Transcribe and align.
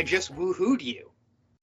I 0.00 0.02
just 0.02 0.34
woohooed 0.34 0.82
you. 0.82 1.10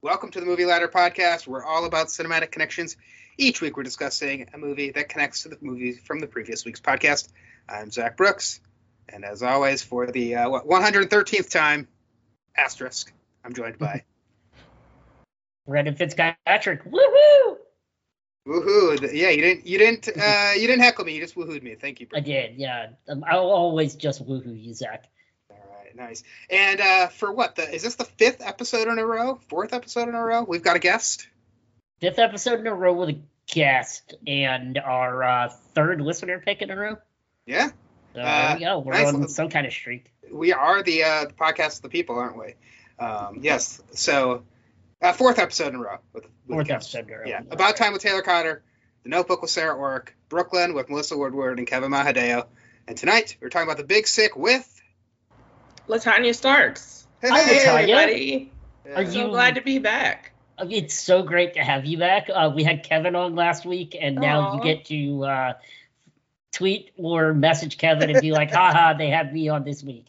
Welcome 0.03 0.29
to 0.29 0.39
the 0.39 0.45
Movie 0.45 0.65
Ladder 0.65 0.87
Podcast. 0.87 1.47
We're 1.47 1.63
all 1.63 1.85
about 1.85 2.09
cinematic 2.09 2.51
connections. 2.51 2.95
Each 3.35 3.61
week 3.61 3.75
we're 3.75 3.81
discussing 3.81 4.47
a 4.53 4.59
movie 4.59 4.91
that 4.91 5.09
connects 5.09 5.41
to 5.41 5.49
the 5.49 5.57
movies 5.59 5.99
from 6.05 6.19
the 6.19 6.27
previous 6.27 6.63
week's 6.63 6.79
podcast. 6.79 7.29
I'm 7.67 7.89
Zach 7.89 8.15
Brooks, 8.15 8.59
and 9.09 9.25
as 9.25 9.41
always, 9.41 9.81
for 9.81 10.05
the 10.11 10.35
uh, 10.35 10.49
what, 10.51 10.67
113th 10.67 11.49
time, 11.49 11.87
asterisk, 12.55 13.11
I'm 13.43 13.55
joined 13.55 13.79
by 13.79 14.03
Brendan 15.65 15.95
Fitzpatrick. 15.95 16.83
Woohoo! 16.83 17.57
woohoo. 18.47 19.13
Yeah, 19.13 19.29
you 19.29 19.41
didn't, 19.41 19.65
you 19.65 19.79
didn't, 19.79 20.09
uh, 20.09 20.51
you 20.53 20.67
didn't 20.67 20.83
heckle 20.83 21.05
me. 21.05 21.15
You 21.15 21.21
just 21.21 21.33
woohooed 21.33 21.63
me. 21.63 21.73
Thank 21.73 22.01
you. 22.01 22.07
I 22.13 22.19
did, 22.19 22.57
yeah. 22.57 22.89
Um, 23.09 23.23
I'll 23.27 23.49
always 23.49 23.95
just 23.95 24.23
woohoo 24.23 24.63
you, 24.63 24.75
Zach. 24.75 25.09
Nice. 25.97 26.23
And 26.49 26.79
uh, 26.79 27.07
for 27.07 27.31
what? 27.31 27.55
The 27.55 27.73
is 27.73 27.81
this 27.83 27.95
the 27.95 28.05
fifth 28.05 28.41
episode 28.45 28.88
in 28.88 28.99
a 28.99 29.05
row? 29.05 29.39
Fourth 29.49 29.73
episode 29.73 30.08
in 30.08 30.16
a 30.16 30.23
row? 30.23 30.44
We've 30.44 30.61
got 30.61 30.75
a 30.75 30.80
guest. 30.80 31.27
Fifth 31.99 32.19
episode 32.19 32.59
in 32.59 32.67
a 32.67 32.73
row 32.75 32.94
with 32.94 33.09
a 33.09 33.19
guest 33.47 34.13
and 34.27 34.77
our 34.77 35.23
uh, 35.23 35.49
third 35.73 35.99
listener 35.99 36.39
pick 36.39 36.61
in 36.61 36.69
a 36.69 36.75
row. 36.75 36.97
Yeah, 37.47 37.69
So 38.13 38.22
Uh, 38.22 38.47
there 38.47 38.57
we 38.57 38.66
go. 38.66 38.80
We're 38.80 38.94
nice. 38.94 39.13
on 39.13 39.27
some 39.30 39.49
kind 39.49 39.66
of 39.66 39.73
streak. 39.73 40.11
we 40.31 40.53
are 40.53 40.83
the 40.83 41.03
uh, 41.03 41.25
the 41.25 41.33
podcast 41.33 41.77
of 41.77 41.81
the 41.83 41.89
people, 41.89 42.19
aren't 42.19 42.38
we? 42.38 42.53
Um, 43.03 43.39
yes. 43.41 43.81
So, 43.91 44.44
uh, 45.02 45.13
fourth 45.13 45.39
episode 45.39 45.69
in 45.69 45.75
a 45.75 45.79
row 45.79 45.97
with, 46.13 46.25
with 46.47 46.57
Fourth 46.57 46.69
episode 46.69 47.07
in 47.07 47.13
a 47.13 47.17
row. 47.17 47.23
Yeah. 47.25 47.41
About 47.50 47.75
time 47.77 47.94
with 47.94 48.02
Taylor 48.03 48.22
Cotter, 48.22 48.63
The 49.03 49.09
Notebook 49.09 49.41
with 49.41 49.52
Sarah 49.52 49.75
Orrick, 49.75 50.09
Brooklyn 50.29 50.73
with 50.75 50.89
Melissa 50.89 51.17
Woodward 51.17 51.57
and 51.57 51.67
Kevin 51.67 51.89
Mahadeo, 51.91 52.45
and 52.88 52.97
tonight 52.97 53.38
we're 53.41 53.50
talking 53.50 53.67
about 53.67 53.77
the 53.77 53.83
Big 53.83 54.05
Sick 54.07 54.35
with. 54.35 54.73
LaTonya 55.88 56.35
Starks. 56.35 57.07
Hi, 57.23 57.41
Hey, 57.41 57.66
LaTonya. 57.66 57.80
everybody. 57.81 58.52
Are 58.95 59.05
So 59.05 59.11
you- 59.11 59.27
glad 59.30 59.55
to 59.55 59.61
be 59.61 59.80
back. 59.80 60.31
It's 60.59 60.95
so 60.95 61.21
great 61.21 61.53
to 61.53 61.63
have 61.63 61.85
you 61.85 61.97
back. 61.99 62.29
Uh, 62.33 62.52
we 62.53 62.63
had 62.63 62.83
Kevin 62.83 63.16
on 63.16 63.35
last 63.35 63.63
week, 63.66 63.95
and 63.99 64.16
now 64.16 64.55
you 64.55 64.61
get 64.63 64.85
to 64.85 65.23
uh, 65.23 65.53
tweet 66.52 66.91
or 66.97 67.33
message 67.33 67.77
Kevin 67.77 68.09
and 68.09 68.19
be 68.21 68.31
like, 68.31 68.52
haha, 68.52 68.94
they 68.97 69.09
had 69.09 69.31
me 69.31 69.49
on 69.49 69.63
this 69.63 69.83
week. 69.83 70.05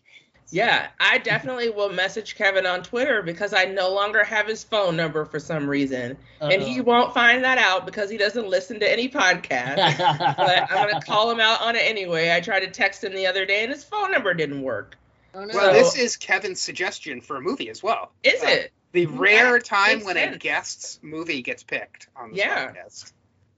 Yeah, 0.50 0.86
I 0.98 1.18
definitely 1.18 1.68
will 1.68 1.90
message 1.92 2.34
Kevin 2.34 2.64
on 2.64 2.82
Twitter 2.82 3.20
because 3.20 3.52
I 3.52 3.66
no 3.66 3.92
longer 3.92 4.24
have 4.24 4.46
his 4.46 4.64
phone 4.64 4.96
number 4.96 5.26
for 5.26 5.38
some 5.38 5.68
reason. 5.68 6.16
And 6.40 6.62
he 6.62 6.80
won't 6.80 7.12
find 7.12 7.44
that 7.44 7.58
out 7.58 7.84
because 7.84 8.08
he 8.08 8.16
doesn't 8.16 8.48
listen 8.48 8.80
to 8.80 8.90
any 8.90 9.10
podcast. 9.10 9.98
but 10.38 10.70
I'm 10.72 10.88
going 10.88 10.98
to 10.98 11.06
call 11.06 11.30
him 11.30 11.40
out 11.40 11.60
on 11.60 11.76
it 11.76 11.82
anyway. 11.84 12.32
I 12.34 12.40
tried 12.40 12.60
to 12.60 12.70
text 12.70 13.04
him 13.04 13.12
the 13.12 13.26
other 13.26 13.44
day 13.44 13.62
and 13.62 13.70
his 13.70 13.84
phone 13.84 14.10
number 14.10 14.32
didn't 14.32 14.62
work. 14.62 14.96
Oh, 15.34 15.44
no. 15.44 15.54
Well, 15.54 15.66
So- 15.66 15.72
this 15.72 15.96
is 15.96 16.16
Kevin's 16.16 16.60
suggestion 16.60 17.20
for 17.20 17.36
a 17.36 17.40
movie 17.40 17.68
as 17.70 17.82
well. 17.82 18.12
Is 18.22 18.42
Uh, 18.42 18.46
it? 18.48 18.72
The 18.92 19.06
rare 19.06 19.56
Yeah, 19.56 19.62
time 19.62 19.94
makes 19.98 20.06
when 20.06 20.16
a 20.16 20.36
guest's 20.38 20.98
movie 21.02 21.42
gets 21.42 21.62
picked 21.62 22.08
on 22.16 22.30
the 22.30 22.36
Yeah. 22.38 22.68
podcast. 22.72 23.12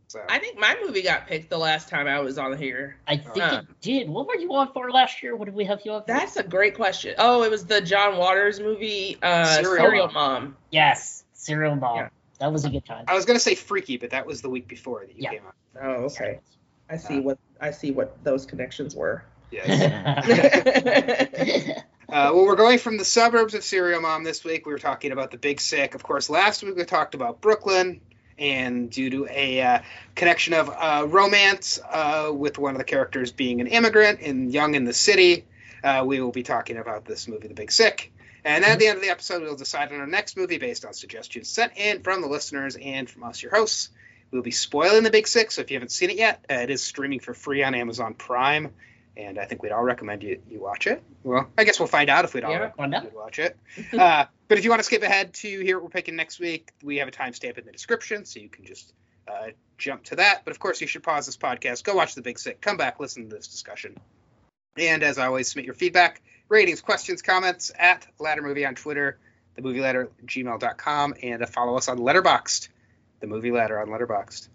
So, 0.08 0.20
I 0.28 0.40
think 0.40 0.58
my 0.58 0.76
movie 0.84 1.02
got 1.02 1.28
picked 1.28 1.50
the 1.50 1.58
last 1.58 1.88
time 1.88 2.08
I 2.08 2.18
was 2.18 2.36
on 2.36 2.58
here. 2.58 2.96
I 3.06 3.16
think 3.16 3.38
Uh. 3.38 3.62
it 3.62 3.80
did. 3.80 4.08
What 4.08 4.26
were 4.26 4.34
you 4.34 4.52
on 4.54 4.72
for 4.72 4.90
last 4.90 5.22
year? 5.22 5.36
What 5.36 5.44
did 5.44 5.54
we 5.54 5.64
have 5.66 5.82
you 5.84 5.92
on 5.92 6.00
for? 6.00 6.06
That's 6.08 6.36
a 6.36 6.42
great 6.42 6.74
question. 6.74 7.14
Oh, 7.18 7.44
it 7.44 7.50
was 7.50 7.64
the 7.66 7.80
John 7.80 8.16
Waters 8.16 8.58
movie, 8.58 9.18
uh, 9.22 9.44
Serial 9.44 9.76
Serial, 9.76 10.06
Mom. 10.08 10.42
Mom. 10.42 10.56
Yes, 10.70 11.22
Serial 11.32 11.76
Mom. 11.76 11.96
Yeah. 11.96 12.08
That 12.40 12.52
was 12.52 12.64
a 12.64 12.70
good 12.70 12.84
time. 12.84 13.04
I 13.06 13.14
was 13.14 13.24
gonna 13.24 13.38
say 13.38 13.54
freaky, 13.54 13.98
but 13.98 14.10
that 14.10 14.26
was 14.26 14.42
the 14.42 14.50
week 14.50 14.66
before 14.66 15.06
that 15.06 15.14
you 15.14 15.22
Yeah. 15.22 15.30
came 15.30 15.42
on. 15.46 15.52
Oh, 15.80 15.90
okay. 16.06 16.40
I 16.88 16.96
see 16.96 17.18
Uh. 17.18 17.22
what 17.22 17.38
I 17.60 17.70
see 17.70 17.92
what 17.92 18.24
those 18.24 18.46
connections 18.46 18.96
were. 18.96 19.22
Yes. 19.50 20.32
Uh, 22.10 22.34
well, 22.34 22.44
we're 22.44 22.56
going 22.56 22.76
from 22.76 22.98
the 22.98 23.04
suburbs 23.04 23.54
of 23.54 23.62
Serial 23.62 24.00
Mom 24.00 24.24
this 24.24 24.42
week. 24.42 24.66
We 24.66 24.72
were 24.72 24.80
talking 24.80 25.12
about 25.12 25.30
the 25.30 25.36
Big 25.36 25.60
Sick. 25.60 25.94
Of 25.94 26.02
course, 26.02 26.28
last 26.28 26.60
week 26.60 26.74
we 26.74 26.84
talked 26.84 27.14
about 27.14 27.40
Brooklyn, 27.40 28.00
and 28.36 28.90
due 28.90 29.10
to 29.10 29.28
a 29.30 29.62
uh, 29.62 29.78
connection 30.16 30.54
of 30.54 30.68
uh, 30.70 31.06
romance 31.06 31.78
uh, 31.88 32.32
with 32.34 32.58
one 32.58 32.74
of 32.74 32.78
the 32.78 32.84
characters 32.84 33.30
being 33.30 33.60
an 33.60 33.68
immigrant 33.68 34.22
and 34.22 34.52
young 34.52 34.74
in 34.74 34.84
the 34.84 34.92
city, 34.92 35.44
uh, 35.84 36.02
we 36.04 36.20
will 36.20 36.32
be 36.32 36.42
talking 36.42 36.78
about 36.78 37.04
this 37.04 37.28
movie, 37.28 37.46
The 37.46 37.54
Big 37.54 37.70
Sick. 37.70 38.12
And 38.44 38.64
at 38.64 38.80
the 38.80 38.88
end 38.88 38.96
of 38.96 39.02
the 39.02 39.10
episode, 39.10 39.42
we'll 39.42 39.54
decide 39.54 39.92
on 39.92 40.00
our 40.00 40.06
next 40.08 40.36
movie 40.36 40.58
based 40.58 40.84
on 40.84 40.94
suggestions 40.94 41.48
sent 41.48 41.76
in 41.76 42.02
from 42.02 42.22
the 42.22 42.28
listeners 42.28 42.76
and 42.76 43.08
from 43.08 43.22
us, 43.22 43.40
your 43.40 43.54
hosts. 43.54 43.90
We'll 44.32 44.42
be 44.42 44.50
spoiling 44.50 45.04
The 45.04 45.10
Big 45.12 45.28
Sick, 45.28 45.52
so 45.52 45.60
if 45.60 45.70
you 45.70 45.76
haven't 45.76 45.92
seen 45.92 46.10
it 46.10 46.16
yet, 46.16 46.44
uh, 46.50 46.54
it 46.54 46.70
is 46.70 46.82
streaming 46.82 47.20
for 47.20 47.34
free 47.34 47.62
on 47.62 47.76
Amazon 47.76 48.14
Prime 48.14 48.72
and 49.20 49.38
I 49.38 49.44
think 49.44 49.62
we'd 49.62 49.72
all 49.72 49.82
recommend 49.82 50.22
you, 50.22 50.40
you 50.48 50.60
watch 50.60 50.86
it. 50.86 51.02
Well, 51.24 51.48
I 51.58 51.64
guess 51.64 51.78
we'll 51.78 51.88
find 51.88 52.08
out 52.08 52.24
if 52.24 52.32
we'd 52.34 52.44
all 52.44 52.52
Yeah. 52.52 52.58
recommend 52.58 53.04
you 53.04 53.10
watch 53.14 53.38
it. 53.38 53.56
uh, 53.92 54.24
but 54.48 54.58
if 54.58 54.64
you 54.64 54.70
want 54.70 54.80
to 54.80 54.84
skip 54.84 55.02
ahead 55.02 55.34
to 55.34 55.60
hear 55.60 55.76
what 55.76 55.84
we're 55.84 55.90
picking 55.90 56.16
next 56.16 56.40
week, 56.40 56.70
we 56.82 56.96
have 56.96 57.08
a 57.08 57.10
timestamp 57.10 57.58
in 57.58 57.64
the 57.66 57.72
description, 57.72 58.24
so 58.24 58.40
you 58.40 58.48
can 58.48 58.64
just 58.64 58.94
uh, 59.28 59.48
jump 59.78 60.04
to 60.04 60.16
that. 60.16 60.42
But 60.44 60.52
of 60.52 60.58
course, 60.58 60.80
you 60.80 60.86
should 60.86 61.02
pause 61.02 61.26
this 61.26 61.36
podcast, 61.36 61.84
go 61.84 61.94
watch 61.94 62.14
The 62.14 62.22
Big 62.22 62.38
Sick, 62.38 62.60
come 62.60 62.76
back, 62.76 62.98
listen 63.00 63.28
to 63.28 63.36
this 63.36 63.46
discussion. 63.48 63.96
And 64.78 65.02
as 65.02 65.18
always, 65.18 65.48
submit 65.48 65.66
your 65.66 65.74
feedback, 65.74 66.22
ratings, 66.48 66.80
questions, 66.80 67.22
comments 67.22 67.70
at 67.78 68.06
Ladder 68.18 68.42
Movie 68.42 68.64
on 68.64 68.74
Twitter, 68.74 69.18
the 69.56 69.62
movie 69.62 69.80
ladder 69.80 70.08
gmail.com, 70.26 71.14
and 71.22 71.42
uh, 71.42 71.46
follow 71.46 71.76
us 71.76 71.88
on 71.88 71.98
Letterboxd, 71.98 72.68
the 73.20 73.26
movie 73.26 73.50
ladder 73.50 73.80
on 73.80 73.88
Letterboxd. 73.88 74.48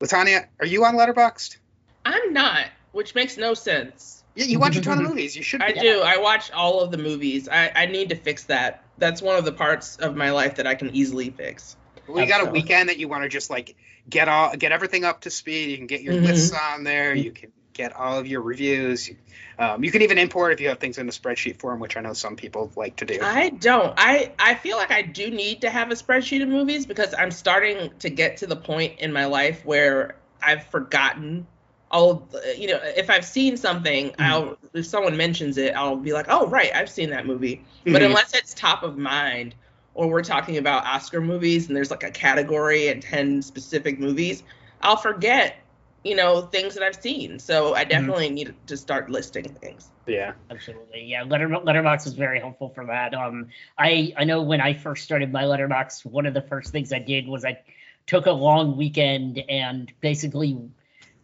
LaTonya, 0.00 0.46
are 0.60 0.66
you 0.66 0.84
on 0.84 0.94
Letterboxd? 0.96 1.56
I'm 2.04 2.32
not, 2.32 2.66
which 2.92 3.14
makes 3.14 3.36
no 3.36 3.54
sense. 3.54 4.24
Yeah, 4.34 4.44
you 4.44 4.58
watch 4.58 4.76
a 4.76 4.80
ton 4.80 4.98
of 4.98 5.04
movies. 5.08 5.36
You 5.36 5.42
should. 5.42 5.62
I 5.62 5.72
be. 5.72 5.80
do. 5.80 6.00
I 6.00 6.18
watch 6.18 6.50
all 6.52 6.80
of 6.80 6.90
the 6.90 6.98
movies. 6.98 7.48
I, 7.48 7.72
I 7.74 7.86
need 7.86 8.10
to 8.10 8.14
fix 8.14 8.44
that. 8.44 8.84
That's 8.98 9.22
one 9.22 9.36
of 9.36 9.44
the 9.44 9.52
parts 9.52 9.96
of 9.96 10.16
my 10.16 10.30
life 10.30 10.56
that 10.56 10.66
I 10.66 10.74
can 10.74 10.94
easily 10.94 11.30
fix. 11.30 11.76
Well, 12.06 12.22
you 12.22 12.28
got 12.28 12.46
a 12.46 12.50
weekend 12.50 12.88
that 12.88 12.98
you 12.98 13.08
want 13.08 13.24
to 13.24 13.28
just 13.28 13.50
like 13.50 13.76
get 14.08 14.28
all 14.28 14.56
get 14.56 14.72
everything 14.72 15.04
up 15.04 15.22
to 15.22 15.30
speed. 15.30 15.70
You 15.70 15.76
can 15.76 15.86
get 15.86 16.02
your 16.02 16.14
Mhm. 16.14 16.24
lists 16.24 16.52
on 16.52 16.84
there. 16.84 17.14
You 17.14 17.32
can 17.32 17.52
get 17.74 17.94
all 17.94 18.18
of 18.18 18.26
your 18.26 18.40
reviews. 18.40 19.10
Um, 19.58 19.84
you 19.84 19.90
can 19.90 20.02
even 20.02 20.18
import 20.18 20.52
if 20.52 20.60
you 20.60 20.68
have 20.68 20.78
things 20.78 20.98
in 20.98 21.08
a 21.08 21.12
spreadsheet 21.12 21.58
form, 21.58 21.80
which 21.80 21.96
I 21.96 22.00
know 22.00 22.12
some 22.12 22.36
people 22.36 22.72
like 22.76 22.96
to 22.96 23.04
do. 23.04 23.20
I 23.22 23.50
don't. 23.50 23.94
I 23.96 24.32
I 24.38 24.54
feel 24.54 24.76
like 24.76 24.90
I 24.90 25.02
do 25.02 25.30
need 25.30 25.60
to 25.62 25.70
have 25.70 25.90
a 25.90 25.94
spreadsheet 25.94 26.42
of 26.42 26.48
movies 26.48 26.86
because 26.86 27.14
I'm 27.16 27.30
starting 27.30 27.90
to 28.00 28.10
get 28.10 28.38
to 28.38 28.46
the 28.46 28.56
point 28.56 28.98
in 29.00 29.12
my 29.12 29.26
life 29.26 29.64
where 29.64 30.16
I've 30.42 30.64
forgotten 30.68 31.46
all 31.90 32.10
of 32.10 32.34
you 32.56 32.68
know 32.68 32.78
if 32.96 33.08
I've 33.10 33.24
seen 33.24 33.56
something 33.56 34.14
I'll 34.18 34.56
if 34.74 34.86
someone 34.86 35.16
mentions 35.16 35.56
it 35.58 35.74
I'll 35.74 35.96
be 35.96 36.12
like 36.12 36.26
oh 36.28 36.46
right 36.48 36.70
I've 36.74 36.90
seen 36.90 37.10
that 37.10 37.26
movie 37.26 37.64
but 37.84 38.02
Mhm. 38.02 38.06
unless 38.06 38.34
it's 38.34 38.54
top 38.54 38.82
of 38.82 38.98
mind 38.98 39.54
or 39.94 40.08
we're 40.08 40.22
talking 40.22 40.58
about 40.58 40.84
Oscar 40.84 41.20
movies 41.20 41.68
and 41.68 41.76
there's 41.76 41.90
like 41.90 42.02
a 42.02 42.10
category 42.10 42.88
and 42.88 43.02
10 43.02 43.42
specific 43.42 43.98
movies 43.98 44.42
I'll 44.82 44.96
forget 44.96 45.56
you 46.04 46.14
know 46.14 46.42
things 46.42 46.74
that 46.74 46.82
I've 46.82 46.96
seen 46.96 47.38
so 47.38 47.74
I 47.74 47.84
definitely 47.84 48.30
need 48.30 48.54
to 48.66 48.76
start 48.76 49.10
listing 49.10 49.44
things 49.44 49.90
yeah. 50.06 50.32
Absolutely, 50.50 51.04
yeah. 51.04 51.22
Letter 51.24 51.48
Letterboxd 51.48 52.06
is 52.06 52.14
very 52.14 52.40
helpful 52.40 52.70
for 52.70 52.86
that. 52.86 53.12
Um, 53.12 53.48
I 53.76 54.14
I 54.16 54.24
know 54.24 54.40
when 54.40 54.60
I 54.60 54.72
first 54.72 55.04
started 55.04 55.30
my 55.30 55.42
Letterboxd, 55.42 56.06
one 56.06 56.24
of 56.24 56.32
the 56.32 56.40
first 56.40 56.72
things 56.72 56.94
I 56.94 56.98
did 56.98 57.28
was 57.28 57.44
I 57.44 57.58
took 58.06 58.24
a 58.24 58.32
long 58.32 58.78
weekend 58.78 59.38
and 59.50 59.92
basically 60.00 60.56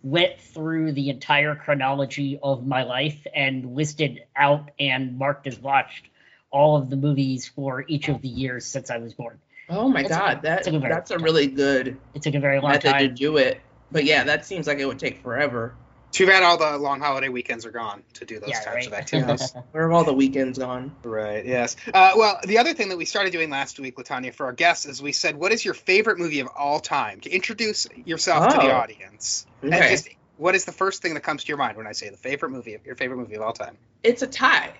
went 0.04 0.38
through 0.38 0.92
the 0.92 1.08
entire 1.08 1.56
chronology 1.56 2.38
of 2.42 2.66
my 2.66 2.82
life 2.82 3.26
and 3.34 3.74
listed 3.74 4.22
out 4.36 4.70
and 4.78 5.16
marked 5.18 5.46
as 5.46 5.58
watched 5.58 6.06
all 6.50 6.76
of 6.76 6.90
the 6.90 6.96
movies 6.96 7.48
for 7.48 7.84
each 7.88 8.08
of 8.08 8.20
the 8.20 8.28
years 8.28 8.66
since 8.66 8.90
I 8.90 8.98
was 8.98 9.14
born. 9.14 9.40
oh 9.70 9.88
my 9.88 10.02
That's 10.02 10.14
god 10.14 10.42
that 10.42 10.64
that's 10.64 10.68
a 10.68 10.78
that's 10.78 11.10
a 11.10 11.18
really 11.18 11.46
good 11.46 11.98
It 12.12 12.20
took 12.20 12.34
a 12.34 12.40
very 12.40 12.60
long 12.60 12.72
method 12.72 12.98
to 12.98 13.08
do 13.08 13.38
it. 13.38 13.60
But 13.90 14.04
yeah 14.04 14.24
that 14.24 14.44
seems 14.44 14.66
like 14.66 14.78
it 14.78 14.84
would 14.84 14.98
take 14.98 15.22
forever 15.22 15.74
Too 16.14 16.26
bad 16.28 16.44
all 16.44 16.56
the 16.56 16.78
long 16.78 17.00
holiday 17.00 17.28
weekends 17.28 17.66
are 17.66 17.72
gone 17.72 18.04
to 18.12 18.24
do 18.24 18.38
those 18.38 18.50
Yeah, 18.50 18.60
types 18.60 18.68
right. 18.76 18.86
of 18.86 18.92
activities. 18.94 19.52
where 19.72 19.82
have 19.82 19.92
all 19.92 20.04
the 20.04 20.14
weekends 20.14 20.60
gone 20.60 20.94
right. 21.02 21.44
Yes. 21.44 21.74
Uh, 21.92 22.12
well, 22.16 22.38
the 22.46 22.58
other 22.58 22.72
thing 22.72 22.88
that 22.90 22.96
we 22.96 23.04
started 23.04 23.32
doing 23.32 23.50
last 23.50 23.80
week, 23.80 23.96
LaTonya, 23.96 24.32
for 24.32 24.46
our 24.46 24.52
guests, 24.52 24.86
is 24.86 25.02
we 25.02 25.10
said, 25.10 25.34
"What 25.34 25.50
is 25.50 25.64
your 25.64 25.74
favorite 25.74 26.20
movie 26.20 26.38
of 26.38 26.46
all 26.56 26.78
time?" 26.78 27.20
To 27.22 27.30
introduce 27.30 27.88
yourself 27.96 28.46
to 28.52 28.58
the 28.58 28.70
Oh. 28.70 28.76
audience, 28.76 29.44
and 29.60 29.74
Okay. 29.74 29.88
just 29.90 30.08
what 30.36 30.54
is 30.54 30.64
the 30.64 30.70
first 30.72 31.02
thing 31.02 31.14
that 31.14 31.22
comes 31.24 31.42
to 31.42 31.48
your 31.48 31.58
mind 31.58 31.76
when 31.76 31.88
I 31.88 31.92
say 31.92 32.08
the 32.10 32.16
favorite 32.16 32.50
movie, 32.50 32.74
of 32.74 32.86
your 32.86 32.94
favorite 32.94 33.16
movie 33.16 33.34
of 33.34 33.42
all 33.42 33.52
time? 33.52 33.76
It's 34.04 34.22
a 34.22 34.28
tie. 34.28 34.72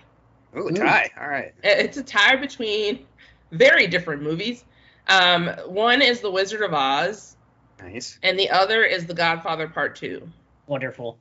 Ooh, 0.57 0.69
a 0.69 0.73
Ooh. 0.73 0.77
tie. 0.77 1.11
All 1.21 1.27
right. 1.27 1.53
It's 1.65 1.97
a 1.97 2.05
tie 2.05 2.37
between 2.37 3.07
very 3.51 3.89
different 3.89 4.23
movies. 4.23 4.65
Um, 5.09 5.49
one 5.67 6.01
is 6.01 6.21
The 6.21 6.31
Wizard 6.31 6.63
of 6.63 6.73
Oz, 6.75 7.37
Nice. 7.81 8.21
and 8.23 8.39
the 8.39 8.51
other 8.51 8.85
is 8.85 9.07
The 9.07 9.15
Godfather 9.15 9.67
Part 9.67 9.97
Two. 9.97 10.29
Wonderful. 10.67 11.19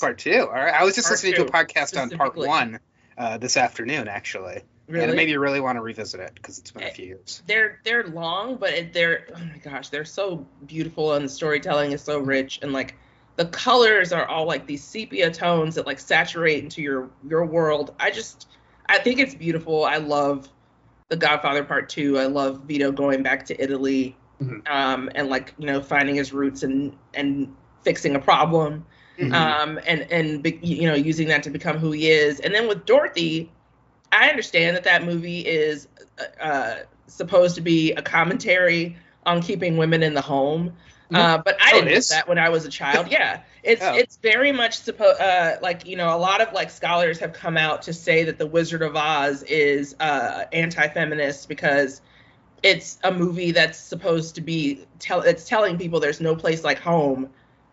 Part 0.00 0.18
two. 0.18 0.40
All 0.40 0.52
right. 0.52 0.74
I 0.74 0.84
was 0.84 0.94
just 0.94 1.08
Part 1.08 1.14
listening 1.22 1.34
to 1.34 1.42
a 1.46 1.50
podcast 1.64 2.00
on 2.00 2.10
part 2.10 2.36
one 2.36 2.80
uh, 3.18 3.38
this 3.38 3.56
afternoon, 3.56 4.08
actually. 4.08 4.62
Really? 4.86 5.04
And 5.06 5.14
maybe 5.16 5.30
you 5.32 5.40
really 5.40 5.60
want 5.60 5.76
to 5.76 5.82
revisit 5.82 6.20
it 6.20 6.32
because 6.34 6.58
it's 6.58 6.70
been 6.70 6.82
a 6.82 6.86
Eh, 6.86 6.92
few 6.92 7.06
years. 7.06 7.42
they're 7.46 7.80
they're 7.84 8.04
long, 8.08 8.56
but 8.56 8.70
it, 8.74 8.92
they're 8.92 9.26
oh 9.34 9.38
my 9.38 9.58
gosh, 9.58 9.88
they're 9.88 10.04
so 10.04 10.46
beautiful 10.66 11.14
and 11.14 11.24
the 11.24 11.28
storytelling 11.28 11.92
is 11.92 12.02
so 12.02 12.18
rich 12.18 12.58
and 12.62 12.72
like 12.72 12.94
the 13.36 13.46
colors 13.46 14.12
are 14.12 14.26
all 14.26 14.46
like 14.46 14.66
these 14.66 14.84
sepia 14.84 15.30
tones 15.30 15.74
that 15.76 15.86
like 15.86 15.98
saturate 15.98 16.62
into 16.62 16.82
your 16.82 17.08
your 17.26 17.46
world. 17.46 17.94
I 17.98 18.10
just 18.10 18.46
I 18.86 18.98
think 18.98 19.20
it's 19.20 19.34
beautiful. 19.34 19.84
I 19.86 19.96
love 19.96 20.48
The 21.08 21.16
Godfather 21.16 21.64
Part 21.64 21.88
Two. 21.88 22.18
I 22.18 22.26
love 22.26 22.60
Vito 22.64 22.92
going 22.92 23.22
back 23.22 23.46
to 23.46 23.60
Italy, 23.62 24.16
Mhm. 24.42 24.68
um, 24.68 25.08
and 25.14 25.30
like 25.30 25.54
you 25.58 25.66
know 25.66 25.80
finding 25.80 26.14
his 26.16 26.32
roots 26.34 26.62
and 26.62 26.94
and 27.14 27.56
fixing 27.82 28.14
a 28.16 28.20
problem 28.20 28.84
Mhm. 29.18 29.32
um, 29.32 29.80
and 29.86 30.02
and 30.10 30.42
be- 30.42 30.58
you 30.62 30.88
know 30.88 30.94
using 30.94 31.28
that 31.28 31.42
to 31.44 31.50
become 31.50 31.78
who 31.78 31.92
he 31.92 32.10
is. 32.10 32.40
And 32.40 32.54
then 32.54 32.68
with 32.68 32.84
Dorothy, 32.84 33.50
I 34.12 34.28
understand 34.28 34.76
that 34.76 34.84
that 34.84 35.04
movie 35.04 35.40
is 35.40 35.88
uh, 36.40 36.76
supposed 37.06 37.54
to 37.56 37.60
be 37.60 37.92
a 37.92 38.02
commentary 38.02 38.96
on 39.26 39.40
keeping 39.42 39.76
women 39.76 40.02
in 40.02 40.14
the 40.14 40.20
home. 40.20 40.74
Uh, 41.12 41.38
but 41.38 41.56
I 41.60 41.70
Oh, 41.74 41.80
didn't 41.80 41.94
know 41.94 42.16
that 42.16 42.28
when 42.28 42.38
I 42.38 42.48
was 42.48 42.64
a 42.64 42.70
child. 42.70 43.08
Yeah, 43.10 43.40
it's 43.62 43.82
Oh. 43.84 43.94
it's 43.94 44.16
very 44.16 44.50
much 44.52 44.78
supposed 44.78 45.20
uh, 45.20 45.56
like 45.62 45.86
you 45.86 45.96
know 45.96 46.14
a 46.14 46.18
lot 46.18 46.40
of 46.40 46.52
like 46.52 46.70
scholars 46.70 47.18
have 47.20 47.32
come 47.32 47.56
out 47.56 47.82
to 47.82 47.92
say 47.92 48.24
that 48.24 48.38
the 48.38 48.46
Wizard 48.46 48.82
of 48.82 48.96
Oz 48.96 49.42
is 49.44 49.94
uh, 50.00 50.44
anti-feminist 50.52 51.48
because 51.48 52.00
it's 52.62 52.98
a 53.04 53.12
movie 53.12 53.52
that's 53.52 53.78
supposed 53.78 54.34
to 54.36 54.40
be 54.40 54.86
tell 54.98 55.20
it's 55.20 55.46
telling 55.46 55.78
people 55.78 56.00
there's 56.00 56.20
no 56.20 56.34
place 56.34 56.64
like 56.64 56.80
home. 56.80 57.28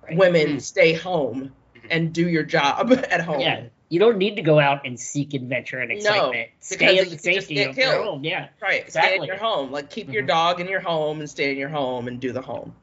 Right. 0.08 0.18
Women 0.18 0.54
Hmm. 0.54 0.60
stay 0.60 0.94
home 0.94 1.52
and 1.90 2.14
do 2.14 2.28
your 2.30 2.44
job 2.44 2.92
at 3.12 3.22
home. 3.22 3.42
Yeah. 3.42 3.64
You 3.90 4.00
don't 4.00 4.18
need 4.18 4.38
to 4.38 4.42
go 4.42 4.58
out 4.58 4.86
and 4.86 4.98
seek 4.98 5.34
adventure 5.34 5.80
and 5.80 5.92
excitement. 5.92 6.24
No, 6.24 6.30
excitement. 6.32 6.50
Stay 6.62 6.98
in 7.00 7.10
the 7.10 7.18
safety 7.18 7.56
get 7.56 7.70
of 7.72 7.78
your 7.78 8.04
home. 8.04 8.24
Yeah. 8.24 8.48
Right. 8.62 8.84
Exactly. 8.86 9.10
Stay 9.10 9.16
in 9.18 9.24
your 9.26 9.38
home. 9.38 9.72
Like 9.72 9.90
keep 9.90 10.12
your 10.14 10.24
Mhm. 10.24 10.28
dog 10.28 10.62
in 10.62 10.68
your 10.68 10.80
home 10.80 11.20
and 11.20 11.30
stay 11.30 11.52
in 11.52 11.58
your 11.58 11.70
home 11.70 12.08
and 12.08 12.20
do 12.20 12.32
the 12.32 12.42
home. 12.42 12.74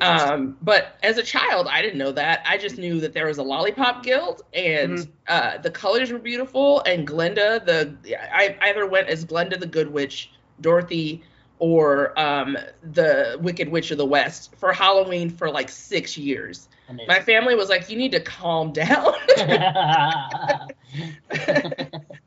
Um, 0.00 0.56
but 0.62 0.96
as 1.02 1.18
a 1.18 1.24
child, 1.24 1.66
I 1.68 1.82
didn't 1.82 1.98
know 1.98 2.12
that. 2.12 2.42
I 2.46 2.56
just 2.56 2.78
knew 2.78 3.00
that 3.00 3.14
there 3.14 3.26
was 3.26 3.38
a 3.38 3.42
lollipop 3.42 4.04
guild 4.04 4.42
and 4.54 4.98
Mhm. 4.98 5.08
uh, 5.26 5.58
the 5.58 5.70
colors 5.70 6.12
were 6.12 6.18
beautiful. 6.20 6.80
And 6.82 7.04
Glinda, 7.06 7.60
the 7.64 8.16
I 8.32 8.56
either 8.60 8.86
went 8.86 9.08
as 9.08 9.24
Glinda 9.24 9.56
the 9.56 9.66
Good 9.66 9.90
Witch, 9.92 10.30
Dorothy, 10.60 11.22
or 11.58 12.18
um, 12.18 12.56
the 12.92 13.38
Wicked 13.40 13.68
Witch 13.68 13.90
of 13.90 13.98
the 13.98 14.06
West 14.06 14.54
for 14.56 14.72
Halloween 14.72 15.30
for 15.30 15.50
like 15.50 15.68
six 15.68 16.16
years. 16.16 16.68
My 17.06 17.20
family 17.20 17.54
was 17.54 17.68
like, 17.68 17.90
"You 17.90 17.98
need 17.98 18.12
to 18.12 18.20
calm 18.20 18.72
down." 18.72 19.12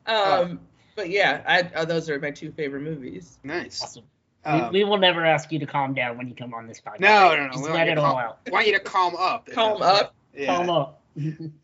um, 0.06 0.60
but 0.94 1.10
yeah, 1.10 1.42
I, 1.46 1.62
uh, 1.74 1.84
those 1.84 2.08
are 2.08 2.20
my 2.20 2.30
two 2.30 2.52
favorite 2.52 2.82
movies. 2.82 3.38
nice. 3.42 3.82
awesome. 3.82 4.04
Um, 4.44 4.72
we, 4.72 4.84
we 4.84 4.84
will 4.84 4.98
never 4.98 5.24
ask 5.24 5.50
you 5.52 5.58
to 5.60 5.66
calm 5.66 5.94
down 5.94 6.16
when 6.16 6.28
you 6.28 6.34
come 6.34 6.54
on 6.54 6.66
this 6.66 6.80
podcast. 6.80 7.00
no, 7.00 7.34
no, 7.34 7.46
no. 7.46 7.52
Just 7.52 7.64
we 7.64 7.70
let 7.70 7.88
it 7.88 7.94
to 7.94 8.00
all 8.00 8.14
calm- 8.14 8.24
out. 8.24 8.38
I 8.46 8.50
want 8.50 8.66
you 8.66 8.72
to 8.74 8.80
calm 8.80 9.16
up. 9.16 9.48
Calm 9.50 9.82
up. 9.82 10.14
Yeah. 10.34 10.56
Calm 10.56 10.70
up. 10.70 11.02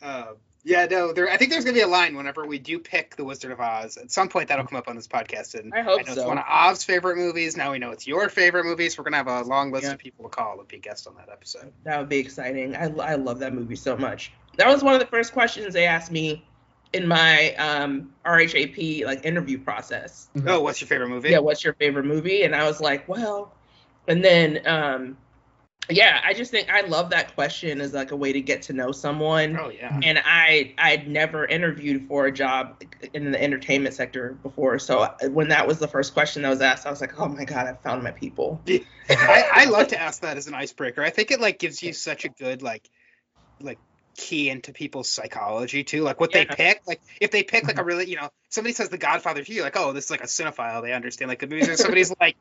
Uh, 0.02 0.26
yeah, 0.68 0.84
no, 0.84 1.14
there. 1.14 1.30
I 1.30 1.38
think 1.38 1.50
there's 1.50 1.64
gonna 1.64 1.74
be 1.74 1.80
a 1.80 1.88
line 1.88 2.14
whenever 2.14 2.44
we 2.44 2.58
do 2.58 2.78
pick 2.78 3.16
the 3.16 3.24
Wizard 3.24 3.52
of 3.52 3.58
Oz. 3.58 3.96
At 3.96 4.10
some 4.10 4.28
point, 4.28 4.48
that'll 4.48 4.66
come 4.66 4.76
up 4.76 4.86
on 4.86 4.96
this 4.96 5.08
podcast, 5.08 5.58
and 5.58 5.72
I 5.72 5.80
hope 5.80 6.06
know 6.06 6.12
so. 6.12 6.20
it's 6.20 6.28
one 6.28 6.36
of 6.36 6.44
Oz's 6.46 6.84
favorite 6.84 7.16
movies. 7.16 7.56
Now 7.56 7.72
we 7.72 7.78
know 7.78 7.90
it's 7.90 8.06
your 8.06 8.28
favorite 8.28 8.64
movies. 8.64 8.98
We're 8.98 9.04
gonna 9.04 9.16
have 9.16 9.28
a 9.28 9.42
long 9.42 9.72
list 9.72 9.84
Yeah. 9.84 9.92
of 9.92 9.98
people 9.98 10.24
to 10.24 10.28
call 10.28 10.58
and 10.58 10.68
be 10.68 10.78
guests 10.78 11.06
on 11.06 11.14
that 11.16 11.30
episode. 11.30 11.72
That 11.84 11.98
would 11.98 12.10
be 12.10 12.18
exciting. 12.18 12.76
I, 12.76 12.94
I 12.98 13.14
love 13.14 13.38
that 13.38 13.54
movie 13.54 13.76
so 13.76 13.96
much. 13.96 14.30
That 14.58 14.68
was 14.68 14.82
one 14.82 14.92
of 14.92 15.00
the 15.00 15.06
first 15.06 15.32
questions 15.32 15.72
they 15.72 15.86
asked 15.86 16.12
me 16.12 16.44
in 16.92 17.08
my 17.08 17.54
um, 17.54 18.12
RHAP 18.26 19.06
like 19.06 19.24
interview 19.24 19.58
process. 19.58 20.28
Oh, 20.46 20.60
what's 20.60 20.82
your 20.82 20.88
favorite 20.88 21.08
movie? 21.08 21.30
Yeah, 21.30 21.38
what's 21.38 21.64
your 21.64 21.74
favorite 21.74 22.04
movie? 22.04 22.42
And 22.42 22.54
I 22.54 22.64
was 22.66 22.78
like, 22.78 23.08
well, 23.08 23.54
and 24.06 24.22
then 24.22 24.66
um, 24.66 25.16
yeah, 25.90 26.20
I 26.22 26.34
just 26.34 26.50
think 26.50 26.68
I 26.70 26.82
love 26.82 27.10
that 27.10 27.34
question 27.34 27.80
as 27.80 27.94
like 27.94 28.10
a 28.10 28.16
way 28.16 28.32
to 28.32 28.40
get 28.40 28.62
to 28.62 28.72
know 28.72 28.92
someone. 28.92 29.58
Oh 29.58 29.70
yeah. 29.70 29.98
And 30.02 30.20
I 30.22 30.74
I'd 30.76 31.08
never 31.08 31.46
interviewed 31.46 32.08
for 32.08 32.26
a 32.26 32.32
job 32.32 32.82
in 33.14 33.30
the 33.30 33.42
entertainment 33.42 33.94
sector 33.94 34.36
before, 34.42 34.78
so 34.78 34.98
uh, 34.98 35.28
when 35.28 35.48
that 35.48 35.66
was 35.66 35.78
the 35.78 35.88
first 35.88 36.12
question 36.12 36.42
that 36.42 36.50
was 36.50 36.60
asked, 36.60 36.86
I 36.86 36.90
was 36.90 37.00
like, 37.00 37.18
oh 37.18 37.28
my 37.28 37.44
god, 37.44 37.66
I 37.66 37.74
found 37.74 38.02
my 38.02 38.10
people. 38.10 38.60
I, 39.08 39.44
I 39.52 39.64
love 39.64 39.88
to 39.88 40.00
ask 40.00 40.22
that 40.22 40.36
as 40.36 40.46
an 40.46 40.54
icebreaker. 40.54 41.02
I 41.02 41.10
think 41.10 41.30
it 41.30 41.40
like 41.40 41.58
gives 41.58 41.82
you 41.82 41.92
such 41.92 42.24
a 42.24 42.28
good 42.28 42.62
like 42.62 42.88
like 43.60 43.78
key 44.14 44.50
into 44.50 44.72
people's 44.72 45.10
psychology 45.10 45.84
too. 45.84 46.02
Like 46.02 46.20
what 46.20 46.32
they 46.32 46.44
pick. 46.44 46.82
Like 46.86 47.00
if 47.20 47.30
they 47.30 47.42
pick 47.42 47.64
like 47.64 47.76
a 47.76 47.80
mm-hmm. 47.80 47.86
really 47.86 48.10
you 48.10 48.16
know 48.16 48.28
somebody 48.50 48.74
says 48.74 48.90
The 48.90 48.98
Godfather 48.98 49.42
to 49.42 49.52
you, 49.52 49.62
like 49.62 49.76
oh 49.78 49.94
this 49.94 50.06
is 50.06 50.10
like 50.10 50.22
a 50.22 50.26
cinephile. 50.26 50.82
They 50.82 50.92
understand 50.92 51.30
like 51.30 51.38
the 51.38 51.46
movies. 51.46 51.70
Or 51.70 51.76
somebody's 51.76 52.14
like 52.20 52.36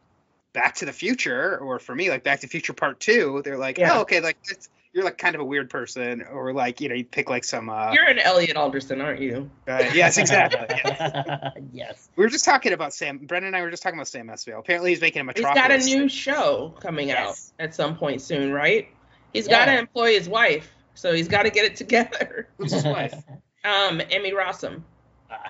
Back 0.53 0.75
to 0.75 0.85
the 0.85 0.93
Future, 0.93 1.57
or 1.57 1.79
for 1.79 1.93
me 1.93 2.09
like 2.09 2.23
Back 2.23 2.39
to 2.41 2.47
the 2.47 2.51
Future 2.51 2.73
Part 2.73 2.99
Two. 2.99 3.41
They're 3.43 3.57
like 3.57 3.77
Yeah. 3.77 3.97
oh 3.97 4.01
okay 4.01 4.21
like 4.21 4.37
it's, 4.49 4.69
you're 4.93 5.03
like 5.03 5.17
kind 5.19 5.35
of 5.35 5.41
a 5.41 5.45
weird 5.45 5.69
person, 5.69 6.23
or 6.23 6.53
like 6.53 6.81
you 6.81 6.89
know 6.89 6.95
you 6.95 7.03
pick 7.05 7.29
like 7.29 7.43
some. 7.43 7.69
uh 7.69 7.91
You're 7.93 8.05
an 8.05 8.17
Elliot 8.17 8.55
Alderson, 8.57 8.99
aren't 9.01 9.21
you? 9.21 9.51
uh, 9.67 9.83
Yes, 9.93 10.17
exactly. 10.17 10.65
yes. 10.83 11.53
yes. 11.73 12.09
We 12.15 12.23
were 12.23 12.29
just 12.29 12.45
talking 12.45 12.73
about 12.73 12.93
Sam. 12.93 13.19
Brendan 13.19 13.47
and 13.49 13.55
I 13.55 13.61
were 13.61 13.69
just 13.69 13.83
talking 13.83 13.99
about 13.99 14.07
Sam 14.07 14.27
Esmail. 14.27 14.57
Apparently 14.59 14.89
he's 14.91 15.01
making 15.01 15.19
a 15.21 15.23
He's 15.33 15.43
Metropolis. 15.43 15.61
got 15.61 15.71
a 15.71 15.97
new 15.97 16.09
show 16.09 16.73
coming 16.79 17.11
out 17.11 17.39
at 17.59 17.75
some 17.75 17.95
point 17.97 18.21
soon, 18.21 18.51
right? 18.51 18.87
He's 19.33 19.47
Yeah. 19.47 19.65
got 19.65 19.71
to 19.71 19.77
employ 19.77 20.13
his 20.13 20.27
wife, 20.27 20.71
so 20.95 21.13
he's 21.13 21.27
got 21.27 21.43
to 21.43 21.51
get 21.51 21.65
it 21.65 21.75
together. 21.75 22.47
Who's 22.57 22.71
his 22.71 22.85
wife? 22.85 23.13
Um, 23.65 23.99
Emmy 24.09 24.31
Rossum. 24.31 24.83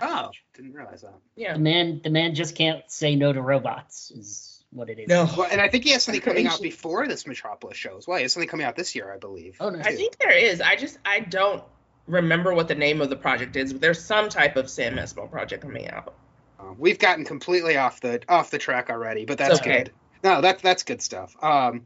Oh, 0.02 0.32
didn't 0.56 0.74
realize 0.74 1.02
that. 1.02 1.14
Yeah. 1.36 1.54
The 1.54 1.60
man, 1.60 2.02
the 2.04 2.10
man 2.10 2.34
just 2.34 2.56
can't 2.56 2.82
say 2.90 3.16
no 3.16 3.32
to 3.32 3.40
robots. 3.40 4.10
Is 4.10 4.47
what 4.72 4.90
it 4.90 5.00
is. 5.00 5.08
No. 5.08 5.30
Well, 5.38 5.48
and 5.50 5.62
I 5.62 5.70
think 5.70 5.84
he 5.84 5.92
has 5.92 6.04
something 6.04 6.22
coming 6.22 6.48
out 6.48 6.62
before 6.62 7.08
this 7.08 7.26
Metropolis 7.26 7.78
show 7.78 7.98
as 7.98 8.08
well. 8.08 8.18
He 8.18 8.24
has 8.24 8.34
something 8.34 8.50
coming 8.50 8.66
out 8.66 8.76
this 8.76 8.96
year, 8.96 9.12
I 9.12 9.18
believe. 9.18 9.58
Oh 9.60 9.70
no. 9.70 9.80
I 9.80 9.96
think 9.96 10.18
there 10.18 10.36
is. 10.36 10.62
I 10.62 10.76
just 10.76 10.98
I 11.06 11.22
don't 11.22 11.64
remember 12.08 12.54
what 12.54 12.68
the 12.68 12.76
name 12.76 13.02
of 13.02 13.10
the 13.10 13.16
project 13.16 13.56
is, 13.56 13.74
but 13.74 13.82
there's 13.82 14.04
some 14.04 14.30
type 14.30 14.56
of 14.56 14.70
Sam 14.70 14.96
Esmail 14.96 15.30
project 15.30 15.64
coming 15.64 15.90
out. 15.90 16.14
Uh, 16.60 16.74
we've 16.78 17.00
gotten 17.00 17.26
completely 17.26 17.78
off 17.78 18.02
the 18.02 18.22
off 18.28 18.50
the 18.52 18.58
track 18.58 18.90
already, 18.90 19.26
but 19.26 19.38
that's 19.38 19.60
okay. 19.60 19.84
good. 19.84 19.92
No, 20.24 20.42
that's 20.42 20.62
that's 20.62 20.84
good 20.84 21.02
stuff. 21.02 21.36
Um, 21.42 21.86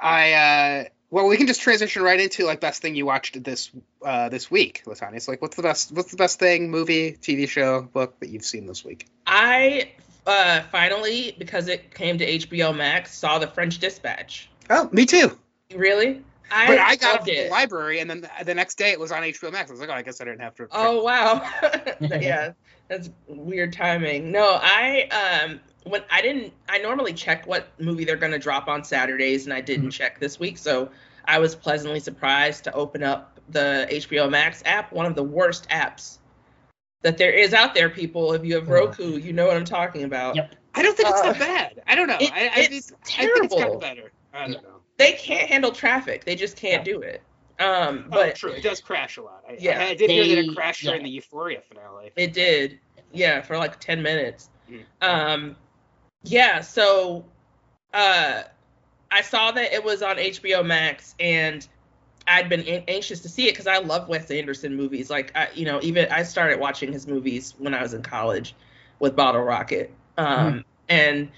I 0.00 0.32
uh, 0.32 0.84
well, 1.10 1.26
we 1.26 1.36
can 1.36 1.46
just 1.46 1.60
transition 1.60 2.02
right 2.02 2.20
into 2.20 2.44
like 2.44 2.60
best 2.60 2.82
thing 2.82 2.94
you 2.94 3.06
watched 3.06 3.42
this 3.42 3.70
uh 4.04 4.28
this 4.28 4.50
week, 4.50 4.82
LaTonya. 4.86 5.16
It's 5.16 5.28
like 5.28 5.42
what's 5.42 5.56
the 5.56 5.62
best 5.62 5.92
what's 5.92 6.10
the 6.10 6.16
best 6.16 6.38
thing, 6.38 6.70
movie, 6.70 7.12
TV 7.12 7.48
show, 7.48 7.82
book 7.82 8.20
that 8.20 8.28
you've 8.28 8.44
seen 8.44 8.66
this 8.66 8.84
week? 8.84 9.08
I 9.26 9.90
uh, 10.28 10.62
finally, 10.70 11.34
because 11.38 11.68
it 11.68 11.94
came 11.94 12.18
to 12.18 12.26
HBO 12.26 12.76
Max, 12.76 13.14
saw 13.14 13.38
the 13.38 13.46
French 13.46 13.78
Dispatch. 13.78 14.50
Oh, 14.68 14.88
me 14.92 15.06
too. 15.06 15.36
Really? 15.74 16.22
I 16.50 16.66
But 16.66 16.78
I 16.78 16.96
got 16.96 17.14
it 17.14 17.18
from 17.18 17.44
the 17.44 17.50
library, 17.50 18.00
and 18.00 18.08
then 18.08 18.20
the, 18.20 18.30
the 18.44 18.54
next 18.54 18.76
day 18.76 18.90
it 18.90 19.00
was 19.00 19.10
on 19.10 19.22
HBO 19.22 19.50
Max. 19.52 19.70
I 19.70 19.72
was 19.72 19.80
like, 19.80 19.88
oh, 19.88 19.94
I 19.94 20.02
guess 20.02 20.20
I 20.20 20.24
didn't 20.24 20.40
have 20.40 20.54
to. 20.56 20.68
Oh 20.70 21.02
wow. 21.02 21.50
yeah, 22.00 22.52
that's 22.88 23.10
weird 23.26 23.72
timing. 23.72 24.30
No, 24.30 24.58
I 24.62 25.08
um 25.44 25.60
when 25.84 26.02
I 26.10 26.22
didn't 26.22 26.52
I 26.68 26.78
normally 26.78 27.12
check 27.12 27.46
what 27.46 27.68
movie 27.78 28.04
they're 28.04 28.16
gonna 28.16 28.38
drop 28.38 28.68
on 28.68 28.82
Saturdays 28.82 29.44
and 29.44 29.52
I 29.52 29.60
didn't 29.60 29.90
check 29.90 30.20
this 30.20 30.40
week, 30.40 30.56
so 30.56 30.90
I 31.26 31.38
was 31.38 31.54
pleasantly 31.54 32.00
surprised 32.00 32.64
to 32.64 32.72
open 32.72 33.02
up 33.02 33.38
the 33.50 33.86
HBO 33.90 34.30
Max 34.30 34.62
app, 34.64 34.92
one 34.92 35.04
of 35.04 35.14
the 35.14 35.22
worst 35.22 35.68
apps 35.68 36.18
that 37.02 37.18
there 37.18 37.32
is 37.32 37.54
out 37.54 37.74
there, 37.74 37.88
people. 37.90 38.32
If 38.32 38.44
you 38.44 38.54
have 38.56 38.68
Roku, 38.68 39.18
you 39.18 39.32
know 39.32 39.46
what 39.46 39.56
I'm 39.56 39.64
talking 39.64 40.04
about. 40.04 40.36
Yep. 40.36 40.54
I 40.74 40.82
don't 40.82 40.96
think 40.96 41.08
it's 41.08 41.20
Uh, 41.20 41.32
that 41.32 41.38
bad. 41.38 41.82
I 41.86 41.94
don't 41.94 42.06
know. 42.08 42.16
it- 42.20 42.32
I, 42.32 42.46
I, 42.46 42.52
it's 42.70 42.90
think- 42.90 43.00
I 43.18 43.26
think 43.26 43.44
it's 43.44 43.54
gotten 43.54 43.58
terrible. 43.58 43.78
better. 43.78 44.12
I 44.34 44.38
don't 44.48 44.62
know. 44.62 44.80
They 44.96 45.12
can't 45.12 45.48
handle 45.48 45.70
traffic. 45.72 46.24
They 46.24 46.34
just 46.34 46.56
can't 46.56 46.84
do 46.84 47.00
it. 47.00 47.22
Um 47.60 48.04
But 48.08 48.10
but 48.10 48.34
true, 48.36 48.52
it 48.52 48.62
does 48.62 48.80
crash 48.80 49.16
a 49.16 49.22
lot. 49.22 49.42
I, 49.48 49.56
Yeah. 49.58 49.80
I, 49.80 49.86
I 49.88 49.94
did 49.94 50.10
hear 50.10 50.24
that 50.36 50.44
it 50.50 50.54
crashed 50.54 50.82
yeah. 50.84 50.90
during 50.90 51.04
the 51.04 51.10
Euphoria 51.10 51.60
finale. 51.68 52.12
It 52.16 52.32
did. 52.32 52.78
Yeah, 53.12 53.40
for 53.42 53.56
like 53.58 53.80
10 53.80 54.02
minutes. 54.02 54.50
Mm. 54.70 54.82
Um 55.00 55.56
yeah, 56.24 56.60
so 56.60 57.24
uh 57.94 58.42
I 59.10 59.22
saw 59.22 59.50
that 59.52 59.72
it 59.72 59.82
was 59.82 60.02
on 60.02 60.16
HBO 60.16 60.64
Max 60.64 61.14
and 61.18 61.66
I'd 62.28 62.48
been 62.48 62.60
an- 62.60 62.84
anxious 62.88 63.20
to 63.20 63.28
see 63.28 63.48
it 63.48 63.56
cuz 63.56 63.66
I 63.66 63.78
love 63.78 64.08
Wes 64.08 64.30
Anderson 64.30 64.76
movies. 64.76 65.10
Like 65.10 65.32
I 65.36 65.48
you 65.54 65.64
know, 65.64 65.80
even 65.82 66.10
I 66.10 66.22
started 66.22 66.60
watching 66.60 66.92
his 66.92 67.06
movies 67.06 67.54
when 67.58 67.74
I 67.74 67.82
was 67.82 67.94
in 67.94 68.02
college 68.02 68.54
with 68.98 69.16
Bottle 69.16 69.42
Rocket. 69.42 69.92
Um 70.16 70.64
and 70.88 71.30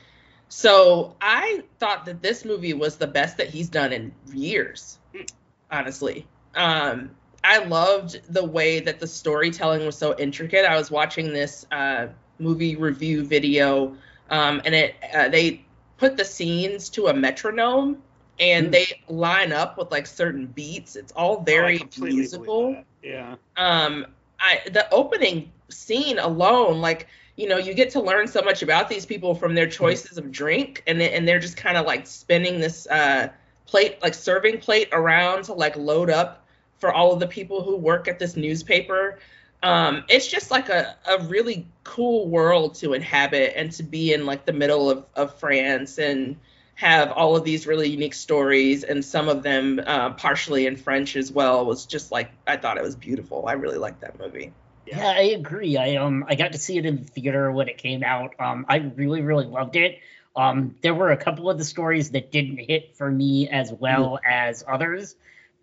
so 0.48 1.14
I 1.20 1.62
thought 1.78 2.06
that 2.06 2.22
this 2.22 2.44
movie 2.44 2.74
was 2.74 2.96
the 2.96 3.06
best 3.06 3.36
that 3.36 3.48
he's 3.48 3.68
done 3.68 3.92
in 3.92 4.12
years. 4.32 4.98
Mm. 5.14 5.30
Honestly. 5.70 6.26
Um, 6.54 7.10
I 7.42 7.58
loved 7.64 8.20
the 8.28 8.44
way 8.44 8.80
that 8.80 9.00
the 9.00 9.06
storytelling 9.06 9.86
was 9.86 9.96
so 9.96 10.14
intricate. 10.18 10.64
I 10.64 10.76
was 10.76 10.90
watching 10.90 11.32
this 11.32 11.66
uh, 11.70 12.08
movie 12.38 12.76
review 12.76 13.24
video, 13.24 13.96
um, 14.28 14.60
and 14.64 14.74
it 14.74 14.94
uh, 15.14 15.28
they 15.28 15.64
put 15.96 16.16
the 16.16 16.24
scenes 16.24 16.90
to 16.90 17.06
a 17.06 17.14
metronome, 17.14 18.02
and 18.40 18.68
Mm. 18.68 18.72
they 18.72 18.86
line 19.08 19.52
up 19.52 19.78
with 19.78 19.92
like 19.92 20.06
certain 20.06 20.46
beats. 20.46 20.96
It's 20.96 21.12
all 21.12 21.38
Oh, 21.38 21.42
very 21.42 21.78
believe 21.78 22.14
musical. 22.14 22.76
Yeah. 23.02 23.36
um 23.56 24.06
i 24.40 24.60
the 24.72 24.86
opening 24.92 25.52
scene 25.68 26.18
alone 26.18 26.80
like 26.80 27.06
you 27.36 27.48
know 27.48 27.58
you 27.58 27.74
get 27.74 27.90
to 27.90 28.00
learn 28.00 28.26
so 28.28 28.42
much 28.42 28.62
about 28.62 28.88
these 28.88 29.06
people 29.06 29.34
from 29.34 29.54
their 29.54 29.68
choices 29.68 30.18
of 30.18 30.32
drink 30.32 30.82
and 30.86 31.00
and 31.02 31.28
they're 31.28 31.38
just 31.38 31.56
kind 31.56 31.76
of 31.76 31.86
like 31.86 32.06
spinning 32.06 32.60
this 32.60 32.86
uh 32.88 33.28
plate 33.66 34.00
like 34.02 34.14
serving 34.14 34.58
plate 34.58 34.88
around 34.92 35.44
to 35.44 35.52
like 35.54 35.76
load 35.76 36.10
up 36.10 36.46
for 36.78 36.92
all 36.92 37.12
of 37.12 37.20
the 37.20 37.26
people 37.28 37.62
who 37.62 37.76
work 37.76 38.08
at 38.08 38.18
this 38.18 38.36
newspaper 38.36 39.18
um 39.62 40.04
it's 40.08 40.26
just 40.26 40.50
like 40.50 40.68
a, 40.68 40.96
a 41.08 41.22
really 41.24 41.66
cool 41.84 42.28
world 42.28 42.74
to 42.74 42.92
inhabit 42.94 43.52
and 43.56 43.70
to 43.72 43.82
be 43.82 44.12
in 44.12 44.26
like 44.26 44.44
the 44.46 44.52
middle 44.52 44.90
of, 44.90 45.04
of 45.14 45.38
france 45.38 45.98
and 45.98 46.36
have 46.80 47.12
all 47.12 47.36
of 47.36 47.44
these 47.44 47.66
really 47.66 47.88
unique 47.88 48.14
stories 48.14 48.84
and 48.84 49.04
some 49.04 49.28
of 49.28 49.42
them 49.42 49.78
uh, 49.86 50.10
partially 50.14 50.66
in 50.66 50.76
french 50.76 51.14
as 51.14 51.30
well 51.30 51.66
was 51.66 51.84
just 51.84 52.10
like 52.10 52.30
i 52.46 52.56
thought 52.56 52.78
it 52.78 52.82
was 52.82 52.96
beautiful 52.96 53.44
i 53.46 53.52
really 53.52 53.76
liked 53.78 54.00
that 54.00 54.18
movie 54.18 54.52
Yeah, 54.86 55.06
I 55.06 55.36
agree. 55.38 55.76
I 55.76 55.96
um 55.96 56.24
I 56.26 56.34
got 56.34 56.52
to 56.52 56.58
see 56.58 56.78
it 56.78 56.86
in 56.86 56.96
the 56.96 57.04
theater 57.04 57.52
when 57.52 57.68
it 57.68 57.78
came 57.78 58.02
out. 58.02 58.34
Um, 58.40 58.64
I 58.68 58.76
really 58.96 59.20
really 59.20 59.46
loved 59.46 59.76
it. 59.76 60.00
Um, 60.34 60.74
there 60.82 60.94
were 60.94 61.10
a 61.12 61.16
couple 61.16 61.50
of 61.50 61.58
the 61.58 61.64
stories 61.64 62.10
that 62.10 62.32
didn't 62.32 62.58
hit 62.58 62.96
for 62.96 63.08
me 63.10 63.48
as 63.48 63.70
well 63.70 64.18
as 64.24 64.64
others. 64.66 65.14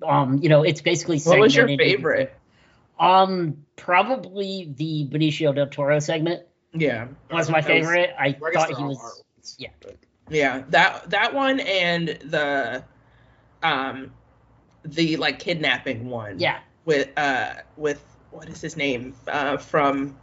Um, 0.06 0.38
you 0.44 0.50
know, 0.50 0.64
it's 0.64 0.82
basically 0.82 1.20
what 1.22 1.40
was 1.40 1.56
your 1.56 1.68
favorite 1.68 2.32
Um, 3.00 3.66
probably 3.76 4.72
the 4.78 5.08
Benicio 5.12 5.54
del 5.54 5.68
Toro 5.68 6.00
segment 6.00 6.44
yeah 6.74 7.08
was 7.32 7.50
my 7.50 7.62
favorite. 7.62 8.12
I 8.18 8.34
thought 8.34 8.70
he 8.78 8.84
was. 8.84 9.24
yeah. 9.58 9.70
But- 10.28 10.36
yeah 10.36 10.64
that 10.70 11.10
that 11.10 11.34
one 11.34 11.60
and 11.60 12.08
the 12.26 12.84
um 13.64 14.12
the 14.86 15.18
like 15.18 15.40
kidnapping 15.40 16.10
one 16.10 16.40
Yeah, 16.40 16.60
with 16.86 17.10
uh 17.18 17.56
with 17.76 18.02
what 18.32 18.48
is 18.50 18.62
his 18.62 18.78
name 18.78 19.14
uh 19.28 19.58
from 19.58 20.18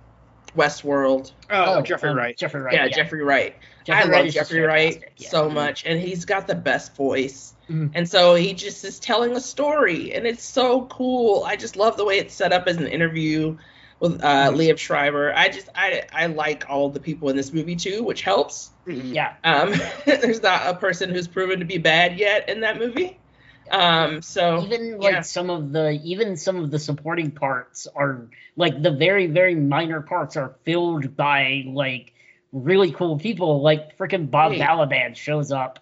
westworld 0.56 1.32
Oh, 1.50 1.82
Jeffrey 1.82 2.10
um, 2.10 2.16
Wright. 2.16 2.36
Jeffrey 2.36 2.60
Wright. 2.62 2.74
yeah, 2.74 2.88
jeffrey 2.88 3.22
wright 3.22 3.56
Jeffrey 3.84 4.02
I 4.02 4.08
Wright 4.08 4.24
love 4.26 4.34
Jeffrey 4.34 4.60
Wright 4.60 5.04
yeah. 5.16 5.28
so 5.28 5.50
much, 5.50 5.84
and 5.84 6.00
he's 6.00 6.24
got 6.24 6.46
the 6.46 6.54
best 6.54 6.94
voice. 6.96 7.54
Mhm. 7.68 7.90
And 7.94 8.08
so 8.08 8.34
he 8.34 8.54
just 8.54 8.82
is 8.84 8.98
telling 8.98 9.36
a 9.36 9.40
story, 9.40 10.14
and 10.14 10.26
it's 10.26 10.42
so 10.44 10.86
cool. 10.86 11.44
I 11.44 11.56
just 11.56 11.76
love 11.76 11.98
the 11.98 12.04
way 12.06 12.16
it's 12.18 12.32
set 12.34 12.52
up 12.52 12.66
as 12.66 12.76
an 12.78 12.86
interview 12.86 13.58
with 14.12 14.22
uh, 14.22 14.50
Mm-hmm. 14.50 14.56
Liev 14.58 14.78
Schreiber. 14.78 15.32
I 15.34 15.48
just 15.48 15.68
I 15.74 16.04
I 16.12 16.26
like 16.26 16.66
all 16.68 16.90
the 16.90 17.00
people 17.00 17.28
in 17.30 17.36
this 17.36 17.52
movie 17.52 17.76
too, 17.76 18.02
which 18.02 18.22
helps. 18.22 18.70
Yeah, 18.86 19.34
Um, 19.42 19.72
there's 20.06 20.42
not 20.42 20.66
a 20.66 20.74
person 20.74 21.10
who's 21.10 21.26
proven 21.26 21.60
to 21.60 21.64
be 21.64 21.78
bad 21.78 22.18
yet 22.18 22.48
in 22.48 22.60
that 22.60 22.78
movie. 22.78 23.18
Um, 23.70 24.20
so 24.20 24.62
even 24.62 24.98
like 24.98 25.12
yeah. 25.14 25.20
some 25.22 25.48
of 25.48 25.72
the 25.72 25.98
even 26.04 26.36
some 26.36 26.56
of 26.56 26.70
the 26.70 26.78
supporting 26.78 27.30
parts 27.30 27.86
are 27.96 28.28
like 28.56 28.82
the 28.82 28.90
very 28.90 29.26
very 29.26 29.54
minor 29.54 30.02
parts 30.02 30.36
are 30.36 30.54
filled 30.64 31.16
by 31.16 31.64
like 31.66 32.12
really 32.52 32.92
cool 32.92 33.18
people 33.18 33.62
like 33.62 33.96
freaking 33.96 34.30
bob 34.30 34.50
Wait. 34.52 34.60
balaban 34.60 35.16
shows 35.16 35.50
up 35.50 35.78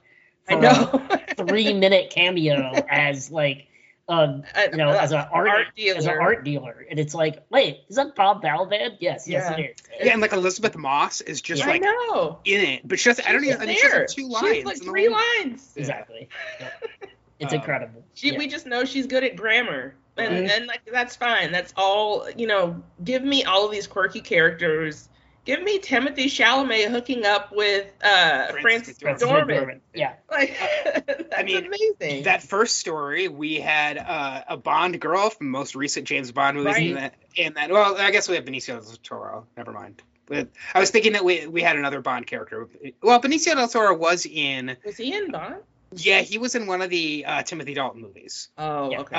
I 0.49 0.55
know. 0.55 1.07
a 1.11 1.35
three 1.47 1.73
minute 1.75 2.11
cameo 2.11 2.71
as 2.89 3.33
like 3.33 3.67
uh 4.09 4.39
you 4.71 4.77
know 4.77 4.89
as 4.91 5.13
an 5.13 5.19
art, 5.33 5.49
art 5.49 5.67
as 5.79 6.05
an 6.07 6.13
dealer. 6.13 6.21
art 6.21 6.45
dealer 6.45 6.87
and 6.91 6.99
it's 6.99 7.15
like 7.15 7.43
wait 7.51 7.81
is 7.89 7.95
that 7.97 8.15
bob 8.17 8.43
balaban 8.43 8.97
yes 8.99 9.29
yes 9.29 9.45
Yeah. 9.57 9.65
it 9.65 9.81
is 9.81 10.07
Yeah, 10.07 10.13
and 10.13 10.21
like 10.21 10.33
Elisabeth 10.33 10.77
Moss 10.77 11.21
is 11.21 11.41
just 11.41 11.61
Yeah. 11.63 11.69
like 11.69 11.83
I 11.85 11.87
know. 11.87 12.39
in 12.45 12.61
it, 12.61 12.89
but 12.89 12.99
she 12.99 13.09
has, 13.11 13.21
I 13.21 13.31
don't 13.33 13.43
She's 13.43 13.51
even. 13.51 13.63
I 13.63 13.67
think 13.67 13.79
she 13.79 13.87
has 13.87 13.95
like 13.95 14.09
two 14.09 14.23
She 14.23 14.27
lines. 14.29 14.57
has 14.57 14.65
like 14.65 14.83
three 14.83 15.09
lines. 15.09 15.73
Yeah. 15.77 15.81
exactly 15.81 16.29
Yeah. 16.61 16.69
it's 17.39 17.53
Um, 17.53 17.59
incredible 17.61 18.03
She, 18.15 18.33
Yeah. 18.33 18.39
we 18.39 18.49
just 18.49 18.67
know 18.67 18.85
she's 18.85 19.07
good 19.07 19.23
at 19.23 19.37
grammar, 19.37 19.95
and 20.17 20.47
Mhm. 20.49 20.51
and 20.57 20.67
like 20.67 20.81
that's 20.91 21.15
fine. 21.17 21.53
That's 21.53 21.73
all. 21.77 22.29
You 22.37 22.47
know, 22.49 22.83
give 23.05 23.23
me 23.23 23.45
all 23.45 23.65
of 23.65 23.71
these 23.71 23.87
quirky 23.87 24.21
characters. 24.21 25.09
Give 25.45 25.61
me 25.63 25.81
Timothée 25.81 26.27
Chalamet 26.27 26.89
hooking 26.91 27.25
up 27.27 27.51
with 27.55 27.93
uh, 28.03 28.53
Frances 28.61 28.99
Francis 28.99 29.29
McDormand. 29.29 29.47
McDormand. 29.49 29.81
yeah 29.95 30.15
Like, 30.31 30.57
that's 31.31 31.43
mean, 31.45 31.67
amazing. 31.99 32.23
That 32.25 32.43
first 32.43 32.77
story, 32.79 33.27
we 33.29 33.57
had 33.57 33.99
uh, 33.99 34.43
a 34.49 34.57
Bond 34.57 35.01
girl 35.01 35.31
from 35.31 35.51
most 35.51 35.75
recent 35.75 36.07
James 36.07 36.31
Bond 36.31 36.57
movies, 36.57 36.75
Right. 36.75 36.87
and 36.89 36.97
that, 36.99 37.15
and 37.39 37.55
that. 37.57 37.71
Well, 37.71 37.97
I 37.99 38.11
guess 38.13 38.29
we 38.29 38.37
have 38.37 38.45
Benicio 38.45 38.81
del 38.81 38.97
Toro. 39.03 39.47
Never 39.57 39.73
mind. 39.73 40.01
But 40.27 40.49
I 40.75 40.79
was 40.81 40.91
thinking 40.91 41.15
that 41.15 41.25
we 41.25 41.47
we 41.49 41.61
had 41.63 41.77
another 41.77 42.01
Bond 42.01 42.27
character. 42.29 42.69
Well, 43.03 43.21
Benicio 43.21 43.55
del 43.55 43.67
Toro 43.69 43.97
was 43.97 44.25
in. 44.25 44.77
was 44.85 44.97
he 44.97 45.13
in 45.15 45.33
Bond? 45.33 45.57
Yeah, 45.95 46.21
he 46.23 46.39
was 46.39 46.55
in 46.55 46.67
one 46.67 46.81
of 46.81 46.89
the 46.89 47.25
uh, 47.27 47.43
Timothy 47.43 47.75
Dalton 47.75 48.01
movies. 48.01 48.49
Oh, 48.57 48.91
Yeah. 48.91 49.01
okay. 49.01 49.17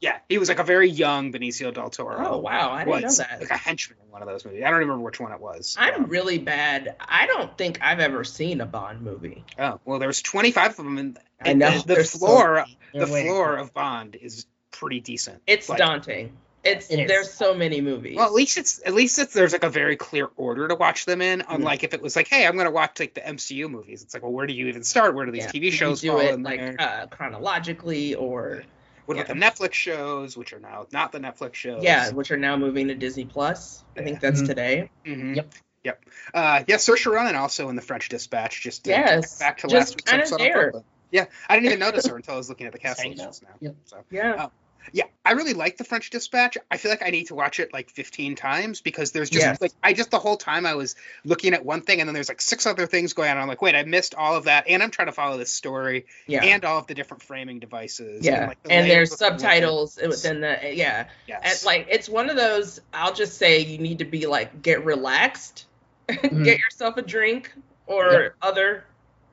Yeah, 0.00 0.18
he 0.28 0.36
was 0.38 0.48
like 0.50 0.58
a 0.58 0.62
very 0.64 0.90
young 0.90 1.32
Benicio 1.32 1.72
del 1.72 1.88
Toro. 1.90 2.16
oh, 2.18 2.36
wow. 2.38 2.70
I 2.70 2.84
didn't 2.84 3.02
know 3.02 3.10
that. 3.12 3.40
like 3.40 3.50
a 3.50 3.56
henchman 3.56 3.98
in 4.04 4.10
one 4.10 4.20
of 4.22 4.28
those 4.28 4.44
movies. 4.44 4.62
I 4.64 4.70
don't 4.70 4.80
remember 4.80 5.02
which 5.02 5.18
one 5.18 5.32
it 5.32 5.40
was. 5.40 5.74
I'm 5.78 6.04
Um, 6.04 6.10
really 6.10 6.38
bad. 6.38 6.96
I 7.00 7.26
don't 7.26 7.56
think 7.56 7.78
I've 7.80 8.00
ever 8.00 8.22
seen 8.22 8.60
a 8.60 8.66
Bond 8.66 9.00
movie. 9.02 9.42
oh 9.58 9.80
well, 9.86 9.98
there's 9.98 10.20
25 10.22 10.70
of 10.72 10.76
them, 10.76 10.98
and, 10.98 11.18
I 11.40 11.54
know, 11.54 11.70
the, 11.70 11.78
the 11.78 11.94
there's 11.94 12.10
so 12.10 12.18
floor, 12.18 12.66
the 12.92 13.06
floor 13.06 13.56
of 13.56 13.72
Bond 13.72 14.16
is 14.16 14.44
pretty 14.70 15.00
decent. 15.00 15.40
It's 15.46 15.68
Like, 15.70 15.78
daunting. 15.78 16.32
It's 16.62 16.90
It 16.90 16.98
is. 17.00 17.08
there's 17.08 17.32
so 17.32 17.54
many 17.54 17.80
movies. 17.80 18.16
Well, 18.16 18.26
at 18.26 18.32
least 18.32 18.58
it's 18.58 18.82
at 18.84 18.92
least 18.92 19.18
it's 19.20 19.32
there's 19.32 19.52
like 19.52 19.62
a 19.62 19.70
very 19.70 19.96
clear 19.96 20.28
order 20.36 20.66
to 20.66 20.74
watch 20.74 21.06
them 21.06 21.22
in. 21.22 21.38
Mm-hmm. 21.38 21.54
Unlike 21.54 21.84
if 21.84 21.94
it 21.94 22.02
was 22.02 22.16
like, 22.16 22.26
hey, 22.26 22.44
I'm 22.44 22.56
gonna 22.56 22.72
watch 22.72 22.98
like 22.98 23.14
the 23.14 23.20
MCU 23.20 23.70
movies. 23.70 24.02
It's 24.02 24.12
like, 24.14 24.24
well, 24.24 24.32
where 24.32 24.48
do 24.48 24.52
you 24.52 24.66
even 24.66 24.82
start? 24.82 25.14
Where 25.14 25.24
do 25.26 25.30
these 25.32 25.44
Yeah. 25.44 25.52
TV 25.52 25.60
You 25.66 25.70
shows 25.70 26.00
do 26.00 26.08
fall 26.10 26.20
it 26.20 26.34
in 26.34 26.42
like 26.42 26.58
there? 26.58 26.74
uh, 26.78 27.06
chronologically 27.06 28.14
or 28.16 28.64
what 29.06 29.16
about 29.16 29.28
the 29.28 29.34
Netflix 29.34 29.72
shows, 29.74 30.36
which 30.36 30.52
are 30.52 30.60
now 30.60 30.86
not 30.92 31.12
the 31.12 31.18
Netflix 31.18 31.54
shows? 31.54 31.82
yeah, 31.82 32.10
which 32.10 32.30
are 32.30 32.36
now 32.36 32.56
moving 32.56 32.88
to 32.88 32.94
Disney 32.94 33.24
Plus. 33.24 33.82
I 33.96 34.02
think 34.02 34.20
that's 34.20 34.42
Mhm. 34.42 34.46
today. 34.46 34.90
Mhm. 35.06 35.36
Yep. 35.36 35.54
Yep. 35.84 36.04
Uh, 36.34 36.64
yeah, 36.66 36.76
Saoirse 36.76 37.10
Ronan 37.10 37.36
also 37.36 37.68
in 37.68 37.76
the 37.76 37.82
French 37.82 38.08
Dispatch. 38.08 38.60
Just 38.62 38.84
to 38.84 38.90
Yes, 38.90 39.38
back 39.38 39.58
to 39.58 39.62
just 39.68 39.74
last 39.74 39.90
week's 39.96 40.10
kinda 40.10 40.22
episode. 40.24 40.34
on 40.34 40.40
there. 40.40 40.62
Brooklyn. 40.62 40.84
Yeah, 41.12 41.26
I 41.48 41.54
didn't 41.54 41.66
even 41.66 41.78
notice 41.78 42.06
her 42.08 42.16
until 42.16 42.34
I 42.34 42.36
was 42.36 42.48
looking 42.48 42.66
at 42.66 42.72
the 42.72 42.78
cast 42.80 43.04
list 43.04 43.42
now. 43.42 43.48
Yep. 43.60 43.76
So. 43.84 44.04
Yeah. 44.10 44.48
Yeah, 44.92 45.04
I 45.24 45.32
really 45.32 45.52
like 45.54 45.76
the 45.76 45.84
French 45.84 46.10
Dispatch. 46.10 46.56
I 46.70 46.76
feel 46.76 46.90
like 46.90 47.02
I 47.04 47.10
need 47.10 47.26
to 47.28 47.34
watch 47.34 47.58
it 47.60 47.72
like 47.72 47.90
15 47.90 48.36
times 48.36 48.80
because 48.80 49.12
there's 49.12 49.28
just 49.30 49.44
Yes. 49.44 49.60
like 49.60 49.72
I 49.82 49.92
just 49.92 50.10
the 50.10 50.18
whole 50.18 50.36
time 50.36 50.64
I 50.66 50.74
was 50.74 50.94
looking 51.24 51.54
at 51.54 51.64
one 51.64 51.82
thing 51.82 52.00
and 52.00 52.08
then 52.08 52.14
there's 52.14 52.28
like 52.28 52.40
six 52.40 52.66
other 52.66 52.86
things 52.86 53.12
going 53.12 53.30
on. 53.30 53.38
I'm 53.38 53.48
like, 53.48 53.62
wait, 53.62 53.74
I 53.74 53.82
missed 53.84 54.14
all 54.14 54.36
of 54.36 54.44
that, 54.44 54.68
and 54.68 54.82
I'm 54.82 54.90
trying 54.90 55.06
to 55.06 55.12
follow 55.12 55.36
this 55.38 55.52
story 55.52 56.06
Yeah. 56.26 56.44
and 56.44 56.64
all 56.64 56.78
of 56.78 56.86
the 56.86 56.94
different 56.94 57.22
framing 57.22 57.58
devices. 57.58 58.24
yeah. 58.24 58.48
like, 58.48 58.62
the 58.62 58.72
And, 58.72 58.90
there's 58.90 59.12
of 59.12 59.18
the 59.18 59.24
subtitles 59.24 59.98
within 60.00 60.40
the 60.40 60.58
yeah. 60.74 61.08
Yes. 61.26 61.62
And 61.62 61.66
like 61.66 61.86
it's 61.90 62.08
one 62.08 62.30
of 62.30 62.36
those 62.36 62.80
I'll 62.92 63.14
just 63.14 63.38
say 63.38 63.60
you 63.60 63.78
need 63.78 63.98
to 63.98 64.04
be 64.04 64.26
like 64.26 64.62
get 64.62 64.84
relaxed, 64.84 65.66
get 66.08 66.58
yourself 66.58 66.96
a 66.96 67.02
drink 67.02 67.52
or 67.86 68.12
Yep. 68.12 68.34
other 68.42 68.84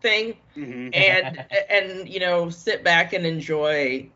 thing 0.01 0.36
Mhm. 0.57 0.93
and 0.95 1.45
and 1.69 2.10
you 2.10 2.19
know 2.19 2.50
sit 2.50 2.83
back 2.83 3.13
and 3.13 3.25
enjoy 3.25 4.10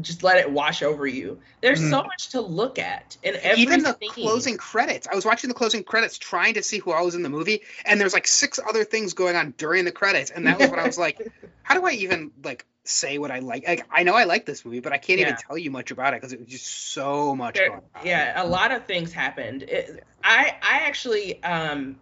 just 0.00 0.22
let 0.22 0.38
it 0.38 0.50
wash 0.50 0.82
over 0.82 1.06
you. 1.06 1.40
There's 1.60 1.80
so 1.80 2.02
much 2.02 2.30
to 2.30 2.40
look 2.40 2.78
at 2.78 3.16
in 3.22 3.36
every 3.36 3.62
Even 3.62 3.82
the 3.82 3.94
closing 3.94 4.56
credits. 4.56 5.06
I 5.10 5.14
was 5.14 5.24
watching 5.24 5.48
the 5.48 5.54
closing 5.54 5.84
credits 5.84 6.18
trying 6.18 6.54
to 6.54 6.62
see 6.62 6.78
who 6.78 6.92
all 6.92 7.04
was 7.04 7.14
in 7.14 7.22
the 7.22 7.28
movie, 7.28 7.62
and 7.84 8.00
there's 8.00 8.14
like 8.14 8.26
six 8.26 8.58
other 8.58 8.84
things 8.84 9.14
going 9.14 9.36
on 9.36 9.54
during 9.56 9.84
the 9.84 9.92
credits, 9.92 10.30
and 10.30 10.46
that 10.46 10.58
was 10.58 10.70
when 10.70 10.78
I 10.78 10.86
was 10.86 10.98
like, 10.98 11.20
how 11.62 11.74
do 11.78 11.86
I 11.86 11.92
even 11.92 12.32
like 12.42 12.64
say 12.84 13.18
what 13.18 13.30
I 13.30 13.40
like? 13.40 13.66
Like 13.66 13.86
I 13.90 14.02
know 14.02 14.14
I 14.14 14.24
like 14.24 14.46
this 14.46 14.64
movie, 14.64 14.80
but 14.80 14.92
I 14.92 14.98
can't 14.98 15.20
even 15.20 15.36
tell 15.36 15.56
you 15.58 15.70
much 15.70 15.90
about 15.90 16.14
it 16.14 16.20
because 16.20 16.32
it 16.32 16.40
was 16.40 16.48
just 16.48 16.66
so 16.66 17.36
much 17.36 17.54
There- 17.56 17.80
yeah, 18.04 18.42
a 18.42 18.46
lot 18.46 18.72
of 18.72 18.86
things 18.86 19.12
happened. 19.12 19.62
It, 19.64 20.04
I 20.24 20.56
I 20.62 20.78
actually 20.86 21.42
um 21.42 21.96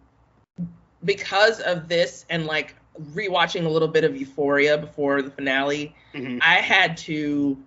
because 1.03 1.59
of 1.59 1.87
this 1.87 2.25
and 2.29 2.45
like 2.45 2.75
rewatching 3.13 3.65
a 3.65 3.69
little 3.69 3.87
bit 3.87 4.03
of 4.03 4.15
Euphoria 4.15 4.77
before 4.77 5.21
the 5.21 5.31
finale, 5.31 5.95
Mhm. 6.13 6.39
I 6.41 6.55
had 6.55 6.97
to 6.97 7.57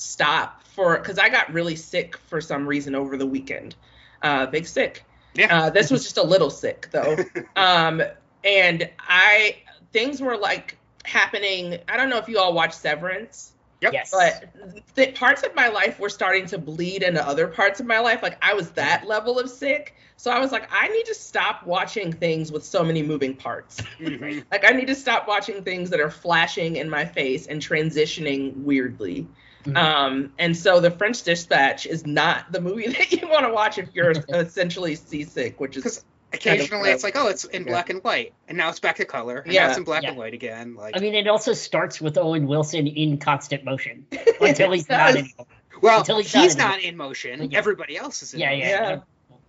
stop 0.00 0.62
for 0.68 0.98
because 0.98 1.18
I 1.18 1.28
got 1.28 1.52
really 1.52 1.76
sick 1.76 2.16
for 2.16 2.40
some 2.40 2.66
reason 2.66 2.94
over 2.94 3.16
the 3.16 3.26
weekend. 3.26 3.74
Uh, 4.22 4.46
big 4.46 4.66
sick. 4.66 5.04
Yeah. 5.34 5.64
Uh, 5.64 5.70
this 5.70 5.90
was 5.90 6.02
just 6.04 6.16
a 6.16 6.22
little 6.22 6.50
sick 6.50 6.88
though. 6.90 7.16
um, 7.56 8.02
and 8.44 8.88
I 8.98 9.58
things 9.92 10.20
were 10.20 10.36
like 10.36 10.78
happening. 11.04 11.78
I 11.88 11.96
don't 11.96 12.08
know 12.10 12.18
if 12.18 12.28
you 12.28 12.38
all 12.38 12.52
watch 12.54 12.72
Severance 12.72 13.52
Yep. 13.82 13.92
Yes. 13.94 14.10
but 14.10 14.94
th- 14.94 15.14
parts 15.18 15.42
of 15.42 15.54
my 15.54 15.68
life 15.68 15.98
were 15.98 16.10
starting 16.10 16.44
to 16.48 16.58
bleed 16.58 17.02
into 17.02 17.26
other 17.26 17.46
parts 17.46 17.80
of 17.80 17.86
my 17.86 17.98
life 18.00 18.22
like 18.22 18.36
i 18.44 18.52
was 18.52 18.72
that 18.72 19.06
level 19.06 19.38
of 19.38 19.48
sick 19.48 19.94
so 20.18 20.30
i 20.30 20.38
was 20.38 20.52
like 20.52 20.68
i 20.70 20.88
need 20.88 21.06
to 21.06 21.14
stop 21.14 21.64
watching 21.66 22.12
things 22.12 22.52
with 22.52 22.62
so 22.62 22.84
many 22.84 23.02
moving 23.02 23.34
parts 23.34 23.80
Mhm. 23.98 24.44
like 24.52 24.66
i 24.66 24.72
need 24.74 24.88
to 24.88 24.94
stop 24.94 25.26
watching 25.26 25.64
things 25.64 25.88
that 25.88 25.98
are 26.00 26.10
flashing 26.10 26.76
in 26.76 26.90
my 26.90 27.06
face 27.06 27.46
and 27.46 27.62
transitioning 27.62 28.54
weirdly 28.64 29.26
Mhm. 29.64 29.76
Um, 29.76 30.32
and 30.38 30.56
so 30.56 30.80
the 30.80 30.90
French 30.90 31.22
Dispatch 31.22 31.84
is 31.86 32.06
not 32.06 32.50
the 32.52 32.60
movie 32.60 32.86
that 32.98 33.12
you 33.12 33.28
want 33.28 33.44
to 33.46 33.52
watch 33.52 33.78
if 33.78 33.88
you're 33.94 34.12
essentially 34.30 34.94
seasick, 34.94 35.60
which 35.60 35.76
is 35.76 35.82
'Cause 35.84 36.04
Occasionally, 36.32 36.90
of, 36.90 36.94
it's 36.94 37.02
like, 37.02 37.16
oh, 37.16 37.26
it's 37.26 37.42
in 37.44 37.64
yeah. 37.64 37.68
black 37.70 37.90
and 37.90 38.02
white, 38.04 38.32
and 38.46 38.56
now 38.56 38.68
it's 38.70 38.78
back 38.78 38.94
to 38.96 39.04
color, 39.04 39.38
and 39.38 39.52
Yeah. 39.52 39.64
now 39.64 39.68
it's 39.70 39.78
in 39.78 39.82
black 39.84 40.04
Yeah. 40.04 40.10
and 40.10 40.16
white 40.18 40.32
again. 40.32 40.76
Like, 40.76 40.96
I 40.96 41.00
mean, 41.00 41.14
it 41.16 41.26
also 41.26 41.52
starts 41.54 42.00
with 42.00 42.16
Owen 42.16 42.46
Wilson 42.46 42.86
in 42.86 43.18
constant 43.18 43.64
motion 43.64 44.06
until 44.40 44.70
he's 44.70 44.88
not 44.88 45.10
in. 45.10 45.16
anymore. 45.18 45.46
well, 45.82 45.98
until 46.00 46.18
he's, 46.18 46.32
he's 46.32 46.56
not 46.56 46.66
in 46.66 46.70
not 46.70 46.82
in 46.84 46.96
motion. 46.96 47.50
Yeah. 47.50 47.58
Everybody 47.58 47.96
else 47.96 48.22
is 48.22 48.32
in 48.34 48.40
Yeah, 48.40 48.50
motion. 48.50 48.60
yeah. 48.60 48.90
Yeah. 48.90 49.00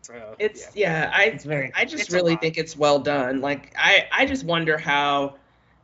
So, 0.01 0.35
it's 0.39 0.75
yeah. 0.75 1.03
yeah, 1.03 1.11
I 1.13 1.23
It's 1.25 1.43
very. 1.45 1.71
I 1.75 1.85
just 1.85 2.05
It's 2.05 2.11
really 2.11 2.35
think 2.35 2.57
it's 2.57 2.75
well 2.75 2.97
done. 2.97 3.39
Like 3.41 3.71
I 3.77 4.07
I 4.11 4.25
just 4.25 4.43
wonder 4.43 4.75
how 4.79 5.35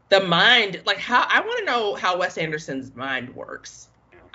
the 0.10 0.22
mind 0.22 0.81
like 0.88 0.98
how 0.98 1.24
I 1.29 1.41
want 1.41 1.60
to 1.60 1.65
know 1.65 1.93
how 1.93 2.17
Wes 2.17 2.39
Anderson's 2.39 2.96
mind 2.96 3.36
works. 3.36 3.87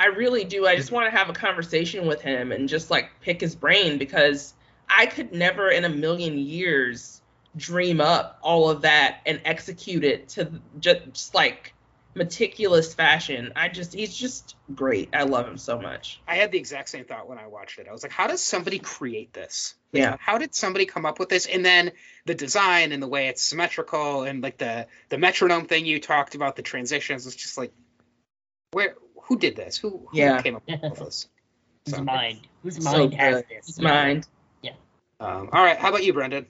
I 0.02 0.06
really 0.06 0.42
do. 0.42 0.66
I 0.66 0.74
just 0.74 0.90
want 0.90 1.08
to 1.08 1.16
have 1.16 1.28
a 1.28 1.32
conversation 1.32 2.06
with 2.06 2.20
him 2.20 2.50
and 2.50 2.68
just 2.68 2.90
like 2.90 3.08
pick 3.20 3.40
his 3.40 3.54
brain 3.54 3.98
because 3.98 4.52
I 4.88 5.06
could 5.06 5.32
never 5.32 5.68
in 5.70 5.84
a 5.84 5.88
million 5.88 6.38
years 6.38 7.22
dream 7.56 8.00
up 8.00 8.40
all 8.42 8.68
of 8.68 8.82
that 8.82 9.20
and 9.26 9.40
execute 9.44 10.02
it 10.02 10.30
to 10.30 10.60
just, 10.80 11.00
just 11.12 11.34
like 11.36 11.74
meticulous 12.16 12.92
fashion. 12.92 13.52
I 13.54 13.68
just 13.68 13.94
he's 13.94 14.12
just 14.12 14.56
great. 14.74 15.10
I 15.12 15.22
love 15.22 15.46
him 15.46 15.56
so 15.56 15.80
much. 15.80 16.20
I 16.26 16.34
had 16.34 16.50
the 16.50 16.58
exact 16.58 16.88
same 16.88 17.04
thought 17.04 17.28
when 17.28 17.38
I 17.38 17.46
watched 17.46 17.78
it. 17.78 17.86
I 17.88 17.92
was 17.92 18.02
like, 18.02 18.10
how 18.10 18.26
does 18.26 18.42
somebody 18.42 18.80
create 18.80 19.32
this? 19.32 19.76
Like, 19.92 20.02
Yeah. 20.02 20.16
How 20.18 20.36
did 20.36 20.52
somebody 20.52 20.84
come 20.84 21.06
up 21.06 21.20
with 21.20 21.28
this? 21.28 21.46
And 21.46 21.64
then 21.64 21.92
the 22.26 22.34
design 22.34 22.90
and 22.90 23.00
the 23.00 23.06
way 23.06 23.28
it's 23.28 23.40
symmetrical 23.40 24.24
and 24.24 24.42
like 24.42 24.58
the 24.58 24.88
the 25.10 25.18
metronome 25.18 25.66
thing 25.66 25.86
you 25.86 26.00
talked 26.00 26.34
about, 26.34 26.56
the 26.56 26.62
transitions, 26.62 27.24
it's 27.24 27.36
just 27.36 27.56
like, 27.56 27.72
where? 28.72 28.96
Who 29.22 29.38
did 29.38 29.56
this? 29.56 29.76
Who, 29.78 30.06
who 30.10 30.18
Yeah. 30.18 30.40
came 30.42 30.56
up 30.56 30.62
with 30.66 30.80
this? 30.98 31.28
Whose 31.86 31.96
So, 31.96 32.04
mind? 32.04 32.40
Whose 32.62 32.82
So 32.82 32.98
mind 32.98 33.14
has 33.14 33.36
good. 33.36 33.44
this? 33.48 33.66
His 33.66 33.80
mind. 33.80 34.26
Yeah. 34.62 34.72
Um, 35.20 35.48
all 35.52 35.62
right. 35.64 35.76
How 35.78 35.88
about 35.88 36.04
you, 36.04 36.12
Brendan? 36.12 36.46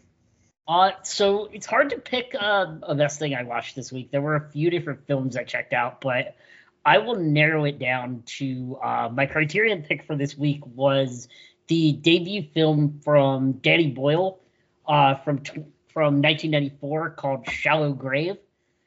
Uh, 0.68 0.92
so 1.02 1.46
it's 1.52 1.66
hard 1.66 1.90
to 1.90 1.98
pick 1.98 2.34
uh, 2.38 2.66
a 2.82 2.94
best 2.94 3.18
thing 3.18 3.34
I 3.34 3.42
watched 3.42 3.74
this 3.76 3.90
week. 3.92 4.10
There 4.10 4.20
were 4.20 4.36
a 4.36 4.50
few 4.50 4.70
different 4.70 5.06
films 5.06 5.36
I 5.36 5.44
checked 5.44 5.72
out, 5.72 6.00
but 6.00 6.36
I 6.84 6.98
will 6.98 7.16
narrow 7.16 7.64
it 7.64 7.78
down 7.78 8.22
to 8.38 8.78
uh, 8.82 9.08
my 9.12 9.26
criterion 9.26 9.82
pick 9.82 10.04
for 10.04 10.16
this 10.16 10.36
week 10.36 10.64
was 10.66 11.28
the 11.68 11.92
debut 11.92 12.44
film 12.54 13.00
from 13.04 13.52
Danny 13.52 13.88
Boyle 13.88 14.38
uh, 14.86 15.14
from 15.16 15.38
t- 15.38 15.64
from 15.92 16.22
1994 16.22 17.10
called 17.10 17.48
Shallow 17.48 17.92
Grave, 17.92 18.36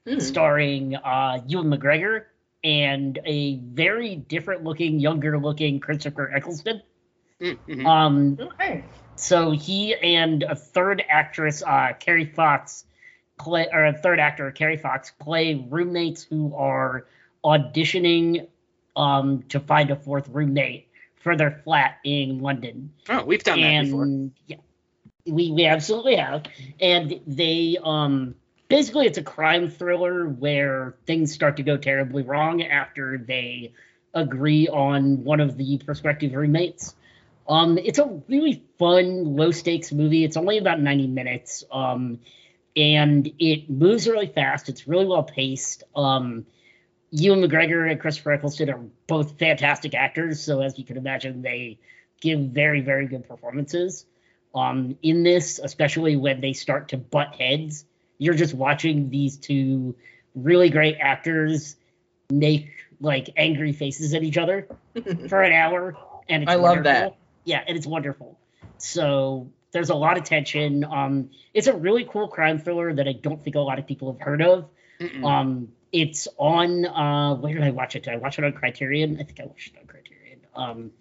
Hmm. 0.07 0.19
starring 0.19 0.95
uh, 0.95 1.41
Ewan 1.47 1.67
McGregor 1.67 2.25
and 2.65 3.19
a 3.25 3.57
very 3.59 4.15
different 4.15 4.63
looking, 4.63 4.99
younger 4.99 5.37
looking 5.37 5.79
Christopher 5.79 6.31
Eccleston. 6.35 6.81
Mm, 7.39 7.57
mhm. 7.67 7.85
Um, 7.85 8.37
Okay. 8.41 8.83
so 9.15 9.51
he 9.51 9.93
and 9.95 10.41
a 10.43 10.55
third 10.55 11.03
actress, 11.07 11.61
uh, 11.61 11.93
Kerry 11.99 12.25
Fox, 12.25 12.85
play 13.37 13.67
or 13.71 13.85
a 13.85 13.93
third 13.93 14.19
actor, 14.19 14.49
Kerry 14.51 14.77
Fox, 14.77 15.11
play 15.19 15.53
roommates 15.69 16.23
who 16.23 16.55
are 16.55 17.05
auditioning 17.43 18.47
um, 18.95 19.43
to 19.49 19.59
find 19.59 19.91
a 19.91 19.95
fourth 19.95 20.27
roommate 20.29 20.87
for 21.15 21.35
their 21.35 21.61
flat 21.63 21.97
in 22.03 22.39
London. 22.39 22.91
oh, 23.09 23.23
we've 23.25 23.43
done 23.43 23.61
that 23.61 23.83
before. 23.83 24.29
yeah, 24.47 24.57
we 25.27 25.51
we 25.51 25.65
absolutely 25.65 26.15
have. 26.15 26.45
And 26.79 27.19
they 27.27 27.77
um 27.83 28.35
basically 28.67 29.05
it's 29.05 29.17
a 29.17 29.23
crime 29.23 29.69
thriller 29.69 30.27
where 30.27 30.95
things 31.05 31.33
start 31.33 31.57
to 31.57 31.63
go 31.63 31.77
terribly 31.77 32.23
wrong 32.23 32.63
after 32.63 33.17
they 33.17 33.73
agree 34.13 34.67
on 34.67 35.23
one 35.23 35.39
of 35.39 35.57
the 35.57 35.77
prospective 35.79 36.33
roommates. 36.33 36.95
Um, 37.47 37.77
it's 37.77 37.99
a 37.99 38.21
really 38.27 38.63
fun, 38.79 39.35
low 39.35 39.51
stakes 39.51 39.91
movie. 39.91 40.23
It's 40.23 40.37
only 40.37 40.57
about 40.57 40.79
90 40.79 41.07
minutes. 41.07 41.63
Um, 41.71 42.19
and 42.75 43.31
it 43.39 43.69
moves 43.69 44.07
really 44.07 44.27
fast. 44.27 44.67
It's 44.67 44.87
really 44.87 45.05
well 45.05 45.23
paced. 45.23 45.83
Um, 45.95 46.45
Ewan 47.11 47.41
McGregor 47.41 47.89
and 47.89 47.99
Christopher 47.99 48.33
Eccleston 48.33 48.69
are 48.69 48.81
both 49.07 49.37
fantastic 49.37 49.93
actors. 49.93 50.41
So 50.41 50.61
as 50.61 50.77
you 50.77 50.85
can 50.85 50.97
imagine, 50.97 51.41
they 51.41 51.79
give 52.19 52.39
very, 52.39 52.81
very 52.81 53.07
good 53.07 53.27
performances. 53.27 54.05
Um, 54.53 54.97
in 55.01 55.23
this, 55.23 55.59
especially 55.59 56.15
when 56.15 56.41
they 56.41 56.53
start 56.53 56.89
to 56.89 56.97
butt 56.97 57.35
heads, 57.35 57.85
you're 58.17 58.35
just 58.35 58.53
watching 58.53 59.09
these 59.09 59.37
two 59.37 59.95
really 60.33 60.69
great 60.69 60.97
actors 60.99 61.75
make 62.31 62.69
like 62.99 63.29
angry 63.37 63.71
faces 63.71 64.13
at 64.13 64.23
each 64.23 64.37
other 64.37 64.67
for 65.29 65.41
an 65.41 65.53
hour, 65.53 65.95
and 66.29 66.43
it's 66.43 66.51
I 66.51 66.55
love 66.55 66.77
wonderful. 66.77 66.83
that. 66.83 67.15
Yeah, 67.43 67.63
and 67.67 67.77
it's 67.77 67.87
wonderful. 67.87 68.39
So 68.77 69.49
there's 69.71 69.89
a 69.89 69.95
lot 69.95 70.17
of 70.17 70.23
tension. 70.23 70.83
Um, 70.83 71.29
it's 71.53 71.67
a 71.67 71.73
really 71.73 72.05
cool 72.05 72.27
crime 72.27 72.59
thriller 72.59 72.93
that 72.93 73.07
I 73.07 73.13
don't 73.13 73.43
think 73.43 73.55
a 73.55 73.59
lot 73.59 73.77
of 73.79 73.85
people 73.85 74.11
have 74.11 74.21
heard 74.21 74.41
of. 74.41 74.69
Mm-mm. 74.99 75.23
Um, 75.23 75.69
it's 75.91 76.27
on 76.37 76.85
uh, 76.85 77.35
where 77.35 77.53
did 77.53 77.63
I 77.63 77.71
watch 77.71 77.95
it? 77.95 78.03
Did 78.03 78.13
I 78.13 78.17
watch 78.17 78.39
it 78.39 78.45
on 78.45 78.53
Criterion? 78.53 79.17
I 79.19 79.23
think 79.23 79.39
I 79.39 79.45
watched 79.45 79.73
it 79.73 79.79
on 79.79 79.85
Criterion. 79.85 80.39
Um, 80.55 80.91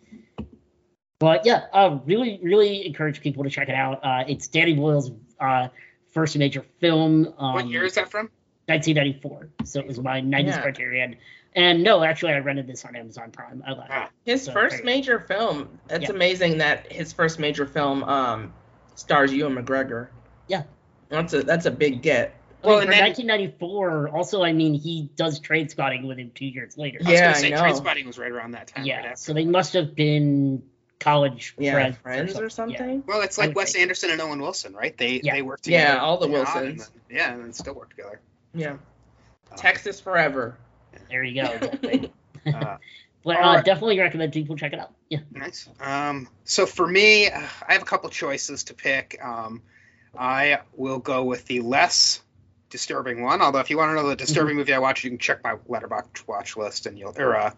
but 1.19 1.47
yeah, 1.47 1.67
uh, 1.73 1.99
really, 2.05 2.39
really 2.43 2.87
encourage 2.87 3.21
people 3.21 3.45
to 3.45 3.51
check 3.51 3.69
it 3.69 3.75
out. 3.75 4.05
Uh, 4.05 4.25
it's 4.29 4.49
Danny 4.49 4.75
Boyle's 4.75 5.11
uh, 5.41 5.69
first 6.15 6.39
major 6.39 6.65
film. 6.81 7.35
Um, 7.37 7.55
what 7.55 7.69
year 7.69 7.85
is 7.85 7.95
that 7.97 8.11
from? 8.11 8.31
1994. 8.67 9.51
So 9.65 9.81
it 9.81 9.87
was 9.87 10.01
my 10.01 10.21
90s 10.23 10.47
Yeah. 10.47 10.63
Criterion. 10.63 11.17
And 11.57 11.83
no, 11.83 12.03
actually, 12.03 12.33
I 12.33 12.39
rented 12.39 12.67
this 12.67 12.85
on 12.85 12.97
Amazon 12.97 13.31
Prime. 13.31 13.63
I 13.67 13.73
love 13.73 13.87
it. 13.91 14.09
His 14.25 14.45
So, 14.45 14.53
first 14.53 14.77
great. 14.77 14.85
major 14.87 15.21
film. 15.21 15.79
It's 15.91 16.05
Yeah. 16.09 16.15
amazing 16.15 16.59
that 16.59 16.91
his 16.91 17.13
first 17.13 17.39
major 17.39 17.67
film 17.67 18.03
um 18.05 18.53
stars 18.95 19.33
Ewan 19.33 19.55
McGregor. 19.57 20.09
Yeah. 20.49 20.63
That's 21.11 21.33
a 21.35 21.43
that's 21.43 21.67
a 21.67 21.71
big 21.71 22.01
get. 22.03 22.31
I 22.63 22.67
mean, 22.67 22.71
Well, 22.71 22.79
for 22.79 22.83
and 22.85 22.93
then- 22.93 23.01
1994, 23.03 24.09
also, 24.09 24.43
I 24.43 24.53
mean, 24.53 24.73
he 24.75 25.11
does 25.17 25.39
Trainspotting 25.39 26.07
with 26.09 26.19
him 26.19 26.33
two 26.35 26.47
years 26.47 26.79
later. 26.79 26.99
I 27.05 27.11
was 27.11 27.13
Yeah, 27.13 27.21
gonna 27.27 27.37
I 27.37 27.41
say 27.41 27.51
know. 27.51 27.63
Trainspotting 27.63 28.07
was 28.07 28.19
right 28.19 28.33
around 28.33 28.53
that 28.53 28.69
time. 28.69 28.85
Yeah, 28.87 29.01
after 29.01 29.17
so 29.17 29.35
they 29.35 29.45
must 29.45 29.75
have 29.75 29.95
been 29.95 30.63
college 31.05 31.55
Yeah, 31.59 31.73
friends, 31.73 31.97
friends 31.99 32.39
or 32.39 32.43
Yeah. 32.45 32.49
something. 32.49 33.03
Well, 33.07 33.21
it's 33.21 33.37
like 33.39 33.55
Wes 33.55 33.73
think. 33.73 33.83
Anderson 33.83 34.11
and 34.11 34.21
Owen 34.21 34.41
Wilson, 34.41 34.73
right? 34.73 34.97
They 34.97 35.21
Yeah. 35.23 35.35
they 35.35 35.43
worked 35.43 35.65
together. 35.65 35.95
Yeah, 35.95 36.01
all 36.01 36.17
the 36.19 36.27
early 36.27 36.37
on, 36.37 36.47
and 36.47 36.67
Wilsons. 36.79 36.89
then- 37.09 37.17
yeah, 37.17 37.33
and 37.33 37.45
then 37.45 37.53
still 37.53 37.75
work 37.75 37.91
together. 37.91 38.21
Yeah. 38.55 38.77
Uh, 39.53 39.57
Texas 39.57 40.01
forever. 40.01 40.57
There 41.11 41.23
you 41.23 41.43
go. 41.43 41.49
uh, 42.47 42.77
but 43.23 43.37
All 43.37 43.51
uh, 43.51 43.55
right. 43.57 43.65
definitely 43.65 43.99
recommend 44.01 44.33
people 44.33 44.57
check 44.57 44.73
it 44.73 44.79
out. 44.79 44.93
Yeah. 45.09 45.21
Nice. 45.31 45.69
Um, 45.81 46.29
so 46.45 46.67
for 46.67 46.87
me, 46.87 47.29
uh, 47.29 47.41
I 47.69 47.73
have 47.75 47.83
a 47.83 47.87
couple 47.87 48.09
choices 48.11 48.65
to 48.65 48.75
pick. 48.75 49.19
Um, 49.23 49.63
I 50.19 50.61
will 50.75 50.99
go 50.99 51.25
with 51.25 51.45
the 51.47 51.61
less 51.61 52.21
disturbing 52.71 53.23
one. 53.23 53.43
Although, 53.43 53.61
if 53.61 53.71
you 53.71 53.77
want 53.77 53.91
to 53.91 53.95
know 54.03 54.09
the 54.09 54.17
disturbing 54.17 54.57
movie 54.57 54.73
I 54.75 54.79
watched, 54.79 55.05
you 55.05 55.11
can 55.11 55.19
check 55.19 55.43
my 55.45 55.57
Letterboxd 55.69 56.27
watch 56.27 56.57
list 56.57 56.87
and 56.87 56.99
you'll 56.99 57.15
or 57.17 57.37
uh, 57.37 57.53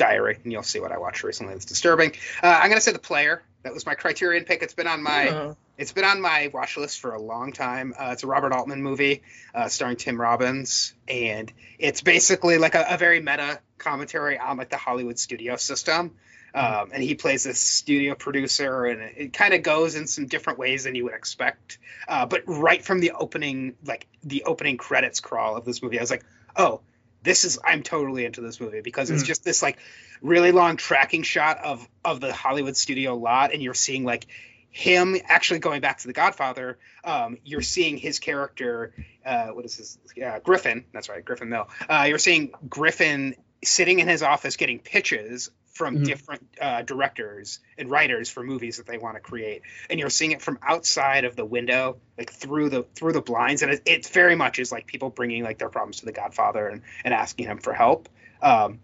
diary, 0.00 0.38
and 0.42 0.50
you'll 0.50 0.62
see 0.62 0.80
what 0.80 0.92
I 0.92 0.98
watched 0.98 1.22
recently 1.22 1.52
that's 1.52 1.66
disturbing. 1.66 2.12
Uh, 2.42 2.58
I'm 2.62 2.70
gonna 2.70 2.80
say 2.80 2.92
the 2.92 2.98
player. 2.98 3.42
That 3.62 3.74
was 3.74 3.84
my 3.84 3.94
Criterion 3.94 4.44
pick. 4.44 4.62
It's 4.62 4.72
been 4.72 4.86
on 4.86 5.02
my 5.02 5.28
Oh, 5.28 5.56
it's 5.76 5.92
been 5.92 6.04
on 6.04 6.20
my 6.20 6.50
watch 6.52 6.76
list 6.76 7.00
for 7.00 7.14
a 7.14 7.20
long 7.20 7.52
time. 7.52 7.94
Uh, 7.98 8.10
it's 8.12 8.22
a 8.22 8.26
Robert 8.26 8.52
Altman 8.52 8.82
movie 8.82 9.22
uh, 9.54 9.68
starring 9.68 9.96
Tim 9.96 10.20
Robbins, 10.20 10.94
and 11.06 11.52
it's 11.78 12.00
basically 12.00 12.58
like 12.58 12.74
a, 12.74 12.84
a 12.90 12.96
very 12.96 13.20
meta 13.20 13.60
commentary 13.78 14.38
on 14.38 14.56
like 14.56 14.70
the 14.70 14.76
Hollywood 14.76 15.18
studio 15.18 15.56
system. 15.56 16.16
Um, 16.52 16.90
and 16.92 17.02
he 17.02 17.14
plays 17.14 17.44
this 17.44 17.60
studio 17.60 18.14
producer, 18.14 18.84
and 18.86 19.00
it, 19.00 19.14
it 19.16 19.32
kind 19.32 19.54
of 19.54 19.62
goes 19.62 19.94
in 19.94 20.06
some 20.06 20.26
different 20.26 20.58
ways 20.58 20.84
than 20.84 20.94
you 20.94 21.04
would 21.04 21.14
expect. 21.14 21.78
Uh, 22.08 22.26
but 22.26 22.42
right 22.46 22.82
from 22.82 23.00
the 23.00 23.12
opening, 23.12 23.74
like 23.84 24.06
the 24.24 24.44
opening 24.44 24.76
credits 24.76 25.20
crawl 25.20 25.56
of 25.56 25.64
this 25.64 25.82
movie, 25.82 25.98
I 25.98 26.02
was 26.02 26.10
like, 26.10 26.24
oh, 26.56 26.80
this 27.22 27.44
is 27.44 27.58
I'm 27.64 27.82
totally 27.82 28.24
into 28.24 28.40
this 28.40 28.60
movie 28.60 28.80
because 28.80 29.10
it's 29.10 29.22
Mhm. 29.22 29.26
just 29.26 29.44
this 29.44 29.62
like 29.62 29.78
really 30.22 30.52
long 30.52 30.76
tracking 30.76 31.22
shot 31.22 31.58
of 31.58 31.86
of 32.04 32.20
the 32.20 32.32
Hollywood 32.32 32.76
studio 32.76 33.14
lot, 33.16 33.52
and 33.52 33.62
you're 33.62 33.74
seeing 33.74 34.04
like 34.04 34.26
him 34.70 35.16
actually 35.24 35.58
going 35.58 35.80
back 35.80 35.98
to 35.98 36.06
the 36.06 36.12
Godfather. 36.12 36.78
Um, 37.02 37.38
you're 37.44 37.60
seeing 37.62 37.96
his 37.96 38.20
character, 38.20 38.94
uh, 39.26 39.48
what 39.48 39.64
is 39.64 39.76
his 39.76 39.98
uh, 40.24 40.38
Griffin? 40.38 40.84
That's 40.92 41.08
right, 41.08 41.24
Griffin 41.24 41.48
Mill. 41.48 41.68
Uh, 41.88 42.04
you're 42.08 42.18
seeing 42.18 42.52
Griffin 42.68 43.34
sitting 43.62 43.98
in 44.00 44.08
his 44.08 44.22
office 44.22 44.56
getting 44.56 44.78
pitches 44.78 45.50
from 45.72 45.98
Mhm. 45.98 46.04
different 46.04 46.46
uh, 46.60 46.82
directors 46.82 47.60
and 47.78 47.90
writers 47.90 48.28
for 48.28 48.42
movies 48.42 48.76
that 48.76 48.86
they 48.86 48.98
want 48.98 49.16
to 49.16 49.20
create, 49.20 49.62
and 49.88 49.98
you're 49.98 50.10
seeing 50.10 50.32
it 50.32 50.42
from 50.42 50.58
outside 50.62 51.24
of 51.24 51.36
the 51.36 51.44
window, 51.44 51.98
like 52.18 52.30
through 52.30 52.68
the 52.68 52.82
through 52.94 53.12
the 53.12 53.22
blinds, 53.22 53.62
and 53.62 53.72
it, 53.72 53.82
it 53.86 54.06
very 54.08 54.36
much 54.36 54.58
is 54.58 54.70
like 54.72 54.86
people 54.86 55.10
bringing 55.10 55.42
like 55.42 55.58
their 55.58 55.68
problems 55.68 56.00
to 56.00 56.06
the 56.06 56.12
Godfather 56.12 56.68
and 56.68 56.82
and 57.04 57.14
asking 57.14 57.46
him 57.46 57.58
for 57.58 57.72
help. 57.72 58.08
Um, 58.42 58.80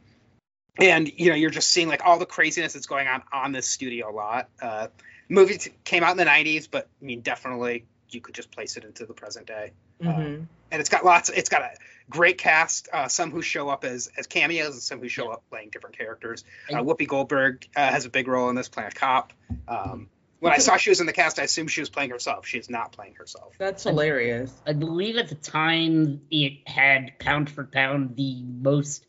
and 0.79 1.11
you 1.19 1.31
know 1.31 1.35
you're 1.35 1.51
just 1.51 1.69
seeing 1.69 1.89
like 1.89 2.05
all 2.05 2.19
the 2.19 2.27
craziness 2.27 2.75
that's 2.75 2.87
going 2.87 3.09
on 3.09 3.23
on 3.33 3.53
this 3.53 3.67
studio 3.67 4.11
lot. 4.13 4.49
Uh, 4.61 4.89
movie 5.29 5.59
t- 5.59 5.73
came 5.85 6.03
out 6.03 6.13
in 6.13 6.17
the 6.17 6.25
90s, 6.25 6.69
but 6.71 6.89
I 7.03 7.05
mean 7.05 7.21
definitely 7.21 7.85
you 8.11 8.21
could 8.21 8.35
just 8.35 8.51
place 8.51 8.77
it 8.77 8.85
into 8.85 9.05
the 9.07 9.15
present 9.15 9.47
day. 9.47 9.73
Mhm. 10.01 10.47
And 10.71 10.81
it's 10.81 10.89
got 10.89 11.05
lots. 11.05 11.31
It's 11.31 11.49
got 11.49 11.63
a 11.63 11.71
great 12.11 12.39
cast. 12.39 12.89
Uh, 12.93 13.09
some 13.09 13.31
who 13.31 13.43
show 13.43 13.69
up 13.69 13.85
as 13.85 14.11
as 14.17 14.27
cameos, 14.27 14.73
and 14.75 14.83
some 14.83 15.01
who 15.01 15.09
show 15.09 15.31
up 15.31 15.43
playing 15.51 15.71
different 15.71 15.97
characters. 15.97 16.45
Uh, 16.71 16.77
Whoopi 16.77 17.07
Goldberg 17.07 17.67
uh, 17.77 17.89
has 17.91 18.05
a 18.05 18.11
big 18.11 18.29
role 18.29 18.49
in 18.51 18.57
this, 18.57 18.69
playing 18.69 18.89
a 18.89 18.93
cop. 18.93 19.33
Um, 19.69 20.09
when 20.41 20.53
I 20.53 20.59
saw 20.59 20.77
she 20.77 20.91
was 20.91 21.01
in 21.01 21.07
the 21.07 21.13
cast, 21.13 21.39
I 21.39 21.45
assumed 21.45 21.71
she 21.71 21.81
was 21.81 21.91
playing 21.91 22.11
herself. 22.11 22.47
She 22.47 22.59
is 22.59 22.69
not 22.69 22.93
playing 22.93 23.15
herself. 23.15 23.55
That's 23.59 23.83
hilarious. 23.85 24.53
I 24.67 24.75
believe 24.75 25.17
at 25.17 25.29
the 25.29 25.35
time 25.35 26.21
it 26.31 26.69
had 26.69 27.19
pound 27.19 27.51
for 27.51 27.65
pound 27.65 28.17
the 28.17 28.43
most 28.43 29.07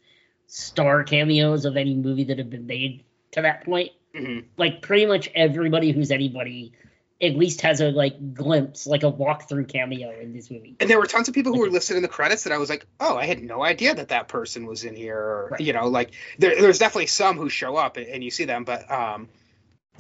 star 0.48 1.04
cameos 1.04 1.66
of 1.66 1.76
any 1.76 1.94
movie 1.96 2.24
that 2.26 2.38
had 2.38 2.50
been 2.50 2.66
made 2.66 3.04
to 3.32 3.42
that 3.42 3.66
point. 3.66 3.92
hmm 4.16 4.40
Like 4.58 4.82
pretty 4.82 5.06
much 5.06 5.30
everybody 5.36 5.92
who's 5.92 6.12
anybody 6.12 6.74
at 7.22 7.36
least 7.36 7.62
has 7.62 7.82
a 7.82 7.90
like 7.90 8.34
glimpse, 8.34 8.86
like 8.86 9.04
a 9.04 9.12
walkthrough 9.12 9.68
cameo 9.68 10.12
in 10.20 10.34
this 10.34 10.52
movie. 10.52 10.76
And 10.80 10.90
there 10.90 11.00
were 11.00 11.08
tons 11.08 11.28
of 11.28 11.34
people 11.34 11.54
who 11.54 11.62
were 11.62 11.70
listed 11.70 11.98
in 11.98 12.04
the 12.04 12.08
credits 12.08 12.44
that 12.44 12.54
I 12.54 12.58
was 12.58 12.70
like, 12.70 12.86
oh, 13.00 13.18
I 13.18 13.26
had 13.26 13.42
no 13.42 13.64
idea 13.64 13.96
that 13.96 14.10
that 14.10 14.28
person 14.28 14.66
was 14.66 14.84
in 14.84 14.96
here. 14.96 15.18
Or, 15.18 15.50
Right. 15.52 15.62
You 15.62 15.74
know, 15.74 15.88
like 15.88 16.12
there, 16.38 16.60
there's 16.60 16.80
definitely 16.80 17.08
some 17.08 17.38
who 17.38 17.50
show 17.50 17.76
up 17.76 17.98
and, 17.98 18.06
and 18.08 18.24
you 18.24 18.30
see 18.30 18.46
them, 18.46 18.64
but 18.64 18.90
um, 18.92 19.30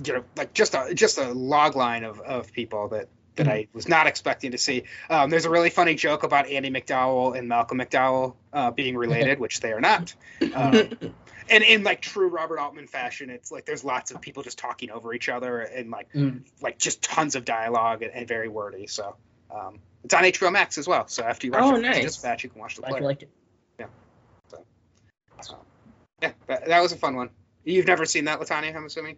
you 0.06 0.14
know, 0.14 0.24
like 0.36 0.54
just 0.54 0.76
a 0.76 0.94
just 0.94 1.18
a 1.18 1.32
log 1.32 1.76
line 1.76 2.04
of, 2.04 2.20
of 2.20 2.52
people 2.54 2.90
that 2.90 3.08
that 3.38 3.48
I 3.48 3.68
was 3.74 3.88
not 3.88 4.08
expecting 4.08 4.52
to 4.52 4.58
see. 4.58 4.84
Um, 5.10 5.30
there's 5.30 5.46
a 5.46 5.50
really 5.50 5.70
funny 5.70 5.96
joke 5.96 6.24
about 6.24 6.48
Andie 6.48 6.72
MacDowell 6.72 7.38
and 7.38 7.48
Malcolm 7.48 7.80
McDowell 7.80 8.36
uh, 8.52 8.72
being 8.72 8.98
related, 8.98 9.40
which 9.40 9.60
they 9.62 9.72
are 9.72 9.82
not. 9.82 10.14
Um, 10.54 10.90
and 11.50 11.64
in 11.64 11.84
like 11.84 12.02
true 12.02 12.28
Robert 12.30 12.60
Altman 12.60 12.88
fashion, 12.88 13.30
it's 13.30 13.52
like 13.52 13.66
there's 13.66 13.84
lots 13.84 14.12
of 14.12 14.22
people 14.22 14.44
just 14.44 14.58
talking 14.58 14.92
over 14.92 15.14
each 15.14 15.30
other 15.30 15.60
and 15.62 15.90
like 15.90 16.12
Mm. 16.14 16.42
like 16.62 16.78
just 16.78 17.02
tons 17.02 17.36
of 17.36 17.46
dialogue 17.46 18.02
and, 18.04 18.12
and 18.14 18.28
very 18.28 18.48
wordy. 18.48 18.88
So 18.88 19.16
um, 19.50 19.80
it's 20.04 20.14
on 20.14 20.24
HBO 20.24 20.52
Max 20.52 20.78
as 20.78 20.88
well. 20.88 21.08
So 21.08 21.24
after 21.24 21.48
you 21.48 21.54
watch 21.54 21.64
Oh, 21.64 21.76
the 21.76 21.82
nice. 21.82 22.04
Dispatch, 22.04 22.44
you 22.44 22.50
can 22.50 22.60
watch 22.60 22.76
the 22.76 22.86
I 22.88 23.00
liked 23.00 23.24
it. 23.24 23.30
So, 25.42 25.58
yeah, 26.22 26.32
that, 26.48 26.66
that 26.66 26.82
was 26.82 26.92
a 26.92 26.98
fun 26.98 27.16
one. 27.16 27.30
You've 27.64 27.86
never 27.86 28.06
seen 28.06 28.26
that, 28.26 28.40
LaTonya? 28.40 28.76
I'm 28.76 28.86
assuming. 28.86 29.18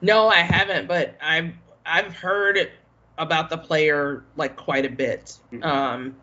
No, 0.00 0.28
I 0.28 0.38
haven't, 0.38 0.88
but 0.88 1.16
I've 1.22 1.52
I've 1.86 2.14
heard 2.16 2.70
about 3.18 3.50
the 3.50 3.58
player 3.58 4.24
like 4.36 4.56
quite 4.56 4.84
a 4.84 4.88
bit. 4.88 5.36
Mhm. 5.52 5.64
Um, 5.64 6.16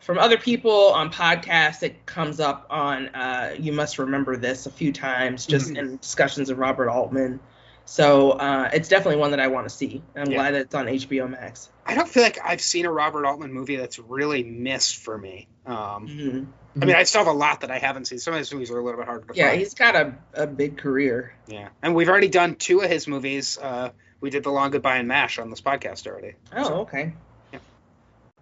from 0.00 0.18
other 0.18 0.38
people 0.38 0.92
on 0.92 1.12
podcasts, 1.12 1.82
it 1.82 2.06
comes 2.06 2.40
up 2.40 2.66
on 2.70 3.08
uh, 3.08 3.54
You 3.58 3.72
Must 3.72 3.98
Remember 3.98 4.36
This 4.36 4.66
a 4.66 4.70
few 4.70 4.92
times, 4.92 5.46
just 5.46 5.70
Mhm. 5.70 5.78
in 5.78 5.96
discussions 5.98 6.50
of 6.50 6.58
Robert 6.58 6.88
Altman. 6.88 7.40
So 7.84 8.32
uh, 8.32 8.68
it's 8.72 8.88
definitely 8.88 9.18
one 9.20 9.30
that 9.30 9.40
I 9.40 9.46
want 9.48 9.66
to 9.68 9.74
see. 9.74 10.02
I'm 10.14 10.30
Yeah. 10.30 10.36
glad 10.38 10.54
that 10.54 10.60
it's 10.62 10.74
on 10.74 10.86
HBO 10.88 11.26
Max. 11.26 11.70
I 11.86 11.94
don't 11.94 12.08
feel 12.08 12.22
like 12.22 12.38
I've 12.44 12.60
seen 12.60 12.84
a 12.84 12.92
Robert 12.92 13.24
Altman 13.26 13.52
movie 13.52 13.76
that's 13.76 13.98
really 13.98 14.44
missed 14.44 14.96
for 14.96 15.16
me. 15.16 15.48
Um, 15.66 16.06
Mhm. 16.08 16.46
I 16.80 16.84
mean, 16.84 16.94
I 16.96 17.02
still 17.04 17.24
have 17.24 17.34
a 17.34 17.36
lot 17.36 17.62
that 17.62 17.70
I 17.70 17.78
haven't 17.78 18.04
seen. 18.06 18.18
Some 18.18 18.34
of 18.34 18.38
his 18.38 18.52
movies 18.52 18.70
are 18.70 18.78
a 18.78 18.84
little 18.84 19.00
bit 19.00 19.06
harder 19.06 19.26
to 19.26 19.34
Yeah, 19.34 19.46
find. 19.48 19.54
Yeah, 19.54 19.58
he's 19.64 19.74
got 19.74 19.96
a, 19.96 20.14
a 20.34 20.46
big 20.46 20.76
career. 20.76 21.32
Yeah, 21.46 21.68
and 21.82 21.94
we've 21.94 22.08
already 22.08 22.28
done 22.28 22.54
two 22.56 22.80
of 22.82 22.90
his 22.90 23.08
movies. 23.08 23.58
Uh, 23.60 23.90
we 24.20 24.30
did 24.30 24.44
The 24.44 24.50
Long 24.50 24.70
Goodbye 24.70 24.98
and 24.98 25.08
MASH 25.08 25.38
on 25.38 25.48
this 25.50 25.60
podcast 25.62 26.06
already. 26.06 26.34
Oh, 26.54 26.80
okay. 26.82 27.14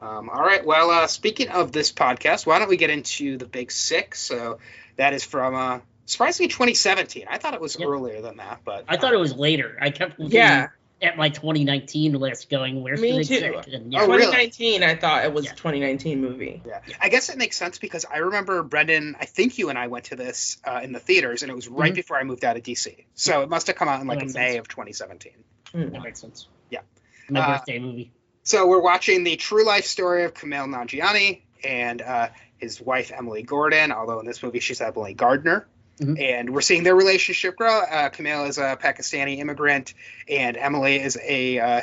Um, 0.00 0.28
all 0.28 0.42
right. 0.42 0.64
Well, 0.64 0.90
uh, 0.90 1.06
speaking 1.06 1.48
of 1.48 1.72
this 1.72 1.92
podcast, 1.92 2.46
why 2.46 2.58
don't 2.58 2.68
we 2.68 2.76
get 2.76 2.90
into 2.90 3.38
the 3.38 3.46
Big 3.46 3.72
Sick? 3.72 4.14
So 4.14 4.58
that 4.96 5.14
is 5.14 5.24
from 5.24 5.54
uh, 5.54 5.80
surprisingly 6.04 6.48
2017. 6.48 7.24
I 7.28 7.38
thought 7.38 7.54
it 7.54 7.60
was 7.60 7.78
Yep. 7.78 7.88
earlier 7.88 8.20
than 8.20 8.36
that, 8.36 8.60
but 8.64 8.84
I 8.88 8.96
thought 8.98 9.12
it 9.14 9.18
was 9.18 9.34
later. 9.34 9.76
I 9.80 9.90
kept 9.90 10.18
looking 10.20 10.36
Yeah, 10.36 10.68
at 11.00 11.16
my 11.16 11.28
2019 11.30 12.12
list, 12.14 12.48
going, 12.50 12.82
"Where's 12.82 13.00
Me 13.00 13.12
the 13.12 13.18
Big 13.18 13.26
too. 13.26 13.38
Sick?" 13.38 13.74
And 13.74 13.86
Oh, 13.94 14.00
yeah, 14.00 14.06
really? 14.06 14.16
2019. 14.26 14.82
I 14.82 14.96
thought 14.96 15.24
it 15.24 15.32
was 15.32 15.46
Yeah. 15.46 15.52
a 15.52 15.56
2019 15.56 16.20
movie. 16.20 16.62
Yeah, 16.66 16.80
I 17.00 17.08
guess 17.08 17.28
it 17.30 17.38
makes 17.38 17.56
sense 17.56 17.78
because 17.78 18.04
I 18.04 18.18
remember 18.18 18.62
Brendan. 18.62 19.16
I 19.18 19.24
think 19.24 19.56
you 19.58 19.70
and 19.70 19.78
I 19.78 19.86
went 19.86 20.06
to 20.06 20.16
this 20.16 20.58
uh, 20.64 20.80
in 20.82 20.92
the 20.92 21.00
theaters, 21.00 21.42
and 21.42 21.50
it 21.50 21.54
was 21.54 21.68
right 21.68 21.92
Mhm. 21.92 21.96
before 21.96 22.18
I 22.18 22.24
moved 22.24 22.44
out 22.44 22.56
of 22.56 22.62
DC. 22.62 23.06
So 23.14 23.42
it 23.42 23.48
must 23.48 23.66
have 23.68 23.76
come 23.76 23.88
out 23.88 24.00
in 24.02 24.06
like 24.06 24.20
May 24.20 24.28
sense. 24.28 24.58
of 24.58 24.68
2017. 24.68 25.32
Hmm. 25.72 25.90
that 25.90 26.02
makes 26.02 26.20
sense. 26.20 26.48
Yeah. 26.70 26.80
my 27.28 27.40
Uh, 27.40 27.58
birthday 27.58 27.78
movie. 27.80 28.12
So 28.46 28.64
we're 28.68 28.80
watching 28.80 29.24
the 29.24 29.34
true 29.34 29.66
life 29.66 29.86
story 29.86 30.22
of 30.22 30.32
Kumail 30.32 30.68
Nanjiani 30.68 31.40
and 31.64 32.00
uh, 32.00 32.28
his 32.58 32.80
wife 32.80 33.10
Emily 33.12 33.42
Gordon. 33.42 33.90
Although 33.90 34.20
in 34.20 34.26
this 34.26 34.40
movie 34.40 34.60
she's 34.60 34.80
Emily 34.80 35.14
Gardner. 35.14 35.66
Mhm. 35.98 36.20
And 36.20 36.50
we're 36.50 36.60
seeing 36.60 36.84
their 36.84 36.94
relationship 36.94 37.56
grow. 37.56 37.80
Uh, 37.80 38.08
Kumail 38.10 38.48
is 38.48 38.58
a 38.58 38.78
Pakistani 38.80 39.38
immigrant, 39.38 39.94
and 40.28 40.56
Emily 40.56 41.00
is 41.00 41.18
a 41.20 41.58
uh, 41.58 41.80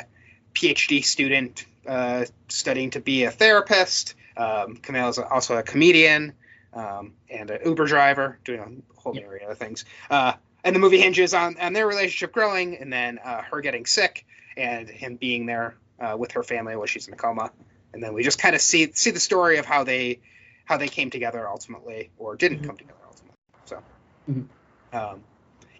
PhD 0.54 1.04
student 1.04 1.66
uh, 1.86 2.24
studying 2.48 2.90
to 2.90 3.00
be 3.00 3.24
a 3.24 3.30
therapist. 3.30 4.14
Um, 4.34 4.78
Kumail 4.78 5.10
is 5.10 5.18
also 5.18 5.58
a 5.58 5.62
comedian 5.62 6.32
um, 6.72 7.12
and 7.28 7.50
an 7.50 7.60
Uber 7.62 7.84
driver, 7.86 8.38
doing 8.42 8.82
a 8.96 9.00
whole 9.00 9.12
myriad 9.12 9.50
of 9.50 9.58
things. 9.58 9.84
Uh, 10.08 10.32
and 10.62 10.74
the 10.74 10.80
movie 10.80 11.00
hinges 11.00 11.34
on, 11.34 11.58
on 11.60 11.74
their 11.74 11.86
relationship 11.86 12.32
growing, 12.32 12.78
and 12.78 12.90
then 12.90 13.18
uh, 13.18 13.42
her 13.42 13.60
getting 13.60 13.84
sick, 13.84 14.24
and 14.56 14.88
him 14.88 15.16
being 15.16 15.44
there 15.44 15.74
uh, 16.04 16.16
with 16.16 16.32
her 16.32 16.42
family 16.42 16.76
while 16.76 16.86
she's 16.86 17.08
in 17.08 17.14
a 17.14 17.16
coma. 17.16 17.50
And 17.92 18.02
then 18.02 18.14
we 18.14 18.22
just 18.22 18.38
kind 18.38 18.54
of 18.54 18.60
see 18.60 18.90
see 18.92 19.10
the 19.10 19.20
story 19.20 19.58
of 19.58 19.66
how 19.66 19.84
they 19.84 20.20
how 20.64 20.76
they 20.76 20.88
came 20.88 21.10
together 21.10 21.48
ultimately, 21.48 22.10
or 22.18 22.36
didn't 22.36 22.62
Mhm. 22.62 22.66
come 22.66 22.76
together 22.76 22.98
ultimately. 23.06 23.36
So, 23.66 23.82
Mhm. 24.28 24.46
um, 24.92 25.24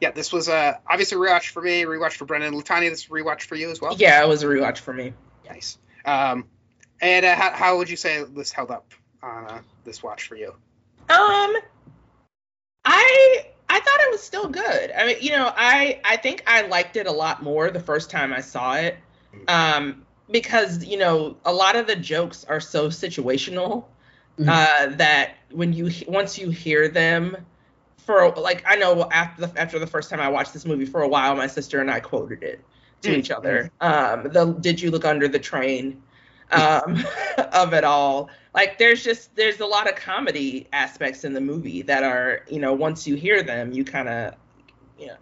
yeah, 0.00 0.10
this 0.10 0.32
was 0.32 0.48
uh, 0.48 0.78
obviously 0.86 1.16
a 1.16 1.20
rewatch 1.20 1.48
for 1.50 1.62
me, 1.62 1.84
rewatch 1.84 2.12
for 2.12 2.24
Brendan 2.26 2.54
LaTonya. 2.54 2.90
This 2.90 3.06
rewatch 3.06 3.42
for 3.42 3.56
you 3.56 3.70
as 3.70 3.80
well. 3.80 3.94
Yeah, 3.98 4.22
it 4.22 4.28
was 4.28 4.42
a 4.42 4.46
rewatch 4.46 4.78
for 4.78 4.92
me. 4.92 5.14
Nice. 5.48 5.78
Um, 6.04 6.46
and 7.00 7.24
uh, 7.24 7.34
how, 7.34 7.50
how 7.52 7.76
would 7.78 7.88
you 7.90 7.96
say 7.96 8.22
this 8.22 8.52
held 8.52 8.70
up 8.70 8.92
on 9.22 9.46
uh, 9.46 9.60
this 9.84 10.02
watch 10.02 10.28
for 10.28 10.36
you? 10.36 10.54
Um, 11.08 11.56
I 12.84 13.46
I 13.68 13.80
thought 13.80 14.00
it 14.00 14.10
was 14.10 14.22
still 14.22 14.48
good. 14.48 14.92
I 14.92 15.06
mean, 15.06 15.16
you 15.20 15.30
know, 15.30 15.50
I 15.54 16.00
I 16.04 16.16
think 16.16 16.44
I 16.46 16.66
liked 16.66 16.96
it 16.96 17.06
a 17.06 17.12
lot 17.12 17.42
more 17.42 17.70
the 17.70 17.80
first 17.80 18.10
time 18.10 18.32
I 18.32 18.40
saw 18.40 18.74
it, 18.74 18.96
um, 19.48 20.03
because 20.30 20.84
you 20.84 20.96
know 20.98 21.36
a 21.44 21.52
lot 21.52 21.76
of 21.76 21.86
the 21.86 21.96
jokes 21.96 22.44
are 22.44 22.60
so 22.60 22.88
situational 22.88 23.84
Mhm. 24.38 24.48
uh, 24.48 24.96
that 24.96 25.36
when 25.52 25.72
you 25.72 25.90
once 26.08 26.38
you 26.38 26.50
hear 26.50 26.88
them. 26.88 27.36
For 27.98 28.28
like 28.32 28.62
I 28.66 28.76
know 28.76 29.08
after 29.10 29.46
the 29.46 29.58
after 29.58 29.78
the 29.78 29.86
first 29.86 30.10
time 30.10 30.20
I 30.20 30.28
watched 30.28 30.52
this 30.52 30.66
movie 30.66 30.84
for 30.84 31.00
a 31.00 31.08
while, 31.08 31.34
my 31.36 31.46
sister 31.46 31.80
and 31.80 31.90
I 31.90 32.00
quoted 32.00 32.42
it 32.42 32.62
to 33.00 33.16
each 33.16 33.30
other. 33.30 33.70
Um, 33.80 34.24
the 34.24 34.52
"Did 34.60 34.82
you 34.82 34.90
look 34.90 35.06
under 35.06 35.26
the 35.26 35.38
train?" 35.38 36.02
um, 36.50 37.02
of 37.52 37.72
it 37.72 37.84
all. 37.84 38.28
Like 38.54 38.76
there's 38.78 39.02
just 39.02 39.34
there's 39.36 39.60
a 39.60 39.66
lot 39.66 39.88
of 39.88 39.96
comedy 39.96 40.68
aspects 40.72 41.24
in 41.24 41.32
the 41.32 41.40
movie 41.40 41.80
that 41.82 42.02
are 42.02 42.42
you 42.48 42.58
know 42.60 42.74
once 42.74 43.06
you 43.06 43.14
hear 43.14 43.42
them 43.42 43.72
you 43.72 43.84
kind 43.84 44.08
of 44.08 44.34
you 44.98 45.06
know 45.06 45.16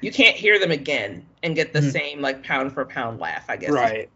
you, 0.00 0.10
can't 0.10 0.36
hear 0.36 0.58
them 0.58 0.70
again 0.70 1.26
and 1.42 1.54
get 1.54 1.72
the 1.74 1.80
Mhm. 1.80 1.92
same 1.92 2.20
like 2.22 2.42
pound 2.42 2.72
for 2.72 2.86
pound 2.86 3.20
laugh 3.20 3.44
I 3.50 3.56
guess. 3.56 3.72
Right. 3.72 4.08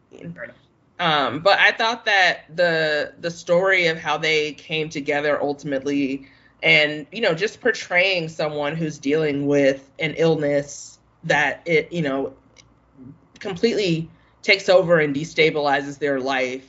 Um, 0.98 1.40
but 1.40 1.58
I 1.58 1.72
thought 1.72 2.04
that 2.04 2.44
the 2.54 3.14
the 3.20 3.30
story 3.30 3.86
of 3.86 3.98
how 3.98 4.18
they 4.18 4.52
came 4.52 4.90
together 4.90 5.40
ultimately, 5.40 6.26
and 6.62 7.06
you 7.10 7.22
know, 7.22 7.34
just 7.34 7.60
portraying 7.60 8.28
someone 8.28 8.76
who's 8.76 8.98
dealing 8.98 9.46
with 9.46 9.88
an 9.98 10.14
illness 10.16 10.98
that 11.24 11.62
it 11.64 11.92
you 11.92 12.02
know 12.02 12.34
completely 13.38 14.10
takes 14.42 14.68
over 14.68 14.98
and 14.98 15.14
destabilizes 15.16 15.98
their 15.98 16.20
life. 16.20 16.66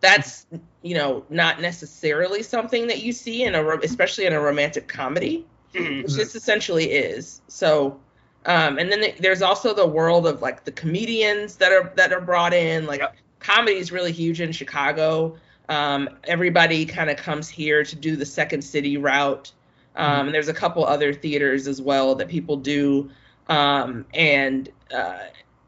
That's 0.00 0.46
you 0.82 0.96
know 0.96 1.24
not 1.30 1.60
necessarily 1.60 2.42
something 2.42 2.88
that 2.88 3.02
you 3.02 3.12
see 3.12 3.44
in 3.44 3.54
a 3.54 3.64
especially 3.78 4.26
in 4.26 4.32
a 4.32 4.40
romantic 4.40 4.88
comedy 4.88 5.46
Mhm. 5.74 6.02
which 6.02 6.14
this 6.14 6.34
essentially 6.34 6.90
is. 6.90 7.40
So, 7.48 8.00
um, 8.46 8.78
and 8.78 8.90
then 8.90 9.00
the, 9.00 9.14
there's 9.18 9.42
also 9.42 9.74
the 9.74 9.86
world 9.86 10.26
of 10.26 10.40
like 10.40 10.64
the 10.64 10.72
comedians 10.72 11.56
that 11.56 11.72
are 11.72 11.92
that 11.96 12.12
are 12.12 12.20
brought 12.20 12.54
in. 12.54 12.86
Like 12.86 13.00
Yep. 13.00 13.16
comedy 13.38 13.76
is 13.76 13.92
really 13.92 14.12
huge 14.12 14.40
in 14.40 14.52
Chicago. 14.52 15.36
Um, 15.68 16.08
everybody 16.24 16.86
kind 16.86 17.10
of 17.10 17.16
comes 17.16 17.48
here 17.48 17.84
to 17.84 17.96
do 17.96 18.16
the 18.16 18.26
Second 18.26 18.62
City 18.62 18.96
route. 18.96 19.52
Um, 19.96 20.26
and 20.26 20.34
there's 20.34 20.48
a 20.48 20.54
couple 20.54 20.84
other 20.84 21.12
theaters 21.12 21.66
as 21.66 21.82
well 21.82 22.14
that 22.14 22.28
people 22.28 22.56
do. 22.56 23.10
Um, 23.48 24.06
and 24.14 24.68
uh, 24.94 25.24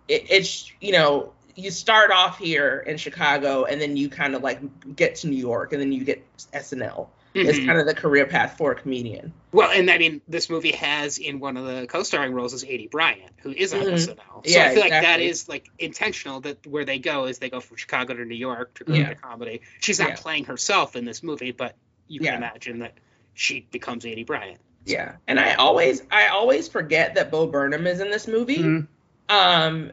it, 0.09 0.31
it's 0.31 0.73
you 0.81 0.93
know 0.93 1.33
you 1.55 1.71
start 1.71 2.11
off 2.11 2.39
here 2.39 2.83
in 2.87 2.97
Chicago 2.97 3.65
and 3.65 3.81
then 3.81 3.97
you 3.97 4.09
kind 4.09 4.35
of 4.35 4.43
like 4.43 4.61
get 4.97 5.17
to 5.17 5.29
New 5.29 5.37
York 5.37 5.73
and 5.73 5.83
then 5.83 5.93
you 5.93 6.05
get 6.05 6.25
SNL. 6.37 7.09
It's 7.35 7.59
Mhm. 7.59 7.67
kind 7.67 7.79
of 7.79 7.87
the 7.87 7.95
career 7.95 8.27
path 8.27 8.57
for 8.59 8.73
a 8.73 8.75
comedian. 8.75 9.33
Well, 9.53 9.71
and 9.71 9.91
I 9.91 9.99
mean, 9.99 10.21
this 10.29 10.51
movie 10.51 10.73
has 10.73 11.19
in 11.19 11.41
one 11.41 11.57
of 11.57 11.65
the 11.67 11.87
co-starring 11.87 12.33
roles 12.33 12.53
is 12.53 12.65
Aidy 12.65 12.91
Bryant, 12.91 13.33
who 13.39 13.51
is 13.51 13.73
on 13.73 13.81
Mhm. 13.81 13.93
SNL. 13.95 14.43
So 14.45 14.51
Yeah, 14.51 14.65
I 14.65 14.75
feel 14.75 14.83
like 14.83 14.91
that 14.91 15.21
is 15.21 15.49
like 15.49 15.71
intentional 15.79 16.41
that 16.41 16.67
where 16.67 16.85
they 16.85 16.99
go 16.99 17.27
is 17.27 17.39
they 17.39 17.51
go 17.51 17.61
from 17.61 17.77
Chicago 17.77 18.15
to 18.15 18.25
New 18.25 18.35
York 18.35 18.75
to 18.75 18.85
go 18.85 18.95
Yeah. 18.95 19.11
into 19.11 19.15
comedy. 19.15 19.63
She's 19.81 19.99
not 19.99 20.11
Yeah. 20.11 20.17
playing 20.17 20.45
herself 20.45 20.95
in 20.97 21.05
this 21.05 21.23
movie, 21.23 21.53
but 21.53 21.77
you 22.09 22.21
can 22.21 22.27
Yeah. 22.27 22.37
imagine 22.37 22.81
that 22.81 22.99
she 23.35 23.67
becomes 23.71 24.05
Aidy 24.05 24.27
Bryant. 24.27 24.61
Yeah, 24.85 25.17
and 25.27 25.39
I 25.39 25.55
always 25.55 26.03
I 26.11 26.27
always 26.29 26.69
forget 26.69 27.15
that 27.15 27.31
Bo 27.31 27.47
Burnham 27.47 27.87
is 27.87 28.01
in 28.01 28.11
this 28.11 28.27
movie. 28.27 28.59
Mhm. 28.59 28.87
Um, 29.29 29.93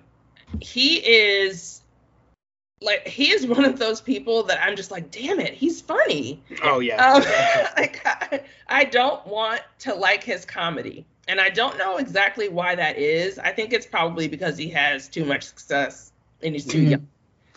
he 0.60 0.95
is 0.97 1.78
like 2.81 3.07
he 3.07 3.31
is 3.31 3.45
one 3.45 3.65
of 3.65 3.77
those 3.77 3.99
people 4.01 4.43
that 4.43 4.61
I'm 4.61 4.75
just 4.75 4.91
like, 4.91 5.11
damn 5.11 5.39
it, 5.39 5.53
he's 5.53 5.81
funny. 5.81 6.41
Oh 6.63 6.79
yeah. 6.79 6.95
Um, 7.13 7.21
like 7.77 8.01
I, 8.05 8.41
I 8.67 8.83
don't 8.85 9.25
want 9.27 9.61
to 9.79 9.93
like 9.95 10.23
his 10.23 10.45
comedy, 10.45 11.05
and 11.27 11.41
I 11.41 11.49
don't 11.49 11.77
know 11.77 11.97
exactly 11.97 12.47
why 12.49 12.75
that 12.75 12.97
is. 12.97 13.37
I 13.37 13.51
think 13.51 13.73
it's 13.73 13.85
probably 13.85 14.27
because 14.27 14.57
he 14.57 14.69
has 14.69 15.07
too 15.09 15.25
much 15.25 15.43
success 15.43 16.11
and 16.41 16.53
he's 16.55 16.65
too 16.65 16.81
Mhm. 16.81 16.89
young, 16.91 17.07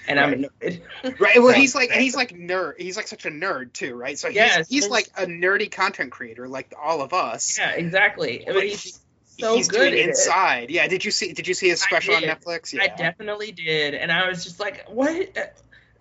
and 0.08 0.18
I'm 0.18 0.32
annoyed. 0.32 0.82
Right. 1.20 1.40
Well, 1.40 1.52
he's 1.54 1.74
like 1.80 1.92
he's 1.92 2.16
like 2.16 2.32
nerd. 2.32 2.80
He's 2.80 2.96
like 2.96 3.06
such 3.06 3.24
a 3.24 3.30
nerd 3.30 3.72
too, 3.72 3.94
right? 3.94 4.18
So 4.18 4.26
he's 4.28 4.36
Yes, 4.36 4.68
he's 4.68 4.88
like 4.88 5.06
a 5.16 5.26
nerdy 5.26 5.70
content 5.70 6.10
creator, 6.10 6.48
like 6.48 6.74
all 6.80 7.00
of 7.00 7.12
us. 7.12 7.58
yeah, 7.58 7.70
exactly. 7.70 8.48
I 8.48 8.52
mean, 8.52 8.68
he's 8.70 8.98
so 9.38 9.56
he's 9.56 9.68
good 9.68 9.90
doing 9.90 9.92
at 9.94 9.98
it. 9.98 10.08
inside. 10.10 10.70
Yeah. 10.70 10.86
Did 10.88 11.04
you 11.04 11.10
see? 11.10 11.32
Did 11.32 11.46
you 11.48 11.54
see 11.54 11.68
his 11.68 11.80
special 11.80 12.14
on. 12.14 12.22
Netflix? 12.22 12.72
Yeah. 12.72 12.82
I 12.82 12.88
definitely 12.88 13.52
did, 13.52 13.94
and 13.94 14.10
I 14.12 14.28
was 14.28 14.44
just 14.44 14.60
like, 14.60 14.88
"What? 14.88 15.36
uh, 15.36 15.40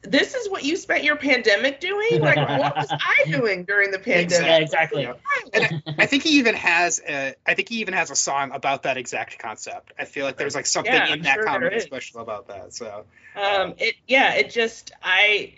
This 0.03 0.33
is 0.33 0.49
what 0.49 0.63
you 0.63 0.77
spent 0.77 1.03
your 1.03 1.15
pandemic 1.15 1.79
doing? 1.79 2.21
Like, 2.21 2.37
what 2.37 2.75
was 2.75 2.87
I 2.91 3.25
doing 3.31 3.65
during 3.65 3.91
the 3.91 3.99
pandemic?" 3.99 4.47
Yeah, 4.47 4.57
exactly. 4.57 5.05
And 5.53 5.63
I, 5.65 5.81
I 5.99 6.05
think 6.07 6.23
he 6.23 6.39
even 6.39 6.55
has 6.55 6.99
a, 7.07 7.35
I 7.45 7.53
think 7.53 7.69
he 7.69 7.81
even 7.81 7.93
has 7.93 8.09
a 8.09 8.15
song 8.15 8.51
about 8.51 8.83
that 8.83 8.97
exact 8.97 9.37
concept. 9.37 9.93
I 9.99 10.05
feel 10.05 10.25
like 10.25 10.37
there's 10.37 10.55
like 10.55 10.65
something 10.65 10.91
Yeah, 10.91 11.05
in 11.07 11.11
I'm 11.13 11.21
that 11.23 11.35
sure 11.35 11.45
comedy 11.45 11.79
special 11.81 12.21
about 12.21 12.47
that. 12.47 12.73
So 12.73 13.05
Um, 13.35 13.75
it 13.77 13.95
yeah, 14.07 14.33
it 14.35 14.49
just 14.49 14.91
I, 15.03 15.53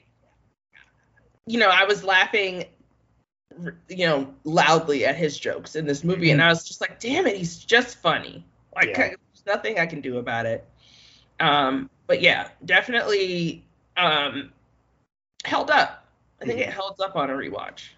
you 1.45 1.59
know, 1.59 1.69
I 1.69 1.85
was 1.85 2.03
laughing, 2.03 2.65
you 3.89 4.05
know, 4.05 4.33
loudly 4.43 5.05
at 5.05 5.15
his 5.15 5.37
jokes 5.37 5.75
in 5.75 5.85
this 5.85 6.03
movie, 6.03 6.31
and 6.31 6.41
I 6.41 6.49
was 6.49 6.63
just 6.63 6.81
like, 6.81 6.99
"Damn 6.99 7.27
it, 7.27 7.37
he's 7.37 7.57
just 7.57 7.97
funny." 8.01 8.45
Like, 8.75 8.89
Yeah. 8.89 9.07
there's 9.09 9.45
nothing 9.45 9.79
I 9.79 9.85
can 9.85 10.01
do 10.01 10.17
about 10.17 10.45
it. 10.45 10.67
Um, 11.39 11.89
but 12.07 12.21
yeah, 12.21 12.49
definitely 12.65 13.63
um, 13.97 14.51
held 15.45 15.69
up. 15.69 16.05
I 16.41 16.45
think 16.45 16.59
Mhm. 16.59 16.67
it 16.67 16.73
held 16.73 16.99
up 17.01 17.15
on 17.15 17.29
a 17.29 17.33
rewatch. 17.33 17.89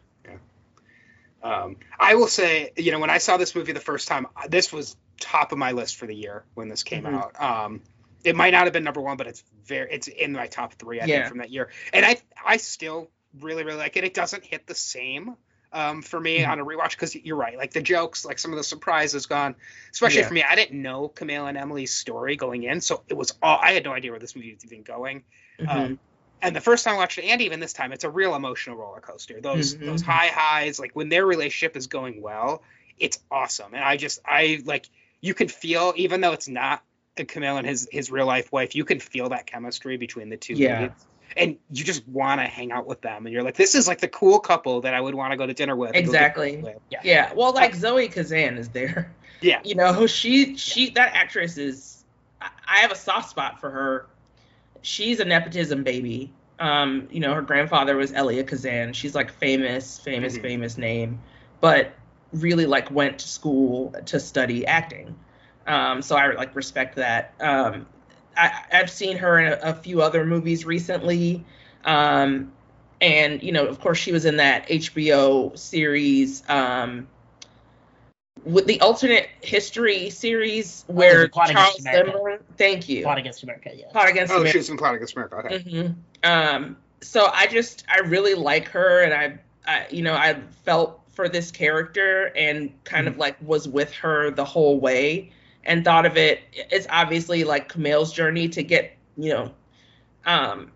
um, 1.44 1.78
I 2.00 2.16
will 2.16 2.28
say, 2.28 2.72
you 2.76 2.92
know, 2.92 2.98
when 2.98 3.12
I 3.12 3.20
saw 3.20 3.38
this 3.38 3.54
movie 3.54 3.72
the 3.72 3.80
first 3.80 4.08
time, 4.08 4.26
this 4.50 4.74
was 4.74 4.96
top 5.20 5.52
of 5.52 5.60
my 5.60 5.74
list 5.74 5.98
for 5.98 6.08
the 6.08 6.16
year 6.16 6.44
when 6.56 6.70
this 6.70 6.82
came 6.82 7.04
Mhm. 7.04 7.14
out. 7.14 7.40
Um, 7.40 7.82
it 8.24 8.36
might 8.36 8.50
not 8.50 8.64
have 8.64 8.74
been 8.74 8.84
number 8.84 9.02
one, 9.02 9.16
but 9.16 9.28
it's 9.28 9.44
very 9.64 9.92
it's 9.92 10.08
in 10.08 10.32
my 10.34 10.48
top 10.48 10.74
three 10.74 11.00
I 11.00 11.06
Yeah. 11.06 11.18
think 11.18 11.28
from 11.28 11.38
that 11.38 11.52
year. 11.52 11.70
And 11.94 12.04
I 12.04 12.18
I 12.44 12.58
still 12.58 13.12
really 13.40 13.64
really 13.64 13.78
like 13.78 13.96
it. 13.96 14.04
It 14.04 14.16
doesn't 14.16 14.44
hit 14.44 14.66
the 14.66 14.74
same 14.74 15.38
um, 15.76 16.02
for 16.02 16.20
me 16.20 16.40
Mhm. 16.40 16.48
on 16.50 16.60
a 16.60 16.66
rewatch 16.66 16.92
because 16.92 17.14
you're 17.14 17.36
right. 17.36 17.58
Like 17.58 17.74
the 17.74 17.82
jokes, 17.82 18.24
like 18.26 18.40
some 18.40 18.52
of 18.52 18.58
the 18.58 18.64
surprises 18.64 19.26
gone. 19.26 19.56
Especially 19.94 20.22
Yeah. 20.22 20.28
for 20.30 20.34
me, 20.34 20.44
I 20.44 20.56
didn't 20.56 20.82
know 20.82 21.10
Kumail 21.10 21.48
and 21.50 21.58
Emily's 21.58 21.94
story 21.94 22.38
going 22.38 22.64
in, 22.64 22.80
so 22.82 23.04
it 23.10 23.14
was 23.14 23.34
all 23.42 23.60
I 23.62 23.74
had 23.74 23.84
no 23.84 23.92
idea 23.92 24.12
where 24.12 24.20
this 24.20 24.36
movie 24.36 24.54
was 24.54 24.64
even 24.66 24.84
going. 24.84 25.26
Mhm. 25.60 25.68
Um, 25.70 26.00
and 26.42 26.56
the 26.56 26.62
first 26.62 26.86
time 26.86 26.96
I 26.96 26.98
watched 26.98 27.18
it, 27.18 27.26
and 27.26 27.42
even 27.42 27.60
this 27.60 27.74
time, 27.74 27.92
it's 27.92 28.06
a 28.06 28.10
real 28.10 28.36
emotional 28.36 28.78
roller 28.78 29.02
coaster. 29.02 29.42
Those 29.42 29.76
Mhm. 29.76 29.86
those 29.86 30.02
high 30.02 30.28
highs, 30.28 30.80
like 30.80 30.96
when 30.96 31.10
their 31.10 31.26
relationship 31.26 31.76
is 31.76 31.88
going 31.88 32.22
well, 32.22 32.64
it's 32.98 33.20
awesome. 33.30 33.74
And 33.74 33.84
I 33.84 33.98
just 33.98 34.20
I 34.26 34.62
like 34.64 34.88
you 35.20 35.34
can 35.34 35.50
feel, 35.50 35.94
even 35.98 36.22
though 36.22 36.32
it's 36.32 36.48
not 36.48 36.84
Kumail 37.18 37.58
and 37.58 37.68
his 37.68 37.88
his 37.92 38.10
real 38.12 38.26
life 38.26 38.52
wife, 38.52 38.76
you 38.76 38.86
can 38.86 39.00
feel 39.00 39.30
that 39.30 39.46
chemistry 39.46 39.98
between 39.98 40.30
the 40.30 40.38
two 40.38 40.54
Yeah. 40.54 40.90
And 41.38 41.58
you 41.72 41.84
just 41.84 42.08
want 42.08 42.40
to 42.42 42.46
hang 42.48 42.72
out 42.72 42.88
with 42.88 43.02
them, 43.02 43.26
and 43.26 43.34
you're 43.34 43.44
like, 43.44 43.56
this 43.56 43.76
is 43.76 43.88
like 43.88 44.00
the 44.00 44.08
cool 44.08 44.40
couple 44.40 44.82
that 44.82 44.94
I 44.94 45.02
would 45.02 45.16
want 45.16 45.32
to 45.32 45.38
go 45.38 45.46
to 45.46 45.54
dinner 45.54 45.76
with. 45.76 45.90
and 45.96 46.06
go 46.06 46.12
get 46.12 46.22
Exactly. 46.22 46.52
dinner 46.52 46.64
with. 46.64 46.78
Yeah. 46.90 47.00
yeah, 47.04 47.34
well, 47.34 47.54
like 47.54 47.76
Zoe 47.76 48.08
Kazan 48.08 48.58
is 48.58 48.70
there. 48.70 49.14
Yeah. 49.42 49.60
you 49.66 49.76
know 49.76 50.08
she 50.08 50.56
she 50.56 50.92
that 50.92 51.14
actress 51.14 51.58
is 51.58 52.04
I- 52.42 52.50
i 52.68 52.78
have 52.80 52.92
a 52.92 52.96
soft 52.96 53.30
spot 53.30 53.60
for 53.60 53.70
her 53.70 54.08
she's 54.82 55.20
a 55.20 55.26
nepotism 55.26 55.84
baby 55.84 56.32
um 56.58 57.08
you 57.12 57.20
know 57.20 57.34
her 57.34 57.42
grandfather 57.42 57.96
was 57.98 58.14
elia 58.14 58.44
kazan 58.46 58.94
she's 58.94 59.14
like 59.14 59.30
famous 59.32 60.00
famous 60.00 60.38
Mhm. 60.38 60.42
famous 60.42 60.78
name 60.78 61.20
but 61.60 61.92
really 62.32 62.66
like 62.66 62.90
went 62.90 63.20
to 63.20 63.28
school 63.28 63.94
to 64.06 64.20
study 64.22 64.66
acting 64.66 65.16
um 65.68 66.02
so 66.02 66.16
i 66.16 66.32
like 66.34 66.56
respect 66.56 66.96
that 66.96 67.34
um 67.42 67.86
I, 68.36 68.52
i've 68.72 68.90
seen 68.90 69.18
her 69.18 69.40
in 69.40 69.54
a, 69.54 69.60
a 69.62 69.74
few 69.74 70.02
other 70.02 70.26
movies 70.26 70.66
recently 70.66 71.44
um 71.84 72.52
and 73.02 73.42
you 73.44 73.52
know 73.52 73.66
of 73.68 73.80
course 73.80 73.98
she 73.98 74.12
was 74.12 74.26
in 74.26 74.38
that 74.38 74.68
hbo 74.68 75.58
series 75.58 76.44
um 76.50 77.08
with 78.44 78.66
the 78.68 78.80
alternate 78.82 79.28
history 79.42 80.10
series 80.10 80.84
where 80.88 81.24
the 81.24 81.30
Plot 81.30 81.50
Charles 81.50 81.80
Against 81.80 82.14
Lemon, 82.14 82.40
thank 82.58 82.88
you, 82.88 83.02
Plot 83.04 83.18
Against 83.18 83.42
America, 83.44 83.72
yeah. 83.74 83.86
Plot 83.92 84.10
Against 84.10 84.32
Oh, 84.32 84.36
America. 84.38 84.52
she 84.52 84.58
was 84.60 84.70
in 84.70 84.78
Plot 84.78 84.96
Against 84.96 85.16
America. 85.16 85.36
Okay. 85.38 85.60
hmm 85.64 85.92
Um, 86.24 86.78
so 87.02 87.28
I 87.34 87.48
just 87.48 87.86
I 87.90 88.00
really 88.00 88.36
like 88.36 88.68
her, 88.70 89.02
and 89.02 89.14
I, 89.14 89.40
I 89.66 89.88
you 89.90 90.04
know 90.04 90.14
I 90.14 90.40
felt 90.64 91.02
for 91.12 91.28
this 91.30 91.50
character 91.50 92.32
and 92.36 92.72
kind 92.84 93.08
of 93.08 93.18
like 93.18 93.36
was 93.42 93.68
with 93.68 93.92
her 93.94 94.30
the 94.32 94.46
whole 94.46 94.80
way, 94.80 95.32
and 95.66 95.84
thought 95.84 96.06
of 96.06 96.18
it. 96.18 96.42
It's 96.54 96.88
obviously 96.90 97.44
like 97.44 97.72
Kumail's 97.72 98.14
journey 98.14 98.50
to 98.50 98.64
get 98.64 98.96
you 99.18 99.30
know, 99.30 99.52
um, 100.26 100.72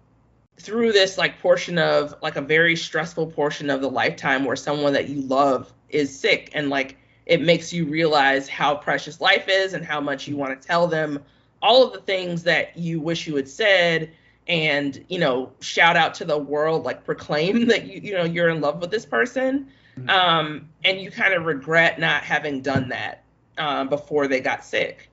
through 0.58 0.92
this 0.92 1.18
like 1.18 1.40
portion 1.40 1.78
of 1.78 2.16
like 2.22 2.36
a 2.36 2.42
very 2.42 2.76
stressful 2.76 3.28
portion 3.28 3.70
of 3.70 3.82
the 3.82 3.90
lifetime 3.90 4.46
where 4.46 4.56
someone 4.56 4.94
that 4.94 5.10
you 5.10 5.22
love 5.22 5.72
is 5.90 6.18
sick, 6.18 6.52
and 6.54 6.70
like 6.70 6.98
it 7.26 7.42
makes 7.42 7.72
you 7.72 7.86
realize 7.86 8.48
how 8.50 8.76
precious 8.76 9.22
life 9.22 9.46
is 9.48 9.74
and 9.74 9.86
how 9.86 10.02
much 10.02 10.28
you 10.28 10.36
want 10.36 10.60
to 10.60 10.68
tell 10.68 10.88
them 10.88 11.20
all 11.62 11.86
of 11.86 11.94
the 11.94 12.02
things 12.02 12.44
that 12.44 12.78
you 12.78 13.00
wish 13.00 13.28
you 13.28 13.36
had 13.36 13.48
said 13.48 14.12
and 14.48 15.06
you 15.10 15.20
know 15.20 15.52
shout 15.60 15.96
out 15.96 16.16
to 16.16 16.26
the 16.26 16.38
world 16.38 16.84
like 16.84 17.04
proclaim 17.06 17.66
that 17.68 17.86
you 17.86 18.00
you 18.02 18.14
know 18.14 18.24
you're 18.24 18.50
in 18.50 18.62
love 18.62 18.82
with 18.82 18.92
this 18.92 19.06
person 19.06 19.68
Mhm. 19.98 20.10
um 20.10 20.70
and 20.84 21.02
you 21.02 21.12
kind 21.12 21.34
of 21.34 21.46
regret 21.46 22.00
not 22.00 22.24
having 22.24 22.62
done 22.62 22.90
that 22.90 23.24
um, 23.60 23.90
before 23.90 24.28
they 24.28 24.40
got 24.40 24.64
sick 24.66 25.10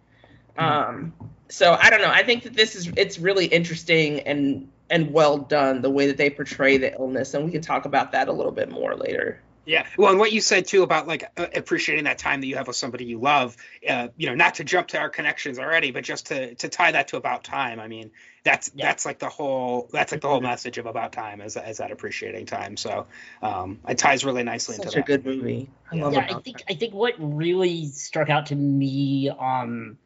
um 0.56 1.12
so 1.48 1.76
i 1.80 1.90
don't 1.90 2.00
know 2.00 2.10
i 2.10 2.22
think 2.22 2.44
that 2.44 2.54
this 2.54 2.74
is 2.74 2.90
it's 2.96 3.18
really 3.18 3.46
interesting 3.46 4.20
and 4.20 4.68
and 4.88 5.12
well 5.12 5.36
done 5.36 5.82
the 5.82 5.90
way 5.90 6.06
that 6.06 6.16
they 6.16 6.30
portray 6.30 6.78
the 6.78 6.92
illness 6.94 7.34
and 7.34 7.44
we 7.44 7.50
can 7.50 7.60
talk 7.60 7.84
about 7.84 8.12
that 8.12 8.28
a 8.28 8.32
little 8.32 8.52
bit 8.52 8.70
more 8.70 8.96
later 8.96 9.40
Yeah. 9.66 9.84
Well, 9.98 10.10
and 10.10 10.18
what 10.20 10.30
you 10.30 10.40
said 10.40 10.66
too 10.66 10.84
about 10.84 11.08
like 11.08 11.24
uh, 11.36 11.48
appreciating 11.54 12.04
that 12.04 12.18
time 12.18 12.40
that 12.40 12.46
you 12.46 12.54
have 12.54 12.68
with 12.68 12.76
somebody 12.76 13.04
you 13.04 13.18
love, 13.18 13.56
uh, 13.88 14.08
you 14.16 14.28
know, 14.28 14.34
not 14.36 14.54
to 14.54 14.64
jump 14.64 14.88
to 14.88 14.98
our 14.98 15.10
connections 15.10 15.58
already, 15.58 15.90
but 15.90 16.04
just 16.04 16.26
to 16.26 16.54
to 16.54 16.68
tie 16.68 16.92
that 16.92 17.08
to 17.08 17.16
about 17.16 17.42
time. 17.42 17.80
I 17.80 17.88
mean, 17.88 18.12
that's 18.46 18.70
Yeah. 18.74 18.86
that's 18.86 19.04
like 19.04 19.18
the 19.18 19.28
whole 19.28 19.88
that's 19.92 20.12
like 20.12 20.22
the 20.22 20.28
whole 20.28 20.40
message 20.52 20.78
of 20.78 20.86
about 20.86 21.12
time 21.12 21.42
is 21.42 21.56
is 21.56 21.78
that 21.78 21.90
appreciating 21.90 22.46
time. 22.46 22.76
So 22.76 23.06
um, 23.42 23.80
it 23.88 23.98
ties 23.98 24.24
really 24.24 24.44
nicely 24.44 24.76
such 24.76 24.86
into 24.86 24.90
a 24.96 25.02
that. 25.02 25.06
good 25.06 25.24
movie 25.26 25.70
i 25.92 25.96
Yeah. 25.96 26.04
love 26.04 26.16
yeah, 26.16 26.18
it 26.18 26.28
I 26.28 26.34
think 26.34 26.62
I 26.68 26.74
think 26.74 26.94
what 26.94 27.14
really 27.18 27.86
struck 27.86 28.30
out 28.30 28.46
to 28.46 28.56
me 28.56 29.30
um 29.30 29.98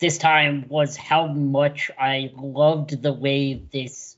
this 0.00 0.18
time 0.18 0.66
was 0.68 0.96
how 0.96 1.26
much 1.28 1.90
I 1.98 2.30
loved 2.36 3.02
the 3.02 3.12
way 3.12 3.62
this 3.72 4.16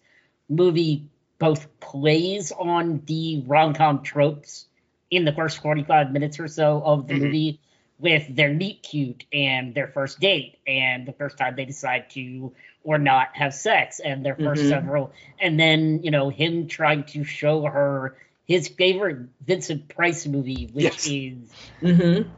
movie 0.49 1.09
both 1.39 1.81
plays 1.81 2.53
on 2.53 3.03
the 3.07 3.43
rom 3.47 3.75
com 3.75 4.03
tropes 4.03 4.67
in 5.11 5.25
the 5.25 5.33
first 5.33 5.63
45 5.63 6.13
minutes 6.13 6.39
or 6.41 6.49
so 6.49 6.83
of 6.85 7.07
the 7.09 7.15
Mhm. 7.15 7.23
movie 7.25 7.61
with 7.99 8.35
their 8.35 8.53
meet 8.53 8.83
cute 8.83 9.25
and 9.33 9.75
their 9.75 9.89
first 9.89 10.21
date 10.21 10.59
and 10.67 11.07
the 11.07 11.13
first 11.13 11.39
time 11.39 11.55
they 11.57 11.65
decide 11.65 12.11
to 12.11 12.53
or 12.85 12.99
not 12.99 13.29
have 13.35 13.53
sex 13.55 14.01
and 14.01 14.25
their 14.25 14.35
1st 14.35 14.63
Mhm. 14.63 14.69
several 14.69 15.13
and 15.39 15.59
then 15.61 16.03
you 16.03 16.11
know 16.11 16.29
him 16.31 16.67
trying 16.69 17.05
to 17.05 17.25
show 17.25 17.65
her 17.65 18.17
his 18.47 18.67
favorite 18.69 19.29
Vincent 19.47 19.89
Price 19.89 20.27
movie, 20.27 20.69
which 20.73 20.85
Yes. 20.85 21.07
is 21.07 21.53
mm-hmm. 21.83 22.29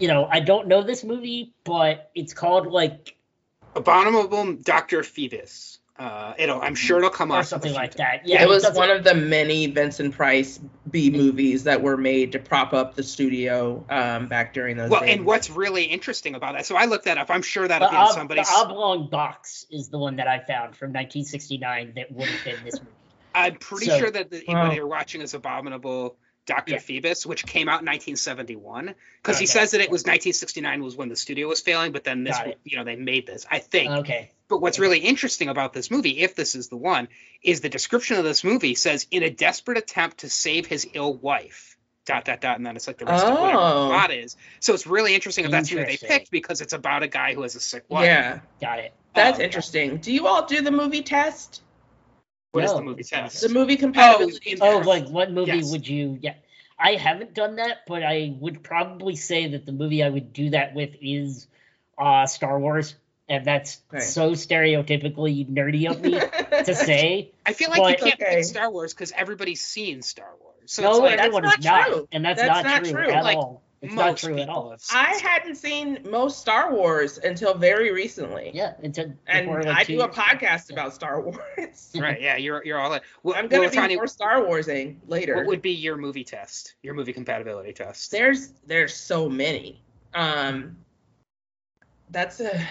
you 0.00 0.08
know, 0.08 0.24
I 0.24 0.40
don't 0.40 0.66
know 0.66 0.82
this 0.82 1.04
movie, 1.04 1.52
but 1.62 2.10
it's 2.14 2.32
called 2.32 2.66
like 2.66 3.14
Abominable 3.76 4.54
Doctor 4.54 5.00
Phibes. 5.02 5.78
Uh, 6.00 6.32
it'll 6.38 6.62
I'm 6.62 6.74
sure 6.74 6.96
it'll 6.96 7.10
come 7.10 7.30
or 7.30 7.40
up 7.40 7.44
something 7.44 7.74
like 7.74 7.96
that. 7.96 8.26
Yeah, 8.26 8.42
it 8.42 8.48
was 8.48 8.62
doesn't- 8.62 8.74
one 8.78 8.88
of 8.90 9.04
the 9.04 9.14
many 9.14 9.66
Vincent 9.66 10.14
Price 10.14 10.58
B 10.90 11.10
movies 11.10 11.64
that 11.64 11.82
were 11.82 11.98
made 11.98 12.32
to 12.32 12.38
prop 12.38 12.72
up 12.72 12.94
the 12.94 13.02
studio 13.02 13.84
um, 13.90 14.26
back 14.26 14.54
during 14.54 14.78
those 14.78 14.88
Well, 14.88 15.00
days. 15.02 15.16
and 15.16 15.26
what's 15.26 15.50
really 15.50 15.84
interesting 15.84 16.34
about 16.34 16.54
that? 16.54 16.64
So 16.64 16.74
I 16.74 16.86
looked 16.86 17.04
that 17.04 17.18
up. 17.18 17.28
I'm 17.28 17.42
sure 17.42 17.68
that'll 17.68 17.90
be 17.90 17.94
in 17.96 18.00
ob- 18.00 18.14
somebody's. 18.14 18.48
the 18.48 18.56
oblong 18.56 19.10
box 19.10 19.66
is 19.70 19.90
the 19.90 19.98
one 19.98 20.16
that 20.16 20.26
I 20.26 20.38
found 20.38 20.74
from 20.74 20.90
1969 20.92 21.92
that 21.96 22.10
would 22.12 22.28
have 22.28 22.44
been 22.46 22.64
this 22.64 22.78
movie. 22.80 22.90
I'm 23.34 23.56
pretty 23.56 23.86
So- 23.86 23.98
sure 23.98 24.10
that 24.10 24.30
the, 24.30 24.42
Wow. 24.48 24.68
what 24.68 24.76
you're 24.76 24.86
watching 24.86 25.20
is 25.20 25.34
Abominable 25.34 26.16
Dr. 26.46 26.72
Yeah. 26.72 26.78
Phibes, 26.78 27.26
which 27.26 27.44
came 27.44 27.68
out 27.68 27.80
in 27.80 27.86
1971. 27.86 28.94
Because 29.22 29.38
he 29.38 29.44
says 29.44 29.72
that 29.72 29.82
it 29.82 29.90
was 29.90 30.04
1969 30.06 30.82
was 30.82 30.96
when 30.96 31.10
the 31.10 31.16
studio 31.16 31.46
was 31.46 31.60
failing, 31.60 31.92
but 31.92 32.04
then 32.04 32.24
this, 32.24 32.38
you 32.64 32.78
know, 32.78 32.84
they 32.84 32.96
made 32.96 33.26
this. 33.26 33.46
I 33.50 33.58
think. 33.58 33.90
Okay. 33.90 34.30
But 34.50 34.60
what's 34.60 34.80
really 34.80 34.98
interesting 34.98 35.48
about 35.48 35.72
this 35.72 35.90
movie, 35.92 36.18
if 36.20 36.34
this 36.34 36.56
is 36.56 36.68
the 36.68 36.76
one, 36.76 37.06
is 37.40 37.60
the 37.60 37.68
description 37.68 38.18
of 38.18 38.24
this 38.24 38.42
movie 38.42 38.74
says, 38.74 39.06
in 39.12 39.22
a 39.22 39.30
desperate 39.30 39.78
attempt 39.78 40.18
to 40.18 40.28
save 40.28 40.66
his 40.66 40.86
ill 40.92 41.14
wife. 41.14 41.78
Dot 42.04 42.24
dot 42.24 42.40
dot, 42.40 42.56
and 42.56 42.66
then 42.66 42.74
it's 42.74 42.88
like 42.88 42.98
the 42.98 43.04
rest 43.04 43.24
of 43.24 43.38
whatever 43.38 43.58
the 43.58 43.64
Oh. 43.64 43.88
plot 43.90 44.10
is. 44.12 44.36
So 44.58 44.74
it's 44.74 44.86
really 44.88 45.14
interesting 45.14 45.44
if 45.44 45.52
that's 45.52 45.68
who 45.68 45.76
they 45.76 45.96
picked 45.96 46.32
because 46.32 46.60
it's 46.60 46.72
about 46.72 47.04
a 47.04 47.08
guy 47.08 47.34
who 47.34 47.42
has 47.42 47.54
a 47.54 47.60
sick 47.60 47.84
wife. 47.88 48.06
yeah, 48.06 48.40
Got 48.60 48.80
it. 48.80 48.92
that's 49.14 49.38
Um, 49.38 49.44
interesting. 49.44 49.98
Do 49.98 50.12
you 50.12 50.26
all 50.26 50.44
do 50.46 50.60
the 50.62 50.72
movie 50.72 51.02
test? 51.02 51.62
What 52.50 52.64
is 52.64 52.72
No, 52.72 52.78
the 52.78 52.82
movie 52.82 53.04
test? 53.04 53.40
The 53.42 53.48
movie 53.50 53.76
compatibility. 53.76 54.50
in- 54.50 54.58
Oh, 54.60 54.78
like 54.78 55.06
what 55.08 55.30
movie 55.30 55.58
Yes. 55.58 55.70
would 55.70 55.86
you? 55.86 56.18
Yeah, 56.20 56.34
I 56.76 56.96
haven't 56.96 57.34
done 57.34 57.56
that, 57.56 57.86
but 57.86 58.02
I 58.02 58.34
would 58.40 58.64
probably 58.64 59.14
say 59.14 59.46
that 59.48 59.64
the 59.66 59.72
movie 59.72 60.02
I 60.02 60.08
would 60.08 60.32
do 60.32 60.50
that 60.50 60.74
with 60.74 60.90
is 61.00 61.46
uh, 61.96 62.26
Star 62.26 62.58
Wars, 62.58 62.96
and 63.30 63.44
that's 63.46 63.80
Okay. 63.94 64.04
so 64.04 64.32
stereotypically 64.32 65.48
nerdy 65.48 65.90
of 65.90 66.02
me 66.02 66.18
to 66.64 66.74
say. 66.74 67.30
I 67.46 67.54
feel 67.54 67.70
like 67.70 67.78
But- 67.80 67.90
you 68.00 68.04
can't 68.10 68.20
Okay. 68.22 68.34
pick 68.36 68.44
Star 68.44 68.70
Wars 68.70 68.92
because 68.92 69.12
everybody's 69.12 69.64
seen 69.64 70.02
Star 70.02 70.28
Wars. 70.40 70.54
So 70.66 70.82
no, 70.82 70.90
like, 70.98 71.12
that's 71.16 71.20
everyone 71.22 71.42
not 71.44 71.58
is 71.60 71.64
not, 71.64 71.86
true. 71.86 72.08
and 72.12 72.24
that's, 72.24 72.40
That's 72.40 72.64
not, 72.64 72.64
not 72.64 72.84
true, 72.84 72.92
true. 73.04 73.10
at 73.12 73.24
Like, 73.24 73.36
all. 73.38 73.62
It's 73.82 73.94
not 73.94 74.06
most 74.10 74.24
true 74.24 74.36
at 74.38 74.50
all. 74.50 74.76
I 74.92 75.18
hadn't 75.22 75.54
seen 75.54 76.00
most 76.10 76.38
Star 76.38 76.70
Wars 76.74 77.16
until 77.16 77.54
very 77.54 77.90
recently. 77.92 78.50
Yeah, 78.52 78.74
it's 78.82 78.98
a, 78.98 79.14
And 79.26 79.46
like, 79.48 79.66
I 79.66 79.84
do 79.84 79.94
a 79.94 79.96
years 79.96 80.04
ago. 80.04 80.08
podcast 80.12 80.68
Yeah. 80.68 80.74
about 80.74 80.92
Star 80.94 81.18
Wars. 81.22 81.38
Right? 81.98 82.20
Yeah, 82.20 82.36
you're 82.36 82.62
you're 82.64 82.78
all 82.78 82.92
in. 82.92 83.00
What, 83.22 83.38
I'm 83.38 83.48
gonna 83.48 83.62
well, 83.62 83.70
be 83.70 83.76
Tanya, 83.76 83.96
more 83.96 84.06
Star 84.06 84.44
Warsing 84.46 85.00
later. 85.08 85.34
What 85.36 85.46
would 85.46 85.62
be 85.62 85.70
your 85.72 85.96
movie 85.96 86.24
test? 86.24 86.74
Your 86.82 86.92
movie 86.92 87.14
compatibility 87.14 87.72
test? 87.72 88.10
there's 88.10 88.52
there's 88.66 88.94
so 88.94 89.30
many. 89.30 89.80
Um, 90.12 90.76
that's 92.10 92.40
a. 92.40 92.68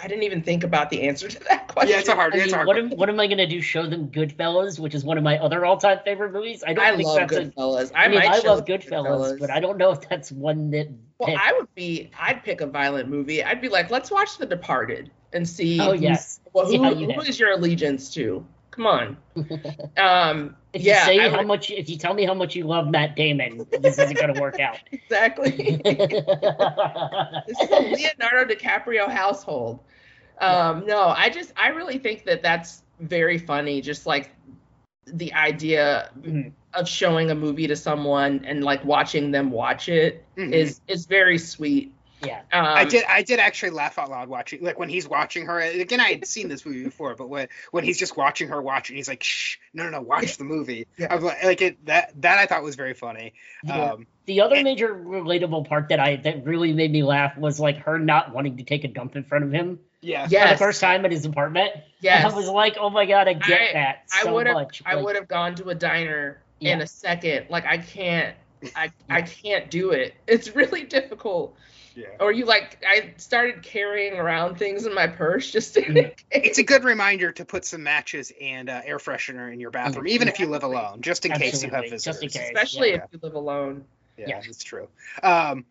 I 0.00 0.06
didn't 0.08 0.22
even 0.24 0.42
think 0.42 0.64
about 0.64 0.90
the 0.90 1.02
answer 1.08 1.28
to 1.28 1.40
that 1.48 1.68
question. 1.68 1.90
Yeah, 1.90 1.98
it's 2.00 2.08
a 2.08 2.14
hard. 2.14 2.34
I 2.34 2.38
It's 2.38 2.46
mean, 2.46 2.54
a 2.54 2.56
hard. 2.58 2.66
what 2.66 2.78
am 2.78 2.90
what 2.90 3.08
am 3.08 3.18
I 3.20 3.26
gonna 3.26 3.46
do? 3.46 3.60
Show 3.60 3.86
them 3.86 4.08
Goodfellas, 4.10 4.78
which 4.78 4.94
is 4.94 5.04
one 5.04 5.18
of 5.18 5.24
my 5.24 5.38
other 5.38 5.64
all-time 5.66 5.98
favorite 6.04 6.32
movies. 6.32 6.62
I 6.66 6.72
don't 6.72 6.84
I 6.84 6.96
think 6.96 7.06
love 7.08 7.16
that's 7.28 7.32
a. 7.32 7.44
Goodfellas. 7.46 7.92
I, 7.94 8.04
I 8.04 8.08
mean, 8.08 8.20
I 8.22 8.38
love 8.38 8.64
them 8.66 8.78
Goodfellas, 8.78 9.38
but 9.38 9.50
I 9.50 9.60
don't 9.60 9.78
know 9.78 9.90
if 9.90 10.08
that's 10.08 10.30
one 10.32 10.70
that. 10.70 10.88
Well, 11.18 11.28
that- 11.34 11.38
I 11.38 11.52
would 11.58 11.74
be. 11.74 12.10
I'd 12.18 12.44
pick 12.44 12.60
a 12.60 12.66
violent 12.66 13.08
movie. 13.08 13.42
I'd 13.42 13.60
be 13.60 13.68
like, 13.68 13.90
let's 13.90 14.10
watch 14.10 14.38
The 14.38 14.46
Departed 14.46 15.10
and 15.32 15.48
see. 15.48 15.80
oh 15.80 15.92
yes. 15.92 16.40
Well, 16.52 16.66
who, 16.66 16.72
Yeah, 16.82 16.90
you 16.90 17.06
who 17.12 17.20
have. 17.20 17.38
your 17.38 17.52
allegiance 17.52 18.12
to? 18.14 18.44
Come 18.70 18.86
on. 18.86 19.16
Um, 19.96 20.54
If 20.72 20.82
yeah, 20.82 21.00
you 21.00 21.06
say 21.06 21.24
I 21.26 21.28
how 21.30 21.38
would- 21.38 21.46
much, 21.46 21.70
if 21.70 21.88
you 21.88 21.96
tell 21.96 22.14
me 22.14 22.24
how 22.24 22.34
much 22.34 22.54
you 22.54 22.64
love 22.64 22.88
Matt 22.88 23.16
Damon, 23.16 23.66
this 23.80 23.98
isn't 23.98 24.18
gonna 24.18 24.40
work 24.40 24.60
out. 24.68 24.78
exactly. 24.92 25.80
this 25.84 27.60
is 27.60 27.70
a 27.70 27.80
Leonardo 27.80 28.54
DiCaprio 28.54 29.08
household. 29.08 29.80
Um, 30.40 30.84
no, 30.86 31.08
I 31.08 31.30
just 31.30 31.52
I 31.56 31.68
really 31.68 31.98
think 31.98 32.24
that 32.26 32.42
that's 32.42 32.82
very 33.00 33.38
funny. 33.38 33.80
Just 33.80 34.06
like 34.06 34.30
the 35.06 35.32
idea 35.32 36.10
Mhm. 36.20 36.52
of 36.74 36.86
showing 36.88 37.30
a 37.30 37.34
movie 37.34 37.66
to 37.66 37.74
someone 37.76 38.44
and 38.44 38.62
like 38.62 38.84
watching 38.84 39.30
them 39.32 39.50
watch 39.50 39.88
it 39.88 40.24
Mhm. 40.36 40.52
is 40.52 40.80
is 40.86 41.06
very 41.06 41.38
sweet. 41.38 41.92
Yeah. 42.24 42.40
Um, 42.52 42.64
I 42.64 42.84
did. 42.84 43.04
I 43.08 43.22
did 43.22 43.38
actually 43.38 43.70
laugh 43.70 43.98
out 43.98 44.10
loud 44.10 44.28
watching, 44.28 44.62
like 44.62 44.78
when 44.78 44.88
he's 44.88 45.08
watching 45.08 45.46
her. 45.46 45.60
Again, 45.60 46.00
I 46.00 46.10
had 46.10 46.26
seen 46.26 46.48
this 46.48 46.64
movie 46.66 46.84
before, 46.84 47.14
but 47.14 47.28
when 47.28 47.48
when 47.70 47.84
he's 47.84 47.98
just 47.98 48.16
watching 48.16 48.48
her 48.48 48.60
watch 48.60 48.90
it, 48.90 48.94
he's 48.94 49.08
like, 49.08 49.22
"Shh, 49.22 49.56
no, 49.72 49.84
no, 49.84 49.90
no, 49.90 50.00
watch 50.02 50.36
the 50.36 50.44
movie." 50.44 50.86
Yeah. 50.96 51.14
I'm 51.14 51.22
like, 51.22 51.44
like 51.44 51.62
it 51.62 51.86
that 51.86 52.20
that 52.22 52.38
I 52.38 52.46
thought 52.46 52.62
was 52.62 52.74
very 52.76 52.94
funny. 52.94 53.34
Yeah. 53.64 53.92
Um, 53.92 54.06
The 54.26 54.40
other 54.40 54.56
and- 54.56 54.64
major 54.64 54.94
relatable 54.94 55.68
part 55.68 55.88
that 55.90 56.00
I 56.00 56.16
that 56.16 56.44
really 56.44 56.72
made 56.72 56.90
me 56.92 57.02
laugh 57.02 57.36
was 57.38 57.60
like 57.60 57.78
her 57.84 57.98
not 57.98 58.34
wanting 58.34 58.56
to 58.58 58.64
take 58.64 58.84
a 58.84 58.88
dump 58.88 59.14
in 59.16 59.24
front 59.24 59.44
of 59.44 59.52
him 59.52 59.78
yeah, 60.00 60.26
for 60.26 60.32
Yes. 60.32 60.50
the 60.52 60.58
first 60.58 60.80
time 60.80 61.04
at 61.04 61.12
his 61.12 61.24
apartment. 61.24 61.70
Yeah. 62.00 62.28
I 62.28 62.34
was 62.34 62.48
like, 62.48 62.76
oh 62.78 62.90
my 62.90 63.06
god, 63.06 63.28
I 63.28 63.34
get 63.34 63.70
I- 63.70 63.72
that 63.74 64.02
I 64.12 64.22
so 64.24 64.34
would 64.34 64.46
have 64.46 64.54
much. 64.54 64.82
I 64.84 64.96
would 64.96 65.14
have 65.16 65.28
gone 65.28 65.54
to 65.56 65.68
a 65.68 65.74
diner 65.74 66.40
in 66.60 66.80
a 66.80 66.86
second. 66.86 67.46
Like 67.48 67.64
I 67.66 67.78
can't 67.78 68.34
I 68.74 68.90
I 69.08 69.22
can't 69.22 69.70
do 69.70 69.90
it. 69.92 70.14
It's 70.26 70.54
really 70.56 70.82
difficult. 70.98 71.56
Yeah. 71.98 72.06
Or 72.20 72.30
you 72.30 72.44
like 72.44 72.78
I 72.86 73.14
started 73.16 73.62
carrying 73.62 74.14
around 74.14 74.56
things 74.56 74.86
in 74.86 74.94
my 74.94 75.08
purse 75.08 75.50
just 75.50 75.76
in 75.76 75.94
Mhm. 75.94 76.14
It's 76.30 76.58
a 76.58 76.62
good 76.62 76.84
reminder 76.84 77.32
to 77.32 77.44
put 77.44 77.64
some 77.64 77.82
matches 77.82 78.32
and 78.40 78.70
uh, 78.70 78.82
air 78.84 78.98
freshener 78.98 79.52
in 79.52 79.58
your 79.58 79.72
bathroom, 79.72 80.06
even 80.06 80.28
if 80.28 80.38
you 80.38 80.46
live 80.46 80.62
alone, 80.62 81.00
just 81.00 81.26
in 81.26 81.32
case 81.32 81.62
you 81.64 81.70
have 81.70 81.84
Absolutely, 81.84 81.90
visitors. 81.90 82.04
just 82.04 82.22
in 82.22 82.28
case. 82.28 82.50
especially 82.54 82.90
yeah. 82.90 82.96
if 83.04 83.12
you 83.12 83.18
live 83.20 83.34
alone. 83.34 83.84
Yeah, 84.16 84.28
Yeah. 84.28 84.40
that's 84.46 84.62
true. 84.62 84.88
Um, 85.22 85.64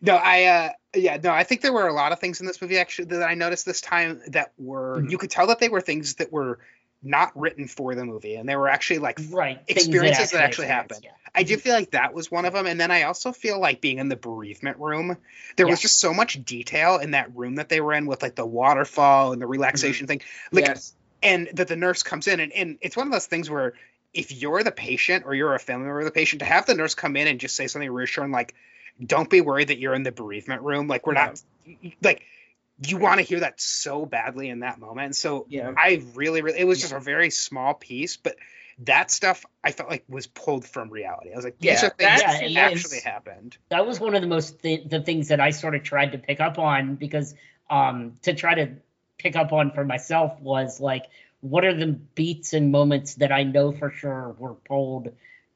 no, 0.00 0.16
I 0.16 0.44
uh, 0.44 0.70
yeah, 0.94 1.18
no, 1.22 1.30
I 1.30 1.44
think 1.44 1.60
there 1.60 1.72
were 1.72 1.86
a 1.86 1.92
lot 1.92 2.12
of 2.12 2.18
things 2.18 2.40
in 2.40 2.46
this 2.46 2.62
movie 2.62 2.78
actually 2.78 3.06
that 3.08 3.22
I 3.22 3.34
noticed 3.34 3.66
this 3.66 3.82
time 3.82 4.22
that 4.28 4.52
were 4.56 5.02
Mhm. 5.02 5.10
you 5.10 5.18
could 5.18 5.30
tell 5.30 5.48
that 5.48 5.58
they 5.58 5.68
were 5.68 5.82
things 5.82 6.14
that 6.14 6.32
were 6.32 6.60
not 7.04 7.38
written 7.38 7.68
for 7.68 7.94
the 7.94 8.04
movie, 8.04 8.36
and 8.36 8.48
they 8.48 8.56
were 8.56 8.68
actually 8.68 8.98
like 8.98 9.20
right 9.30 9.60
experiences 9.68 10.30
that 10.30 10.42
actually 10.42 10.66
experienced, 10.66 11.04
happened. 11.04 11.06
I 11.34 11.42
do 11.42 11.54
mm-hmm. 11.54 11.60
feel 11.60 11.74
like 11.74 11.90
that 11.90 12.14
was 12.14 12.30
one 12.30 12.44
of 12.44 12.52
them, 12.52 12.66
and 12.66 12.80
then 12.80 12.90
I 12.90 13.02
also 13.02 13.32
feel 13.32 13.60
like 13.60 13.80
being 13.80 13.98
in 13.98 14.08
the 14.08 14.16
bereavement 14.16 14.78
room, 14.78 15.16
there 15.56 15.66
was 15.66 15.80
just 15.80 15.98
so 15.98 16.14
much 16.14 16.42
detail 16.44 16.98
in 16.98 17.10
that 17.12 17.34
room 17.36 17.56
that 17.56 17.68
they 17.68 17.80
were 17.80 17.92
in 17.92 18.06
with 18.06 18.22
like 18.22 18.34
the 18.34 18.46
waterfall 18.46 19.32
and 19.32 19.40
the 19.40 19.44
mm-hmm. 19.44 19.52
relaxation 19.52 20.06
thing, 20.06 20.22
like, 20.50 20.66
yes. 20.66 20.94
and 21.22 21.48
that 21.54 21.68
the 21.68 21.76
nurse 21.76 22.02
comes 22.02 22.26
in, 22.26 22.40
and, 22.40 22.52
and 22.52 22.78
it's 22.80 22.96
one 22.96 23.06
of 23.06 23.12
those 23.12 23.26
things 23.26 23.50
where 23.50 23.74
if 24.14 24.32
you're 24.32 24.62
the 24.62 24.72
patient 24.72 25.24
or 25.26 25.34
you're 25.34 25.54
a 25.54 25.58
family 25.58 25.86
member 25.86 26.00
of 26.00 26.06
the 26.06 26.12
patient, 26.12 26.40
to 26.40 26.46
have 26.46 26.66
the 26.66 26.74
nurse 26.74 26.94
come 26.94 27.16
in 27.16 27.26
and 27.26 27.40
just 27.40 27.56
say 27.56 27.66
something 27.66 27.90
reassuring 27.90 28.30
like, 28.30 28.54
"Don't 29.04 29.28
be 29.28 29.40
worried 29.40 29.68
that 29.68 29.78
you're 29.78 29.94
in 29.94 30.04
the 30.04 30.12
bereavement 30.12 30.62
room," 30.62 30.88
like 30.88 31.06
we're 31.06 31.14
not, 31.14 31.42
like 32.02 32.22
you 32.86 32.96
want 32.98 33.18
to 33.18 33.22
hear 33.22 33.40
that 33.40 33.60
so 33.60 34.04
badly 34.06 34.48
in 34.48 34.60
that 34.60 34.78
moment. 34.78 35.06
And 35.06 35.16
So 35.16 35.46
Yeah. 35.48 35.72
I 35.76 36.02
really, 36.14 36.42
really, 36.42 36.58
it 36.58 36.66
was 36.66 36.80
just 36.80 36.92
a 36.92 37.00
very 37.00 37.30
small 37.30 37.74
piece, 37.74 38.16
but 38.16 38.36
that 38.80 39.10
stuff 39.10 39.44
I 39.62 39.70
felt 39.70 39.88
like 39.88 40.04
was 40.08 40.26
pulled 40.26 40.66
from 40.66 40.90
reality. 40.90 41.32
I 41.32 41.36
was 41.36 41.44
like, 41.44 41.58
these 41.58 41.82
Yeah, 41.82 41.86
are 41.86 41.90
things 41.90 42.20
that 42.22 42.42
is- 42.42 42.56
actually 42.56 43.00
happened. 43.00 43.56
that 43.68 43.86
was 43.86 44.00
one 44.00 44.14
of 44.16 44.20
the 44.22 44.26
most 44.26 44.60
th- 44.60 44.88
the 44.88 45.00
things 45.00 45.28
that 45.28 45.40
I 45.40 45.50
sort 45.50 45.74
of 45.76 45.84
tried 45.84 46.12
to 46.12 46.18
pick 46.18 46.40
up 46.40 46.58
on 46.58 46.96
because 46.96 47.34
um 47.70 48.18
to 48.22 48.34
try 48.34 48.54
to 48.54 48.76
pick 49.16 49.36
up 49.36 49.52
on 49.52 49.70
for 49.70 49.84
myself 49.84 50.40
was 50.40 50.80
like 50.80 51.06
what 51.40 51.64
are 51.64 51.74
the 51.74 51.86
beats 51.86 52.52
and 52.52 52.72
moments 52.72 53.14
that 53.16 53.30
I 53.30 53.44
know 53.44 53.70
for 53.70 53.90
sure 53.90 54.34
were 54.38 54.54
pulled 54.54 55.12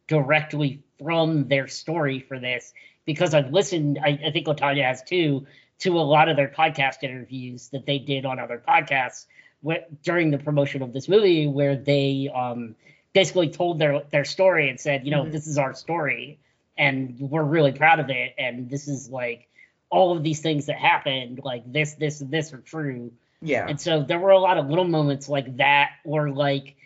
directly 0.07 0.83
from 1.03 1.49
their 1.49 1.67
story 1.67 2.21
for 2.21 2.39
this 2.39 2.73
because 3.05 3.35
I've 3.35 3.53
listened 3.53 3.99
I, 4.03 4.19
I 4.27 4.31
think 4.31 4.47
LaTonya 4.47 4.85
has 4.85 5.03
too 5.03 5.47
to 5.81 5.99
a 5.99 6.03
lot 6.03 6.29
of 6.29 6.37
their 6.37 6.49
podcast 6.49 7.03
interviews 7.03 7.69
that 7.69 7.87
they 7.87 7.99
did 7.99 8.25
on 8.27 8.39
other 8.39 8.63
podcasts 8.67 9.27
wh- 9.67 9.85
during 10.03 10.31
the 10.31 10.39
promotion 10.39 10.83
of 10.83 10.93
this 10.93 11.09
movie 11.09 11.47
where 11.47 11.77
they 11.77 12.31
um 12.35 12.75
basically 13.13 13.49
told 13.49 13.79
their 13.79 14.03
their 14.11 14.25
story 14.25 14.69
and 14.71 14.79
said 14.81 15.05
you 15.05 15.11
know 15.11 15.25
Mhm. 15.25 15.33
this 15.33 15.47
is 15.47 15.59
our 15.59 15.75
story 15.75 16.39
and 16.77 17.17
we're 17.19 17.43
really 17.43 17.73
proud 17.73 17.99
of 18.01 18.11
it 18.11 18.35
and 18.39 18.69
this 18.71 18.87
is 18.89 19.09
like 19.11 19.49
all 19.91 20.17
of 20.17 20.23
these 20.23 20.41
things 20.41 20.67
that 20.67 20.77
happened 20.77 21.41
like 21.45 21.71
this 21.73 21.95
this 21.95 22.21
and 22.21 22.31
this 22.31 22.53
are 22.53 22.59
true 22.59 23.11
Yeah. 23.41 23.67
and 23.69 23.81
so 23.81 24.03
there 24.03 24.19
were 24.19 24.31
a 24.31 24.39
lot 24.39 24.59
of 24.59 24.69
little 24.69 24.85
moments 24.85 25.29
like 25.29 25.57
that 25.57 25.91
or 26.05 26.31
like 26.31 26.77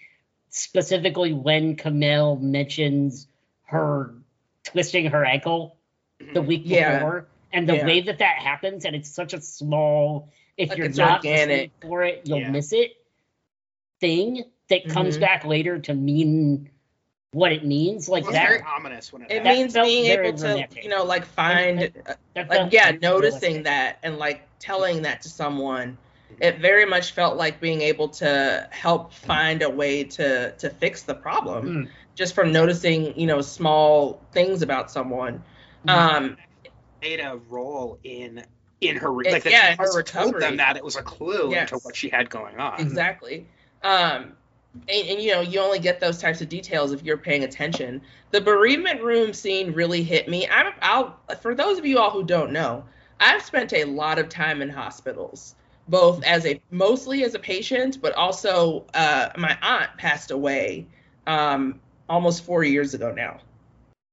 specifically 0.51 1.33
when 1.33 1.77
Kumail 1.77 2.41
mentions 2.41 3.27
her 3.65 4.15
twisting 4.65 5.07
her 5.07 5.25
ankle 5.25 5.77
the 6.35 6.43
week 6.43 6.63
Yeah. 6.65 6.99
before 6.99 7.27
and 7.53 7.69
the 7.69 7.75
Yeah. 7.77 7.87
way 7.87 8.01
that 8.01 8.19
that 8.19 8.37
happens 8.39 8.85
and 8.85 8.97
it's 8.97 9.09
such 9.11 9.33
a 9.35 9.41
small 9.41 10.31
if 10.57 10.69
Like 10.71 10.79
you're 10.79 10.89
not 10.89 11.25
organic. 11.25 11.49
listening 11.49 11.71
for 11.83 12.03
it 12.05 12.23
you'll 12.25 12.41
Yeah. 12.41 12.51
miss 12.51 12.73
it 12.73 12.93
thing 14.01 14.45
that 14.69 14.89
comes 14.89 15.17
Mhm. 15.17 15.21
back 15.21 15.45
later 15.45 15.79
to 15.79 15.95
mean 15.95 16.71
what 17.33 17.53
it 17.53 17.65
means 17.65 18.09
like 18.09 18.25
It 18.25 18.33
that 18.33 18.49
very 18.49 18.63
ominous 18.63 19.13
when 19.13 19.23
it, 19.23 19.31
It 19.31 19.45
means 19.45 19.73
being 19.73 20.07
able 20.07 20.37
to, 20.39 20.49
romantic. 20.49 20.85
you 20.85 20.91
know, 20.91 21.05
like 21.05 21.25
find, 21.25 21.81
And- 21.81 21.93
uh, 22.07 22.15
that 22.35 22.49
like 22.51 22.73
yeah, 22.73 22.91
noticing 23.01 23.41
realistic. 23.41 23.65
that 23.65 23.99
and 24.03 24.19
like 24.19 24.43
telling 24.59 25.03
that 25.03 25.23
to 25.23 25.29
someone. 25.31 25.97
It 26.41 26.59
very 26.59 26.85
much 26.85 27.13
felt 27.13 27.37
like 27.37 27.61
being 27.61 27.81
able 27.83 28.09
to 28.09 28.67
help 28.71 29.13
find 29.13 29.63
a 29.63 29.71
way 29.71 30.05
to 30.05 30.53
to 30.53 30.69
fix 30.71 31.03
the 31.03 31.15
problem 31.15 31.87
Mm. 31.87 31.89
just 32.15 32.35
from 32.35 32.53
noticing, 32.53 33.19
you 33.19 33.27
know, 33.27 33.41
small 33.41 34.21
things 34.33 34.61
about 34.63 34.91
someone. 34.91 35.43
Mhm. 35.87 35.91
Um, 35.93 36.37
played 37.03 37.21
a 37.21 37.37
role 37.49 37.99
in 38.05 38.45
in 38.81 38.97
her 38.97 39.09
It- 39.23 39.33
like 39.33 39.43
that 39.45 39.53
yeah, 39.53 39.77
her 39.77 39.87
also 39.87 40.03
told 40.03 40.41
them 40.41 40.57
that 40.57 40.77
it 40.77 40.85
was 40.85 40.97
a 40.97 41.03
clue 41.03 41.51
Yes. 41.51 41.71
into 41.71 41.85
what 41.85 41.95
she 41.97 42.09
had 42.09 42.31
going 42.31 42.59
on. 42.59 42.81
Exactly. 42.81 43.47
Um, 43.83 44.37
and, 44.89 45.09
and 45.09 45.23
you 45.23 45.33
know, 45.33 45.41
you 45.41 45.61
only 45.61 45.79
get 45.79 46.01
those 46.01 46.19
types 46.19 46.41
of 46.41 46.49
details 46.49 46.93
if 46.93 47.03
you're 47.03 47.17
paying 47.17 47.45
attention. 47.45 48.03
The 48.31 48.41
bereavement 48.41 49.03
room 49.03 49.33
scene 49.35 49.73
really 49.73 50.03
hit 50.03 50.29
me. 50.29 50.49
I'm, 50.49 50.73
I'll, 50.81 51.19
for 51.41 51.55
those 51.55 51.79
of 51.79 51.87
you 51.87 51.99
all 51.99 52.11
who 52.11 52.25
don't 52.25 52.53
know, 52.53 52.85
I've 53.21 53.43
spent 53.43 53.73
a 53.73 53.85
lot 53.85 54.19
of 54.19 54.29
time 54.29 54.63
in 54.63 54.69
hospitals, 54.69 55.55
both 55.89 56.25
as 56.25 56.45
a 56.47 56.61
mostly 56.71 57.23
as 57.23 57.35
a 57.35 57.39
patient, 57.39 58.01
but 58.03 58.15
also 58.15 58.85
uh, 58.95 59.29
my 59.37 59.57
aunt 59.63 59.91
passed 59.97 60.33
away 60.33 60.87
um, 61.29 61.81
almost 62.09 62.45
four 62.45 62.65
years 62.65 62.95
ago 62.95 63.13
now. 63.13 63.39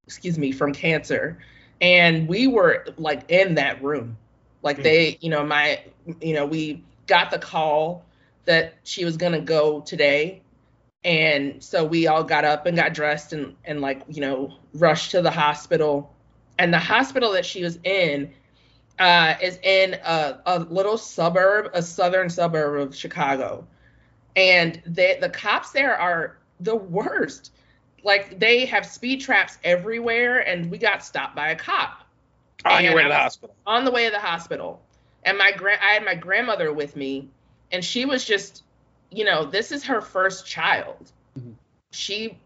Excuse 0.05 0.37
me, 0.37 0.51
from 0.51 0.73
cancer, 0.73 1.39
and 1.81 2.27
we 2.27 2.47
were 2.47 2.85
like 2.97 3.29
in 3.29 3.55
that 3.55 3.81
room, 3.83 4.17
like 4.61 4.79
Mhm. 4.79 4.83
they, 4.83 5.17
you 5.21 5.29
know, 5.29 5.43
my, 5.45 5.79
you 6.21 6.33
know, 6.33 6.45
we 6.45 6.83
got 7.07 7.31
the 7.31 7.39
call 7.39 8.05
that 8.45 8.75
she 8.83 9.05
was 9.05 9.17
gonna 9.17 9.41
go 9.41 9.81
today 9.81 10.41
and 11.03 11.63
so 11.63 11.83
we 11.85 12.07
all 12.07 12.23
got 12.23 12.43
up 12.45 12.65
and 12.65 12.75
got 12.75 12.93
dressed 12.93 13.33
and 13.33 13.55
and 13.65 13.81
like 13.81 14.01
you 14.09 14.21
know 14.21 14.53
rushed 14.73 15.11
to 15.11 15.21
the 15.21 15.31
hospital 15.31 16.13
and 16.57 16.73
the 16.73 16.79
hospital 16.79 17.31
that 17.31 17.45
she 17.45 17.63
was 17.63 17.79
in 17.83 18.31
uh, 18.99 19.35
is 19.41 19.57
in 19.63 19.95
a, 20.05 20.39
a 20.45 20.59
little 20.59 20.97
suburb 20.97 21.69
a 21.73 21.81
southern 21.81 22.29
suburb 22.29 22.79
of 22.81 22.95
chicago 22.95 23.65
and 24.35 24.81
they, 24.85 25.17
the 25.19 25.29
cops 25.29 25.71
there 25.71 25.97
are 25.97 26.37
the 26.59 26.75
worst. 26.75 27.51
Like 28.03 28.39
they 28.39 28.65
have 28.65 28.85
speed 28.85 29.21
traps 29.21 29.57
everywhere, 29.63 30.39
and 30.39 30.69
we 30.71 30.77
got 30.77 31.03
stopped 31.03 31.35
by 31.35 31.49
a 31.49 31.55
cop 31.55 32.03
On 32.65 32.83
your 32.83 32.95
way 32.95 33.03
to 33.03 33.09
the 33.09 33.15
hospital. 33.15 33.55
on 33.65 33.85
the 33.85 33.91
way 33.91 34.05
to 34.05 34.11
the 34.11 34.19
hospital. 34.19 34.81
And 35.23 35.37
my 35.37 35.51
grand, 35.51 35.79
I 35.83 35.93
had 35.93 36.03
my 36.05 36.15
grandmother 36.15 36.71
with 36.73 36.95
me, 36.95 37.29
and 37.71 37.83
she 37.83 38.05
was 38.05 38.25
just, 38.25 38.63
you 39.11 39.25
know, 39.25 39.45
this 39.45 39.71
is 39.71 39.85
her 39.85 40.01
first 40.01 40.45
child. 40.47 41.11
Mhm. 41.37 41.55
She, 41.91 42.37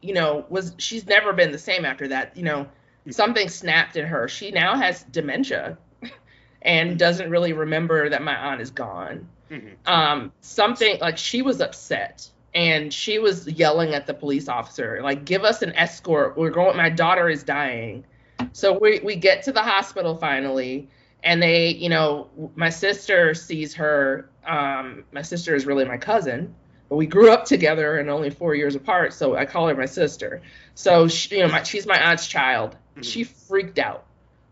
you 0.00 0.14
know, 0.14 0.44
was 0.48 0.74
she's 0.78 1.06
never 1.06 1.32
been 1.32 1.50
the 1.52 1.58
same 1.58 1.84
after 1.84 2.08
that. 2.08 2.36
You 2.36 2.44
know, 2.44 2.66
something 3.10 3.48
snapped 3.48 3.96
in 3.96 4.06
her. 4.06 4.28
She 4.28 4.50
now 4.50 4.76
has 4.76 5.02
dementia, 5.04 5.76
and 6.62 6.98
doesn't 6.98 7.30
really 7.30 7.52
remember 7.52 8.08
that 8.10 8.22
my 8.22 8.34
aunt 8.34 8.60
is 8.60 8.70
gone 8.70 9.28
Mhm. 9.50 9.76
um 9.86 10.32
something 10.42 10.98
like 11.00 11.16
she 11.16 11.40
was 11.42 11.60
upset 11.60 12.28
and 12.58 12.92
she 12.92 13.20
was 13.20 13.46
yelling 13.46 13.94
at 13.94 14.06
the 14.08 14.14
police 14.14 14.48
officer 14.48 14.98
like 15.00 15.24
give 15.24 15.44
us 15.44 15.62
an 15.62 15.72
escort. 15.76 16.36
We're 16.36 16.50
going 16.50 16.76
my 16.76 16.90
daughter 16.90 17.28
is 17.28 17.44
dying. 17.44 18.04
So 18.52 18.76
we 18.76 18.98
we 18.98 19.14
get 19.14 19.44
to 19.44 19.52
the 19.52 19.62
hospital 19.62 20.16
finally 20.16 20.88
and 21.22 21.40
they 21.40 21.68
you 21.68 21.88
know 21.88 22.28
my 22.56 22.70
sister 22.70 23.32
sees 23.34 23.74
her 23.74 24.28
um 24.44 25.04
my 25.12 25.22
sister 25.22 25.54
is 25.54 25.66
really 25.66 25.84
my 25.84 25.98
cousin 25.98 26.54
but 26.88 26.96
we 26.96 27.06
grew 27.06 27.30
up 27.30 27.44
together 27.44 27.98
and 27.98 28.08
only 28.10 28.30
four 28.30 28.54
years 28.54 28.74
apart 28.74 29.12
so 29.12 29.36
i 29.36 29.44
call 29.44 29.68
her 29.68 29.74
my 29.74 29.86
sister. 29.86 30.42
So 30.74 31.06
she, 31.06 31.36
you 31.36 31.42
know 31.42 31.48
my, 31.52 31.62
she's 31.62 31.86
my 31.86 31.98
aunt's 32.10 32.26
child. 32.26 32.76
Mhm. 32.96 33.04
she 33.04 33.22
freaked 33.24 33.78
out. 33.78 34.04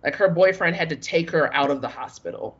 Like 0.04 0.14
her 0.16 0.28
boyfriend 0.28 0.76
had 0.76 0.90
to 0.90 0.96
take 0.96 1.30
her 1.32 1.52
out 1.52 1.70
of 1.70 1.80
the 1.80 1.88
hospital 1.88 2.56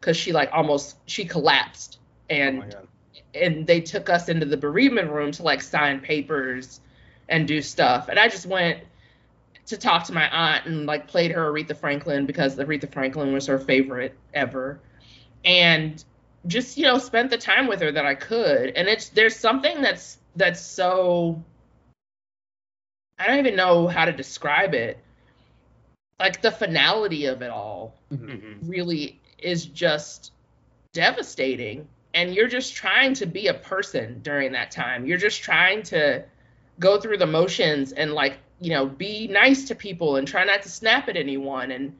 because 0.00 0.16
she 0.16 0.32
like 0.32 0.50
almost 0.52 0.96
she 1.06 1.24
collapsed 1.24 1.98
Oh 2.30 2.34
and 2.34 2.72
God. 2.72 2.87
And 3.34 3.66
they 3.66 3.80
took 3.80 4.08
us 4.08 4.28
into 4.28 4.46
the 4.46 4.56
bereavement 4.56 5.10
room 5.10 5.32
to 5.32 5.42
like 5.42 5.62
sign 5.62 6.00
papers 6.00 6.80
and 7.28 7.46
do 7.46 7.60
stuff. 7.62 8.08
And 8.08 8.18
i 8.18 8.28
just 8.28 8.46
went 8.46 8.78
to 9.66 9.76
talk 9.76 10.04
to 10.04 10.12
my 10.12 10.28
aunt 10.30 10.66
and 10.66 10.86
like 10.86 11.06
played 11.08 11.30
her 11.32 11.50
aretha 11.52 11.76
franklin 11.76 12.26
because 12.26 12.56
aretha 12.56 12.90
franklin 12.92 13.32
was 13.32 13.46
her 13.46 13.58
favorite 13.58 14.14
ever. 14.34 14.80
And 15.44 16.02
just 16.46 16.76
you 16.78 16.84
know 16.84 16.98
spent 16.98 17.30
the 17.30 17.38
time 17.38 17.66
with 17.66 17.80
her 17.80 17.92
that 17.92 18.06
i 18.06 18.14
could. 18.14 18.70
And 18.70 18.88
it's 18.88 19.08
there's 19.10 19.36
something 19.36 19.82
that's 19.82 20.18
that's 20.36 20.60
so 20.60 21.42
i 23.18 23.26
don't 23.26 23.38
even 23.38 23.56
know 23.56 23.86
how 23.88 24.04
to 24.04 24.12
describe 24.12 24.74
it. 24.74 24.98
Like 26.18 26.42
the 26.42 26.50
finality 26.50 27.26
of 27.26 27.42
it 27.42 27.50
all 27.50 27.94
Mhm. 28.12 28.58
really 28.62 29.20
is 29.38 29.66
just 29.66 30.32
devastating 30.92 31.86
and 32.18 32.34
you're 32.34 32.48
just 32.48 32.74
trying 32.74 33.14
to 33.14 33.26
be 33.26 33.46
a 33.46 33.54
person 33.54 34.18
during 34.22 34.50
that 34.50 34.72
time. 34.72 35.06
You're 35.06 35.18
just 35.18 35.40
trying 35.40 35.84
to 35.84 36.24
go 36.80 37.00
through 37.00 37.18
the 37.18 37.28
motions 37.28 37.92
and 37.92 38.12
like 38.12 38.38
you 38.58 38.70
know 38.70 38.86
be 38.86 39.28
nice 39.28 39.68
to 39.68 39.76
people 39.76 40.16
and 40.16 40.26
try 40.26 40.42
not 40.42 40.62
to 40.62 40.68
snap 40.68 41.08
at 41.08 41.16
anyone. 41.16 41.70
And 41.70 41.96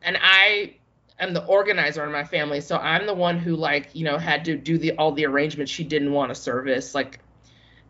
and 0.00 0.16
i 0.18 0.76
am 1.18 1.34
the 1.34 1.44
organizer 1.44 2.02
in 2.06 2.10
my 2.10 2.24
family 2.24 2.62
so 2.62 2.78
i'm 2.78 3.04
the 3.06 3.12
one 3.12 3.38
who 3.38 3.54
like 3.54 3.90
you 3.94 4.02
know 4.02 4.16
had 4.16 4.46
to 4.46 4.56
do 4.56 4.78
the 4.78 4.92
all 4.92 5.12
the 5.12 5.26
arrangements 5.26 5.70
she 5.70 5.84
didn't 5.84 6.12
want 6.12 6.30
to 6.30 6.34
service. 6.34 6.94
Like 6.94 7.20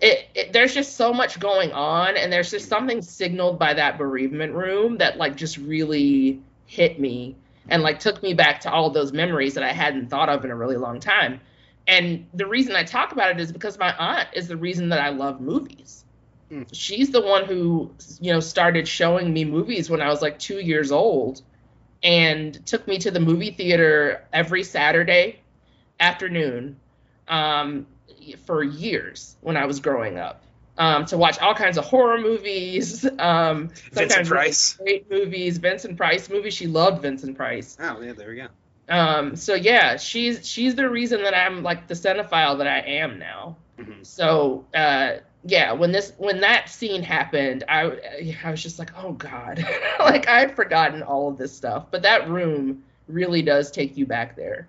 it, 0.01 0.27
it 0.35 0.53
there's 0.53 0.75
just 0.75 0.97
so 0.97 1.13
much 1.13 1.39
going 1.39 1.71
on 1.71 2.17
and 2.17 2.33
there's 2.33 2.51
just 2.51 2.69
something 2.69 3.01
signaled 3.01 3.61
by 3.61 3.75
that 3.75 3.97
bereavement 3.97 4.55
room 4.55 4.99
that 4.99 5.19
like 5.19 5.37
just 5.37 5.57
really 5.57 6.43
hit 6.67 6.99
me 6.99 7.37
and 7.69 7.85
like 7.85 8.01
took 8.01 8.21
me 8.25 8.35
back 8.35 8.61
to 8.63 8.73
all 8.73 8.91
those 8.91 9.13
memories 9.13 9.55
that 9.55 9.63
I 9.63 9.73
hadn't 9.73 10.09
thought 10.09 10.29
of 10.29 10.45
in 10.45 10.51
a 10.51 10.57
really 10.57 10.77
long 10.77 10.99
time. 10.99 11.41
And 11.91 12.29
the 12.33 12.47
reason 12.47 12.77
I 12.77 12.85
talk 12.85 13.11
about 13.11 13.33
it 13.33 13.41
is 13.41 13.51
because 13.51 13.77
my 13.77 13.93
aunt 13.97 14.29
is 14.33 14.47
the 14.47 14.57
reason 14.57 14.91
that 14.91 15.01
I 15.01 15.09
love 15.09 15.41
movies. 15.41 16.05
Hmm. 16.49 16.63
She's 16.73 17.11
the 17.11 17.21
one 17.21 17.47
who, 17.47 17.91
you 18.21 18.33
know, 18.33 18.39
started 18.39 18.87
showing 18.87 19.33
me 19.33 19.45
movies 19.45 19.91
when 19.91 20.01
I 20.01 20.09
was 20.09 20.23
like 20.23 20.39
2 20.39 20.61
years 20.61 20.93
old 20.93 21.43
and 22.01 22.65
took 22.65 22.87
me 22.87 22.99
to 22.99 23.11
the 23.11 23.19
movie 23.19 23.51
theater 23.51 24.25
every 24.33 24.63
Saturday 24.63 25.41
afternoon 25.99 26.79
um, 27.27 27.89
for 28.47 28.63
years 28.63 29.37
when 29.41 29.57
I 29.57 29.67
was 29.67 29.81
growing 29.81 30.17
up. 30.17 30.45
Um, 30.79 31.07
to 31.07 31.19
watch 31.19 31.41
all 31.41 31.55
kinds 31.55 31.77
of 31.77 31.85
horror 31.85 32.19
movies, 32.19 33.05
um, 33.19 33.71
Vincent 33.91 34.29
Price. 34.29 34.75
great 34.75 35.11
movies, 35.11 35.59
Vincent 35.59 35.97
Price 35.97 36.31
movies. 36.31 36.55
She 36.55 36.69
loved 36.69 37.03
Vincent 37.03 37.37
Price. 37.37 37.77
Oh 37.81 38.01
yeah, 38.01 38.13
there 38.13 38.31
we 38.31 38.37
go. 38.37 38.47
Um, 38.91 39.37
so 39.37 39.55
yeah, 39.55 39.97
she's 39.97 40.47
she's 40.47 40.75
the 40.75 40.89
reason 40.91 41.23
that 41.23 41.35
I'm 41.35 41.63
like 41.63 41.87
the 41.87 41.95
cinephile 41.95 42.59
that 42.59 42.67
I 42.67 42.81
am 42.81 43.19
now. 43.19 43.57
Mhm. 43.79 44.05
So 44.05 44.67
uh, 44.75 45.19
yeah, 45.45 45.73
when 45.73 45.93
this 45.93 46.13
when 46.19 46.41
that 46.41 46.69
scene 46.69 47.03
happened, 47.03 47.65
I 47.69 47.93
I 48.45 48.51
was 48.51 48.63
just 48.63 48.79
like, 48.79 48.91
oh 48.97 49.13
god, 49.13 49.65
like 50.01 50.29
I'd 50.29 50.55
forgotten 50.57 51.03
all 51.03 51.29
of 51.29 51.39
this 51.39 51.57
stuff. 51.57 51.87
But 51.91 52.03
that 52.03 52.29
room 52.29 52.83
really 53.07 53.43
does 53.43 53.71
take 53.71 53.97
you 53.97 54.07
back 54.07 54.37
there. 54.37 54.69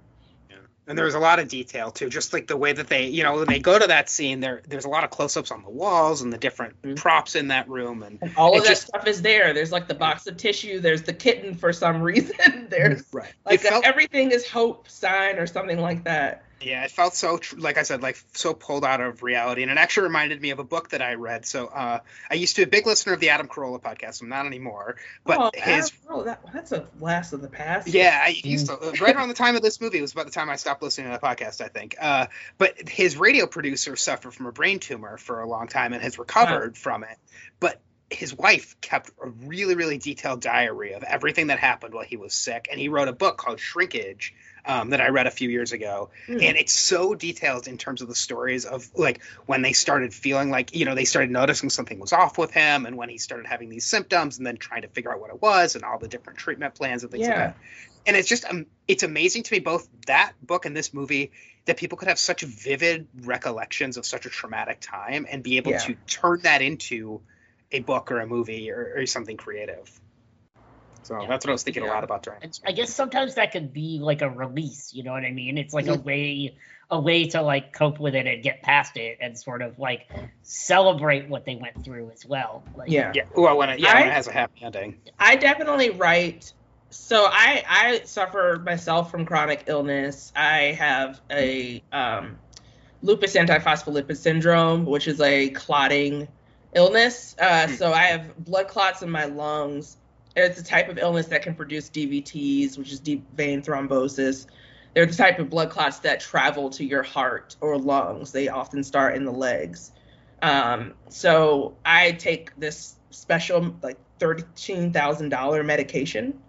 And 0.91 0.97
there's 0.97 1.13
a 1.15 1.19
lot 1.19 1.39
of 1.39 1.47
detail 1.47 1.89
too, 1.89 2.09
just 2.09 2.33
like 2.33 2.47
the 2.47 2.57
way 2.57 2.73
that 2.73 2.87
they, 2.87 3.05
you 3.07 3.23
know, 3.23 3.35
when 3.37 3.47
they 3.47 3.59
go 3.59 3.79
to 3.79 3.87
that 3.87 4.09
scene, 4.09 4.41
there 4.41 4.61
there's 4.67 4.83
a 4.83 4.89
lot 4.89 5.05
of 5.05 5.09
close-ups 5.09 5.49
on 5.49 5.63
the 5.63 5.69
walls 5.69 6.21
and 6.21 6.33
the 6.33 6.37
different 6.37 6.81
Mhm. 6.81 6.97
props 6.97 7.35
in 7.35 7.47
that 7.47 7.69
room, 7.69 8.03
and 8.03 8.19
And 8.21 8.35
all 8.35 8.57
of 8.57 8.63
that 8.63 8.69
just- 8.71 8.87
stuff 8.87 9.07
is 9.07 9.21
there. 9.21 9.53
There's 9.53 9.71
like 9.71 9.87
the 9.87 9.93
box 9.93 10.27
of 10.27 10.35
tissue. 10.35 10.81
There's 10.81 11.03
the 11.03 11.13
kitten 11.13 11.55
for 11.55 11.71
some 11.71 12.01
reason. 12.11 12.67
There's 12.69 13.05
right, 13.13 13.31
like 13.45 13.61
felt, 13.61 13.85
everything 13.85 14.31
is 14.31 14.45
hope 14.45 14.89
sign 14.89 15.37
or 15.39 15.47
something 15.47 15.79
like 15.79 16.03
that. 16.03 16.43
Yeah, 16.61 16.83
it 16.83 16.91
felt 16.91 17.15
so, 17.15 17.39
like 17.57 17.77
I 17.77 17.83
said, 17.83 18.01
like 18.01 18.21
so 18.33 18.53
pulled 18.53 18.85
out 18.85 19.01
of 19.01 19.23
reality, 19.23 19.61
and 19.63 19.71
it 19.71 19.77
actually 19.77 20.03
reminded 20.03 20.41
me 20.41 20.51
of 20.51 20.59
a 20.59 20.63
book 20.63 20.89
that 20.89 21.01
I 21.01 21.15
read. 21.15 21.45
So 21.45 21.67
uh, 21.67 21.99
I 22.29 22.33
used 22.35 22.55
to 22.55 22.61
be 22.61 22.63
a 22.63 22.67
big 22.67 22.85
listener 22.85 23.13
of 23.13 23.19
the 23.19 23.29
Adam 23.29 23.47
Carolla 23.47 23.81
podcast. 23.81 24.21
I'm 24.21 24.29
not 24.29 24.45
anymore, 24.45 24.97
but 25.25 25.39
oh, 25.39 25.51
his 25.53 25.91
oh, 26.09 26.23
that, 26.23 26.41
that's 26.53 26.71
a 26.71 26.81
blast 26.99 27.33
of 27.33 27.41
the 27.41 27.47
past. 27.47 27.87
Yeah, 27.87 28.19
I 28.23 28.29
used 28.43 28.67
to 28.67 28.75
right 29.01 29.15
around 29.15 29.29
the 29.29 29.33
time 29.33 29.55
of 29.55 29.61
this 29.61 29.81
movie 29.81 29.97
it 29.97 30.01
was 30.01 30.13
about 30.13 30.25
the 30.25 30.31
time 30.31 30.49
I 30.49 30.55
stopped 30.55 30.81
listening 30.81 31.11
to 31.11 31.13
the 31.13 31.25
podcast, 31.25 31.61
I 31.61 31.67
think. 31.67 31.95
Uh, 31.99 32.27
but 32.57 32.89
his 32.89 33.17
radio 33.17 33.47
producer 33.47 33.95
suffered 33.95 34.33
from 34.33 34.45
a 34.45 34.51
brain 34.51 34.79
tumor 34.79 35.17
for 35.17 35.41
a 35.41 35.47
long 35.47 35.67
time 35.67 35.93
and 35.93 36.01
has 36.01 36.19
recovered 36.19 36.77
from 36.77 37.03
it. 37.03 37.17
But 37.59 37.81
his 38.11 38.35
wife 38.35 38.75
kept 38.81 39.09
a 39.23 39.29
really, 39.29 39.75
really 39.75 39.97
detailed 39.97 40.41
diary 40.41 40.93
of 40.93 41.03
everything 41.03 41.47
that 41.47 41.59
happened 41.59 41.93
while 41.93 42.03
he 42.03 42.17
was 42.17 42.33
sick, 42.33 42.67
and 42.69 42.79
he 42.79 42.89
wrote 42.89 43.07
a 43.07 43.13
book 43.13 43.37
called 43.37 43.59
Shrinkage 43.59 44.33
um, 44.65 44.91
that 44.91 45.01
I 45.01 45.09
read 45.09 45.27
a 45.27 45.31
few 45.31 45.49
years 45.49 45.71
ago, 45.71 46.09
Hmm. 46.27 46.39
and 46.41 46.57
it's 46.57 46.73
so 46.73 47.15
detailed 47.15 47.67
in 47.67 47.77
terms 47.77 48.01
of 48.01 48.07
the 48.07 48.15
stories 48.15 48.65
of 48.65 48.89
like 48.95 49.21
when 49.45 49.61
they 49.61 49.73
started 49.73 50.13
feeling 50.13 50.49
like 50.49 50.75
you 50.75 50.85
know 50.85 50.95
they 50.95 51.05
started 51.05 51.31
noticing 51.31 51.69
something 51.69 51.99
was 51.99 52.13
off 52.13 52.37
with 52.37 52.51
him, 52.51 52.85
and 52.85 52.97
when 52.97 53.09
he 53.09 53.17
started 53.17 53.47
having 53.47 53.69
these 53.69 53.85
symptoms, 53.85 54.37
and 54.37 54.45
then 54.45 54.57
trying 54.57 54.83
to 54.83 54.87
figure 54.87 55.11
out 55.11 55.19
what 55.19 55.29
it 55.31 55.41
was, 55.41 55.75
and 55.75 55.83
all 55.83 55.97
the 55.99 56.07
different 56.07 56.39
treatment 56.39 56.75
plans 56.75 57.03
and 57.03 57.11
things 57.11 57.27
like 57.27 57.35
Yeah. 57.35 57.47
that 57.47 57.57
and 58.05 58.15
it's 58.17 58.27
just 58.27 58.45
um, 58.45 58.65
it's 58.87 59.03
amazing 59.03 59.43
to 59.43 59.53
me 59.53 59.59
both 59.59 59.87
that 60.07 60.33
book 60.41 60.65
and 60.65 60.75
this 60.75 60.91
movie 60.93 61.31
that 61.65 61.77
people 61.77 61.99
could 61.99 62.07
have 62.07 62.17
such 62.17 62.41
vivid 62.41 63.07
recollections 63.21 63.95
of 63.97 64.05
such 64.07 64.25
a 64.25 64.29
traumatic 64.29 64.79
time 64.79 65.27
and 65.29 65.43
be 65.43 65.57
able 65.57 65.71
Yeah. 65.73 65.77
to 65.79 65.95
turn 66.07 66.41
that 66.41 66.63
into 66.63 67.21
a 67.71 67.79
book 67.79 68.11
or 68.11 68.19
a 68.19 68.25
movie 68.25 68.71
or, 68.71 68.93
or 68.97 69.05
something 69.05 69.37
creative 69.37 69.87
so 71.11 71.21
Yeah. 71.23 71.27
that's 71.27 71.45
what 71.45 71.51
i 71.51 71.53
was 71.53 71.63
thinking 71.63 71.83
a 71.83 71.87
lot 71.87 72.03
about 72.03 72.23
during 72.23 72.39
I 72.65 72.71
guess 72.71 72.93
sometimes 72.93 73.35
that 73.35 73.51
could 73.51 73.71
be 73.73 73.99
like 74.01 74.21
a 74.21 74.29
release, 74.29 74.93
you 74.93 75.03
know 75.03 75.11
what 75.11 75.23
I 75.23 75.31
mean? 75.31 75.57
It's 75.57 75.73
like 75.73 75.87
a 75.87 75.91
Mm-hmm. 75.91 76.07
way 76.07 76.57
a 76.89 76.99
way 76.99 77.27
to 77.27 77.41
like 77.41 77.71
cope 77.73 77.99
with 77.99 78.15
it 78.15 78.27
and 78.27 78.43
get 78.43 78.61
past 78.63 78.97
it 78.97 79.19
and 79.21 79.37
sort 79.37 79.61
of 79.61 79.79
like 79.79 80.07
celebrate 80.43 81.29
what 81.29 81.45
they 81.45 81.55
went 81.55 81.83
through 81.85 82.11
as 82.11 82.25
well. 82.25 82.63
Like, 82.75 82.89
yeah. 82.91 83.11
yeah 83.13 83.23
well 83.35 83.57
when 83.57 83.69
it, 83.69 83.79
yeah 83.79 83.93
when 83.93 84.03
I- 84.03 84.07
it 84.07 84.13
has 84.13 84.27
a 84.27 84.31
happy 84.31 84.63
ending 84.63 84.97
I 85.19 85.35
definitely 85.35 85.91
write. 85.91 86.51
So 86.89 87.25
I 87.25 87.63
I 87.69 88.01
suffer 88.05 88.61
myself 88.65 89.11
from 89.11 89.25
chronic 89.25 89.63
illness. 89.67 90.31
I 90.35 90.73
have 90.77 91.21
a 91.31 91.81
um, 91.91 92.39
lupus 93.01 93.35
antiphospholipid 93.35 94.17
syndrome, 94.17 94.85
which 94.85 95.07
is 95.07 95.21
a 95.21 95.49
clotting 95.51 96.27
illness. 96.73 97.35
Uh, 97.39 97.67
Hmm. 97.67 97.73
so 97.75 97.93
I 97.93 98.03
have 98.05 98.35
blood 98.37 98.67
clots 98.67 99.01
in 99.03 99.09
my 99.09 99.25
lungs. 99.25 99.97
It's 100.35 100.59
a 100.59 100.63
type 100.63 100.89
of 100.89 100.97
illness 100.97 101.27
that 101.27 101.41
can 101.41 101.55
produce 101.55 101.89
DVTs, 101.89 102.77
which 102.77 102.91
is 102.91 102.99
deep 102.99 103.25
vein 103.35 103.61
thrombosis. 103.61 104.45
They're 104.93 105.05
the 105.05 105.15
type 105.15 105.39
of 105.39 105.49
blood 105.49 105.69
clots 105.69 105.99
that 105.99 106.19
travel 106.19 106.69
to 106.71 106.83
your 106.85 107.03
heart 107.03 107.55
or 107.61 107.77
lungs. 107.77 108.31
They 108.31 108.47
often 108.49 108.83
start 108.83 109.15
in 109.15 109.25
the 109.25 109.31
legs. 109.31 109.91
Um, 110.41 110.93
so 111.09 111.75
I 111.85 112.13
take 112.13 112.55
this 112.57 112.95
special 113.09 113.75
like 113.81 113.97
thirteen 114.19 114.91
thousand 114.91 115.29
dollar 115.29 115.63
medication 115.63 116.39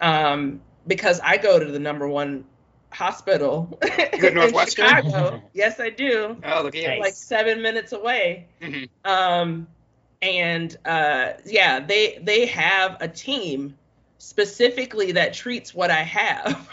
um, 0.00 0.60
because 0.86 1.20
I 1.20 1.36
go 1.36 1.58
to 1.58 1.64
the 1.70 1.78
number 1.78 2.08
one 2.08 2.44
hospital 2.90 3.78
in 3.82 4.54
Chicago. 4.68 5.42
yes, 5.52 5.80
I 5.80 5.90
do. 5.90 6.36
oh 6.44 6.62
look 6.62 6.76
at 6.76 6.86
Nice. 6.86 7.00
Like 7.00 7.14
seven 7.14 7.60
minutes 7.62 7.92
away. 7.92 8.46
Mhm. 8.62 8.88
Um, 9.04 9.66
and 10.24 10.76
uh, 10.86 11.32
yeah, 11.44 11.80
they 11.80 12.18
they 12.22 12.46
have 12.46 12.96
a 13.00 13.08
team 13.08 13.76
specifically 14.18 15.12
that 15.12 15.34
treats 15.34 15.74
what 15.74 15.90
I 15.90 16.02
have. 16.02 16.68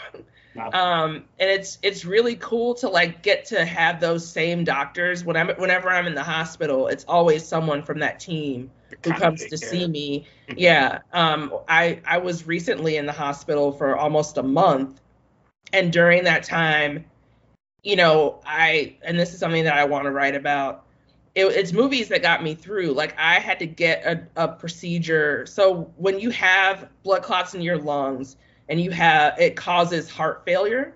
Wow. 0.54 0.70
Um, 0.74 1.24
and 1.38 1.48
it's 1.48 1.78
it's 1.82 2.04
really 2.04 2.36
cool 2.36 2.74
to 2.74 2.88
like 2.88 3.22
get 3.22 3.46
to 3.46 3.64
have 3.64 4.00
those 4.00 4.26
same 4.30 4.64
doctors 4.64 5.24
when 5.24 5.34
I'm 5.34 5.48
whenever 5.56 5.88
I'm 5.88 6.06
in 6.06 6.14
the 6.14 6.22
hospital. 6.22 6.88
It's 6.88 7.06
always 7.08 7.42
someone 7.42 7.82
from 7.82 8.00
that 8.00 8.20
team 8.20 8.70
who 9.02 9.14
comes 9.14 9.46
to 9.46 9.56
care. 9.56 9.58
see 9.58 9.88
me. 9.88 10.26
Mhm. 10.48 10.54
Yeah. 10.58 10.98
Um, 11.14 11.54
I 11.68 12.00
I 12.06 12.18
was 12.18 12.46
recently 12.46 12.98
in 12.98 13.06
the 13.06 13.12
hospital 13.12 13.72
for 13.72 13.96
almost 13.96 14.36
a 14.36 14.42
month, 14.42 15.00
and 15.72 15.90
during 15.90 16.24
that 16.24 16.42
time, 16.42 17.06
you 17.82 17.96
know, 17.96 18.38
I 18.44 18.96
and 19.02 19.18
this 19.18 19.32
is 19.32 19.40
something 19.40 19.64
that 19.64 19.78
I 19.78 19.84
want 19.84 20.04
to 20.04 20.10
write 20.10 20.34
about. 20.34 20.84
It, 21.34 21.46
it's 21.46 21.72
movies 21.72 22.08
that 22.08 22.22
got 22.22 22.42
me 22.42 22.54
through. 22.54 22.92
Like 22.92 23.16
I 23.18 23.34
had 23.40 23.58
to 23.60 23.66
get 23.66 24.04
a, 24.04 24.44
a 24.44 24.48
procedure. 24.48 25.46
So 25.46 25.90
when 25.96 26.20
you 26.20 26.30
have 26.30 26.88
blood 27.02 27.22
clots 27.22 27.54
in 27.54 27.62
your 27.62 27.78
lungs 27.78 28.36
and 28.68 28.80
you 28.80 28.90
have 28.90 29.38
it 29.38 29.56
causes 29.56 30.10
heart 30.10 30.42
failure. 30.44 30.94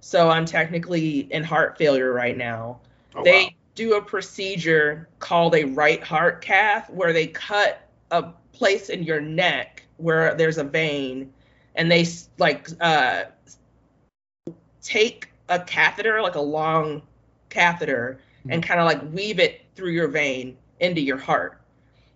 So 0.00 0.30
I'm 0.30 0.44
technically 0.46 1.20
in 1.32 1.44
heart 1.44 1.78
failure 1.78 2.12
right 2.12 2.36
now 2.36 2.80
Oh, 3.14 3.24
they 3.24 3.44
wow. 3.44 3.50
do 3.74 3.94
a 3.94 4.02
procedure 4.02 5.08
called 5.18 5.54
a 5.54 5.64
right 5.64 6.02
heart 6.02 6.40
cath 6.42 6.90
where 6.90 7.12
they 7.12 7.26
cut 7.26 7.88
a 8.10 8.22
place 8.52 8.88
in 8.90 9.02
your 9.02 9.20
neck 9.20 9.82
where 9.96 10.34
there's 10.34 10.58
a 10.58 10.64
vein 10.64 11.32
and 11.74 11.90
they 11.90 12.06
like 12.38 12.68
uh 12.80 13.24
take 14.82 15.28
a 15.48 15.58
catheter 15.60 16.20
like 16.22 16.34
a 16.34 16.40
long 16.40 17.02
catheter 17.48 18.18
and 18.48 18.62
kind 18.62 18.80
of 18.80 18.86
like 18.86 19.02
weave 19.12 19.38
it 19.38 19.62
through 19.78 19.92
your 19.92 20.08
vein 20.08 20.56
into 20.80 21.00
your 21.00 21.16
heart 21.16 21.60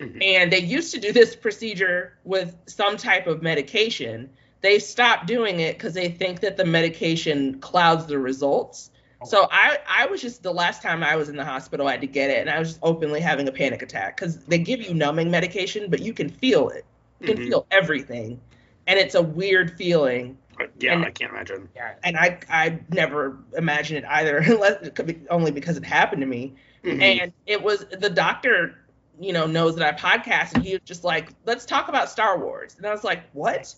Mhm. 0.01 0.21
and 0.21 0.53
they 0.53 0.59
used 0.59 0.93
to 0.95 1.01
do 1.01 1.13
this 1.13 1.37
procedure 1.37 2.15
with 2.25 2.57
some 2.67 2.97
type 2.97 3.27
of 3.29 3.41
medication 3.41 4.29
they 4.63 4.79
stopped 4.81 5.27
doing 5.27 5.61
it 5.61 5.79
because 5.79 5.95
they 5.95 6.09
think 6.09 6.41
that 6.41 6.57
the 6.57 6.65
medication 6.65 7.59
clouds 7.61 8.07
the 8.07 8.19
results 8.19 8.91
so 9.25 9.47
I, 9.53 9.79
I 9.89 10.07
was 10.07 10.21
just 10.21 10.43
the 10.43 10.53
last 10.53 10.83
time 10.83 11.05
I 11.05 11.15
was 11.15 11.29
in 11.29 11.37
the 11.37 11.45
hospital, 11.45 11.87
I 11.87 11.93
had 11.93 12.01
to 12.01 12.09
get 12.09 12.29
it, 12.31 12.39
and 12.41 12.51
I 12.51 12.59
was 12.59 12.71
just 12.71 12.81
openly 12.83 13.21
having 13.21 13.47
a 13.47 13.53
panic 13.53 13.81
attack 13.81 14.17
because 14.17 14.39
they 14.47 14.59
give 14.59 14.81
you 14.83 14.95
numbing 14.95 15.31
medication, 15.31 15.89
but 15.89 16.01
you 16.01 16.13
can 16.13 16.29
feel 16.29 16.71
it. 16.71 16.85
You 17.21 17.29
can 17.29 17.37
Mhm. 17.37 17.47
feel 17.47 17.67
everything, 17.71 18.41
and 18.89 18.99
it's 18.99 19.15
a 19.15 19.23
weird 19.23 19.77
feeling. 19.79 20.37
Yeah, 20.81 20.95
and- 20.95 21.05
I 21.05 21.11
can't 21.13 21.31
imagine. 21.31 21.69
Yeah. 21.77 21.93
And 22.03 22.17
I 22.17 22.41
I 22.51 22.81
never 22.89 23.37
imagined 23.57 23.99
it 23.99 24.05
either, 24.11 24.39
unless 24.45 24.83
it 24.85 24.97
could 24.97 25.07
be 25.07 25.21
only 25.31 25.53
because 25.53 25.77
it 25.77 25.85
happened 25.85 26.23
to 26.23 26.27
me. 26.27 26.55
Mhm. 26.85 27.01
And 27.03 27.33
it 27.47 27.62
was 27.62 27.85
the 27.87 28.11
doctor, 28.11 28.76
you 29.20 29.33
know, 29.33 29.47
knows 29.47 29.76
that 29.76 29.95
I 29.95 29.99
podcast, 29.99 30.55
and 30.55 30.64
he 30.64 30.72
was 30.72 30.83
just 30.85 31.05
like, 31.05 31.30
"Let's 31.45 31.64
talk 31.64 31.89
about 31.89 32.11
Star 32.11 32.39
Wars," 32.39 32.74
and 32.76 32.87
I 32.87 32.91
was 32.93 33.05
like, 33.05 33.22
"What?" 33.33 33.74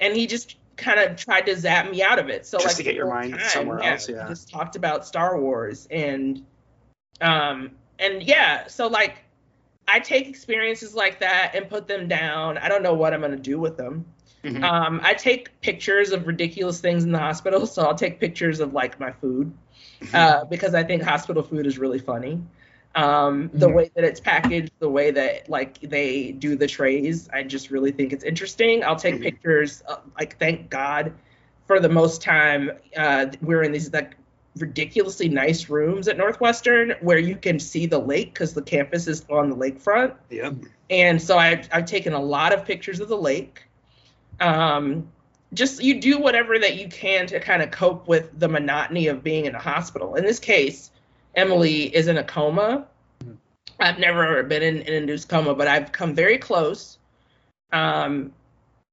And 0.00 0.14
he 0.14 0.26
just 0.26 0.56
kind 0.76 1.00
of 1.00 1.16
tried 1.16 1.46
to 1.46 1.56
zap 1.56 1.90
me 1.90 2.02
out 2.02 2.18
of 2.18 2.28
it. 2.28 2.46
So 2.46 2.58
Just 2.58 2.68
like 2.68 2.76
to 2.76 2.82
get 2.82 2.94
your 2.94 3.08
mind 3.08 3.40
somewhere 3.40 3.80
else, 3.82 4.08
yeah. 4.08 4.28
just 4.28 4.50
talked 4.50 4.76
about 4.76 5.06
Star 5.06 5.40
Wars 5.40 5.86
and 5.90 6.44
um 7.20 7.70
and 7.98 8.22
yeah, 8.22 8.66
so 8.66 8.86
like 8.88 9.22
I 9.88 10.00
take 10.00 10.28
experiences 10.28 10.94
like 10.94 11.20
that 11.20 11.52
and 11.54 11.68
put 11.68 11.86
them 11.86 12.08
down. 12.08 12.58
I 12.58 12.68
don't 12.68 12.82
know 12.82 12.94
what 12.94 13.14
I'm 13.14 13.20
gonna 13.20 13.36
do 13.36 13.58
with 13.58 13.76
them. 13.76 14.04
Mhm. 14.44 14.62
Um, 14.62 15.00
I 15.02 15.14
take 15.14 15.60
pictures 15.60 16.12
of 16.12 16.26
ridiculous 16.26 16.80
things 16.80 17.04
in 17.04 17.12
the 17.12 17.18
hospital, 17.18 17.66
so 17.66 17.82
I'll 17.82 17.94
take 17.94 18.20
pictures 18.20 18.60
of 18.60 18.74
like 18.74 19.00
my 19.00 19.12
food 19.12 19.52
uh, 20.14 20.44
because 20.44 20.74
I 20.74 20.82
think 20.82 21.02
hospital 21.02 21.42
food 21.42 21.66
is 21.66 21.78
really 21.78 21.98
funny. 21.98 22.40
Um, 22.94 23.50
the 23.52 23.68
way 23.68 23.90
that 23.94 24.04
it's 24.04 24.20
packaged, 24.20 24.72
the 24.78 24.88
way 24.88 25.10
that 25.10 25.50
like 25.50 25.80
they 25.80 26.32
do 26.32 26.56
the 26.56 26.66
trays, 26.66 27.28
I 27.32 27.42
just 27.42 27.70
really 27.70 27.92
think 27.92 28.12
it's 28.12 28.24
interesting. 28.24 28.82
I'll 28.84 28.96
take 28.96 29.16
Mhm. 29.16 29.22
pictures. 29.22 29.82
Uh, 29.86 29.96
like, 30.18 30.38
thank 30.38 30.70
God, 30.70 31.12
for 31.66 31.78
the 31.78 31.88
most 31.90 32.22
time, 32.22 32.70
uh, 32.96 33.26
we're 33.42 33.62
in 33.62 33.72
these 33.72 33.92
like 33.92 34.16
ridiculously 34.56 35.28
nice 35.28 35.68
rooms 35.68 36.08
at 36.08 36.16
Northwestern 36.16 36.94
where 37.00 37.18
you 37.18 37.36
can 37.36 37.58
see 37.58 37.86
the 37.86 37.98
lake 37.98 38.32
because 38.32 38.54
the 38.54 38.62
campus 38.62 39.06
is 39.06 39.24
on 39.28 39.50
the 39.50 39.56
lakefront 39.56 40.14
Yep. 40.30 40.54
and 40.88 41.20
so 41.20 41.36
I've, 41.36 41.68
I've 41.72 41.84
taken 41.84 42.14
a 42.14 42.20
lot 42.20 42.54
of 42.54 42.64
pictures 42.64 43.00
of 43.00 43.08
the 43.08 43.18
lake 43.18 43.64
um, 44.40 45.08
just 45.54 45.82
you 45.82 46.00
do 46.00 46.18
whatever 46.18 46.58
that 46.58 46.76
you 46.76 46.88
can 46.88 47.26
to 47.26 47.38
kind 47.40 47.62
of 47.62 47.70
cope 47.70 48.08
with 48.08 48.38
the 48.38 48.48
monotony 48.48 49.06
of 49.06 49.22
being 49.22 49.46
in 49.46 49.54
a 49.54 49.58
hospital 49.58 50.14
in 50.16 50.24
this 50.24 50.38
case 50.38 50.90
emily 51.34 51.94
is 51.94 52.08
in 52.08 52.16
a 52.18 52.24
coma 52.24 52.86
i've 53.80 53.98
never 53.98 54.42
been 54.42 54.62
in 54.62 54.78
an 54.78 54.92
induced 54.92 55.28
coma 55.28 55.54
but 55.54 55.68
i've 55.68 55.92
come 55.92 56.14
very 56.14 56.38
close 56.38 56.98
um, 57.72 58.32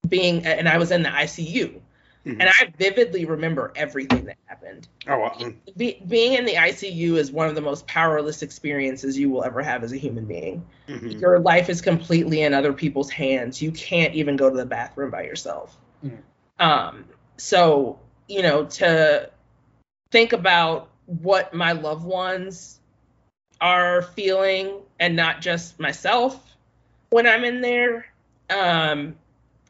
being 0.07 0.45
and 0.45 0.67
i 0.69 0.77
was 0.77 0.91
in 0.91 1.03
the 1.03 1.09
icu 1.09 1.79
Mhm. 2.25 2.37
and 2.39 2.43
i 2.43 2.71
vividly 2.77 3.25
remember 3.25 3.73
everything 3.75 4.23
that 4.25 4.37
happened 4.45 4.87
Oh, 5.09 5.19
wow. 5.19 5.51
Be, 5.75 6.01
being 6.07 6.35
in 6.35 6.45
the 6.45 6.53
icu 6.53 7.17
is 7.17 7.31
one 7.33 7.49
of 7.49 7.55
the 7.55 7.61
most 7.61 7.85
powerless 7.85 8.41
experiences 8.43 9.17
you 9.17 9.29
will 9.29 9.43
ever 9.43 9.61
have 9.61 9.83
as 9.83 9.91
a 9.91 9.97
human 9.97 10.25
being 10.25 10.65
Mhm. 10.87 11.19
your 11.19 11.39
life 11.39 11.67
is 11.69 11.81
completely 11.81 12.43
in 12.43 12.53
other 12.53 12.71
people's 12.73 13.09
hands. 13.09 13.61
You 13.61 13.71
can't 13.71 14.13
even 14.15 14.37
go 14.37 14.49
to 14.49 14.55
the 14.55 14.65
bathroom 14.65 15.11
by 15.11 15.23
yourself. 15.23 15.77
Um, 16.59 17.05
so, 17.37 17.99
you 18.27 18.41
know, 18.41 18.65
to 18.65 19.29
think 20.11 20.33
about 20.33 20.89
what 21.05 21.53
my 21.53 21.73
loved 21.73 22.05
ones 22.05 22.79
are 23.59 24.01
feeling 24.01 24.81
and 24.99 25.15
not 25.15 25.41
just 25.41 25.79
myself 25.79 26.55
when 27.09 27.27
I'm 27.27 27.43
in 27.43 27.61
there. 27.61 28.05
Um, 28.49 29.15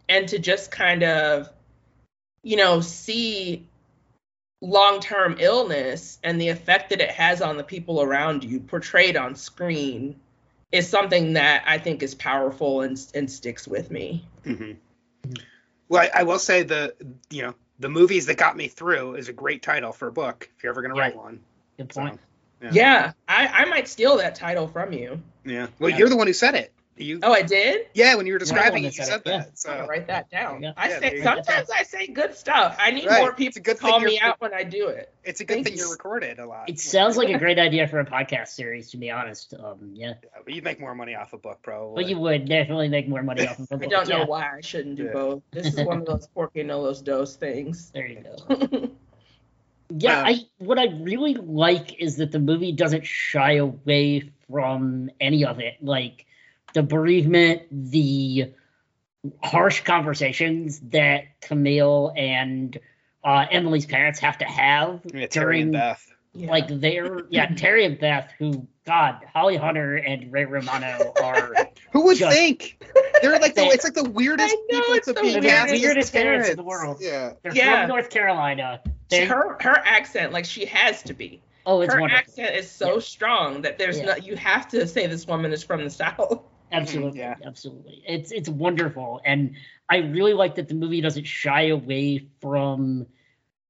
and 0.10 0.28
to 0.30 0.40
just 0.40 0.72
kind 0.72 1.04
of, 1.04 1.50
you 2.44 2.58
know, 2.58 2.82
see 2.82 3.68
long 4.62 5.00
term 5.00 5.38
illness 5.40 6.20
and 6.24 6.40
the 6.40 6.50
effect 6.50 6.90
that 6.90 7.02
it 7.02 7.12
has 7.12 7.42
on 7.42 7.58
the 7.58 7.64
people 7.64 8.02
around 8.02 8.44
you 8.44 8.60
portrayed 8.60 9.18
on 9.18 9.36
screen 9.36 10.16
is 10.72 10.88
something 10.88 11.34
that 11.34 11.64
I 11.68 11.78
think 11.78 12.02
is 12.02 12.16
powerful 12.16 12.82
and 12.82 13.00
and 13.14 13.30
sticks 13.30 13.68
with 13.68 13.92
me. 13.92 14.26
Mhm. 14.46 14.78
Well, 15.94 16.02
I, 16.12 16.22
I 16.22 16.24
will 16.24 16.40
say 16.40 16.64
the 16.64 16.96
you 17.30 17.44
know 17.44 17.54
the 17.78 17.88
movies 17.88 18.26
that 18.26 18.36
got 18.38 18.58
me 18.58 18.68
through 18.68 19.14
is 19.14 19.30
a 19.30 19.34
great 19.34 19.62
title 19.62 19.92
for 19.94 20.08
a 20.08 20.12
book 20.12 20.50
if 20.58 20.64
you're 20.64 20.72
ever 20.72 20.82
going 20.82 20.92
to 20.92 20.98
Yeah. 20.98 21.04
write 21.04 21.16
one. 21.16 21.40
Good 21.78 21.94
So, 21.94 22.02
point. 22.02 22.20
Yeah. 22.64 22.70
Yeah, 22.74 23.12
I, 23.28 23.48
I 23.48 23.66
might 23.66 23.88
steal 23.88 24.18
that 24.18 24.34
title 24.34 24.68
from 24.68 24.92
you. 24.92 25.22
yeah. 25.46 25.68
Well, 25.78 25.92
Yeah. 25.92 25.98
you're 26.00 26.10
the 26.10 26.16
one 26.18 26.26
who 26.26 26.34
said 26.34 26.56
it. 26.56 26.74
You. 26.96 27.20
Oh, 27.24 27.34
I 27.34 27.42
did. 27.42 27.88
Yeah, 27.96 28.14
when 28.16 28.28
you 28.28 28.34
were 28.34 28.40
describing 28.40 28.84
one 28.84 28.86
it, 28.86 28.98
you 28.98 29.04
said 29.04 29.06
said 29.08 29.22
it, 29.22 29.24
yeah. 29.26 29.38
that. 29.40 29.48
I'm 29.48 29.56
So 29.56 29.70
gonna 29.72 29.88
write 29.88 30.08
that 30.08 30.30
down. 30.30 30.62
Yeah. 30.62 30.74
I 30.78 30.90
Yeah, 30.90 31.00
say 31.00 31.10
there 31.10 31.18
go. 31.18 31.24
sometimes 31.24 31.70
I 31.72 31.84
say 31.84 32.06
good 32.08 32.36
stuff. 32.36 32.76
I 32.80 32.92
need 32.92 33.08
Right. 33.08 33.22
more 33.22 33.34
people 33.34 33.62
good 33.64 33.78
to 33.78 33.82
call 33.82 34.00
me 34.00 34.20
out 34.20 34.40
when 34.40 34.54
I 34.54 34.64
do 34.64 34.90
it. 34.90 35.12
it's 35.24 35.42
a 35.42 35.46
good 35.46 35.56
Thank 35.56 35.68
thing 35.70 35.78
you're 35.78 35.90
recorded 35.90 36.38
a 36.38 36.46
lot. 36.46 36.70
It 36.70 36.80
sounds 36.80 37.18
like 37.18 37.30
a 37.30 37.40
great 37.40 37.58
idea 37.58 37.88
for 37.88 38.00
a 38.00 38.06
podcast 38.06 38.50
series, 38.50 38.92
to 38.92 38.98
be 38.98 39.10
honest. 39.10 39.54
Um, 39.56 39.92
yeah, 39.94 40.14
Yeah, 40.24 40.30
but 40.46 40.54
you'd 40.54 40.64
make 40.64 40.80
more 40.80 40.94
money 40.94 41.16
off 41.16 41.34
a 41.34 41.38
book, 41.38 41.60
probably. 41.64 42.04
but 42.04 42.10
you 42.10 42.20
would 42.20 42.48
definitely 42.48 42.90
make 42.90 43.08
more 43.10 43.24
money 43.24 43.48
off 43.48 43.58
of 43.60 43.72
a 43.72 43.74
I 43.74 43.78
book. 43.78 43.88
I 43.88 43.90
don't 43.90 44.10
know 44.10 44.18
yeah. 44.20 44.26
why 44.26 44.58
I 44.58 44.62
shouldn't 44.62 44.96
do 44.98 45.06
Yeah. 45.06 45.14
both. 45.14 45.42
This 45.52 45.68
is 45.74 45.84
one 45.86 45.98
of 46.00 46.06
those 46.06 46.28
porque 46.36 46.58
no 46.64 46.82
los 46.82 47.02
dos 47.02 47.36
things. 47.36 47.90
There 47.92 48.06
you 48.06 48.24
go. 48.24 48.90
Yeah, 49.96 50.20
Um, 50.22 50.26
I 50.26 50.40
what 50.58 50.80
I 50.80 50.86
really 50.88 51.36
like 51.36 52.00
is 52.02 52.18
that 52.18 52.32
the 52.32 52.40
movie 52.40 52.72
doesn't 52.72 53.06
shy 53.06 53.54
away 53.58 54.32
from 54.50 55.12
any 55.20 55.46
of 55.46 55.60
it, 55.60 55.76
like 55.82 56.26
the 56.74 56.84
bereavement, 56.84 57.64
the 57.72 58.52
harsh 59.42 59.82
conversations 59.84 60.80
that 60.90 61.40
Kumail 61.42 62.14
and 62.18 62.78
uh, 63.24 63.46
Emily's 63.50 63.86
parents 63.86 64.20
have 64.20 64.38
to 64.40 64.46
have 64.46 65.02
yeah, 65.14 65.28
Terry 65.28 65.62
and 65.62 65.72
during 65.72 65.72
Beth. 65.72 66.10
Yeah. 66.36 66.50
like 66.50 66.68
their 66.68 67.22
yeah 67.30 67.46
Terry 67.54 67.86
and 67.86 68.00
Beth, 68.00 68.32
who 68.40 68.68
God 68.86 69.20
Holly 69.34 69.56
Hunter 69.56 69.96
and 69.96 70.32
Ray 70.34 70.46
Romano 70.46 71.14
are 71.22 71.54
Who 71.94 72.06
would 72.06 72.18
Just- 72.18 72.36
think? 72.36 72.84
They're 73.22 73.40
like 73.40 73.54
the 73.56 73.64
it's 73.66 73.84
like 73.84 73.94
the 73.94 74.10
weirdest 74.10 74.52
I 74.52 74.56
know, 74.72 74.80
people 74.80 74.94
it's 74.96 75.06
to 75.08 75.14
the 75.14 75.22
be 75.22 75.28
weirdest- 75.28 75.48
cast 75.54 75.74
as 75.74 75.82
weirdest 75.82 76.12
parents 76.14 76.50
in 76.50 76.58
the 76.58 76.64
world. 76.64 76.98
Yeah. 77.00 77.34
they're 77.44 77.56
Yeah. 77.56 77.82
from 77.84 77.90
North 77.90 78.10
Carolina. 78.10 78.82
They're, 79.10 79.28
her 79.28 79.58
her 79.62 79.78
accent, 79.86 80.34
like 80.34 80.46
she 80.46 80.66
has 80.66 81.04
to 81.04 81.14
be. 81.14 81.40
oh, 81.68 81.82
it's 81.82 81.94
her 81.94 82.02
wonderful. 82.02 82.20
accent 82.20 82.56
is 82.56 82.70
so 82.70 82.96
Yeah. 82.96 83.00
strong 83.00 83.62
that 83.62 83.78
there's 83.78 84.00
Yeah. 84.00 84.06
no 84.06 84.16
you 84.16 84.36
have 84.36 84.68
to 84.70 84.88
say 84.88 85.06
this 85.08 85.28
woman 85.28 85.54
is 85.54 85.64
from 85.64 85.84
the 85.84 85.90
south. 85.92 86.42
Absolutely, 86.74 87.20
Yeah. 87.20 87.36
absolutely. 87.46 88.04
It's 88.08 88.32
it's 88.32 88.50
wonderful, 88.50 89.22
and 89.26 89.56
I 89.90 89.98
really 89.98 90.34
like 90.34 90.56
that 90.56 90.68
the 90.68 90.74
movie 90.76 91.02
doesn't 91.02 91.26
shy 91.26 91.68
away 91.68 92.28
from 92.42 93.08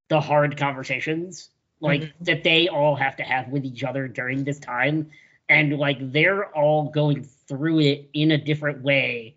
the 0.09 0.21
hard 0.21 0.57
conversations 0.57 1.49
like 1.81 2.01
Mm-hmm. 2.01 2.23
that 2.23 2.43
they 2.43 2.69
all 2.69 2.95
have 2.95 3.15
to 3.17 3.23
have 3.23 3.49
with 3.49 3.65
each 3.65 3.83
other 3.83 4.07
during 4.07 4.43
this 4.45 4.59
time, 4.59 5.11
and 5.49 5.77
like 5.77 5.97
they're 6.13 6.45
all 6.55 6.89
going 6.89 7.23
through 7.23 7.79
it 7.81 8.09
in 8.13 8.31
a 8.31 8.37
different 8.37 8.81
way 8.83 9.35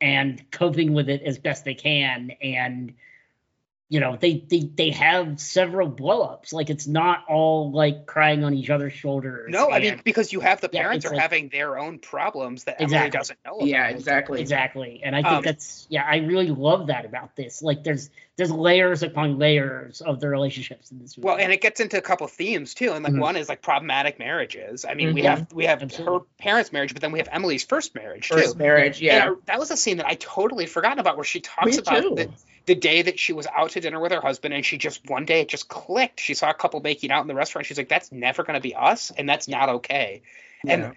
and 0.00 0.50
coping 0.50 0.94
with 0.94 1.08
it 1.08 1.22
as 1.22 1.38
best 1.38 1.64
they 1.64 1.74
can, 1.74 2.32
and 2.42 2.94
you 3.92 4.00
know 4.00 4.16
they 4.16 4.42
they 4.48 4.60
they 4.60 4.90
have 4.90 5.38
several 5.38 5.90
blowups. 5.90 6.54
Like 6.54 6.70
it's 6.70 6.86
not 6.86 7.24
all 7.28 7.70
like 7.72 8.06
crying 8.06 8.42
on 8.42 8.54
each 8.54 8.70
other's 8.70 8.94
shoulders. 8.94 9.50
No, 9.50 9.70
I 9.70 9.80
mean 9.80 10.00
because 10.02 10.32
you 10.32 10.40
have 10.40 10.62
the 10.62 10.70
parents 10.70 11.04
it's 11.04 11.12
are 11.12 11.14
like- 11.14 11.20
having 11.22 11.48
their 11.50 11.78
own 11.78 11.98
problems 11.98 12.64
that 12.64 12.76
Emily 12.80 12.96
Exactly. 12.96 13.18
doesn't 13.18 13.38
know 13.44 13.56
about. 13.56 13.66
Yeah, 13.68 13.88
exactly. 13.88 14.40
exactly. 14.40 15.00
And 15.04 15.14
I 15.14 15.20
think 15.22 15.34
Um, 15.34 15.42
that's 15.42 15.86
yeah, 15.90 16.04
I 16.08 16.16
really 16.18 16.48
love 16.48 16.86
that 16.86 17.04
about 17.04 17.36
this. 17.36 17.60
Like 17.60 17.84
there's 17.84 18.08
there's 18.38 18.50
layers 18.50 19.02
upon 19.02 19.38
layers 19.38 20.00
of 20.00 20.18
the 20.20 20.28
relationships 20.30 20.90
in 20.90 20.98
this 20.98 21.18
movie. 21.18 21.26
Well, 21.26 21.36
and 21.36 21.52
it 21.52 21.60
gets 21.60 21.78
into 21.80 21.98
a 21.98 22.00
couple 22.00 22.26
themes 22.28 22.72
too, 22.72 22.92
and 22.92 23.04
like 23.04 23.12
Mhm. 23.12 23.20
one 23.20 23.36
is 23.36 23.50
like 23.50 23.60
problematic 23.60 24.18
marriages. 24.18 24.86
I 24.86 24.94
mean, 24.94 25.12
we 25.12 25.20
Mhm. 25.20 25.24
have 25.28 25.52
we 25.52 25.66
have 25.66 25.82
her 25.96 26.20
parents' 26.38 26.72
marriage, 26.72 26.94
but 26.94 27.02
then 27.02 27.12
we 27.12 27.18
have 27.18 27.28
Emily's 27.30 27.62
first 27.64 27.94
marriage 27.94 28.28
First 28.28 28.52
too. 28.54 28.58
marriage, 28.58 29.02
yeah. 29.02 29.32
I- 29.32 29.34
that 29.44 29.58
was 29.58 29.70
a 29.70 29.76
scene 29.76 29.98
that 29.98 30.06
I 30.06 30.14
totally 30.14 30.64
forgotten 30.64 30.98
about, 30.98 31.16
where 31.18 31.24
she 31.24 31.40
talks 31.40 31.72
Me 31.72 31.76
about 31.78 32.00
too. 32.00 32.14
the, 32.16 32.30
the 32.66 32.74
day 32.74 33.02
that 33.02 33.18
she 33.18 33.32
was 33.32 33.46
out 33.46 33.70
to 33.70 33.80
dinner 33.80 34.00
with 34.00 34.12
her 34.12 34.20
husband, 34.20 34.54
and 34.54 34.64
she 34.64 34.78
just 34.78 35.08
one 35.08 35.24
day 35.24 35.40
it 35.40 35.48
just 35.48 35.68
clicked. 35.68 36.20
She 36.20 36.34
saw 36.34 36.50
a 36.50 36.54
couple 36.54 36.80
making 36.80 37.10
out 37.10 37.22
in 37.22 37.28
the 37.28 37.34
restaurant. 37.34 37.66
She's 37.66 37.78
like, 37.78 37.88
"That's 37.88 38.12
never 38.12 38.44
going 38.44 38.54
to 38.54 38.60
be 38.60 38.74
us, 38.74 39.10
and 39.10 39.28
that's 39.28 39.48
not 39.48 39.68
okay." 39.68 40.22
And 40.66 40.92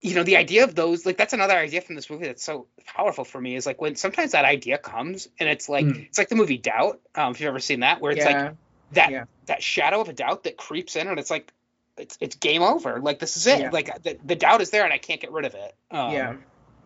you 0.00 0.14
know, 0.14 0.22
the 0.22 0.36
idea 0.36 0.62
of 0.62 0.76
those, 0.76 1.04
like, 1.04 1.16
that's 1.16 1.32
another 1.32 1.56
idea 1.56 1.80
from 1.80 1.96
this 1.96 2.08
movie 2.08 2.26
that's 2.26 2.44
so 2.44 2.68
powerful 2.86 3.24
for 3.24 3.40
me. 3.40 3.56
Is 3.56 3.66
like 3.66 3.80
when 3.80 3.96
sometimes 3.96 4.32
that 4.32 4.44
idea 4.44 4.78
comes, 4.78 5.28
and 5.40 5.48
it's 5.48 5.68
like 5.68 5.84
Mm. 5.86 6.06
it's 6.06 6.18
like 6.18 6.28
the 6.28 6.36
movie 6.36 6.58
Doubt. 6.58 7.00
Um, 7.14 7.32
if 7.32 7.40
you've 7.40 7.48
ever 7.48 7.58
seen 7.58 7.80
that, 7.80 8.00
where 8.00 8.12
it's 8.12 8.24
like 8.24 8.54
that 8.92 9.10
Yeah. 9.10 9.24
that 9.46 9.62
shadow 9.62 10.00
of 10.00 10.08
a 10.08 10.12
doubt 10.12 10.44
that 10.44 10.56
creeps 10.56 10.96
in 10.96 11.08
and 11.08 11.18
it's 11.18 11.30
like 11.30 11.52
it's 11.96 12.16
it's 12.20 12.36
game 12.36 12.62
over 12.62 13.00
like 13.00 13.18
this 13.18 13.36
is 13.36 13.46
it 13.46 13.58
Yeah. 13.60 13.70
like 13.70 14.02
the, 14.02 14.18
the 14.24 14.36
doubt 14.36 14.60
is 14.60 14.70
there 14.70 14.84
and 14.84 14.92
i 14.92 14.98
can't 14.98 15.20
get 15.20 15.32
rid 15.32 15.44
of 15.44 15.54
it 15.54 15.74
um, 15.90 16.12
yeah. 16.12 16.34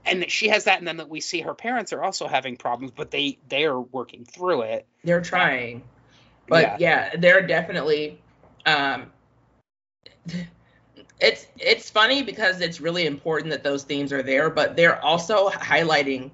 And 0.05 0.23
that 0.23 0.31
she 0.31 0.49
has 0.49 0.65
that 0.65 0.79
and 0.79 0.87
then 0.87 0.97
that 0.97 1.09
we 1.09 1.21
see 1.21 1.41
her 1.41 1.55
parents 1.55 1.93
are 1.93 2.03
also 2.03 2.27
having 2.27 2.57
problems 2.57 2.93
but 2.95 3.11
they 3.11 3.39
they 3.49 3.65
are 3.65 3.81
working 3.81 4.25
through 4.25 4.63
it 4.63 4.87
They're 5.05 5.21
trying. 5.21 5.83
But 6.49 6.81
yeah, 6.81 7.17
they're 7.17 7.47
definitely 7.47 8.21
um 8.67 9.11
it's 11.21 11.47
it's 11.59 11.89
funny 11.91 12.23
because 12.23 12.61
it's 12.61 12.81
really 12.81 13.07
important 13.07 13.51
that 13.51 13.63
those 13.63 13.85
themes 13.85 14.13
are 14.13 14.23
there, 14.23 14.51
but 14.51 14.77
they're 14.77 15.03
also 15.03 15.49
highlighting 15.51 16.31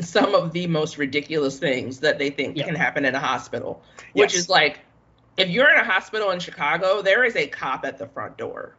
some 0.00 0.34
of 0.34 0.52
the 0.52 0.66
most 0.66 0.98
ridiculous 0.98 1.58
things 1.58 2.00
that 2.00 2.18
they 2.18 2.30
think 2.30 2.56
Yeah. 2.56 2.66
can 2.66 2.74
happen 2.74 3.04
in 3.04 3.14
a 3.14 3.20
hospital. 3.20 3.82
Which 4.12 4.32
Yes. 4.32 4.42
is 4.42 4.48
like 4.48 4.80
if 5.36 5.48
you're 5.48 5.70
in 5.70 5.78
a 5.78 5.84
hospital 5.84 6.30
in 6.30 6.40
Chicago, 6.40 7.02
there 7.02 7.24
is 7.24 7.36
a 7.36 7.46
cop 7.46 7.84
at 7.84 7.98
the 7.98 8.06
front 8.06 8.36
door. 8.36 8.74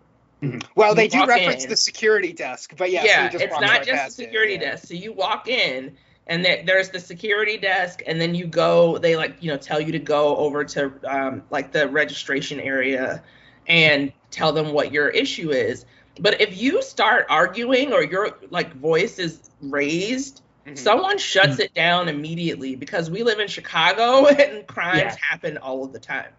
Well 0.75 0.89
You 0.89 0.95
they 0.95 1.07
do 1.07 1.25
reference 1.25 1.63
in. 1.63 1.69
the 1.69 1.77
security 1.77 2.33
desk 2.33 2.73
but 2.77 2.91
yeah, 2.91 3.03
yeah, 3.03 3.23
you 3.25 3.29
just 3.31 3.43
it's 3.43 3.53
not 3.53 3.61
right 3.61 3.77
just 3.79 3.88
the 3.89 3.93
past 3.93 4.19
it, 4.19 4.23
security 4.25 4.53
yeah. 4.53 4.71
desk. 4.71 4.88
So 4.88 4.93
you 4.93 5.13
walk 5.13 5.47
in, 5.47 5.97
and 6.27 6.43
there's 6.45 6.89
the 6.89 6.99
security 6.99 7.57
desk, 7.57 8.01
and 8.05 8.19
then 8.19 8.36
you 8.36 8.45
go. 8.47 8.97
They 8.97 9.15
like 9.15 9.38
you 9.41 9.51
know 9.51 9.57
tell 9.57 9.79
you 9.79 9.91
to 9.93 9.99
go 9.99 10.36
over 10.38 10.63
to 10.65 10.91
um, 11.05 11.43
like 11.49 11.71
the 11.71 11.88
registration 11.88 12.59
area, 12.59 13.23
and 13.67 14.11
tell 14.31 14.51
them 14.51 14.71
what 14.73 14.91
your 14.91 15.09
issue 15.09 15.51
is. 15.51 15.86
But 16.19 16.39
if 16.41 16.57
you 16.57 16.81
start 16.81 17.27
arguing 17.29 17.91
or 17.93 18.03
your 18.03 18.38
like 18.49 18.73
voice 18.75 19.19
is 19.19 19.49
raised, 19.61 20.41
Mhm. 20.65 20.77
someone 20.77 21.17
shuts 21.19 21.59
it 21.59 21.73
down 21.75 22.09
immediately 22.09 22.75
because 22.75 23.09
we 23.09 23.21
live 23.23 23.39
in 23.39 23.47
Chicago 23.47 24.25
and 24.43 24.65
crimes 24.65 24.99
Yeah. 24.99 25.15
happen 25.29 25.57
all 25.59 25.83
of 25.83 25.93
the 25.93 25.99
time. 25.99 26.31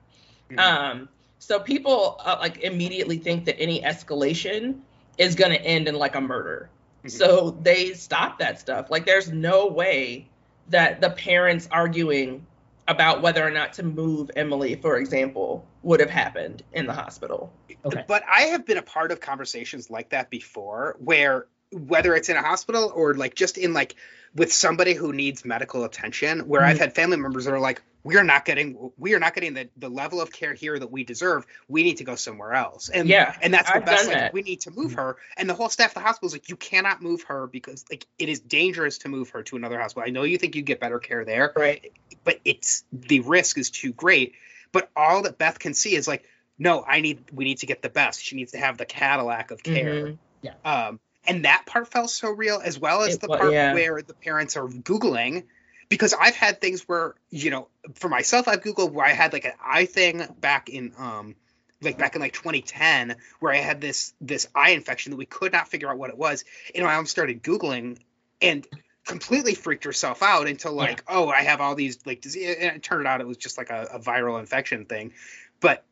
Mhm. 0.50 0.58
Um, 0.58 1.08
so 1.38 1.60
people 1.60 2.20
uh, 2.24 2.36
like 2.40 2.58
immediately 2.58 3.18
think 3.18 3.44
that 3.44 3.58
any 3.60 3.82
escalation 3.82 4.80
is 5.18 5.34
going 5.34 5.52
to 5.52 5.60
end 5.60 5.88
in 5.88 5.94
like 5.94 6.14
a 6.14 6.20
murder. 6.20 6.70
Mhm. 7.04 7.10
So 7.10 7.58
they 7.62 7.94
stop 7.94 8.38
that 8.38 8.60
stuff. 8.60 8.90
Like 8.90 9.06
there's 9.06 9.30
no 9.30 9.66
way 9.66 10.28
that 10.68 11.00
the 11.00 11.10
parents 11.10 11.68
arguing 11.70 12.44
about 12.88 13.20
whether 13.22 13.44
or 13.46 13.50
not 13.50 13.72
to 13.74 13.82
move 13.82 14.30
Emily, 14.36 14.76
for 14.76 14.96
example, 14.96 15.66
would 15.82 16.00
have 16.00 16.10
happened 16.10 16.62
in 16.72 16.86
the 16.86 16.92
hospital. 16.92 17.52
Okay. 17.84 18.04
But 18.06 18.22
I 18.32 18.42
have 18.42 18.64
been 18.64 18.78
a 18.78 18.82
part 18.82 19.10
of 19.10 19.20
conversations 19.20 19.90
like 19.90 20.10
that 20.10 20.30
before 20.30 20.96
where 20.98 21.46
whether 21.72 22.14
it's 22.14 22.28
in 22.28 22.36
a 22.36 22.42
hospital 22.42 22.92
or 22.94 23.14
like 23.14 23.34
just 23.34 23.58
in 23.58 23.72
like 23.72 23.96
with 24.34 24.52
somebody 24.52 24.94
who 24.94 25.12
needs 25.12 25.44
medical 25.44 25.84
attention 25.84 26.40
where 26.40 26.62
I've 26.62 26.76
Mhm. 26.76 26.80
had 26.80 26.94
family 26.94 27.16
members 27.16 27.46
that 27.46 27.54
are 27.54 27.60
like 27.60 27.82
we 28.04 28.16
are 28.16 28.22
not 28.24 28.44
getting 28.44 28.92
we 28.96 29.14
are 29.14 29.18
not 29.18 29.34
getting 29.34 29.54
the, 29.54 29.68
the 29.76 29.88
level 29.88 30.20
of 30.20 30.30
care 30.30 30.54
here 30.54 30.78
that 30.78 30.92
we 30.92 31.02
deserve 31.02 31.44
we 31.68 31.82
need 31.82 31.96
to 31.96 32.04
go 32.04 32.14
somewhere 32.14 32.52
else 32.52 32.88
and 32.88 33.08
Yeah, 33.08 33.34
and 33.42 33.52
that's 33.52 33.68
the 33.70 33.78
I've 33.78 33.84
best 33.86 34.06
like 34.06 34.16
that. 34.16 34.32
we 34.32 34.42
need 34.42 34.60
to 34.62 34.70
move 34.70 34.94
her 34.94 35.16
and 35.36 35.48
the 35.50 35.54
whole 35.54 35.68
staff 35.68 35.88
of 35.90 35.94
the 35.94 36.00
hospital 36.00 36.28
is 36.28 36.32
like 36.32 36.48
you 36.48 36.56
cannot 36.56 37.02
move 37.02 37.22
her 37.24 37.46
because 37.48 37.84
like 37.90 38.06
it 38.18 38.28
is 38.28 38.38
dangerous 38.40 38.98
to 38.98 39.08
move 39.08 39.30
her 39.30 39.42
to 39.44 39.56
another 39.56 39.80
hospital 39.80 40.06
I 40.06 40.10
know 40.10 40.22
you 40.22 40.38
think 40.38 40.54
you 40.54 40.62
get 40.62 40.78
better 40.78 41.00
care 41.00 41.24
there 41.24 41.52
Right. 41.56 41.92
but 42.22 42.38
it's 42.44 42.84
the 42.92 43.20
risk 43.20 43.58
is 43.58 43.70
too 43.70 43.92
great. 43.92 44.34
But 44.72 44.90
all 44.94 45.22
that 45.22 45.38
Beth 45.38 45.58
can 45.58 45.74
see 45.74 45.94
is 45.94 46.06
like, 46.08 46.24
no, 46.58 46.84
I 46.86 47.00
need 47.00 47.24
we 47.32 47.44
need 47.44 47.58
to 47.58 47.66
get 47.66 47.82
the 47.82 47.88
best. 47.88 48.22
She 48.22 48.36
needs 48.36 48.52
to 48.52 48.58
have 48.58 48.76
the 48.76 48.84
Cadillac 48.84 49.50
of 49.52 49.62
care. 49.62 50.16
Mhm. 50.44 50.54
Um, 50.64 51.00
and 51.26 51.44
that 51.44 51.64
part 51.66 51.88
felt 51.88 52.10
so 52.10 52.30
real, 52.30 52.60
as 52.62 52.78
well 52.78 53.02
as 53.02 53.14
It 53.14 53.20
the 53.20 53.28
part 53.28 53.52
yeah. 53.52 53.74
where 53.74 54.02
the 54.02 54.14
parents 54.14 54.56
are 54.56 54.66
googling. 54.66 55.44
Because 55.88 56.14
I've 56.14 56.34
had 56.34 56.60
things 56.60 56.82
where 56.88 57.14
you 57.30 57.50
know, 57.50 57.68
for 57.94 58.08
myself, 58.08 58.48
I've 58.48 58.60
googled 58.60 58.92
where 58.92 59.06
I 59.06 59.12
had 59.12 59.32
like 59.32 59.44
an 59.44 59.52
eye 59.64 59.86
thing 59.86 60.26
back 60.40 60.68
in 60.68 60.92
um, 60.98 61.36
like 61.80 61.96
back 61.96 62.16
in 62.16 62.20
like 62.20 62.32
2010, 62.32 63.16
where 63.40 63.52
I 63.52 63.58
had 63.58 63.80
this 63.80 64.12
this 64.20 64.48
eye 64.54 64.70
infection 64.70 65.10
that 65.10 65.16
we 65.16 65.26
could 65.26 65.52
not 65.52 65.68
figure 65.68 65.88
out 65.88 65.98
what 65.98 66.10
it 66.10 66.18
was. 66.18 66.44
And 66.74 66.84
my 66.84 66.96
mom 66.96 67.06
started 67.06 67.42
googling, 67.42 67.98
and 68.42 68.66
completely 69.06 69.54
freaked 69.54 69.84
herself 69.84 70.22
out 70.22 70.48
until 70.48 70.72
like, 70.72 71.02
oh, 71.08 71.28
I 71.28 71.42
have 71.42 71.60
all 71.60 71.74
these 71.74 72.04
like 72.04 72.20
disease. 72.20 72.56
And 72.60 72.76
it 72.76 72.82
turned 72.82 73.06
out 73.06 73.20
it 73.20 73.26
was 73.26 73.36
just 73.36 73.56
like 73.56 73.70
a, 73.70 73.86
a 73.92 74.00
viral 74.00 74.38
infection 74.40 74.84
thing. 74.84 75.12
But 75.60 75.84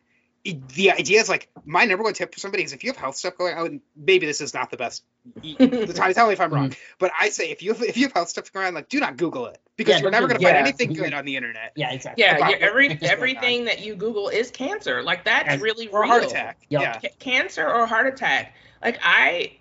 it, 0.45 0.69
the 0.69 0.91
idea 0.91 1.21
is 1.21 1.29
like 1.29 1.49
my 1.65 1.87
number 1.87 2.05
one 2.05 2.13
tip 2.13 2.35
for 2.35 2.39
somebody 2.39 2.63
is 2.65 2.75
if 2.75 2.85
you 2.85 2.91
have 2.91 2.99
health 2.99 3.17
stuff 3.17 3.37
going 3.39 3.57
on, 3.57 3.81
maybe 3.97 4.27
this 4.27 4.43
is 4.43 4.53
not 4.53 4.71
the 4.71 4.77
best. 4.77 5.03
The 5.43 5.93
time 5.95 6.13
tell 6.13 6.27
me 6.27 6.35
if 6.35 6.41
I'm 6.41 6.53
wrong, 6.53 6.71
mm-hmm. 6.71 6.95
but 6.99 7.11
I 7.19 7.31
say 7.31 7.51
if 7.51 7.63
you 7.63 7.73
have, 7.73 7.83
if 7.83 7.97
you 7.97 8.05
have 8.05 8.13
health 8.13 8.29
stuff 8.29 8.53
going 8.53 8.67
on, 8.67 8.75
like 8.75 8.91
do 8.91 9.01
not 9.01 9.17
Google 9.17 9.47
it 9.47 9.59
because 9.77 9.95
Yeah, 9.95 10.03
you're 10.03 10.11
never 10.11 10.29
going 10.29 10.39
to 10.39 10.45
find 10.45 10.57
anything 10.57 10.91
mm-hmm. 10.91 11.03
good 11.03 11.15
on 11.15 11.25
the 11.25 11.37
internet. 11.37 11.73
Yeah, 11.77 11.93
exactly. 11.93 12.23
Yeah, 12.23 12.37
yeah, 12.51 12.57
every 12.61 12.89
what's 12.89 13.01
going 13.01 13.11
on. 13.11 13.17
everything 13.17 13.65
that 13.65 13.85
you 13.85 13.95
Google 13.95 14.29
is 14.29 14.51
cancer. 14.51 15.03
Like 15.03 15.25
that's 15.25 15.49
And- 15.49 15.63
really 15.63 15.89
Or 15.89 16.03
real. 16.03 16.11
heart 16.11 16.25
attack. 16.25 16.67
Yep. 16.69 16.83
Yeah. 16.83 16.99
Ca- 17.01 17.17
cancer 17.19 17.67
or 17.67 17.87
heart 17.87 18.07
attack. 18.07 18.55
Like 18.83 18.99
I, 19.03 19.53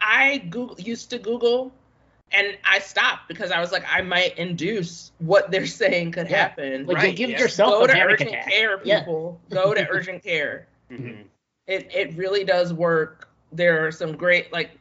I 0.00 0.38
Google 0.38 0.78
used 0.78 1.10
to 1.10 1.18
Google, 1.18 1.72
and 2.32 2.56
I 2.68 2.78
stopped 2.80 3.28
because 3.28 3.50
I 3.50 3.60
was 3.60 3.70
like, 3.72 3.84
I 3.90 4.02
might 4.02 4.38
induce 4.38 5.12
what 5.18 5.50
they're 5.50 5.66
saying 5.82 6.12
could 6.12 6.28
Yeah. 6.28 6.36
happen. 6.38 6.86
Like 6.86 6.96
Right, 6.96 7.06
you'll 7.08 7.16
give 7.16 7.30
yeah. 7.30 7.38
yourself 7.40 7.70
Go 7.72 7.84
a 7.84 7.88
to 7.88 8.00
urgent 8.00 8.30
attack. 8.30 8.50
care, 8.50 8.80
Yeah. 8.84 9.00
people. 9.00 9.40
Go 9.50 9.74
to 9.74 9.86
urgent 9.90 10.22
care. 10.22 10.66
Mhm. 10.90 11.24
It 11.66 11.90
it 11.94 12.14
really 12.16 12.44
does 12.44 12.72
work. 12.72 13.28
There 13.52 13.86
are 13.86 13.92
some 13.92 14.16
great 14.16 14.52
like 14.52 14.72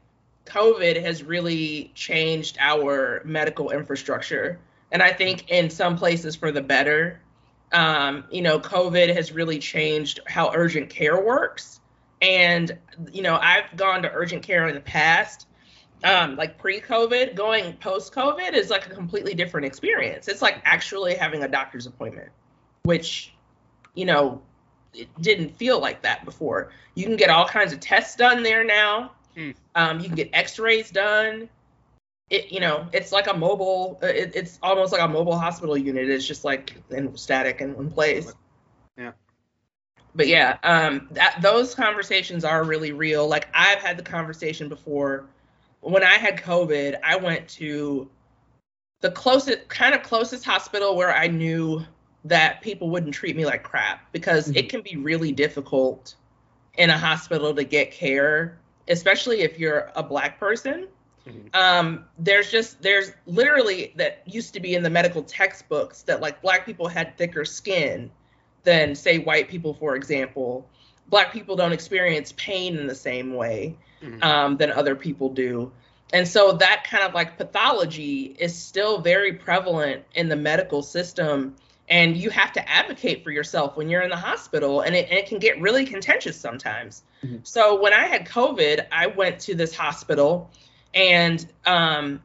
COVID 0.45 1.01
has 1.01 1.23
really 1.23 1.91
changed 1.95 2.57
our 2.59 3.21
medical 3.23 3.69
infrastructure, 3.71 4.59
and 4.91 5.01
I 5.01 5.13
think 5.13 5.49
in 5.49 5.69
some 5.69 5.97
places 5.97 6.35
for 6.35 6.51
the 6.51 6.61
better. 6.61 7.19
Um, 7.71 8.25
you 8.29 8.41
know, 8.43 8.59
COVID 8.59 9.15
has 9.15 9.31
really 9.31 9.57
changed 9.57 10.19
how 10.27 10.51
urgent 10.53 10.89
care 10.89 11.19
works, 11.19 11.79
and 12.21 12.77
you 13.11 13.21
know, 13.23 13.35
I've 13.41 13.75
gone 13.77 14.03
to 14.03 14.11
urgent 14.11 14.43
care 14.43 14.67
in 14.67 14.75
the 14.75 14.81
past. 14.81 15.47
Um, 16.04 16.36
like 16.36 16.58
pre-COVID, 16.58 17.34
going 17.34 17.74
post-COVID 17.78 18.54
is 18.54 18.70
like 18.70 18.88
a 18.88 18.89
completely 18.89 19.34
different 19.34 19.66
experience. 19.66 20.28
It's 20.28 20.41
like 20.41 20.62
actually 20.66 21.16
having 21.16 21.43
a 21.43 21.47
doctor's 21.47 21.86
appointment, 21.86 22.30
which, 22.84 23.34
you 23.93 24.04
know, 24.04 24.41
it 24.93 25.08
didn't 25.22 25.56
feel 25.56 25.80
like 25.80 26.01
that 26.01 26.26
before. 26.26 26.72
You 26.95 27.06
can 27.06 27.16
get 27.16 27.30
all 27.30 27.47
kinds 27.47 27.72
of 27.72 27.80
tests 27.80 28.18
done 28.18 28.43
there 28.43 28.66
now. 28.66 29.12
Hmm. 29.36 29.51
Um, 29.76 29.99
you 30.01 30.08
can 30.08 30.16
get 30.16 30.30
X-rays 30.34 30.91
done. 30.91 31.49
It, 32.30 32.51
you 32.51 32.60
know, 32.60 32.88
it's 32.91 33.12
like 33.12 33.28
a 33.28 33.34
mobile. 33.34 33.99
uh, 34.04 34.08
It, 34.08 34.36
it's 34.36 34.60
almost 34.62 34.91
like 34.91 35.01
a 35.01 35.08
mobile 35.08 35.38
hospital 35.38 35.78
unit. 35.78 36.10
It's 36.10 36.28
just 36.28 36.43
like 36.43 36.76
in 36.89 37.16
static 37.16 37.62
in 37.62 37.76
one 37.76 37.89
place. 37.89 38.34
Yeah. 38.97 39.14
But 40.16 40.28
yeah, 40.28 40.58
um, 40.64 41.08
that 41.12 41.41
those 41.41 41.74
conversations 41.74 42.43
are 42.43 42.64
really 42.64 42.91
real. 42.91 43.28
Like 43.28 43.47
I've 43.54 43.80
had 43.80 43.97
the 43.97 44.04
conversation 44.04 44.68
before. 44.68 45.26
When 45.84 46.03
I 46.03 46.13
had 46.13 46.38
COVID, 46.38 46.99
I 47.03 47.17
went 47.17 47.47
to 47.49 48.09
the 49.01 49.11
closest, 49.11 49.67
kind 49.67 49.93
of 49.93 50.01
closest 50.01 50.45
hospital 50.45 50.95
where 50.95 51.13
I 51.13 51.27
knew 51.27 51.84
that 52.25 52.61
people 52.61 52.89
wouldn't 52.89 53.13
treat 53.13 53.36
me 53.36 53.45
like 53.45 53.63
crap 53.63 54.11
because 54.13 54.49
it 54.51 54.69
can 54.69 54.81
be 54.81 54.95
really 54.95 55.34
difficult 55.34 56.15
in 56.77 56.89
a 56.89 56.97
hospital 56.97 57.53
to 57.53 57.65
get 57.65 57.91
care, 57.91 58.57
especially 58.88 59.41
if 59.41 59.59
you're 59.59 59.91
a 59.95 60.01
black 60.01 60.39
person. 60.39 60.88
Mhm. 61.27 61.53
Um, 61.53 62.05
there's 62.17 62.49
just 62.49 62.81
there's 62.81 63.11
literally 63.25 63.93
that 63.97 64.21
used 64.25 64.53
to 64.53 64.61
be 64.61 64.75
in 64.75 64.84
the 64.84 64.89
medical 64.89 65.21
textbooks 65.21 66.03
that 66.03 66.21
like 66.21 66.41
black 66.41 66.65
people 66.65 66.88
had 66.88 67.17
thicker 67.17 67.43
skin 67.43 68.09
than 68.63 68.95
say 68.95 69.19
white 69.19 69.49
people, 69.49 69.73
for 69.73 69.95
example. 69.95 70.69
Black 71.09 71.34
people 71.34 71.57
don't 71.57 71.73
experience 71.73 72.34
pain 72.38 72.77
in 72.77 72.88
the 72.88 72.95
same 72.95 73.34
way 73.34 73.75
Mhm. 74.04 74.24
um, 74.24 74.58
than 74.58 74.72
other 74.72 74.95
people 74.95 75.30
do. 75.30 75.72
And 76.12 76.28
so 76.28 76.51
that 76.54 76.84
kind 76.84 77.04
of 77.04 77.14
like 77.16 77.38
pathology 77.38 78.36
is 78.38 78.56
still 78.56 78.99
very 79.01 79.34
prevalent 79.34 80.04
in 80.14 80.30
the 80.30 80.36
medical 80.36 80.84
system. 80.84 81.56
and 81.89 82.16
you 82.16 82.30
have 82.30 82.54
to 82.54 82.70
advocate 82.70 83.26
for 83.26 83.30
yourself 83.32 83.76
when 83.76 83.89
you're 83.89 84.01
in 84.01 84.10
the 84.10 84.16
hospital 84.16 84.80
and 84.80 84.95
it, 84.95 85.10
and 85.10 85.18
it 85.20 85.26
can 85.28 85.38
get 85.38 85.60
really 85.60 85.86
contentious 85.86 86.39
sometimes 86.39 87.04
Mhm. 87.26 87.45
so 87.45 87.82
when 87.82 87.91
i 87.91 88.06
had 88.06 88.26
covid 88.26 88.86
i 88.89 89.08
went 89.08 89.38
to 89.41 89.54
this 89.54 89.76
hospital 89.76 90.49
and 90.93 91.45
um, 91.66 92.24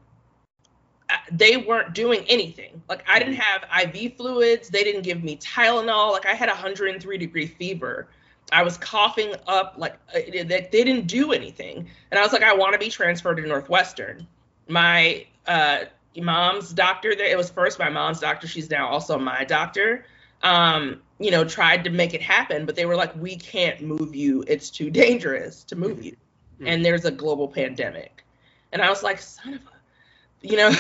they 1.33 1.57
weren't 1.57 1.93
doing 1.95 2.25
anything 2.29 2.83
like 2.89 3.03
i 3.09 3.19
didn't 3.19 3.35
have 3.35 3.65
iv 3.83 4.17
fluids 4.17 4.69
they 4.69 4.85
didn't 4.85 5.03
give 5.03 5.25
me 5.25 5.37
tylenol 5.39 6.13
like 6.13 6.27
i 6.27 6.35
had 6.35 6.49
103 6.49 7.19
degree 7.19 7.47
fever 7.47 8.07
i 8.53 8.63
was 8.63 8.77
coughing 8.79 9.35
up 9.47 9.75
like 9.77 9.95
uh, 10.15 10.21
they, 10.31 10.69
didn't 10.71 11.07
do 11.07 11.33
anything 11.33 11.89
and 12.11 12.19
i 12.19 12.23
was 12.23 12.33
like 12.33 12.43
i 12.43 12.55
want 12.55 12.73
to 12.73 12.79
be 12.79 12.89
transferred 12.89 13.37
to 13.37 13.47
northwestern 13.47 14.27
my 14.69 15.27
uh, 15.47 15.85
mom's 16.17 16.73
doctor 16.73 17.15
there. 17.15 17.27
It 17.27 17.37
was 17.37 17.51
first 17.51 17.79
my 17.79 17.89
mom's 17.91 18.21
doctor. 18.21 18.47
She's 18.47 18.71
now 18.71 18.89
also 18.89 19.19
my 19.19 19.45
doctor. 19.45 20.05
Um, 20.43 21.03
you 21.19 21.31
know, 21.31 21.45
tried 21.45 21.85
to 21.85 21.91
make 21.91 22.15
it 22.15 22.23
happen, 22.23 22.65
but 22.65 22.77
they 22.77 22.87
were 22.87 22.95
like, 22.97 23.15
we 23.17 23.37
can't 23.37 23.81
move 23.81 24.15
you. 24.15 24.45
It's 24.47 24.71
too 24.71 24.91
dangerous 24.91 25.65
to 25.65 25.77
move 25.77 26.03
you. 26.05 26.17
Mhm. 26.61 26.69
And 26.69 26.85
there's 26.85 27.05
a 27.05 27.11
global 27.11 27.49
pandemic. 27.49 28.25
And 28.73 28.83
I 28.83 28.89
was 28.89 29.03
like, 29.03 29.21
son 29.21 29.55
of 29.55 29.61
a, 29.63 30.47
you 30.47 30.57
know, 30.57 30.71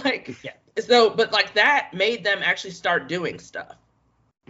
like, 0.04 0.36
Yeah. 0.44 0.52
so, 0.78 1.10
but 1.10 1.32
like 1.32 1.54
that 1.54 1.92
made 1.94 2.22
them 2.22 2.40
actually 2.42 2.70
start 2.72 3.08
doing 3.08 3.38
stuff. 3.38 3.76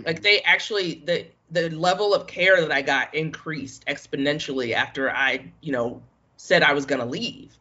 Like 0.04 0.22
they 0.22 0.40
actually, 0.42 1.02
the, 1.06 1.26
the 1.50 1.70
level 1.70 2.14
of 2.14 2.26
care 2.26 2.60
that 2.60 2.72
I 2.72 2.82
got 2.82 3.14
increased 3.14 3.86
exponentially 3.86 4.72
after 4.74 5.10
I, 5.10 5.50
you 5.60 5.72
know, 5.72 6.02
said 6.36 6.62
I 6.62 6.72
was 6.72 6.86
going 6.86 7.00
to 7.00 7.06
leave. 7.06 7.52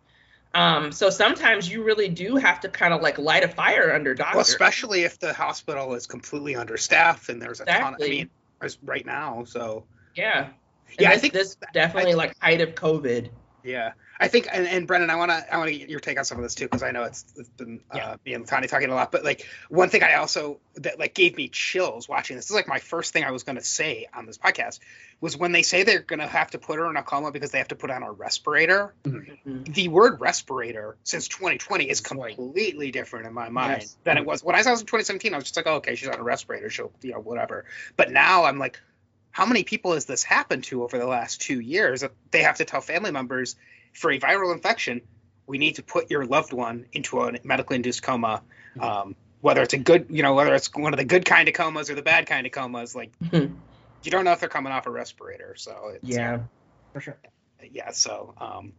Um, 0.53 0.91
so 0.91 1.09
sometimes 1.09 1.69
you 1.69 1.83
really 1.83 2.09
do 2.09 2.35
have 2.37 2.61
to 2.61 2.69
kind 2.69 2.93
of 2.93 3.01
like 3.01 3.17
light 3.17 3.43
a 3.43 3.47
fire 3.47 3.93
under 3.93 4.13
doctors. 4.15 4.35
Well, 4.35 4.41
especially 4.41 5.03
if 5.03 5.19
the 5.19 5.33
hospital 5.33 5.93
is 5.93 6.07
completely 6.07 6.55
understaffed 6.55 7.29
and 7.29 7.41
there's 7.41 7.59
a 7.61 7.65
ton. 7.65 7.93
Of, 7.93 8.01
I 8.01 8.07
mean, 8.07 8.29
as 8.61 8.77
right 8.83 9.05
now. 9.05 9.43
So 9.43 9.83
yeah. 10.15 10.45
And 10.89 10.99
Yeah, 10.99 11.11
I 11.11 11.17
think- 11.17 11.33
this 11.33 11.57
definitely 11.73 12.15
like 12.15 12.37
height 12.39 12.61
of 12.61 12.75
COVID. 12.75 13.29
yeah, 13.63 13.91
I 14.19 14.27
think. 14.27 14.47
And, 14.51 14.67
and 14.67 14.87
Brendan, 14.87 15.09
I 15.09 15.15
want 15.15 15.31
to 15.31 15.53
I 15.53 15.57
want 15.57 15.69
to 15.71 15.77
get 15.77 15.89
your 15.89 15.99
take 15.99 16.17
on 16.17 16.25
some 16.25 16.37
of 16.37 16.43
this 16.43 16.55
too 16.55 16.65
because 16.65 16.83
I 16.83 16.91
know 16.91 17.03
it's, 17.03 17.25
it's 17.35 17.49
been 17.49 17.81
Yeah. 17.93 18.11
uh, 18.11 18.17
me 18.25 18.33
and 18.33 18.47
Tani 18.47 18.67
talking 18.67 18.89
a 18.89 18.95
lot. 18.95 19.11
But 19.11 19.23
like 19.23 19.45
one 19.69 19.89
thing 19.89 20.03
I 20.03 20.15
also 20.15 20.59
that 20.75 20.99
like 20.99 21.13
gave 21.13 21.35
me 21.37 21.47
chills 21.49 22.07
watching 22.09 22.35
this, 22.35 22.45
this 22.45 22.51
is 22.51 22.55
like 22.55 22.67
my 22.67 22.79
first 22.79 23.13
thing 23.13 23.23
I 23.23 23.31
was 23.31 23.43
going 23.43 23.57
to 23.57 23.63
say 23.63 24.07
on 24.13 24.25
this 24.25 24.37
podcast 24.37 24.79
was 25.21 25.35
when 25.37 25.51
they 25.51 25.63
say 25.63 25.83
they're 25.83 25.99
going 25.99 26.19
to 26.19 26.27
have 26.27 26.51
to 26.51 26.59
put 26.59 26.77
her 26.79 26.89
in 26.89 26.95
a 26.97 27.03
coma 27.03 27.31
because 27.31 27.51
they 27.51 27.57
have 27.57 27.67
to 27.69 27.75
put 27.75 27.89
on 27.91 28.03
a 28.03 28.11
respirator. 28.11 28.93
Mhm. 29.03 29.73
the 29.73 29.87
word 29.87 30.19
respirator 30.21 30.97
since 31.03 31.27
2020 31.27 31.89
is 31.89 32.01
completely 32.01 32.91
different 32.91 33.25
in 33.27 33.33
my 33.33 33.49
mind 33.49 33.81
Yes. 33.81 33.97
than 34.03 34.17
it 34.17 34.25
was 34.25 34.43
when 34.43 34.55
I 34.55 34.61
saw 34.61 34.71
it 34.73 34.79
in 34.79 34.85
2017. 34.85 35.33
I 35.33 35.37
was 35.37 35.45
just 35.45 35.57
like, 35.57 35.67
oh, 35.67 35.75
okay, 35.75 35.95
she's 35.95 36.09
on 36.09 36.19
a 36.19 36.23
respirator, 36.23 36.69
she'll, 36.69 36.91
you 37.01 37.11
know, 37.13 37.19
whatever. 37.19 37.65
But 37.95 38.11
now 38.11 38.45
I'm 38.45 38.57
like, 38.59 38.79
how 39.31 39.45
many 39.45 39.63
people 39.63 39.93
has 39.93 40.05
this 40.05 40.23
happened 40.23 40.63
to 40.65 40.83
over 40.83 40.97
the 40.97 41.05
last 41.05 41.41
two 41.41 41.59
years 41.59 42.01
that 42.01 42.11
they 42.31 42.41
have 42.43 42.57
to 42.57 42.65
tell 42.65 42.81
family 42.81 43.11
members 43.11 43.55
for 43.93 44.11
a 44.11 44.19
viral 44.19 44.53
infection, 44.53 45.01
we 45.47 45.57
need 45.57 45.75
to 45.75 45.83
put 45.83 46.11
your 46.11 46.25
loved 46.25 46.53
one 46.53 46.85
into 46.93 47.21
a 47.21 47.33
medically 47.43 47.75
induced 47.77 48.03
coma. 48.03 48.41
Um, 48.79 49.15
whether 49.41 49.61
it's 49.61 49.73
a 49.73 49.77
good, 49.77 50.07
you 50.09 50.23
know, 50.23 50.33
whether 50.33 50.53
it's 50.55 50.73
one 50.73 50.93
of 50.93 50.97
the 50.97 51.05
good 51.05 51.23
kind 51.25 51.47
of 51.47 51.53
comas 51.53 51.89
or 51.89 51.95
the 51.95 52.01
bad 52.01 52.25
kind 52.27 52.45
of 52.45 52.51
comas, 52.51 52.95
like 52.95 53.11
Mhm. 53.21 53.55
you 54.03 54.11
don't 54.11 54.25
know 54.25 54.31
if 54.31 54.39
they're 54.39 54.49
coming 54.49 54.73
off 54.73 54.85
a 54.87 54.91
respirator. 54.91 55.55
So 55.55 55.91
it's, 55.95 56.07
Yeah. 56.07 56.39
for 56.93 57.01
sure. 57.01 57.17
yeah 57.71 57.91
so 57.91 58.33
um 58.37 58.71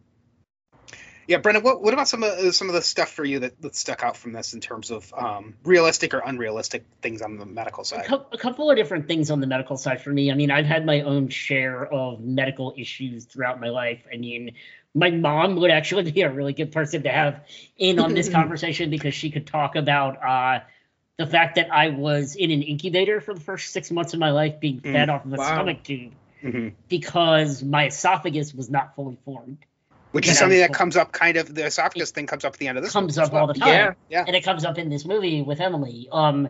yeah 1.27 1.37
brendan 1.37 1.63
what, 1.63 1.81
what 1.81 1.93
about 1.93 2.07
some 2.07 2.23
of 2.23 2.31
uh, 2.31 2.51
some 2.51 2.69
of 2.69 2.73
the 2.73 2.81
stuff 2.81 3.11
for 3.11 3.23
you 3.23 3.39
that, 3.39 3.61
that 3.61 3.75
stuck 3.75 4.03
out 4.03 4.17
from 4.17 4.31
this 4.31 4.53
in 4.53 4.61
terms 4.61 4.89
of 4.89 5.13
um 5.15 5.53
realistic 5.63 6.13
or 6.13 6.19
unrealistic 6.19 6.85
things 7.01 7.21
on 7.21 7.37
the 7.37 7.45
medical 7.45 7.81
A, 7.81 7.85
side 7.85 8.11
a 8.31 8.37
couple 8.37 8.69
of 8.71 8.77
different 8.77 9.07
things 9.07 9.29
on 9.31 9.39
the 9.41 9.47
medical 9.47 9.77
side 9.77 10.01
for 10.01 10.11
me. 10.11 10.31
I 10.31 10.35
mean, 10.35 10.49
I've 10.51 10.65
had 10.65 10.85
my 10.85 11.01
own 11.01 11.29
share 11.29 11.85
of 11.85 12.21
medical 12.21 12.73
issues 12.77 13.25
throughout 13.25 13.59
my 13.59 13.69
life. 13.69 14.01
I 14.11 14.17
mean, 14.17 14.53
my 14.95 15.11
mom 15.11 15.55
would 15.57 15.71
actually 15.71 16.11
be 16.11 16.21
a 16.21 16.31
really 16.31 16.53
good 16.53 16.71
person 16.71 17.03
to 17.03 17.09
have 17.09 17.41
in 17.77 17.99
on 17.99 18.13
this 18.13 18.29
conversation 18.39 18.89
because 18.89 19.13
she 19.13 19.29
could 19.29 19.45
talk 19.47 19.75
about 19.75 20.23
uh, 20.23 20.59
the 21.17 21.27
fact 21.27 21.55
that 21.55 21.71
I 21.71 21.89
was 21.89 22.35
in 22.35 22.49
an 22.51 22.61
incubator 22.63 23.21
for 23.21 23.33
the 23.33 23.39
first 23.41 23.71
six 23.73 23.91
months 23.91 24.13
of 24.13 24.19
my 24.19 24.31
life, 24.31 24.59
being 24.59 24.79
Mm, 24.81 24.91
fed 24.93 25.09
off 25.09 25.25
of 25.25 25.33
a 25.33 25.37
wow. 25.37 25.43
stomach 25.45 25.83
tube 25.83 26.13
Mhm. 26.43 26.73
because 26.87 27.61
my 27.63 27.87
esophagus 27.87 28.53
was 28.53 28.69
not 28.69 28.95
fully 28.95 29.17
formed. 29.25 29.57
which 30.11 30.27
is 30.27 30.39
something 30.39 30.57
that 30.57 30.73
comes 30.73 30.97
up 30.97 31.11
kind 31.11 31.37
of 31.37 31.53
the 31.53 31.65
esophagus 31.67 32.09
thing 32.09 32.25
comes 32.25 32.43
up 32.43 32.53
at 32.53 32.59
the 32.59 32.67
end 32.67 32.79
of 32.79 32.83
this 32.83 32.93
comes 32.93 33.15
up 33.19 33.31
all 33.31 33.45
the 33.45 33.53
time. 33.53 33.67
Yeah. 33.69 33.93
Yeah. 34.09 34.23
And 34.25 34.35
it 34.35 34.43
comes 34.43 34.65
up 34.65 34.79
in 34.79 34.89
this 34.89 35.05
movie 35.05 35.43
with 35.43 35.59
Emily. 35.61 36.07
Um, 36.11 36.49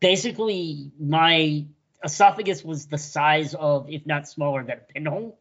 basically, 0.00 0.92
my 1.00 1.64
esophagus 2.04 2.64
was 2.64 2.86
the 2.86 2.98
size 2.98 3.54
of, 3.54 3.90
if 3.90 4.06
not 4.06 4.28
smaller 4.28 4.62
than 4.62 4.78
a 4.78 4.92
pinhole 4.92 5.38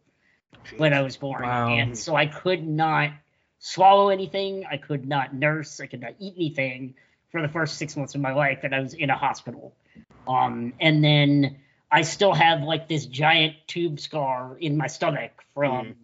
when 0.78 0.93
I 0.93 1.01
was 1.01 1.18
born. 1.18 1.43
Wow. 1.43 1.70
And 1.70 1.97
so 1.97 2.16
I 2.16 2.26
could 2.26 2.66
not 2.66 3.12
swallow 3.60 4.10
anything. 4.10 4.66
I 4.70 4.78
could 4.78 5.07
not 5.07 5.34
nurse. 5.34 5.80
I 5.80 5.88
could 5.88 6.01
not 6.01 6.14
eat 6.20 6.34
anything 6.36 6.95
for 7.32 7.41
the 7.41 7.47
first 7.47 7.78
six 7.78 7.95
months 7.95 8.16
of 8.16 8.22
my 8.22 8.34
life 8.34 8.62
that 8.64 8.74
I 8.74 8.80
was 8.80 8.93
in 8.93 9.10
a 9.10 9.18
hospital. 9.18 9.76
Um, 10.28 10.74
and 10.80 11.03
then 11.03 11.57
I 11.91 12.03
still 12.03 12.34
have 12.34 12.62
like 12.62 12.88
this 12.88 13.05
giant 13.05 13.55
tube 13.68 13.99
scar 13.99 14.57
in 14.60 14.78
my 14.78 14.88
stomach 14.88 15.32
from 15.53 15.86
Mhm. 15.86 15.95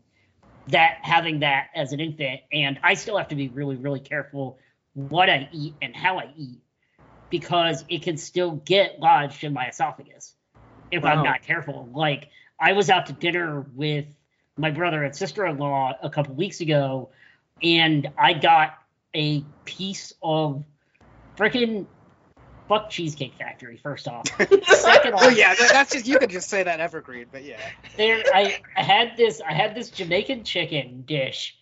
that 0.67 0.97
having 1.01 1.39
that 1.39 1.69
as 1.75 1.93
an 1.93 1.99
infant. 1.99 2.41
And 2.51 2.79
I 2.83 2.95
still 2.95 3.17
have 3.17 3.29
to 3.29 3.35
be 3.35 3.49
really, 3.49 3.75
really 3.75 3.99
careful 3.99 4.57
what 4.93 5.29
I 5.29 5.49
eat 5.51 5.75
and 5.81 5.95
how 5.95 6.19
I 6.19 6.29
eat 6.35 6.59
because 7.29 7.83
it 7.89 8.01
can 8.03 8.17
still 8.17 8.51
get 8.51 8.99
lodged 8.99 9.43
in 9.43 9.53
my 9.53 9.67
esophagus 9.67 10.35
if 10.91 11.03
Wow. 11.03 11.11
I'm 11.11 11.23
not 11.23 11.43
careful. 11.43 11.89
Like 11.93 12.29
I 12.59 12.73
was 12.73 12.89
out 12.89 13.07
to 13.07 13.13
dinner 13.13 13.61
with 13.61 14.05
my 14.57 14.71
brother 14.71 15.03
and 15.03 15.15
sister-in-law 15.15 15.97
a 16.01 16.09
couple 16.09 16.33
weeks 16.35 16.61
ago, 16.61 17.09
and 17.61 18.07
I 18.17 18.33
got 18.33 18.77
a 19.13 19.43
piece 19.65 20.13
of 20.21 20.63
freaking 21.37 21.85
fuck 22.67 22.89
Cheesecake 22.89 23.35
Factory. 23.35 23.77
First 23.77 24.07
off, 24.07 24.27
second 24.37 25.13
oh, 25.13 25.17
off, 25.17 25.23
oh 25.23 25.29
yeah 25.29 25.53
that, 25.55 25.69
that's 25.71 25.93
just 25.93 26.07
you 26.07 26.19
could 26.19 26.29
just 26.29 26.49
say 26.49 26.63
that 26.63 26.79
evergreen 26.79 27.27
but 27.31 27.43
yeah 27.43 27.59
there 27.97 28.23
I, 28.33 28.59
I 28.75 28.81
had 28.81 29.15
this 29.17 29.41
I 29.41 29.53
had 29.53 29.75
this 29.75 29.89
Jamaican 29.89 30.43
chicken 30.43 31.03
dish, 31.05 31.55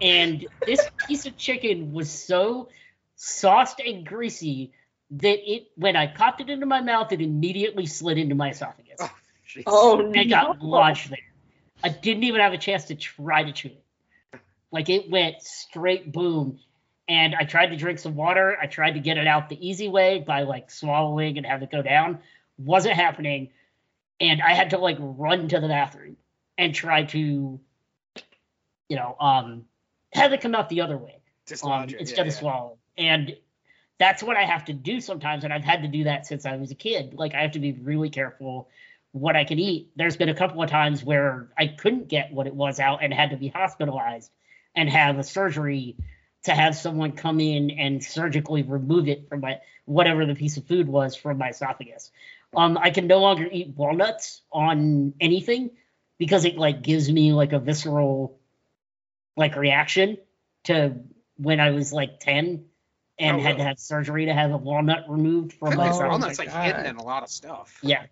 and 0.00 0.46
this 0.64 0.88
piece 1.06 1.26
of 1.26 1.36
chicken 1.36 1.92
was 1.92 2.10
so 2.10 2.68
sauced 3.16 3.80
and 3.80 4.06
greasy 4.06 4.72
that 5.10 5.38
it 5.50 5.68
when 5.76 5.96
I 5.96 6.06
popped 6.06 6.40
it 6.40 6.50
into 6.50 6.66
my 6.66 6.80
mouth, 6.80 7.12
it 7.12 7.20
immediately 7.20 7.86
slid 7.86 8.18
into 8.18 8.34
my 8.34 8.50
esophagus. 8.50 8.98
Oh, 9.00 9.10
jeez. 9.48 9.62
Oh 9.66 10.00
and 10.00 10.16
it 10.16 10.24
got 10.26 10.60
lodged 10.60 11.10
there. 11.10 11.18
I 11.86 11.88
didn't 11.88 12.24
even 12.24 12.40
have 12.40 12.52
a 12.52 12.58
chance 12.58 12.86
to 12.86 12.96
try 12.96 13.44
to 13.44 13.52
chew 13.52 13.68
it. 13.68 14.40
Like 14.72 14.88
it 14.88 15.08
went 15.08 15.40
straight 15.40 16.12
boom. 16.12 16.58
And 17.08 17.36
I 17.36 17.44
tried 17.44 17.68
to 17.68 17.76
drink 17.76 18.00
some 18.00 18.16
water. 18.16 18.58
I 18.60 18.66
tried 18.66 18.94
to 18.94 19.00
get 19.00 19.18
it 19.18 19.28
out 19.28 19.48
the 19.48 19.68
easy 19.68 19.86
way 19.86 20.18
by 20.18 20.42
like 20.42 20.68
swallowing 20.68 21.36
and 21.36 21.46
have 21.46 21.62
it 21.62 21.70
go 21.70 21.82
down. 21.82 22.18
Wasn't 22.58 22.94
happening. 22.94 23.50
And 24.18 24.42
I 24.42 24.54
had 24.54 24.70
to 24.70 24.78
like 24.78 24.96
run 24.98 25.46
to 25.46 25.60
the 25.60 25.68
bathroom 25.68 26.16
and 26.58 26.74
try 26.74 27.04
to, 27.04 27.60
you 28.88 28.96
know, 28.96 29.16
um, 29.20 29.66
have 30.12 30.32
it 30.32 30.40
come 30.40 30.56
out 30.56 30.68
the 30.68 30.80
other 30.80 30.98
way 30.98 31.20
just 31.46 31.64
um, 31.64 31.84
instead 31.84 32.16
yeah, 32.16 32.20
of 32.22 32.26
yeah. 32.26 32.32
swallow. 32.32 32.78
And 32.98 33.36
that's 33.98 34.24
what 34.24 34.36
I 34.36 34.42
have 34.42 34.64
to 34.64 34.72
do 34.72 35.00
sometimes, 35.00 35.44
and 35.44 35.52
I've 35.52 35.64
had 35.64 35.82
to 35.82 35.88
do 35.88 36.04
that 36.04 36.26
since 36.26 36.44
I 36.44 36.56
was 36.56 36.72
a 36.72 36.74
kid. 36.74 37.14
Like 37.14 37.34
I 37.34 37.42
have 37.42 37.52
to 37.52 37.60
be 37.60 37.72
really 37.72 38.10
careful 38.10 38.68
what 39.20 39.34
I 39.36 39.44
can 39.44 39.58
eat. 39.58 39.90
There's 39.96 40.16
been 40.16 40.28
a 40.28 40.34
couple 40.34 40.62
of 40.62 40.70
times 40.70 41.02
where 41.02 41.48
I 41.56 41.66
couldn't 41.68 42.08
get 42.08 42.32
what 42.32 42.46
it 42.46 42.54
was 42.54 42.78
out 42.80 43.02
and 43.02 43.12
had 43.12 43.30
to 43.30 43.36
be 43.36 43.48
hospitalized 43.48 44.30
and 44.74 44.88
have 44.90 45.18
a 45.18 45.22
surgery 45.24 45.96
to 46.44 46.54
have 46.54 46.76
someone 46.76 47.12
come 47.12 47.40
in 47.40 47.70
and 47.70 48.04
surgically 48.04 48.62
remove 48.62 49.08
it 49.08 49.28
from 49.28 49.40
my 49.40 49.60
whatever 49.84 50.26
the 50.26 50.34
piece 50.34 50.56
of 50.58 50.66
food 50.66 50.86
was 50.86 51.16
from 51.16 51.38
my 51.38 51.48
esophagus. 51.48 52.10
Um, 52.54 52.76
I 52.78 52.90
can 52.90 53.06
no 53.06 53.18
longer 53.18 53.48
eat 53.50 53.68
walnuts 53.76 54.42
on 54.52 55.14
anything 55.20 55.70
because 56.18 56.44
it 56.44 56.56
like 56.56 56.82
gives 56.82 57.10
me 57.10 57.32
like 57.32 57.52
a 57.52 57.58
visceral 57.58 58.38
like 59.36 59.56
reaction 59.56 60.18
to 60.64 60.96
when 61.36 61.60
I 61.60 61.70
was 61.70 61.92
like 61.92 62.20
10 62.20 62.66
and 63.18 63.36
Oh, 63.36 63.42
had 63.42 63.56
to 63.58 63.64
have 63.64 63.78
surgery 63.78 64.26
to 64.26 64.34
have 64.34 64.52
a 64.52 64.56
walnut 64.56 65.08
removed 65.08 65.54
from 65.54 65.76
my 65.76 65.86
Oh, 65.86 65.90
esophagus. 65.90 66.08
walnuts 66.10 66.38
like 66.38 66.52
God. 66.52 66.64
hidden 66.64 66.86
in 66.86 66.96
a 66.96 67.02
lot 67.04 67.22
of 67.22 67.30
stuff 67.30 67.78
Yeah. 67.82 68.04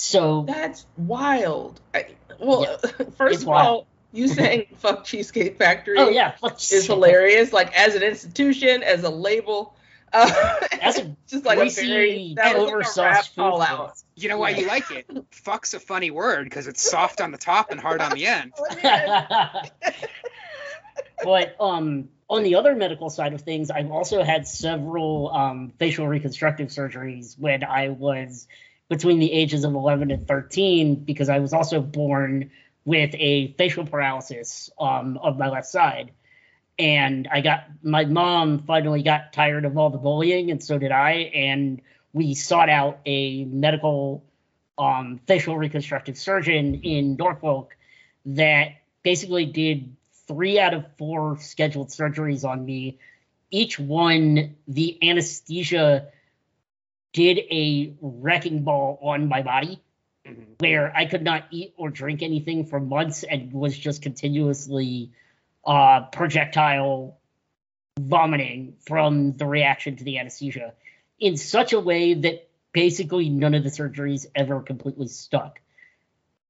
So 0.00 0.44
That's 0.48 0.86
wild. 0.96 1.78
I, 1.92 2.06
well, 2.38 2.78
first 3.18 3.42
of 3.42 3.46
wild. 3.48 3.66
all, 3.66 3.86
you 4.12 4.28
saying 4.28 4.68
"fuck 4.78 5.04
Cheesecake 5.04 5.58
Factory" 5.58 5.98
oh 5.98 6.08
yeah, 6.08 6.36
is 6.42 6.86
hilarious. 6.86 7.52
Like 7.52 7.78
as 7.78 7.96
an 7.96 8.02
institution, 8.02 8.82
as 8.82 9.04
a 9.04 9.10
label, 9.10 9.74
uh, 10.14 10.26
That's 10.80 10.98
a 11.00 11.14
just 11.28 11.44
like 11.44 11.58
a 11.58 11.60
greasy, 11.60 11.86
very 11.86 12.34
that 12.36 12.56
was 12.56 12.96
like 12.96 13.18
a 13.18 13.22
food 13.24 13.60
out. 13.60 14.02
you 14.16 14.30
know 14.30 14.38
why 14.38 14.50
you 14.50 14.66
like 14.66 14.90
it 14.90 15.06
fuck's 15.32 15.74
a 15.74 15.80
funny 15.80 16.10
word 16.10 16.44
because 16.44 16.66
it's 16.66 16.80
soft 16.82 17.20
on 17.20 17.30
the 17.30 17.38
top 17.38 17.70
and 17.70 17.78
hard 17.78 18.00
on 18.00 18.12
the 18.12 18.26
end 18.26 18.52
but 21.22 21.56
um 21.60 22.08
on 22.30 22.42
the 22.44 22.54
other 22.54 22.74
medical 22.76 23.10
side 23.10 23.34
of 23.34 23.42
things, 23.42 23.72
I've 23.72 23.90
also 23.90 24.22
had 24.22 24.46
several 24.46 25.30
um, 25.34 25.72
facial 25.80 26.06
reconstructive 26.06 26.68
surgeries 26.68 27.36
when 27.36 27.64
I 27.64 27.88
was 27.88 28.46
between 28.90 29.20
the 29.20 29.32
ages 29.32 29.62
of 29.62 29.72
11 29.72 30.10
and 30.10 30.26
13 30.26 30.96
because 30.96 31.28
I 31.30 31.38
was 31.38 31.54
also 31.54 31.80
born 31.80 32.50
with 32.84 33.14
a 33.14 33.52
facial 33.52 33.86
paralysis 33.86 34.68
um, 34.80 35.16
of 35.22 35.38
my 35.38 35.48
left 35.48 35.68
side. 35.68 36.10
And 36.76 37.28
I 37.30 37.40
got 37.40 37.66
my 37.82 38.04
mom 38.04 38.58
finally 38.58 39.02
got 39.02 39.32
tired 39.32 39.64
of 39.64 39.78
all 39.78 39.90
the 39.90 39.98
bullying, 39.98 40.50
and 40.50 40.62
so 40.62 40.76
did 40.78 40.90
I. 40.90 41.30
And 41.34 41.82
we 42.12 42.34
sought 42.34 42.68
out 42.68 43.00
a 43.06 43.44
medical 43.44 44.24
um, 44.76 45.20
facial 45.26 45.56
reconstructive 45.56 46.18
surgeon 46.18 46.80
in 46.82 47.16
Norfolk 47.16 47.76
that 48.26 48.72
basically 49.02 49.46
did 49.46 49.94
three 50.26 50.58
out 50.58 50.74
of 50.74 50.84
four 50.96 51.38
scheduled 51.38 51.90
surgeries 51.90 52.48
on 52.48 52.64
me. 52.64 52.98
Each 53.50 53.78
one, 53.78 54.56
the 54.66 54.98
anesthesia 55.08 56.08
did 57.12 57.38
a 57.38 57.94
wrecking 58.00 58.62
ball 58.62 58.98
on 59.02 59.28
my 59.28 59.42
body 59.42 59.80
Mhm. 60.26 60.60
where 60.60 60.94
I 60.96 61.06
could 61.06 61.22
not 61.22 61.44
eat 61.50 61.74
or 61.76 61.90
drink 61.90 62.22
anything 62.22 62.66
for 62.66 62.78
months 62.78 63.24
and 63.24 63.52
was 63.52 63.76
just 63.76 64.02
continuously 64.02 65.12
uh, 65.64 66.02
projectile 66.06 67.18
vomiting 67.98 68.76
from 68.86 69.32
the 69.32 69.46
reaction 69.46 69.96
to 69.96 70.04
the 70.04 70.18
anesthesia 70.18 70.74
in 71.18 71.36
such 71.36 71.72
a 71.72 71.80
way 71.80 72.14
that 72.14 72.48
basically 72.72 73.28
none 73.28 73.54
of 73.54 73.62
the 73.62 73.68
surgeries 73.70 74.26
ever 74.34 74.60
completely 74.60 75.06
stuck 75.08 75.60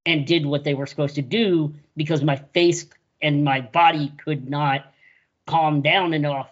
and 0.06 0.26
did 0.26 0.46
what 0.46 0.64
they 0.64 0.74
were 0.74 0.86
supposed 0.86 1.16
to 1.16 1.22
do 1.22 1.74
because 1.96 2.22
my 2.22 2.36
face 2.36 2.86
and 3.20 3.44
my 3.44 3.60
body 3.60 4.12
could 4.24 4.48
not 4.48 4.92
calm 5.46 5.82
down 5.82 6.14
enough 6.14 6.48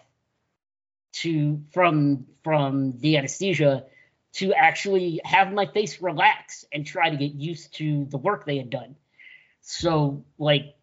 to 1.13 1.61
from 1.71 2.25
from 2.43 2.97
the 2.99 3.17
anesthesia 3.17 3.85
to 4.33 4.53
actually 4.53 5.21
have 5.23 5.51
my 5.51 5.65
face 5.65 6.01
relax 6.01 6.65
and 6.71 6.85
try 6.85 7.09
to 7.09 7.17
get 7.17 7.33
used 7.33 7.75
to 7.75 8.05
the 8.05 8.17
work 8.17 8.45
they 8.45 8.57
had 8.57 8.69
done. 8.69 8.95
So 9.61 10.23
like 10.37 10.75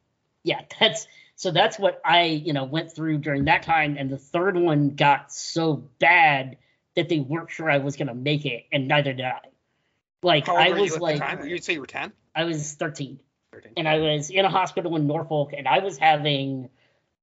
yeah, 0.43 0.61
that's 0.81 1.07
so 1.35 1.51
that's 1.51 1.79
what 1.79 2.01
I, 2.05 2.25
you 2.25 2.53
know, 2.55 2.65
went 2.65 2.95
through 2.95 3.19
during 3.19 3.45
that 3.45 3.63
time 3.63 3.97
and 3.99 4.11
the 4.11 4.19
third 4.19 4.57
one 4.57 4.91
got 4.91 5.33
so 5.33 5.89
bad 5.99 6.57
that 6.95 7.11
they 7.11 7.21
weren't 7.21 7.51
sure 7.51 7.71
I 7.71 7.79
was 7.79 7.97
going 7.97 8.09
to 8.09 8.15
make 8.15 8.47
it 8.47 8.65
and 8.73 8.89
neither 8.89 9.13
did 9.13 9.27
I. 9.27 9.41
Like 10.23 10.49
I 10.49 10.71
was 10.73 10.99
like? 10.99 11.45
You'd 11.45 11.63
say 11.63 11.75
you 11.75 11.81
were 11.81 11.87
10? 11.87 12.13
I 12.35 12.45
was 12.45 12.73
13 12.73 13.21
13. 13.53 13.73
and 13.77 13.89
I 13.89 13.99
was 13.99 14.31
in 14.31 14.45
a 14.45 14.51
hospital 14.51 14.97
in 14.97 15.07
Norfolk, 15.07 15.53
and 15.57 15.67
I 15.67 15.81
was 15.81 15.99
having 15.99 16.69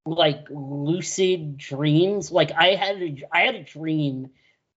like 0.05 0.47
lucid 0.49 1.57
dreams. 1.57 2.31
Like 2.31 2.51
I 2.51 2.75
had 2.75 3.01
a, 3.01 3.23
I 3.31 3.41
had 3.41 3.55
a 3.55 3.63
dream 3.63 4.29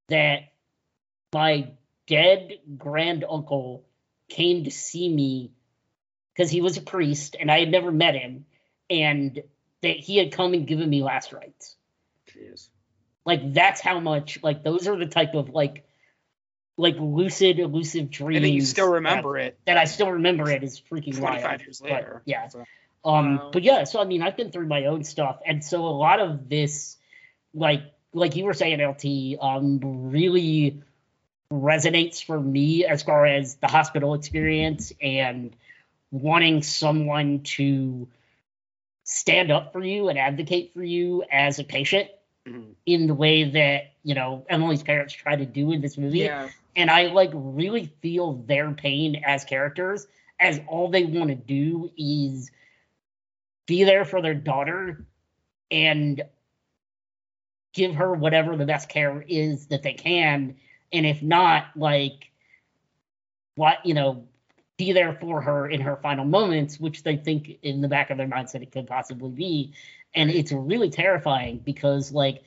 that 0.08 0.52
my 1.36 1.68
dead 2.06 2.52
grand 2.78 3.22
uncle 3.28 3.84
came 4.30 4.64
to 4.64 4.70
see 4.70 5.06
me 5.06 5.52
because 6.32 6.50
he 6.50 6.62
was 6.62 6.78
a 6.78 6.80
priest, 6.80 7.36
and 7.38 7.50
I 7.50 7.60
had 7.60 7.70
never 7.70 7.92
met 7.92 8.14
him, 8.14 8.46
and 8.88 9.42
that 9.82 9.96
he 9.98 10.16
had 10.16 10.32
come 10.32 10.54
and 10.54 10.66
given 10.66 10.88
me 10.88 11.02
last 11.02 11.34
rites. 11.34 11.76
Jeez. 12.32 12.68
Like 13.26 13.52
that's 13.52 13.82
how 13.82 14.00
much. 14.00 14.38
Like 14.42 14.64
those 14.64 14.88
are 14.88 14.96
the 14.96 15.06
type 15.06 15.34
of 15.34 15.50
like 15.50 15.84
like 16.78 16.96
lucid 16.98 17.58
elusive 17.58 18.10
dreams 18.10 18.44
And 18.44 18.54
you 18.54 18.60
still 18.62 18.86
that- 18.88 18.92
remember 19.02 19.36
it 19.38 19.58
that 19.66 19.76
I 19.76 19.84
still 19.84 20.10
remember 20.12 20.50
it 20.50 20.62
is 20.64 20.80
freaking 20.90 21.16
25 21.16 21.42
wild. 21.44 21.60
years 21.62 21.80
But, 21.80 21.90
later. 21.90 22.22
yeah. 22.24 22.48
So- 22.48 22.64
Um, 23.04 23.36
Wow. 23.36 23.50
but 23.52 23.62
yeah, 23.62 23.84
so 23.84 24.00
I 24.00 24.04
mean, 24.04 24.20
I've 24.22 24.36
been 24.36 24.50
through 24.50 24.66
my 24.68 24.86
own 24.86 25.04
stuff, 25.04 25.40
and 25.46 25.62
so 25.62 25.84
a 25.86 25.94
lot 26.06 26.18
of 26.20 26.48
this, 26.48 26.96
like 27.52 27.82
like 28.12 28.36
you 28.36 28.44
were 28.46 28.54
saying, 28.54 28.80
LT, 28.80 29.36
um, 29.40 29.80
really 30.10 30.82
resonates 31.52 32.24
for 32.24 32.40
me 32.40 32.84
as 32.84 33.02
far 33.02 33.26
as 33.26 33.56
the 33.56 33.68
hospital 33.68 34.14
experience 34.14 34.92
and 35.00 35.54
wanting 36.10 36.62
someone 36.62 37.40
to 37.42 38.08
stand 39.04 39.52
up 39.52 39.72
for 39.72 39.82
you 39.84 40.08
and 40.08 40.18
advocate 40.18 40.72
for 40.74 40.82
you 40.82 41.22
as 41.30 41.58
a 41.58 41.64
patient 41.64 42.10
Mhm. 42.46 42.74
in 42.84 43.06
the 43.06 43.14
way 43.14 43.44
that 43.44 43.92
you 44.02 44.14
know 44.14 44.44
Emily's 44.48 44.82
parents 44.82 45.14
try 45.14 45.36
to 45.36 45.46
do 45.46 45.70
in 45.72 45.80
this 45.80 45.96
movie 45.96 46.20
Yeah. 46.20 46.48
and 46.74 46.90
I 46.90 47.06
like 47.06 47.30
really 47.32 47.86
feel 48.00 48.34
their 48.34 48.72
pain 48.72 49.22
as 49.24 49.44
characters, 49.44 50.06
as 50.40 50.60
all 50.66 50.88
they 50.88 51.04
want 51.04 51.28
to 51.28 51.34
do 51.36 51.90
is 51.96 52.50
be 53.66 53.84
there 53.84 54.04
for 54.04 54.20
their 54.20 54.34
daughter 54.34 55.04
and 55.70 56.22
give 57.72 57.94
her 57.94 58.12
whatever 58.12 58.56
the 58.56 58.66
best 58.66 58.88
care 58.88 59.24
is 59.28 59.66
that 59.66 59.82
they 59.82 59.92
can, 59.92 60.56
and 60.92 61.06
if 61.06 61.22
not, 61.22 61.66
like 61.76 62.30
what 63.54 63.84
you 63.84 63.94
know, 63.94 64.24
be 64.76 64.92
there 64.92 65.14
for 65.14 65.40
her 65.40 65.68
in 65.68 65.80
her 65.80 65.96
final 65.96 66.24
moments, 66.24 66.78
which 66.78 67.02
they 67.02 67.16
think 67.16 67.58
in 67.62 67.80
the 67.80 67.88
back 67.88 68.10
of 68.10 68.18
their 68.18 68.28
minds 68.28 68.52
that 68.52 68.62
it 68.62 68.70
could 68.72 68.86
possibly 68.86 69.30
be, 69.30 69.72
and 70.14 70.30
it's 70.30 70.52
really 70.52 70.90
terrifying 70.90 71.58
because 71.58 72.12
like 72.12 72.42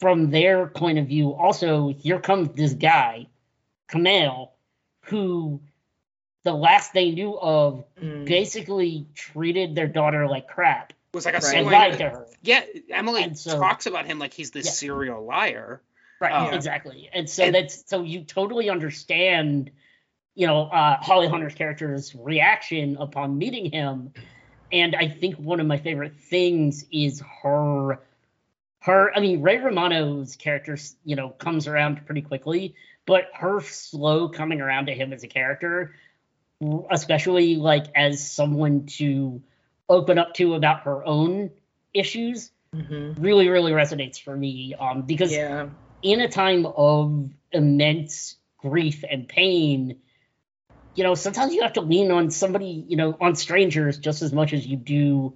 from 0.00 0.30
their 0.30 0.66
point 0.66 0.98
of 0.98 1.06
view, 1.06 1.32
also 1.34 1.88
here 1.88 2.20
comes 2.20 2.48
this 2.54 2.72
guy, 2.72 3.26
Kumail, 3.90 4.50
who 5.06 5.60
the 6.44 6.52
last 6.52 6.92
they 6.94 7.10
knew 7.10 7.36
of 7.38 7.84
Mm. 8.00 8.24
basically 8.26 9.06
treated 9.14 9.74
their 9.74 9.88
daughter 9.88 10.26
like 10.28 10.46
crap 10.48 10.92
was 11.12 11.24
like 11.26 11.34
a 11.34 11.40
Right. 11.40 11.64
lied 11.64 11.98
to 11.98 12.08
her. 12.10 12.26
Yeah, 12.42 12.62
Emily 12.90 13.34
so- 13.34 13.58
talks 13.58 13.86
about 13.86 14.06
him 14.06 14.18
like 14.18 14.32
he's 14.32 14.50
this 14.52 14.66
Yeah. 14.66 14.72
serial 14.72 15.24
liar. 15.24 15.82
Right, 16.20 16.32
Oh. 16.50 16.54
exactly. 16.54 17.08
And 17.12 17.28
so 17.30 17.44
And- 17.44 17.54
that's 17.54 17.88
so 17.88 18.02
you 18.02 18.24
totally 18.24 18.68
understand, 18.70 19.70
you 20.34 20.46
know, 20.46 20.62
uh, 20.64 20.96
Holly 21.00 21.28
Hunter's 21.28 21.54
character's 21.54 22.14
reaction 22.14 22.96
upon 22.98 23.38
meeting 23.38 23.70
him. 23.70 24.12
And 24.72 24.94
I 24.96 25.08
think 25.08 25.36
one 25.36 25.60
of 25.60 25.66
my 25.66 25.78
favorite 25.78 26.16
things 26.16 26.84
is 26.92 27.22
her 27.42 28.00
her 28.80 29.12
I 29.16 29.20
mean 29.20 29.42
Ray 29.42 29.58
Romano's 29.58 30.36
character, 30.36 30.76
you 31.04 31.16
know, 31.16 31.30
comes 31.30 31.66
around 31.66 32.04
pretty 32.06 32.22
quickly, 32.22 32.74
but 33.06 33.28
her 33.34 33.60
slow 33.60 34.28
coming 34.28 34.60
around 34.60 34.86
to 34.86 34.94
him 34.94 35.12
as 35.12 35.22
a 35.24 35.28
character, 35.28 35.94
especially 36.90 37.56
like 37.56 37.86
as 37.94 38.28
someone 38.30 38.86
to 38.86 39.40
open 39.88 40.18
up 40.18 40.34
to 40.34 40.54
about 40.54 40.82
her 40.82 41.04
own 41.04 41.50
issues, 41.94 42.50
Mhm. 42.74 43.16
really, 43.18 43.48
really 43.48 43.72
resonates 43.72 44.20
for 44.20 44.36
me. 44.36 44.74
Um 44.74 45.02
because 45.02 45.32
Yeah. 45.32 45.68
In 46.02 46.20
a 46.20 46.28
time 46.28 46.66
of 46.66 47.30
immense 47.52 48.36
grief 48.58 49.04
and 49.08 49.28
pain, 49.28 49.98
you 50.94 51.04
know, 51.04 51.14
sometimes 51.14 51.54
you 51.54 51.62
have 51.62 51.74
to 51.74 51.80
lean 51.80 52.10
on 52.10 52.30
somebody, 52.30 52.84
you 52.88 52.96
know, 52.96 53.16
on 53.20 53.36
strangers 53.36 53.98
just 53.98 54.22
as 54.22 54.32
much 54.32 54.52
as 54.52 54.66
you 54.66 54.76
do 54.76 55.34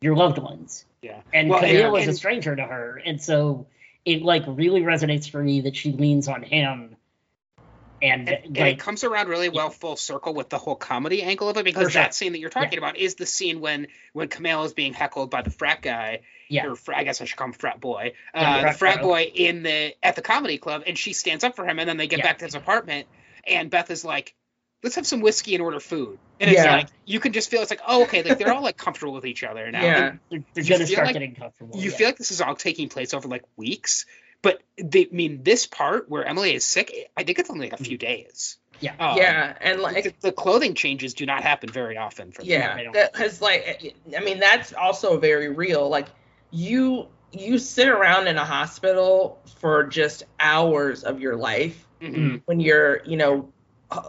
your 0.00 0.16
loved 0.16 0.38
ones. 0.38 0.84
Yeah. 1.02 1.20
And 1.32 1.50
Well, 1.50 1.62
Kumail 1.62 1.78
yeah, 1.78 1.88
was 1.88 2.08
a 2.08 2.14
stranger 2.14 2.54
to 2.56 2.62
her. 2.62 3.00
And 3.04 3.20
so 3.20 3.66
it 4.04 4.22
like 4.22 4.44
really 4.46 4.80
resonates 4.82 5.30
for 5.30 5.42
me 5.42 5.62
that 5.62 5.76
she 5.76 5.92
leans 5.92 6.28
on 6.28 6.42
him. 6.42 6.96
And, 8.02 8.28
And, 8.28 8.44
and 8.46 8.56
like 8.58 8.74
it 8.74 8.78
comes 8.80 9.04
around 9.04 9.28
really 9.28 9.48
well 9.48 9.70
full 9.70 9.94
circle 9.96 10.34
with 10.34 10.48
the 10.48 10.58
whole 10.58 10.74
comedy 10.74 11.22
angle 11.22 11.48
of 11.48 11.56
it 11.56 11.64
because 11.64 11.92
sure. 11.92 12.02
that 12.02 12.14
scene 12.14 12.32
that 12.32 12.40
you're 12.40 12.50
talking 12.50 12.78
about 12.78 12.96
is 12.96 13.14
the 13.14 13.26
scene 13.26 13.60
when 13.60 13.86
when 14.12 14.28
Kumail 14.28 14.66
is 14.66 14.72
being 14.74 14.92
heckled 14.92 15.30
by 15.30 15.42
the 15.42 15.50
frat 15.50 15.82
guy 15.82 16.22
yeah. 16.48 16.66
or 16.66 16.74
fr- 16.74 16.94
I 16.94 17.04
guess 17.04 17.20
I 17.20 17.26
should 17.26 17.36
call 17.38 17.46
him 17.46 17.52
frat 17.52 17.80
boy 17.80 18.14
uh, 18.34 18.60
frat 18.60 18.72
the 18.72 18.78
frat 18.78 18.98
bro. 18.98 19.04
boy 19.08 19.30
in 19.34 19.62
the 19.62 19.94
at 20.02 20.16
the 20.16 20.22
comedy 20.22 20.58
club 20.58 20.82
and 20.86 20.98
she 20.98 21.12
stands 21.12 21.44
up 21.44 21.54
for 21.54 21.64
him 21.64 21.78
and 21.78 21.88
then 21.88 21.96
they 21.96 22.08
get 22.08 22.18
Yeah. 22.18 22.24
back 22.26 22.38
to 22.38 22.44
his 22.44 22.56
apartment 22.56 23.06
and 23.46 23.70
Beth 23.70 23.88
is 23.90 24.04
like 24.04 24.34
let's 24.82 24.96
have 24.96 25.06
some 25.06 25.20
whiskey 25.20 25.54
and 25.54 25.62
order 25.62 25.78
food 25.78 26.18
and 26.40 26.50
it's 26.50 26.58
Yeah. 26.64 26.72
like 26.74 26.88
you 27.06 27.20
can 27.20 27.32
just 27.32 27.50
feel 27.52 27.62
it's 27.62 27.70
like 27.70 27.82
oh 27.86 28.02
okay 28.02 28.24
like 28.24 28.36
they're 28.38 28.52
all 28.52 28.62
like 28.64 28.76
comfortable 28.76 29.12
with 29.12 29.26
each 29.26 29.44
other 29.44 29.70
now 29.70 29.80
Yeah. 29.80 30.06
And 30.08 30.18
They're, 30.28 30.44
they're 30.54 30.64
you 30.64 30.70
gonna 30.70 30.86
start 30.88 31.06
like- 31.06 31.12
getting 31.12 31.34
comfortable. 31.36 31.78
you 31.80 31.90
yeah. 31.92 31.96
feel 31.96 32.08
like 32.08 32.18
this 32.18 32.32
is 32.32 32.40
all 32.40 32.56
taking 32.56 32.88
place 32.88 33.14
over 33.14 33.28
like 33.28 33.44
weeks 33.56 34.06
but 34.42 34.60
they, 34.76 35.06
I 35.06 35.08
mean 35.14 35.42
this 35.42 35.66
part 35.66 36.08
where 36.08 36.24
Emily 36.24 36.54
is 36.54 36.64
sick 36.64 37.10
I 37.16 37.22
think 37.24 37.38
it's 37.38 37.50
only 37.50 37.70
like 37.70 37.80
a 37.80 37.82
few 37.82 37.96
days. 37.96 38.58
Yeah. 38.80 38.94
Uh, 38.98 39.14
yeah. 39.16 39.56
And 39.60 39.80
like 39.80 40.04
the, 40.04 40.14
the 40.20 40.32
clothing 40.32 40.74
changes 40.74 41.14
do 41.14 41.24
not 41.24 41.42
happen 41.42 41.70
very 41.70 41.96
often 41.96 42.32
for 42.32 42.42
yeah 42.42 42.76
because 42.92 43.40
like 43.40 43.94
i 44.18 44.20
mean 44.20 44.40
that's 44.40 44.72
also 44.72 45.18
very 45.18 45.48
real. 45.48 45.88
Like 45.88 46.08
you 46.50 47.06
you 47.32 47.58
sit 47.58 47.88
around 47.88 48.26
in 48.26 48.36
a 48.36 48.44
hospital 48.44 49.40
for 49.60 49.84
just 49.84 50.24
hours 50.38 51.04
of 51.04 51.20
your 51.20 51.36
life 51.36 51.86
Mhm. 52.02 52.42
when 52.46 52.58
you're 52.58 53.02
you 53.04 53.16
know 53.16 53.48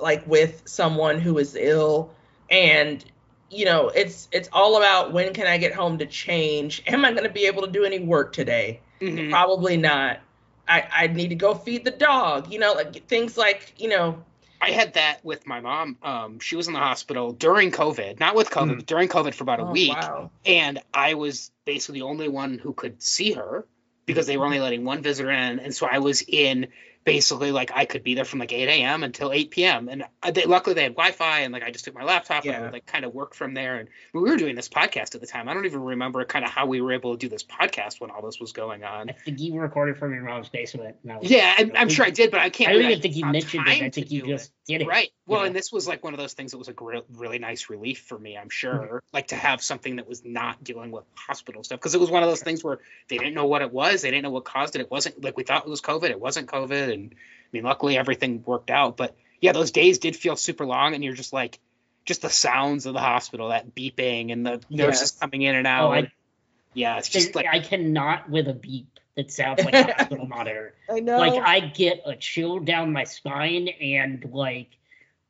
like 0.01 0.25
with 0.25 0.63
someone 0.65 1.19
who 1.19 1.37
is 1.37 1.55
ill. 1.55 2.11
And 2.49 3.03
you 3.51 3.65
know 3.65 3.89
it's 3.89 4.27
it's 4.31 4.49
all 4.51 4.77
about 4.77 5.13
when 5.13 5.33
can 5.33 5.45
i 5.45 5.57
get 5.59 5.73
home 5.75 5.99
to 5.99 6.07
change? 6.07 6.81
Am 6.87 7.05
i 7.05 7.11
going 7.11 7.23
to 7.23 7.29
be 7.29 7.45
able 7.45 7.61
to 7.61 7.71
do 7.71 7.83
any 7.83 7.99
work 7.99 8.33
today 8.33 8.79
Mhm. 9.03 9.29
probably 9.29 9.77
not 9.77 10.19
i 10.67 10.83
i 10.91 11.07
need 11.07 11.29
to 11.29 11.35
go 11.35 11.53
feed 11.53 11.83
the 11.85 11.91
dog 11.91 12.51
you 12.51 12.59
know 12.59 12.73
like 12.73 13.07
things 13.07 13.37
like 13.37 13.73
you 13.77 13.89
know 13.89 14.23
I 14.65 14.71
had 14.71 14.93
that 14.93 15.25
with 15.25 15.45
my 15.45 15.59
mom. 15.59 15.97
Um, 16.01 16.39
she 16.39 16.55
was 16.55 16.67
in 16.67 16.73
the 16.73 16.79
hospital 16.79 17.33
during 17.33 17.69
COVID, 17.69 18.21
not 18.21 18.33
with 18.33 18.49
COVID, 18.49 18.71
Mm. 18.71 18.75
but 18.77 18.85
during 18.85 19.09
COVID 19.09 19.33
for 19.33 19.43
about 19.43 19.59
a 19.59 19.63
Oh, 19.63 19.71
week. 19.73 19.91
Wow. 19.91 20.31
And 20.45 20.79
I 20.93 21.15
was 21.15 21.51
basically 21.65 21.99
the 21.99 22.05
only 22.05 22.29
one 22.29 22.59
who 22.59 22.71
could 22.71 23.03
see 23.03 23.33
her 23.33 23.67
because 24.05 24.25
they 24.25 24.37
were 24.37 24.45
only 24.45 24.61
letting 24.61 24.85
one 24.85 25.01
visitor 25.01 25.29
in. 25.31 25.59
And 25.59 25.75
so 25.75 25.85
I 25.91 25.99
was 25.99 26.21
in 26.25 26.67
basically 27.03 27.51
like 27.51 27.71
I 27.73 27.85
could 27.85 28.03
be 28.03 28.15
there 28.15 28.25
from 28.25 28.39
like 28.39 28.51
8 28.51 28.67
a.m. 28.67 29.03
until 29.03 29.31
8 29.31 29.51
p.m. 29.51 29.89
And 29.89 30.05
they, 30.33 30.45
luckily 30.45 30.73
they 30.73 30.83
had 30.83 30.93
Wi-Fi 30.93 31.39
and 31.39 31.53
like 31.53 31.63
I 31.63 31.71
just 31.71 31.85
took 31.85 31.95
my 31.95 32.03
laptop 32.03 32.45
and 32.45 32.55
I 32.55 32.61
would 32.61 32.73
like 32.73 32.85
kind 32.85 33.05
of 33.05 33.13
work 33.13 33.35
from 33.35 33.53
there. 33.53 33.77
And 33.77 33.89
we 34.13 34.21
were 34.21 34.37
doing 34.37 34.55
this 34.55 34.69
podcast 34.69 35.15
at 35.15 35.21
the 35.21 35.27
time. 35.27 35.49
I 35.49 35.53
don't 35.53 35.65
even 35.65 35.81
remember 35.81 36.23
kind 36.25 36.45
of 36.45 36.51
how 36.51 36.65
we 36.65 36.81
were 36.81 36.93
able 36.93 37.13
to 37.13 37.17
do 37.17 37.29
this 37.29 37.43
podcast 37.43 37.99
when 37.99 38.11
all 38.11 38.21
this 38.21 38.39
was 38.39 38.51
going 38.51 38.83
on. 38.83 39.09
I 39.09 39.13
think 39.13 39.39
you 39.39 39.59
recorded 39.59 39.97
from 39.97 40.13
your 40.13 40.23
mom's 40.23 40.49
basement. 40.49 40.97
No. 41.03 41.19
Yeah, 41.21 41.53
I'm, 41.57 41.71
I'm 41.75 41.89
sure 41.89 42.05
I 42.05 42.09
did, 42.09 42.31
but 42.31 42.39
I 42.39 42.49
can't. 42.49 42.69
I 42.69 42.73
don't 42.73 42.83
even 42.83 43.01
think 43.01 43.15
you 43.15 43.25
mentioned 43.25 43.67
it. 43.67 43.81
I 43.81 43.89
think 43.89 44.11
you 44.11 44.25
just 44.25 44.51
did 44.67 44.81
it. 44.81 44.87
Right. 44.87 45.09
Well, 45.25 45.41
know? 45.41 45.45
and 45.47 45.55
this 45.55 45.71
was 45.71 45.87
like 45.87 46.03
one 46.03 46.13
of 46.13 46.19
those 46.19 46.33
things 46.33 46.51
that 46.51 46.57
was 46.57 46.67
a 46.67 46.73
gr- 46.73 46.97
really 47.13 47.39
nice 47.39 47.69
relief 47.69 48.01
for 48.01 48.17
me, 48.17 48.37
I'm 48.37 48.49
sure. 48.49 48.73
Mm-hmm. 48.73 48.97
Like 49.13 49.27
to 49.27 49.35
have 49.35 49.61
something 49.61 49.97
that 49.97 50.07
was 50.07 50.23
not 50.25 50.63
dealing 50.63 50.91
with 50.91 51.05
hospital 51.15 51.63
stuff 51.63 51.79
because 51.79 51.95
it 51.95 52.01
was 52.01 52.09
one 52.09 52.23
of 52.23 52.29
those 52.29 52.41
things 52.41 52.63
where 52.63 52.79
they 53.09 53.17
didn't 53.17 53.33
know 53.33 53.45
what 53.45 53.61
it 53.61 53.71
was, 53.71 54.01
they 54.01 54.11
didn't 54.11 54.23
know 54.23 54.31
what 54.31 54.45
caused 54.45 54.75
it. 54.75 54.81
It 54.81 54.91
wasn't 54.91 55.23
like 55.23 55.37
we 55.37 55.43
thought 55.43 55.65
it 55.65 55.69
was 55.69 55.81
COVID. 55.81 56.09
It 56.09 56.19
wasn't 56.19 56.47
COVID, 56.47 56.92
and 56.93 57.13
I 57.13 57.47
mean, 57.51 57.63
luckily 57.63 57.97
everything 57.97 58.43
worked 58.45 58.69
out. 58.71 58.97
But 58.97 59.15
yeah, 59.41 59.51
those 59.51 59.71
days 59.71 59.99
did 59.99 60.15
feel 60.15 60.35
super 60.35 60.65
long, 60.65 60.93
and 60.95 61.03
you're 61.03 61.13
just 61.13 61.33
like, 61.33 61.59
just 62.05 62.21
the 62.21 62.29
sounds 62.29 62.85
of 62.85 62.93
the 62.93 62.99
hospital, 62.99 63.49
that 63.49 63.75
beeping, 63.75 64.31
and 64.31 64.45
the 64.45 64.61
nurses 64.69 65.11
Yes. 65.11 65.11
coming 65.19 65.41
in 65.41 65.55
and 65.55 65.67
out. 65.67 65.89
Oh, 65.89 65.93
I, 65.93 66.11
yeah, 66.73 66.97
it's 66.97 67.09
just 67.09 67.35
like 67.35 67.45
I 67.49 67.59
cannot 67.59 68.29
with 68.29 68.47
a 68.47 68.53
beep 68.53 68.99
that 69.15 69.31
sounds 69.31 69.63
like 69.63 69.73
a 69.75 69.83
hospital 69.93 70.25
monitor. 70.25 70.73
I 70.89 70.99
know. 70.99 71.17
Like 71.17 71.35
I 71.37 71.59
get 71.59 72.01
a 72.05 72.15
chill 72.15 72.59
down 72.59 72.91
my 72.93 73.03
spine 73.03 73.67
and 73.67 74.23
like 74.31 74.69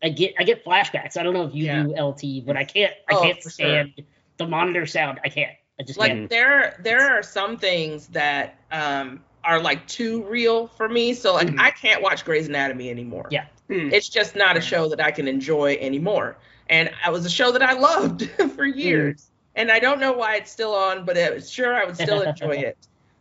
I 0.01 0.09
get 0.09 0.35
I 0.39 0.43
get 0.43 0.65
flashbacks. 0.65 1.17
I 1.17 1.23
don't 1.23 1.33
know 1.33 1.45
if 1.45 1.55
you 1.55 1.65
Yeah. 1.65 1.83
do 1.83 1.95
LT, 1.95 2.45
but 2.45 2.57
I 2.57 2.63
can't 2.63 2.93
I 3.09 3.13
Oh, 3.13 3.21
can't 3.21 3.41
for 3.41 3.49
sure. 3.49 3.67
stand 3.67 4.03
the 4.37 4.47
monitor 4.47 4.85
sound. 4.85 5.19
I 5.23 5.29
can't. 5.29 5.51
I 5.79 5.83
just 5.83 5.99
like 5.99 6.11
can't. 6.11 6.29
there 6.29 6.79
there 6.83 7.17
are 7.17 7.23
some 7.23 7.57
things 7.57 8.07
that 8.07 8.55
um 8.71 9.23
are 9.43 9.59
like 9.59 9.87
too 9.87 10.23
real 10.23 10.67
for 10.67 10.87
me. 10.87 11.13
So 11.13 11.33
like 11.33 11.47
Mhm. 11.47 11.59
I 11.59 11.71
can't 11.71 12.01
watch 12.01 12.25
Grey's 12.25 12.47
Anatomy 12.47 12.89
anymore. 12.89 13.27
Yeah. 13.31 13.45
Hmm. 13.69 13.89
It's 13.91 14.09
just 14.09 14.35
not 14.35 14.57
a 14.57 14.61
show 14.61 14.89
that 14.89 15.01
I 15.01 15.11
can 15.11 15.27
enjoy 15.27 15.77
anymore. 15.79 16.37
And 16.69 16.89
it 17.05 17.11
was 17.11 17.25
a 17.25 17.29
show 17.29 17.51
that 17.51 17.61
I 17.61 17.73
loved 17.79 18.29
for 18.55 18.65
years. 18.65 19.29
And 19.55 19.71
I 19.71 19.79
don't 19.79 19.99
know 19.99 20.13
why 20.13 20.35
it's 20.37 20.51
still 20.51 20.73
on, 20.73 21.05
but 21.05 21.15
it, 21.17 21.47
sure 21.47 21.73
I 21.75 21.85
would 21.85 21.95
still 21.95 22.21
enjoy 22.29 22.55
it. 22.55 22.77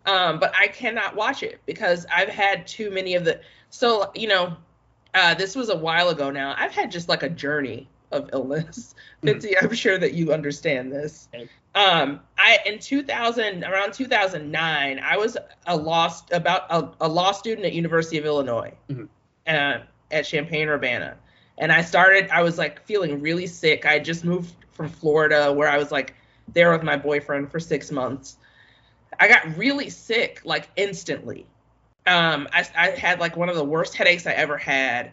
Um, 0.07 0.39
but 0.41 0.53
I 0.59 0.69
cannot 0.69 1.15
watch 1.15 1.43
it 1.43 1.61
because 1.67 2.07
I've 2.15 2.29
had 2.29 2.67
too 2.67 2.91
many 2.91 3.15
of 3.15 3.25
the. 3.25 3.41
So 3.71 4.11
you 4.15 4.29
know, 4.29 4.57
uh, 5.15 5.35
this 5.35 5.55
was 5.55 5.69
a 5.69 5.77
while 5.77 6.09
ago 6.09 6.31
now. 6.31 6.55
I've 6.57 6.73
had 6.73 6.91
just 6.91 7.09
like 7.09 7.23
a 7.23 7.29
journey 7.29 7.89
of 8.11 8.31
illness. 8.33 8.95
Fitzy, 9.23 9.55
I'm 9.61 9.73
sure 9.75 9.99
that 9.99 10.15
you 10.15 10.33
understand 10.33 10.93
this. 10.93 11.29
Um, 11.75 12.21
I 12.37 12.59
in 12.67 12.79
2000, 12.79 13.65
around 13.65 13.93
2009, 13.95 14.99
I 15.03 15.17
was 15.17 15.37
a 15.67 15.77
law 15.77 16.13
about 16.31 16.63
a, 16.71 17.07
a 17.07 17.09
law 17.09 17.33
student 17.33 17.67
at 17.67 17.73
University 17.73 18.19
of 18.19 18.27
Illinois, 18.27 18.73
Mhm. 18.91 19.09
uh, 19.47 19.79
at 20.11 20.23
Champaign 20.27 20.69
Urbana, 20.69 21.17
and 21.59 21.73
I 21.73 21.81
started. 21.83 22.29
I 22.31 22.43
was 22.43 22.59
like 22.59 22.85
feeling 22.85 23.21
really 23.23 23.47
sick. 23.47 23.87
I 23.87 23.95
had 23.95 24.05
just 24.05 24.25
moved 24.25 24.55
from 24.73 24.89
Florida, 24.89 25.53
where 25.53 25.69
I 25.69 25.79
was 25.79 25.91
like 25.91 26.15
there 26.53 26.73
with 26.73 26.83
my 26.83 26.97
boyfriend 26.97 27.51
for 27.51 27.59
six 27.59 27.91
months. 27.91 28.37
I 29.19 29.29
got 29.29 29.57
really 29.57 29.89
sick 29.89 30.41
like 30.45 30.69
instantly. 30.77 31.47
Um, 32.07 32.49
I, 32.53 32.67
I 32.77 32.91
had 32.91 33.21
like 33.21 33.37
one 33.37 33.49
of 33.49 33.55
the 33.57 33.65
worst 33.65 33.95
headaches 33.95 34.27
I 34.27 34.33
ever 34.33 34.59
had. 34.59 35.13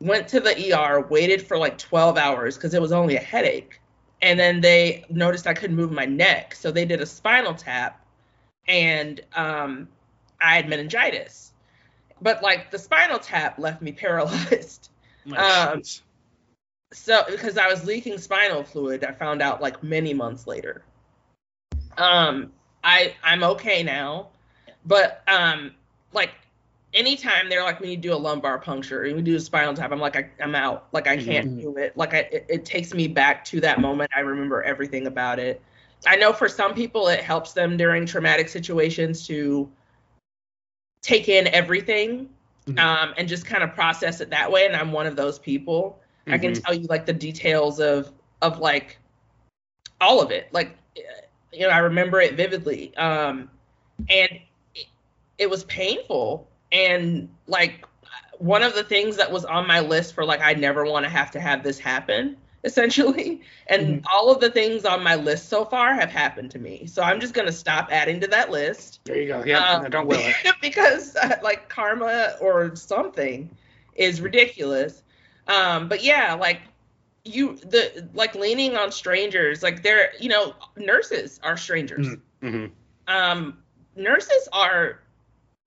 Went 0.00 0.28
to 0.28 0.40
the 0.40 0.72
ER, 0.72 1.00
waited 1.10 1.46
for 1.46 1.58
like 1.58 1.76
12 1.76 2.16
hours 2.16 2.56
because 2.56 2.72
it 2.72 2.80
was 2.80 2.92
only 2.92 3.16
a 3.16 3.20
headache. 3.20 3.79
And 4.22 4.38
then 4.38 4.60
they 4.60 5.04
noticed 5.08 5.46
I 5.46 5.54
couldn't 5.54 5.76
move 5.76 5.92
my 5.92 6.04
neck. 6.04 6.54
So 6.54 6.70
they 6.70 6.84
did 6.84 7.00
a 7.00 7.06
spinal 7.06 7.54
tap 7.54 8.04
and 8.68 9.20
um, 9.34 9.88
I 10.40 10.56
had 10.56 10.68
meningitis. 10.68 11.52
But 12.20 12.42
like 12.42 12.70
the 12.70 12.78
spinal 12.78 13.18
tap 13.18 13.58
left 13.58 13.82
me 13.82 13.92
paralyzed. 14.04 14.90
Oh, 15.36 15.72
um. 15.72 15.82
So 16.92 17.22
because 17.30 17.56
I 17.56 17.68
was 17.68 17.84
leaking 17.84 18.18
spinal 18.18 18.64
fluid, 18.64 19.04
I 19.04 19.12
found 19.12 19.42
out 19.42 19.62
like 19.62 19.82
many 19.82 20.12
months 20.12 20.46
later. 20.46 20.82
Um, 21.96 22.52
I 22.82 23.14
I'm 23.22 23.42
okay 23.44 23.82
now, 23.82 24.28
but 24.84 25.22
um, 25.28 25.72
like 26.12 26.30
anytime 26.94 27.48
they're 27.48 27.62
like, 27.62 27.80
we 27.80 27.88
need 27.88 28.02
to 28.02 28.08
do 28.08 28.14
a 28.14 28.16
lumbar 28.16 28.58
puncture, 28.58 29.02
we 29.02 29.22
do 29.22 29.36
a 29.36 29.40
spinal 29.40 29.74
tap, 29.74 29.92
I'm 29.92 30.00
like, 30.00 30.16
I, 30.16 30.30
I'm 30.42 30.54
out. 30.54 30.88
Like 30.92 31.06
I 31.06 31.16
can't 31.16 31.56
Mhm. 31.56 31.62
do 31.62 31.76
it. 31.76 31.96
Like 31.96 32.14
I, 32.14 32.18
it, 32.18 32.46
it 32.48 32.64
takes 32.64 32.94
me 32.94 33.08
back 33.08 33.44
to 33.46 33.60
that 33.60 33.80
moment. 33.80 34.10
I 34.14 34.20
remember 34.20 34.62
everything 34.62 35.06
about 35.06 35.38
it. 35.38 35.62
I 36.06 36.16
know 36.16 36.32
for 36.32 36.48
some 36.48 36.74
people 36.74 37.08
it 37.08 37.20
helps 37.20 37.52
them 37.52 37.76
during 37.76 38.06
traumatic 38.06 38.48
situations 38.48 39.26
to 39.26 39.70
take 41.02 41.28
in 41.28 41.46
everything 41.48 42.28
Mhm. 42.66 42.78
um, 42.78 43.14
and 43.16 43.28
just 43.28 43.46
kind 43.46 43.62
of 43.62 43.74
process 43.74 44.20
it 44.20 44.30
that 44.30 44.50
way. 44.50 44.66
And 44.66 44.74
I'm 44.76 44.92
one 44.92 45.06
of 45.06 45.16
those 45.16 45.38
people. 45.38 46.00
I 46.28 46.38
can 46.38 46.52
Mhm. 46.52 46.62
tell 46.62 46.74
you 46.74 46.86
like 46.86 47.06
the 47.06 47.12
details 47.12 47.80
of 47.80 48.12
of 48.42 48.58
like 48.58 48.98
all 50.00 50.20
of 50.22 50.30
it. 50.30 50.52
Like 50.52 50.76
you 51.52 51.60
know, 51.60 51.70
I 51.70 51.78
remember 51.78 52.20
it 52.20 52.34
vividly. 52.34 52.96
Um, 52.96 53.50
and 54.08 54.40
it, 54.74 54.86
it 55.38 55.50
was 55.50 55.64
painful. 55.64 56.48
And 56.72 57.28
like 57.46 57.84
one 58.38 58.62
of 58.62 58.74
the 58.74 58.82
things 58.82 59.16
that 59.16 59.30
was 59.30 59.44
on 59.44 59.66
my 59.66 59.80
list 59.80 60.14
for 60.14 60.24
like 60.24 60.40
I 60.40 60.54
never 60.54 60.84
want 60.84 61.04
to 61.04 61.10
have 61.10 61.30
to 61.32 61.40
have 61.40 61.62
this 61.62 61.78
happen 61.78 62.36
essentially. 62.64 63.40
And 63.68 64.04
all 64.12 64.30
of 64.30 64.40
the 64.40 64.50
things 64.50 64.84
on 64.84 65.02
my 65.02 65.14
list 65.14 65.48
so 65.48 65.64
far 65.64 65.94
have 65.94 66.10
happened 66.10 66.50
to 66.52 66.58
me. 66.58 66.86
So 66.86 67.02
I'm 67.02 67.20
just 67.20 67.34
gonna 67.34 67.52
stop 67.52 67.88
adding 67.90 68.20
to 68.20 68.26
that 68.28 68.50
list 68.50 69.00
There 69.04 69.16
you 69.16 69.26
go. 69.28 69.42
Yeah, 69.44 69.58
um, 69.58 69.82
no, 69.82 69.88
don't 69.88 70.06
will 70.06 70.18
it. 70.44 70.54
because 70.60 71.16
uh, 71.16 71.36
like 71.42 71.68
karma 71.68 72.36
or 72.40 72.74
something 72.76 73.50
is 73.94 74.20
ridiculous. 74.20 75.02
Um, 75.46 75.88
but 75.88 76.02
yeah, 76.02 76.34
like 76.34 76.60
you 77.24 77.56
the 77.56 78.08
like 78.14 78.34
leaning 78.34 78.76
on 78.76 78.92
strangers, 78.92 79.62
like 79.62 79.82
they're 79.82 80.12
you 80.20 80.28
know 80.28 80.54
nurses 80.76 81.40
are 81.42 81.56
strangers. 81.56 82.06
hmm 82.40 82.66
Um, 83.06 83.58
nurses 83.96 84.48
are 84.52 85.00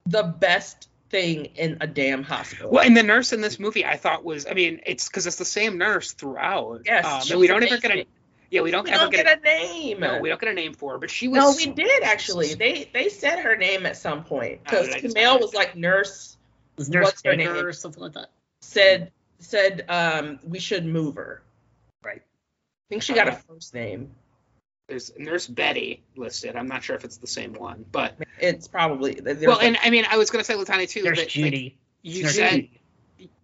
the 0.05 0.23
best 0.23 0.89
thing 1.13 1.45
in 1.57 1.77
a 1.79 1.85
damn 1.85 2.23
hospital. 2.23 2.71
Well, 2.71 2.83
and 2.83 2.97
the 2.97 3.03
nurse 3.03 3.33
in 3.33 3.41
this 3.41 3.59
movie, 3.59 3.85
I 3.85 3.97
thought 3.97 4.25
was, 4.25 4.47
I 4.47 4.53
mean, 4.53 4.81
it's 4.87 5.07
because 5.07 5.27
it's 5.27 5.35
the 5.35 5.45
same 5.45 5.77
nurse 5.77 6.11
throughout. 6.11 6.81
Yes, 6.85 7.05
um, 7.05 7.21
and 7.31 7.39
we 7.39 7.45
don't 7.45 7.61
ever 7.63 7.77
get 7.77 7.91
a, 7.91 8.05
yeah, 8.49 8.61
we 8.61 8.71
don't 8.71 8.85
we 8.85 8.91
ever 8.91 9.03
don't 9.03 9.11
get, 9.11 9.25
get 9.25 9.39
a 9.39 9.41
name. 9.43 9.99
no, 9.99 10.19
we 10.19 10.29
don't 10.29 10.41
get 10.41 10.49
a 10.49 10.53
name 10.53 10.73
for 10.73 10.93
her, 10.93 10.97
but 10.97 11.11
she 11.11 11.27
was. 11.27 11.37
No, 11.37 11.53
we 11.55 11.71
did 11.71 12.01
actually. 12.01 12.55
They 12.55 12.89
they 12.91 13.09
said 13.09 13.39
her 13.39 13.55
name 13.55 13.85
at 13.85 13.95
some 13.95 14.23
point 14.23 14.63
because 14.63 14.87
did 14.87 14.97
I 14.97 14.99
just 15.01 15.15
Kumail 15.15 15.39
was 15.39 15.53
like 15.53 15.75
nurse 15.75 16.35
Was 16.77 16.89
Nurse 16.89 17.05
what's 17.05 17.21
her 17.25 17.35
name? 17.35 17.49
or 17.49 17.71
something 17.73 18.01
like 18.01 18.13
that? 18.13 18.29
said 18.61 19.11
said 19.37 19.85
um 19.89 20.39
we 20.47 20.57
should 20.57 20.85
move 20.85 21.15
her. 21.15 21.43
Right. 22.03 22.21
I 22.21 22.85
think 22.89 23.03
she 23.03 23.13
got 23.13 23.27
a 23.27 23.33
first 23.33 23.75
name. 23.75 24.09
There's 24.87 25.11
Nurse 25.17 25.47
Betty 25.47 26.03
listed. 26.15 26.55
I'm 26.55 26.67
not 26.67 26.83
sure 26.83 26.95
if 26.95 27.05
it's 27.05 27.17
the 27.17 27.27
same 27.27 27.53
one, 27.53 27.85
but 27.91 28.15
It's 28.39 28.67
probably 28.67 29.19
well, 29.23 29.59
and 29.59 29.77
I 29.81 29.89
mean, 29.89 30.05
I 30.09 30.17
was 30.17 30.29
gonna 30.29 30.43
say 30.43 30.55
LaTonya 30.55 30.89
too. 30.89 31.03
There's 31.03 31.17
that, 31.19 31.35
like, 31.35 31.77
you 32.01 32.23
Nurse 32.23 32.35
said 32.35 32.51
Judy. 32.51 32.81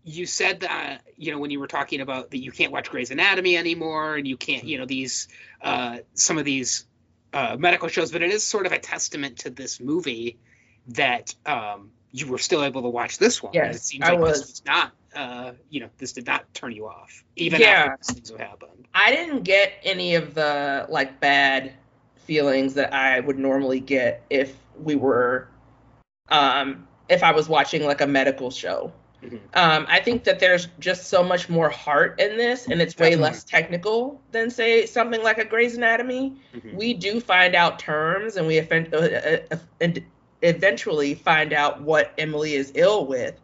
you 0.03 0.25
said 0.25 0.61
that 0.61 1.01
you 1.15 1.31
know 1.31 1.39
when 1.39 1.49
you 1.49 1.59
were 1.59 1.67
talking 1.67 2.01
about 2.01 2.31
that 2.31 2.39
you 2.39 2.51
can't 2.51 2.71
watch 2.73 2.89
Grey's 2.89 3.11
Anatomy 3.11 3.55
anymore 3.55 4.15
and 4.15 4.27
you 4.27 4.35
can't 4.35 4.65
you 4.65 4.77
know 4.77 4.85
these 4.85 5.29
uh, 5.61 5.99
some 6.13 6.37
of 6.37 6.43
these 6.45 6.85
uh, 7.31 7.55
medical 7.57 7.87
shows, 7.87 8.11
but 8.11 8.21
it 8.21 8.31
is 8.31 8.43
sort 8.43 8.65
of 8.65 8.71
a 8.73 8.79
testament 8.79 9.39
to 9.39 9.49
this 9.49 9.79
movie 9.79 10.39
that 10.87 11.33
um, 11.45 11.91
you 12.11 12.27
were 12.27 12.37
still 12.37 12.63
able 12.63 12.81
to 12.81 12.89
watch 12.89 13.17
this 13.17 13.41
one. 13.43 13.53
Yes, 13.53 13.75
it 13.75 13.81
seems 13.83 14.05
I 14.05 14.11
like 14.11 14.19
was. 14.21 14.39
this 14.39 14.47
was 14.49 14.61
not 14.65 14.91
uh, 15.15 15.51
you 15.69 15.79
know 15.79 15.89
this 15.97 16.13
did 16.13 16.27
not 16.27 16.51
turn 16.53 16.71
you 16.71 16.87
off 16.87 17.23
even 17.35 17.61
Yeah. 17.61 17.67
after 17.91 17.97
these 18.01 18.15
things 18.15 18.29
have 18.29 18.39
happened. 18.39 18.87
I 18.93 19.11
didn't 19.11 19.43
get 19.43 19.73
any 19.83 20.15
of 20.15 20.33
the 20.35 20.85
like 20.89 21.19
bad 21.19 21.73
feelings 22.25 22.75
that 22.75 22.93
I 22.93 23.19
would 23.19 23.39
normally 23.39 23.79
get 23.79 24.23
if 24.29 24.55
we 24.79 24.95
were 24.95 25.47
um 26.29 26.87
if 27.09 27.23
I 27.23 27.31
was 27.31 27.49
watching 27.49 27.83
like 27.85 28.01
a 28.01 28.07
medical 28.07 28.51
show. 28.51 28.91
Mhm. 29.23 29.39
Um, 29.53 29.85
I 29.89 29.99
think 29.99 30.23
that 30.25 30.39
there's 30.39 30.67
just 30.79 31.07
so 31.07 31.23
much 31.23 31.49
more 31.49 31.69
heart 31.69 32.21
in 32.21 32.37
this, 32.37 32.67
and 32.67 32.81
it's 32.81 32.95
way 32.95 33.09
Definitely. 33.09 33.23
less 33.23 33.43
technical 33.43 34.21
than 34.31 34.49
say 34.49 34.85
something 34.85 35.21
like 35.21 35.39
a 35.39 35.43
Grey's 35.45 35.75
Anatomy. 35.75 36.37
Mhm. 36.55 36.73
we 36.75 36.93
do 36.93 37.19
find 37.19 37.53
out 37.55 37.79
terms 37.79 38.37
and 38.37 38.47
we 38.47 38.59
offend, 38.59 38.93
uh, 38.93 38.97
uh, 39.51 39.57
and 39.81 40.01
eventually 40.41 41.15
find 41.15 41.53
out 41.53 41.81
what 41.81 42.13
Emily 42.17 42.53
is 42.53 42.71
ill 42.75 43.05
with. 43.05 43.35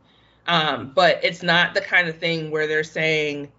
Um, 0.47 0.91
but 0.93 1.23
it's 1.23 1.41
not 1.41 1.73
the 1.73 1.81
kind 1.81 2.07
of 2.07 2.17
thing 2.17 2.51
where 2.51 2.67
they're 2.67 2.83
saying, 2.83 3.51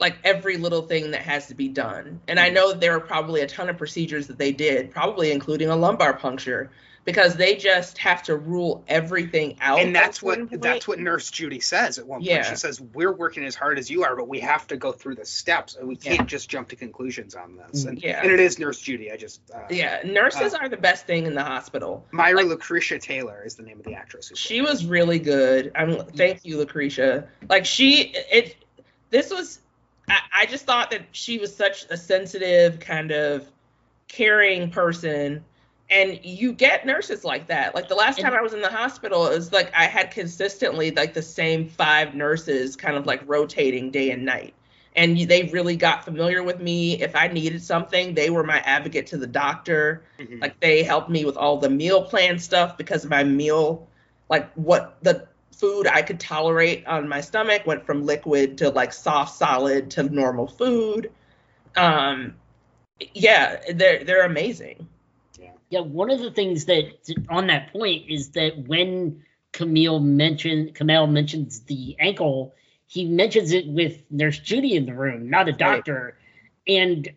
like 0.00 0.16
every 0.24 0.56
little 0.56 0.82
thing 0.82 1.12
that 1.12 1.22
has 1.22 1.46
to 1.46 1.54
be 1.54 1.68
done. 1.68 2.20
And 2.26 2.40
I 2.40 2.48
know 2.48 2.72
there 2.72 2.96
are 2.96 3.00
probably 3.00 3.42
a 3.42 3.46
ton 3.46 3.68
of 3.68 3.78
procedures 3.78 4.26
that 4.26 4.38
they 4.38 4.50
did, 4.50 4.90
probably 4.90 5.30
including 5.30 5.68
a 5.68 5.76
lumbar 5.76 6.14
puncture, 6.14 6.70
because 7.04 7.34
they 7.34 7.56
just 7.56 7.98
have 7.98 8.22
to 8.22 8.36
rule 8.36 8.84
everything 8.86 9.56
out. 9.60 9.80
and 9.80 9.94
that's 9.94 10.22
what 10.22 10.38
point. 10.38 10.62
that's 10.62 10.86
what 10.86 10.98
Nurse 11.00 11.30
Judy 11.30 11.58
says 11.60 11.98
at 11.98 12.06
one 12.06 12.24
point. 12.24 12.44
She 12.46 12.56
says 12.56 12.80
we're 12.80 13.12
working 13.12 13.44
as 13.44 13.54
hard 13.54 13.78
as 13.78 13.90
you 13.90 14.04
are, 14.04 14.14
but 14.14 14.28
we 14.28 14.40
have 14.40 14.66
to 14.68 14.76
go 14.76 14.92
through 14.92 15.16
the 15.16 15.24
steps, 15.24 15.74
and 15.74 15.88
we 15.88 15.96
can't 15.96 16.28
just 16.28 16.48
jump 16.48 16.68
to 16.68 16.76
conclusions 16.76 17.34
on 17.34 17.56
this. 17.56 17.84
And, 17.84 18.02
Yeah. 18.02 18.20
and 18.22 18.30
it 18.30 18.38
is 18.40 18.58
Nurse 18.58 18.80
Judy. 18.80 19.10
I 19.10 19.16
just 19.16 19.40
uh, 19.52 19.60
Yeah, 19.70 20.02
nurses 20.04 20.54
Uh, 20.54 20.58
are 20.60 20.68
the 20.68 20.76
best 20.76 21.06
thing 21.06 21.26
in 21.26 21.34
the 21.34 21.42
hospital. 21.44 22.06
Myra 22.12 22.42
Lucretia 22.42 22.98
Taylor 22.98 23.42
is 23.44 23.56
the 23.56 23.62
name 23.62 23.78
of 23.78 23.84
the 23.84 23.94
actress. 23.94 24.28
who 24.28 24.36
She 24.36 24.60
was 24.60 24.84
really 24.86 25.18
good. 25.18 25.72
I'm 25.74 26.04
thank 26.06 26.44
you, 26.44 26.58
Lucretia. 26.58 27.28
Like 27.48 27.66
she 27.66 28.14
it 28.30 28.56
this 29.10 29.30
was 29.30 29.58
I, 30.08 30.18
I 30.34 30.46
just 30.46 30.66
thought 30.66 30.90
that 30.92 31.02
she 31.12 31.38
was 31.38 31.54
such 31.54 31.86
a 31.90 31.96
sensitive, 31.96 32.80
kind 32.80 33.10
of 33.12 33.46
caring 34.08 34.70
person. 34.70 35.44
And 35.92 36.18
you 36.24 36.52
get 36.54 36.86
nurses 36.86 37.24
like 37.24 37.48
that. 37.48 37.74
Like 37.74 37.88
the 37.88 37.94
last 37.94 38.18
time 38.18 38.32
I 38.32 38.40
was 38.40 38.54
in 38.54 38.62
the 38.62 38.70
hospital, 38.70 39.26
it 39.26 39.36
was 39.36 39.52
like 39.52 39.70
I 39.74 39.84
had 39.84 40.10
consistently 40.10 40.90
like 40.90 41.12
the 41.12 41.22
same 41.22 41.68
five 41.68 42.14
nurses 42.14 42.76
kind 42.76 42.96
of 42.96 43.04
like 43.06 43.22
rotating 43.26 43.90
day 43.90 44.10
and 44.10 44.24
night. 44.24 44.54
And 44.96 45.18
they 45.18 45.44
really 45.52 45.76
got 45.76 46.04
familiar 46.04 46.42
with 46.42 46.60
me. 46.60 47.00
If 47.02 47.14
I 47.16 47.28
needed 47.28 47.62
something, 47.62 48.14
they 48.14 48.30
were 48.30 48.44
my 48.44 48.60
advocate 48.60 49.06
to 49.08 49.18
the 49.18 49.26
doctor 49.26 50.02
Mhm. 50.18 50.40
like 50.40 50.58
they 50.60 50.82
helped 50.82 51.10
me 51.10 51.24
with 51.24 51.36
all 51.36 51.58
the 51.58 51.70
meal 51.70 52.02
plan 52.04 52.38
stuff 52.38 52.76
because 52.78 53.04
my 53.06 53.24
meal 53.24 53.86
like 54.30 54.50
what 54.54 54.96
the 55.02 55.26
food 55.52 55.86
i 55.86 56.02
could 56.02 56.18
tolerate 56.18 56.86
on 56.86 57.08
my 57.08 57.20
stomach 57.20 57.66
went 57.66 57.84
from 57.86 58.04
liquid 58.06 58.58
to 58.58 58.70
like 58.70 58.92
soft 58.92 59.36
solid 59.36 59.90
to 59.90 60.02
normal 60.04 60.46
food 60.46 61.10
um 61.76 62.34
yeah 63.14 63.60
they're 63.74 64.04
they're 64.04 64.24
amazing 64.24 64.86
Yeah, 65.72 65.80
one 65.80 66.10
of 66.10 66.20
the 66.20 66.30
things 66.30 66.66
that 66.66 66.84
on 67.30 67.46
that 67.46 67.72
point 67.72 68.10
is 68.10 68.32
that 68.32 68.58
when 68.68 69.24
Kumail 69.54 70.02
mentioned 70.02 70.74
Kumail 70.74 71.10
mentions 71.10 71.60
the 71.60 71.96
ankle, 71.98 72.52
he 72.86 73.06
mentions 73.06 73.52
it 73.52 73.66
with 73.66 74.02
Nurse 74.10 74.38
Judy 74.38 74.76
in 74.76 74.84
the 74.84 74.92
room, 74.92 75.30
not 75.30 75.48
a 75.48 75.52
doctor. 75.52 76.18
And 76.68 77.10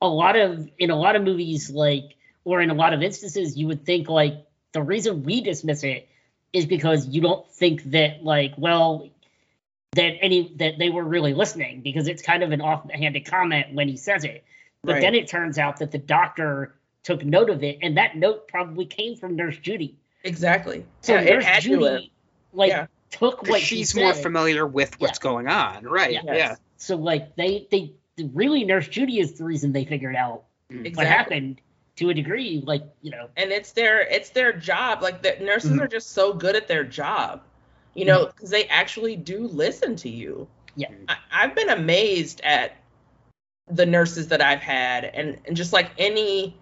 a 0.00 0.08
lot 0.08 0.36
of 0.36 0.70
in 0.78 0.88
a 0.88 0.96
lot 0.96 1.16
of 1.16 1.22
movies, 1.22 1.68
like 1.68 2.16
or 2.44 2.62
in 2.62 2.70
a 2.70 2.74
lot 2.74 2.94
of 2.94 3.02
instances, 3.02 3.58
you 3.58 3.66
would 3.66 3.84
think 3.84 4.08
like 4.08 4.46
the 4.72 4.80
reason 4.80 5.22
we 5.22 5.42
dismiss 5.42 5.84
it 5.84 6.08
is 6.54 6.64
because 6.64 7.06
you 7.06 7.20
don't 7.20 7.46
think 7.52 7.82
that 7.90 8.24
like 8.24 8.54
well 8.56 9.10
that 9.96 10.14
any 10.22 10.50
that 10.56 10.78
they 10.78 10.88
were 10.88 11.04
really 11.04 11.34
listening 11.34 11.82
because 11.82 12.08
it's 12.08 12.22
kind 12.22 12.42
of 12.42 12.52
an 12.52 12.62
offhanded 12.62 13.26
comment 13.26 13.74
when 13.74 13.86
he 13.86 13.98
says 13.98 14.24
it. 14.24 14.44
But 14.82 14.94
Right. 14.94 15.00
then 15.02 15.14
it 15.14 15.28
turns 15.28 15.58
out 15.58 15.76
that 15.80 15.90
the 15.90 15.98
doctor 15.98 16.74
took 17.02 17.24
note 17.24 17.50
of 17.50 17.62
it, 17.62 17.78
and 17.82 17.96
that 17.96 18.16
note 18.16 18.48
probably 18.48 18.86
came 18.86 19.16
from 19.16 19.36
Nurse 19.36 19.56
Judy. 19.58 19.96
exactly 20.24 20.84
So 21.00 21.14
yeah, 21.14 21.34
Nurse 21.34 21.44
had. 21.44 21.62
Judy, 21.62 22.12
like, 22.52 22.70
Yeah. 22.70 22.86
took 23.10 23.38
'Cause 23.38 23.48
what 23.48 23.60
he 23.60 23.66
she's 23.66 23.94
more 23.94 24.14
said. 24.14 24.22
familiar 24.22 24.66
with 24.66 24.98
what's 25.00 25.18
going 25.18 25.48
on, 25.48 25.84
right? 25.84 26.12
Yeah. 26.12 26.22
Yeah. 26.24 26.56
So 26.76 26.96
like 26.96 27.34
they 27.36 27.66
they 27.70 27.94
really 28.32 28.64
Nurse 28.64 28.88
Judy 28.88 29.18
is 29.18 29.34
the 29.34 29.44
reason 29.44 29.72
they 29.72 29.84
figured 29.84 30.16
out 30.16 30.44
what 30.94 31.06
happened 31.06 31.60
to 31.96 32.08
a 32.10 32.14
degree. 32.14 32.62
Like 32.64 32.84
you 33.02 33.10
know, 33.10 33.28
and 33.36 33.50
it's 33.52 33.72
their 33.72 34.00
it's 34.00 34.30
their 34.30 34.52
job 34.52 35.02
like 35.02 35.22
the 35.22 35.36
nurses 35.40 35.72
Mhm. 35.72 35.80
are 35.82 35.88
just 35.88 36.10
so 36.12 36.32
good 36.32 36.56
at 36.56 36.68
their 36.68 36.84
job 36.84 37.42
you 37.94 38.06
know 38.06 38.24
because 38.26 38.48
they 38.48 38.64
actually 38.68 39.16
do 39.16 39.46
listen 39.48 39.94
to 39.96 40.08
you 40.08 40.48
Yeah. 40.76 40.88
I, 41.08 41.16
i've 41.30 41.54
been 41.54 41.68
amazed 41.68 42.40
at 42.42 42.72
the 43.70 43.84
nurses 43.84 44.28
that 44.28 44.40
i've 44.40 44.62
had 44.62 45.04
and, 45.04 45.38
and 45.44 45.54
just 45.54 45.74
like 45.74 45.90
any 45.98 46.56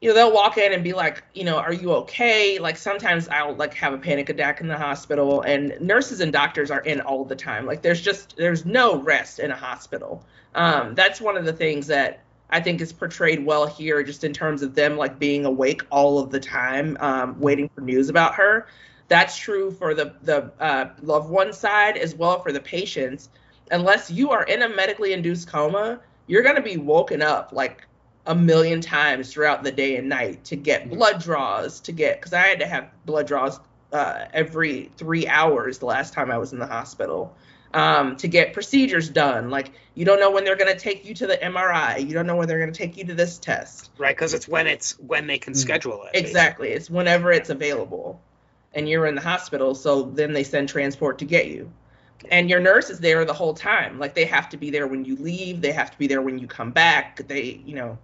you 0.00 0.08
know 0.08 0.14
they'll 0.14 0.32
walk 0.32 0.58
in 0.58 0.72
and 0.72 0.84
be 0.84 0.92
like 0.92 1.24
you 1.34 1.44
know 1.44 1.56
are 1.56 1.72
you 1.72 1.92
okay 1.92 2.58
like 2.58 2.76
sometimes 2.76 3.28
i'll 3.28 3.54
like 3.54 3.74
have 3.74 3.92
a 3.92 3.98
panic 3.98 4.28
attack 4.28 4.60
in 4.60 4.68
the 4.68 4.76
hospital 4.76 5.42
and 5.42 5.74
nurses 5.80 6.20
and 6.20 6.32
doctors 6.32 6.70
are 6.70 6.80
in 6.80 7.00
all 7.00 7.24
the 7.24 7.36
time 7.36 7.66
like 7.66 7.82
there's 7.82 8.00
just 8.00 8.36
there's 8.36 8.64
no 8.64 9.00
rest 9.00 9.38
in 9.38 9.50
a 9.50 9.56
hospital 9.56 10.24
um, 10.54 10.94
that's 10.94 11.20
one 11.20 11.36
of 11.36 11.44
the 11.44 11.52
things 11.52 11.86
that 11.88 12.20
I 12.50 12.60
think 12.60 12.80
is 12.80 12.92
portrayed 12.92 13.44
well 13.44 13.66
here, 13.66 14.02
just 14.02 14.24
in 14.24 14.32
terms 14.32 14.62
of 14.62 14.74
them 14.74 14.96
like 14.96 15.18
being 15.18 15.44
awake 15.44 15.82
all 15.90 16.18
of 16.18 16.30
the 16.30 16.40
time, 16.40 16.96
um, 17.00 17.38
waiting 17.38 17.68
for 17.74 17.82
news 17.82 18.08
about 18.08 18.34
her. 18.34 18.66
That's 19.08 19.36
true 19.36 19.70
for 19.70 19.94
the 19.94 20.14
the 20.22 20.50
uh, 20.60 20.90
loved 21.02 21.30
one 21.30 21.52
side 21.52 21.96
as 21.96 22.14
well 22.14 22.40
for 22.42 22.52
the 22.52 22.60
patients. 22.60 23.28
Unless 23.70 24.10
you 24.10 24.30
are 24.30 24.44
in 24.44 24.62
a 24.62 24.68
medically 24.68 25.12
induced 25.12 25.48
coma, 25.48 26.00
you're 26.26 26.42
gonna 26.42 26.62
be 26.62 26.76
woken 26.76 27.22
up 27.22 27.52
like 27.52 27.86
a 28.28 28.34
million 28.34 28.82
times 28.82 29.32
throughout 29.32 29.64
the 29.64 29.72
day 29.72 29.96
and 29.96 30.08
night 30.08 30.44
to 30.44 30.54
get 30.54 30.90
blood 30.90 31.20
draws, 31.20 31.80
to 31.80 31.92
get 31.92 32.20
because 32.20 32.34
I 32.34 32.42
had 32.42 32.60
to 32.60 32.66
have 32.66 32.90
blood 33.06 33.26
draws 33.26 33.58
uh, 33.90 34.26
every 34.34 34.90
three 34.98 35.26
hours 35.26 35.78
the 35.78 35.86
last 35.86 36.12
time 36.12 36.30
I 36.30 36.36
was 36.36 36.52
in 36.52 36.58
the 36.58 36.66
hospital 36.66 37.34
um, 37.72 38.16
to 38.16 38.28
get 38.28 38.52
procedures 38.52 39.08
done. 39.08 39.48
Like 39.48 39.72
you 39.94 40.04
don't 40.04 40.20
know 40.20 40.30
when 40.30 40.44
they're 40.44 40.56
going 40.56 40.70
to 40.72 40.78
take 40.78 41.06
you 41.06 41.14
to 41.14 41.26
the 41.26 41.38
MRI. 41.38 42.06
You 42.06 42.12
don't 42.12 42.26
know 42.26 42.36
when 42.36 42.48
they're 42.48 42.58
going 42.58 42.72
to 42.72 42.78
take 42.78 42.98
you 42.98 43.04
to 43.04 43.14
this 43.14 43.38
test. 43.38 43.90
Right, 43.96 44.14
because 44.14 44.34
it's 44.34 44.46
when 44.46 44.66
it's 44.66 44.98
when 45.00 45.26
they 45.26 45.38
can 45.38 45.54
Mm. 45.54 45.56
schedule 45.56 46.04
it. 46.04 46.18
Exactly. 46.18 46.68
It's 46.68 46.90
whenever 46.90 47.32
it's 47.32 47.48
available, 47.48 48.20
and 48.74 48.86
you're 48.86 49.06
in 49.06 49.14
the 49.14 49.22
hospital. 49.22 49.74
So 49.74 50.02
then 50.02 50.34
they 50.34 50.44
send 50.44 50.68
transport 50.68 51.18
to 51.20 51.24
get 51.24 51.48
you, 51.48 51.72
and 52.30 52.50
your 52.50 52.60
nurse 52.60 52.90
is 52.90 52.98
there 53.00 53.24
the 53.24 53.32
whole 53.32 53.54
time. 53.54 53.98
Like 53.98 54.14
they 54.14 54.26
have 54.26 54.50
to 54.50 54.58
be 54.58 54.68
there 54.68 54.86
when 54.86 55.06
you 55.06 55.16
leave. 55.16 55.62
They 55.62 55.72
have 55.72 55.90
to 55.90 55.98
be 55.98 56.06
there 56.08 56.20
when 56.20 56.38
you 56.38 56.46
come 56.46 56.72
back. 56.72 57.26
They, 57.26 57.62
you 57.64 57.74
know. 57.74 57.96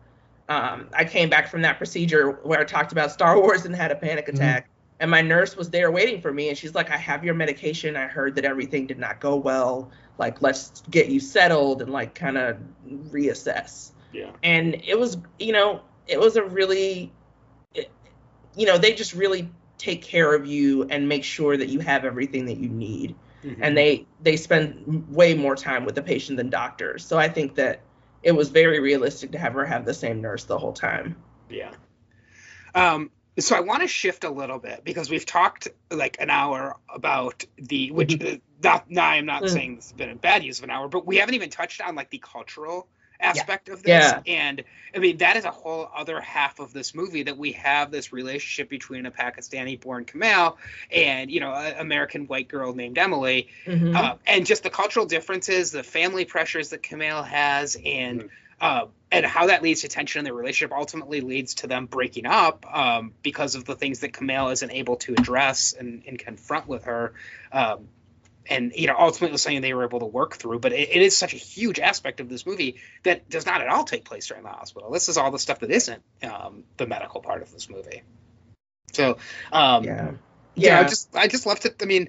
Um, 0.48 0.88
I 0.92 1.04
came 1.04 1.30
back 1.30 1.48
from 1.48 1.62
that 1.62 1.78
procedure 1.78 2.32
where 2.42 2.60
I 2.60 2.64
talked 2.64 2.92
about 2.92 3.10
Star 3.10 3.40
Wars 3.40 3.64
and 3.64 3.74
had 3.74 3.90
a 3.90 3.96
panic 3.96 4.28
attack. 4.28 4.68
And 5.00 5.10
my 5.10 5.22
nurse 5.22 5.56
was 5.56 5.70
there 5.70 5.90
waiting 5.90 6.20
for 6.20 6.32
me, 6.32 6.48
and 6.48 6.56
she's 6.56 6.74
like, 6.74 6.90
"I 6.90 6.96
have 6.96 7.24
your 7.24 7.34
medication. 7.34 7.96
I 7.96 8.06
heard 8.06 8.36
that 8.36 8.44
everything 8.44 8.86
did 8.86 8.98
not 8.98 9.20
go 9.20 9.36
well. 9.36 9.90
Like, 10.18 10.40
let's 10.40 10.82
get 10.90 11.08
you 11.08 11.18
settled 11.18 11.82
and 11.82 11.92
like 11.92 12.14
kind 12.14 12.38
of 12.38 12.58
reassess." 13.10 13.90
Yeah. 14.12 14.30
And 14.42 14.80
it 14.86 14.98
was, 14.98 15.16
you 15.38 15.52
know, 15.52 15.82
it 16.06 16.20
was 16.20 16.36
a 16.36 16.44
really, 16.44 17.12
it, 17.74 17.90
you 18.56 18.66
know, 18.66 18.78
they 18.78 18.94
just 18.94 19.14
really 19.14 19.50
take 19.78 20.02
care 20.02 20.32
of 20.32 20.46
you 20.46 20.84
and 20.84 21.08
make 21.08 21.24
sure 21.24 21.56
that 21.56 21.68
you 21.68 21.80
have 21.80 22.04
everything 22.04 22.46
that 22.46 22.58
you 22.58 22.68
need. 22.68 23.16
Mhm. 23.42 23.58
And 23.60 23.76
they 23.76 24.06
they 24.22 24.36
spend 24.36 25.06
way 25.10 25.34
more 25.34 25.56
time 25.56 25.84
with 25.84 25.96
the 25.96 26.02
patient 26.02 26.36
than 26.36 26.50
doctors. 26.50 27.04
So 27.04 27.18
I 27.18 27.28
think 27.28 27.56
that 27.56 27.80
it 28.24 28.32
was 28.32 28.48
very 28.48 28.80
realistic 28.80 29.32
to 29.32 29.38
have 29.38 29.52
her 29.52 29.64
have 29.64 29.84
the 29.84 29.94
same 29.94 30.20
nurse 30.20 30.44
the 30.44 30.58
whole 30.58 30.72
time. 30.72 31.16
Yeah. 31.50 31.72
Um, 32.74 33.10
so 33.38 33.54
I 33.54 33.60
want 33.60 33.82
to 33.82 33.88
shift 33.88 34.24
a 34.24 34.30
little 34.30 34.58
bit 34.58 34.84
because 34.84 35.10
we've 35.10 35.26
talked 35.26 35.68
like 35.90 36.16
an 36.20 36.30
hour 36.30 36.76
about 36.92 37.44
the 37.58 37.90
which 37.90 38.20
uh, 38.22 38.36
not 38.62 38.90
now 38.90 39.08
I'm 39.08 39.26
not 39.26 39.42
Mm. 39.42 39.50
saying 39.50 39.76
this 39.76 39.86
has 39.86 39.92
been 39.92 40.10
a 40.10 40.16
bad 40.16 40.42
use 40.42 40.58
of 40.58 40.64
an 40.64 40.70
hour, 40.70 40.88
but 40.88 41.06
we 41.06 41.16
haven't 41.16 41.34
even 41.34 41.50
touched 41.50 41.80
on 41.80 41.94
like 41.94 42.10
the 42.10 42.18
cultural 42.18 42.88
aspect 43.20 43.68
of 43.68 43.82
this. 43.82 44.12
Yeah. 44.12 44.20
And 44.26 44.64
I 44.94 44.98
mean 44.98 45.18
that 45.18 45.36
is 45.36 45.44
a 45.44 45.50
whole 45.50 45.88
other 45.94 46.20
half 46.20 46.60
of 46.60 46.72
this 46.72 46.94
movie 46.94 47.24
that 47.24 47.36
we 47.36 47.52
have 47.52 47.90
this 47.90 48.12
relationship 48.12 48.68
between 48.68 49.06
a 49.06 49.10
Pakistani 49.10 49.80
born 49.80 50.04
Kumail 50.04 50.56
and 50.90 51.30
you 51.30 51.40
know 51.40 51.52
an 51.52 51.74
American 51.78 52.26
white 52.26 52.48
girl 52.48 52.74
named 52.74 52.98
Emily. 52.98 53.48
Mhm. 53.66 53.94
Uh, 53.94 54.16
and 54.26 54.46
just 54.46 54.62
the 54.62 54.70
cultural 54.70 55.06
differences, 55.06 55.70
the 55.70 55.82
family 55.82 56.24
pressures 56.24 56.70
that 56.70 56.82
Kumail 56.82 57.26
has, 57.26 57.76
and 57.84 58.28
uh, 58.60 58.86
and 59.10 59.26
how 59.26 59.46
that 59.46 59.62
leads 59.62 59.82
to 59.82 59.88
tension 59.88 60.20
in 60.20 60.24
their 60.24 60.34
relationship 60.34 60.76
ultimately 60.76 61.20
leads 61.20 61.54
to 61.54 61.66
them 61.66 61.86
breaking 61.86 62.26
up 62.26 62.64
um, 62.74 63.12
because 63.22 63.54
of 63.54 63.64
the 63.64 63.74
things 63.74 64.00
that 64.00 64.12
Kumail 64.12 64.52
isn't 64.52 64.70
able 64.70 64.96
to 64.96 65.12
address 65.12 65.74
and, 65.78 66.02
and 66.06 66.18
confront 66.18 66.66
with 66.66 66.84
her. 66.84 67.14
Um, 67.52 67.88
and 68.48 68.72
you 68.74 68.86
know, 68.86 68.96
ultimately 68.98 69.38
something 69.38 69.62
they 69.62 69.74
were 69.74 69.84
able 69.84 70.00
to 70.00 70.06
work 70.06 70.36
through. 70.36 70.58
But 70.58 70.72
it, 70.72 70.90
it 70.90 71.02
is 71.02 71.16
such 71.16 71.34
a 71.34 71.38
huge 71.38 71.78
aspect 71.78 72.20
of 72.20 72.28
this 72.28 72.46
movie 72.46 72.76
that 73.02 73.28
does 73.28 73.46
not 73.46 73.60
at 73.60 73.68
all 73.68 73.84
take 73.84 74.04
place 74.04 74.26
during 74.26 74.42
the 74.42 74.50
hospital. 74.50 74.90
This 74.90 75.08
is 75.08 75.16
all 75.16 75.30
the 75.30 75.38
stuff 75.38 75.60
that 75.60 75.70
isn't 75.70 76.02
um, 76.22 76.64
the 76.76 76.86
medical 76.86 77.20
part 77.20 77.42
of 77.42 77.52
this 77.52 77.70
movie. 77.70 78.02
So, 78.92 79.18
um, 79.52 79.84
yeah. 79.84 80.12
yeah, 80.54 80.80
I 80.80 80.84
just 80.84 81.14
I 81.16 81.26
just 81.26 81.46
left 81.46 81.64
it. 81.64 81.76
I 81.82 81.84
mean, 81.86 82.08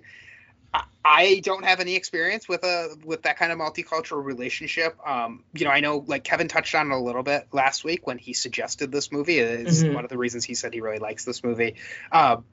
I, 0.73 0.83
I 1.03 1.41
don't 1.43 1.63
have 1.63 1.79
any 1.79 1.95
experience 1.95 2.47
with 2.47 2.63
a 2.63 2.95
with 3.03 3.23
that 3.23 3.37
kind 3.37 3.51
of 3.51 3.57
multicultural 3.57 4.23
relationship. 4.23 4.97
Um, 5.05 5.43
you 5.53 5.65
know, 5.65 5.71
I 5.71 5.79
know 5.79 6.03
like 6.05 6.23
Kevin 6.23 6.47
touched 6.47 6.75
on 6.75 6.91
it 6.91 6.93
a 6.93 6.99
little 6.99 7.23
bit 7.23 7.47
last 7.51 7.83
week 7.83 8.05
when 8.05 8.17
he 8.17 8.33
suggested 8.33 8.91
this 8.91 9.11
movie. 9.11 9.39
Is 9.39 9.83
Mhm. 9.83 9.93
one 9.93 10.03
of 10.03 10.09
the 10.09 10.17
reasons 10.17 10.43
he 10.43 10.53
said 10.53 10.73
he 10.73 10.81
really 10.81 10.99
likes 10.99 11.25
this 11.25 11.43
movie. 11.43 11.75
Um, 12.11 12.45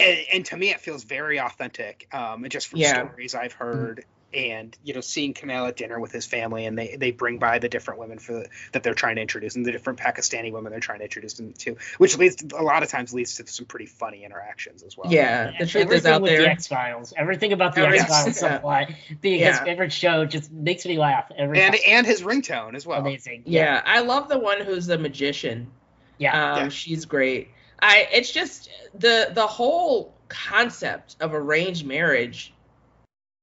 and, 0.00 0.18
and 0.32 0.44
to 0.46 0.56
me, 0.56 0.70
it 0.70 0.80
feels 0.80 1.04
very 1.04 1.38
authentic. 1.40 2.08
Um, 2.12 2.44
and 2.44 2.52
just 2.52 2.68
from 2.68 2.78
Yeah. 2.80 3.08
stories 3.08 3.34
I've 3.34 3.52
heard, 3.52 4.04
and 4.34 4.76
you 4.84 4.92
know 4.92 5.00
seeing 5.00 5.32
Kumail 5.32 5.66
at 5.68 5.76
dinner 5.76 5.98
with 5.98 6.12
his 6.12 6.26
family, 6.26 6.66
and 6.66 6.78
they 6.78 6.96
they 6.96 7.10
bring 7.12 7.38
by 7.38 7.58
the 7.58 7.68
different 7.70 7.98
women 7.98 8.18
for 8.18 8.34
the, 8.34 8.48
that 8.72 8.82
they're 8.82 8.92
trying 8.92 9.16
to 9.16 9.22
introduce, 9.22 9.56
and 9.56 9.64
the 9.64 9.72
different 9.72 9.98
Pakistani 9.98 10.52
women 10.52 10.70
they're 10.70 10.80
trying 10.80 10.98
to 10.98 11.04
introduce 11.04 11.40
him 11.40 11.54
to, 11.54 11.76
which 11.96 12.18
leads 12.18 12.36
to, 12.36 12.60
a 12.60 12.62
lot 12.62 12.82
of 12.82 12.90
times 12.90 13.14
leads 13.14 13.36
to 13.36 13.46
some 13.46 13.64
pretty 13.64 13.86
funny 13.86 14.24
interactions 14.24 14.82
as 14.82 14.98
well. 14.98 15.10
Yeah, 15.10 15.52
the 15.58 15.64
truth 15.64 15.90
is 15.90 16.04
everything 16.04 16.12
out 16.12 16.20
with 16.22 16.30
there. 16.32 16.42
the 16.42 16.50
X 16.50 16.66
Files, 16.66 17.14
everything 17.16 17.54
about 17.54 17.74
the 17.74 17.80
Every- 17.86 18.00
X 18.00 18.08
Files 18.10 18.42
yeah. 18.42 18.58
subplot 18.60 18.94
being 19.22 19.38
his 19.38 19.56
Yeah. 19.56 19.64
favorite 19.64 19.92
show 19.94 20.26
just 20.26 20.52
makes 20.52 20.84
me 20.84 20.98
laugh 20.98 21.32
every 21.34 21.58
and 21.62 21.72
time. 21.74 21.82
and 21.88 22.06
his 22.06 22.20
ringtone 22.22 22.74
as 22.74 22.86
well. 22.86 23.00
Amazing. 23.00 23.44
Yeah, 23.46 23.80
I 23.84 24.00
love 24.02 24.28
the 24.28 24.38
one 24.38 24.60
who's 24.60 24.84
the 24.86 24.98
magician. 24.98 25.70
Yeah. 26.18 26.52
Um, 26.52 26.58
Yeah. 26.64 26.68
she's 26.68 27.06
great. 27.06 27.48
I 27.80 28.08
it's 28.12 28.30
just 28.32 28.70
the 28.94 29.30
the 29.32 29.46
whole 29.46 30.14
concept 30.28 31.16
of 31.20 31.34
arranged 31.34 31.86
marriage 31.86 32.52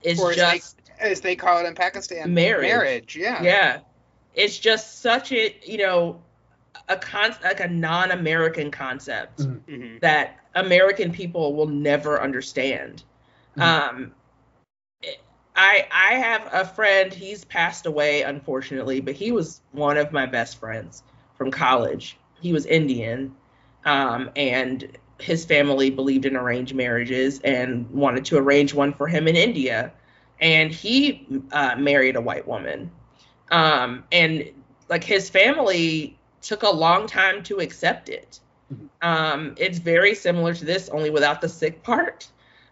is 0.03 0.20
Or 0.20 0.32
as 0.32 0.38
just 0.38 0.82
as 0.99 1.22
they 1.22 1.36
call 1.36 1.64
it 1.64 1.68
in 1.68 1.76
Pakistan, 1.76 2.34
Marriage. 2.34 2.62
Marriage, 2.68 3.16
yeah. 3.16 3.41
yeah. 3.41 3.80
It's 4.34 4.57
just 4.57 5.02
such 5.02 5.32
a 5.32 5.56
you 5.66 5.78
know 5.78 6.22
a 6.90 6.98
con 6.98 7.36
like 7.44 7.60
a 7.62 7.68
non-American 7.68 8.72
concept 8.72 9.40
Mhm. 9.40 9.60
Mhm. 9.68 9.99
that 10.02 10.40
American 10.53 11.12
people 11.12 11.56
will 11.56 11.68
never 11.68 12.22
understand. 12.22 13.03
Mhm. 13.57 13.62
Um, 13.64 14.16
I 15.56 15.88
I 15.90 16.14
have 16.16 16.49
a 16.52 16.66
friend. 16.66 17.14
He's 17.14 17.45
passed 17.45 17.86
away, 17.86 18.24
unfortunately, 18.24 18.99
but 18.99 19.16
he 19.16 19.32
was 19.32 19.62
one 19.72 19.98
of 19.98 20.12
my 20.12 20.26
best 20.26 20.60
friends 20.60 21.03
from 21.38 21.49
college. 21.52 22.18
He 22.41 22.52
was 22.52 22.66
Indian, 22.66 23.34
um, 23.86 24.30
and 24.36 24.98
his 25.20 25.45
family 25.45 25.90
believed 25.90 26.26
in 26.26 26.36
arranged 26.36 26.76
marriages 26.76 27.40
and 27.44 27.90
wanted 27.90 28.26
to 28.26 28.38
arrange 28.38 28.74
one 28.74 28.94
for 28.94 29.07
him 29.07 29.28
in 29.28 29.36
India. 29.36 29.94
And 30.41 30.72
he 30.72 31.26
uh, 31.53 31.76
married 31.78 32.18
a 32.18 32.22
white 32.22 32.45
woman, 32.45 32.91
um, 33.52 34.03
and 34.12 34.52
like 34.90 35.03
his 35.03 35.30
family 35.30 36.18
took 36.41 36.64
a 36.64 36.70
long 36.70 37.07
time 37.07 37.41
to 37.44 37.60
accept 37.60 38.10
it. 38.10 38.40
Um, 39.02 39.56
it's 39.57 39.78
very 39.80 40.14
similar 40.14 40.53
to 40.53 40.66
this, 40.66 40.90
only 40.90 41.10
without 41.10 41.40
the 41.40 41.48
sick 41.48 41.84
part. 41.84 42.28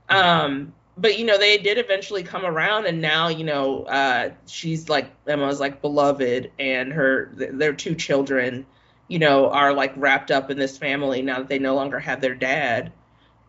Um, 0.10 0.74
but 0.98 1.18
you 1.18 1.26
know, 1.26 1.38
they 1.38 1.58
did 1.58 1.78
eventually 1.78 2.24
come 2.24 2.46
around, 2.46 2.86
and 2.86 3.02
now 3.02 3.30
you 3.30 3.44
know, 3.44 3.84
uh, 3.84 4.32
she's 4.46 4.90
like 4.90 5.10
Emma's 5.26 5.60
like 5.60 5.82
beloved, 5.82 6.52
and 6.60 6.94
her 6.94 7.28
th- 7.38 7.52
their 7.54 7.74
two 7.74 7.96
children, 7.96 8.66
you 9.08 9.20
know, 9.20 9.50
are 9.50 9.74
like 9.74 9.94
wrapped 9.96 10.32
up 10.32 10.50
in 10.50 10.58
this 10.58 10.78
family 10.78 11.22
now 11.22 11.38
that 11.40 11.48
they 11.50 11.60
no 11.60 11.76
longer 11.76 12.00
have 12.00 12.22
their 12.22 12.36
dad. 12.36 12.92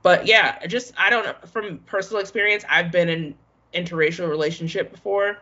But 0.02 0.26
yeah, 0.26 0.64
just 0.66 0.92
I 0.98 1.10
don't 1.10 1.24
know 1.24 1.34
from 1.46 1.78
personal 1.86 2.20
experience, 2.20 2.64
I've 2.68 2.90
been 2.92 3.08
in 3.08 3.34
interracial 3.74 4.28
relationship 4.28 4.90
before. 4.92 5.38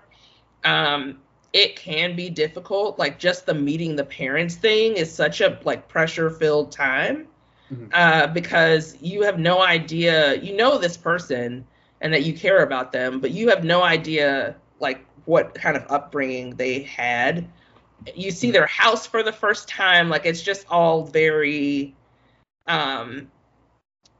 Um, 0.65 1.21
it 1.53 1.77
can 1.77 2.17
be 2.17 2.31
difficult. 2.31 2.99
Like 2.99 3.19
just 3.19 3.47
the 3.47 3.55
meeting 3.55 3.97
the 3.97 4.05
parents 4.05 4.57
thing 4.57 4.95
is 4.97 5.13
such 5.15 5.41
a 5.41 5.59
like 5.65 5.89
pressure 5.89 6.31
filled 6.31 6.73
time 6.73 7.29
Mhm. 7.71 7.93
uh, 7.93 8.27
because 8.29 8.97
you 9.01 9.23
have 9.23 9.39
no 9.39 9.63
idea. 9.63 10.37
You 10.37 10.57
know 10.57 10.79
this 10.79 10.97
person 10.97 11.67
and 12.01 12.13
that 12.13 12.23
you 12.25 12.35
care 12.35 12.63
about 12.63 12.93
them, 12.93 13.21
but 13.21 13.31
you 13.31 13.49
have 13.49 13.65
no 13.65 13.83
idea 13.83 14.57
like 14.81 15.05
what 15.25 15.55
kind 15.55 15.77
of 15.77 15.85
upbringing 15.91 16.57
they 16.57 16.83
had. 16.83 17.49
You 18.15 18.31
see 18.31 18.51
their 18.51 18.67
house 18.67 19.07
for 19.07 19.23
the 19.23 19.33
first 19.33 19.69
time. 19.69 20.09
Like 20.09 20.27
it's 20.27 20.43
just 20.43 20.67
all 20.69 21.05
very 21.05 21.95
um 22.67 23.31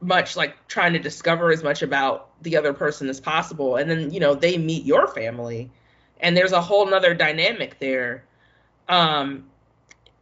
much 0.01 0.35
like 0.35 0.67
trying 0.67 0.93
to 0.93 0.99
discover 0.99 1.51
as 1.51 1.63
much 1.63 1.81
about 1.81 2.29
the 2.43 2.57
other 2.57 2.73
person 2.73 3.07
as 3.09 3.21
possible 3.21 3.77
and 3.77 3.89
then 3.89 4.11
you 4.11 4.19
know 4.19 4.35
they 4.35 4.57
meet 4.57 4.83
your 4.83 5.07
family 5.07 5.71
and 6.19 6.35
there's 6.35 6.51
a 6.51 6.59
whole 6.59 6.85
nother 6.85 7.13
dynamic 7.13 7.79
there 7.79 8.25
um 8.89 9.45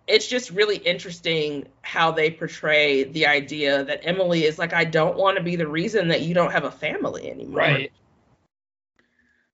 it's 0.06 0.28
just 0.28 0.52
really 0.52 0.78
interesting 0.78 1.68
how 1.82 2.12
they 2.12 2.30
portray 2.30 3.06
the 3.06 3.26
idea 3.26 3.84
that 3.84 4.02
emily 4.04 4.44
is 4.44 4.60
like 4.60 4.72
i 4.72 4.86
don't 4.86 5.18
want 5.18 5.36
to 5.36 5.44
be 5.44 5.56
the 5.56 5.68
reason 5.68 6.10
that 6.10 6.22
you 6.22 6.36
don't 6.36 6.52
have 6.52 6.64
a 6.64 6.72
family 6.72 7.32
anymore 7.32 7.58
Right. 7.58 7.92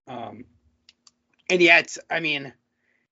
Um, 0.07 0.45
and 1.49 1.61
yet, 1.61 1.97
I 2.09 2.19
mean, 2.19 2.53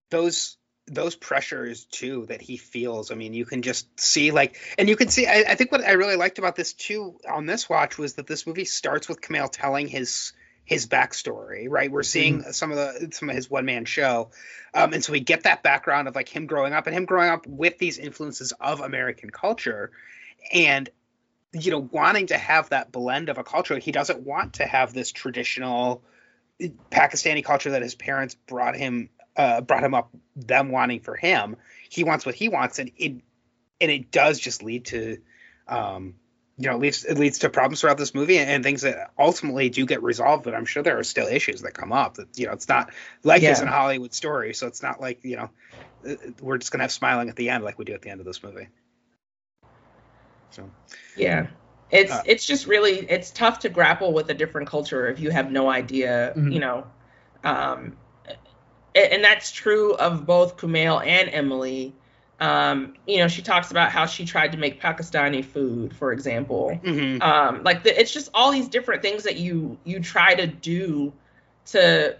those 0.09 0.57
those 0.87 1.15
pressures 1.15 1.85
too 1.85 2.25
that 2.27 2.41
he 2.41 2.57
feels. 2.57 3.11
I 3.11 3.15
mean, 3.15 3.33
you 3.33 3.45
can 3.45 3.61
just 3.61 3.99
see 3.99 4.31
like, 4.31 4.57
and 4.77 4.87
you 4.87 4.95
can 4.95 5.07
see. 5.07 5.25
I, 5.25 5.43
I 5.49 5.55
think 5.55 5.71
what 5.71 5.83
I 5.83 5.93
really 5.93 6.15
liked 6.15 6.37
about 6.37 6.55
this 6.55 6.73
too 6.73 7.19
on 7.29 7.45
this 7.45 7.67
watch 7.67 7.97
was 7.97 8.15
that 8.15 8.27
this 8.27 8.45
movie 8.45 8.65
starts 8.65 9.07
with 9.07 9.21
Kumail 9.21 9.49
telling 9.51 9.87
his 9.87 10.33
his 10.63 10.87
backstory. 10.87 11.67
Right, 11.69 11.91
we're 11.91 12.03
seeing 12.03 12.43
some 12.51 12.71
of 12.71 12.77
the 12.77 13.09
some 13.11 13.29
of 13.29 13.35
his 13.35 13.49
one 13.49 13.65
man 13.65 13.85
show, 13.85 14.29
um, 14.73 14.93
and 14.93 15.03
so 15.03 15.11
we 15.11 15.21
get 15.21 15.43
that 15.43 15.63
background 15.63 16.07
of 16.07 16.15
like 16.15 16.29
him 16.29 16.45
growing 16.45 16.73
up 16.73 16.85
and 16.85 16.95
him 16.95 17.05
growing 17.05 17.29
up 17.29 17.47
with 17.47 17.77
these 17.79 17.97
influences 17.97 18.53
of 18.59 18.79
American 18.79 19.31
culture, 19.31 19.91
and 20.53 20.89
you 21.51 21.71
know 21.71 21.89
wanting 21.91 22.27
to 22.27 22.37
have 22.37 22.69
that 22.69 22.91
blend 22.91 23.29
of 23.29 23.39
a 23.39 23.43
culture. 23.43 23.79
He 23.79 23.91
doesn't 23.91 24.19
want 24.19 24.53
to 24.55 24.67
have 24.67 24.93
this 24.93 25.11
traditional 25.11 26.03
Pakistani 26.91 27.43
culture 27.43 27.71
that 27.71 27.81
his 27.81 27.95
parents 27.95 28.35
brought 28.35 28.75
him 28.75 29.09
uh, 29.37 29.61
brought 29.61 29.83
him 29.83 29.93
up 29.93 30.09
them 30.35 30.71
wanting 30.71 30.99
for 30.99 31.15
him. 31.15 31.57
He 31.89 32.03
wants 32.03 32.25
what 32.25 32.35
he 32.35 32.49
wants, 32.49 32.79
and 32.79 32.91
it 32.97 33.21
and 33.81 33.91
it 33.91 34.11
does 34.11 34.39
just 34.39 34.63
lead 34.63 34.85
to 34.85 35.17
um, 35.67 36.15
you 36.57 36.69
know, 36.69 36.75
it 36.75 36.79
leads 36.79 37.03
it 37.03 37.17
leads 37.17 37.39
to 37.39 37.49
problems 37.49 37.81
throughout 37.81 37.97
this 37.97 38.15
movie 38.15 38.37
and, 38.37 38.49
and 38.49 38.63
things 38.63 38.81
that 38.83 39.11
ultimately 39.19 39.69
do 39.69 39.85
get 39.85 40.03
resolved. 40.03 40.43
But 40.43 40.55
I'm 40.55 40.65
sure 40.65 40.83
there 40.83 40.97
are 40.99 41.03
still 41.03 41.27
issues 41.27 41.61
that 41.61 41.73
come 41.73 41.91
up. 41.91 42.15
That 42.15 42.37
you 42.37 42.47
know, 42.47 42.53
it's 42.53 42.69
not 42.69 42.91
like 43.23 43.41
it's 43.41 43.59
Yeah. 43.59 43.63
an 43.63 43.67
Hollywood 43.67 44.13
story, 44.13 44.53
so 44.53 44.67
it's 44.67 44.81
not 44.81 45.01
like 45.01 45.23
you 45.23 45.35
know, 45.35 45.49
uh, 46.07 46.15
we're 46.41 46.57
just 46.57 46.71
gonna 46.71 46.83
have 46.83 46.91
smiling 46.91 47.29
at 47.29 47.35
the 47.35 47.49
end 47.49 47.63
like 47.63 47.77
we 47.77 47.85
do 47.85 47.93
at 47.93 48.01
the 48.01 48.09
end 48.09 48.21
of 48.21 48.25
this 48.25 48.41
movie. 48.41 48.69
So 50.51 50.63
Yeah. 51.17 51.47
It's 51.91 52.11
Uh, 52.11 52.23
it's 52.25 52.45
just 52.45 52.67
really 52.67 52.99
it's 53.09 53.31
tough 53.31 53.59
to 53.59 53.69
grapple 53.69 54.13
with 54.13 54.29
a 54.29 54.33
different 54.33 54.67
culture 54.69 55.07
if 55.07 55.19
you 55.19 55.29
have 55.31 55.51
no 55.51 55.69
idea, 55.69 56.33
Mhm. 56.37 56.53
you 56.53 56.59
know. 56.59 56.87
Um 57.43 57.97
and 58.95 59.23
that's 59.23 59.51
true 59.51 59.93
of 59.95 60.25
both 60.25 60.57
Kumail 60.57 61.05
and 61.05 61.29
Emily. 61.29 61.93
Um, 62.39 62.95
you 63.07 63.17
know, 63.17 63.27
she 63.27 63.41
talks 63.41 63.71
about 63.71 63.91
how 63.91 64.05
she 64.05 64.25
tried 64.25 64.51
to 64.53 64.57
make 64.57 64.81
Pakistani 64.81 65.43
food, 65.43 65.95
for 65.95 66.11
example. 66.11 66.81
mhm. 66.83 67.21
Um, 67.21 67.63
like 67.63 67.83
the, 67.83 67.99
it's 67.99 68.11
just 68.13 68.29
all 68.33 68.51
these 68.51 68.67
different 68.69 69.01
things 69.01 69.23
that 69.23 69.37
you 69.37 69.77
you 69.85 69.99
try 69.99 70.35
to 70.35 70.47
do 70.47 71.13
to 71.67 72.17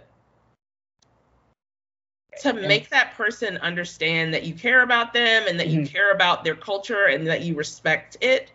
to 2.38 2.52
make 2.52 2.90
that 2.90 3.14
person 3.14 3.56
understand 3.58 4.34
that 4.34 4.44
you 4.44 4.54
care 4.54 4.82
about 4.82 5.12
them 5.12 5.44
and 5.48 5.58
that 5.60 5.68
you 5.68 5.80
Mhm. 5.80 5.86
care 5.86 6.12
about 6.12 6.44
their 6.44 6.54
culture 6.54 7.06
and 7.06 7.26
that 7.26 7.42
you 7.42 7.54
respect 7.54 8.16
it 8.20 8.52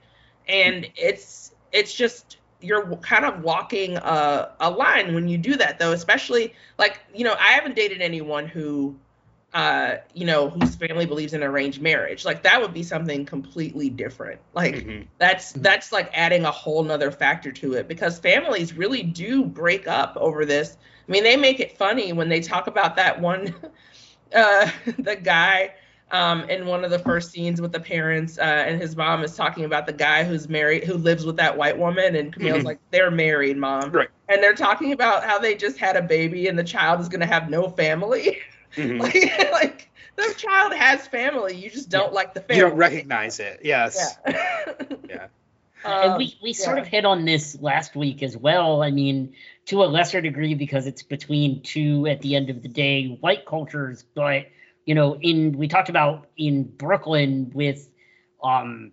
and 0.48 0.88
it's 0.96 1.54
it's 1.72 1.94
just 1.94 2.38
you're 2.62 2.96
kind 2.98 3.26
of 3.26 3.44
walking 3.44 3.98
a, 3.98 4.52
a 4.60 4.70
line 4.72 5.14
when 5.14 5.28
you 5.28 5.38
do 5.38 5.56
that 5.56 5.80
though 5.80 5.92
especially 5.92 6.54
like 6.78 7.00
you 7.14 7.24
know 7.24 7.34
i 7.40 7.52
haven't 7.54 7.76
dated 7.76 8.02
anyone 8.02 8.48
who 8.48 8.96
uh 9.54 9.96
you 10.14 10.26
know 10.26 10.50
whose 10.50 10.76
family 10.76 11.06
believes 11.06 11.34
in 11.34 11.44
arranged 11.44 11.82
marriage 11.82 12.26
like 12.26 12.44
that 12.44 12.62
would 12.62 12.74
be 12.74 12.84
something 12.84 13.26
completely 13.26 13.90
different 13.90 14.40
like 14.54 14.86
Mhm. 14.86 15.08
that's 15.18 15.54
Mhm. 15.54 15.62
that's 15.64 15.92
like 15.92 16.10
adding 16.14 16.46
a 16.46 16.52
whole 16.52 16.84
nother 16.84 17.12
factor 17.12 17.52
to 17.52 17.74
it 17.74 17.88
because 17.88 18.20
families 18.20 18.74
really 18.74 19.04
do 19.04 19.44
break 19.46 19.88
up 19.88 20.16
over 20.20 20.46
this 20.46 20.78
i 21.08 21.12
mean 21.12 21.24
they 21.24 21.36
make 21.38 21.60
it 21.60 21.78
funny 21.78 22.14
when 22.14 22.30
they 22.30 22.40
talk 22.42 22.68
about 22.68 22.96
that 22.96 23.20
one 23.22 23.54
uh 24.36 24.70
the 25.00 25.16
guy 25.16 25.74
um 26.12 26.44
in 26.50 26.66
one 26.66 26.84
of 26.84 26.92
the 26.92 27.00
first 27.00 27.32
scenes 27.32 27.62
with 27.62 27.72
the 27.72 27.80
parents 27.80 28.38
uh 28.38 28.42
and 28.42 28.82
his 28.82 28.96
mom 28.96 29.24
is 29.24 29.36
talking 29.36 29.64
about 29.66 29.86
the 29.86 29.94
guy 29.94 30.24
who's 30.24 30.48
married 30.50 30.84
who 30.84 30.94
lives 30.96 31.26
with 31.26 31.38
that 31.38 31.56
white 31.58 31.78
woman 31.78 32.16
and 32.16 32.36
Kumail's 32.36 32.64
Mhm. 32.64 32.66
like 32.66 32.80
they're 32.92 33.12
married 33.12 33.58
mom 33.58 33.92
Right. 33.92 34.10
and 34.30 34.42
they're 34.44 34.54
talking 34.56 34.92
about 34.94 35.24
how 35.24 35.40
they 35.40 35.56
just 35.56 35.78
had 35.78 35.96
a 35.96 36.02
baby 36.02 36.48
and 36.48 36.58
the 36.58 36.64
child 36.64 37.00
is 37.02 37.10
going 37.10 37.22
to 37.22 37.26
have 37.26 37.50
no 37.50 37.70
family 37.70 38.40
Mhm. 38.76 39.00
like 39.02 39.52
like 39.52 39.90
the 40.16 40.34
child 40.38 40.74
has 40.74 41.08
family 41.08 41.56
you 41.56 41.70
just 41.70 41.90
don't 41.90 42.14
like 42.14 42.34
the 42.34 42.42
family 42.42 42.58
you 42.58 42.70
don't 42.70 42.78
recognize 42.78 43.40
it. 43.40 43.62
Yes. 43.64 44.18
yeah 44.28 44.74
Yeah. 45.10 45.28
and 45.84 46.12
Um, 46.12 46.18
we, 46.18 46.38
we 46.44 46.54
sort 46.54 46.78
yeah. 46.78 46.82
of 46.84 46.88
hit 46.88 47.06
on 47.06 47.26
this 47.26 47.60
last 47.62 47.96
week 47.96 48.22
as 48.22 48.38
well. 48.38 48.84
I 48.84 48.92
mean, 48.92 49.34
to 49.66 49.84
a 49.84 49.86
lesser 49.86 50.22
degree 50.22 50.54
because 50.54 50.86
it's 50.88 51.02
between 51.04 51.62
two 51.64 52.06
at 52.08 52.22
the 52.22 52.36
end 52.36 52.50
of 52.50 52.62
the 52.62 52.68
day 52.68 53.08
white 53.20 53.46
cultures, 53.46 54.04
but 54.14 54.46
you 54.86 54.96
know, 54.96 55.18
in 55.20 55.58
we 55.58 55.68
talked 55.68 55.90
about 55.90 56.28
in 56.38 56.64
Brooklyn 56.64 57.52
with 57.54 57.88
um 58.44 58.92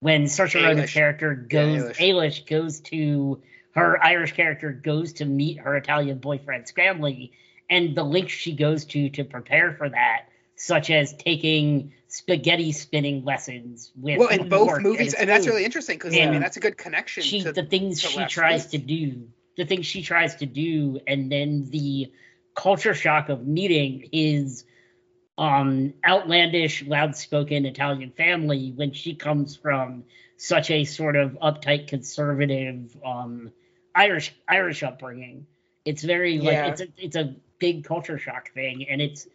when 0.00 0.24
Saoirse 0.24 0.62
Ronan's 0.62 0.92
character 0.92 1.34
goes 1.34 1.82
Eilis. 1.82 1.96
Eilis 1.96 2.46
goes 2.46 2.80
to 2.80 3.42
her 3.74 4.02
Irish 4.04 4.32
character 4.32 4.72
goes 4.72 5.14
to 5.14 5.24
meet 5.24 5.58
her 5.60 5.76
Italian 5.76 6.18
boyfriend's 6.18 6.70
family 6.70 7.32
and 7.70 7.96
the 7.96 8.04
links 8.04 8.32
she 8.32 8.54
goes 8.54 8.84
to 8.86 9.08
to 9.10 9.24
prepare 9.24 9.72
for 9.72 9.88
that, 9.88 10.26
such 10.56 10.90
as 10.90 11.14
taking 11.14 11.92
spaghetti 12.08 12.72
spinning 12.72 13.24
lessons 13.24 13.90
with 13.96 14.18
Well, 14.18 14.28
in 14.28 14.48
both 14.48 14.80
movies, 14.80 15.06
his 15.06 15.14
and 15.14 15.28
that's 15.28 15.46
really 15.46 15.64
interesting 15.64 15.96
because 15.96 16.14
I 16.14 16.30
mean 16.30 16.40
that's 16.40 16.56
a 16.56 16.60
good 16.60 16.76
connection. 16.76 17.22
she 17.22 17.42
to, 17.42 17.52
the 17.52 17.64
things 17.64 18.00
she 18.00 18.24
tries 18.26 18.64
week. 18.64 18.70
to 18.72 18.78
do 18.86 19.28
the 19.56 19.64
things 19.64 19.86
she 19.86 20.02
tries 20.02 20.36
to 20.36 20.46
do, 20.46 21.00
and 21.06 21.30
then 21.30 21.68
the 21.70 22.12
culture 22.54 22.94
shock 22.94 23.28
of 23.28 23.46
meeting 23.46 24.08
his 24.12 24.64
um 25.36 25.94
outlandish, 26.06 26.84
loud-spoken 26.84 27.66
Italian 27.66 28.10
family 28.12 28.72
when 28.74 28.92
she 28.92 29.14
comes 29.14 29.56
from 29.56 30.04
such 30.36 30.70
a 30.70 30.84
sort 30.84 31.16
of 31.16 31.32
uptight 31.42 31.88
conservative 31.88 32.96
um 33.04 33.50
Irish 33.94 34.34
Irish 34.48 34.82
upbringing. 34.82 35.46
It's 35.84 36.02
very 36.02 36.38
like 36.38 36.58
it's 36.72 36.80
a 36.80 36.88
it's 36.96 37.16
a 37.16 37.34
big 37.58 37.84
culture 37.84 38.18
shock 38.18 38.52
thing, 38.52 38.86
and 38.88 39.00
it's 39.00 39.26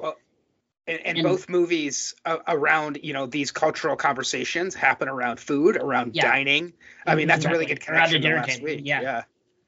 and, 0.88 1.00
and 1.06 1.18
And- 1.20 1.24
both 1.28 1.48
movies 1.50 2.16
uh, 2.26 2.38
around 2.48 3.00
you 3.04 3.14
know 3.14 3.26
these 3.28 3.52
cultural 3.52 3.96
conversations 3.96 4.76
happen 4.76 5.08
around 5.08 5.40
food 5.40 5.78
around 5.78 6.16
Yeah. 6.16 6.24
dining 6.32 6.74
i 7.06 7.16
mean 7.16 7.28
that's 7.28 7.46
a 7.46 7.50
really 7.50 7.66
good 7.66 7.80
connection 7.80 8.22
last 8.24 8.62
week 8.62 8.82
yeah. 8.84 9.02
yeah 9.02 9.24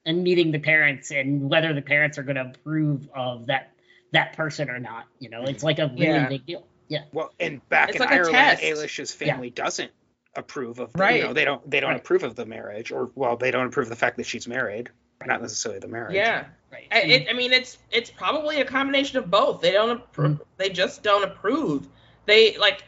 and 0.06 0.24
meeting 0.24 0.52
the 0.52 0.60
parents 0.60 1.12
and 1.12 1.50
whether 1.50 1.74
the 1.74 1.82
parents 1.82 2.18
are 2.18 2.24
going 2.24 2.38
to 2.38 2.52
approve 2.58 3.08
of 3.14 3.46
that 3.48 3.74
that 4.12 4.34
person 4.36 4.70
or 4.70 4.80
not. 4.80 5.06
You 5.20 5.30
know, 5.30 5.44
it's 5.44 5.64
like 5.64 5.80
a 5.80 5.88
really 5.88 6.04
Yeah. 6.06 6.28
big 6.28 6.46
deal. 6.46 6.68
Yeah, 6.88 7.04
well 7.14 7.32
and 7.40 7.68
back 7.70 7.90
It's 7.90 7.96
in 7.98 8.02
like 8.02 8.12
ireland 8.12 8.34
test. 8.36 8.64
Eilis's 8.64 9.14
family 9.14 9.50
doesn't 9.50 9.92
approve 10.36 10.80
of 10.80 10.92
the, 10.94 11.00
Right. 11.00 11.18
you 11.22 11.24
know 11.24 11.34
they 11.34 11.46
don't 11.46 11.70
they 11.70 11.80
don't 11.80 11.92
Right. 11.92 12.00
approve 12.00 12.24
of 12.24 12.36
the 12.36 12.46
marriage 12.46 12.92
or 12.92 13.12
well 13.16 13.38
they 13.38 13.52
don't 13.52 13.68
approve 13.68 13.86
of 13.86 13.90
the 13.90 13.96
fact 13.96 14.18
that 14.18 14.26
she's 14.26 14.48
married 14.48 14.90
not 15.26 15.42
necessarily 15.42 15.80
the 15.80 15.88
marriage 15.88 16.16
Yeah. 16.16 16.46
right. 16.72 16.88
I, 16.92 17.00
it, 17.02 17.28
I 17.30 17.34
mean, 17.34 17.54
it's 17.54 17.78
it's 17.92 18.10
probably 18.10 18.60
a 18.60 18.66
combination 18.66 19.20
of 19.20 19.30
both. 19.30 19.62
They 19.62 19.72
don't 19.72 19.92
approve. 19.92 20.32
Mm-hmm. 20.32 20.44
They 20.58 20.70
just 20.70 21.04
don't 21.04 21.24
approve. 21.24 21.88
They 22.26 22.58
like, 22.58 22.84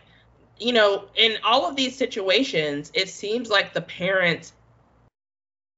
you 0.58 0.74
know, 0.74 1.06
in 1.16 1.38
all 1.44 1.66
of 1.68 1.76
these 1.76 1.96
situations, 1.96 2.92
it 2.96 3.10
seems 3.10 3.50
like 3.50 3.74
the 3.74 3.82
parent 3.82 4.52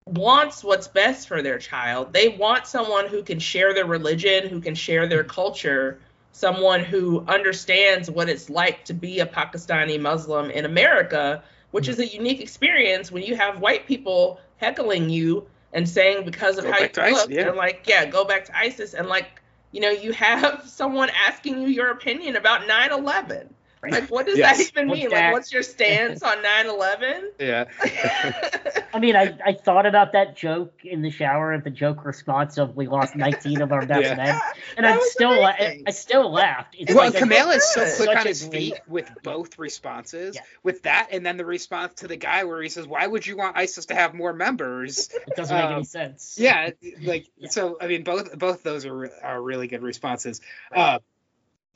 wants 0.08 0.64
what's 0.64 0.88
best 0.88 1.28
for 1.28 1.42
their 1.42 1.58
child. 1.58 2.14
They 2.14 2.30
want 2.30 2.68
someone 2.68 3.08
who 3.08 3.24
can 3.24 3.40
share 3.40 3.74
their 3.74 3.86
religion, 3.88 4.48
who 4.48 4.62
can 4.62 4.76
share 4.76 5.08
their 5.08 5.24
culture, 5.24 6.00
someone 6.32 6.82
who 6.82 7.26
understands 7.28 8.12
what 8.12 8.30
it's 8.30 8.50
like 8.50 8.86
to 8.86 8.94
be 8.94 9.20
a 9.20 9.26
Pakistani 9.26 10.00
Muslim 10.00 10.52
in 10.52 10.66
America, 10.66 11.44
which 11.72 11.88
is 11.88 12.00
a 12.00 12.06
unique 12.06 12.40
experience 12.40 13.12
when 13.12 13.24
you 13.24 13.36
have 13.36 13.60
white 13.62 13.88
people 13.88 14.40
heckling 14.58 15.10
you 15.10 15.48
and 15.74 15.90
saying 15.90 16.24
because 16.24 16.58
of 16.58 16.66
Go 16.66 16.72
how 16.72 16.80
you 16.80 16.88
to 16.88 17.04
ISIS, 17.04 17.22
look, 17.22 17.30
yeah. 17.32 17.44
they're 17.46 17.56
like, 17.56 17.86
yeah, 17.88 18.06
go 18.06 18.26
back 18.26 18.46
to 18.46 18.58
ISIS, 18.58 18.94
and 18.94 19.08
like, 19.08 19.42
you 19.72 19.82
know, 19.82 19.90
you 19.90 20.14
have 20.14 20.64
someone 20.68 21.10
asking 21.28 21.62
you 21.62 21.68
your 21.68 21.90
opinion 21.90 22.36
about 22.36 22.62
9/11. 22.62 23.48
Right. 23.92 24.02
Like, 24.02 24.10
what 24.10 24.26
does 24.26 24.38
Yes. 24.38 24.58
that 24.58 24.68
even 24.72 24.88
mean? 24.88 25.10
Like, 25.10 25.32
what's 25.34 25.54
your 25.54 25.62
stance 25.64 26.24
on 26.24 26.38
9/11? 26.38 27.24
yeah 27.40 27.66
I 28.94 29.00
mean, 29.00 29.16
I, 29.16 29.38
I 29.46 29.54
thought 29.54 29.86
about 29.86 30.14
that 30.14 30.36
joke 30.38 30.80
in 30.84 31.02
the 31.02 31.12
shower, 31.12 31.52
and 31.52 31.64
the 31.64 31.70
joke 31.70 32.06
response 32.06 32.58
of 32.58 32.76
we 32.76 32.88
lost 32.88 33.16
19 33.16 33.62
of 33.62 33.72
our 33.72 33.86
best 33.86 34.04
Yeah. 34.04 34.16
men, 34.16 34.40
and 34.78 34.86
I 34.86 34.96
was 34.98 35.12
still 35.12 35.40
la- 35.40 35.54
I 35.60 35.84
still 35.92 36.32
laughed. 36.32 36.76
It's 36.80 36.94
well, 36.94 37.12
like 37.12 37.22
a- 37.22 37.50
is 37.52 37.74
so 37.74 37.96
quick 37.98 38.18
on 38.18 38.26
his 38.26 38.42
great- 38.44 38.52
feet 38.52 38.80
with 38.88 39.10
both 39.22 39.60
responses. 39.60 40.36
Yeah. 40.36 40.42
With 40.64 40.84
that, 40.84 41.10
and 41.12 41.26
then 41.26 41.38
the 41.38 41.46
response 41.46 41.96
to 41.96 42.08
the 42.08 42.16
guy 42.16 42.46
where 42.46 42.62
he 42.62 42.70
says, 42.70 42.88
"Why 42.88 43.06
would 43.06 43.28
you 43.28 43.38
want 43.38 43.58
ISIS 43.58 43.88
to 43.88 43.96
have 43.96 44.14
more 44.14 44.34
members?" 44.34 45.10
it 45.28 45.36
doesn't 45.36 45.56
make 45.56 45.66
um, 45.66 45.74
any 45.74 45.84
sense. 45.84 46.38
yeah 46.40 46.70
like 47.04 47.28
Yeah. 47.38 47.50
so 47.50 47.78
i 47.82 47.88
mean 47.88 48.04
both 48.04 48.38
both 48.38 48.64
those 48.64 48.86
are 48.86 48.96
re- 48.96 49.10
are 49.22 49.42
really 49.42 49.68
good 49.68 49.82
responses 49.84 50.42
uh 50.74 51.00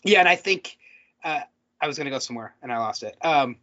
yeah 0.04 0.20
and 0.20 0.28
i 0.30 0.36
think 0.36 0.78
uh 1.24 1.42
i 1.82 1.88
was 1.88 1.98
gonna 1.98 2.10
go 2.10 2.20
somewhere 2.20 2.54
and 2.62 2.72
i 2.72 2.78
lost 2.78 3.04
it 3.04 3.16
um 3.24 3.56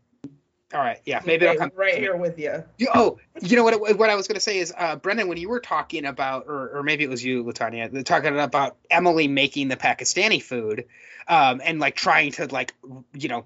all 0.74 0.80
right 0.80 1.00
yeah 1.04 1.20
maybe 1.24 1.46
Okay, 1.46 1.52
i'll 1.52 1.58
come 1.58 1.70
right 1.76 1.94
here 1.94 2.16
with 2.16 2.38
you. 2.38 2.64
You- 2.78 2.88
oh 2.94 3.18
you 3.40 3.56
know 3.56 3.62
what 3.64 3.98
what 3.98 4.10
i 4.10 4.14
was 4.16 4.26
gonna 4.26 4.40
say 4.40 4.58
is 4.58 4.72
uh 4.76 4.96
brendan 4.96 5.28
when 5.28 5.38
you 5.38 5.48
were 5.48 5.60
talking 5.60 6.04
about 6.04 6.46
or, 6.48 6.78
or 6.78 6.82
maybe 6.82 7.04
it 7.04 7.10
was 7.10 7.24
you 7.24 7.44
LaTonya 7.44 8.04
talking 8.04 8.38
about 8.38 8.76
emily 8.90 9.28
making 9.28 9.68
the 9.68 9.76
pakistani 9.76 10.42
food 10.42 10.86
um 11.28 11.60
and 11.64 11.78
like 11.78 11.94
trying 11.94 12.32
to 12.32 12.46
like 12.46 12.74
you 13.14 13.28
know 13.28 13.44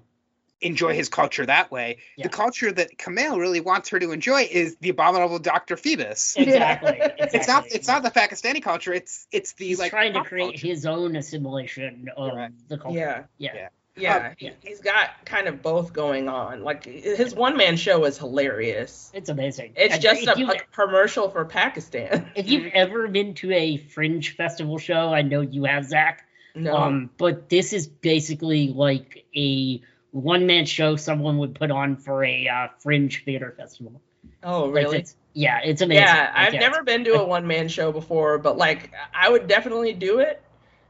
enjoy 0.63 0.93
his 0.93 1.09
culture 1.09 1.43
that 1.45 1.71
way 1.71 1.97
Yeah. 2.17 2.23
the 2.23 2.29
culture 2.29 2.71
that 2.71 2.95
Kumail 2.97 3.37
really 3.39 3.61
wants 3.61 3.89
her 3.89 3.99
to 3.99 4.11
enjoy 4.11 4.47
is 4.49 4.75
the 4.77 4.89
abominable 4.89 5.39
dr 5.39 5.75
Phibes 5.75 6.37
Exactly. 6.37 6.99
Exactly. 7.01 7.39
it's 7.39 7.47
not 7.47 7.65
it's 7.67 7.87
not 7.87 8.03
the 8.03 8.11
Pakistani 8.11 8.61
culture. 8.61 8.93
It's 8.93 9.25
it's 9.31 9.53
the 9.53 9.65
He's 9.67 9.79
like 9.79 9.89
trying 9.89 10.13
to 10.13 10.23
create 10.23 10.51
culture. 10.51 10.67
his 10.67 10.85
own 10.85 11.15
assimilation 11.15 12.09
of 12.15 12.33
Right. 12.35 12.51
the 12.67 12.77
culture. 12.77 12.99
Yeah. 12.99 13.23
Yeah. 13.39 13.51
Yeah. 13.55 13.67
Yeah, 13.97 14.27
Um, 14.29 14.33
he, 14.37 14.51
he's 14.63 14.79
got 14.81 15.09
kind 15.25 15.47
of 15.47 15.61
both 15.61 15.91
going 15.91 16.29
on. 16.29 16.63
Like 16.63 16.85
his 16.85 17.35
one 17.35 17.57
man 17.57 17.75
show 17.75 18.05
is 18.05 18.17
hilarious. 18.17 19.11
It's 19.13 19.29
amazing. 19.29 19.73
It's 19.75 19.95
I- 19.95 19.97
just 19.99 20.27
a, 20.27 20.39
you- 20.39 20.49
a 20.49 20.55
commercial 20.71 21.29
for 21.29 21.43
Pakistan. 21.45 22.31
if 22.35 22.49
you've 22.49 22.71
ever 22.73 23.07
been 23.09 23.33
to 23.35 23.51
a 23.51 23.77
fringe 23.77 24.35
festival 24.35 24.77
show, 24.77 25.13
I 25.13 25.21
know 25.23 25.41
you 25.41 25.65
have, 25.65 25.85
Zach. 25.85 26.25
No, 26.55 26.75
Um, 26.75 27.09
but 27.17 27.49
this 27.49 27.73
is 27.73 27.87
basically 27.87 28.69
like 28.69 29.25
a 29.35 29.81
one 30.11 30.45
man 30.45 30.65
show 30.65 30.95
someone 30.97 31.37
would 31.37 31.55
put 31.55 31.71
on 31.71 31.95
for 31.97 32.23
a 32.25 32.47
uh, 32.47 32.67
fringe 32.79 33.23
theater 33.23 33.53
festival. 33.57 34.01
oh 34.43 34.65
Like, 34.65 34.73
really? 34.75 34.97
it's- 34.99 35.15
yeah, 35.33 35.59
it's 35.63 35.81
amazing. 35.81 36.03
Yeah, 36.03 36.29
I've 36.35 36.51
never 36.53 36.83
been 36.83 37.05
to 37.05 37.13
a 37.13 37.25
one 37.25 37.47
man 37.47 37.69
show 37.69 37.93
before, 37.93 38.37
but 38.37 38.57
like 38.57 38.91
I 39.13 39.29
would 39.29 39.47
definitely 39.47 39.93
do 39.93 40.19
it. 40.19 40.41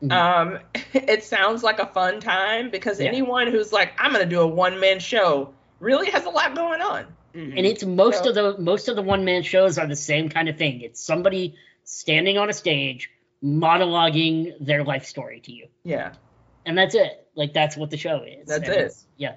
Mhm. 0.02 0.12
Um, 0.12 0.60
it 0.94 1.24
sounds 1.24 1.64
like 1.64 1.80
a 1.80 1.86
fun 1.86 2.20
time 2.20 2.70
because 2.72 3.00
Yeah. 3.00 3.08
anyone 3.08 3.48
who's 3.48 3.72
like, 3.72 3.94
I'm 4.00 4.12
gonna 4.12 4.26
do 4.26 4.42
a 4.42 4.48
one 4.48 4.80
man 4.80 5.00
show 5.00 5.54
really 5.80 6.10
has 6.12 6.26
a 6.26 6.30
lot 6.30 6.56
going 6.56 6.82
on. 6.82 7.06
Mhm. 7.34 7.58
and 7.58 7.66
it's 7.66 7.82
most 7.86 8.24
So- 8.26 8.30
of 8.32 8.36
the 8.36 8.58
most 8.62 8.90
of 8.90 8.98
the 8.98 9.02
one 9.02 9.24
man 9.24 9.42
shows 9.44 9.78
are 9.78 9.88
the 9.88 9.96
same 9.96 10.28
kind 10.28 10.50
of 10.50 10.58
thing. 10.58 10.82
It's 10.82 11.02
somebody 11.02 11.56
standing 11.86 12.38
on 12.38 12.50
a 12.50 12.54
stage 12.54 13.10
monologuing 13.42 14.54
their 14.60 14.84
life 14.84 15.06
story 15.06 15.40
to 15.42 15.52
you, 15.54 15.68
Yeah. 15.86 16.12
and 16.66 16.78
that's 16.78 16.94
it. 16.94 17.26
Like 17.36 17.54
that's 17.54 17.78
what 17.78 17.90
the 17.90 17.96
show 17.98 18.24
is. 18.24 18.48
That's 18.50 18.68
And 18.68 18.78
it. 18.78 18.94
Yeah. 19.16 19.36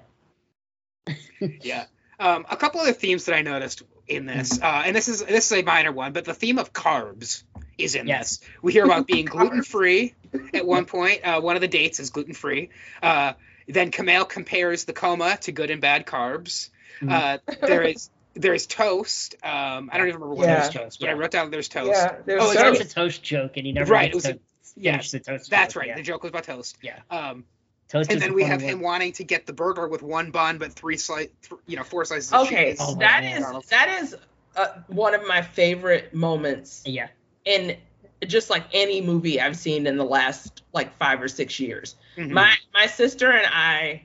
yeah. 1.61 1.85
Um, 2.19 2.45
a 2.49 2.57
couple 2.57 2.81
other 2.81 2.91
themes 2.93 3.25
that 3.25 3.35
I 3.35 3.41
noticed 3.41 3.83
in 4.07 4.25
this, 4.25 4.61
uh, 4.61 4.83
and 4.85 4.95
this 4.95 5.07
is 5.07 5.23
this 5.23 5.51
is 5.51 5.59
a 5.59 5.63
minor 5.63 5.91
one, 5.91 6.11
but 6.13 6.25
the 6.25 6.33
theme 6.33 6.59
of 6.59 6.73
carbs 6.73 7.43
is 7.77 7.95
in 7.95 8.07
Yes. 8.07 8.37
this. 8.37 8.49
We 8.61 8.73
hear 8.73 8.85
about 8.85 9.07
being 9.07 9.25
gluten 9.35 9.63
free 9.63 10.15
at 10.53 10.65
one 10.65 10.85
point. 10.85 11.21
Uh, 11.23 11.41
one 11.41 11.55
of 11.55 11.61
the 11.61 11.67
dates 11.67 11.99
is 11.99 12.09
gluten 12.09 12.33
free. 12.33 12.69
Uh, 13.01 13.33
then 13.67 13.91
Kumail 13.91 14.27
compares 14.27 14.85
the 14.85 14.93
coma 14.93 15.37
to 15.41 15.51
good 15.51 15.71
and 15.71 15.81
bad 15.81 16.05
carbs. 16.05 16.69
Mhm. 17.01 17.11
Uh, 17.11 17.37
there 17.65 17.83
is 17.83 18.09
there's 18.37 18.67
toast. 18.67 19.35
Um, 19.43 19.89
I 19.93 19.97
don't 19.97 20.07
even 20.07 20.19
remember 20.19 20.35
what 20.35 20.47
Yeah. 20.47 20.59
there's 20.59 20.69
toast, 20.69 20.99
but 20.99 21.09
I 21.09 21.13
wrote 21.13 21.31
down 21.31 21.51
there's 21.51 21.69
toast. 21.69 21.89
Yeah. 21.91 22.17
There's 22.25 22.41
Oh, 22.43 22.49
is 22.51 22.55
It's 22.57 22.79
that 22.79 22.85
a 22.91 22.93
toast 22.93 23.23
joke, 23.23 23.55
and 23.55 23.65
he 23.65 23.71
never 23.71 23.91
Right, 23.93 24.09
it 24.09 24.13
was 24.15 24.25
to 24.25 24.39
yeah, 24.75 24.97
the 24.97 25.19
toast. 25.19 25.49
That's 25.49 25.73
joke, 25.73 25.79
right. 25.81 25.87
Yeah. 25.89 25.95
The 25.95 26.01
joke 26.01 26.23
was 26.23 26.31
about 26.31 26.43
toast. 26.43 26.77
Yeah. 26.81 26.99
Um, 27.09 27.45
Toast 27.87 28.11
and 28.11 28.19
then 28.19 28.33
we 28.33 28.43
have 28.43 28.61
one. 28.61 28.69
him 28.69 28.81
wanting 28.81 29.13
to 29.13 29.23
get 29.23 29.45
the 29.45 29.53
burger 29.53 29.87
with 29.87 30.01
one 30.01 30.31
bun 30.31 30.57
but 30.57 30.73
three 30.73 30.97
slice, 30.97 31.29
th- 31.47 31.61
you 31.67 31.77
know, 31.77 31.83
four 31.83 32.03
slices 32.03 32.33
of 32.33 32.41
Okay, 32.47 32.71
cheese. 32.71 32.79
Oh 32.81 32.95
my 32.95 32.99
that 33.01 33.39
God. 33.39 33.63
is 33.63 33.69
that 33.69 33.99
is 34.01 34.15
uh, 34.55 34.67
one 34.87 35.13
of 35.13 35.25
my 35.27 35.41
favorite 35.43 36.13
moments 36.13 36.81
Yeah. 36.85 37.07
In 37.45 37.77
just 38.27 38.49
like 38.49 38.63
any 38.73 39.01
movie 39.01 39.39
I've 39.39 39.55
seen 39.57 39.87
in 39.87 39.97
the 39.97 40.03
last 40.05 40.63
like 40.73 40.95
five 40.97 41.21
or 41.21 41.27
six 41.27 41.59
years. 41.59 41.95
Mhm. 42.17 42.31
My 42.31 42.55
my 42.73 42.87
sister 42.87 43.31
and 43.31 43.47
I 43.51 44.01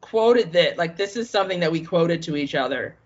quoted 0.00 0.52
that 0.52 0.78
like 0.78 0.96
this 0.96 1.16
is 1.16 1.30
something 1.30 1.60
that 1.60 1.70
we 1.70 1.80
quoted 1.80 2.22
to 2.22 2.36
each 2.36 2.54
other. 2.54 2.96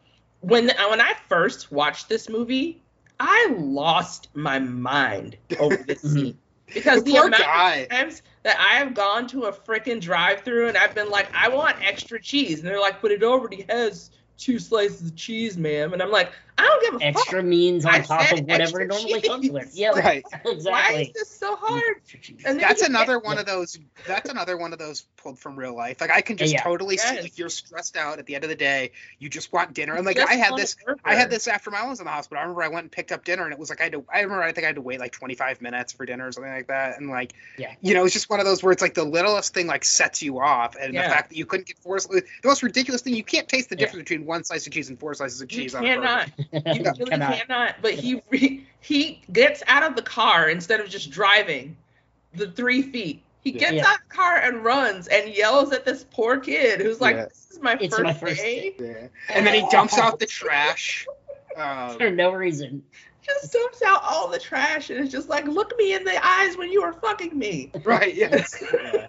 When 0.41 0.71
when 0.89 1.01
I 1.01 1.15
first 1.29 1.71
watched 1.73 2.09
this 2.09 2.29
movie, 2.29 2.81
I 3.21 3.55
lost 3.59 4.29
my 4.35 4.59
mind 4.59 5.37
over 5.59 5.77
this 5.77 6.03
Mhm. 6.05 6.13
scene 6.13 6.39
because 6.73 7.05
the 7.05 7.13
the 7.13 7.19
amount 7.19 7.39
guy. 7.39 7.75
of 7.77 7.89
times 7.91 8.23
that 8.43 8.59
I 8.59 8.77
have 8.79 8.95
gone 8.95 9.27
to 9.29 9.45
a 9.45 9.53
freaking 9.53 10.01
drive-through 10.01 10.69
and 10.69 10.77
I've 10.77 10.95
been 10.95 11.11
like, 11.11 11.29
I 11.35 11.49
want 11.49 11.77
extra 11.83 12.21
cheese, 12.21 12.61
and 12.61 12.69
they're 12.69 12.81
like, 12.81 13.03
but 13.03 13.11
it 13.11 13.23
already 13.23 13.67
has 13.69 14.11
two 14.39 14.59
slices 14.59 15.11
of 15.11 15.17
cheese, 15.17 15.57
ma'am, 15.57 15.93
and 15.93 16.03
I'm 16.03 16.11
like, 16.11 16.33
I 16.59 16.63
don't 16.63 16.83
give 16.85 16.95
a 16.95 17.13
fuck. 17.13 17.23
Extra 17.23 17.43
means 17.43 17.85
on 17.85 17.95
I 17.95 18.01
top 18.01 18.33
of 18.33 18.41
whatever 18.41 18.81
it 18.81 18.89
normally 18.89 19.21
cheese. 19.21 19.29
comes 19.29 19.51
with. 19.51 19.71
Yeah. 19.77 19.91
Right. 19.97 20.25
exactly. 20.45 20.71
Why 20.71 20.93
is 21.09 21.13
this 21.13 21.31
so 21.31 21.57
hard? 21.57 21.97
And 22.45 22.61
That's 22.61 22.83
another 22.83 23.19
get- 23.19 23.25
one 23.27 23.39
of 23.39 23.47
those. 23.47 23.79
That's 24.07 24.31
another 24.31 24.57
one 24.57 24.73
of 24.73 24.79
those 24.79 25.03
pulled 25.17 25.39
from 25.39 25.57
real 25.59 25.75
life. 25.77 26.01
Like 26.01 26.11
I 26.11 26.21
can 26.21 26.37
just 26.37 26.53
Yeah. 26.53 26.63
totally 26.63 26.97
see 26.97 27.21
like 27.21 27.37
you're 27.39 27.49
stressed 27.49 27.97
out 27.97 28.19
at 28.19 28.27
the 28.27 28.35
end 28.35 28.45
of 28.45 28.51
the 28.51 28.57
day. 28.57 28.93
You 29.19 29.29
just 29.29 29.53
want 29.53 29.75
dinner. 29.75 29.95
And 29.95 30.07
like 30.07 30.17
Just 30.17 30.29
I 30.31 30.35
had 30.35 30.57
this. 30.57 30.77
I 31.05 31.15
had 31.15 31.31
this 31.31 31.47
after 31.49 31.71
my 31.71 31.87
was 31.87 32.01
in 32.01 32.05
the 32.07 32.11
hospital. 32.11 32.39
I 32.39 32.43
remember 32.43 32.63
I 32.63 32.69
went 32.69 32.85
and 32.85 32.91
picked 32.93 33.13
up 33.13 33.25
dinner, 33.25 33.45
and 33.45 33.53
it 33.53 33.59
was 33.59 33.71
like 33.71 33.81
I 33.81 33.85
had 33.85 33.93
to. 33.93 34.05
I 34.13 34.21
remember 34.21 34.43
I 34.43 34.53
think 34.53 34.65
I 34.65 34.69
had 34.69 34.77
to 34.77 34.83
wait 34.83 34.99
like 35.01 35.13
25 35.13 35.61
minutes 35.63 35.93
for 35.93 36.05
dinner 36.07 36.27
or 36.27 36.33
something 36.33 36.53
like 36.53 36.69
that. 36.69 36.99
And 36.99 37.09
like, 37.11 37.33
Yeah. 37.59 37.75
you 37.81 37.95
know, 37.95 38.05
it's 38.05 38.13
just 38.15 38.29
one 38.31 38.41
of 38.41 38.47
those 38.47 38.63
where 38.63 38.73
it's 38.73 38.83
like 38.83 38.95
the 38.95 39.05
littlest 39.05 39.55
thing 39.55 39.67
like 39.67 39.85
sets 39.85 40.23
you 40.23 40.41
off, 40.41 40.75
and 40.81 40.95
Yeah. 40.95 41.03
the 41.09 41.15
fact 41.15 41.29
that 41.31 41.37
you 41.37 41.47
couldn't 41.47 41.67
get 41.67 41.79
four. 41.79 41.99
The 41.99 42.23
most 42.45 42.63
ridiculous 42.63 43.03
thing 43.03 43.15
you 43.15 43.25
can't 43.25 43.49
taste 43.49 43.69
the 43.69 43.77
Yeah. 43.77 43.87
difference 43.87 44.09
between 44.09 44.27
one 44.27 44.45
slice 44.45 44.67
of 44.67 44.73
cheese 44.73 44.89
and 44.89 44.99
four 44.99 45.15
slices 45.15 45.41
of 45.41 45.51
You 45.53 45.63
cheese 45.63 45.75
on 45.75 45.85
a 45.85 45.97
burger. 45.97 46.27
Cannot. 46.53 46.77
You 46.77 46.83
You 46.85 46.91
really 46.99 47.11
cannot. 47.11 47.35
cannot. 47.35 47.75
But 47.83 47.95
he 47.95 48.23
re- 48.31 48.67
he 48.81 49.23
gets 49.33 49.63
out 49.67 49.83
of 49.83 49.97
the 49.97 50.03
car 50.03 50.49
instead 50.49 50.81
of 50.81 50.89
just 50.89 51.11
driving 51.11 51.77
the 52.35 52.51
three 52.51 52.83
feet. 52.83 53.23
He 53.43 53.53
gets 53.53 53.75
Yeah. 53.75 53.87
out 53.87 53.95
of 53.97 54.01
the 54.09 54.15
car 54.15 54.37
and 54.37 54.65
runs 54.65 55.07
and 55.09 55.33
yells 55.35 55.73
at 55.73 55.85
this 55.85 56.05
poor 56.11 56.39
kid 56.39 56.81
who's 56.81 57.01
like, 57.01 57.17
Yeah. 57.17 57.27
"This 57.27 57.49
is 57.53 57.61
my 57.61 57.75
It's 57.81 57.95
first 57.95 58.03
my 58.05 58.13
first 58.13 58.37
day." 58.41 58.75
Yeah. 58.79 59.07
And 59.35 59.47
then 59.47 59.55
he 59.55 59.65
dumps 59.71 59.99
out 59.99 60.19
the 60.19 60.27
trash. 60.27 61.07
Um, 61.57 61.97
For 61.97 62.11
no 62.11 62.33
reason. 62.33 62.83
just 63.23 63.53
dumps 63.53 63.83
out 63.83 64.03
all 64.05 64.29
the 64.29 64.39
trash 64.39 64.91
and 64.91 65.01
it's 65.01 65.11
just 65.11 65.29
like, 65.29 65.47
look 65.47 65.73
me 65.79 65.95
in 65.95 66.05
the 66.05 66.25
eyes 66.25 66.57
when 66.57 66.71
you 66.71 66.83
are 66.83 66.93
fucking 66.93 67.37
me. 67.37 67.73
Right. 67.85 68.15
Yes. 68.15 68.63
Yeah. 68.73 69.07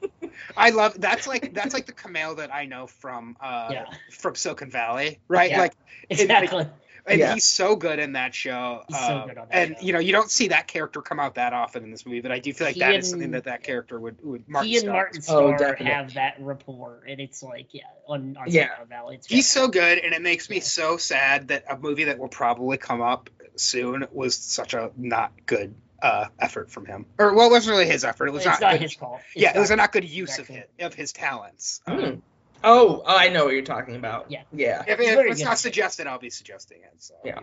I 0.55 0.69
love 0.69 0.99
that's 1.01 1.27
like 1.27 1.53
that's 1.53 1.73
like 1.73 1.85
the 1.87 1.93
Kumail 1.93 2.37
that 2.37 2.53
I 2.53 2.65
know 2.65 2.87
from 2.87 3.35
uh 3.41 3.69
Yeah. 3.71 3.85
from 4.11 4.35
Silicon 4.35 4.69
Valley, 4.71 5.19
right? 5.27 5.49
Yeah. 5.51 5.59
Like 5.61 5.73
Exactly. 6.09 6.67
And 7.07 7.19
Yeah. 7.19 7.33
he's 7.33 7.45
so 7.45 7.75
good 7.75 7.99
in 7.99 8.13
that 8.13 8.35
show. 8.35 8.83
He's 8.87 8.97
so 8.99 9.17
um, 9.19 9.27
good 9.27 9.37
on 9.37 9.47
that 9.47 9.55
and 9.55 9.75
show. 9.79 9.85
you 9.85 9.93
know, 9.93 9.99
you 9.99 10.11
don't 10.11 10.29
see 10.29 10.49
that 10.49 10.67
character 10.67 11.01
come 11.01 11.19
out 11.19 11.35
that 11.35 11.53
often 11.53 11.83
in 11.83 11.91
this 11.91 12.05
movie, 12.05 12.21
but 12.21 12.31
I 12.31 12.39
do 12.39 12.53
feel 12.53 12.67
like 12.67 12.73
He 12.75 12.81
that 12.81 12.95
is 12.95 13.05
and- 13.05 13.11
something 13.11 13.31
that 13.31 13.45
that 13.45 13.63
character 13.63 13.99
would 13.99 14.17
would 14.23 14.47
Martin 14.49 14.69
he 14.69 14.75
and 14.77 14.83
Starr- 14.83 14.93
Martin 14.93 15.21
Oh, 15.21 15.21
Starr 15.23 15.57
definitely. 15.57 15.85
have 15.85 16.13
that 16.15 16.35
rapport, 16.39 17.03
and 17.07 17.19
it's 17.21 17.41
like, 17.41 17.73
yeah, 17.73 17.83
on, 18.07 18.35
on 18.37 18.45
Yeah. 18.47 18.67
Silicon 18.67 18.87
Valley. 18.89 19.15
It's 19.15 19.27
He's 19.27 19.47
so 19.49 19.67
good, 19.67 19.97
and 19.99 20.13
it 20.13 20.21
makes 20.21 20.49
me 20.49 20.57
Yeah. 20.57 20.63
so 20.63 20.97
sad 20.97 21.47
that 21.49 21.63
a 21.69 21.77
movie 21.77 22.05
that 22.05 22.19
will 22.19 22.27
probably 22.29 22.77
come 22.77 23.01
up 23.01 23.29
soon 23.55 24.05
was 24.11 24.35
such 24.37 24.73
a 24.73 24.91
not 24.97 25.31
good 25.45 25.73
uh, 25.99 26.25
effort 26.39 26.69
from 26.69 26.85
him. 26.85 27.07
Or 27.17 27.33
well, 27.33 27.47
it 27.47 27.51
wasn't 27.51 27.71
really 27.73 27.87
his 27.89 28.03
effort. 28.05 28.27
It 28.27 28.31
was 28.31 28.45
it's 28.45 28.59
not. 28.59 28.61
not 28.61 28.71
good- 28.73 28.81
his 28.81 28.93
fault. 28.93 29.19
It's 29.33 29.41
yeah, 29.41 29.55
it 29.55 29.59
was 29.59 29.69
not- 29.71 29.75
a 29.75 29.77
not 29.77 29.91
good 29.91 30.05
use 30.05 30.37
of 30.37 30.47
exactly. 30.49 30.63
his, 30.77 30.85
of 30.85 30.93
his 30.93 31.11
talents. 31.13 31.81
Mm. 31.87 32.17
Oh, 32.17 32.21
oh, 32.67 33.03
I 33.05 33.29
know 33.29 33.45
what 33.45 33.53
you're 33.53 33.63
talking 33.63 33.95
about. 33.95 34.29
Yeah. 34.29 34.43
Yeah. 34.51 34.83
If, 34.87 34.99
if 34.99 35.19
it's 35.31 35.43
not 35.43 35.57
suggested, 35.57 36.07
I'll 36.07 36.19
be 36.19 36.29
suggesting 36.29 36.79
it. 36.83 36.93
So. 36.99 37.13
Yeah. 37.23 37.39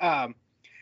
Um, 0.00 0.34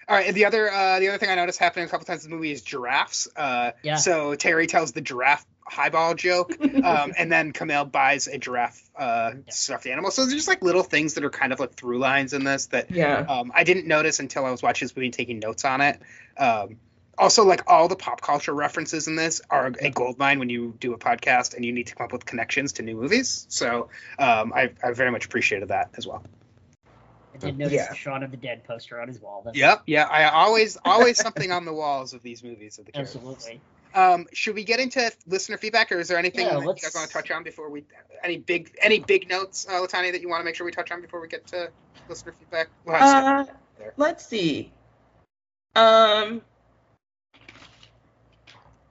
all 0.09 0.17
right. 0.17 0.27
And 0.29 0.37
the 0.37 0.45
other 0.47 0.71
uh, 0.71 1.01
the 1.01 1.09
other 1.09 1.19
thing 1.19 1.29
I 1.31 1.35
noticed 1.35 1.59
happening 1.59 1.87
a 1.87 1.89
couple 1.89 2.07
times 2.07 2.25
in 2.25 2.31
the 2.31 2.37
movie 2.37 2.53
is 2.53 2.63
giraffes. 2.63 3.29
Uh, 3.37 3.73
Yeah. 3.83 3.97
So 3.97 4.35
Terry 4.35 4.67
tells 4.67 4.93
the 4.93 5.01
giraffe 5.01 5.45
highball 5.67 6.15
joke, 6.15 6.53
um, 6.83 7.13
and 7.19 7.31
then 7.31 7.53
Kumail 7.53 7.91
buys 7.91 8.27
a 8.27 8.39
giraffe 8.39 8.81
uh, 8.99 9.33
Yeah. 9.35 9.53
stuffed 9.53 9.87
animal. 9.87 10.11
So 10.11 10.23
there's 10.23 10.35
just 10.35 10.49
like 10.49 10.63
little 10.63 10.83
things 10.83 11.15
that 11.15 11.25
are 11.25 11.31
kind 11.31 11.53
of 11.53 11.61
like 11.61 11.75
through 11.75 11.99
lines 11.99 12.33
in 12.33 12.43
this 12.45 12.67
that 12.67 12.91
Yeah. 12.91 13.19
um, 13.29 13.53
I 13.55 13.65
didn't 13.65 13.87
notice 13.87 14.19
until 14.21 14.47
I 14.47 14.51
was 14.51 14.63
watching 14.63 14.87
this 14.87 14.97
movie 14.97 15.07
and 15.09 15.15
taking 15.15 15.41
notes 15.41 15.65
on 15.65 15.81
it. 15.83 16.01
Um, 16.39 16.77
also, 17.19 17.45
like 17.45 17.71
all 17.71 17.89
the 17.89 17.97
pop 17.97 18.21
culture 18.21 18.55
references 18.55 19.09
in 19.09 19.17
this 19.17 19.41
are 19.51 19.67
a 19.81 19.91
gold 19.91 20.19
mine 20.19 20.39
when 20.39 20.49
you 20.49 20.75
do 20.81 20.93
a 20.95 20.99
podcast 20.99 21.55
and 21.55 21.65
you 21.65 21.73
need 21.73 21.89
to 21.89 21.95
come 21.95 22.05
up 22.07 22.13
with 22.13 22.25
connections 22.25 22.73
to 22.75 22.83
new 22.83 22.97
movies. 22.97 23.47
So 23.49 23.89
um, 24.19 24.53
I, 24.55 24.71
I 24.83 24.93
very 24.93 25.11
much 25.11 25.27
appreciated 25.27 25.69
that 25.69 25.91
as 25.97 26.07
well. 26.07 26.23
I 27.35 27.39
did 27.39 27.59
notice 27.59 27.75
Yeah. 27.75 27.89
the 27.91 27.95
Shaun 27.97 28.23
of 28.23 28.31
the 28.31 28.37
Dead 28.37 28.65
poster 28.65 29.01
on 29.01 29.09
his 29.09 29.21
wall. 29.21 29.43
That's 29.45 29.57
Yep, 29.57 29.83
yeah, 29.87 30.05
I 30.05 30.31
always 30.31 30.79
always 30.85 31.19
something 31.19 31.53
on 31.53 31.65
the 31.65 31.73
walls 31.73 32.15
of 32.15 32.23
these 32.23 32.43
movies 32.43 32.79
of 32.79 32.87
the 32.87 32.93
characters. 32.93 33.17
Absolutely. 33.17 33.61
Um, 33.95 34.27
should 34.33 34.55
we 34.55 34.65
get 34.65 34.81
into 34.81 35.11
listener 35.27 35.57
feedback, 35.57 35.91
or 35.93 35.99
is 35.99 36.09
there 36.09 36.19
anything 36.19 36.47
Yeah, 36.47 36.55
that 36.55 36.61
you 36.61 36.67
let's- 36.67 36.83
guys 36.83 36.95
want 36.95 37.07
to 37.09 37.13
touch 37.13 37.31
on 37.31 37.43
before 37.43 37.71
we? 37.71 37.85
Any 38.23 38.39
big 38.39 38.77
any 38.83 38.99
big 38.99 39.29
notes, 39.29 39.67
uh, 39.69 39.73
LaTonya, 39.81 40.13
that 40.13 40.21
you 40.21 40.29
want 40.29 40.41
to 40.41 40.45
make 40.45 40.57
sure 40.57 40.67
we 40.67 40.73
touch 40.73 40.91
on 40.91 41.01
before 41.01 41.21
we 41.21 41.29
get 41.29 41.47
to 41.49 41.71
listener 42.09 42.33
feedback? 42.33 42.69
We'll 42.85 42.97
Uh, 42.97 43.45
let's 43.97 44.27
see. 44.27 44.73
Um, 45.75 45.83
And 45.85 46.43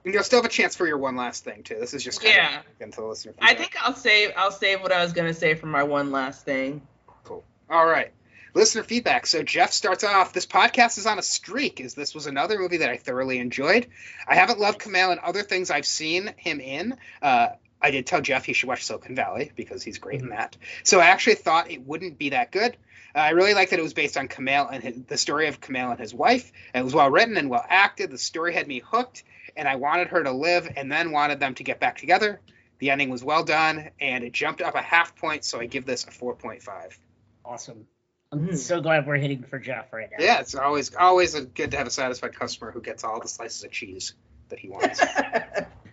you'll 0.04 0.22
still 0.22 0.38
have 0.38 0.44
a 0.44 0.52
chance 0.52 0.76
for 0.76 0.86
your 0.86 0.98
one 0.98 1.16
last 1.16 1.44
thing 1.44 1.62
too. 1.62 1.76
This 1.78 1.94
is 1.94 2.02
just 2.02 2.22
kind 2.22 2.34
Yeah. 2.34 2.62
the 2.78 3.02
listener 3.02 3.34
I 3.40 3.54
think 3.54 3.76
I'll 3.80 3.94
save 3.94 4.32
I'll 4.36 4.52
save 4.52 4.80
what 4.80 4.92
I 4.92 5.02
was 5.02 5.12
gonna 5.12 5.34
say 5.34 5.54
for 5.54 5.66
my 5.66 5.82
one 5.82 6.10
last 6.10 6.44
thing. 6.44 6.82
Cool. 7.24 7.44
All 7.70 7.86
right. 7.86 8.12
Listener 8.54 8.82
feedback. 8.82 9.26
So 9.26 9.42
Jeff 9.42 9.72
starts 9.72 10.04
off. 10.04 10.32
This 10.32 10.46
podcast 10.46 10.98
is 10.98 11.06
on 11.06 11.18
a 11.18 11.22
streak, 11.22 11.80
as 11.80 11.94
this 11.94 12.14
was 12.14 12.26
another 12.26 12.58
movie 12.58 12.78
that 12.78 12.90
I 12.90 12.96
thoroughly 12.96 13.38
enjoyed. 13.38 13.86
I 14.26 14.34
haven't 14.36 14.58
loved 14.58 14.80
Kumail 14.80 15.10
and 15.12 15.20
other 15.20 15.42
things 15.42 15.70
I've 15.70 15.86
seen 15.86 16.32
him 16.36 16.58
in. 16.60 16.96
Uh, 17.20 17.48
I 17.80 17.90
did 17.90 18.06
tell 18.06 18.20
Jeff 18.20 18.44
he 18.44 18.54
should 18.54 18.68
watch 18.68 18.84
Silicon 18.84 19.14
Valley 19.14 19.52
because 19.54 19.82
he's 19.82 19.98
great 19.98 20.20
in 20.20 20.30
that. 20.30 20.56
So 20.82 20.98
I 20.98 21.06
actually 21.06 21.36
thought 21.36 21.70
it 21.70 21.86
wouldn't 21.86 22.18
be 22.18 22.30
that 22.30 22.50
good. 22.50 22.76
Uh, 23.14 23.18
I 23.18 23.30
really 23.30 23.54
liked 23.54 23.70
that 23.70 23.78
it 23.78 23.82
was 23.82 23.94
based 23.94 24.16
on 24.16 24.28
Kumail 24.28 24.68
and 24.72 24.82
his, 24.82 25.02
the 25.06 25.16
story 25.18 25.46
of 25.48 25.60
Kumail 25.60 25.90
and 25.92 26.00
his 26.00 26.12
wife. 26.12 26.50
It 26.74 26.82
was 26.82 26.94
well 26.94 27.10
written 27.10 27.36
and 27.36 27.48
well 27.50 27.64
acted. 27.68 28.10
The 28.10 28.18
story 28.18 28.54
had 28.54 28.66
me 28.66 28.80
hooked, 28.84 29.22
and 29.58 29.68
I 29.68 29.76
wanted 29.76 30.08
her 30.08 30.22
to 30.22 30.32
live, 30.32 30.72
and 30.76 30.90
then 30.90 31.12
wanted 31.12 31.38
them 31.40 31.54
to 31.56 31.62
get 31.64 31.78
back 31.80 31.98
together. 31.98 32.40
The 32.78 32.90
ending 32.90 33.10
was 33.10 33.22
well 33.24 33.44
done, 33.44 33.90
and 34.00 34.24
it 34.24 34.32
jumped 34.32 34.62
up 34.62 34.74
a 34.76 34.80
half 34.80 35.16
point, 35.16 35.44
so 35.44 35.60
I 35.60 35.66
give 35.66 35.84
this 35.84 36.04
a 36.04 36.10
4.5. 36.10 36.96
Awesome. 37.44 37.86
I'm 38.30 38.46
Mm. 38.48 38.56
so 38.56 38.80
glad 38.80 39.06
we're 39.06 39.16
hitting 39.16 39.42
for 39.42 39.58
Jeff 39.58 39.92
right 39.92 40.08
now. 40.10 40.18
Yeah, 40.24 40.40
it's 40.40 40.54
always 40.54 40.94
always 40.94 41.34
a, 41.34 41.44
good 41.46 41.70
to 41.72 41.76
have 41.78 41.86
a 41.86 41.90
satisfied 41.90 42.34
customer 42.34 42.70
who 42.70 42.80
gets 42.82 43.02
all 43.02 43.20
the 43.20 43.28
slices 43.28 43.64
of 43.64 43.70
cheese 43.70 44.14
that 44.50 44.58
he 44.58 44.68
wants. 44.68 45.00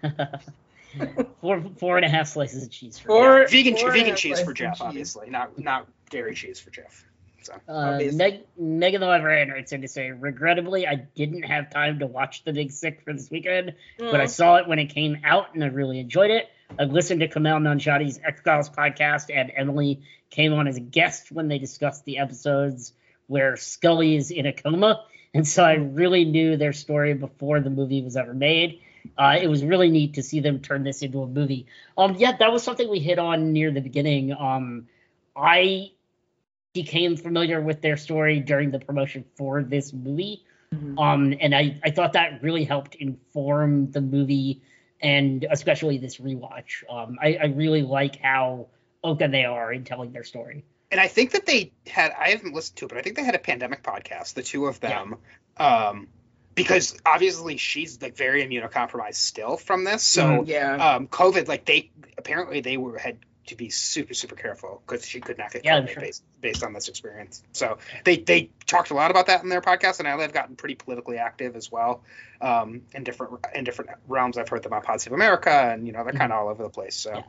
four 1.42 1.64
four 1.78 1.98
and 1.98 2.06
a 2.06 2.10
half 2.10 2.28
slices 2.28 2.64
of 2.64 2.70
cheese 2.70 3.00
for 3.00 3.08
Four- 3.08 3.48
vegan 3.48 3.78
four 3.78 3.92
vegan 3.92 4.16
cheese 4.16 4.42
for 4.42 4.54
Jeff, 4.54 4.74
cheese. 4.76 4.82
obviously, 4.82 5.30
not 5.30 5.58
not 5.58 5.88
dairy 6.10 6.36
cheese 6.36 6.60
for 6.60 6.70
Jeff. 6.72 7.06
So 7.46 7.54
Uh. 7.68 8.00
Meg, 8.14 8.42
Megan 8.58 9.02
the 9.02 9.08
Librarian 9.08 9.50
writes 9.50 9.72
in 9.72 9.82
to 9.82 9.88
say, 9.88 10.10
regrettably, 10.12 10.88
I 10.88 10.96
didn't 10.96 11.44
have 11.44 11.70
time 11.70 12.00
to 12.00 12.08
watch 12.08 12.44
The 12.44 12.54
Big 12.54 12.72
Sick 12.72 13.02
for 13.04 13.14
this 13.14 13.30
weekend, 13.30 13.76
but 14.00 14.20
I 14.20 14.26
Mm. 14.26 14.30
saw 14.30 14.56
it 14.56 14.68
when 14.68 14.80
it 14.80 14.88
came 14.88 15.18
out 15.24 15.54
and 15.54 15.64
I 15.64 15.68
really 15.68 16.00
enjoyed 16.00 16.32
it. 16.32 16.50
I've 16.80 16.92
listened 16.92 17.20
to 17.20 17.28
Kumail 17.28 17.62
Nanjiani's 17.62 18.20
X 18.26 18.42
Files 18.42 18.70
podcast, 18.70 19.30
and 19.34 19.52
Emily 19.56 20.02
came 20.32 20.54
on 20.54 20.68
as 20.68 20.78
a 20.78 20.82
guest 20.82 21.32
when 21.32 21.48
they 21.48 21.60
discussed 21.60 22.04
the 22.06 22.18
episodes 22.18 22.94
where 23.28 23.56
Scully 23.58 24.16
is 24.16 24.32
in 24.32 24.48
a 24.48 24.54
coma. 24.54 25.06
And 25.34 25.48
so 25.48 25.64
I 25.64 25.74
really 25.74 26.26
knew 26.26 26.58
their 26.58 26.74
story 26.74 27.14
before 27.14 27.60
the 27.60 27.70
movie 27.70 28.02
was 28.02 28.18
ever 28.18 28.34
made. 28.34 28.82
Uh, 29.18 29.38
it 29.40 29.48
was 29.48 29.64
really 29.64 29.90
neat 29.92 30.16
to 30.16 30.24
see 30.24 30.40
them 30.40 30.60
turn 30.62 30.84
this 30.84 31.04
into 31.04 31.22
a 31.22 31.28
movie. 31.28 31.68
Um, 31.98 32.16
yeah, 32.18 32.36
that 32.38 32.52
was 32.52 32.64
something 32.64 32.90
we 32.90 33.00
hit 33.00 33.20
on 33.20 33.54
near 33.54 33.70
the 33.72 33.82
beginning. 33.82 34.34
Um, 34.34 34.88
I 35.36 35.92
became 36.76 37.18
familiar 37.18 37.60
with 37.60 37.82
their 37.82 37.98
story 37.98 38.40
during 38.40 38.70
the 38.70 38.78
promotion 38.80 39.26
for 39.36 39.64
this 39.64 39.92
movie. 39.94 40.44
Mhm. 40.74 41.00
Um, 41.00 41.34
and 41.40 41.56
I, 41.56 41.80
I 41.84 41.90
thought 41.90 42.14
that 42.14 42.44
really 42.44 42.66
helped 42.66 42.94
inform 42.96 43.90
the 43.92 44.02
movie 44.02 44.62
and 45.02 45.46
especially 45.50 45.98
this 45.98 46.18
rewatch. 46.18 46.84
Um, 46.90 47.18
I, 47.22 47.36
I 47.42 47.46
really 47.46 47.82
like 47.82 48.18
how 48.22 48.68
open 49.04 49.32
they 49.32 49.46
are 49.46 49.72
in 49.74 49.84
telling 49.84 50.12
their 50.12 50.24
story. 50.24 50.64
and 50.92 51.00
I 51.02 51.08
think 51.08 51.32
that 51.32 51.46
they 51.46 51.72
had 51.88 52.12
I 52.20 52.30
haven't 52.30 52.54
listened 52.54 52.78
to 52.78 52.86
it, 52.86 52.90
but 52.90 52.98
I 52.98 53.02
think 53.02 53.16
they 53.16 53.24
had 53.24 53.36
a 53.36 53.40
pandemic 53.40 53.82
podcast, 53.84 54.34
the 54.36 54.44
two 54.44 54.66
of 54.68 54.80
them. 54.80 55.16
Um 55.58 56.08
because 56.56 56.98
obviously 57.06 57.58
she's 57.58 58.02
like 58.02 58.16
very 58.16 58.42
immunocompromised 58.46 59.16
still 59.16 59.58
from 59.58 59.84
this. 59.84 60.04
So 60.04 60.24
Mhm. 60.24 60.48
yeah. 60.48 60.96
um 60.96 61.08
COVID, 61.08 61.48
like 61.48 61.66
they 61.66 61.92
apparently 62.18 62.62
they 62.62 62.78
were 62.78 62.98
had 62.98 63.18
to 63.48 63.56
be 63.56 63.70
super 63.70 64.14
super 64.14 64.36
careful 64.36 64.82
because 64.86 65.06
she 65.08 65.20
could 65.22 65.38
not 65.38 65.52
get 65.52 65.66
Yeah, 65.66 65.76
I'm 65.78 65.86
COVID 65.86 65.94
sure. 65.94 66.02
based 66.02 66.24
based 66.42 66.64
on 66.64 66.74
this 66.74 66.88
experience. 66.88 67.44
So 67.54 67.78
they 68.04 68.18
they 68.18 68.50
talked 68.66 68.92
a 68.92 68.94
lot 68.94 69.12
about 69.12 69.28
that 69.28 69.44
in 69.44 69.50
their 69.50 69.62
podcast, 69.62 70.00
and 70.00 70.08
I 70.08 70.20
have 70.20 70.34
gotten 70.34 70.56
pretty 70.56 70.76
politically 70.76 71.18
active 71.18 71.56
as 71.56 71.72
well 71.72 72.04
um, 72.42 72.82
in 72.94 73.04
different 73.04 73.46
in 73.54 73.64
different 73.64 73.92
realms. 74.08 74.38
I've 74.38 74.50
heard 74.50 74.64
them 74.64 74.74
on 74.74 74.82
Pod 74.82 75.02
Save 75.02 75.14
America, 75.14 75.52
and 75.52 75.86
you 75.86 75.94
know 75.94 76.04
they're 76.04 76.14
kind 76.14 76.32
of 76.32 76.40
all 76.40 76.50
over 76.50 76.64
the 76.64 76.70
place. 76.70 76.96
So. 76.96 77.14
Yeah. 77.14 77.24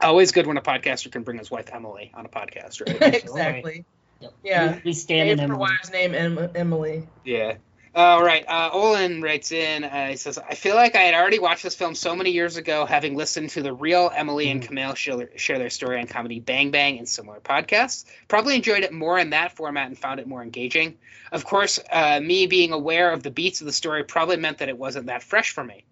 Always 0.00 0.30
good 0.30 0.46
when 0.46 0.56
a 0.56 0.62
podcaster 0.62 1.10
can 1.10 1.24
bring 1.24 1.38
his 1.38 1.50
wife 1.50 1.70
Emily 1.72 2.12
on 2.14 2.24
a 2.24 2.28
podcast, 2.28 2.86
right? 2.86 3.14
exactly. 3.14 3.84
Yep. 4.20 4.32
Yeah. 4.44 4.74
We, 4.76 4.82
we 4.84 4.92
stand 4.92 5.28
in 5.28 5.38
Name 5.38 5.48
her 5.48 5.56
wife's 5.56 5.90
name 5.90 6.14
em- 6.14 6.50
Emily. 6.54 7.08
Yeah. 7.24 7.56
All 7.98 8.22
right. 8.22 8.44
Uh, 8.46 8.70
Olin 8.72 9.20
writes 9.22 9.50
in. 9.50 9.82
Uh, 9.82 10.10
he 10.10 10.16
says, 10.16 10.38
"I 10.38 10.54
feel 10.54 10.76
like 10.76 10.94
I 10.94 11.00
had 11.00 11.14
already 11.14 11.40
watched 11.40 11.64
this 11.64 11.74
film 11.74 11.96
so 11.96 12.14
many 12.14 12.30
years 12.30 12.56
ago, 12.56 12.86
having 12.86 13.16
listened 13.16 13.50
to 13.50 13.62
the 13.62 13.72
real 13.72 14.08
Emily 14.14 14.48
and 14.50 14.62
Mhm. 14.62 14.68
Kumail 14.68 14.94
share, 14.94 15.36
share 15.36 15.58
their 15.58 15.68
story 15.68 15.98
on 15.98 16.06
Comedy 16.06 16.38
Bang 16.38 16.70
Bang 16.70 16.98
and 16.98 17.08
similar 17.08 17.40
podcasts. 17.40 18.04
Probably 18.28 18.54
enjoyed 18.54 18.84
it 18.84 18.92
more 18.92 19.18
in 19.18 19.30
that 19.30 19.56
format 19.56 19.88
and 19.88 19.98
found 19.98 20.20
it 20.20 20.28
more 20.28 20.44
engaging. 20.44 20.96
Of 21.32 21.44
course, 21.44 21.80
uh, 21.90 22.20
me 22.20 22.46
being 22.46 22.72
aware 22.72 23.10
of 23.10 23.24
the 23.24 23.32
beats 23.32 23.62
of 23.62 23.66
the 23.66 23.72
story 23.72 24.04
probably 24.04 24.36
meant 24.36 24.58
that 24.58 24.68
it 24.68 24.78
wasn't 24.78 25.06
that 25.06 25.24
fresh 25.24 25.50
for 25.50 25.64
me. 25.64 25.82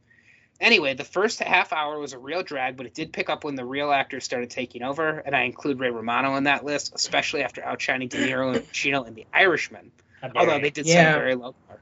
Anyway, 0.60 0.94
the 0.94 1.02
first 1.02 1.42
half 1.42 1.72
hour 1.72 1.98
was 1.98 2.12
a 2.12 2.18
real 2.18 2.44
drag, 2.44 2.76
but 2.76 2.86
it 2.86 2.94
did 2.94 3.12
pick 3.12 3.28
up 3.28 3.42
when 3.42 3.56
the 3.56 3.64
real 3.64 3.90
actors 3.90 4.22
started 4.22 4.48
taking 4.48 4.84
over, 4.84 5.24
and 5.26 5.34
I 5.34 5.42
include 5.42 5.80
Ray 5.80 5.90
Romano 5.90 6.36
in 6.36 6.44
that 6.44 6.64
list, 6.64 6.94
especially 6.94 7.42
after 7.42 7.64
outshining 7.64 8.06
De 8.06 8.16
Niro 8.18 8.54
and 8.54 8.64
Pacino 8.64 9.08
in 9.08 9.14
The 9.14 9.26
Irishman." 9.34 9.90
Although 10.36 10.60
they 10.60 10.70
did 10.70 10.86
Yeah. 10.86 11.12
sound 11.12 11.20
very 11.20 11.34
low. 11.34 11.54
Yes. 11.68 11.78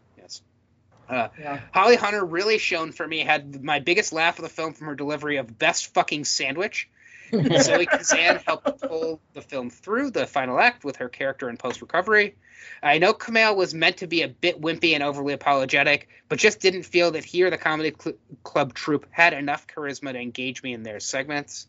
Uh, 1.08 1.28
Yeah. 1.38 1.60
Holly 1.72 1.96
Hunter 1.96 2.24
really 2.24 2.58
shone 2.58 2.92
for 2.92 3.06
me. 3.06 3.20
Had 3.20 3.62
my 3.62 3.78
biggest 3.80 4.12
laugh 4.12 4.38
of 4.38 4.42
the 4.42 4.48
film 4.48 4.72
from 4.72 4.86
her 4.88 4.94
delivery 4.94 5.36
of 5.36 5.58
"best 5.58 5.92
fucking 5.94 6.24
sandwich." 6.24 6.88
Zoe 7.32 7.86
Kazan 7.86 8.36
helped 8.46 8.80
pull 8.82 9.20
the 9.32 9.42
film 9.42 9.70
through 9.70 10.10
the 10.10 10.26
final 10.26 10.60
act 10.60 10.84
with 10.84 10.96
her 10.96 11.08
character 11.08 11.48
in 11.48 11.56
post 11.56 11.80
recovery. 11.80 12.36
I 12.82 12.98
know 12.98 13.12
Kumail 13.12 13.56
was 13.56 13.74
meant 13.74 13.98
to 13.98 14.06
be 14.06 14.22
a 14.22 14.28
bit 14.28 14.60
wimpy 14.60 14.94
and 14.94 15.02
overly 15.02 15.32
apologetic, 15.32 16.08
but 16.28 16.38
just 16.38 16.60
didn't 16.60 16.84
feel 16.84 17.10
that 17.12 17.24
he 17.24 17.42
or 17.42 17.50
the 17.50 17.58
comedy 17.58 17.94
cl- 17.98 18.16
club 18.42 18.74
troupe 18.74 19.06
had 19.10 19.32
enough 19.32 19.66
charisma 19.66 20.12
to 20.12 20.18
engage 20.18 20.62
me 20.62 20.74
in 20.74 20.82
their 20.82 21.00
segments. 21.00 21.66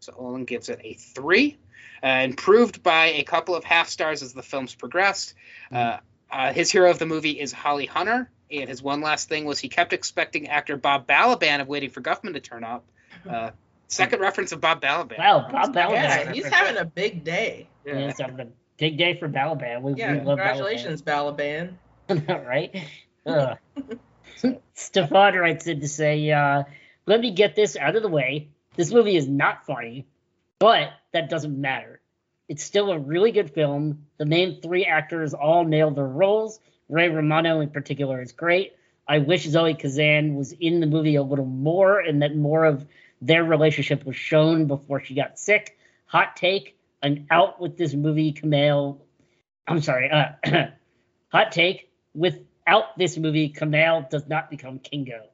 So 0.00 0.12
Olin 0.16 0.44
gives 0.44 0.68
it 0.68 0.80
a 0.84 0.94
three, 0.94 1.56
uh, 2.02 2.08
improved 2.24 2.82
by 2.82 3.06
a 3.06 3.22
couple 3.22 3.54
of 3.54 3.64
half 3.64 3.88
stars 3.88 4.22
as 4.22 4.34
the 4.34 4.42
films 4.42 4.74
progressed. 4.74 5.34
Uh, 5.72 5.98
uh, 6.30 6.52
his 6.52 6.70
hero 6.70 6.90
of 6.90 6.98
the 6.98 7.06
movie 7.06 7.38
is 7.40 7.52
Holly 7.52 7.86
Hunter, 7.86 8.30
and 8.50 8.68
his 8.68 8.82
one 8.82 9.00
last 9.00 9.28
thing 9.28 9.44
was 9.44 9.58
he 9.58 9.68
kept 9.68 9.92
expecting 9.92 10.48
actor 10.48 10.76
Bob 10.76 11.06
Balaban 11.06 11.60
of 11.60 11.68
Waiting 11.68 11.90
for 11.90 12.00
Guffman 12.00 12.34
to 12.34 12.40
turn 12.40 12.64
up. 12.64 12.84
Uh, 13.28 13.50
second 13.88 14.20
reference 14.20 14.52
of 14.52 14.60
Bob 14.60 14.80
Balaban. 14.80 15.18
wow, 15.18 15.48
Bob 15.50 15.74
Balaban. 15.74 15.92
Yeah, 15.92 16.32
he's 16.32 16.46
having 16.46 16.76
a 16.76 16.84
big 16.84 17.24
day. 17.24 17.68
Yeah, 17.84 18.06
he's 18.06 18.18
having 18.18 18.40
a 18.40 18.48
big 18.76 18.98
day 18.98 19.18
for 19.18 19.28
Balaban. 19.28 19.82
We, 19.82 19.94
Yeah, 19.94 20.12
we 20.12 20.18
love 20.18 20.38
congratulations, 20.38 21.02
Balaban. 21.02 21.74
Balaban. 22.08 22.46
right? 22.46 22.84
Ugh. 23.26 23.58
Stefan 24.74 25.34
writes 25.34 25.66
in 25.66 25.80
to 25.80 25.88
say, 25.88 26.30
uh, 26.30 26.64
let 27.06 27.20
me 27.20 27.30
get 27.32 27.56
this 27.56 27.76
out 27.76 27.96
of 27.96 28.02
the 28.02 28.08
way. 28.08 28.48
This 28.76 28.92
movie 28.92 29.16
is 29.16 29.26
not 29.26 29.64
funny, 29.66 30.06
but 30.58 30.90
that 31.12 31.30
doesn't 31.30 31.58
matter. 31.58 32.00
It's 32.48 32.62
still 32.62 32.90
a 32.90 32.98
really 32.98 33.32
good 33.32 33.50
film. 33.50 34.06
The 34.18 34.26
main 34.26 34.60
three 34.60 34.84
actors 34.84 35.34
all 35.34 35.64
nailed 35.64 35.96
their 35.96 36.06
roles. 36.06 36.60
Ray 36.88 37.08
Romano, 37.08 37.60
in 37.60 37.70
particular, 37.70 38.22
is 38.22 38.32
great. 38.32 38.74
I 39.08 39.18
wish 39.18 39.44
Zoe 39.44 39.74
Kazan 39.74 40.34
was 40.34 40.52
in 40.52 40.80
the 40.80 40.86
movie 40.86 41.16
a 41.16 41.22
little 41.22 41.46
more 41.46 42.00
and 42.00 42.22
that 42.22 42.36
more 42.36 42.64
of 42.64 42.86
their 43.20 43.44
relationship 43.44 44.04
was 44.04 44.16
shown 44.16 44.66
before 44.66 45.00
she 45.00 45.14
got 45.14 45.38
sick. 45.38 45.78
Hot 46.06 46.36
take 46.36 46.76
I'm 47.02 47.26
out 47.30 47.60
with 47.60 47.76
this 47.76 47.94
movie, 47.94 48.32
Kumail. 48.32 48.98
I'm 49.68 49.80
sorry. 49.80 50.10
Uh, 50.10 50.32
hot 51.28 51.52
take 51.52 51.90
without 52.14 52.96
this 52.98 53.16
movie, 53.16 53.52
Kumail 53.52 54.08
does 54.10 54.26
not 54.26 54.50
become 54.50 54.78
Kingo. 54.78 55.26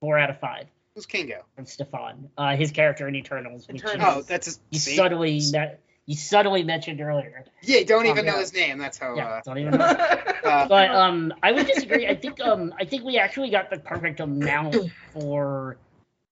Four 0.00 0.18
out 0.18 0.30
of 0.30 0.38
five 0.38 0.66
Who's 0.94 1.06
Kingo? 1.06 1.44
from 1.54 1.66
Stefan. 1.66 2.30
Uh, 2.36 2.56
his 2.56 2.70
character 2.70 3.08
in 3.08 3.16
Eternals, 3.16 3.68
Eternals. 3.68 4.02
Oh, 4.18 4.22
that's 4.22 4.56
a, 4.56 4.60
you 4.70 4.78
see? 4.78 4.96
subtly 4.96 5.40
that 5.52 5.80
you 6.06 6.16
subtly 6.16 6.62
mentioned 6.64 7.00
earlier. 7.00 7.44
Yeah, 7.62 7.84
don't 7.84 8.06
even 8.06 8.26
know 8.26 8.34
yeah. 8.34 8.40
his 8.40 8.52
name. 8.52 8.78
That's 8.78 8.98
how. 8.98 9.14
Yeah, 9.16 9.28
Uh, 9.28 9.40
don't 9.44 9.58
even 9.58 9.78
know. 9.78 9.84
uh, 9.84 10.66
but 10.68 10.90
um, 10.90 11.32
I 11.42 11.52
would 11.52 11.66
disagree. 11.66 12.06
I 12.06 12.14
think 12.16 12.40
um, 12.40 12.74
I 12.78 12.84
think 12.84 13.04
we 13.04 13.18
actually 13.18 13.50
got 13.50 13.70
the 13.70 13.78
perfect 13.78 14.20
amount 14.20 14.76
for 15.12 15.76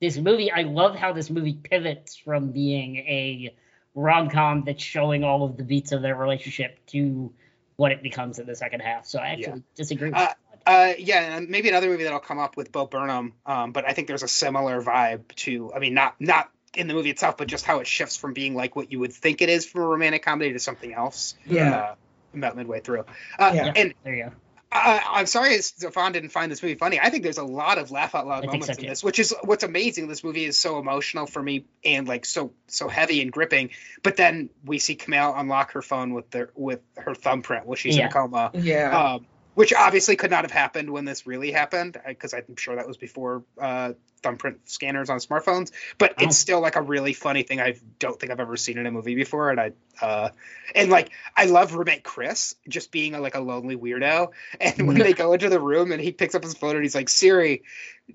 this 0.00 0.16
movie. 0.16 0.50
I 0.50 0.62
love 0.62 0.94
how 0.96 1.12
this 1.12 1.30
movie 1.30 1.54
pivots 1.54 2.16
from 2.16 2.50
being 2.50 2.96
a 2.96 3.54
rom 3.94 4.30
com 4.30 4.64
that's 4.64 4.82
showing 4.82 5.24
all 5.24 5.44
of 5.44 5.56
the 5.56 5.64
beats 5.64 5.92
of 5.92 6.02
their 6.02 6.14
relationship 6.16 6.78
to 6.88 7.32
what 7.76 7.92
it 7.92 8.02
becomes 8.02 8.38
in 8.38 8.46
the 8.46 8.54
second 8.56 8.80
half. 8.80 9.06
So 9.06 9.18
I 9.18 9.28
actually 9.28 9.62
disagree. 9.76 10.08
With 10.10 10.18
Uh, 10.18 10.26
that. 10.26 10.38
Uh, 10.66 10.92
yeah, 10.98 11.36
and 11.36 11.48
maybe 11.48 11.68
another 11.68 11.88
movie 11.88 12.04
that'll 12.04 12.18
come 12.18 12.38
up 12.38 12.56
with 12.56 12.70
Bo 12.72 12.86
Burnham. 12.86 13.32
Um, 13.46 13.72
but 13.72 13.88
I 13.88 13.92
think 13.94 14.06
there's 14.06 14.22
a 14.22 14.28
similar 14.28 14.82
vibe 14.82 15.34
to. 15.36 15.72
I 15.72 15.78
mean, 15.78 15.94
not 15.94 16.16
not 16.20 16.50
in 16.78 16.86
the 16.86 16.94
movie 16.94 17.10
itself, 17.10 17.36
but 17.36 17.48
just 17.48 17.64
how 17.64 17.80
it 17.80 17.86
shifts 17.86 18.16
from 18.16 18.32
being 18.32 18.54
like 18.54 18.76
what 18.76 18.92
you 18.92 19.00
would 19.00 19.12
think 19.12 19.42
it 19.42 19.48
is 19.48 19.66
from 19.66 19.82
a 19.82 19.86
romantic 19.86 20.24
comedy 20.24 20.52
to 20.52 20.58
something 20.58 20.94
else. 20.94 21.34
Yeah. 21.44 21.74
Uh, 21.74 21.94
about 22.34 22.56
midway 22.56 22.80
through. 22.80 23.04
Uh, 23.38 23.52
Yeah. 23.54 23.72
And 23.74 23.94
There 24.04 24.14
you 24.14 24.24
go. 24.24 24.32
I, 24.70 25.02
I'm 25.14 25.26
sorry 25.26 25.58
Stefan 25.62 26.12
didn't 26.12 26.28
find 26.28 26.52
this 26.52 26.62
movie 26.62 26.74
funny. 26.74 27.00
I 27.00 27.08
think 27.08 27.22
there's 27.22 27.38
a 27.38 27.44
lot 27.44 27.78
of 27.78 27.90
laugh 27.90 28.14
out 28.14 28.26
loud 28.26 28.44
I 28.44 28.46
moments 28.48 28.66
so, 28.66 28.72
in 28.72 28.78
too. 28.78 28.86
this, 28.86 29.02
which 29.02 29.18
is 29.18 29.34
what's 29.42 29.64
amazing. 29.64 30.08
This 30.08 30.22
movie 30.22 30.44
is 30.44 30.58
so 30.58 30.78
emotional 30.78 31.26
for 31.26 31.42
me 31.42 31.64
and 31.84 32.06
like 32.06 32.26
so 32.26 32.52
so 32.66 32.86
heavy 32.86 33.22
and 33.22 33.32
gripping. 33.32 33.70
But 34.02 34.16
then 34.16 34.50
we 34.64 34.78
see 34.78 34.94
Kumail 34.94 35.38
unlock 35.38 35.72
her 35.72 35.80
phone 35.80 36.12
with 36.12 36.30
their 36.30 36.50
with 36.54 36.80
her 36.98 37.14
thumbprint 37.14 37.64
while 37.64 37.76
she's 37.76 37.96
in 37.96 38.04
a 38.04 38.12
coma 38.12 38.50
yeah. 38.52 39.14
um, 39.14 39.26
which 39.58 39.72
obviously 39.74 40.14
could 40.14 40.30
not 40.30 40.44
have 40.44 40.52
happened 40.52 40.88
when 40.88 41.04
this 41.04 41.26
really 41.26 41.50
happened 41.50 42.00
because 42.06 42.32
I'm 42.32 42.54
sure 42.54 42.76
that 42.76 42.86
was 42.86 42.96
before 42.96 43.42
uh, 43.60 43.94
thumbprint 44.22 44.70
scanners 44.70 45.10
on 45.10 45.18
smartphones. 45.18 45.72
But 45.98 46.12
Oh. 46.12 46.24
it's 46.26 46.36
still 46.38 46.60
like 46.60 46.76
a 46.76 46.80
really 46.80 47.12
funny 47.12 47.42
thing. 47.42 47.60
I 47.60 47.74
don't 47.98 48.20
think 48.20 48.30
I've 48.30 48.38
ever 48.38 48.56
seen 48.56 48.78
in 48.78 48.86
a 48.86 48.92
movie 48.92 49.16
before, 49.16 49.50
and 49.50 49.58
I 49.58 49.72
uh, 50.00 50.28
and 50.76 50.90
like 50.90 51.10
I 51.36 51.46
love 51.46 51.74
roommate 51.74 52.04
Chris 52.04 52.54
just 52.68 52.92
being 52.92 53.16
a, 53.16 53.20
like 53.20 53.34
a 53.34 53.40
lonely 53.40 53.76
weirdo. 53.76 54.28
And 54.60 54.86
when 54.86 54.96
they 54.96 55.12
go 55.12 55.32
into 55.32 55.48
the 55.48 55.58
room 55.58 55.90
and 55.90 56.00
he 56.00 56.12
picks 56.12 56.36
up 56.36 56.44
his 56.44 56.54
phone 56.54 56.76
and 56.76 56.84
he's 56.84 56.94
like 56.94 57.08
Siri, 57.08 57.64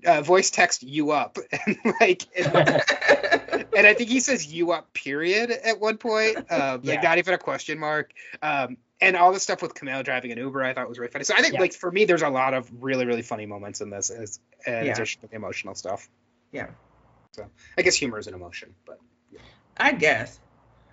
uh, 0.06 0.22
voice 0.22 0.50
text 0.50 0.82
you 0.82 1.10
up, 1.10 1.36
and 1.66 1.76
like. 2.00 2.22
And, 2.38 2.56
and 3.76 3.86
I 3.86 3.92
think 3.92 4.08
he 4.08 4.20
says 4.20 4.50
"you 4.50 4.72
up" 4.72 4.94
period 4.94 5.50
at 5.50 5.78
one 5.78 5.98
point, 5.98 6.38
um, 6.50 6.80
Yeah. 6.84 6.92
like 6.92 7.02
not 7.02 7.18
even 7.18 7.34
a 7.34 7.38
question 7.38 7.78
mark. 7.78 8.12
Um, 8.40 8.78
and 9.04 9.16
all 9.16 9.32
the 9.32 9.40
stuff 9.40 9.62
with 9.62 9.74
Kumail 9.74 10.04
driving 10.04 10.32
an 10.32 10.38
Uber, 10.38 10.62
I 10.62 10.74
thought 10.74 10.88
was 10.88 10.98
really 10.98 11.10
funny. 11.10 11.24
So 11.24 11.34
I 11.36 11.42
think, 11.42 11.54
Yeah. 11.54 11.60
like 11.60 11.72
for 11.74 11.90
me, 11.90 12.04
there's 12.04 12.22
a 12.22 12.28
lot 12.28 12.54
of 12.54 12.70
really, 12.82 13.06
really 13.06 13.22
funny 13.22 13.46
moments 13.46 13.80
in 13.80 13.90
this, 13.90 14.10
as 14.10 14.38
in 14.66 14.72
Yeah. 14.86 14.92
addition 14.92 15.20
to 15.22 15.28
the 15.28 15.36
emotional 15.36 15.74
stuff. 15.74 16.08
Yeah. 16.52 16.68
So 17.32 17.46
I 17.76 17.82
guess 17.82 17.94
humor 17.96 18.18
is 18.18 18.26
an 18.26 18.34
emotion, 18.34 18.74
but 18.86 18.98
I 19.76 19.92
guess. 19.92 20.38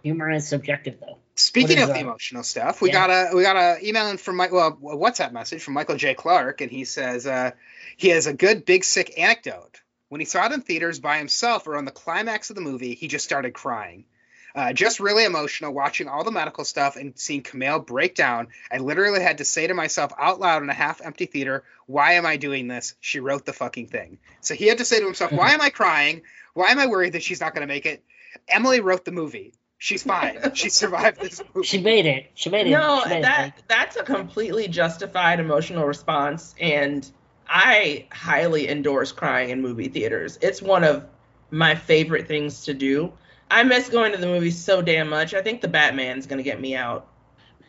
Humor 0.03 0.31
is 0.31 0.47
subjective, 0.47 0.99
though. 0.99 1.19
speaking 1.35 1.77
is 1.77 1.83
of 1.83 1.89
the 1.89 1.93
that? 1.93 2.01
emotional 2.01 2.43
stuff, 2.43 2.81
we 2.81 2.89
Yeah. 2.89 3.07
got 3.07 3.09
a 3.33 3.35
we 3.35 3.43
got 3.43 3.55
a 3.55 3.87
email 3.87 4.07
in 4.07 4.17
from 4.17 4.35
Mike, 4.37 4.51
well, 4.51 4.67
a 4.67 4.95
WhatsApp 4.95 5.31
message 5.31 5.61
from 5.63 5.75
Michael 5.75 5.95
J. 5.95 6.15
Clark, 6.15 6.61
and 6.61 6.71
he 6.71 6.85
says 6.85 7.27
uh, 7.27 7.51
he 7.97 8.09
has 8.09 8.25
a 8.25 8.33
good 8.33 8.65
big 8.65 8.83
sick 8.83 9.19
anecdote. 9.19 9.79
When 10.09 10.19
he 10.19 10.25
saw 10.25 10.45
it 10.47 10.51
in 10.51 10.61
theaters 10.61 10.99
by 10.99 11.19
himself 11.19 11.67
around 11.67 11.85
the 11.85 11.91
climax 11.91 12.49
of 12.49 12.55
the 12.55 12.61
movie, 12.61 12.95
he 12.95 13.07
just 13.07 13.23
started 13.23 13.53
crying. 13.53 14.05
Uh, 14.53 14.73
just 14.73 14.99
really 14.99 15.23
emotional 15.23 15.73
watching 15.73 16.07
all 16.07 16.23
the 16.23 16.31
medical 16.31 16.65
stuff 16.65 16.95
and 16.95 17.17
seeing 17.17 17.43
Kumail 17.43 17.85
break 17.85 18.15
down. 18.15 18.47
I 18.71 18.77
literally 18.77 19.21
had 19.21 19.37
to 19.37 19.45
say 19.45 19.67
to 19.67 19.73
myself 19.73 20.11
out 20.17 20.39
loud 20.39 20.63
in 20.63 20.69
a 20.69 20.73
half 20.73 21.01
empty 21.01 21.25
theater, 21.25 21.63
Why 21.85 22.13
am 22.13 22.25
I 22.25 22.37
doing 22.37 22.67
this? 22.67 22.95
She 22.99 23.19
wrote 23.19 23.45
the 23.45 23.53
fucking 23.53 23.87
thing. 23.87 24.19
So 24.41 24.53
he 24.53 24.67
had 24.67 24.79
to 24.79 24.85
say 24.85 24.99
to 24.99 25.05
himself, 25.05 25.31
Why 25.31 25.51
am 25.51 25.61
I 25.61 25.69
crying? 25.69 26.21
Why 26.53 26.69
am 26.69 26.79
I 26.79 26.87
worried 26.87 27.13
that 27.13 27.23
she's 27.23 27.39
not 27.39 27.53
going 27.53 27.67
to 27.67 27.73
make 27.73 27.85
it? 27.85 28.03
Emily 28.47 28.79
wrote 28.79 29.05
the 29.05 29.11
movie. 29.11 29.53
She's 29.77 30.03
fine. 30.03 30.39
She 30.53 30.69
survived 30.69 31.19
this 31.19 31.41
movie. 31.55 31.67
She 31.67 31.81
made 31.81 32.05
it. 32.05 32.29
She 32.35 32.49
made 32.51 32.67
it. 32.67 32.71
No, 32.71 33.03
made 33.05 33.23
that 33.23 33.41
Mike. 33.55 33.67
that's 33.67 33.95
a 33.95 34.03
completely 34.03 34.67
justified 34.67 35.39
emotional 35.39 35.85
response, 35.85 36.53
and 36.59 37.09
I 37.47 38.05
highly 38.11 38.69
endorse 38.69 39.11
crying 39.11 39.49
in 39.49 39.61
movie 39.61 39.87
theaters. 39.87 40.37
It's 40.39 40.61
one 40.61 40.83
of 40.83 41.05
my 41.49 41.73
favorite 41.73 42.27
things 42.27 42.65
to 42.65 42.75
do. 42.75 43.11
I 43.51 43.63
miss 43.63 43.89
going 43.89 44.13
to 44.13 44.17
the 44.17 44.27
movies 44.27 44.57
so 44.57 44.81
damn 44.81 45.09
much. 45.09 45.33
I 45.33 45.41
think 45.41 45.61
the 45.61 45.67
Batman's 45.67 46.25
gonna 46.25 46.43
get 46.43 46.59
me 46.59 46.75
out. 46.75 47.07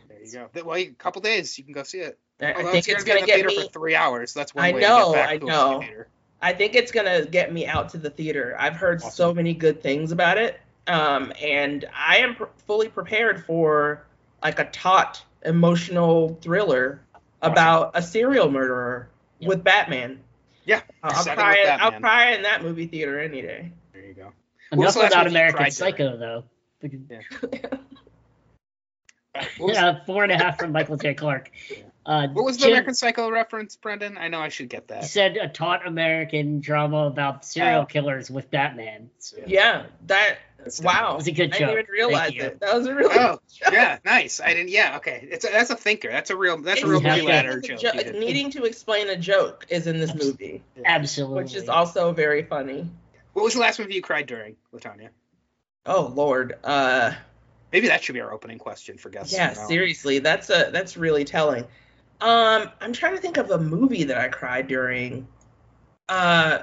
There 0.08 0.18
you 0.22 0.32
go. 0.54 0.64
Well, 0.64 0.76
a 0.76 0.86
couple 0.90 1.20
days 1.22 1.58
you 1.58 1.64
can 1.64 1.72
go 1.72 1.82
see 1.82 1.98
it. 1.98 2.18
I, 2.40 2.52
I 2.52 2.62
think 2.64 2.88
it's 2.88 3.04
gonna 3.04 3.20
gonna 3.20 3.26
get 3.26 3.44
me. 3.46 3.62
for 3.64 3.68
three 3.70 3.94
hours. 3.94 4.32
That's 4.34 4.54
one 4.54 4.64
I 4.64 4.72
way 4.72 4.80
know, 4.80 5.12
to 5.12 5.18
get 5.18 5.22
back 5.24 5.28
I 5.30 5.38
to 5.38 5.44
know. 5.46 5.80
theater. 5.80 6.08
I 6.40 6.52
think 6.52 6.74
it's 6.74 6.92
gonna 6.92 7.26
get 7.26 7.52
me 7.52 7.66
out 7.66 7.90
to 7.90 7.98
the 7.98 8.10
theater. 8.10 8.56
I've 8.58 8.76
heard 8.76 9.00
so 9.02 9.32
many 9.34 9.54
good 9.54 9.82
things 9.82 10.12
about 10.12 10.38
it, 10.38 10.60
um, 10.86 11.32
and 11.40 11.84
I 11.94 12.18
am 12.18 12.34
pr- 12.36 12.44
fully 12.66 12.88
prepared 12.88 13.44
for 13.44 14.04
like 14.42 14.58
a 14.58 14.64
taut, 14.64 15.22
emotional 15.44 16.36
thriller 16.42 17.00
Awesome. 17.14 17.52
about 17.52 17.90
a 17.94 18.02
serial 18.02 18.50
murderer 18.50 19.08
Yeah. 19.40 19.48
with 19.48 19.62
Batman. 19.64 20.20
Yeah, 20.64 20.80
I'll 21.02 21.14
setting 21.14 21.38
cry. 21.38 21.58
with 21.60 21.68
I'll 21.70 21.78
Batman. 21.90 22.00
cry 22.00 22.30
in 22.34 22.42
that 22.42 22.62
movie 22.62 22.86
theater 22.86 23.20
any 23.20 23.42
day. 23.42 23.72
There 23.92 24.02
you 24.04 24.14
go. 24.14 24.22
What 24.22 24.32
was 24.32 24.60
Enough 24.72 24.94
the 24.94 25.00
last 25.00 25.12
about 25.12 25.26
American 25.26 25.56
cried 25.58 25.72
Psycho, 25.72 26.16
though. 26.16 26.44
We 26.82 26.88
could- 26.88 27.08
What 29.56 29.68
was, 29.68 29.76
Yeah, 29.76 30.04
four 30.04 30.24
and 30.24 30.32
a 30.32 30.36
half 30.36 30.58
from 30.58 30.72
Michael 30.72 30.96
J. 30.98 31.14
Clark. 31.14 31.50
Uh, 32.04 32.26
what 32.28 32.44
was 32.44 32.56
the 32.56 32.62
Jim- 32.64 32.70
American 32.72 32.94
Psycho 32.94 33.30
reference, 33.30 33.76
Brendan? 33.76 34.18
I 34.18 34.28
know 34.28 34.40
I 34.40 34.48
should 34.50 34.68
get 34.68 34.88
that. 34.88 35.02
He 35.04 35.08
said 35.08 35.36
a 35.38 35.48
taut 35.48 35.86
American 35.86 36.60
drama 36.60 37.06
about 37.06 37.44
serial 37.44 37.82
Oh. 37.82 37.86
killers 37.86 38.30
with 38.30 38.50
Batman. 38.50 39.08
So, 39.18 39.38
Yeah, 39.46 39.86
that. 40.06 40.38
That's 40.58 40.80
Wow, 40.80 41.16
was 41.16 41.26
a 41.26 41.32
good 41.32 41.52
I 41.54 41.58
joke. 41.58 41.70
didn't 41.70 41.72
even 41.72 41.86
realize 41.90 42.30
Thank 42.30 42.40
it. 42.42 42.60
That 42.60 42.74
was 42.76 42.86
a 42.86 42.94
really. 42.94 43.14
Oh, 43.18 43.32
good 43.32 43.64
joke. 43.64 43.72
yeah, 43.72 43.98
nice. 44.04 44.40
I 44.40 44.54
didn't. 44.54 44.68
Yeah, 44.68 44.98
okay. 44.98 45.26
It's 45.28 45.44
a, 45.44 45.48
that's 45.48 45.70
a 45.70 45.76
thinker. 45.76 46.08
That's 46.08 46.30
a 46.30 46.36
real. 46.36 46.56
That's 46.58 46.82
a 46.82 46.86
real 46.86 47.00
It's- 47.00 47.16
movie 47.16 47.26
yeah. 47.26 47.34
ladder 47.34 47.58
It's 47.58 47.68
a 47.68 47.76
joke. 47.76 48.04
jo- 48.04 48.12
needing 48.18 48.50
to 48.52 48.64
explain 48.64 49.08
a 49.08 49.16
joke 49.16 49.66
is 49.70 49.88
in 49.88 49.98
this 49.98 50.10
Abs- 50.10 50.24
movie, 50.24 50.62
Absolutely. 50.84 51.42
which 51.42 51.54
is 51.56 51.68
also 51.68 52.12
very 52.12 52.42
funny. 52.44 52.86
What 53.32 53.42
was 53.42 53.54
the 53.54 53.60
last 53.60 53.78
movie 53.78 53.94
you 53.94 54.02
cried 54.02 54.26
during, 54.26 54.56
LaTonya? 54.74 55.08
Oh 55.86 56.12
Lord. 56.14 56.54
Uh. 56.62 57.12
Maybe 57.72 57.88
that 57.88 58.04
should 58.04 58.12
be 58.12 58.20
our 58.20 58.32
opening 58.32 58.58
question 58.58 58.98
for 58.98 59.08
guests. 59.08 59.32
Yeah, 59.32 59.54
seriously, 59.54 60.18
that's 60.18 60.50
a 60.50 60.68
that's 60.70 60.96
really 60.98 61.24
telling. 61.24 61.64
Um, 62.20 62.70
I'm 62.80 62.92
trying 62.92 63.14
to 63.16 63.20
think 63.20 63.38
of 63.38 63.50
a 63.50 63.58
movie 63.58 64.04
that 64.04 64.18
I 64.18 64.28
cried 64.28 64.68
during. 64.68 65.26
Uh, 66.08 66.58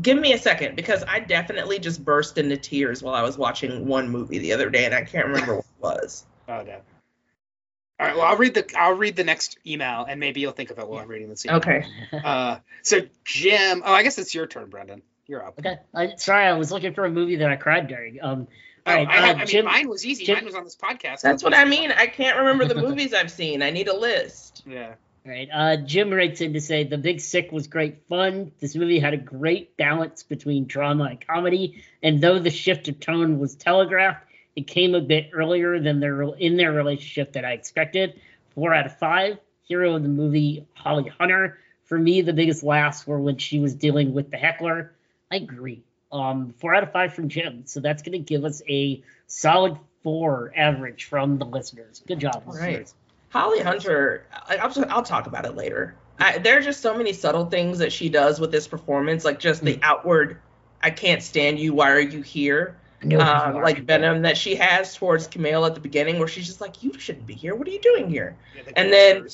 give 0.00 0.18
me 0.18 0.34
a 0.34 0.38
second 0.38 0.76
because 0.76 1.02
I 1.02 1.20
definitely 1.20 1.78
just 1.78 2.04
burst 2.04 2.36
into 2.36 2.58
tears 2.58 3.02
while 3.02 3.14
I 3.14 3.22
was 3.22 3.38
watching 3.38 3.86
one 3.86 4.10
movie 4.10 4.38
the 4.38 4.52
other 4.52 4.68
day, 4.68 4.84
and 4.84 4.94
I 4.94 5.02
can't 5.02 5.26
remember 5.26 5.56
what 5.56 5.64
it 5.64 5.82
was. 6.02 6.24
Oh, 6.48 6.64
no. 6.64 6.72
All 6.72 8.06
right. 8.06 8.16
Well, 8.16 8.24
I'll 8.24 8.36
read 8.36 8.54
the 8.54 8.66
I'll 8.76 8.96
read 8.96 9.14
the 9.14 9.22
next 9.22 9.56
email, 9.64 10.04
and 10.08 10.18
maybe 10.18 10.40
you'll 10.40 10.50
think 10.50 10.70
of 10.70 10.80
it 10.80 10.88
while 10.88 11.00
I'm 11.00 11.06
reading 11.06 11.28
this 11.28 11.46
email. 11.46 11.58
Okay. 11.58 11.84
Uh, 12.12 12.56
so 12.82 13.02
Jim. 13.24 13.84
Oh, 13.86 13.92
I 13.92 14.02
guess 14.02 14.18
it's 14.18 14.34
your 14.34 14.48
turn, 14.48 14.68
Brendan. 14.68 15.02
You're 15.30 15.46
up. 15.46 15.60
Okay. 15.60 15.78
I, 15.94 16.16
sorry, 16.16 16.44
I 16.46 16.54
was 16.54 16.72
looking 16.72 16.92
for 16.92 17.04
a 17.04 17.10
movie 17.10 17.36
that 17.36 17.48
I 17.48 17.54
cried 17.56 17.86
during. 17.86 18.18
Um, 18.20 18.48
Oh, 18.86 18.92
all 18.92 18.96
right, 18.96 19.08
I, 19.08 19.18
uh, 19.18 19.34
I 19.34 19.34
mean, 19.36 19.46
Jim- 19.46 19.64
mine 19.66 19.88
was 19.90 20.06
easy. 20.06 20.24
Jim- 20.24 20.36
mine 20.36 20.46
was 20.46 20.54
on 20.54 20.64
this 20.64 20.74
podcast. 20.74 21.20
That's 21.20 21.44
what 21.44 21.54
I 21.54 21.66
mean. 21.66 21.92
I 21.92 22.06
can't 22.06 22.38
remember 22.38 22.64
the 22.64 22.74
movies 22.80 23.12
I've 23.12 23.30
seen. 23.30 23.62
I 23.62 23.70
need 23.70 23.88
a 23.88 23.96
list. 23.96 24.62
Yeah. 24.66 24.94
All 25.26 25.30
right. 25.32 25.48
Uh, 25.52 25.76
Jim 25.76 26.10
writes 26.10 26.40
in 26.40 26.54
to 26.54 26.62
say 26.62 26.84
the 26.84 26.96
Big 26.96 27.20
Sick 27.20 27.52
was 27.52 27.66
great 27.66 28.06
fun. 28.08 28.52
This 28.58 28.74
movie 28.74 28.98
had 28.98 29.12
a 29.12 29.18
great 29.18 29.76
balance 29.76 30.22
between 30.22 30.64
drama 30.64 31.04
and 31.04 31.20
comedy, 31.24 31.84
and 32.02 32.22
though 32.22 32.38
the 32.38 32.50
shift 32.50 32.88
of 32.88 32.98
tone 33.00 33.38
was 33.38 33.54
telegraphed, 33.54 34.24
it 34.56 34.66
came 34.66 34.94
a 34.94 35.00
bit 35.02 35.28
earlier 35.34 35.78
than 35.78 36.00
their 36.00 36.22
in 36.22 36.56
their 36.56 36.72
relationship 36.72 37.34
that 37.34 37.44
I 37.44 37.52
expected. 37.52 38.18
Four 38.54 38.72
out 38.72 38.86
of 38.86 38.96
five. 38.98 39.36
Hero 39.64 39.94
of 39.94 40.02
the 40.02 40.08
movie, 40.08 40.66
Holly 40.72 41.12
Hunter. 41.20 41.58
For 41.84 41.98
me, 41.98 42.22
the 42.22 42.32
biggest 42.32 42.62
laughs 42.62 43.06
were 43.06 43.20
when 43.20 43.36
she 43.36 43.58
was 43.58 43.74
dealing 43.74 44.14
with 44.14 44.30
the 44.30 44.38
heckler. 44.38 44.94
I 45.30 45.36
agree. 45.36 45.82
Um, 46.12 46.54
four 46.58 46.74
out 46.74 46.82
of 46.82 46.92
five 46.92 47.14
from 47.14 47.28
Jim. 47.28 47.62
So 47.66 47.80
that's 47.80 48.02
going 48.02 48.12
to 48.12 48.18
give 48.18 48.44
us 48.44 48.62
a 48.68 49.02
solid 49.26 49.78
four 50.02 50.52
average 50.56 51.04
from 51.04 51.38
the 51.38 51.44
listeners. 51.44 52.02
Good 52.06 52.18
job, 52.20 52.42
All 52.46 52.54
right. 52.54 52.80
listeners. 52.80 52.94
Holly 53.28 53.60
Hunter, 53.60 54.26
I- 54.32 54.56
I'll, 54.56 54.84
I'll 54.90 55.02
talk 55.04 55.26
about 55.28 55.44
it 55.46 55.54
later. 55.54 55.94
I, 56.18 56.38
there 56.38 56.58
are 56.58 56.60
just 56.60 56.80
so 56.80 56.96
many 56.96 57.12
subtle 57.12 57.46
things 57.46 57.78
that 57.78 57.92
she 57.92 58.08
does 58.08 58.40
with 58.40 58.50
this 58.50 58.66
performance, 58.66 59.24
like 59.24 59.38
just 59.38 59.62
the 59.62 59.78
outward, 59.82 60.38
I 60.82 60.90
can't 60.90 61.22
stand 61.22 61.58
you, 61.60 61.72
why 61.74 61.92
are 61.92 62.00
you 62.00 62.22
here? 62.22 62.76
I 63.02 63.14
Um, 63.14 63.62
like 63.62 63.84
venom 63.84 64.22
that 64.22 64.36
she 64.36 64.56
has 64.56 64.94
towards 64.94 65.26
Kumail 65.28 65.66
at 65.66 65.74
the 65.74 65.80
beginning, 65.80 66.18
where 66.18 66.28
she's 66.28 66.46
just 66.46 66.60
like, 66.60 66.82
you 66.82 66.92
shouldn't 66.98 67.26
be 67.26 67.32
here. 67.34 67.54
What 67.54 67.66
are 67.68 67.70
you 67.70 67.80
doing 67.80 68.10
here? 68.10 68.36
Yeah, 68.56 68.62
the 68.64 68.78
And 68.78 68.92
then- 68.92 69.28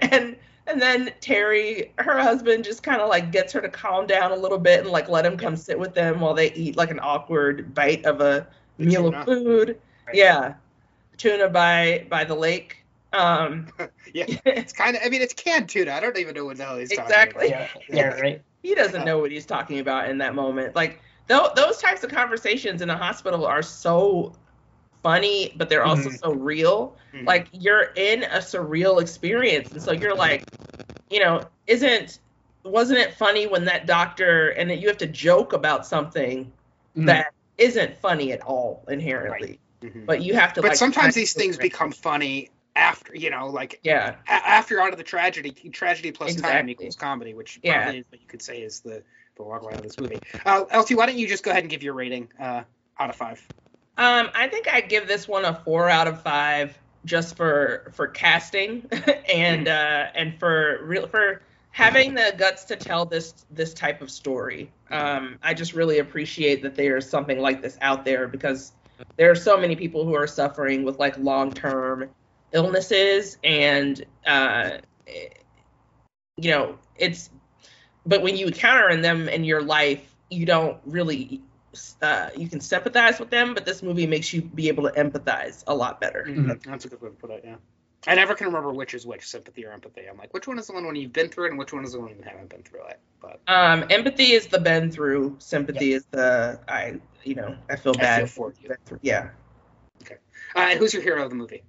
and 0.12 0.36
and 0.66 0.80
then 0.80 1.12
Terry, 1.20 1.92
her 1.98 2.18
husband, 2.18 2.64
just 2.64 2.82
kind 2.82 3.00
of 3.00 3.08
like 3.08 3.32
gets 3.32 3.52
her 3.52 3.60
to 3.60 3.68
calm 3.68 4.06
down 4.06 4.32
a 4.32 4.36
little 4.36 4.58
bit 4.58 4.80
and 4.80 4.90
like 4.90 5.08
let 5.08 5.26
him 5.26 5.36
come 5.36 5.56
sit 5.56 5.78
with 5.78 5.94
them 5.94 6.20
while 6.20 6.34
they 6.34 6.52
eat 6.52 6.76
like 6.76 6.90
an 6.90 7.00
awkward 7.02 7.74
bite 7.74 8.04
of 8.04 8.20
a 8.20 8.46
meal 8.78 9.04
Tuna. 9.04 9.18
of 9.20 9.24
food. 9.26 9.80
Right. 10.06 10.16
Yeah, 10.16 10.54
tuna 11.16 11.48
by 11.48 12.06
by 12.08 12.24
the 12.24 12.34
lake. 12.34 12.78
Um, 13.12 13.66
yeah, 14.14 14.24
it's 14.46 14.72
kind 14.72 14.96
of. 14.96 15.02
I 15.04 15.08
mean, 15.08 15.22
it's 15.22 15.34
canned 15.34 15.68
tuna. 15.68 15.92
I 15.92 16.00
don't 16.00 16.16
even 16.18 16.34
know 16.34 16.44
what 16.44 16.56
the 16.56 16.64
hell 16.64 16.78
he's 16.78 16.90
Exactly. 16.90 17.50
talking 17.50 17.54
about. 17.54 17.82
Yeah, 17.88 17.96
yeah, 17.96 18.08
right. 18.20 18.42
he 18.62 18.74
doesn't 18.74 19.04
know 19.04 19.18
what 19.18 19.30
he's 19.30 19.46
talking 19.46 19.78
about 19.80 20.08
in 20.08 20.18
that 20.18 20.34
moment. 20.34 20.74
Like 20.76 21.00
th- 21.28 21.50
those 21.56 21.78
types 21.78 22.04
of 22.04 22.10
conversations 22.10 22.82
in 22.82 22.90
a 22.90 22.96
hospital 22.96 23.44
are 23.46 23.62
so 23.62 24.32
funny, 25.02 25.52
but 25.56 25.68
they're 25.68 25.84
also 25.84 26.08
Mhm. 26.10 26.18
so 26.20 26.32
real. 26.32 26.96
Mhm. 27.12 27.26
Like 27.26 27.48
you're 27.52 27.92
in 27.96 28.24
a 28.24 28.38
surreal 28.38 29.00
experience, 29.00 29.70
and 29.72 29.82
so 29.82 29.92
you're 29.92 30.14
like, 30.14 30.44
you 31.10 31.20
know, 31.20 31.46
isn't 31.66 32.18
wasn't 32.64 33.00
it 33.00 33.12
funny 33.14 33.46
when 33.48 33.64
that 33.64 33.86
doctor 33.86 34.50
and 34.50 34.70
that 34.70 34.78
you 34.78 34.86
have 34.86 34.98
to 34.98 35.06
joke 35.06 35.52
about 35.52 35.84
something 35.84 36.52
Mm. 36.96 37.06
that 37.06 37.32
isn't 37.58 37.96
funny 37.98 38.32
at 38.32 38.40
all 38.42 38.84
inherently, 38.88 39.58
Mhm. 39.82 40.06
but 40.06 40.22
you 40.22 40.34
have 40.34 40.52
to. 40.52 40.62
But 40.62 40.68
like, 40.68 40.76
sometimes 40.78 41.14
these 41.16 41.32
things 41.32 41.56
become 41.56 41.90
funny 41.90 42.50
after, 42.76 43.16
you 43.16 43.30
know, 43.30 43.48
like 43.48 43.80
Yeah, 43.82 44.14
a- 44.28 44.30
after 44.30 44.80
out 44.80 44.92
of 44.92 44.98
the 44.98 45.04
tragedy. 45.04 45.50
Tragedy 45.50 46.12
plus 46.12 46.36
time 46.36 46.68
equals 46.68 46.94
comedy, 46.94 47.34
which 47.34 47.58
Yeah. 47.62 47.82
probably 47.82 47.98
is 48.00 48.06
what 48.10 48.20
you 48.20 48.26
could 48.28 48.42
say 48.42 48.62
is 48.62 48.80
the 48.80 49.02
the 49.36 49.42
log 49.42 49.62
line 49.62 49.74
of 49.78 49.82
this 49.82 49.98
movie. 49.98 50.20
Uh, 50.44 50.64
LT, 50.70 50.94
why 50.94 51.06
don't 51.06 51.16
you 51.18 51.26
just 51.26 51.42
go 51.42 51.50
ahead 51.50 51.62
and 51.64 51.70
give 51.70 51.82
your 51.82 51.94
rating 51.94 52.30
uh, 52.38 52.62
out 52.98 53.10
of 53.10 53.16
five? 53.16 53.42
Um, 53.98 54.30
I 54.34 54.48
think 54.48 54.68
I 54.72 54.80
give 54.80 55.06
this 55.06 55.28
one 55.28 55.44
a 55.44 55.54
four 55.54 55.88
out 55.88 56.08
of 56.08 56.22
five 56.22 56.78
just 57.04 57.36
for 57.36 57.90
for 57.94 58.06
casting 58.06 58.86
and 59.32 59.68
uh, 59.68 60.06
and 60.14 60.38
for 60.38 60.80
real 60.84 61.06
for 61.06 61.42
having 61.72 62.14
the 62.14 62.34
guts 62.38 62.64
to 62.64 62.76
tell 62.76 63.04
this 63.04 63.44
this 63.50 63.74
type 63.74 64.00
of 64.00 64.10
story. 64.10 64.70
Um, 64.90 65.38
I 65.42 65.54
just 65.54 65.74
really 65.74 65.98
appreciate 65.98 66.62
that 66.62 66.74
there's 66.74 67.08
something 67.08 67.38
like 67.38 67.60
this 67.60 67.76
out 67.80 68.04
there 68.04 68.28
because 68.28 68.72
there 69.16 69.30
are 69.30 69.34
so 69.34 69.58
many 69.58 69.76
people 69.76 70.04
who 70.04 70.14
are 70.14 70.26
suffering 70.26 70.84
with 70.84 70.98
like 70.98 71.18
long 71.18 71.52
term 71.52 72.08
illnesses 72.52 73.38
and 73.42 74.04
uh, 74.26 74.78
you 76.36 76.50
know 76.50 76.78
it's 76.96 77.30
but 78.06 78.22
when 78.22 78.36
you 78.36 78.46
encounter 78.46 78.94
them 79.00 79.28
in 79.28 79.44
your 79.44 79.62
life 79.62 80.14
you 80.30 80.44
don't 80.44 80.78
really 80.84 81.42
uh, 82.02 82.30
you 82.36 82.48
can 82.48 82.60
sympathize 82.60 83.18
with 83.18 83.30
them, 83.30 83.54
but 83.54 83.64
this 83.64 83.82
movie 83.82 84.06
makes 84.06 84.32
you 84.32 84.42
be 84.42 84.68
able 84.68 84.84
to 84.84 84.90
empathize 84.90 85.64
a 85.66 85.74
lot 85.74 86.00
better. 86.00 86.24
Mhm. 86.28 86.62
That's 86.64 86.84
a 86.84 86.88
good 86.88 87.00
way 87.00 87.08
to 87.08 87.14
put 87.14 87.30
it. 87.30 87.42
Yeah. 87.44 87.56
I 88.06 88.16
never 88.16 88.34
can 88.34 88.48
remember 88.48 88.72
which 88.72 88.94
is 88.94 89.06
which, 89.06 89.24
sympathy 89.28 89.64
or 89.64 89.72
empathy. 89.72 90.06
I'm 90.10 90.16
like, 90.18 90.34
which 90.34 90.48
one 90.48 90.58
is 90.58 90.66
the 90.66 90.72
one 90.72 90.84
when 90.84 90.96
you've 90.96 91.12
been 91.12 91.28
through 91.28 91.46
it, 91.46 91.50
and 91.50 91.58
which 91.58 91.72
one 91.72 91.84
is 91.84 91.92
the 91.92 92.00
one 92.00 92.08
when 92.08 92.18
you 92.18 92.24
haven't 92.24 92.48
been 92.48 92.62
through 92.64 92.84
it? 92.88 92.98
But 93.20 93.40
Um, 93.46 93.84
empathy 93.90 94.32
is 94.32 94.48
the 94.48 94.58
been 94.58 94.90
through. 94.90 95.36
Sympathy 95.38 95.92
is 95.92 96.04
the 96.10 96.58
I, 96.68 97.00
you 97.22 97.36
know, 97.36 97.56
I 97.70 97.76
feel 97.76 97.92
I 97.96 98.00
bad. 98.02 98.18
feel 98.18 98.26
for 98.26 98.54
you. 98.60 98.68
Been 98.68 98.76
through- 98.84 98.98
Yeah, 99.02 99.28
uh, 100.10 100.14
and 100.56 100.78
who's 100.80 100.92
your 100.92 101.02
hero 101.02 101.22
of 101.22 101.30
the 101.30 101.36
movie? 101.36 101.62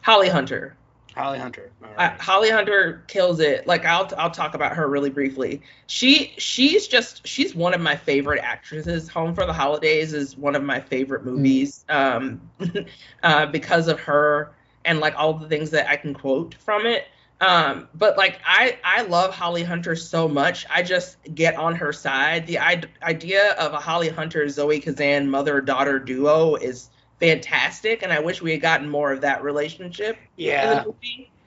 Holly 0.00 0.30
Hunter. 0.30 0.74
Holly 1.18 1.38
Hunter. 1.38 1.72
Uh. 1.96 2.10
Holly 2.18 2.50
Hunter 2.50 3.04
kills 3.08 3.40
it. 3.40 3.66
Like 3.66 3.84
I'll 3.84 4.10
I'll 4.16 4.30
talk 4.30 4.54
about 4.54 4.76
her 4.76 4.88
really 4.88 5.10
briefly. 5.10 5.62
She 5.86 6.32
she's 6.38 6.86
just 6.86 7.26
she's 7.26 7.54
one 7.54 7.74
of 7.74 7.80
my 7.80 7.96
favorite 7.96 8.40
actresses. 8.42 9.08
Home 9.08 9.34
for 9.34 9.44
the 9.44 9.52
Holidays 9.52 10.12
is 10.12 10.36
one 10.36 10.54
of 10.54 10.62
my 10.62 10.80
favorite 10.80 11.24
movies 11.24 11.84
um, 11.88 12.40
uh, 13.22 13.46
because 13.46 13.88
of 13.88 14.00
her 14.00 14.52
and 14.84 15.00
like 15.00 15.14
all 15.16 15.34
the 15.34 15.48
things 15.48 15.70
that 15.70 15.88
I 15.88 15.96
can 15.96 16.14
quote 16.14 16.54
from 16.54 16.86
it. 16.86 17.06
Um, 17.40 17.88
but 17.94 18.16
like 18.16 18.40
I 18.44 18.78
I 18.82 19.02
love 19.02 19.34
Holly 19.34 19.62
Hunter 19.62 19.94
so 19.96 20.28
much. 20.28 20.66
I 20.70 20.82
just 20.82 21.18
get 21.34 21.56
on 21.56 21.74
her 21.76 21.92
side. 21.92 22.46
The 22.46 22.58
I- 22.58 22.82
idea 23.02 23.52
of 23.52 23.72
a 23.72 23.78
Holly 23.78 24.08
Hunter 24.08 24.48
Zoe 24.48 24.80
Kazan 24.80 25.30
mother 25.30 25.60
daughter 25.60 25.98
duo 25.98 26.56
is 26.56 26.90
fantastic, 27.20 28.02
and 28.02 28.12
I 28.12 28.20
wish 28.20 28.40
we 28.42 28.52
had 28.52 28.60
gotten 28.60 28.88
more 28.88 29.12
of 29.12 29.22
that 29.22 29.42
relationship 29.42 30.16
yeah. 30.36 30.84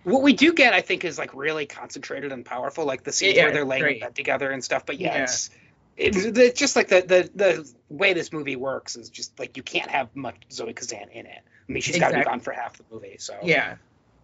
What 0.03 0.23
we 0.23 0.33
do 0.33 0.53
get, 0.53 0.73
I 0.73 0.81
think, 0.81 1.05
is 1.05 1.19
like 1.19 1.35
really 1.35 1.67
concentrated 1.67 2.31
and 2.31 2.43
powerful, 2.43 2.85
like 2.85 3.03
the 3.03 3.11
scenes 3.11 3.35
Yeah, 3.35 3.43
where 3.43 3.53
they're 3.53 3.65
laying 3.65 3.83
great. 3.83 3.95
in 3.97 3.99
bed 4.01 4.15
together 4.15 4.49
and 4.49 4.63
stuff. 4.63 4.85
But 4.85 4.99
yeah, 4.99 5.15
Yeah. 5.15 5.23
it's 5.23 5.49
it's 5.95 6.17
it's 6.17 6.59
just 6.59 6.75
like 6.75 6.87
the, 6.87 7.01
the 7.01 7.29
the 7.35 7.71
way 7.89 8.13
this 8.13 8.33
movie 8.33 8.55
works 8.55 8.95
is 8.95 9.09
just 9.09 9.37
like 9.39 9.57
you 9.57 9.63
can't 9.63 9.91
have 9.91 10.15
much 10.15 10.37
Zoe 10.51 10.73
Kazan 10.73 11.09
in 11.11 11.27
it. 11.27 11.41
I 11.69 11.71
mean, 11.71 11.81
she's 11.83 11.99
got 11.99 12.11
to 12.11 12.17
be 12.17 12.23
gone 12.23 12.39
for 12.39 12.51
half 12.51 12.77
the 12.77 12.83
movie. 12.91 13.17
So 13.19 13.35
Yeah, 13.43 13.75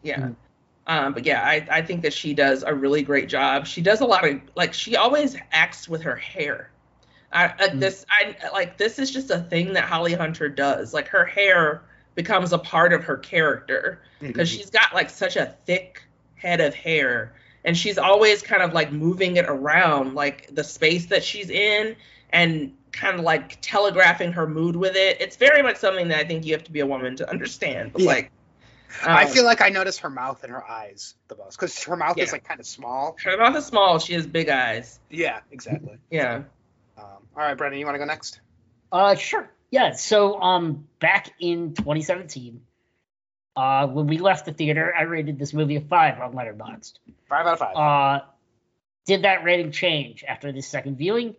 yeah. 0.01 0.19
Mm. 0.19 0.35
Um, 0.87 1.13
but 1.13 1.25
yeah, 1.25 1.43
I, 1.43 1.67
I 1.69 1.81
think 1.81 2.03
that 2.03 2.13
she 2.13 2.33
does 2.33 2.63
a 2.63 2.73
really 2.73 3.03
great 3.03 3.27
job. 3.29 3.67
She 3.67 3.81
does 3.81 4.01
a 4.01 4.05
lot 4.05 4.27
of 4.27 4.39
like 4.55 4.73
she 4.73 4.95
always 4.95 5.35
acts 5.51 5.87
with 5.87 6.03
her 6.03 6.15
hair. 6.15 6.71
I, 7.31 7.47
like 7.59 7.73
Mm. 7.73 7.79
this 7.79 8.05
I 8.09 8.35
like 8.51 8.77
this 8.77 8.99
is 8.99 9.11
just 9.11 9.29
a 9.31 9.39
thing 9.39 9.73
that 9.73 9.83
Holly 9.83 10.13
Hunter 10.13 10.49
does. 10.49 10.93
Like 10.93 11.07
her 11.09 11.25
hair 11.25 11.83
becomes 12.15 12.53
a 12.53 12.57
part 12.57 12.93
of 12.93 13.03
her 13.03 13.17
character 13.17 14.01
because 14.21 14.49
she's 14.49 14.69
got 14.69 14.93
like 14.93 15.09
such 15.09 15.35
a 15.35 15.55
thick 15.65 16.01
head 16.35 16.61
of 16.61 16.73
hair 16.73 17.33
and 17.63 17.77
she's 17.77 17.97
always 17.97 18.41
kind 18.41 18.63
of 18.63 18.73
like 18.73 18.91
moving 18.91 19.35
it 19.35 19.45
around 19.47 20.15
like 20.15 20.53
the 20.55 20.63
space 20.63 21.07
that 21.07 21.23
she's 21.23 21.49
in 21.49 21.95
and 22.31 22.73
kind 22.91 23.19
of 23.19 23.23
like 23.23 23.59
telegraphing 23.61 24.31
her 24.31 24.47
mood 24.47 24.75
with 24.75 24.95
it. 24.95 25.17
It's 25.19 25.35
very 25.35 25.61
much 25.61 25.77
something 25.77 26.07
that 26.07 26.19
I 26.19 26.23
think 26.23 26.45
you 26.45 26.53
have 26.53 26.63
to 26.63 26.71
be 26.71 26.79
a 26.79 26.85
woman 26.87 27.15
to 27.17 27.29
understand. 27.29 27.91
Yeah. 27.97 28.07
like 28.07 28.31
I 29.05 29.25
um, 29.25 29.29
feel 29.29 29.43
like 29.43 29.61
I 29.61 29.69
notice 29.69 29.97
her 29.99 30.09
mouth 30.09 30.43
and 30.43 30.51
her 30.51 30.65
eyes 30.67 31.15
the 31.27 31.35
most 31.35 31.57
because 31.57 31.83
her 31.83 31.95
mouth 31.95 32.17
is 32.17 32.31
like 32.31 32.45
kind 32.45 32.59
of 32.59 32.65
small. 32.65 33.17
Her 33.23 33.37
mouth 33.37 33.55
is 33.55 33.65
small. 33.65 33.99
She 33.99 34.13
has 34.13 34.25
big 34.25 34.49
eyes. 34.49 34.99
Yeah, 35.09 35.41
exactly. 35.51 35.97
Yeah. 36.09 36.43
Um, 36.97 37.03
all 37.35 37.43
right, 37.43 37.57
Brendan, 37.57 37.79
you 37.79 37.85
want 37.85 37.95
to 37.95 37.99
go 37.99 38.05
next? 38.05 38.39
Uh, 38.91 39.15
sure. 39.15 39.49
Yeah. 39.71 39.91
So, 39.93 40.39
um, 40.41 40.87
back 40.99 41.31
in 41.39 41.73
2017, 41.73 42.61
uh, 43.55 43.87
when 43.87 44.07
we 44.07 44.17
left 44.17 44.45
the 44.45 44.53
theater, 44.53 44.93
I 44.97 45.03
rated 45.03 45.37
this 45.39 45.53
movie 45.53 45.75
a 45.75 45.81
five 45.81 46.19
on 46.19 46.33
Letterboxd. 46.33 46.93
Five 47.29 47.45
out 47.45 47.53
of 47.53 47.59
five. 47.59 47.75
Uh, 47.75 48.25
did 49.05 49.23
that 49.23 49.43
rating 49.43 49.71
change 49.71 50.23
after 50.27 50.51
this 50.51 50.67
second 50.67 50.97
viewing? 50.97 51.35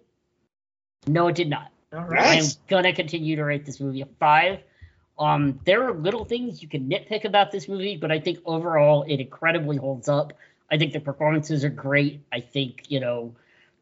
No, 1.06 1.28
it 1.28 1.36
did 1.36 1.48
not. 1.48 1.70
All 1.92 2.00
Right. 2.00 2.10
right. 2.20 2.42
I'm 2.42 2.48
gonna 2.68 2.92
continue 2.92 3.36
to 3.36 3.44
rate 3.44 3.64
this 3.64 3.80
movie 3.80 4.02
a 4.02 4.06
five. 4.18 4.60
Um, 5.18 5.58
there 5.64 5.84
are 5.88 5.94
little 5.94 6.24
things 6.24 6.62
you 6.62 6.68
can 6.68 6.88
nitpick 6.88 7.24
about 7.24 7.50
this 7.50 7.68
movie, 7.68 7.96
but 7.96 8.10
I 8.12 8.20
think 8.20 8.38
overall 8.44 9.04
it 9.08 9.18
incredibly 9.20 9.76
holds 9.76 10.08
up. 10.08 10.32
I 10.70 10.76
think 10.76 10.92
the 10.92 11.00
performances 11.00 11.64
are 11.64 11.70
great. 11.70 12.20
I 12.30 12.40
think 12.40 12.84
you 12.90 13.00
know 13.00 13.34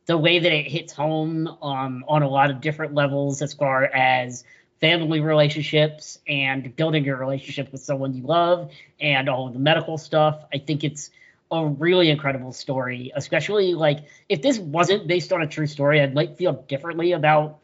the 0.07 0.17
way 0.17 0.39
that 0.39 0.53
it 0.53 0.67
hits 0.67 0.93
home 0.93 1.49
um, 1.63 2.05
on 2.09 2.23
a 2.23 2.29
lot 2.29 2.51
of 2.51 2.61
different 2.61 2.95
levels 2.95 3.43
as 3.43 3.53
far 3.53 3.85
as 3.85 4.45
family 4.81 5.21
relationships 5.21 6.19
and 6.29 6.75
building 6.77 7.05
your 7.05 7.17
relationship 7.17 7.73
with 7.73 7.81
someone 7.81 8.15
you 8.15 8.23
love 8.23 8.71
and 9.01 9.29
all 9.29 9.49
of 9.49 9.53
the 9.53 9.59
medical 9.59 9.99
stuff. 9.99 10.45
I 10.53 10.59
think 10.59 10.85
it's 10.85 11.11
a 11.51 11.67
really 11.67 12.11
incredible 12.11 12.53
story, 12.53 13.13
especially 13.15 13.75
like 13.75 14.01
if 14.29 14.43
this 14.43 14.59
wasn't 14.59 15.07
based 15.07 15.33
on 15.33 15.43
a 15.43 15.47
true 15.47 15.67
story, 15.67 16.01
I 16.01 16.07
might 16.07 16.37
feel 16.37 16.53
differently 16.53 17.13
about 17.13 17.59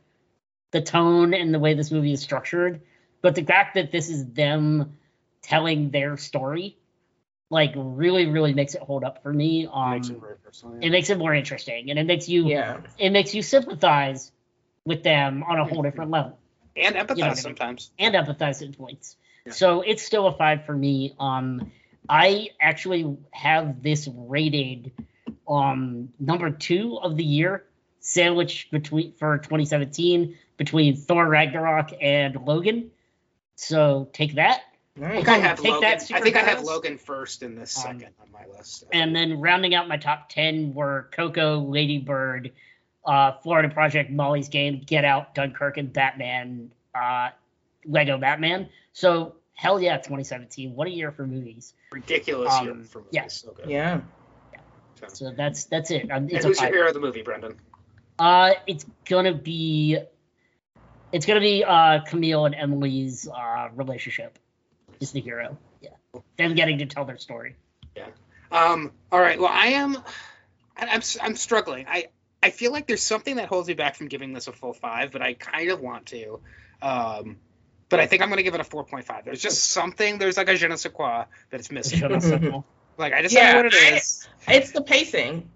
the 0.70 0.80
tone 0.80 1.34
and 1.34 1.52
the 1.52 1.58
way 1.58 1.74
this 1.74 1.90
movie 1.90 2.12
is 2.12 2.22
structured. 2.22 2.80
But 3.20 3.34
the 3.34 3.44
fact 3.44 3.74
that 3.74 3.92
this 3.92 4.08
is 4.08 4.26
them 4.26 4.96
telling 5.42 5.90
their 5.90 6.16
story, 6.16 6.76
like 7.52 7.72
really, 7.76 8.26
really 8.26 8.54
makes 8.54 8.74
it 8.74 8.80
hold 8.80 9.04
up 9.04 9.22
for 9.22 9.30
me. 9.32 9.68
Um, 9.70 9.90
Makes 9.90 10.08
it 10.08 10.18
very 10.20 10.36
personal. 10.36 10.74
yeah. 10.80 10.86
it 10.86 10.90
makes 10.90 11.10
it 11.10 11.18
more 11.18 11.34
interesting, 11.34 11.90
and 11.90 11.98
it 11.98 12.04
makes 12.06 12.26
you 12.28 12.48
Yeah. 12.48 12.80
it 12.98 13.10
makes 13.10 13.34
you 13.34 13.42
sympathize 13.42 14.32
with 14.86 15.02
them 15.02 15.42
on 15.44 15.58
a 15.60 15.64
whole 15.64 15.82
different 15.82 16.10
level 16.10 16.38
and 16.74 16.96
empathize 16.96 17.16
you 17.18 17.22
know 17.24 17.28
what 17.28 17.32
I 17.32 17.34
mean. 17.34 17.36
sometimes. 17.36 17.90
and 17.98 18.14
empathize 18.14 18.66
at 18.66 18.76
points. 18.78 19.16
Yeah. 19.46 19.52
So 19.52 19.82
it's 19.82 20.02
still 20.02 20.26
a 20.28 20.32
five 20.36 20.64
for 20.64 20.74
me. 20.74 21.14
Um, 21.20 21.70
I 22.08 22.48
actually 22.60 23.16
have 23.32 23.82
this 23.82 24.08
rated 24.12 24.90
um 25.46 26.08
number 26.18 26.50
two 26.50 26.98
of 27.02 27.16
the 27.18 27.24
year, 27.24 27.64
sandwiched 28.00 28.70
between 28.70 29.12
for 29.18 29.36
2017 29.38 30.36
between 30.56 30.96
Thor 30.96 31.28
Ragnarok 31.28 31.90
and 32.00 32.34
Logan. 32.46 32.90
So 33.56 34.08
take 34.12 34.36
that. 34.36 34.62
I 35.00 35.08
think 35.16 35.28
I 35.28 35.38
have 35.38 35.60
Logan. 35.60 35.84
I 36.12 36.20
think 36.20 36.36
I 36.36 36.40
have. 36.40 36.62
Logan 36.64 36.98
first 36.98 37.42
in 37.42 37.54
this 37.54 37.76
Um, 37.78 37.98
second 37.98 38.14
on 38.20 38.30
my 38.30 38.44
list. 38.56 38.84
And 38.92 39.16
then 39.16 39.40
rounding 39.40 39.74
out 39.74 39.88
my 39.88 39.96
top 39.96 40.28
10 40.28 40.74
were 40.74 41.08
Coco, 41.12 41.60
Lady 41.60 41.98
Bird, 41.98 42.52
uh, 43.06 43.32
Florida 43.42 43.68
Project, 43.72 44.10
Molly's 44.10 44.48
Game, 44.48 44.82
Get 44.84 45.04
Out, 45.04 45.34
Dunkirk, 45.34 45.78
and 45.78 45.90
Batman. 45.92 46.70
Uh, 46.94 47.30
Lego 47.86 48.18
Batman. 48.18 48.68
So 48.92 49.36
hell 49.54 49.80
yeah, 49.80 49.96
2017. 49.96 50.74
What 50.74 50.86
a 50.88 50.90
year 50.90 51.10
for 51.10 51.26
movies. 51.26 51.72
Ridiculous 51.90 52.52
Um, 52.52 52.64
year 52.66 52.74
for 52.84 52.98
movies. 52.98 53.12
yeah. 53.12 53.26
So 53.28 53.52
good. 53.52 53.68
Yeah. 53.70 54.00
So 55.08 55.32
that's 55.32 55.64
that's 55.64 55.90
it. 55.90 56.10
Um, 56.12 56.28
it's 56.30 56.44
a 56.44 56.48
who's 56.48 56.60
your 56.60 56.66
five. 56.68 56.74
hero 56.74 56.88
of 56.88 56.94
the 56.94 57.00
movie, 57.00 57.22
Brendan? 57.22 57.56
Uh, 58.20 58.52
it's 58.68 58.86
gonna 59.06 59.34
be, 59.34 59.98
it's 61.10 61.26
gonna 61.26 61.40
be 61.40 61.64
uh 61.64 62.04
Kumail 62.04 62.46
and 62.46 62.54
Emily's 62.54 63.26
uh 63.26 63.68
relationship. 63.74 64.38
Is 65.02 65.12
the 65.12 65.20
hero. 65.20 65.58
Yeah, 65.80 65.90
them 66.38 66.54
getting 66.54 66.78
to 66.78 66.86
tell 66.86 67.04
their 67.04 67.18
story. 67.18 67.56
Yeah. 67.96 68.06
Um, 68.50 68.92
all 69.10 69.20
right. 69.20 69.38
Well, 69.38 69.50
I 69.52 69.66
am. 69.68 69.96
I- 70.76 70.86
I'm. 70.86 71.02
I'm 71.20 71.36
struggling. 71.36 71.86
I. 71.88 72.06
I 72.44 72.50
feel 72.50 72.72
like 72.72 72.86
there's 72.88 73.02
something 73.02 73.36
that 73.36 73.46
holds 73.48 73.68
me 73.68 73.74
back 73.74 73.94
from 73.94 74.08
giving 74.08 74.32
this 74.32 74.48
a 74.48 74.52
full 74.52 74.72
five, 74.72 75.12
but 75.12 75.22
I 75.22 75.34
kind 75.34 75.70
of 75.70 75.80
want 75.80 76.06
to. 76.06 76.40
Um, 76.80 77.36
but 77.88 78.00
I 78.00 78.06
think 78.06 78.20
I'm 78.22 78.28
going 78.30 78.38
to 78.38 78.42
give 78.42 78.54
it 78.54 78.60
a 78.60 78.64
4.5. 78.64 79.24
There's 79.24 79.40
just 79.40 79.64
something. 79.70 80.18
There's 80.18 80.36
like 80.36 80.48
a 80.48 80.56
je 80.56 80.66
ne 80.66 80.74
sais 80.76 80.90
quoi 80.92 81.24
that 81.50 81.60
it's 81.60 81.70
missing. 81.70 82.00
Show 82.00 82.08
us 82.08 82.26
something. 82.26 82.64
Like 82.98 83.12
I 83.12 83.22
just 83.22 83.34
Yeah, 83.34 83.52
don't 83.52 83.62
know 83.64 83.68
what 83.68 83.74
it 83.74 84.28
I- 84.48 84.54
It's 84.54 84.72
the 84.72 84.82
pacing. 84.82 85.48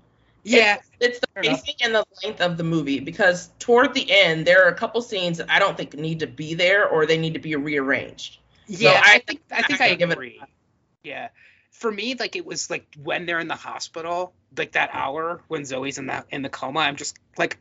Yeah. 0.44 0.76
It's 1.00 1.18
the 1.18 1.26
Fair 1.34 1.42
enough. 1.42 1.64
pacing 1.64 1.74
and 1.82 1.94
the 1.94 2.04
length 2.22 2.40
of 2.40 2.56
the 2.56 2.62
movie 2.62 3.00
because 3.00 3.50
toward 3.58 3.94
the 3.94 4.06
end 4.08 4.46
there 4.46 4.64
are 4.64 4.68
a 4.68 4.74
couple 4.74 5.02
scenes 5.02 5.38
that 5.38 5.50
I 5.50 5.58
don't 5.58 5.76
think 5.76 5.94
need 5.94 6.20
to 6.20 6.26
be 6.28 6.54
there 6.54 6.86
or 6.88 7.04
they 7.06 7.18
need 7.18 7.34
to 7.34 7.40
be 7.40 7.56
rearranged. 7.56 8.38
Yeah. 8.66 9.00
I 9.02 9.16
I 9.16 9.18
think. 9.18 9.40
I 9.50 9.62
think 9.62 9.80
I 9.80 9.86
I 9.90 9.94
give 9.94 10.10
it. 10.10 10.18
Yeah. 11.02 11.28
For 11.70 11.92
me, 11.92 12.14
like 12.18 12.36
it 12.36 12.46
was 12.46 12.70
like 12.70 12.86
when 13.02 13.26
they're 13.26 13.38
in 13.38 13.48
the 13.48 13.54
hospital, 13.54 14.32
like 14.56 14.72
that 14.72 14.90
hour 14.92 15.42
when 15.48 15.64
Zoe's 15.64 15.98
in 15.98 16.06
that 16.06 16.26
in 16.30 16.42
the 16.42 16.48
coma. 16.48 16.80
I'm 16.80 16.96
just 16.96 17.18
like. 17.38 17.58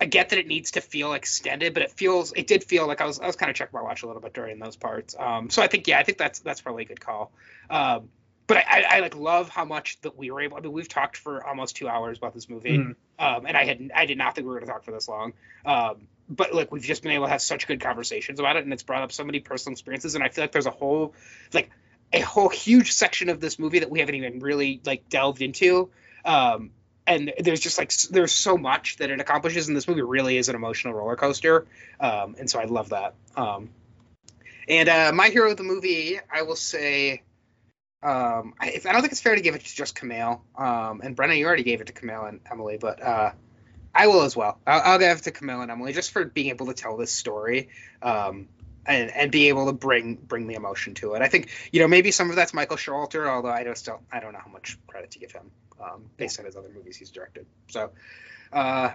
I 0.00 0.04
get 0.04 0.28
that 0.28 0.38
it 0.38 0.46
needs 0.46 0.70
to 0.72 0.80
feel 0.80 1.12
extended, 1.12 1.74
but 1.74 1.82
it 1.82 1.90
feels 1.90 2.32
it 2.32 2.46
did 2.46 2.62
feel 2.62 2.86
like 2.86 3.00
I 3.00 3.04
was 3.04 3.18
I 3.18 3.26
was 3.26 3.34
kind 3.34 3.50
of 3.50 3.56
checking 3.56 3.76
my 3.76 3.82
watch 3.82 4.04
a 4.04 4.06
little 4.06 4.22
bit 4.22 4.32
during 4.32 4.60
those 4.60 4.76
parts. 4.76 5.16
Um, 5.18 5.50
so 5.50 5.60
I 5.60 5.66
think 5.66 5.88
yeah, 5.88 5.98
I 5.98 6.04
think 6.04 6.18
that's 6.18 6.38
that's 6.38 6.60
probably 6.60 6.84
a 6.84 6.86
good 6.86 7.00
call. 7.00 7.32
Um, 7.68 8.08
but 8.46 8.58
I, 8.58 8.62
I, 8.68 8.96
I 8.96 9.00
like 9.00 9.16
love 9.16 9.48
how 9.48 9.64
much 9.64 10.00
that 10.02 10.16
we 10.16 10.30
were 10.30 10.40
able. 10.40 10.56
I 10.56 10.60
mean, 10.60 10.70
we've 10.70 10.88
talked 10.88 11.16
for 11.16 11.44
almost 11.44 11.74
two 11.74 11.88
hours 11.88 12.16
about 12.16 12.32
this 12.32 12.48
movie, 12.48 12.78
Mhm. 12.78 12.94
um, 13.18 13.44
and 13.46 13.56
I 13.56 13.64
had 13.64 13.90
I 13.92 14.06
did 14.06 14.18
not 14.18 14.36
think 14.36 14.46
we 14.46 14.50
were 14.54 14.60
going 14.60 14.68
to 14.68 14.72
talk 14.72 14.84
for 14.84 14.92
this 14.92 15.08
long. 15.08 15.32
Um, 15.66 16.06
but 16.28 16.54
like 16.54 16.70
we've 16.70 16.82
just 16.82 17.02
been 17.02 17.12
able 17.12 17.26
to 17.26 17.30
have 17.30 17.42
such 17.42 17.66
good 17.66 17.80
conversations 17.80 18.40
about 18.40 18.56
it, 18.56 18.64
and 18.64 18.72
it's 18.72 18.82
brought 18.82 19.02
up 19.02 19.12
so 19.12 19.24
many 19.24 19.40
personal 19.40 19.72
experiences, 19.72 20.14
and 20.14 20.22
I 20.22 20.28
feel 20.28 20.44
like 20.44 20.52
there's 20.52 20.66
a 20.66 20.70
whole 20.70 21.14
like 21.52 21.70
a 22.12 22.20
whole 22.20 22.48
huge 22.48 22.92
section 22.92 23.28
of 23.28 23.40
this 23.40 23.58
movie 23.58 23.80
that 23.80 23.90
we 23.90 24.00
haven't 24.00 24.14
even 24.14 24.40
really 24.40 24.80
like 24.84 25.08
delved 25.08 25.42
into. 25.42 25.90
Um, 26.24 26.70
and 27.06 27.32
there's 27.38 27.60
just 27.60 27.78
like 27.78 27.92
there's 28.10 28.32
so 28.32 28.58
much 28.58 28.98
that 28.98 29.10
it 29.10 29.20
accomplishes, 29.20 29.68
and 29.68 29.76
this 29.76 29.88
movie 29.88 30.02
really 30.02 30.36
is 30.36 30.48
an 30.48 30.54
emotional 30.54 30.94
roller 30.94 31.16
coaster. 31.16 31.66
Um, 31.98 32.36
and 32.38 32.50
so 32.50 32.60
I 32.60 32.64
love 32.64 32.90
that. 32.90 33.14
Um, 33.36 33.70
and 34.68 34.88
uh, 34.88 35.12
my 35.14 35.28
hero 35.28 35.50
of 35.50 35.56
the 35.56 35.62
movie, 35.62 36.18
I 36.30 36.42
will 36.42 36.56
say, 36.56 37.22
um, 38.02 38.52
I, 38.60 38.80
I 38.84 38.92
don't 38.92 39.00
think 39.00 39.12
it's 39.12 39.22
fair 39.22 39.34
to 39.34 39.40
give 39.40 39.54
it 39.54 39.64
to 39.64 39.74
just 39.74 39.96
Kumail. 39.96 40.40
Um, 40.54 41.00
and 41.02 41.16
Brendan, 41.16 41.38
you 41.38 41.46
already 41.46 41.62
gave 41.62 41.80
it 41.80 41.86
to 41.86 41.94
Kumail 41.94 42.28
and 42.28 42.40
Emily, 42.50 42.76
but 42.78 43.02
uh, 43.02 43.32
I 43.94 44.06
will 44.06 44.22
as 44.22 44.36
well. 44.36 44.58
I'll, 44.66 44.92
I'll 44.92 44.98
give 44.98 45.18
it 45.18 45.24
to 45.24 45.32
Kumail 45.32 45.62
and 45.62 45.70
Emily 45.70 45.92
just 45.92 46.12
for 46.12 46.24
being 46.24 46.48
able 46.48 46.66
to 46.66 46.74
tell 46.74 46.96
this 46.96 47.12
story. 47.12 47.70
Um, 48.02 48.48
and, 48.86 49.10
and 49.10 49.30
be 49.30 49.50
able 49.50 49.66
to 49.66 49.72
bring 49.72 50.14
bring 50.14 50.46
the 50.46 50.54
emotion 50.54 50.94
to 50.94 51.12
it. 51.12 51.20
I 51.20 51.28
think 51.28 51.50
you 51.72 51.80
know 51.80 51.88
maybe 51.88 52.10
some 52.10 52.30
of 52.30 52.36
that's 52.36 52.54
Michael 52.54 52.78
Showalter, 52.78 53.28
although 53.28 53.50
I 53.50 53.62
just 53.62 53.84
don't 53.84 54.00
I 54.10 54.18
don't 54.18 54.32
know 54.32 54.40
how 54.42 54.50
much 54.50 54.78
credit 54.86 55.10
to 55.10 55.18
give 55.18 55.30
him 55.30 55.50
um, 55.78 56.04
based 56.16 56.38
on 56.38 56.46
his 56.46 56.56
other 56.56 56.70
movies 56.74 56.96
he's 56.96 57.10
directed. 57.10 57.44
So 57.68 57.90
uh, 58.50 58.92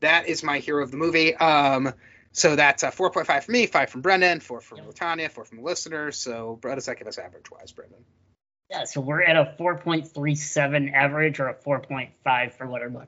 that 0.00 0.28
is 0.28 0.42
my 0.42 0.58
hero 0.58 0.82
of 0.82 0.90
the 0.90 0.96
movie. 0.96 1.34
Um, 1.34 1.92
so 2.32 2.56
that's 2.56 2.82
a 2.82 2.88
4.5 2.88 3.44
for 3.44 3.52
me, 3.52 3.66
five 3.66 3.90
from 3.90 4.00
Brendan, 4.00 4.40
four 4.40 4.60
from 4.60 4.78
Yep. 4.78 4.94
LaTonya, 4.94 5.30
four 5.30 5.44
from 5.44 5.58
the 5.58 5.64
listeners. 5.64 6.16
So 6.16 6.58
what 6.62 6.74
does 6.74 6.86
that 6.86 6.98
give 6.98 7.06
us 7.06 7.18
average 7.18 7.50
wise, 7.50 7.72
Brendan? 7.72 8.04
Yeah, 8.70 8.84
so 8.84 9.00
we're 9.00 9.22
at 9.22 9.36
a 9.36 9.54
4.37 9.58 10.92
average 10.92 11.38
or 11.38 11.48
a 11.48 11.54
4.5 11.54 12.52
for 12.52 12.66
Letterboxd. 12.66 13.06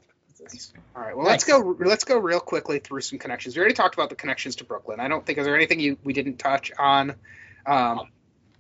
Purposes. 0.51 0.73
All 0.94 1.02
right. 1.02 1.16
Well, 1.16 1.27
let's 1.27 1.44
go. 1.44 1.77
Let's 1.78 2.05
go 2.05 2.18
real 2.18 2.40
quickly 2.40 2.78
through 2.78 3.02
some 3.02 3.18
connections. 3.18 3.56
We 3.56 3.60
already 3.60 3.74
talked 3.74 3.94
about 3.94 4.10
the 4.10 4.16
connections 4.16 4.56
to 4.56 4.64
Brooklyn. 4.64 5.01
I 5.01 5.09
don't 5.09 5.24
think 5.24 5.39
is 5.39 5.44
there 5.44 5.56
anything 5.56 5.81
you 5.81 5.98
we 6.05 6.12
didn't 6.12 6.39
touch 6.39 6.73
on. 6.78 7.14
Um, 7.64 8.09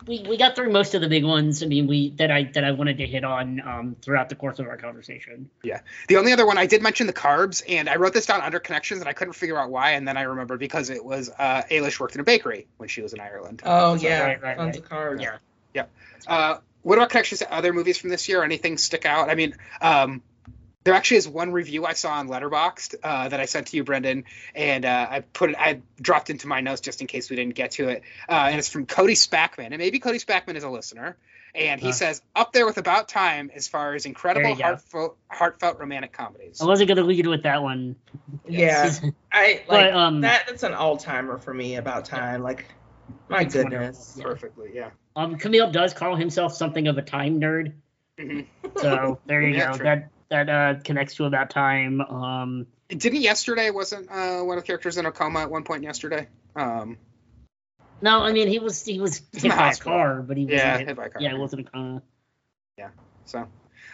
We, 0.06 0.24
we 0.28 0.36
got 0.36 0.54
through 0.54 0.70
most 0.70 0.94
of 0.94 1.00
the 1.00 1.08
big 1.08 1.24
ones. 1.24 1.62
I 1.62 1.66
mean, 1.66 1.86
we 1.86 2.10
that 2.16 2.30
I 2.30 2.44
that 2.54 2.64
I 2.64 2.72
wanted 2.72 2.98
to 2.98 3.06
hit 3.06 3.24
on 3.24 3.60
um, 3.60 3.96
throughout 4.02 4.28
the 4.28 4.34
course 4.34 4.58
of 4.58 4.68
our 4.68 4.76
conversation. 4.76 5.48
Yeah. 5.62 5.80
The 6.08 6.18
only 6.18 6.32
other 6.32 6.46
one 6.46 6.58
I 6.58 6.66
did 6.66 6.82
mention 6.82 7.06
the 7.06 7.14
carbs, 7.14 7.62
and 7.66 7.88
I 7.88 7.96
wrote 7.96 8.12
this 8.12 8.26
down 8.26 8.42
under 8.42 8.60
connections, 8.60 9.00
and 9.00 9.08
I 9.08 9.14
couldn't 9.14 9.32
figure 9.32 9.58
out 9.58 9.70
why, 9.70 9.92
and 9.92 10.06
then 10.06 10.16
I 10.16 10.22
remembered 10.22 10.60
because 10.60 10.90
it 10.90 11.04
was 11.04 11.30
uh, 11.30 11.62
Eilis 11.70 11.98
worked 11.98 12.14
in 12.14 12.20
a 12.20 12.24
bakery 12.24 12.66
when 12.76 12.88
she 12.88 13.00
was 13.00 13.14
in 13.14 13.20
Ireland. 13.20 13.62
Oh 13.64 13.96
So, 13.96 14.06
yeah, 14.06 14.22
right, 14.22 14.42
right, 14.42 14.56
tons 14.56 14.76
right. 14.76 14.84
of 14.84 14.90
carbs. 14.90 15.22
Yeah. 15.22 15.86
Uh, 16.26 16.58
what 16.82 16.98
about 16.98 17.10
connections 17.10 17.40
to 17.40 17.52
other 17.52 17.72
movies 17.72 17.98
from 17.98 18.10
this 18.10 18.28
year? 18.28 18.42
Anything 18.44 18.78
stick 18.78 19.06
out? 19.06 19.28
I 19.28 19.34
mean, 19.34 19.56
um, 19.80 20.22
there 20.86 20.94
actually 20.94 21.16
is 21.16 21.28
one 21.28 21.50
review 21.50 21.84
I 21.84 21.94
saw 21.94 22.12
on 22.12 22.28
Letterboxd 22.28 22.94
uh, 23.02 23.28
that 23.28 23.40
I 23.40 23.46
sent 23.46 23.66
to 23.68 23.76
you, 23.76 23.82
Brendan, 23.82 24.22
and 24.54 24.84
uh, 24.84 25.06
I 25.10 25.20
put 25.20 25.50
it, 25.50 25.56
I 25.58 25.80
dropped 26.00 26.30
into 26.30 26.46
my 26.46 26.60
notes 26.60 26.80
just 26.80 27.00
in 27.00 27.08
case 27.08 27.28
we 27.28 27.34
didn't 27.34 27.56
get 27.56 27.72
to 27.72 27.88
it, 27.88 28.02
uh, 28.28 28.32
and 28.50 28.56
it's 28.58 28.68
from 28.68 28.86
Cody 28.86 29.14
Spackman, 29.14 29.66
and 29.66 29.78
maybe 29.78 29.98
Cody 29.98 30.18
Spackman 30.20 30.54
is 30.54 30.62
a 30.62 30.70
listener, 30.70 31.16
and 31.56 31.80
he 31.80 31.90
says 31.90 32.22
up 32.36 32.52
there 32.52 32.66
with 32.66 32.78
About 32.78 33.08
Time 33.08 33.50
as 33.52 33.66
far 33.66 33.94
as 33.94 34.06
incredible 34.06 34.42
There 34.44 34.50
you 34.52 34.56
go. 34.58 34.62
heartfelt, 34.62 35.16
heartfelt 35.28 35.80
romantic 35.80 36.12
comedies. 36.12 36.60
I 36.62 36.66
wasn't 36.66 36.88
gonna 36.88 37.02
lead 37.02 37.26
with 37.26 37.42
that 37.42 37.62
one. 37.64 37.96
Yeah, 38.46 38.92
I 39.32 39.64
like 39.68 39.92
but 39.92 39.92
um, 39.92 40.20
that. 40.20 40.44
That's 40.46 40.62
an 40.62 40.72
all 40.72 40.96
timer 40.96 41.38
for 41.38 41.52
me. 41.52 41.76
About 41.76 42.04
time, 42.04 42.42
like 42.44 42.66
my 43.28 43.42
goodness. 43.42 44.14
Yeah. 44.16 44.22
Perfectly, 44.24 44.70
yeah. 44.72 44.90
um, 45.16 45.36
Kumail 45.36 45.72
does 45.72 45.94
call 45.94 46.14
himself 46.14 46.54
something 46.54 46.86
of 46.86 46.96
a 46.96 47.02
time 47.02 47.40
nerd. 47.40 47.72
Mhm. 48.20 48.46
So 48.76 49.18
there 49.26 49.42
you 49.42 49.54
Yeah, 49.56 49.72
go. 49.72 49.76
true. 49.78 49.84
That 49.84 50.10
that 50.28 50.48
uh, 50.48 50.74
connects 50.82 51.14
to 51.16 51.24
about 51.24 51.50
time. 51.50 52.00
Um, 52.00 52.66
Didn't 52.88 53.20
yesterday 53.20 53.70
wasn't 53.70 54.10
uh, 54.10 54.42
one 54.42 54.58
of 54.58 54.64
the 54.64 54.66
characters 54.66 54.96
in 54.96 55.06
a 55.06 55.12
coma 55.12 55.40
at 55.40 55.50
one 55.50 55.64
point 55.64 55.82
yesterday? 55.82 56.28
Um, 56.54 56.98
no, 58.02 58.22
I 58.22 58.32
mean 58.32 58.48
he 58.48 58.58
was 58.58 58.84
he 58.84 59.00
was 59.00 59.22
in 59.32 59.40
hit 59.50 59.56
by 59.56 59.70
a 59.70 59.76
car, 59.76 60.22
but 60.22 60.36
he 60.36 60.44
was 60.44 60.52
yeah, 60.52 60.78
hit 60.78 60.96
by 60.96 61.06
a 61.06 61.10
car. 61.10 61.22
yeah, 61.22 61.32
it 61.32 61.38
wasn't 61.38 61.68
a 61.72 61.78
uh, 61.78 62.00
So, 63.24 63.48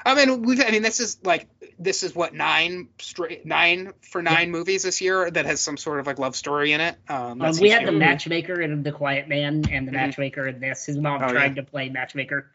I 0.05 0.15
mean, 0.15 0.43
we've. 0.43 0.61
I 0.61 0.71
mean, 0.71 0.83
this 0.83 1.01
is 1.01 1.19
like 1.23 1.49
this 1.79 2.03
is 2.03 2.15
what 2.15 2.35
nine 2.35 2.89
straight 2.99 3.47
nine 3.47 3.93
for 4.01 4.23
nine 4.23 4.51
movies 4.51 4.83
this 4.83 5.01
year 5.01 5.31
that 5.31 5.47
has 5.47 5.61
some 5.61 5.77
sort 5.77 6.01
of 6.01 6.07
like 6.07 6.19
love 6.19 6.37
story 6.37 6.73
in 6.73 6.81
it. 6.81 6.97
Um, 7.09 7.41
Um, 7.41 7.57
we 7.61 7.71
had 7.71 7.87
the 7.87 7.93
matchmaker 7.93 8.61
in 8.61 8.83
The 8.83 8.93
Quiet 8.93 9.29
Man 9.29 9.65
and 9.71 9.87
the 9.87 9.93
Mhm. 9.93 9.95
matchmaker 9.95 10.47
in 10.47 10.61
this. 10.61 10.87
His 10.87 10.97
mom 10.97 11.23
Oh, 11.23 11.29
tried 11.33 11.57
to 11.57 11.63
play 11.63 11.89
matchmaker. 11.89 12.51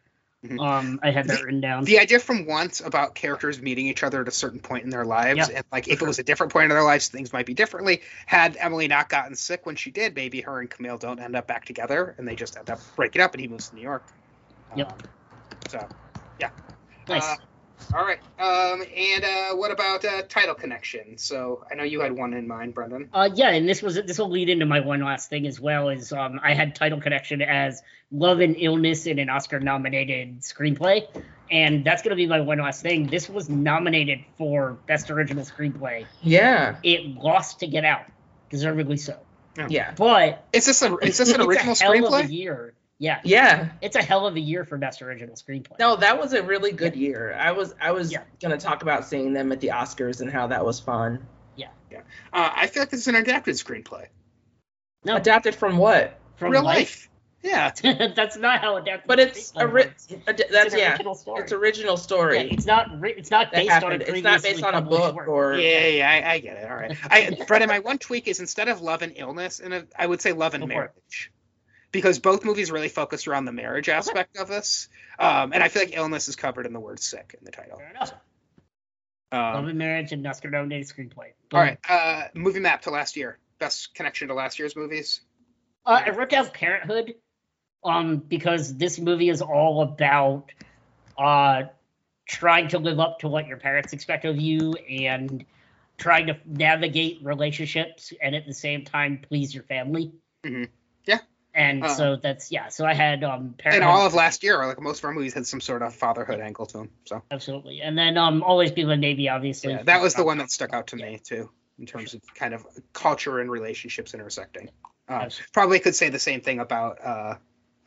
Mhm. 0.47 0.59
Um, 0.59 0.99
I 1.03 1.11
had 1.11 1.27
that 1.27 1.41
written 1.43 1.61
down. 1.61 1.83
the 1.83 1.99
idea 1.99 2.19
from 2.19 2.45
once 2.45 2.81
about 2.81 3.15
characters 3.15 3.61
meeting 3.61 3.87
each 3.87 4.03
other 4.03 4.21
at 4.21 4.27
a 4.27 4.31
certain 4.31 4.59
point 4.59 4.83
in 4.83 4.89
their 4.89 5.05
lives, 5.05 5.49
Yeah, 5.49 5.57
and 5.57 5.65
like 5.71 5.87
if 5.87 6.01
it 6.01 6.05
was 6.05 6.19
a 6.19 6.23
different 6.23 6.53
point 6.53 6.65
in 6.65 6.69
their 6.69 6.83
lives, 6.83 7.09
things 7.09 7.33
might 7.33 7.45
be 7.45 7.53
differently. 7.53 8.01
Had 8.25 8.57
Emily 8.57 8.87
not 8.87 9.09
gotten 9.09 9.35
sick 9.35 9.65
when 9.65 9.75
she 9.75 9.91
did, 9.91 10.15
maybe 10.15 10.41
her 10.41 10.59
and 10.59 10.69
Kumail 10.69 10.99
don't 10.99 11.19
end 11.19 11.35
up 11.35 11.47
back 11.47 11.65
together, 11.65 12.15
and 12.17 12.27
they 12.27 12.35
just 12.35 12.57
end 12.57 12.69
up 12.69 12.79
breaking 12.95 13.21
up, 13.21 13.33
and 13.33 13.41
he 13.41 13.47
moves 13.47 13.69
to 13.69 13.75
New 13.75 13.81
York. 13.81 14.07
Yep. 14.75 14.87
Um, 14.87 14.99
so, 15.69 15.89
yeah. 16.39 16.49
nice. 17.07 17.23
Uh, 17.23 17.35
all 17.93 18.05
right. 18.05 18.19
Um, 18.39 18.83
and 18.95 19.23
uh, 19.23 19.55
what 19.55 19.71
about 19.71 20.03
uh, 20.03 20.23
title 20.23 20.55
connection? 20.55 21.17
So 21.17 21.65
I 21.71 21.75
know 21.75 21.83
you 21.83 22.01
had 22.01 22.11
one 22.11 22.33
in 22.33 22.47
mind, 22.47 22.73
Brendan. 22.73 23.09
Uh, 23.13 23.29
yeah, 23.33 23.49
and 23.49 23.67
this 23.67 23.81
was 23.81 23.95
this 23.95 24.17
will 24.19 24.29
lead 24.29 24.49
into 24.49 24.65
my 24.65 24.79
one 24.81 25.01
last 25.01 25.29
thing 25.29 25.47
as 25.47 25.59
well. 25.59 25.89
Is 25.89 26.11
um, 26.11 26.39
I 26.43 26.53
had 26.53 26.75
title 26.75 26.99
connection 27.01 27.41
as 27.41 27.81
love 28.11 28.39
and 28.39 28.55
illness 28.57 29.05
in 29.05 29.19
an 29.19 29.29
Oscar-nominated 29.29 30.41
screenplay, 30.41 31.07
and 31.51 31.83
that's 31.85 32.01
gonna 32.03 32.15
be 32.15 32.27
my 32.27 32.41
one 32.41 32.59
last 32.59 32.81
thing. 32.81 33.07
This 33.07 33.29
was 33.29 33.49
nominated 33.49 34.19
for 34.37 34.77
best 34.87 35.11
original 35.11 35.43
screenplay. 35.45 36.05
Yeah, 36.21 36.77
It 36.83 37.15
lost 37.17 37.59
to 37.59 37.67
Get 37.67 37.85
Out, 37.85 38.05
deservedly 38.49 38.97
so. 38.97 39.17
yeah, 39.69 39.93
But 39.97 40.45
Is 40.53 40.65
this 40.65 40.81
a 40.81 40.95
is 40.97 41.17
this 41.17 41.29
an 41.33 41.41
it's 41.41 41.47
original 41.47 41.73
a 41.73 41.77
hell 41.77 42.07
of 42.07 42.13
a 42.13 42.17
screenplay? 42.27 42.31
year. 42.31 42.73
Yeah, 42.99 43.19
yeah. 43.23 43.69
it's 43.81 43.95
a 43.95 44.01
hell 44.01 44.25
of 44.25 44.35
a 44.35 44.39
year 44.39 44.63
for 44.65 44.77
best 44.77 45.01
original 45.03 45.35
screenplay. 45.35 45.77
No, 45.77 45.97
that 45.97 46.19
was 46.19 46.33
a 46.33 46.41
really 46.41 46.71
good 46.71 46.95
year. 46.95 47.33
I 47.39 47.51
was 47.51 47.75
I 47.79 47.91
was 47.91 48.11
Yeah. 48.11 48.23
gonna 48.41 48.57
talk 48.57 48.81
about 48.81 49.05
seeing 49.05 49.33
them 49.33 49.51
at 49.51 49.59
the 49.61 49.67
Oscars 49.69 50.21
and 50.21 50.31
how 50.31 50.47
that 50.47 50.65
was 50.65 50.79
fun. 50.79 51.25
Yeah, 51.55 51.67
Uh, 52.33 52.49
I 52.53 52.67
feel 52.67 52.81
like 52.81 52.89
this 52.89 53.01
is 53.01 53.07
an 53.07 53.15
adapted 53.15 53.55
screenplay. 53.55 54.07
no, 55.05 55.15
Adapted 55.15 55.55
from 55.55 55.77
what? 55.77 56.19
from 56.35 56.51
Real 56.51 56.63
life. 56.63 56.77
life. 56.77 57.09
Yeah. 57.83 58.09
that's 58.15 58.35
not 58.35 58.59
how 58.61 58.77
adapted. 58.77 59.07
But 59.07 59.19
it's 59.19 59.53
a 59.55 59.65
ri- 59.67 59.83
ad- 59.83 59.93
It's 60.39 60.51
that's 60.51 60.73
an 60.73 60.79
yeah. 60.79 60.91
original 60.91 61.15
story. 61.15 61.43
It's 61.43 61.51
original 61.53 61.93
Yeah, 61.93 62.01
story. 62.01 62.49
it's 62.51 62.65
not. 62.65 62.99
ri- 62.99 63.13
It's 63.15 63.31
not 63.31 63.51
that 63.51 63.65
based 63.65 63.83
on 63.83 63.91
a. 63.91 63.95
It's 63.95 64.23
not 64.23 64.41
based 64.43 64.63
on 64.63 64.73
a 64.73 64.81
book 64.81 65.15
work. 65.15 65.27
or 65.27 65.53
Yeah, 65.55 65.87
yeah, 65.87 66.09
I, 66.09 66.33
I 66.33 66.39
get 66.39 66.57
it. 66.57 66.69
All 66.69 66.75
right. 66.75 66.97
I, 67.09 67.37
Brendan, 67.47 67.69
my 67.69 67.79
one 67.79 67.99
tweak 67.99 68.27
is 68.27 68.39
instead 68.39 68.67
of 68.67 68.81
love 68.81 69.01
and 69.03 69.13
illness, 69.15 69.59
and 69.59 69.87
I 69.97 70.05
would 70.05 70.19
say 70.19 70.33
love 70.33 70.55
and 70.55 70.63
Go 70.63 70.67
for 70.67 70.73
marriage, 70.73 71.31
because 71.91 72.19
both 72.19 72.43
movies 72.45 72.71
really 72.71 72.89
focus 72.89 73.27
around 73.27 73.45
the 73.45 73.51
marriage 73.51 73.89
aspect 73.89 74.37
of 74.37 74.47
this, 74.47 74.89
um, 75.19 75.53
and 75.53 75.63
I 75.63 75.67
feel 75.69 75.83
like 75.83 75.95
illness 75.95 76.27
is 76.27 76.35
covered 76.35 76.65
in 76.65 76.73
the 76.73 76.79
word 76.79 76.99
sick 76.99 77.35
in 77.37 77.45
the 77.45 77.51
title. 77.51 77.77
Fair 77.77 77.89
enough. 77.89 78.13
Love 79.31 79.55
Um, 79.55 79.67
and 79.69 79.77
Marriage 79.77 80.11
and 80.13 80.25
Oscar 80.25 80.49
nominated 80.49 80.87
screenplay. 80.87 81.31
all 81.53 81.59
right. 81.59 81.77
Uh, 81.87 82.23
movie 82.33 82.59
map 82.59 82.83
to 82.83 82.91
last 82.91 83.17
year. 83.17 83.37
Best 83.59 83.93
connection 83.93 84.29
to 84.29 84.33
last 84.33 84.59
year's 84.59 84.75
movies. 84.75 85.21
Uh, 85.85 86.01
I 86.05 86.09
wrote 86.11 86.29
down 86.29 86.47
Parenthood, 86.49 87.15
um, 87.83 88.17
because 88.17 88.75
this 88.77 88.99
movie 88.99 89.29
is 89.29 89.41
all 89.41 89.81
about 89.81 90.51
uh 91.17 91.63
trying 92.27 92.67
to 92.67 92.79
live 92.79 92.99
up 92.99 93.19
to 93.19 93.27
what 93.27 93.47
your 93.47 93.57
parents 93.57 93.93
expect 93.93 94.25
of 94.25 94.37
you 94.37 94.73
and 94.73 95.45
trying 95.97 96.27
to 96.27 96.37
navigate 96.45 97.19
relationships 97.23 98.13
and 98.21 98.35
at 98.35 98.45
the 98.45 98.53
same 98.53 98.83
time 98.83 99.19
please 99.27 99.53
your 99.53 99.63
family. 99.63 100.11
Mm-hmm. 100.45 100.65
Yeah. 101.05 101.19
And 101.57 101.83
Uh, 101.83 101.89
so 101.89 102.15
that's 102.15 102.51
yeah. 102.51 102.69
So 102.69 102.85
I 102.85 102.93
had 102.93 103.23
um 103.23 103.55
And 103.65 103.83
all 103.83 104.05
of 104.05 104.13
last 104.13 104.43
year, 104.43 104.63
like 104.67 104.79
most 104.79 104.99
of 104.99 105.05
our 105.05 105.13
movies 105.13 105.33
had 105.33 105.47
some 105.47 105.59
sort 105.59 105.81
of 105.81 105.93
fatherhood 105.95 106.39
angle 106.39 106.67
to 106.67 106.77
them. 106.77 106.89
So 107.05 107.23
absolutely, 107.31 107.81
and 107.81 107.97
then 107.97 108.15
um 108.17 108.43
Always 108.43 108.71
Be 108.71 108.85
My 108.85 108.95
Maybe, 108.95 109.27
obviously. 109.27 109.73
yeah, 109.73 109.83
that 109.83 110.01
was 110.01 110.13
the 110.13 110.23
one 110.23 110.37
that 110.37 110.51
stuck 110.51 110.73
out 110.73 110.87
to 110.87 110.97
Yeah. 110.97 111.05
me 111.09 111.19
too, 111.19 111.49
in 111.79 111.87
terms 111.87 112.13
of 112.13 112.21
kind 112.35 112.53
of 112.53 112.63
culture 112.93 113.39
and 113.39 113.49
relationships 113.51 114.13
intersecting. 114.13 114.69
Um, 115.09 115.21
Absolutely. 115.21 115.49
probably 115.53 115.79
could 115.79 115.95
say 115.95 116.09
the 116.09 116.19
same 116.19 116.41
thing 116.41 116.59
about 116.59 116.99
uh, 117.03 117.35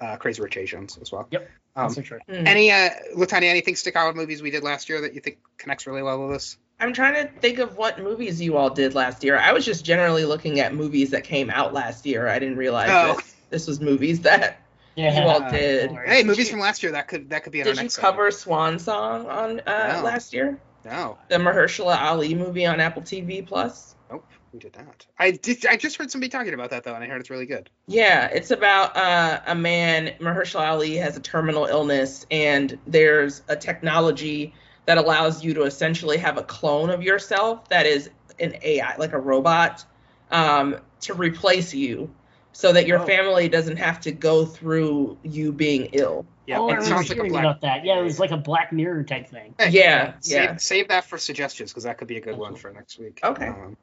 uh, 0.01 0.17
Crazy 0.17 0.43
Rich 0.43 0.57
Asians 0.57 0.99
as 1.01 1.13
well. 1.13 1.29
Yep. 1.31 1.49
Um, 1.77 1.85
That's 1.85 1.95
for 1.95 2.03
sure. 2.03 2.21
Hmm. 2.29 2.47
any 2.49 2.73
uh, 2.73 2.89
LaTonya, 3.17 3.45
anything 3.45 3.77
stick 3.77 3.95
out 3.95 4.09
of 4.09 4.17
movies 4.17 4.43
we 4.43 4.51
did 4.51 4.65
last 4.65 4.89
year 4.89 5.03
that 5.03 5.15
you 5.15 5.21
think 5.21 5.39
connects 5.59 5.87
really 5.87 6.03
well 6.03 6.21
with 6.23 6.33
this? 6.33 6.57
I'm 6.81 6.93
trying 6.93 7.15
to 7.15 7.31
think 7.41 7.59
of 7.59 7.77
what 7.77 8.01
movies 8.01 8.41
you 8.41 8.57
all 8.57 8.71
did 8.71 8.95
last 8.95 9.23
year. 9.23 9.37
I 9.39 9.53
was 9.53 9.65
just 9.65 9.85
generally 9.85 10.25
looking 10.25 10.59
at 10.61 10.75
movies 10.75 11.11
that 11.11 11.23
came 11.25 11.51
out 11.51 11.73
last 11.75 12.07
year. 12.07 12.27
I 12.27 12.39
didn't 12.41 12.57
realize 12.57 12.89
Oh. 12.91 13.15
that 13.15 13.25
this 13.51 13.67
was 13.67 13.81
movies 13.81 14.21
that 14.23 14.59
Yeah. 14.97 15.21
you 15.23 15.29
all 15.29 15.51
did. 15.51 15.91
Hey, 15.93 16.19
Did 16.19 16.27
movies 16.27 16.47
you- 16.47 16.53
from 16.53 16.61
last 16.61 16.83
year 16.83 16.93
that 16.93 17.09
could 17.09 17.31
that 17.31 17.43
could 17.45 17.53
be 17.53 17.61
in 17.61 17.67
our 17.67 17.73
Did 17.73 17.79
you 17.79 17.83
next 17.85 17.97
cover 17.99 18.31
Swan 18.31 18.79
Song 18.79 19.27
on 19.27 19.61
uh, 19.61 19.97
No. 19.99 20.05
last 20.05 20.33
year? 20.33 20.59
No, 20.85 21.19
The 21.29 21.37
Mahershala 21.37 22.01
Ali 22.01 22.35
movie 22.35 22.65
on 22.65 22.81
Apple 22.81 23.03
TV 23.03 23.47
Plus. 23.47 23.95
nope, 24.11 24.25
we 24.53 24.59
did 24.59 24.75
not. 24.79 25.07
I 25.19 25.33
did. 25.33 25.67
I 25.67 25.77
just 25.77 25.97
heard 25.97 26.11
somebody 26.11 26.31
talking 26.31 26.55
about 26.55 26.71
that 26.71 26.85
though, 26.85 26.95
and 26.95 27.05
I 27.05 27.07
heard 27.07 27.21
it's 27.21 27.29
really 27.29 27.45
good. 27.45 27.69
Yeah, 27.87 28.29
it's 28.29 28.51
about 28.51 28.97
uh, 28.97 29.41
a 29.47 29.55
man. 29.55 30.15
Mahershala 30.21 30.69
Ali 30.69 30.97
has 30.97 31.19
a 31.19 31.21
terminal 31.21 31.67
illness, 31.67 32.25
and 32.31 32.79
there's 32.87 33.43
a 33.49 33.57
technology 33.57 34.55
that 34.87 34.97
allows 34.97 35.45
you 35.45 35.53
to 35.55 35.65
essentially 35.65 36.17
have 36.17 36.39
a 36.39 36.43
clone 36.43 36.89
of 36.89 37.03
yourself 37.03 37.69
that 37.69 37.85
is 37.85 38.09
an 38.39 38.57
AI, 38.63 38.97
like 38.97 39.13
a 39.13 39.19
robot, 39.21 39.85
um, 40.31 40.77
to 41.01 41.13
replace 41.13 41.75
you, 41.75 42.11
so 42.53 42.73
that 42.73 42.87
your 42.87 42.99
Oh. 43.01 43.07
family 43.07 43.49
doesn't 43.49 43.77
have 43.77 44.01
to 44.01 44.13
go 44.13 44.45
through 44.45 45.19
you 45.23 45.53
being 45.53 45.87
ill. 45.93 46.27
Yeah, 46.47 46.59
oh, 46.59 46.69
I 46.71 46.79
it 46.79 46.83
sounds 46.83 47.09
like 47.09 47.19
a 47.19 47.25
black. 47.25 47.43
about 47.45 47.61
that. 47.61 47.85
Yeah, 47.85 48.01
it 48.01 48.03
was 48.03 48.19
like 48.19 48.33
a 48.33 48.37
Black 48.37 48.73
Mirror 48.73 49.05
type 49.05 49.29
thing. 49.29 49.55
Hey, 49.59 49.71
Yeah, 49.71 50.15
Save, 50.21 50.43
yeah. 50.43 50.57
save 50.57 50.89
that 50.89 51.05
for 51.05 51.17
suggestions 51.17 51.71
because 51.71 51.85
that 51.85 51.99
could 51.99 52.09
be 52.09 52.17
a 52.17 52.21
good 52.21 52.37
one 52.37 52.57
for 52.57 52.73
next 52.73 52.99
week. 52.99 53.21
Okay. 53.23 53.47
Um, 53.49 53.77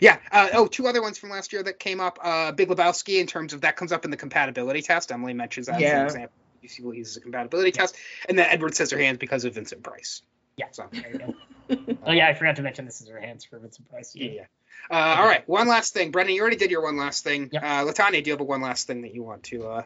yeah. 0.00 0.18
Uh, 0.30 0.50
oh, 0.52 0.66
two 0.66 0.86
other 0.86 1.00
ones 1.00 1.16
from 1.18 1.30
last 1.30 1.52
year 1.54 1.62
that 1.62 1.78
came 1.78 2.00
up. 2.00 2.18
Uh, 2.22 2.52
Big 2.52 2.68
Lebowski, 2.68 3.18
in 3.18 3.26
terms 3.26 3.52
of 3.54 3.62
that 3.62 3.76
comes 3.76 3.92
up 3.92 4.04
in 4.04 4.10
the 4.10 4.16
compatibility 4.18 4.82
test. 4.82 5.10
Emily 5.10 5.32
mentions 5.32 5.66
that 5.66 5.76
as 5.76 5.80
Yeah. 5.82 6.00
an 6.00 6.06
example. 6.06 6.32
You 6.60 6.68
see, 6.68 6.82
will 6.82 6.94
use 6.94 7.08
as 7.10 7.16
a 7.16 7.20
compatibility 7.20 7.72
test, 7.72 7.96
and 8.28 8.38
then 8.38 8.46
Edward 8.48 8.72
Scissorhands 8.72 9.18
because 9.18 9.44
of 9.44 9.54
Vincent 9.54 9.82
Price. 9.82 10.22
Yeah. 10.56 10.66
So, 10.70 10.86
There 10.92 11.10
you 11.10 11.18
go. 11.18 11.96
oh 12.06 12.12
yeah, 12.12 12.28
I 12.28 12.34
forgot 12.34 12.56
to 12.56 12.62
mention 12.62 12.84
this 12.84 13.00
is 13.00 13.08
her 13.08 13.18
hands 13.20 13.44
for 13.44 13.58
Vincent 13.58 13.88
Price. 13.90 14.14
yeah. 14.14 14.30
yeah. 14.30 14.44
Uh, 14.90 14.94
all 15.18 15.26
right. 15.26 15.46
One 15.48 15.68
last 15.68 15.94
thing, 15.94 16.10
Brendan. 16.10 16.34
You 16.34 16.42
already 16.42 16.56
did 16.56 16.70
your 16.70 16.82
one 16.82 16.96
last 16.96 17.24
thing. 17.24 17.50
Yep. 17.52 17.62
Uh, 17.62 17.84
LaTonya, 17.84 18.22
do 18.22 18.30
you 18.30 18.32
have 18.32 18.40
a 18.40 18.44
one 18.44 18.60
last 18.62 18.86
thing 18.86 19.02
that 19.02 19.14
you 19.14 19.22
want 19.22 19.44
to? 19.44 19.66
Uh, 19.66 19.82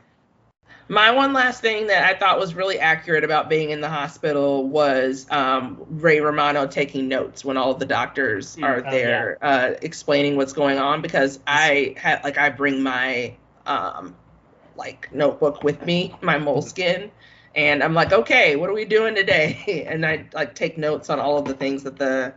My 0.88 1.10
one 1.10 1.32
last 1.32 1.60
thing 1.62 1.88
that 1.88 2.04
I 2.04 2.18
thought 2.18 2.38
was 2.38 2.54
really 2.54 2.78
accurate 2.78 3.24
about 3.24 3.48
being 3.48 3.70
in 3.70 3.80
the 3.80 3.88
hospital 3.88 4.68
was 4.68 5.26
um, 5.30 5.84
Ray 5.90 6.20
Romano 6.20 6.66
taking 6.66 7.08
notes 7.08 7.44
when 7.44 7.56
all 7.56 7.72
of 7.72 7.78
the 7.80 7.86
doctors 7.86 8.56
Mm, 8.56 8.62
are 8.62 8.86
oh, 8.86 8.90
there 8.90 9.38
uh, 9.42 9.72
explaining 9.82 10.36
what's 10.36 10.52
going 10.52 10.78
on 10.78 11.02
because 11.02 11.40
I 11.46 11.94
had 11.96 12.22
like 12.24 12.38
I 12.38 12.50
bring 12.50 12.82
my 12.82 13.36
um, 13.66 14.16
like 14.76 15.08
notebook 15.12 15.62
with 15.64 15.84
me, 15.84 16.14
my 16.22 16.38
moleskin, 16.38 17.10
and 17.54 17.82
I'm 17.82 17.94
like, 17.94 18.12
okay, 18.12 18.56
what 18.56 18.70
are 18.70 18.74
we 18.74 18.84
doing 18.84 19.14
today? 19.14 19.84
And 19.88 20.06
I 20.06 20.26
like 20.34 20.54
take 20.54 20.78
notes 20.78 21.10
on 21.10 21.18
all 21.20 21.38
of 21.38 21.46
the 21.46 21.54
things 21.54 21.82
that 21.84 21.98
the 21.98 22.34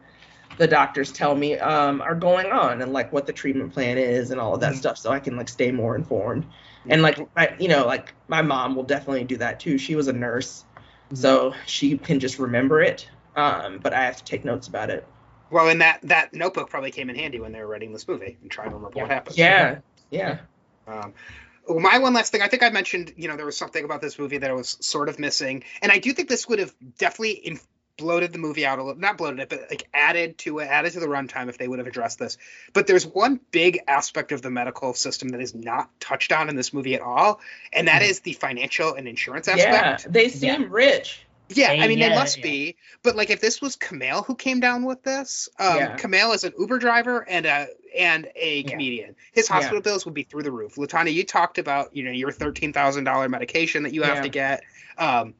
the 0.59 0.67
doctors 0.67 1.11
tell 1.11 1.33
me 1.35 1.57
um, 1.57 2.01
are 2.01 2.13
going 2.15 2.51
on 2.51 2.81
and 2.83 2.93
like 2.93 3.11
what 3.11 3.25
the 3.25 3.33
treatment 3.33 3.73
plan 3.73 3.97
is 3.97 4.29
and 4.29 4.39
all 4.39 4.53
of 4.53 4.59
that 4.59 4.73
Mhm. 4.73 4.77
stuff 4.77 4.97
so 4.97 5.09
I 5.09 5.19
can 5.19 5.35
like 5.35 5.49
stay 5.49 5.71
more 5.71 5.95
informed. 5.95 6.45
And 6.87 7.01
like 7.01 7.17
my, 7.35 7.53
you 7.59 7.67
know 7.69 7.85
like 7.87 8.13
my 8.27 8.41
mom 8.43 8.75
will 8.75 8.83
definitely 8.83 9.23
do 9.23 9.37
that 9.37 9.59
too. 9.59 9.77
She 9.77 9.95
was 9.95 10.07
a 10.07 10.13
nurse 10.13 10.63
so 11.13 11.55
she 11.65 11.97
can 11.97 12.19
just 12.19 12.37
remember 12.37 12.81
it 12.81 13.09
um 13.35 13.79
but 13.81 13.93
i 13.93 14.03
have 14.03 14.17
to 14.17 14.23
take 14.23 14.45
notes 14.45 14.67
about 14.67 14.91
it. 14.91 15.07
Well, 15.51 15.67
and 15.69 15.81
that 15.81 15.99
that 16.03 16.33
notebook 16.33 16.69
probably 16.69 16.91
came 16.91 17.09
in 17.09 17.15
handy 17.15 17.39
when 17.39 17.51
they 17.51 17.59
were 17.59 17.67
writing 17.67 17.91
this 17.91 18.07
movie 18.07 18.37
and 18.41 18.51
trying 18.51 18.69
to 18.69 18.75
remember 18.75 18.99
what 18.99 19.09
happened. 19.09 19.37
yeah. 19.37 19.77
Yeah. 20.11 20.37
Um, 20.87 21.13
my 21.67 21.99
one 21.99 22.13
last 22.13 22.31
thing, 22.31 22.41
I 22.41 22.47
think 22.47 22.63
I 22.63 22.69
mentioned, 22.69 23.13
you 23.17 23.27
know, 23.27 23.35
there 23.37 23.45
was 23.45 23.57
something 23.57 23.83
about 23.83 24.01
this 24.01 24.17
movie 24.17 24.39
that 24.39 24.49
I 24.49 24.53
was 24.53 24.77
sort 24.81 25.09
of 25.09 25.19
missing, 25.19 25.63
and 25.81 25.91
I 25.91 25.99
do 25.99 26.13
think 26.13 26.29
this 26.29 26.47
would 26.47 26.59
have 26.59 26.73
definitely 26.97 27.31
in- 27.33 27.59
bloated 27.99 28.33
the 28.33 28.39
movie 28.39 28.65
out 28.65 28.79
a 28.79 28.83
little, 28.83 28.99
not 28.99 29.17
bloated 29.17 29.39
it, 29.41 29.49
but 29.49 29.67
like 29.69 29.87
added 29.93 30.37
to 30.39 30.59
it, 30.59 30.65
added 30.65 30.93
to 30.93 30.99
the 30.99 31.05
runtime 31.07 31.49
if 31.49 31.57
they 31.59 31.67
would 31.67 31.77
have 31.79 31.87
addressed 31.87 32.17
this. 32.17 32.37
But 32.73 32.87
there's 32.87 33.05
one 33.05 33.39
big 33.51 33.79
aspect 33.87 34.31
of 34.31 34.41
the 34.41 34.49
medical 34.49 34.93
system 34.93 35.29
that 35.29 35.41
is 35.41 35.53
not 35.53 35.89
touched 35.99 36.31
on 36.31 36.49
in 36.49 36.55
this 36.55 36.73
movie 36.73 36.95
at 36.95 37.01
all, 37.01 37.39
and 37.71 37.87
that 37.87 38.01
Mhm. 38.01 38.09
is 38.09 38.19
the 38.21 38.33
financial 38.33 38.95
and 38.95 39.07
insurance 39.07 39.47
aspect. 39.47 39.71
yeah 39.73 39.81
aspect. 39.91 40.13
they 40.13 40.29
seem 40.29 40.71
rich 40.71 41.25
Yeah, 41.51 41.71
I 41.71 41.77
They- 41.79 41.87
mean 41.87 41.99
they 41.99 42.09
must 42.09 42.37
yeah. 42.37 42.43
be, 42.43 42.75
but 43.01 43.15
like 43.15 43.31
if 43.31 43.41
this 43.41 43.59
was 43.59 43.75
Kumail 43.75 44.23
who 44.23 44.35
came 44.35 44.59
down 44.59 44.83
with 44.85 45.01
this, 45.01 45.49
um, 45.57 45.77
Yeah. 45.77 45.97
Kumail 45.97 46.35
is 46.35 46.43
an 46.43 46.53
Uber 46.59 46.77
driver 46.77 47.25
and 47.27 47.47
a 47.47 47.67
and 47.97 48.27
a 48.35 48.59
Yeah. 48.61 48.69
comedian. 48.69 49.15
His 49.31 49.49
Yeah. 49.49 49.55
hospital 49.55 49.81
bills 49.81 50.05
would 50.05 50.13
be 50.13 50.21
through 50.21 50.43
the 50.43 50.51
roof. 50.51 50.75
LaTonya, 50.75 51.11
you 51.11 51.23
talked 51.23 51.57
about 51.57 51.95
you 51.95 52.03
know 52.03 52.11
your 52.11 52.31
thirteen 52.31 52.71
thousand 52.71 53.05
dollar 53.05 53.27
medication 53.29 53.81
that 53.81 53.95
you 53.95 54.03
have 54.03 54.17
Yeah. 54.17 54.21
to 54.21 54.29
get. 54.29 54.61
Um, 54.99 55.33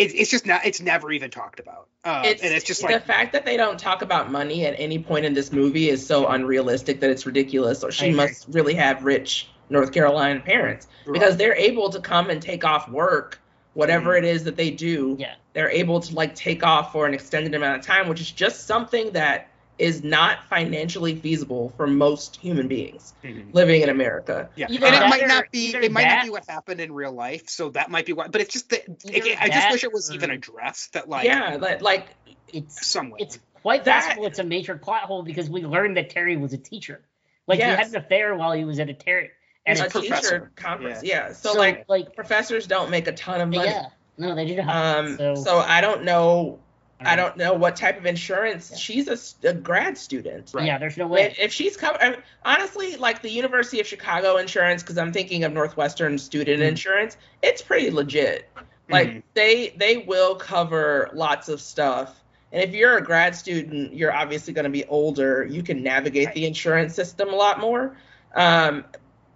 it, 0.00 0.14
it's 0.14 0.30
just 0.30 0.46
not. 0.46 0.64
It's 0.64 0.80
never 0.80 1.10
even 1.12 1.30
talked 1.30 1.60
about. 1.60 1.88
Uh, 2.04 2.22
it's, 2.24 2.42
and 2.42 2.52
it's 2.54 2.64
just 2.64 2.82
like 2.82 2.94
the 2.94 3.00
fact 3.00 3.32
that 3.34 3.44
they 3.44 3.56
don't 3.58 3.78
talk 3.78 4.00
about 4.00 4.30
money 4.32 4.64
at 4.64 4.74
any 4.78 4.98
point 4.98 5.26
in 5.26 5.34
this 5.34 5.52
movie 5.52 5.90
is 5.90 6.04
so 6.06 6.26
unrealistic 6.28 7.00
that 7.00 7.10
it's 7.10 7.26
ridiculous 7.26 7.80
so 7.80 7.88
I 7.88 7.90
she 7.90 8.06
agree. 8.06 8.16
must 8.16 8.46
really 8.48 8.72
have 8.74 9.04
rich 9.04 9.50
north 9.68 9.92
carolina 9.92 10.40
parents 10.40 10.86
because 11.12 11.36
they're 11.36 11.54
able 11.54 11.90
to 11.90 12.00
come 12.00 12.30
and 12.30 12.40
take 12.40 12.64
off 12.64 12.88
work 12.88 13.38
whatever 13.74 14.16
it 14.16 14.24
is 14.24 14.44
that 14.44 14.56
they 14.56 14.70
do 14.70 15.14
Yeah. 15.20 15.34
they're 15.52 15.68
able 15.68 16.00
to 16.00 16.14
like 16.14 16.34
take 16.34 16.64
off 16.64 16.90
for 16.90 17.06
an 17.06 17.12
extended 17.12 17.54
amount 17.54 17.80
of 17.80 17.84
time 17.86 18.08
which 18.08 18.22
is 18.22 18.30
just 18.30 18.66
something 18.66 19.12
that 19.12 19.49
is 19.80 20.04
not 20.04 20.44
financially 20.48 21.16
feasible 21.16 21.72
for 21.76 21.86
most 21.86 22.36
human 22.36 22.68
beings 22.68 23.14
Mhm. 23.24 23.52
living 23.54 23.82
in 23.82 23.88
america 23.88 24.48
Yeah, 24.56 24.66
Either 24.70 24.86
and 24.86 24.94
it 24.94 25.08
might 25.08 25.26
not 25.26 25.50
be. 25.50 25.74
It 25.74 25.90
might 25.92 26.04
not 26.06 26.24
be 26.24 26.30
what 26.30 26.44
happened 26.48 26.80
in 26.80 26.92
real 26.92 27.12
life, 27.12 27.48
so 27.48 27.70
that 27.70 27.90
might 27.90 28.06
be 28.06 28.12
why. 28.12 28.28
But 28.28 28.40
it's 28.42 28.52
just 28.52 28.68
that. 28.70 28.82
Either 29.04 29.16
Again, 29.16 29.38
I 29.40 29.48
just 29.48 29.58
that 29.60 29.72
wish 29.72 29.84
it 29.84 29.92
was 29.92 30.10
even 30.12 30.30
addressed. 30.30 30.92
That 30.94 31.08
like 31.08 31.24
yeah 31.24 31.56
like, 31.60 31.82
like 31.82 32.06
It's 32.52 32.86
some 32.86 33.10
way. 33.10 33.18
it's 33.20 33.38
quite 33.62 33.84
That- 33.84 34.04
possible 34.04 34.26
it's 34.26 34.38
a 34.38 34.44
major 34.44 34.76
plot 34.76 35.02
hole 35.02 35.22
because 35.22 35.48
we 35.50 35.62
learned 35.64 35.96
that 35.96 36.10
Terry 36.10 36.36
was 36.36 36.52
a 36.52 36.58
teacher. 36.58 37.00
Like 37.46 37.58
he 37.58 37.64
had 37.64 37.86
an 37.86 37.96
affair 37.96 38.34
while 38.36 38.52
he 38.52 38.64
was 38.64 38.78
at 38.80 38.88
a 38.88 38.94
Terry. 38.94 39.30
And 39.66 39.78
a 39.78 39.82
a 39.82 39.84
it's 39.86 39.92
professor. 39.92 40.38
teacher 40.38 40.52
conference 40.56 41.02
yeah, 41.02 41.32
so, 41.32 41.52
so 41.52 41.58
like 41.58 41.84
like 41.88 42.14
professors 42.16 42.66
don't 42.66 42.90
make 42.90 43.06
a 43.06 43.12
ton 43.12 43.40
of 43.40 43.48
money 43.50 43.68
yeah. 43.68 43.86
No, 44.18 44.34
they 44.34 44.46
do 44.46 44.56
not. 44.56 44.68
um 44.98 45.16
so, 45.16 45.34
so 45.34 45.58
i 45.58 45.80
don't 45.82 46.04
know 46.04 46.58
I 47.00 47.12
um, 47.12 47.16
don't 47.16 47.36
know 47.36 47.54
what 47.54 47.76
type 47.76 47.98
of 47.98 48.06
insurance. 48.06 48.70
Yeah. 48.70 48.76
She's 48.76 49.36
a 49.42 49.54
grad 49.54 49.96
student. 49.96 50.50
Right. 50.52 50.66
Yeah, 50.66 50.78
there's 50.78 50.96
no 50.96 51.06
way. 51.06 51.22
If, 51.26 51.38
if 51.38 51.52
she's 51.52 51.76
covered, 51.76 52.22
honestly, 52.44 52.96
like 52.96 53.22
the 53.22 53.30
University 53.30 53.80
of 53.80 53.86
Chicago 53.86 54.36
insurance, 54.36 54.82
because 54.82 54.98
I'm 54.98 55.12
thinking 55.12 55.44
of 55.44 55.52
Northwestern 55.52 56.18
student 56.18 56.60
Mhm. 56.60 56.68
insurance, 56.68 57.16
it's 57.42 57.62
pretty 57.62 57.90
legit. 57.90 58.48
Like 58.88 59.08
Mhm. 59.08 59.22
they 59.34 59.74
they 59.76 59.98
will 59.98 60.34
cover 60.34 61.10
lots 61.14 61.48
of 61.48 61.60
stuff. 61.60 62.20
And 62.52 62.62
if 62.62 62.74
you're 62.74 62.96
a 62.96 63.02
grad 63.02 63.36
student, 63.36 63.94
you're 63.94 64.12
obviously 64.12 64.52
going 64.52 64.64
to 64.64 64.70
be 64.70 64.84
older. 64.86 65.46
You 65.48 65.62
can 65.62 65.82
navigate 65.82 66.26
Right. 66.26 66.34
the 66.34 66.46
insurance 66.46 66.94
system 66.94 67.28
a 67.28 67.36
lot 67.36 67.60
more. 67.60 67.96
Um, 68.34 68.84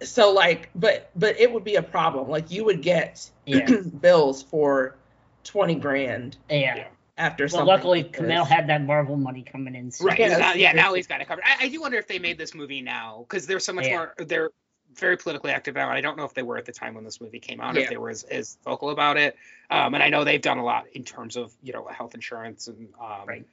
so 0.01 0.31
like, 0.33 0.69
but 0.75 1.09
but 1.15 1.39
it 1.39 1.51
would 1.51 1.63
be 1.63 1.75
a 1.75 1.81
problem. 1.81 2.29
Like 2.29 2.51
you 2.51 2.65
would 2.65 2.81
get 2.81 3.29
Yeah. 3.45 3.65
bills 4.01 4.43
for 4.43 4.95
twenty 5.43 5.75
grand 5.75 6.37
yeah. 6.49 6.87
After 7.17 7.43
Well, 7.45 7.49
something. 7.49 7.67
luckily, 7.67 8.03
like 8.03 8.17
this. 8.17 8.47
Had 8.47 8.67
that 8.67 8.83
Marvel 8.83 9.15
money 9.15 9.43
coming 9.43 9.75
in. 9.75 9.91
So 9.91 10.05
Right. 10.05 10.19
Yeah, 10.19 10.37
now- 10.37 10.53
yeah. 10.53 10.71
Now 10.73 10.93
he's 10.93 11.07
got 11.07 11.21
it 11.21 11.27
covered. 11.27 11.43
I, 11.45 11.65
I 11.65 11.67
do 11.69 11.79
wonder 11.81 11.97
if 11.97 12.07
they 12.07 12.19
made 12.19 12.37
this 12.37 12.53
movie 12.53 12.81
now 12.81 13.25
because 13.27 13.47
they're 13.47 13.59
so 13.59 13.73
much 13.73 13.87
Yeah. 13.87 13.97
more. 13.97 14.13
They're 14.17 14.49
very 14.95 15.17
politically 15.17 15.51
active 15.51 15.75
now. 15.75 15.89
I 15.89 16.01
don't 16.01 16.17
know 16.17 16.23
if 16.25 16.33
they 16.33 16.43
were 16.43 16.57
at 16.57 16.65
the 16.65 16.71
time 16.71 16.93
when 16.93 17.03
this 17.03 17.19
movie 17.19 17.39
came 17.39 17.59
out. 17.61 17.77
If 17.77 17.89
they 17.89 17.97
were 17.97 18.09
as, 18.09 18.23
as 18.23 18.57
vocal 18.63 18.89
about 18.91 19.17
it. 19.17 19.35
Um, 19.69 19.93
and 19.93 20.01
I 20.03 20.09
know 20.09 20.23
they've 20.23 20.41
done 20.41 20.57
a 20.57 20.63
lot 20.63 20.85
in 20.93 21.03
terms 21.03 21.35
of 21.35 21.53
you 21.63 21.73
know 21.73 21.85
health 21.87 22.15
insurance 22.15 22.67
and 22.67 22.89
um, 22.99 23.27
Right. 23.27 23.45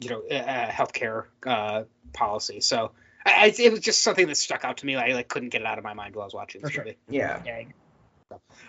you 0.00 0.08
know 0.10 0.22
uh, 0.30 0.34
uh, 0.34 0.70
healthcare 0.70 1.26
uh, 1.46 1.84
policy. 2.12 2.60
So 2.60 2.90
I, 3.24 3.32
I, 3.46 3.54
it 3.56 3.70
was 3.70 3.80
just 3.80 4.02
something 4.02 4.26
that 4.26 4.36
stuck 4.36 4.64
out 4.64 4.78
to 4.78 4.86
me. 4.86 4.96
I 4.96 5.12
like 5.12 5.28
couldn't 5.28 5.50
get 5.50 5.60
it 5.60 5.66
out 5.66 5.78
of 5.78 5.84
my 5.84 5.94
mind 5.94 6.16
while 6.16 6.22
I 6.24 6.26
was 6.26 6.34
watching 6.34 6.62
this 6.62 6.70
For 6.70 6.74
sure. 6.74 6.84
movie. 6.84 6.96
Yeah. 7.08 7.40
Yeah. 7.46 7.62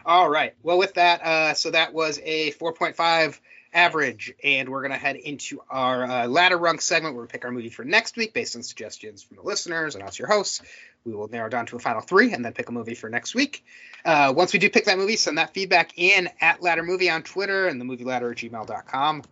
All 0.05 0.29
right. 0.29 0.53
Well, 0.61 0.77
with 0.77 0.95
that, 0.95 1.21
uh, 1.23 1.53
so 1.53 1.71
that 1.71 1.93
was 1.93 2.19
a 2.23 2.51
4.5 2.53 3.39
average. 3.73 4.33
And 4.43 4.69
we're 4.69 4.81
going 4.81 4.91
to 4.91 4.97
head 4.97 5.15
into 5.15 5.61
our 5.69 6.03
uh, 6.03 6.27
ladder 6.27 6.57
rung 6.57 6.79
segment 6.79 7.15
where 7.15 7.23
we 7.23 7.27
pick 7.27 7.45
our 7.45 7.51
movie 7.51 7.69
for 7.69 7.83
next 7.83 8.15
week 8.17 8.33
based 8.33 8.55
on 8.55 8.63
suggestions 8.63 9.23
from 9.23 9.37
the 9.37 9.43
listeners 9.43 9.95
and 9.95 10.03
us, 10.03 10.17
your 10.19 10.27
hosts. 10.27 10.61
We 11.05 11.13
will 11.13 11.27
narrow 11.27 11.49
down 11.49 11.65
to 11.67 11.75
a 11.75 11.79
final 11.79 12.01
three 12.01 12.33
and 12.33 12.45
then 12.45 12.53
pick 12.53 12.69
a 12.69 12.71
movie 12.71 12.95
for 12.95 13.09
next 13.09 13.35
week. 13.35 13.65
Uh, 14.05 14.33
once 14.35 14.53
we 14.53 14.59
do 14.59 14.69
pick 14.69 14.85
that 14.85 14.97
movie, 14.97 15.15
send 15.15 15.37
that 15.37 15.53
feedback 15.53 15.97
in 15.97 16.29
at 16.39 16.61
Ladder 16.61 16.83
Movie 16.83 17.09
on 17.09 17.23
Twitter 17.23 17.67
and 17.67 17.79
the 17.79 17.85
movie 17.85 18.03
ladder 18.03 18.31
at 18.31 18.37
gmail.com. 18.37 19.23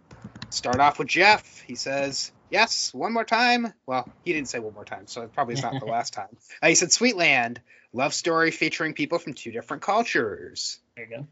Start 0.49 0.79
off 0.79 0.99
with 0.99 1.07
Jeff. 1.07 1.61
He 1.61 1.75
says, 1.75 2.31
Yes, 2.49 2.93
one 2.93 3.13
more 3.13 3.23
time. 3.23 3.73
Well, 3.85 4.09
he 4.25 4.33
didn't 4.33 4.49
say 4.49 4.59
one 4.59 4.73
more 4.73 4.83
time, 4.83 5.07
so 5.07 5.21
it 5.21 5.33
probably 5.33 5.53
is 5.53 5.63
not 5.63 5.79
the 5.79 5.85
last 5.91 6.13
time. 6.13 6.35
Uh, 6.61 6.67
he 6.67 6.75
said, 6.75 6.89
Sweetland, 6.89 7.59
love 7.93 8.13
story 8.13 8.51
featuring 8.51 8.93
people 8.93 9.19
from 9.19 9.33
two 9.33 9.51
different 9.51 9.81
cultures. 9.81 10.79
There 10.97 11.05
you 11.05 11.17
go. 11.17 11.27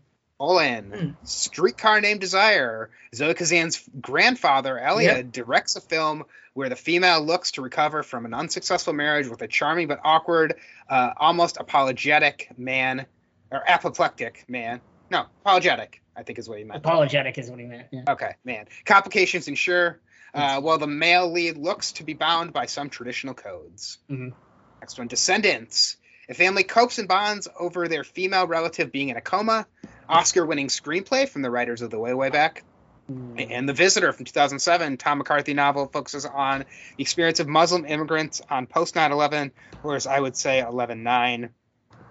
Olin, 0.49 0.91
Hmm. 0.91 1.26
Streetcar 1.26 1.99
Named 2.02 2.22
Desire. 2.22 2.90
Zoe 3.14 3.34
Kazan's 3.34 3.84
grandfather, 3.99 4.80
Elia, 4.80 5.24
directs 5.24 5.76
a 5.76 5.82
film 5.82 6.24
where 6.53 6.70
the 6.70 6.76
female 6.76 7.22
looks 7.22 7.52
to 7.52 7.61
recover 7.61 8.03
from 8.03 8.26
an 8.26 8.34
unsuccessful 8.34 8.94
marriage 8.94 9.28
with 9.28 9.41
a 9.41 9.48
charming 9.48 9.88
but 9.88 9.99
awkward, 10.03 10.56
uh, 10.90 11.11
almost 11.18 11.57
apologetic 11.57 12.49
man, 12.57 13.06
or 13.52 13.61
apoplectic 13.68 14.45
man. 14.48 14.80
No, 15.11 15.26
apologetic, 15.41 16.02
I 16.16 16.24
think 16.24 16.40
is 16.40 16.48
what 16.48 16.57
he 16.57 16.64
meant. 16.64 16.78
Apologetic 16.80 17.38
is 17.38 17.49
what 17.49 17.60
he 17.60 17.66
meant. 17.66 17.88
Yeah. 17.91 18.03
Okay, 18.07 18.36
man. 18.45 18.68
Complications 18.86 19.48
ensure, 19.48 19.99
uh, 20.34 20.61
while 20.61 20.78
the 20.78 20.88
male 20.88 21.30
lead 21.32 21.57
looks 21.57 21.94
to 21.94 22.03
be 22.03 22.14
bound 22.14 22.53
by 22.53 22.66
some 22.68 22.90
traditional 22.90 23.34
codes. 23.34 23.98
Mhm. 24.10 24.34
Next 24.80 24.98
one, 24.98 25.07
Descendants. 25.07 25.98
A 26.30 26.34
family 26.36 26.64
copes 26.64 26.99
and 26.99 27.07
bonds 27.07 27.48
over 27.60 27.88
their 27.88 28.03
female 28.03 28.45
relative 28.45 28.91
being 28.91 29.10
in 29.10 29.18
a 29.18 29.22
coma. 29.22 29.66
Oscar-winning 30.10 30.68
screenplay 30.68 31.30
from 31.30 31.44
the 31.44 31.52
writers 31.52 31.81
of 31.81 31.91
The 31.91 31.99
Way 31.99 32.14
Way 32.14 32.30
Back. 32.30 32.64
And 33.10 33.68
The 33.68 33.73
Visitor 33.73 34.14
from 34.14 34.26
2007, 34.26 34.98
Tom 34.98 35.18
McCarthy 35.18 35.56
novel 35.56 35.88
focuses 35.88 36.26
on 36.26 36.65
the 36.95 37.02
experience 37.02 37.40
of 37.40 37.48
Muslim 37.48 37.86
immigrants 37.86 38.40
on 38.48 38.68
post 38.68 38.94
9/11, 38.94 39.49
whereas 39.81 40.06
I 40.06 40.19
would 40.19 40.38
say 40.38 40.61
11/9 40.61 41.49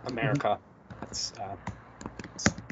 America. 0.06 0.58
That's 1.00 1.32
uh, 1.38 1.54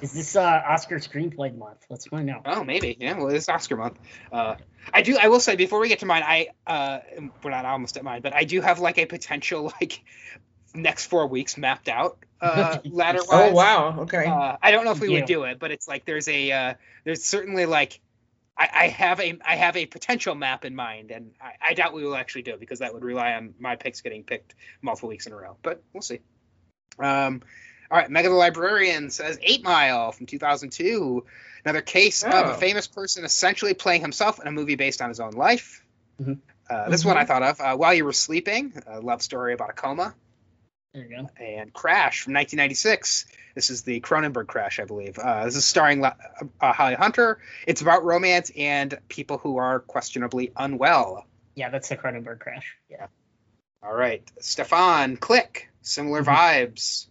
Is 0.03 0.12
this 0.12 0.35
uh, 0.35 0.62
Oscar 0.69 0.97
screenplay 0.97 1.57
month? 1.57 1.85
Let's 1.89 2.07
find 2.07 2.28
out. 2.28 2.43
Oh, 2.47 2.65
maybe. 2.65 2.97
Yeah. 2.98 3.16
Well, 3.16 3.28
it's 3.28 3.48
Oscar 3.48 3.77
month. 3.77 3.97
Uh, 4.32 4.57
I 4.93 5.03
do. 5.03 5.16
I 5.16 5.28
will 5.28 5.40
say 5.40 5.55
before 5.55 5.78
we 5.78 5.89
get 5.89 6.01
to 6.01 6.07
mine, 6.07 6.24
I 6.27 6.48
uh, 6.66 6.98
we're 7.44 7.53
not 7.53 7.65
almost 7.65 7.97
at 7.97 8.03
mine, 8.03 8.23
but 8.23 8.35
I 8.35 8.43
do 8.43 8.61
have 8.61 8.81
like 8.81 8.98
a 8.98 9.07
potential 9.07 9.73
like 9.81 10.03
next 10.74 11.07
four 11.07 11.28
weeks 11.28 11.57
mapped 11.57 11.89
out 11.89 12.19
uh, 12.40 12.78
ladder 12.84 13.20
wise. 13.28 13.50
Oh 13.50 13.52
wow. 13.52 14.00
Okay. 14.00 14.26
Uh, 14.26 14.56
I 14.62 14.70
don't 14.70 14.84
know 14.84 14.92
if 14.92 15.00
we 15.00 15.08
Yeah. 15.08 15.20
would 15.20 15.26
do 15.26 15.44
it, 15.44 15.58
but 15.58 15.70
it's 15.70 15.88
like 15.88 16.04
there's 16.04 16.28
a 16.28 16.52
uh, 16.52 16.74
there's 17.04 17.24
certainly 17.24 17.66
like 17.66 18.00
I, 18.58 18.68
I 18.72 18.88
have 18.88 19.20
a 19.20 19.38
I 19.44 19.56
have 19.56 19.76
a 19.76 19.86
potential 19.86 20.34
map 20.34 20.64
in 20.64 20.74
mind, 20.74 21.10
and 21.10 21.32
I, 21.40 21.52
I 21.70 21.74
doubt 21.74 21.92
we 21.94 22.04
will 22.04 22.16
actually 22.16 22.42
do 22.42 22.52
it 22.54 22.60
because 22.60 22.78
that 22.80 22.94
would 22.94 23.04
rely 23.04 23.32
on 23.34 23.54
my 23.58 23.76
picks 23.76 24.00
getting 24.00 24.22
picked 24.24 24.54
multiple 24.82 25.08
weeks 25.08 25.26
in 25.26 25.32
a 25.32 25.36
row. 25.36 25.56
But 25.62 25.82
we'll 25.92 26.02
see. 26.02 26.20
Um, 26.98 27.42
all 27.90 27.98
right, 27.98 28.10
Mega 28.10 28.28
the 28.30 28.34
Librarian 28.34 29.10
says 29.10 29.38
Eight 29.42 29.62
Mile 29.62 30.10
from 30.12 30.26
2002, 30.26 31.24
another 31.64 31.82
case 31.82 32.22
of 32.24 32.32
Oh. 32.32 32.50
a 32.52 32.54
famous 32.54 32.86
person 32.86 33.24
essentially 33.24 33.74
playing 33.74 34.00
himself 34.00 34.40
in 34.40 34.46
a 34.46 34.50
movie 34.52 34.74
based 34.76 35.02
on 35.02 35.08
his 35.10 35.20
own 35.20 35.32
life. 35.32 35.84
Mhm. 36.20 36.38
Uh, 36.68 36.88
this 36.88 37.04
one 37.04 37.16
I 37.16 37.24
thought 37.24 37.42
of 37.44 37.60
uh, 37.60 37.76
while 37.76 37.94
you 37.94 38.04
were 38.04 38.12
sleeping, 38.12 38.72
a 38.86 39.00
love 39.00 39.22
story 39.22 39.52
about 39.52 39.70
a 39.70 39.72
coma 39.74 40.14
There 40.97 41.05
you 41.05 41.10
go. 41.16 41.28
and 41.44 41.70
Crash 41.74 42.23
from 42.23 42.32
1996. 42.32 43.27
This 43.55 43.68
is 43.68 43.82
the 43.82 44.01
Cronenberg 44.01 44.47
Crash, 44.47 44.81
I 44.81 44.85
believe. 44.86 45.18
Uh, 45.18 45.44
this 45.44 45.55
is 45.56 45.64
starring 45.66 46.01
La- 46.01 46.14
uh, 46.59 46.73
Holly 46.73 46.94
Hunter. 46.94 47.39
It's 47.66 47.82
about 47.82 48.02
romance 48.05 48.51
and 48.56 48.98
people 49.09 49.36
who 49.36 49.59
are 49.59 49.81
questionably 49.81 50.52
unwell. 50.56 51.27
Yeah, 51.55 51.68
that's 51.68 51.90
the 51.90 51.97
Cronenberg 51.98 52.40
crash. 52.40 52.77
Yeah. 52.89 53.09
All 53.82 53.94
right, 53.94 54.23
Stefan, 54.40 55.18
Click, 55.18 55.68
similar 55.82 56.23
Mhm. 56.23 56.35
vibes. 56.35 57.06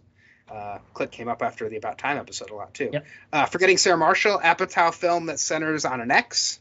Uh, 0.50 0.78
Click 0.94 1.12
came 1.12 1.28
up 1.28 1.42
after 1.42 1.68
the 1.68 1.76
About 1.76 1.96
Time 1.98 2.18
episode 2.18 2.50
a 2.50 2.54
lot 2.56 2.74
too. 2.74 2.90
Yep. 2.92 3.06
Uh, 3.32 3.46
Forgetting 3.46 3.78
Sarah 3.78 3.96
Marshall, 3.96 4.38
Apatow 4.40 4.92
film 4.92 5.26
that 5.26 5.38
centers 5.40 5.84
on 5.84 6.00
an 6.00 6.10
ex. 6.10 6.60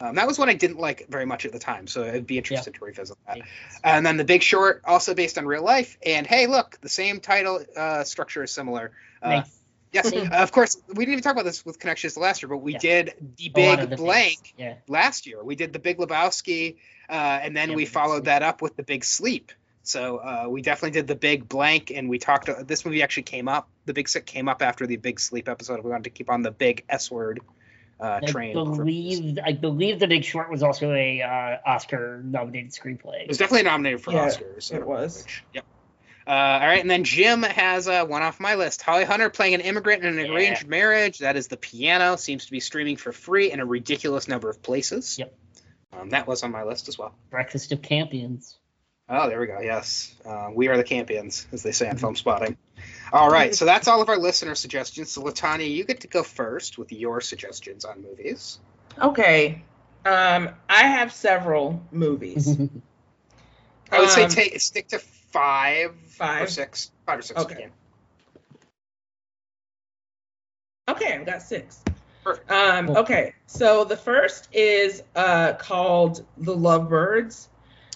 Um, 0.00 0.14
that 0.16 0.26
was 0.26 0.38
one 0.38 0.48
I 0.48 0.54
didn't 0.54 0.78
like 0.78 1.06
very 1.08 1.26
much 1.26 1.44
at 1.46 1.52
the 1.52 1.58
time, 1.58 1.86
so 1.86 2.04
I'd 2.04 2.26
be 2.26 2.38
interesting 2.38 2.72
to 2.74 2.84
revisit 2.84 3.16
that. 3.26 3.38
And 3.82 4.04
then 4.04 4.16
The 4.16 4.24
Big 4.24 4.42
Short, 4.42 4.82
also 4.84 5.14
based 5.14 5.38
on 5.38 5.46
real 5.46 5.64
life. 5.64 5.96
And 6.04 6.26
hey, 6.26 6.46
look, 6.46 6.78
the 6.80 6.88
same 6.88 7.20
title 7.20 7.64
uh, 7.76 8.04
structure 8.04 8.42
is 8.42 8.50
similar. 8.50 8.92
Uh, 9.22 9.28
Nice. 9.28 9.56
Yes, 9.92 10.12
uh, 10.12 10.28
of 10.34 10.52
course. 10.52 10.76
We 10.86 11.04
didn't 11.04 11.14
even 11.14 11.22
talk 11.24 11.32
about 11.32 11.44
this 11.44 11.66
with 11.66 11.80
connections 11.80 12.16
last 12.16 12.42
year, 12.42 12.48
but 12.48 12.58
we 12.58 12.74
Yeah. 12.74 12.78
did 12.78 13.14
the 13.36 13.48
big 13.48 13.90
the 13.90 13.96
blank. 13.96 14.54
Yeah. 14.56 14.74
last 14.86 15.26
year. 15.26 15.42
We 15.42 15.56
did 15.56 15.72
the 15.72 15.80
Big 15.80 15.98
Lebowski, 15.98 16.76
uh, 17.08 17.12
and 17.12 17.56
then 17.56 17.70
Yeah, 17.70 17.74
we 17.76 17.86
followed 17.86 18.18
Sleep. 18.18 18.24
that 18.26 18.42
up 18.44 18.62
with 18.62 18.76
the 18.76 18.84
Big 18.84 19.04
Sleep. 19.04 19.50
So 19.82 20.18
uh, 20.18 20.46
we 20.48 20.62
definitely 20.62 20.92
did 20.92 21.08
the 21.08 21.16
Big 21.16 21.48
Blank, 21.48 21.90
and 21.90 22.08
we 22.08 22.18
talked. 22.20 22.48
This 22.68 22.84
movie 22.84 23.02
actually 23.02 23.24
came 23.24 23.48
up. 23.48 23.68
The 23.86 23.92
Big 23.92 24.08
Sick 24.08 24.26
came 24.26 24.48
up 24.48 24.62
after 24.62 24.86
the 24.86 24.94
Big 24.96 25.18
Sleep 25.18 25.48
episode. 25.48 25.82
We 25.82 25.90
wanted 25.90 26.04
to 26.04 26.10
keep 26.10 26.30
on 26.30 26.42
the 26.42 26.52
Big 26.52 26.84
S 26.88 27.10
word 27.10 27.40
uh, 28.00 28.20
I 28.22 28.52
believe 28.52 29.38
I 29.44 29.52
believe 29.52 29.98
The 29.98 30.06
Big 30.06 30.24
Short 30.24 30.50
was 30.50 30.62
also 30.62 30.92
a 30.92 31.22
uh, 31.22 31.56
Oscar 31.70 32.22
nominated 32.24 32.70
screenplay. 32.72 33.22
It 33.22 33.28
was 33.28 33.38
definitely 33.38 33.64
nominated 33.64 34.02
for 34.02 34.12
Yeah, 34.12 34.28
Oscars. 34.28 34.72
it 34.72 34.86
was. 34.86 35.22
Which- 35.24 35.44
yep. 35.54 35.64
Uh, 36.26 36.30
all 36.32 36.66
right, 36.66 36.80
and 36.80 36.88
then 36.90 37.02
Jim 37.02 37.42
has 37.42 37.88
uh, 37.88 38.04
one 38.04 38.22
off 38.22 38.38
my 38.38 38.54
list. 38.54 38.82
Holly 38.82 39.04
Hunter 39.04 39.30
playing 39.30 39.54
an 39.54 39.62
immigrant 39.62 40.04
in 40.04 40.16
an 40.18 40.26
Yeah. 40.26 40.32
arranged 40.32 40.66
marriage. 40.68 41.18
That 41.18 41.36
is 41.36 41.48
the 41.48 41.56
piano. 41.56 42.14
Seems 42.16 42.44
to 42.44 42.52
be 42.52 42.60
streaming 42.60 42.96
for 42.96 43.10
free 43.10 43.50
in 43.50 43.58
a 43.58 43.66
ridiculous 43.66 44.28
number 44.28 44.48
of 44.48 44.62
places. 44.62 45.18
Yep. 45.18 45.34
Um, 45.92 46.10
that 46.10 46.28
was 46.28 46.44
on 46.44 46.52
my 46.52 46.62
list 46.62 46.86
as 46.88 46.96
well. 46.96 47.14
Breakfast 47.30 47.72
of 47.72 47.82
Champions. 47.82 48.56
Oh, 49.12 49.28
there 49.28 49.40
we 49.40 49.46
go. 49.48 49.58
Yes, 49.60 50.14
uh, 50.24 50.50
we 50.54 50.68
are 50.68 50.76
the 50.76 50.84
champions, 50.84 51.46
as 51.52 51.62
they 51.64 51.72
say 51.72 51.86
Mm-hmm. 51.86 51.94
on 51.94 51.98
film 51.98 52.16
spotting. 52.16 52.56
All 53.12 53.28
right, 53.28 53.52
so 53.54 53.64
that's 53.64 53.88
all 53.88 54.00
of 54.00 54.08
our 54.08 54.16
listener 54.16 54.54
suggestions. 54.54 55.10
So, 55.10 55.22
LaTonya, 55.22 55.68
you 55.68 55.84
get 55.84 56.00
to 56.02 56.06
go 56.08 56.22
first 56.22 56.78
with 56.78 56.92
your 56.92 57.20
suggestions 57.20 57.84
on 57.84 58.02
movies. 58.02 58.60
Okay. 58.98 59.62
Um, 60.04 60.50
I 60.68 60.84
have 60.84 61.12
several 61.12 61.82
movies. 61.90 62.56
I 63.92 63.98
would 64.00 64.10
say 64.10 64.24
Um, 64.24 64.30
take 64.30 64.60
stick 64.60 64.88
to 64.88 65.00
five, 65.00 65.96
five 66.06 66.44
or 66.44 66.46
six, 66.46 66.92
five 67.04 67.18
or 67.18 67.22
six. 67.22 67.40
Okay. 67.42 67.54
can. 67.56 67.72
Okay, 70.88 71.14
I've 71.14 71.26
got 71.26 71.42
six. 71.42 71.82
Perfect. 72.22 72.50
Um, 72.50 72.86
Cool. 72.86 72.96
okay, 72.98 73.34
so 73.46 73.84
the 73.84 73.96
first 73.96 74.48
is 74.52 75.02
uh, 75.16 75.54
called 75.54 76.24
The 76.38 76.54
Lovebirds. 76.54 77.48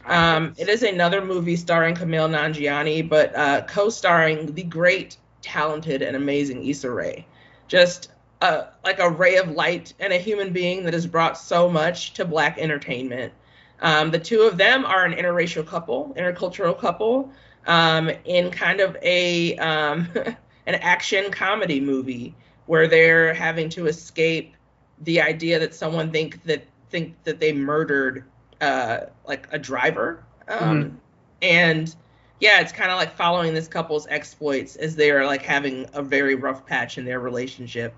Um, 0.06 0.54
it 0.58 0.68
is 0.68 0.82
another 0.82 1.24
movie 1.24 1.56
starring 1.56 1.94
Kumail 1.94 2.28
Nanjiani, 2.28 3.08
but 3.08 3.34
uh, 3.34 3.62
co-starring 3.62 4.54
the 4.54 4.62
great, 4.62 5.16
talented, 5.42 6.02
and 6.02 6.16
amazing 6.16 6.66
Issa 6.66 6.90
Rae. 6.90 7.26
Just 7.68 8.10
uh, 8.42 8.66
like 8.84 8.98
a 8.98 9.08
ray 9.08 9.36
of 9.36 9.50
light 9.50 9.94
and 10.00 10.12
a 10.12 10.18
human 10.18 10.52
being 10.52 10.84
that 10.84 10.92
has 10.92 11.06
brought 11.06 11.38
so 11.38 11.68
much 11.70 12.12
to 12.14 12.24
Black 12.24 12.58
entertainment. 12.58 13.32
Um, 13.80 14.10
the 14.10 14.18
two 14.18 14.42
of 14.42 14.56
them 14.56 14.84
are 14.84 15.04
an 15.04 15.12
interracial 15.12 15.66
couple, 15.66 16.14
intercultural 16.16 16.78
couple, 16.78 17.32
um, 17.66 18.10
in 18.24 18.50
kind 18.50 18.80
of 18.80 18.96
a 19.02 19.56
um, 19.56 20.08
an 20.66 20.74
action 20.76 21.30
comedy 21.30 21.80
movie 21.80 22.34
where 22.66 22.86
they're 22.86 23.34
having 23.34 23.68
to 23.70 23.86
escape 23.86 24.54
the 25.02 25.20
idea 25.20 25.58
that 25.58 25.74
someone 25.74 26.10
think 26.10 26.42
that 26.44 26.64
think 26.90 27.14
that 27.24 27.40
they 27.40 27.52
murdered 27.52 28.24
uh, 28.60 29.00
like 29.26 29.48
a 29.52 29.58
driver, 29.58 30.24
um, 30.48 31.00
and 31.42 31.94
yeah, 32.40 32.60
it's 32.60 32.72
kind 32.72 32.90
of 32.90 32.98
like 32.98 33.14
following 33.16 33.54
this 33.54 33.68
couple's 33.68 34.06
exploits 34.08 34.76
as 34.76 34.96
they 34.96 35.10
are 35.10 35.24
like 35.24 35.42
having 35.42 35.86
a 35.94 36.02
very 36.02 36.34
rough 36.34 36.66
patch 36.66 36.98
in 36.98 37.04
their 37.04 37.20
relationship 37.20 37.94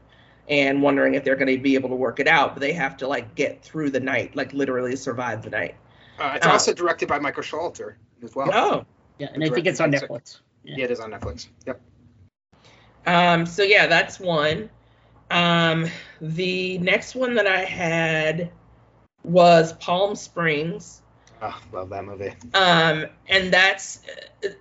and 0.49 0.81
wondering 0.83 1.15
if 1.15 1.25
they're 1.25 1.37
going 1.37 1.55
to 1.55 1.59
be 1.61 1.75
able 1.75 1.89
to 1.89 1.95
work 1.97 2.21
it 2.21 2.29
out, 2.29 2.55
but 2.55 2.61
they 2.61 2.73
have 2.73 2.97
to 2.99 3.09
like 3.09 3.35
get 3.35 3.63
through 3.63 3.91
the 3.91 3.99
night, 4.01 4.37
like 4.37 4.53
literally 4.53 4.95
survive 4.95 5.43
the 5.43 5.51
night. 5.51 5.75
Uh, 6.19 6.35
it's 6.37 6.47
Uh, 6.47 6.51
also 6.51 6.73
directed 6.73 7.09
by 7.09 7.19
Michael 7.19 7.43
Showalter 7.43 7.95
as 8.23 8.35
well. 8.35 8.51
Oh, 8.53 8.85
Yeah, 9.19 9.29
and 9.33 9.43
I 9.43 9.49
think 9.49 9.67
it's 9.67 9.81
on 9.81 9.91
Directed 9.91 10.11
Netflix. 10.11 10.41
Yeah, 10.63 10.85
it 10.85 10.91
is 10.91 11.01
on 11.01 11.11
Netflix. 11.11 11.49
Yep. 11.67 11.81
Um, 13.07 13.47
so 13.47 13.63
yeah, 13.63 13.87
that's 13.87 14.21
one. 14.21 14.71
Um, 15.31 15.89
the 16.21 16.79
next 16.79 17.15
one 17.15 17.35
that 17.35 17.47
I 17.47 17.65
had 17.65 18.51
was 19.27 19.73
Palm 19.75 20.15
Springs. 20.15 21.03
Oh, 21.43 21.61
love 21.73 21.91
that 21.91 22.05
movie. 22.05 22.33
Um, 22.55 23.07
and 23.29 23.53
that's 23.53 24.01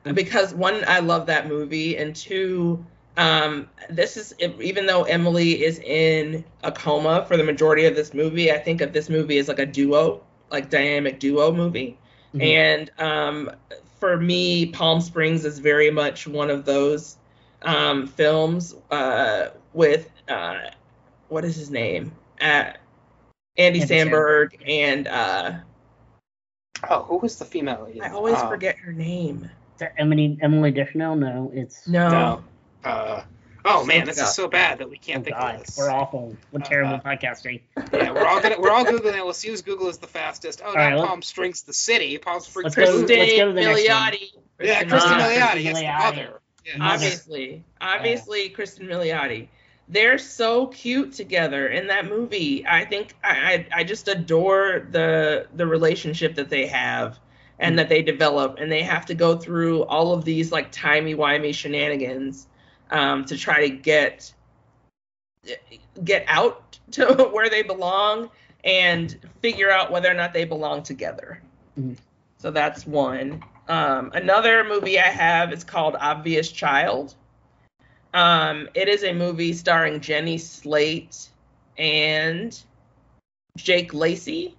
uh, 0.05 0.11
because 0.13 0.53
one, 0.53 0.83
I 0.87 0.99
love 0.99 1.27
that 1.27 1.47
movie, 1.47 1.97
and 1.97 2.15
two, 2.15 2.85
um, 3.15 3.69
this 3.89 4.17
is 4.17 4.35
even 4.39 4.85
though 4.85 5.03
Emily 5.03 5.63
is 5.63 5.79
in 5.79 6.43
a 6.63 6.71
coma 6.71 7.25
for 7.27 7.37
the 7.37 7.43
majority 7.43 7.85
of 7.85 7.95
this 7.95 8.13
movie, 8.13 8.51
I 8.51 8.57
think 8.57 8.81
of 8.81 8.91
this 8.91 9.09
movie 9.09 9.37
as 9.37 9.47
like 9.47 9.59
a 9.59 9.65
duo, 9.65 10.21
like 10.51 10.69
dynamic 10.69 11.19
duo 11.19 11.51
movie. 11.53 11.97
Mhm. 12.33 12.41
And 12.43 12.91
um, 12.99 13.51
for 13.99 14.17
me, 14.17 14.65
Palm 14.67 14.99
Springs 14.99 15.45
is 15.45 15.59
very 15.59 15.91
much 15.91 16.27
one 16.27 16.49
of 16.49 16.65
those 16.65 17.15
um, 17.61 18.07
films 18.07 18.75
uh, 18.91 19.49
with 19.73 20.09
uh, 20.27 20.57
what 21.29 21.45
is 21.45 21.55
his 21.55 21.71
name? 21.71 22.11
Uh, 22.41 22.71
Andy, 23.57 23.81
Andy 23.81 23.93
Samberg, 23.93 24.57
and 24.67 25.07
uh, 25.07 25.51
Oh, 26.89 27.03
who 27.03 27.17
was 27.17 27.37
the 27.39 27.45
female 27.45 27.87
lead? 27.89 28.01
I 28.01 28.09
always 28.09 28.35
Oh, 28.37 28.49
forget 28.49 28.77
her 28.77 28.91
name. 28.91 29.49
Is 29.75 29.79
that 29.79 29.93
Emily 29.97 30.37
Emily 30.41 30.71
Deschanel? 30.71 31.15
No, 31.15 31.51
it's 31.53 31.87
No. 31.87 32.09
No. 32.09 32.43
Uh, 32.83 33.23
oh 33.63 33.83
man, 33.85 34.05
this 34.05 34.17
Look 34.17 34.25
it 34.25 34.29
is 34.29 34.35
so 34.35 34.47
bad 34.47 34.77
that 34.79 34.89
we 34.89 34.97
oh 34.97 34.99
can't 35.01 35.23
think 35.23 35.35
god, 35.35 35.55
of 35.55 35.65
this. 35.65 35.77
we're 35.77 35.89
awful. 35.89 36.35
We're 36.51 36.59
terrible 36.59 36.95
Uh, 36.95 36.99
podcasting. 37.01 37.61
Yeah, 37.91 38.11
we're 38.11 38.25
all 38.27 38.41
gonna 38.41 38.59
we're 38.59 38.69
all 38.71 38.85
googling 38.85 39.15
it. 39.17 39.23
We'll 39.23 39.33
see 39.33 39.49
whose 39.49 39.61
Google 39.63 39.87
is 39.87 39.97
the 39.97 40.07
fastest. 40.07 40.61
Oh, 40.63 40.67
All 40.69 40.73
right, 40.75 40.97
Palm 40.97 41.21
Springs, 41.21 41.63
the 41.63 41.73
city. 41.73 42.17
Palm 42.17 42.41
Springs. 42.41 42.65
Let's 42.65 42.75
go- 42.75 43.03
Kristen 43.03 43.17
let's 43.17 43.37
go 43.37 43.47
to 43.47 43.53
the 43.53 43.61
next 43.61 43.89
one. 43.89 44.13
Yeah, 44.59 44.83
Kristen 44.83 44.89
Kristen 44.89 45.17
Milioti. 45.17 45.53
Milioti. 45.53 45.63
Yes, 45.63 45.73
the 45.73 45.85
Milioti. 45.85 45.97
mother. 45.97 46.41
Yeah. 46.65 46.77
Mother. 46.77 46.93
Obviously, 46.93 47.63
obviously, 47.81 48.49
Kristen 48.49 48.87
Milioti. 48.87 49.47
They're 49.87 50.17
so 50.17 50.67
cute 50.67 51.13
together 51.13 51.67
in 51.67 51.87
that 51.87 52.05
movie. 52.07 52.65
I 52.67 52.85
think 52.85 53.15
I, 53.23 53.67
I 53.73 53.79
I 53.79 53.83
just 53.83 54.07
adore 54.07 54.87
the 54.91 55.47
the 55.55 55.67
relationship 55.67 56.35
that 56.35 56.49
they 56.49 56.65
have 56.67 57.19
and 57.59 57.77
that 57.79 57.89
they 57.89 58.01
develop, 58.01 58.57
and 58.59 58.71
they 58.71 58.81
have 58.83 59.05
to 59.05 59.13
go 59.13 59.37
through 59.37 59.83
all 59.83 60.11
of 60.13 60.25
these 60.25 60.51
like 60.51 60.71
timey 60.71 61.15
wimey 61.15 61.53
shenanigans 61.53 62.47
um, 62.91 63.25
to 63.25 63.37
try 63.37 63.67
to 63.67 63.69
get 63.75 64.33
get 66.03 66.25
out 66.27 66.79
to 66.91 67.05
where 67.33 67.49
they 67.49 67.63
belong 67.63 68.29
and 68.63 69.17
figure 69.41 69.71
out 69.71 69.91
whether 69.91 70.09
or 70.09 70.13
not 70.15 70.33
they 70.33 70.45
belong 70.45 70.81
together. 70.83 71.41
Mhm. 71.77 71.97
So 72.37 72.51
that's 72.51 72.85
one. 72.85 73.43
Um, 73.67 74.11
another 74.13 74.63
movie 74.63 74.99
I 74.99 75.07
have 75.09 75.51
is 75.53 75.63
called 75.63 75.95
Obvious 75.99 76.51
Child. 76.51 77.15
Um, 78.15 78.69
it 78.73 78.87
is 78.87 79.03
a 79.03 79.13
movie 79.13 79.51
starring 79.51 79.99
Jenny 79.99 80.37
Slate 80.37 81.27
and 81.77 82.57
Jake 83.57 83.93
Lacy. 83.93 84.55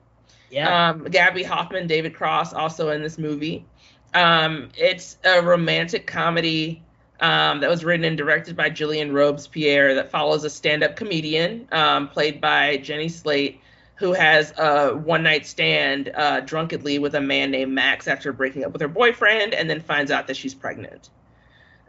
Yeah. 0.51 0.91
Um, 0.91 1.05
Gaby 1.05 1.43
Hoffmann, 1.43 1.87
David 1.87 2.15
Cross, 2.15 2.53
also 2.53 2.91
in 2.91 3.03
this 3.03 3.16
movie. 3.16 3.65
Um, 4.12 4.69
it's 4.77 5.16
a 5.24 5.41
romantic 5.41 6.07
comedy 6.07 6.83
um, 7.20 7.61
that 7.61 7.70
was 7.70 7.83
written 7.83 8.05
and 8.05 8.19
directed 8.19 8.57
by 8.57 8.69
Gillian 8.69 9.12
Robespierre 9.12 9.95
that 9.95 10.11
follows 10.11 10.45
a 10.45 10.51
stand-up 10.51 10.95
comedian 10.95 11.66
um, 11.73 12.09
played 12.09 12.43
by 12.43 12.77
Jenny 12.77 13.09
Slate, 13.09 13.59
who 13.95 14.12
has 14.12 14.53
a 14.59 14.91
one-night 14.95 15.47
stand 15.47 16.12
uh, 16.15 16.41
drunkenly 16.41 16.99
with 16.99 17.15
a 17.15 17.23
man 17.23 17.51
named 17.51 17.73
Max 17.73 18.07
after 18.07 18.35
breaking 18.35 18.65
up 18.65 18.73
with 18.73 18.83
her 18.83 18.89
boyfriend, 18.89 19.55
and 19.55 19.70
then 19.70 19.81
finds 19.81 20.11
out 20.11 20.27
that 20.27 20.37
she's 20.37 20.55
pregnant. 20.55 21.09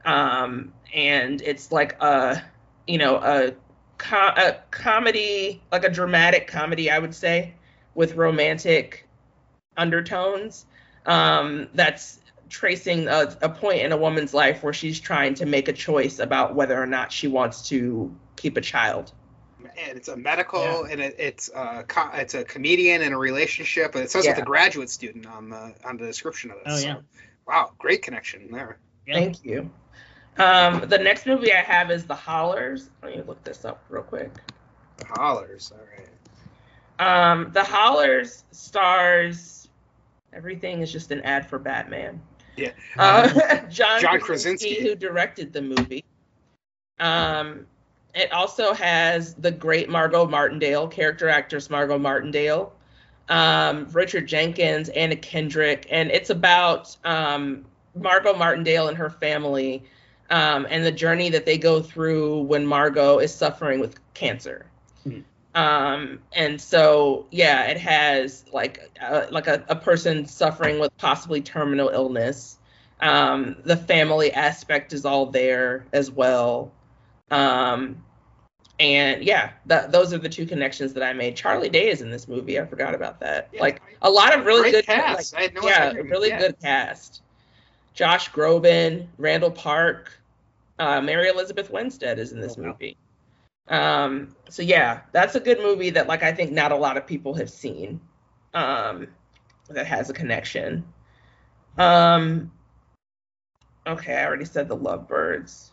Um, 0.07 0.73
and 0.93 1.41
it's 1.41 1.71
like 1.71 2.01
a, 2.01 2.41
you 2.87 2.97
know, 2.97 3.17
a, 3.17 3.53
co- 3.97 4.33
a 4.37 4.55
comedy, 4.71 5.61
like 5.71 5.83
a 5.83 5.89
dramatic 5.89 6.47
comedy, 6.47 6.89
I 6.89 6.97
would 6.97 7.13
say 7.13 7.53
with 7.93 8.15
romantic 8.15 9.07
undertones 9.75 10.65
um, 11.05 11.67
that's 11.73 12.19
tracing 12.49 13.07
a, 13.09 13.37
a 13.41 13.49
point 13.49 13.81
in 13.81 13.91
a 13.91 13.97
woman's 13.97 14.33
life 14.33 14.63
where 14.63 14.71
she's 14.73 14.99
trying 14.99 15.33
to 15.35 15.45
make 15.45 15.67
a 15.67 15.73
choice 15.73 16.19
about 16.19 16.55
whether 16.55 16.81
or 16.81 16.87
not 16.87 17.11
she 17.11 17.27
wants 17.27 17.67
to 17.69 18.15
keep 18.37 18.55
a 18.55 18.61
child. 18.61 19.11
And 19.77 19.97
it's 19.97 20.07
a 20.07 20.15
medical, 20.15 20.61
Yeah. 20.61 20.91
and 20.91 21.01
it, 21.01 21.15
it's 21.19 21.49
a 21.53 21.83
co- 21.87 22.11
it's 22.13 22.33
a 22.33 22.43
comedian 22.45 23.01
in 23.01 23.11
a 23.11 23.17
relationship, 23.17 23.95
and 23.95 24.03
it 24.03 24.11
says 24.11 24.25
Yeah. 24.25 24.31
with 24.31 24.39
a 24.39 24.45
graduate 24.45 24.89
student 24.89 25.25
on 25.25 25.49
the 25.49 25.75
on 25.83 25.97
the 25.97 26.05
description 26.05 26.51
of 26.51 26.57
this. 26.63 26.83
Oh, 26.83 26.87
yeah. 26.87 26.95
So, 26.95 27.01
wow, 27.47 27.71
great 27.77 28.01
connection 28.01 28.49
there. 28.51 28.77
yeah. 29.05 29.15
Thank 29.15 29.43
you. 29.43 29.69
Um, 30.39 30.87
the 30.87 30.97
next 30.97 31.25
movie 31.25 31.51
I 31.51 31.61
have 31.61 31.89
is 31.91 32.05
The 32.05 32.15
Hollars. 32.15 32.89
Let 33.01 33.15
me 33.15 33.23
look 33.23 33.43
this 33.43 33.65
up 33.65 33.83
real 33.89 34.03
quick. 34.03 34.31
The 34.97 35.05
Hollars, 35.05 35.71
all 35.73 35.85
right. 35.97 36.09
Um, 36.99 37.51
the 37.53 37.63
Hollars 37.63 38.43
stars. 38.51 39.69
Everything 40.33 40.81
is 40.81 40.91
just 40.91 41.11
an 41.11 41.21
ad 41.21 41.47
for 41.47 41.57
Batman. 41.57 42.21
Yeah. 42.55 42.71
Uh, 42.97 43.27
John, 43.69 44.01
John 44.01 44.19
Krasinski, 44.19 44.75
Krasinski. 44.75 44.81
who 44.81 44.95
directed 44.95 45.53
the 45.53 45.61
movie. 45.61 46.03
Um, 46.99 47.65
it 48.15 48.31
also 48.31 48.73
has 48.73 49.35
the 49.35 49.51
great 49.51 49.89
Margot 49.89 50.25
Martindale, 50.27 50.87
character 50.87 51.29
actress 51.29 51.69
Margot 51.69 51.99
Martindale, 51.99 52.73
um, 53.29 53.87
Richard 53.91 54.27
Jenkins, 54.27 54.89
Anna 54.89 55.15
Kendrick, 55.15 55.85
and 55.91 56.09
it's 56.09 56.31
about 56.31 56.97
um, 57.03 57.63
Margot 57.95 58.33
Martindale 58.33 58.87
and 58.87 58.97
her 58.97 59.09
family 59.09 59.83
um, 60.29 60.67
and 60.69 60.85
the 60.85 60.91
journey 60.91 61.29
that 61.29 61.45
they 61.45 61.57
go 61.57 61.81
through 61.81 62.41
when 62.41 62.65
Margot 62.65 63.19
is 63.19 63.33
suffering 63.33 63.79
with 63.79 63.99
cancer. 64.13 64.65
Mhm. 65.05 65.23
Um, 65.55 66.19
and 66.33 66.61
so, 66.61 67.25
yeah, 67.31 67.65
it 67.65 67.77
has 67.77 68.45
like 68.51 68.91
uh, 69.01 69.25
like 69.31 69.47
a, 69.47 69.63
a 69.69 69.75
person 69.75 70.25
suffering 70.25 70.79
with 70.79 70.95
possibly 70.97 71.41
terminal 71.41 71.89
illness. 71.89 72.57
Um, 72.99 73.57
the 73.63 73.77
family 73.77 74.31
aspect 74.33 74.93
is 74.93 75.05
all 75.05 75.27
there 75.27 75.85
as 75.93 76.11
well. 76.11 76.71
Um, 77.31 78.03
and 78.79 79.23
yeah, 79.23 79.51
that 79.65 79.91
those 79.91 80.13
are 80.13 80.19
the 80.19 80.29
two 80.29 80.45
connections 80.45 80.93
that 80.93 81.03
I 81.03 81.13
made. 81.13 81.35
Charlie 81.35 81.69
Day 81.69 81.89
is 81.89 82.01
in 82.01 82.11
this 82.11 82.27
movie. 82.27 82.59
I 82.59 82.65
forgot 82.65 82.93
about 82.93 83.19
that. 83.21 83.49
Yeah, 83.51 83.61
like 83.61 83.81
a 84.01 84.09
lot 84.09 84.37
of 84.37 84.45
really 84.45 84.71
good 84.71 84.85
cast. 84.85 85.33
like, 85.33 85.53
no 85.55 85.61
yeah, 85.63 85.91
really 85.93 86.29
Yeah. 86.29 86.39
good 86.39 86.59
cast. 86.59 87.21
Josh 87.97 88.29
Groban, 88.31 89.07
Randall 89.17 89.49
Park, 89.49 90.11
uh, 90.77 91.01
Mary 91.01 91.29
Elizabeth 91.29 91.71
Winstead 91.71 92.19
is 92.19 92.31
in 92.31 92.39
this 92.39 92.55
Oh, 92.55 92.61
wow. 92.61 92.67
movie. 92.69 92.95
Um, 93.69 94.35
so 94.49 94.61
yeah, 94.61 95.01
that's 95.11 95.33
a 95.33 95.39
good 95.39 95.57
movie 95.59 95.89
that 95.89 96.05
like 96.07 96.21
I 96.21 96.31
think 96.31 96.51
not 96.51 96.71
a 96.71 96.75
lot 96.75 96.95
of 96.95 97.07
people 97.07 97.33
have 97.33 97.49
seen. 97.49 97.99
Um, 98.53 99.07
that 99.69 99.87
has 99.87 100.11
a 100.11 100.13
connection. 100.13 100.85
Um, 101.79 102.51
okay, 103.87 104.15
I 104.15 104.25
already 104.25 104.45
said 104.45 104.69
the 104.69 104.77
Lovebirds. 104.77 105.71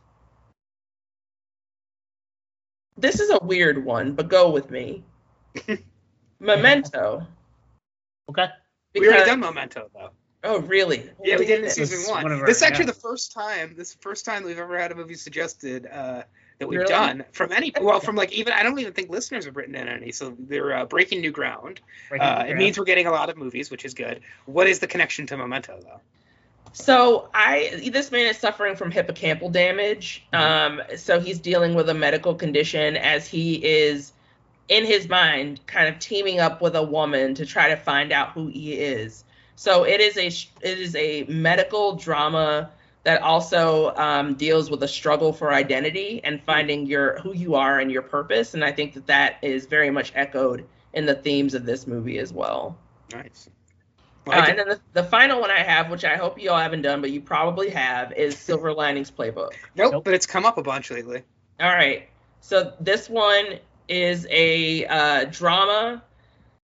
This 2.96 3.20
is 3.20 3.30
a 3.30 3.38
weird 3.44 3.84
one, 3.84 4.14
but 4.14 4.28
go 4.28 4.50
with 4.50 4.70
me. 4.70 5.04
Memento. 6.40 7.26
Okay. 8.30 8.46
we 8.94 9.06
already 9.08 9.26
done 9.26 9.40
Memento 9.40 9.90
though. 9.94 10.10
Oh, 10.44 10.60
really? 10.60 11.08
Yeah, 11.22 11.38
we 11.38 11.46
did 11.46 11.64
in 11.64 11.70
season 11.70 12.12
one. 12.12 12.22
one 12.22 12.32
our- 12.32 12.46
this 12.46 12.58
is 12.58 12.62
actually 12.62 12.84
yeah. 12.84 12.92
the 12.92 13.00
first 13.00 13.32
time. 13.32 13.74
This 13.76 13.88
is 13.88 13.94
the 13.94 14.02
first 14.02 14.24
time 14.24 14.44
we've 14.44 14.58
ever 14.58 14.78
had 14.78 14.92
a 14.92 14.94
movie 14.94 15.14
suggested 15.14 15.86
uh, 15.86 16.22
that 16.58 16.68
we've 16.68 16.80
Really? 16.80 16.88
done 16.92 17.24
from 17.32 17.50
any. 17.52 17.72
Well, 17.80 17.98
from 18.00 18.14
like 18.14 18.32
even 18.32 18.52
I 18.52 18.62
don't 18.62 18.78
even 18.78 18.92
think 18.92 19.10
listeners 19.10 19.46
have 19.46 19.56
written 19.56 19.74
in 19.74 19.88
any. 19.88 20.12
So 20.12 20.36
they're 20.38 20.76
uh, 20.76 20.84
breaking 20.84 21.22
new 21.22 21.32
ground. 21.32 21.80
Breaking 22.10 22.26
Uh, 22.28 22.40
it 22.40 22.44
ground. 22.44 22.58
means 22.58 22.78
we're 22.78 22.84
getting 22.84 23.06
a 23.06 23.10
lot 23.10 23.30
of 23.30 23.36
movies, 23.36 23.70
which 23.70 23.84
is 23.84 23.94
good. 23.94 24.20
What 24.44 24.66
is 24.66 24.78
the 24.80 24.86
connection 24.86 25.26
to 25.28 25.36
Memento 25.36 25.80
though? 25.82 26.00
So 26.72 27.28
I 27.32 27.88
this 27.92 28.10
man 28.12 28.26
is 28.26 28.36
suffering 28.36 28.76
from 28.76 28.92
hippocampal 28.92 29.50
damage. 29.50 30.24
Um, 30.32 30.82
so 30.96 31.20
he's 31.20 31.38
dealing 31.38 31.74
with 31.74 31.88
a 31.88 31.94
medical 31.94 32.34
condition 32.34 32.96
as 32.96 33.26
he 33.26 33.54
is 33.64 34.12
in 34.68 34.84
his 34.84 35.08
mind 35.08 35.60
kind 35.66 35.88
of 35.88 35.98
teaming 35.98 36.40
up 36.40 36.60
with 36.62 36.74
a 36.76 36.82
woman 36.82 37.34
to 37.36 37.46
try 37.46 37.68
to 37.68 37.76
find 37.76 38.12
out 38.12 38.32
who 38.32 38.46
he 38.48 38.74
is. 38.74 39.23
So 39.56 39.84
it 39.84 40.00
is 40.00 40.16
a 40.16 40.26
it 40.26 40.78
is 40.78 40.94
a 40.96 41.24
medical 41.24 41.96
drama 41.96 42.70
that 43.04 43.20
also 43.22 43.94
um, 43.96 44.34
deals 44.34 44.70
with 44.70 44.82
a 44.82 44.88
struggle 44.88 45.32
for 45.32 45.52
identity 45.52 46.20
and 46.24 46.42
finding 46.42 46.86
your 46.86 47.18
who 47.20 47.32
you 47.34 47.54
are 47.54 47.78
and 47.78 47.92
your 47.92 48.02
purpose. 48.02 48.54
And 48.54 48.64
I 48.64 48.72
think 48.72 48.94
that 48.94 49.06
that 49.08 49.36
is 49.42 49.66
very 49.66 49.90
much 49.90 50.12
echoed 50.14 50.64
in 50.92 51.06
the 51.06 51.14
themes 51.14 51.54
of 51.54 51.66
this 51.66 51.86
movie 51.86 52.18
as 52.18 52.32
well. 52.32 52.78
Nice. 53.12 53.48
Uh, 54.26 54.30
Like 54.30 54.48
and 54.48 54.58
then 54.58 54.68
the, 54.68 54.80
the 54.94 55.04
final 55.04 55.38
one 55.40 55.50
I 55.50 55.58
have, 55.58 55.90
which 55.90 56.04
I 56.04 56.16
hope 56.16 56.40
you 56.40 56.50
all 56.50 56.58
haven't 56.58 56.80
done, 56.82 57.02
but 57.02 57.10
you 57.10 57.20
probably 57.20 57.68
have, 57.70 58.12
is 58.12 58.38
Silver 58.38 58.72
Linings 58.72 59.10
Playbook. 59.10 59.52
nope, 59.76 59.92
Nope. 59.92 60.04
but 60.04 60.14
it's 60.14 60.26
come 60.26 60.46
up 60.46 60.56
a 60.56 60.62
bunch 60.62 60.90
lately. 60.90 61.22
All 61.60 61.68
right. 61.70 62.08
So 62.40 62.72
this 62.80 63.10
one 63.10 63.58
is 63.86 64.26
a 64.30 64.86
uh, 64.86 65.24
drama 65.26 66.02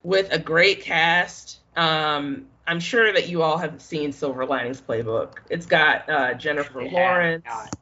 with 0.03 0.33
a 0.33 0.39
great 0.39 0.81
cast. 0.81 1.59
Um, 1.77 2.47
I'm 2.71 2.79
sure 2.79 3.13
that 3.13 3.29
you 3.29 3.43
all 3.43 3.59
have 3.59 3.83
seen 3.83 4.13
Silver 4.13 4.47
Linings 4.47 4.81
Playbook. 4.81 5.39
It's 5.51 5.67
got 5.67 6.09
uh, 6.09 6.35
Jennifer 6.35 6.83
I 6.83 6.85
have 6.85 6.93
Lawrence. 6.93 7.45
not. 7.45 7.77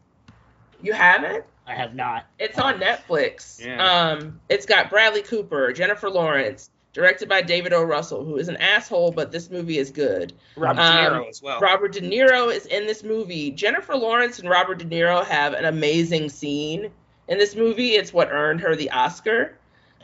You 0.81 0.95
haven't? 0.95 1.45
I 1.67 1.75
have 1.75 1.95
not. 1.95 2.25
It's 2.39 2.59
on 2.59 2.81
Netflix. 2.81 3.63
Yeah. 3.63 3.85
Um, 3.85 4.41
it's 4.49 4.65
got 4.65 4.89
Bradley 4.89 5.21
Cooper, 5.21 5.75
Jennifer 5.75 6.09
Lawrence, 6.09 6.71
directed 6.95 7.29
by 7.29 7.43
David 7.43 7.75
O. 7.75 7.83
Russell, 7.83 8.25
who 8.25 8.39
is 8.39 8.49
an 8.49 8.57
asshole, 8.57 9.13
but 9.13 9.31
this 9.31 9.51
movie 9.51 9.77
is 9.77 9.91
good. 9.91 10.33
Robert 10.57 10.81
Um, 10.81 10.97
De 10.97 11.11
Niro 11.11 11.29
as 11.29 11.43
well. 11.43 11.61
Robert 11.61 11.93
De 11.93 12.01
Niro 12.01 12.51
is 12.51 12.65
in 12.65 12.87
this 12.87 13.05
movie. 13.05 13.51
Jennifer 13.51 13.95
Lawrence 13.95 14.39
and 14.39 14.49
Robert 14.49 14.79
De 14.79 14.87
Niro 14.87 15.23
have 15.23 15.53
an 15.53 15.67
amazing 15.67 16.31
scene 16.31 16.91
in 17.29 17.37
this 17.37 17.55
movie. 17.55 17.91
It's 17.91 18.15
what 18.15 18.31
earned 18.33 18.63
her 18.63 18.75
the 18.75 18.91
Oscar. 18.93 19.55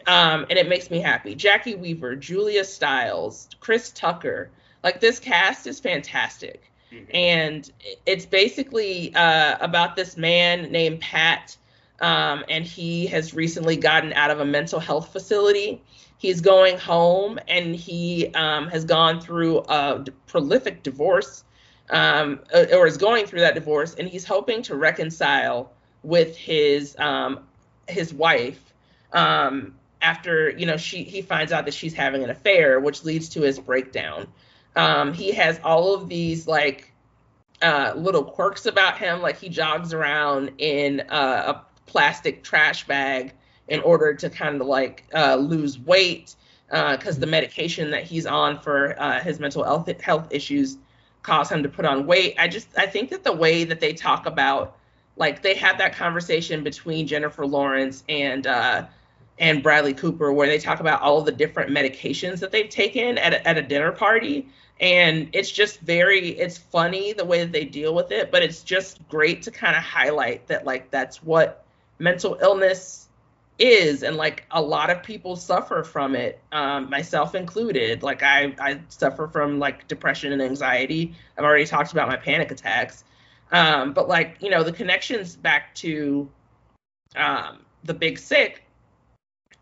Um, 0.06 0.44
and 0.50 0.58
it 0.58 0.68
makes 0.68 0.90
me 0.90 1.00
happy. 1.00 1.34
Jacki 1.34 1.74
Weaver, 1.78 2.16
Julia 2.16 2.64
Stiles, 2.66 3.48
Chris 3.60 3.88
Tucker. 3.90 4.50
Like 4.84 5.00
this 5.00 5.18
cast 5.18 5.66
is 5.66 5.80
fantastic. 5.80 6.70
Mhm. 6.92 7.06
And 7.12 7.72
it's 8.06 8.26
basically 8.26 9.12
uh, 9.14 9.56
about 9.60 9.96
this 9.96 10.16
man 10.16 10.70
named 10.70 11.00
Pat 11.00 11.56
um, 12.00 12.44
and 12.48 12.64
he 12.64 13.06
has 13.06 13.34
recently 13.34 13.76
gotten 13.76 14.12
out 14.12 14.30
of 14.30 14.40
a 14.40 14.44
mental 14.44 14.80
health 14.80 15.12
facility. 15.12 15.82
He's 16.18 16.40
going 16.40 16.78
home, 16.78 17.38
and 17.48 17.74
he 17.74 18.28
um, 18.34 18.68
has 18.68 18.84
gone 18.84 19.20
through 19.20 19.60
a 19.60 20.00
d- 20.04 20.12
prolific 20.26 20.82
divorce, 20.82 21.44
um, 21.90 22.40
uh, 22.52 22.66
or 22.72 22.86
is 22.86 22.96
going 22.96 23.26
through 23.26 23.40
that 23.40 23.54
divorce, 23.54 23.94
and 23.94 24.08
he's 24.08 24.24
hoping 24.24 24.62
to 24.62 24.74
reconcile 24.74 25.72
with 26.02 26.36
his 26.36 26.96
um, 26.98 27.40
his 27.88 28.12
wife 28.12 28.60
um, 29.12 29.74
after 30.02 30.50
you 30.50 30.66
know 30.66 30.76
she 30.76 31.04
he 31.04 31.22
finds 31.22 31.52
out 31.52 31.66
that 31.66 31.74
she's 31.74 31.94
having 31.94 32.24
an 32.24 32.30
affair, 32.30 32.80
which 32.80 33.04
leads 33.04 33.30
to 33.30 33.42
his 33.42 33.58
breakdown. 33.58 34.26
Um, 34.76 35.12
he 35.12 35.32
has 35.32 35.60
all 35.62 35.94
of 35.94 36.08
these 36.08 36.46
like 36.46 36.92
uh, 37.62 37.92
little 37.96 38.24
quirks 38.24 38.66
about 38.66 38.98
him, 38.98 39.22
like 39.22 39.38
he 39.38 39.48
jogs 39.48 39.92
around 39.92 40.52
in 40.58 41.00
uh, 41.08 41.54
a 41.54 41.64
plastic 41.86 42.42
trash 42.42 42.86
bag 42.86 43.32
in 43.68 43.80
order 43.80 44.14
to 44.14 44.28
kind 44.28 44.60
of 44.60 44.66
like 44.66 45.04
uh, 45.14 45.36
lose 45.36 45.78
weight 45.78 46.34
because 46.68 47.18
the 47.18 47.26
medication 47.26 47.90
that 47.90 48.02
he's 48.02 48.26
on 48.26 48.58
for 48.58 49.00
uh, 49.00 49.20
his 49.20 49.38
mental 49.38 49.62
health 49.62 49.88
health 50.00 50.26
issues 50.30 50.76
cause 51.22 51.50
him 51.50 51.62
to 51.62 51.68
put 51.68 51.84
on 51.84 52.06
weight. 52.06 52.34
I 52.38 52.48
just 52.48 52.68
I 52.76 52.86
think 52.86 53.10
that 53.10 53.24
the 53.24 53.32
way 53.32 53.64
that 53.64 53.80
they 53.80 53.92
talk 53.92 54.26
about 54.26 54.76
like 55.16 55.42
they 55.42 55.54
had 55.54 55.78
that 55.78 55.94
conversation 55.94 56.64
between 56.64 57.06
Jennifer 57.06 57.46
Lawrence 57.46 58.04
and 58.08 58.46
uh, 58.46 58.86
and 59.38 59.62
Bradley 59.62 59.94
Cooper 59.94 60.32
where 60.32 60.46
they 60.46 60.58
talk 60.58 60.80
about 60.80 61.02
all 61.02 61.22
the 61.22 61.32
different 61.32 61.70
medications 61.70 62.40
that 62.40 62.52
they've 62.52 62.68
taken 62.68 63.18
at 63.18 63.34
a, 63.34 63.48
at 63.48 63.58
a 63.58 63.62
dinner 63.62 63.92
party. 63.92 64.48
And 64.80 65.28
it's 65.32 65.50
just 65.50 65.80
very 65.80 66.30
it's 66.30 66.58
funny 66.58 67.12
the 67.12 67.24
way 67.24 67.40
that 67.40 67.52
they 67.52 67.64
deal 67.64 67.94
with 67.94 68.10
it 68.10 68.32
but 68.32 68.42
it's 68.42 68.62
just 68.62 69.06
great 69.08 69.42
to 69.42 69.50
kind 69.52 69.76
of 69.76 69.82
highlight 69.82 70.46
that 70.48 70.64
like 70.64 70.90
that's 70.90 71.22
what 71.22 71.64
mental 72.00 72.36
illness 72.42 73.04
is 73.58 74.02
and 74.02 74.16
like 74.16 74.44
a 74.50 74.60
lot 74.60 74.90
of 74.90 75.02
people 75.02 75.36
suffer 75.36 75.84
from 75.84 76.16
it 76.16 76.40
um, 76.52 76.90
myself 76.90 77.34
included. 77.34 78.02
Like 78.02 78.22
I, 78.22 78.54
I 78.58 78.80
suffer 78.88 79.28
from 79.28 79.58
like 79.58 79.86
depression 79.86 80.32
and 80.32 80.42
anxiety. 80.42 81.14
I've 81.38 81.44
already 81.44 81.66
talked 81.66 81.92
about 81.92 82.08
my 82.08 82.16
panic 82.16 82.50
attacks. 82.50 83.04
Um, 83.52 83.92
but 83.92 84.08
like 84.08 84.36
you 84.40 84.50
know 84.50 84.64
the 84.64 84.72
connections 84.72 85.36
back 85.36 85.74
to 85.76 86.28
um, 87.16 87.58
the 87.84 87.94
big 87.94 88.18
sick 88.18 88.64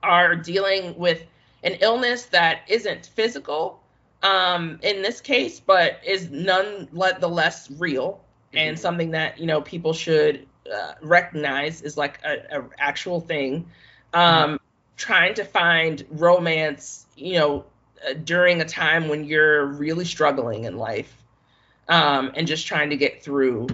are 0.03 0.37
dealing 0.37 0.97
with 0.99 1.25
an 1.63 1.75
illness 1.81 2.27
that 2.27 2.63
isn't 2.69 3.07
physical 3.07 3.81
um, 4.23 4.79
in 4.83 5.03
this 5.03 5.21
case, 5.21 5.61
but 5.61 6.01
is 6.05 6.31
none 6.31 6.89
the 6.93 7.29
less 7.29 7.71
real. 7.73 8.21
And 8.55 8.79
something 8.79 9.13
that 9.13 9.39
you 9.39 9.47
know 9.47 9.63
people 9.63 9.95
should 9.95 10.47
uh, 10.73 10.93
recognize 11.01 11.81
is 11.83 11.97
like 11.97 12.21
a, 12.23 12.59
a 12.59 12.65
actual 12.79 13.21
thing. 13.21 13.67
Um, 14.13 14.61
Trying 14.99 15.35
to 15.35 15.45
find 15.45 16.05
romance, 16.11 17.07
you 17.17 17.39
know, 17.39 17.65
uh, 18.09 18.13
during 18.13 18.61
a 18.61 18.65
time 18.65 19.09
when 19.09 19.25
you're 19.25 19.67
really 19.67 20.05
struggling 20.05 20.65
in 20.65 20.77
life, 20.77 21.17
um, 21.89 22.31
and 22.37 22.47
just 22.47 22.67
trying 22.67 22.91
to 22.91 22.97
get 22.97 23.25
through, 23.25 23.67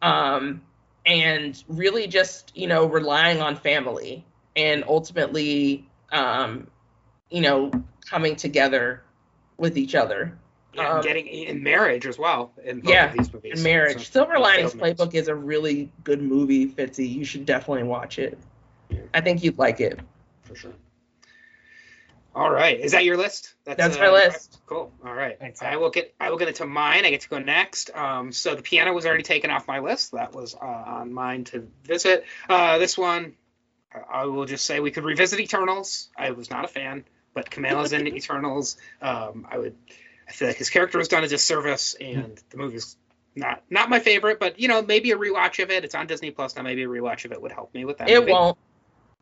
um, 0.00 0.62
and 1.04 1.62
really 1.68 2.06
just 2.06 2.56
you 2.56 2.66
know 2.66 2.86
relying 2.86 3.40
on 3.42 3.54
family 3.54 4.24
and 4.56 4.84
ultimately, 4.86 5.88
um, 6.10 6.66
you 7.30 7.40
know, 7.40 7.70
coming 8.08 8.36
together 8.36 9.02
with 9.56 9.76
each 9.78 9.94
other. 9.94 10.38
Yeah, 10.74 10.88
Um, 10.88 10.96
and 10.96 11.04
getting 11.04 11.26
in 11.26 11.62
marriage 11.62 12.06
as 12.06 12.18
well 12.18 12.52
in 12.64 12.80
both 12.80 12.90
yeah, 12.90 13.10
of 13.10 13.16
these 13.16 13.32
movies. 13.32 13.52
And 13.56 13.62
marriage. 13.62 14.08
So- 14.08 14.20
Silver 14.24 14.38
Linings 14.38 14.72
Playbook 14.74 15.14
is 15.14 15.28
a 15.28 15.34
really 15.34 15.90
good 16.02 16.22
movie, 16.22 16.66
Fitzy. 16.66 17.08
You 17.12 17.24
should 17.24 17.44
definitely 17.44 17.82
watch 17.84 18.18
it. 18.18 18.38
I 19.12 19.20
think 19.20 19.42
you'd 19.42 19.58
like 19.58 19.80
it. 19.80 20.00
for 20.42 20.54
sure. 20.54 20.72
All 22.34 22.50
right, 22.50 22.80
is 22.80 22.92
that 22.92 23.04
your 23.04 23.18
list? 23.18 23.52
That's 23.64 23.96
uh, 23.96 24.00
my 24.00 24.10
list. 24.10 24.58
Cool. 24.64 24.90
All 25.04 25.12
right, 25.12 25.38
Thanks, 25.38 25.60
I 25.60 25.76
will 25.76 25.90
get 25.90 26.14
I 26.18 26.30
will 26.30 26.38
get 26.38 26.48
into 26.48 26.64
mine. 26.64 27.04
I 27.04 27.10
get 27.10 27.20
to 27.22 27.28
go 27.28 27.38
next. 27.38 27.94
Um, 27.94 28.32
so 28.32 28.54
the 28.54 28.62
piano 28.62 28.94
was 28.94 29.04
already 29.04 29.22
taken 29.22 29.50
off 29.50 29.68
my 29.68 29.80
list. 29.80 30.12
That 30.12 30.34
was 30.34 30.54
uh, 30.54 30.64
on 30.64 31.12
mine 31.12 31.44
to 31.44 31.68
visit. 31.84 32.24
Uh, 32.48 32.78
this 32.78 32.96
one, 32.96 33.34
I- 34.10 34.24
will 34.26 34.44
just 34.46 34.64
say 34.64 34.80
we 34.80 34.90
could 34.90 35.04
revisit 35.04 35.40
Eternals. 35.40 36.08
I 36.16 36.30
was 36.30 36.50
not 36.50 36.64
a 36.64 36.68
fan, 36.68 37.04
but 37.34 37.50
Kumail's 37.50 37.92
in 37.92 38.06
Eternals. 38.16 38.76
Um, 39.00 39.46
I 39.50 39.58
would. 39.58 39.76
I 40.28 40.32
feel 40.32 40.48
like 40.48 40.56
his 40.56 40.70
character 40.70 40.98
was 40.98 41.08
done 41.08 41.24
a 41.24 41.28
disservice, 41.28 41.94
and 42.00 42.40
the 42.50 42.56
movie's 42.56 42.96
not 43.34 43.62
not 43.70 43.90
my 43.90 43.98
favorite. 43.98 44.38
But 44.40 44.58
you 44.58 44.68
know, 44.68 44.82
maybe 44.82 45.10
a 45.10 45.16
rewatch 45.16 45.62
of 45.62 45.70
it. 45.70 45.84
It's 45.84 45.94
on 45.94 46.06
Disney 46.06 46.30
Plus 46.30 46.56
now. 46.56 46.62
Maybe 46.62 46.84
a 46.84 46.88
rewatch 46.88 47.24
of 47.24 47.32
it 47.32 47.42
would 47.42 47.52
help 47.52 47.74
me 47.74 47.84
with 47.84 47.98
that. 47.98 48.08
It 48.08 48.20
movie. 48.20 48.32
won't. 48.32 48.58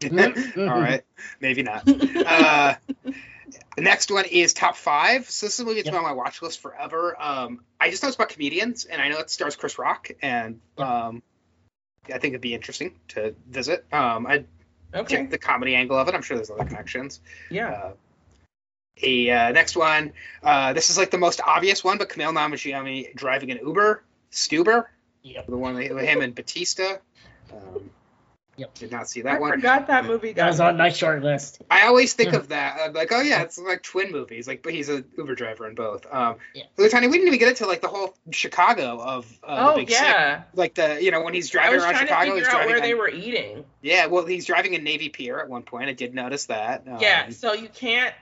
All 0.57 0.81
right, 0.81 1.03
maybe 1.41 1.63
not. 1.63 1.87
Uh, 1.87 2.75
the 3.77 3.83
next 3.83 4.11
one 4.11 4.25
is 4.25 4.55
top 4.55 4.77
five. 4.77 5.29
So 5.29 5.47
this 5.47 5.55
is 5.55 5.61
a 5.61 5.65
movie 5.65 5.77
that's 5.83 5.91
been 5.91 5.99
on 5.99 6.05
my 6.05 6.13
watch 6.13 6.41
list 6.41 6.61
forever. 6.61 7.21
Um, 7.21 7.61
I 7.79 7.91
just 7.91 8.03
know 8.03 8.09
it's 8.09 8.17
about 8.17 8.31
comedians, 8.31 8.87
and 8.87 9.01
I 9.03 9.09
know 9.09 9.19
it 9.19 9.29
stars 9.29 9.57
Chris 9.57 9.79
Rock, 9.79 10.11
and 10.23 10.61
um, 10.79 11.23
I 12.07 12.13
think 12.19 12.33
it'd 12.33 12.41
be 12.41 12.55
interesting 12.55 12.95
to 13.09 13.35
visit. 13.49 13.85
Um, 13.93 14.27
I 14.27 14.45
Okay. 14.95 15.27
the 15.27 15.39
comedy 15.39 15.75
angle 15.75 15.99
of 15.99 16.09
it. 16.09 16.15
I'm 16.15 16.23
sure 16.23 16.37
there's 16.37 16.51
other 16.51 16.65
connections. 16.65 17.21
Yeah. 17.51 17.71
Uh, 17.71 17.93
a 19.03 19.31
uh, 19.31 19.53
next 19.53 19.77
one. 19.77 20.13
Uh, 20.43 20.73
this 20.73 20.91
is 20.91 20.99
like 20.99 21.11
the 21.11 21.19
most 21.19 21.41
obvious 21.41 21.83
one, 21.83 21.99
but 21.99 22.09
Kumail 22.11 22.35
Nanjiani 22.35 23.15
driving 23.15 23.51
an 23.51 23.59
Uber, 23.59 24.03
Stuber, 24.31 24.87
Yep. 25.23 25.47
the 25.47 25.57
one 25.57 25.75
with 25.75 26.05
him 26.05 26.23
and 26.23 26.35
Bautista. 26.35 27.01
Um, 27.53 27.91
Yep. 28.61 28.75
Did 28.75 28.93
not 28.93 29.09
see 29.09 29.21
I 29.21 29.23
that 29.25 29.41
one. 29.41 29.53
I 29.53 29.55
forgot 29.57 29.87
that 29.87 30.05
movie 30.05 30.33
That 30.35 30.47
was 30.49 30.61
on 30.61 30.77
my 30.77 30.91
short 30.91 31.23
list. 31.23 31.63
I 31.71 31.87
always 31.87 32.13
think 32.13 32.35
of 32.35 32.49
that. 32.49 32.79
I'm 32.79 32.93
like, 32.93 33.11
oh 33.11 33.23
yeah, 33.23 33.41
it's 33.41 33.57
like 33.59 33.83
twin 33.83 34.13
movies. 34.13 34.47
Like, 34.47 34.63
but 34.63 34.75
he's 34.75 34.91
a 34.91 35.03
Uber 35.17 35.35
driver 35.35 35.67
in 35.67 35.75
both. 35.75 36.07
Um, 36.13 36.37
Yeah. 36.55 36.65
so 36.77 36.87
Tiny, 36.89 37.07
we 37.07 37.15
didn't 37.15 37.29
even 37.29 37.39
get 37.39 37.49
into 37.49 37.65
like 37.67 37.81
the 37.81 37.89
whole 37.89 38.15
Chicago 38.33 39.01
of 39.01 39.27
uh, 39.43 39.55
the 39.67 39.73
Oh 39.73 39.77
Big 39.77 39.89
Sick. 39.89 39.99
yeah. 40.03 40.43
Like 40.55 40.75
the 40.75 41.03
you 41.03 41.11
know 41.11 41.23
when 41.23 41.33
he's 41.33 41.49
I 41.51 41.53
driving 41.53 41.75
was 41.77 41.85
around 41.85 41.95
trying 41.95 42.07
Chicago, 42.07 42.31
to 42.33 42.37
he's 42.37 42.45
figure 42.47 42.61
out 42.61 42.67
driving. 42.67 42.73
where 42.73 42.81
they 42.83 42.93
on- 42.93 42.99
were 42.99 43.09
eating. 43.09 43.65
Yeah, 43.81 44.07
well, 44.07 44.27
he's 44.27 44.45
driving 44.45 44.75
in 44.75 44.85
Navy 44.85 45.09
Pier 45.09 45.41
at 45.41 45.49
one 45.49 45.63
point. 45.63 45.89
I 45.89 45.95
did 45.95 46.15
notice 46.15 46.45
that. 46.47 46.85
Um, 46.87 46.99
yeah. 47.01 47.31
So 47.31 47.55
you 47.55 47.69
can't. 47.71 48.15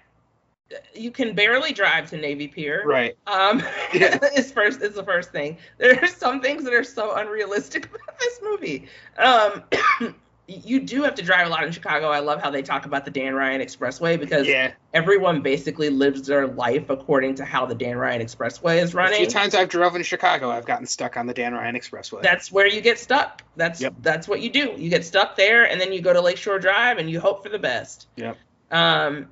You 0.95 1.11
can 1.11 1.35
barely 1.35 1.73
drive 1.73 2.11
to 2.11 2.19
Navy 2.19 2.47
Pier. 2.47 2.83
Right. 2.85 3.17
Um, 3.27 3.63
Yeah. 3.95 4.19
is 4.37 4.53
first 4.53 4.83
is 4.83 4.95
the 4.95 5.03
first 5.03 5.33
thing. 5.33 5.57
There 5.79 5.99
are 6.03 6.07
some 6.07 6.43
things 6.43 6.63
that 6.65 6.75
are 6.75 6.85
so 6.85 7.15
unrealistic 7.17 7.87
about 7.95 8.19
this 8.21 8.39
movie. 8.43 8.87
Um, 9.17 9.63
you 10.51 10.81
do 10.81 11.03
have 11.03 11.15
to 11.15 11.23
drive 11.23 11.47
a 11.47 11.51
lot 11.51 11.63
in 11.65 11.71
Chicago. 11.73 12.09
I 12.09 12.21
love 12.21 12.41
how 12.41 12.51
they 12.51 12.63
talk 12.63 12.87
about 12.87 13.05
the 13.05 13.11
Dan 13.11 13.35
Ryan 13.35 13.61
Expressway 13.61 14.19
because 14.19 14.47
Yeah. 14.47 14.73
everyone 14.95 15.43
basically 15.43 15.91
lives 15.91 16.27
their 16.27 16.47
life 16.47 16.89
according 16.89 17.35
to 17.35 17.45
how 17.45 17.67
the 17.67 17.75
Dan 17.75 17.99
Ryan 17.99 18.23
Expressway 18.23 18.83
is 18.83 18.95
running. 18.95 19.17
A 19.17 19.19
few 19.19 19.27
times 19.27 19.55
I've 19.55 19.69
driven 19.69 20.01
in 20.01 20.05
Chicago, 20.05 20.51
I've 20.51 20.65
gotten 20.65 20.87
stuck 20.87 21.19
on 21.19 21.27
the 21.27 21.35
Dan 21.35 21.53
Ryan 21.53 21.75
Expressway. 21.77 22.23
That's 22.23 22.51
where 22.51 22.67
you 22.67 22.81
get 22.81 22.99
stuck. 22.99 23.43
That's 23.57 23.83
Yep. 23.83 23.95
that's 24.01 24.27
what 24.27 24.41
you 24.41 24.49
do. 24.49 24.73
You 24.79 24.89
get 24.89 25.05
stuck 25.05 25.37
there, 25.37 25.65
and 25.65 25.79
then 25.79 25.93
you 25.93 26.01
go 26.01 26.15
to 26.15 26.21
Lakeshore 26.21 26.59
Drive, 26.59 26.97
and 26.97 27.11
you 27.11 27.21
hope 27.21 27.43
for 27.43 27.51
the 27.51 27.59
best. 27.59 28.07
Yep. 28.17 28.39
Um, 28.71 29.29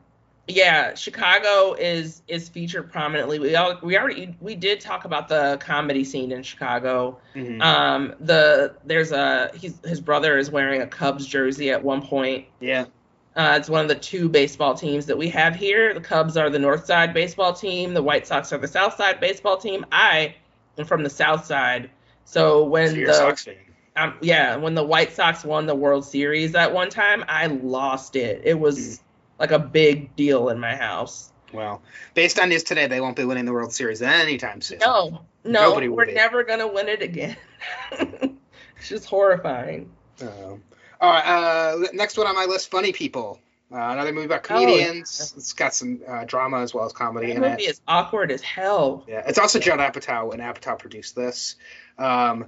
yeah, 0.48 0.94
Chicago 0.94 1.74
is 1.74 2.22
is 2.28 2.48
featured 2.48 2.90
prominently. 2.92 3.38
We 3.38 3.56
all 3.56 3.78
we 3.82 3.98
already 3.98 4.36
we 4.40 4.54
did 4.54 4.80
talk 4.80 5.04
about 5.04 5.28
the 5.28 5.58
comedy 5.60 6.04
scene 6.04 6.30
in 6.30 6.42
Chicago. 6.42 7.18
Mhm. 7.34 7.60
Um, 7.62 8.14
the 8.20 8.76
there's 8.84 9.10
a 9.12 9.50
he's, 9.54 9.78
his 9.84 10.00
brother 10.00 10.38
is 10.38 10.50
wearing 10.50 10.82
a 10.82 10.86
Cubs 10.86 11.26
jersey 11.26 11.70
at 11.70 11.82
one 11.82 12.02
point. 12.02 12.46
yeah. 12.60 12.86
Uh, 13.34 13.54
it's 13.58 13.68
one 13.68 13.82
of 13.82 13.88
the 13.88 13.94
two 13.94 14.30
baseball 14.30 14.72
teams 14.74 15.04
that 15.04 15.18
we 15.18 15.28
have 15.28 15.54
here. 15.54 15.92
The 15.92 16.00
Cubs 16.00 16.38
are 16.38 16.48
the 16.48 16.58
North 16.58 16.86
Side 16.86 17.12
baseball 17.12 17.52
team. 17.52 17.92
The 17.92 18.02
White 18.02 18.26
Sox 18.26 18.50
are 18.50 18.56
the 18.58 18.66
South 18.68 18.96
Side 18.96 19.20
baseball 19.20 19.58
team. 19.58 19.84
I 19.92 20.36
am 20.78 20.86
from 20.86 21.02
the 21.02 21.10
South 21.10 21.44
Side, 21.44 21.90
so 22.24 22.64
when 22.64 22.88
So 22.88 22.94
the 22.94 23.56
um, 23.96 24.14
yeah, 24.22 24.56
when 24.56 24.74
the 24.74 24.84
White 24.84 25.12
Sox 25.12 25.44
won 25.44 25.66
the 25.66 25.74
World 25.74 26.06
Series 26.06 26.54
at 26.54 26.72
one 26.72 26.88
time, 26.88 27.24
I 27.28 27.46
lost 27.48 28.16
it. 28.16 28.40
It 28.44 28.58
was 28.58 28.78
Mm. 28.78 29.00
Like 29.38 29.50
a 29.50 29.58
big 29.58 30.16
deal 30.16 30.48
in 30.48 30.58
my 30.58 30.74
house. 30.74 31.32
Well, 31.52 31.82
based 32.14 32.38
on 32.40 32.48
news 32.48 32.64
today, 32.64 32.86
they 32.86 33.00
won't 33.00 33.16
be 33.16 33.24
winning 33.24 33.44
the 33.44 33.52
World 33.52 33.72
Series 33.72 34.02
anytime 34.02 34.60
soon. 34.60 34.78
No, 34.78 35.24
no, 35.44 35.70
Nobody 35.70 35.88
we're 35.88 36.06
never 36.06 36.42
gonna 36.42 36.66
win 36.66 36.88
it 36.88 37.02
again. 37.02 37.36
it's 37.92 38.88
just 38.88 39.04
horrifying. 39.06 39.90
Um, 40.20 40.62
all 41.00 41.10
right. 41.12 41.24
Uh, 41.24 41.78
next 41.92 42.16
one 42.18 42.26
on 42.26 42.34
my 42.34 42.46
list: 42.46 42.70
Funny 42.70 42.92
People. 42.92 43.38
Uh, 43.70 43.76
another 43.78 44.12
movie 44.12 44.26
about 44.26 44.40
Oh, 44.44 44.58
comedians. 44.58 45.34
It's 45.36 45.52
got 45.52 45.74
some 45.74 46.00
uh, 46.06 46.24
drama 46.24 46.60
as 46.60 46.72
well 46.72 46.84
as 46.84 46.92
comedy 46.92 47.28
That 47.28 47.36
in 47.36 47.42
movie 47.42 47.64
it. 47.64 47.70
is 47.70 47.80
awkward 47.88 48.30
as 48.30 48.40
hell. 48.40 49.04
Yeah, 49.08 49.22
it's 49.26 49.38
also 49.38 49.58
Judd 49.58 49.80
Apatow, 49.80 50.32
and 50.32 50.40
Apatow 50.40 50.78
produced 50.78 51.16
this. 51.16 51.56
Um, 51.98 52.46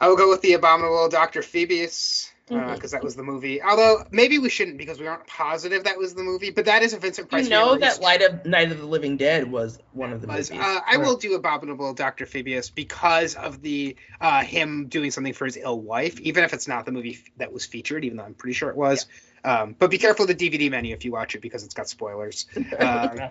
I 0.00 0.08
will 0.08 0.16
go 0.16 0.28
with 0.30 0.40
the 0.42 0.54
abominable 0.54 1.08
Dr. 1.08 1.40
Phibes. 1.40 2.30
Because 2.46 2.90
Mhm. 2.90 2.92
that 2.92 3.02
was 3.02 3.16
the 3.16 3.22
movie. 3.22 3.62
Although 3.62 4.04
maybe 4.10 4.36
we 4.38 4.50
shouldn't 4.50 4.76
because 4.76 5.00
we 5.00 5.06
aren't 5.06 5.26
positive 5.26 5.84
that 5.84 5.96
was 5.96 6.14
the 6.14 6.22
movie. 6.22 6.50
But 6.50 6.66
that 6.66 6.82
is 6.82 6.92
a 6.92 6.98
Vincent 6.98 7.30
Price. 7.30 7.44
You 7.44 7.50
know 7.50 7.68
movie. 7.70 7.80
that 7.80 8.02
Light 8.02 8.20
of 8.20 8.44
Night 8.44 8.70
of 8.70 8.78
the 8.78 8.86
Living 8.86 9.16
Dead 9.16 9.50
was 9.50 9.78
one 9.92 10.12
of 10.12 10.20
the 10.20 10.26
was, 10.26 10.50
movies. 10.50 10.62
uh, 10.64 10.80
I 10.86 10.98
will 10.98 11.16
do 11.16 11.34
Abominable 11.34 11.94
Dr. 11.94 12.26
Phibes 12.26 12.74
because 12.74 13.34
of 13.34 13.62
the 13.62 13.96
uh, 14.20 14.42
him 14.42 14.88
doing 14.88 15.10
something 15.10 15.32
for 15.32 15.46
his 15.46 15.56
ill 15.56 15.80
wife, 15.80 16.20
even 16.20 16.44
if 16.44 16.52
it's 16.52 16.68
not 16.68 16.84
the 16.84 16.92
movie 16.92 17.14
f- 17.14 17.30
that 17.38 17.50
was 17.52 17.64
featured, 17.64 18.04
even 18.04 18.18
though 18.18 18.24
I'm 18.24 18.34
pretty 18.34 18.54
sure 18.54 18.68
it 18.68 18.76
was. 18.76 19.06
Um, 19.42 19.74
but 19.78 19.90
be 19.90 19.96
careful 19.98 20.28
of 20.30 20.36
the 20.36 20.50
DVD 20.50 20.70
menu 20.70 20.94
if 20.94 21.04
you 21.06 21.12
watch 21.12 21.34
it 21.34 21.40
because 21.40 21.64
it's 21.64 21.74
got 21.74 21.88
spoilers. 21.88 22.44
Um, 22.78 23.30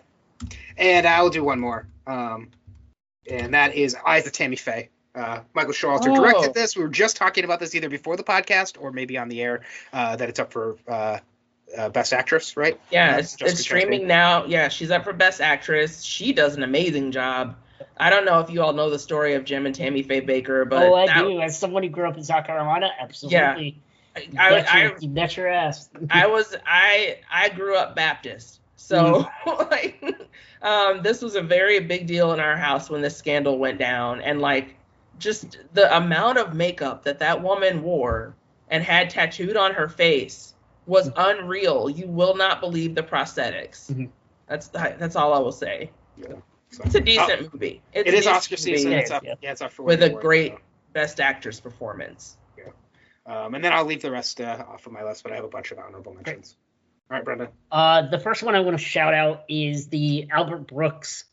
and 0.76 1.06
I'll 1.06 1.30
do 1.30 1.44
one 1.44 1.60
more, 1.60 1.88
um, 2.08 2.50
and 3.30 3.54
that 3.54 3.76
is 3.76 3.96
Eyes 3.96 4.26
of 4.26 4.34
Tammy 4.34 4.56
Faye. 4.58 4.90
Uh, 5.16 5.42
Michael 5.54 5.74
Showalter 5.74 6.08
Oh. 6.10 6.16
directed 6.16 6.54
this. 6.54 6.76
We 6.76 6.84
were 6.84 6.90
just 6.90 7.16
talking 7.18 7.44
about 7.44 7.60
this 7.60 7.76
either 7.76 7.90
before 7.90 8.18
the 8.18 8.24
podcast 8.24 8.78
or 8.82 8.92
maybe 8.92 9.18
on 9.18 9.30
the 9.30 9.42
air 9.42 9.62
uh, 9.94 10.16
that 10.16 10.28
it's 10.30 10.40
up 10.40 10.52
for 10.52 10.76
uh, 10.88 11.20
uh, 11.78 11.90
Best 11.90 12.14
Actress, 12.14 12.58
right? 12.58 12.80
Yeah, 12.92 13.16
Uh, 13.16 13.20
it's, 13.20 13.38
it's 13.42 13.60
streaming 13.62 14.02
Chastain. 14.02 14.08
now. 14.08 14.46
Yeah, 14.46 14.70
she's 14.70 14.90
up 14.92 15.04
for 15.04 15.14
Best 15.14 15.40
Actress. 15.42 16.02
She 16.02 16.34
does 16.34 16.56
an 16.56 16.64
amazing 16.64 17.12
job. 17.12 17.56
I 17.98 18.10
don't 18.10 18.26
know 18.26 18.40
if 18.40 18.50
you 18.50 18.62
all 18.64 18.74
know 18.74 18.90
the 18.90 18.98
story 18.98 19.36
of 19.36 19.46
Jim 19.46 19.66
and 19.68 19.76
Tammy 19.76 20.02
Faye 20.02 20.22
Bakker, 20.22 20.68
but 20.68 20.82
oh, 20.84 20.96
I 20.96 21.06
that- 21.06 21.22
do. 21.22 21.42
As 21.42 21.58
someone 21.58 21.84
who 21.84 21.90
grew 21.90 22.08
up 22.08 22.18
in 22.18 22.24
South 22.24 22.46
Carolina, 22.48 22.90
absolutely. 23.00 23.38
I, 24.16 24.20
You 24.20 24.40
I, 24.40 24.50
bet, 24.50 24.74
I, 24.74 24.82
your, 24.84 24.98
you 25.00 25.10
bet 25.10 25.38
your 25.38 25.48
ass. 25.48 25.90
I 26.10 26.28
was 26.28 26.56
I 26.66 27.18
I 27.32 27.50
grew 27.50 27.76
up 27.76 27.96
Baptist, 27.96 28.60
so 28.76 29.28
like 29.46 30.04
um, 30.62 31.02
this 31.04 31.22
was 31.22 31.36
a 31.36 31.42
very 31.42 31.80
big 31.80 32.06
deal 32.08 32.32
in 32.34 32.40
our 32.40 32.56
house 32.56 32.90
when 32.92 33.02
this 33.02 33.18
scandal 33.18 33.58
went 33.58 33.80
down, 33.80 34.22
and 34.22 34.40
like 34.40 34.76
just 35.20 35.58
the 35.74 35.96
amount 35.96 36.38
of 36.38 36.54
makeup 36.54 37.04
that 37.04 37.20
that 37.20 37.42
woman 37.42 37.84
wore 37.84 38.36
and 38.70 38.84
had 38.84 39.10
tattooed 39.10 39.56
on 39.58 39.74
her 39.74 39.88
face 39.88 40.54
was 40.86 41.12
unreal. 41.16 41.90
You 41.90 42.08
will 42.08 42.36
not 42.36 42.60
believe 42.60 42.96
the 42.96 43.04
prosthetics. 43.04 43.92
Mhm. 43.92 44.10
That's 44.48 44.68
that's 44.68 45.16
all 45.16 45.34
I 45.34 45.40
will 45.40 45.52
say. 45.52 45.92
So, 46.22 46.84
It's 46.86 46.96
a 46.96 47.02
decent 47.02 47.54
movie. 47.54 47.82
It's 47.94 48.08
it 48.10 48.14
a 48.14 48.18
is 48.18 48.24
decent 48.24 48.36
Oscar 48.36 48.58
season. 48.58 48.94
It's 48.94 49.12
up, 49.12 49.24
yeah. 49.24 49.36
yeah, 49.42 49.52
it's 49.52 49.62
up 49.62 49.72
for 49.72 49.84
with 49.84 50.02
a 50.04 50.08
award, 50.10 50.22
great 50.22 50.52
so. 50.54 50.60
Best 50.94 51.20
Actress 51.20 51.60
performance. 51.60 52.38
Um, 53.26 53.56
and 53.56 53.64
then 53.64 53.72
I'll 53.72 53.86
leave 53.86 54.02
the 54.02 54.12
rest 54.12 54.42
uh, 54.42 54.66
off 54.68 54.86
of 54.86 54.92
my 54.92 55.02
list, 55.02 55.24
but 55.24 55.32
I 55.32 55.36
have 55.36 55.46
a 55.46 55.50
bunch 55.50 55.72
of 55.72 55.80
honorable 55.80 56.14
mentions. 56.14 56.58
All 57.10 57.16
right, 57.16 57.24
Brendan. 57.24 57.48
Uh, 57.72 58.10
the 58.10 58.20
first 58.20 58.44
one 58.44 58.54
I 58.54 58.60
want 58.60 58.78
to 58.78 58.84
shout 58.84 59.14
out 59.14 59.44
is 59.48 59.88
the 59.88 60.28
Albert 60.30 60.68
Brooks 60.68 61.24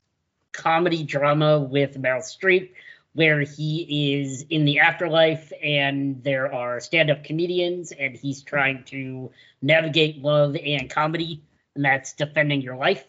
comedy 0.52 1.02
drama 1.02 1.58
with 1.58 2.00
Meryl 2.00 2.20
Streep, 2.22 2.70
where 3.14 3.40
he 3.40 4.14
is 4.20 4.44
in 4.50 4.64
the 4.64 4.78
afterlife 4.78 5.52
and 5.62 6.22
there 6.22 6.52
are 6.54 6.78
stand 6.78 7.10
up 7.10 7.24
comedians 7.24 7.92
and 7.92 8.16
he's 8.16 8.42
trying 8.42 8.84
to 8.84 9.30
navigate 9.62 10.22
love 10.22 10.56
and 10.56 10.88
comedy, 10.88 11.42
and 11.74 11.84
that's 11.84 12.12
Defending 12.12 12.62
Your 12.62 12.76
Life. 12.76 13.04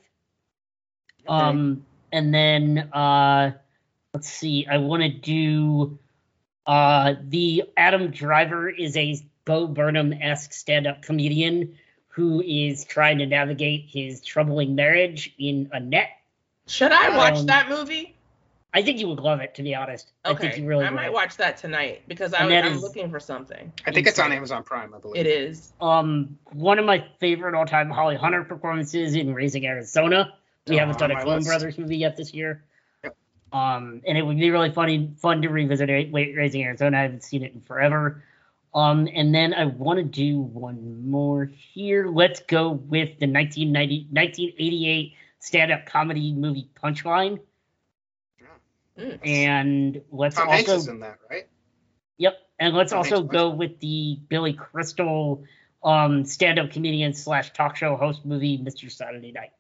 Um, 1.28 1.86
and 2.12 2.34
then 2.34 2.90
uh, 2.94 3.52
let's 4.14 4.28
see, 4.28 4.66
I 4.70 4.78
want 4.78 5.04
to 5.04 5.10
do 5.10 6.00
uh, 6.66 7.14
the 7.22 7.64
Adam 7.78 8.10
Driver 8.10 8.70
is 8.70 8.98
a 8.98 9.22
Bo 9.46 9.68
Burnham 9.68 10.14
esque 10.14 10.54
stand 10.54 10.88
up 10.88 11.02
comedian 11.02 11.78
who 12.08 12.42
is 12.42 12.84
trying 12.86 13.20
to 13.20 13.26
navigate 13.26 13.86
his 13.88 14.22
troubling 14.22 14.76
marriage 14.76 15.34
in 15.40 15.70
Annette. 15.72 16.10
Should 16.68 16.92
I 16.92 17.16
watch 17.16 17.38
Um, 17.40 17.46
that 17.46 17.70
movie? 17.70 18.16
I 18.74 18.82
think 18.82 19.00
you 19.00 19.08
would 19.10 19.20
love 19.20 19.42
it, 19.42 19.56
to 19.56 19.64
be 19.64 19.76
honest. 19.76 20.12
I 20.24 20.30
think 20.34 20.54
Okay, 20.54 20.62
you 20.62 20.68
really 20.68 20.86
I 20.86 20.90
would. 20.90 20.96
might 20.96 21.12
watch 21.14 21.36
that 21.38 21.58
tonight 21.58 22.04
because 22.08 22.34
I, 22.34 22.48
that 22.48 22.64
I'm 22.66 22.74
is- 22.74 22.82
looking 22.82 23.10
for 23.12 23.20
something. 23.20 23.72
I 23.86 23.92
think 23.92 24.08
it's 24.08 24.18
on 24.20 24.32
Amazon 24.32 24.64
Prime, 24.64 24.94
I 24.94 25.00
believe. 25.00 25.26
It 25.26 25.28
is. 25.30 25.74
Um, 25.82 26.38
one 26.54 26.80
of 26.80 26.86
my 26.86 27.06
favorite 27.20 27.54
all-time 27.54 27.90
Holly 27.90 28.16
Hunter 28.16 28.44
performances 28.46 29.14
in 29.16 29.34
Raising 29.34 29.66
Arizona. 29.66 30.34
We 30.68 30.78
Oh, 30.78 30.80
haven't 30.80 31.00
done 31.00 31.12
a 31.12 31.16
my 31.16 31.24
Coen 31.24 31.36
list. 31.38 31.48
Brothers 31.48 31.78
movie 31.78 31.98
yet 31.98 32.16
this 32.16 32.34
year. 32.34 32.64
Yep. 33.04 33.18
Um, 33.52 34.02
and 34.08 34.18
it 34.18 34.22
would 34.26 34.38
be 34.40 34.50
really 34.52 34.72
funny, 34.72 35.12
fun 35.18 35.42
to 35.42 35.50
revisit 35.50 35.90
it, 35.90 36.14
Raising 36.14 36.64
Arizona. 36.64 36.98
I 36.98 37.02
haven't 37.02 37.24
seen 37.24 37.44
it 37.44 37.54
in 37.54 37.60
forever. 37.62 38.24
Um, 38.74 39.10
and 39.14 39.36
then 39.36 39.54
I 39.54 39.66
want 39.66 39.98
to 39.98 40.04
do 40.06 40.40
one 40.40 41.10
more 41.10 41.44
here. 41.74 42.08
Let's 42.08 42.40
go 42.40 42.70
with 42.72 43.20
the 43.20 43.28
1990, 43.28 44.08
1988 44.12 45.14
stand-up 45.40 45.86
comedy 45.88 46.32
movie 46.32 46.70
Punchline. 46.82 47.40
Mm. 48.98 49.20
And 49.28 50.02
let's 50.12 50.36
Tom 50.36 50.50
Hanks 50.50 50.70
also 50.70 50.82
is 50.82 50.88
in 50.88 51.00
that, 51.00 51.20
right? 51.30 51.48
Yep, 52.18 52.38
and 52.60 52.76
let's 52.76 52.92
Tom 52.92 53.00
also 53.00 53.18
Hanks 53.18 53.32
go 53.32 53.50
with 53.50 53.80
the 53.80 54.20
Billy 54.30 54.54
Crystal 54.54 55.44
um, 55.84 56.26
stand-up 56.26 56.72
comedian 56.72 57.14
slash 57.14 57.54
talk 57.54 57.76
show 57.76 57.96
host 57.96 58.26
movie, 58.26 58.58
Mr. 58.58 58.92
Saturday 58.92 59.32
Night. 59.32 59.52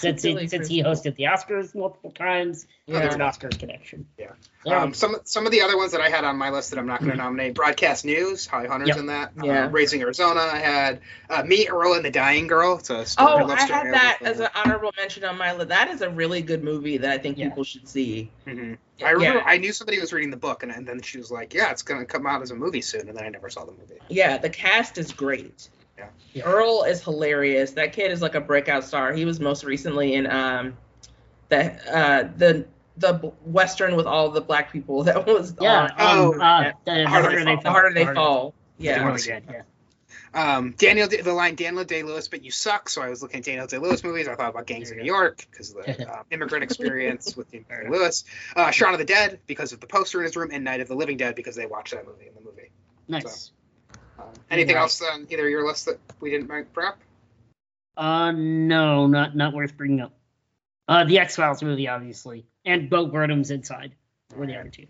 Since 0.00 0.22
Billy 0.22 0.44
it, 0.44 0.50
since 0.50 0.68
he 0.68 0.82
hosted 0.82 1.14
the 1.16 1.24
Oscars 1.24 1.74
multiple 1.74 2.10
times, 2.10 2.66
Yeah. 2.86 3.00
there's 3.00 3.14
an 3.14 3.20
Oscars 3.20 3.58
connection. 3.58 4.06
Yeah. 4.18 4.32
There 4.64 4.76
we 4.78 4.84
Um, 4.84 4.94
some 4.94 5.16
some 5.24 5.46
of 5.46 5.52
the 5.52 5.60
other 5.62 5.76
ones 5.76 5.92
that 5.92 6.00
I 6.00 6.08
had 6.08 6.24
on 6.24 6.36
my 6.36 6.50
list 6.50 6.70
that 6.70 6.78
I'm 6.78 6.86
not 6.86 7.00
going 7.00 7.12
to 7.12 7.16
nominate: 7.16 7.54
Broadcast 7.54 8.04
News, 8.04 8.46
Holly 8.46 8.66
Hunter's 8.68 8.88
Yep. 8.88 8.96
in 8.98 9.06
that. 9.06 9.32
Um, 9.38 9.44
Yeah. 9.44 9.68
Raising 9.70 10.00
Arizona. 10.00 10.40
I 10.40 10.58
had 10.58 11.00
uh, 11.28 11.42
Me, 11.44 11.68
Earl, 11.68 11.94
and 11.94 12.04
the 12.04 12.10
Dying 12.10 12.46
Girl. 12.46 12.78
It's 12.78 12.90
a 12.90 13.04
story, 13.06 13.32
Oh, 13.32 13.36
love 13.46 13.50
I 13.58 13.62
had 13.62 13.92
that 13.94 14.18
a- 14.20 14.24
as 14.24 14.40
an 14.40 14.48
honorable 14.54 14.92
mention 14.96 15.24
on 15.24 15.36
my 15.38 15.52
list. 15.54 15.68
That 15.68 15.88
is 15.90 16.00
a 16.02 16.10
really 16.10 16.42
good 16.42 16.64
movie 16.64 16.98
that 16.98 17.10
I 17.10 17.18
think 17.18 17.38
Yeah. 17.38 17.48
people 17.50 17.64
should 17.64 17.88
see. 17.88 18.30
Mhm. 18.46 18.78
I 19.04 19.10
remember 19.10 19.38
Yeah. 19.38 19.44
I 19.46 19.56
knew 19.58 19.72
somebody 19.72 19.98
was 19.98 20.12
reading 20.12 20.30
the 20.30 20.36
book, 20.36 20.62
and, 20.62 20.72
and 20.72 20.86
then 20.86 21.00
she 21.02 21.16
was 21.18 21.30
like, 21.30 21.54
"Yeah, 21.54 21.70
it's 21.70 21.82
going 21.82 22.00
to 22.00 22.06
come 22.06 22.26
out 22.26 22.42
as 22.42 22.50
a 22.50 22.54
movie 22.54 22.82
soon," 22.82 23.08
and 23.08 23.16
then 23.16 23.24
I 23.24 23.28
never 23.28 23.48
saw 23.48 23.64
the 23.64 23.72
movie. 23.72 23.98
Yeah, 24.08 24.36
the 24.38 24.50
cast 24.50 24.98
is 24.98 25.12
great. 25.12 25.68
Yeah. 26.00 26.08
Yeah. 26.32 26.42
Earl 26.44 26.84
is 26.84 27.02
hilarious. 27.02 27.72
That 27.72 27.92
kid 27.92 28.10
is 28.10 28.22
like 28.22 28.34
a 28.34 28.40
breakout 28.40 28.84
star. 28.84 29.12
He 29.12 29.24
was 29.24 29.40
most 29.40 29.64
recently 29.64 30.14
in 30.14 30.26
um 30.26 30.76
the 31.48 31.72
uh 31.92 32.30
the 32.36 32.66
the 32.96 33.14
western 33.44 33.96
with 33.96 34.06
all 34.06 34.30
the 34.30 34.40
black 34.40 34.72
people 34.72 35.02
that 35.04 35.26
was 35.26 35.54
Yeah, 35.60 35.82
on. 35.82 35.92
Oh, 35.98 36.34
um, 36.34 36.40
uh, 36.40 36.62
the, 36.62 36.74
the 36.84 37.06
Harder 37.08 37.28
harder 37.30 37.38
They 37.38 37.44
they 37.44 37.54
Fall. 37.54 37.62
the 37.62 37.70
harder 37.70 37.94
they 37.94 38.04
The 38.04 38.14
fall. 38.14 38.54
Yeah, 38.78 38.96
Yeah. 38.96 39.06
really 39.06 39.22
good. 39.22 39.42
Yeah. 39.50 39.62
Um, 40.32 40.74
Daniel, 40.78 41.08
the 41.08 41.32
line 41.32 41.56
Daniel 41.56 41.82
Day 41.84 42.04
Lewis, 42.04 42.28
but 42.28 42.44
you 42.44 42.52
suck. 42.52 42.88
So 42.88 43.02
I 43.02 43.08
was 43.08 43.20
looking 43.20 43.38
at 43.38 43.44
Daniel 43.46 43.66
Day 43.66 43.78
Lewis 43.78 44.04
movies. 44.04 44.28
I 44.28 44.36
thought 44.36 44.50
about 44.50 44.66
Gangs 44.66 44.90
of 44.92 44.96
New 44.98 45.04
York 45.04 45.44
because 45.50 45.74
of 45.74 45.84
the 45.84 46.08
uh, 46.08 46.22
immigrant 46.30 46.62
experience 46.62 47.36
with 47.36 47.50
Daniel 47.50 47.66
Day 47.82 47.88
Lewis. 47.88 48.24
Uh, 48.54 48.70
Shaun 48.70 48.92
of 48.92 48.98
the 48.98 49.04
Dead 49.04 49.40
because 49.48 49.72
of 49.72 49.80
the 49.80 49.88
poster 49.88 50.18
in 50.20 50.24
his 50.24 50.36
room, 50.36 50.50
and 50.52 50.62
Night 50.62 50.80
of 50.80 50.86
the 50.88 50.94
Living 50.94 51.16
Dead 51.16 51.34
because 51.34 51.56
they 51.56 51.66
watched 51.66 51.92
that 51.92 52.06
movie 52.06 52.28
in 52.28 52.34
the 52.34 52.40
movie. 52.42 52.70
Nice. 53.08 53.50
Um, 54.20 54.32
anything 54.50 54.76
Right. 54.76 54.82
else 54.82 55.00
on 55.02 55.26
either 55.30 55.48
your 55.48 55.66
list 55.66 55.86
that 55.86 55.98
we 56.20 56.30
didn't 56.30 56.46
bring 56.46 56.66
up? 56.76 56.98
Uh, 57.96 58.32
no, 58.32 59.06
not 59.06 59.36
not 59.36 59.52
worth 59.54 59.76
bringing 59.76 60.00
up. 60.00 60.12
Uh, 60.88 61.04
the 61.04 61.18
X 61.18 61.36
Files 61.36 61.62
movie, 61.62 61.88
obviously, 61.88 62.46
and 62.64 62.90
Bo 62.90 63.06
Burnham's 63.06 63.50
Inside 63.50 63.94
were 64.34 64.46
the 64.46 64.58
other 64.58 64.70
two. 64.70 64.86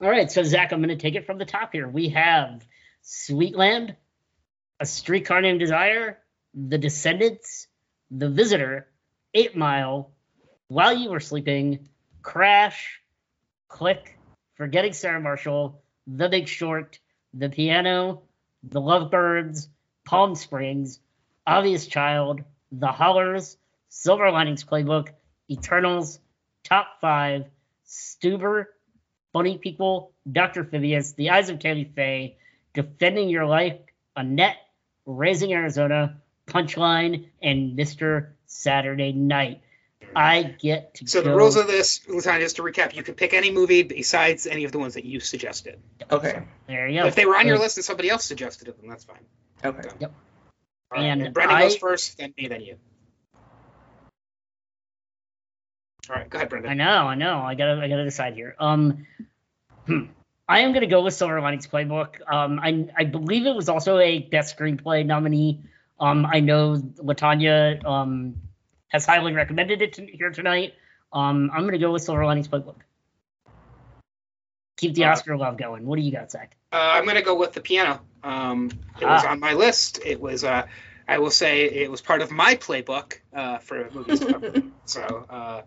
All 0.00 0.10
right, 0.10 0.30
so 0.30 0.42
Zach, 0.42 0.72
I'm 0.72 0.80
going 0.80 0.88
to 0.90 0.96
take 0.96 1.14
it 1.14 1.26
from 1.26 1.38
the 1.38 1.44
top 1.44 1.72
here. 1.72 1.88
We 1.88 2.10
have 2.10 2.66
Sweetland, 3.02 3.96
A 4.80 4.86
Streetcar 4.86 5.40
Named 5.40 5.60
Desire, 5.60 6.18
The 6.52 6.78
Descendants, 6.78 7.68
The 8.10 8.28
Visitor, 8.28 8.88
Eight 9.34 9.56
Mile, 9.56 10.10
While 10.68 10.94
You 10.96 11.10
Were 11.10 11.20
Sleeping, 11.20 11.88
Crash, 12.22 13.00
Click, 13.68 14.18
Forgetting 14.56 14.92
Sarah 14.92 15.20
Marshall, 15.20 15.82
The 16.06 16.28
Big 16.28 16.48
Short, 16.48 16.98
The 17.36 17.48
Piano, 17.48 18.22
The 18.62 18.80
Lovebirds, 18.80 19.68
Palm 20.04 20.36
Springs, 20.36 21.00
Obvious 21.44 21.88
Child, 21.88 22.42
The 22.70 22.92
Hollars, 22.92 23.56
Silver 23.88 24.30
Linings 24.30 24.62
Playbook, 24.62 25.08
Eternals, 25.50 26.20
Top 26.62 27.00
5, 27.00 27.46
Stuber, 27.86 28.66
Funny 29.32 29.58
People, 29.58 30.12
Dr. 30.30 30.62
Phibes, 30.62 31.16
The 31.16 31.30
Eyes 31.30 31.50
of 31.50 31.58
Tammy 31.58 31.84
Faye, 31.84 32.36
Defending 32.72 33.28
Your 33.28 33.46
Life, 33.46 33.80
Annette, 34.14 34.58
Raising 35.04 35.52
Arizona, 35.52 36.22
Punchline, 36.46 37.26
and 37.42 37.76
Mr. 37.76 38.28
Saturday 38.46 39.12
Night. 39.12 39.60
I 40.16 40.42
get 40.42 40.94
to 40.94 41.06
So 41.06 41.20
the 41.20 41.34
rules 41.34 41.56
of 41.56 41.66
this, 41.66 42.00
LaTonya, 42.00 42.40
just 42.40 42.56
to 42.56 42.62
recap, 42.62 42.94
you 42.94 43.02
could 43.02 43.16
pick 43.16 43.34
any 43.34 43.50
movie 43.50 43.82
besides 43.82 44.46
any 44.46 44.64
of 44.64 44.72
the 44.72 44.78
ones 44.78 44.94
that 44.94 45.04
you 45.04 45.20
suggested. 45.20 45.80
Okay. 46.10 46.42
There 46.66 46.88
you 46.88 47.00
go. 47.00 47.06
If 47.06 47.14
they 47.14 47.26
were 47.26 47.36
on 47.36 47.46
your 47.46 47.58
list 47.58 47.78
and 47.78 47.84
somebody 47.84 48.10
else 48.10 48.24
suggested 48.24 48.68
it, 48.68 48.80
then 48.80 48.88
that's 48.88 49.04
fine. 49.04 49.24
Okay. 49.64 49.88
Yep. 50.00 50.12
All 50.92 51.00
right, 51.00 51.06
And 51.06 51.22
and 51.22 51.34
Brendan 51.34 51.58
goes 51.58 51.76
first, 51.76 52.18
then 52.18 52.34
me, 52.36 52.48
then 52.48 52.60
you. 52.60 52.76
All 56.08 56.16
right, 56.16 56.28
go 56.28 56.36
ahead, 56.36 56.50
Brendan. 56.50 56.70
I 56.70 56.74
know, 56.74 57.06
I 57.06 57.14
know. 57.14 57.40
I 57.40 57.54
gotta, 57.54 57.80
I 57.80 57.88
gotta 57.88 58.04
decide 58.04 58.34
here. 58.34 58.54
Um, 58.58 59.06
hmm. 59.86 60.04
I 60.46 60.60
am 60.60 60.74
gonna 60.74 60.86
go 60.86 61.02
with 61.02 61.14
Silver 61.14 61.40
Linings 61.40 61.66
Playbook. 61.66 62.16
Um, 62.30 62.60
I, 62.62 62.86
I 62.96 63.04
believe 63.04 63.46
it 63.46 63.54
was 63.54 63.70
also 63.70 63.98
a 63.98 64.18
Best 64.18 64.56
Screenplay 64.56 65.06
nominee. 65.06 65.62
Um, 65.98 66.26
I 66.26 66.40
know 66.40 66.76
LaTonya 66.76 67.84
um 67.84 68.36
has 68.94 69.04
highly 69.04 69.32
recommended 69.32 69.82
it 69.82 69.94
to, 69.94 70.06
here 70.06 70.30
tonight. 70.30 70.74
Um, 71.12 71.50
I'm 71.52 71.64
gonna 71.64 71.78
go 71.78 71.90
with 71.92 72.02
Silver 72.02 72.24
Linings 72.24 72.46
Playbook. 72.46 72.76
Keep 74.76 74.94
the 74.94 75.04
Uh, 75.04 75.10
Oscar 75.10 75.36
love 75.36 75.56
going. 75.56 75.84
What 75.84 75.96
do 75.96 76.02
you 76.02 76.12
got, 76.12 76.30
Zach? 76.30 76.56
Uh, 76.72 76.76
I'm 76.76 77.04
going 77.04 77.16
to 77.16 77.22
go 77.22 77.34
with 77.36 77.52
the 77.52 77.60
piano. 77.60 78.00
Um, 78.24 78.70
it 79.00 79.04
was 79.06 79.22
Ah. 79.24 79.30
on 79.30 79.38
my 79.40 79.52
list. 79.52 80.00
It 80.04 80.20
was, 80.20 80.42
uh, 80.42 80.66
I 81.06 81.18
will 81.18 81.30
say, 81.30 81.64
it 81.64 81.88
was 81.90 82.00
part 82.02 82.22
of 82.22 82.30
my 82.32 82.56
playbook 82.56 83.14
uh, 83.32 83.58
for 83.58 83.88
movies. 83.94 84.20
so 84.84 85.26
uh, 85.30 85.62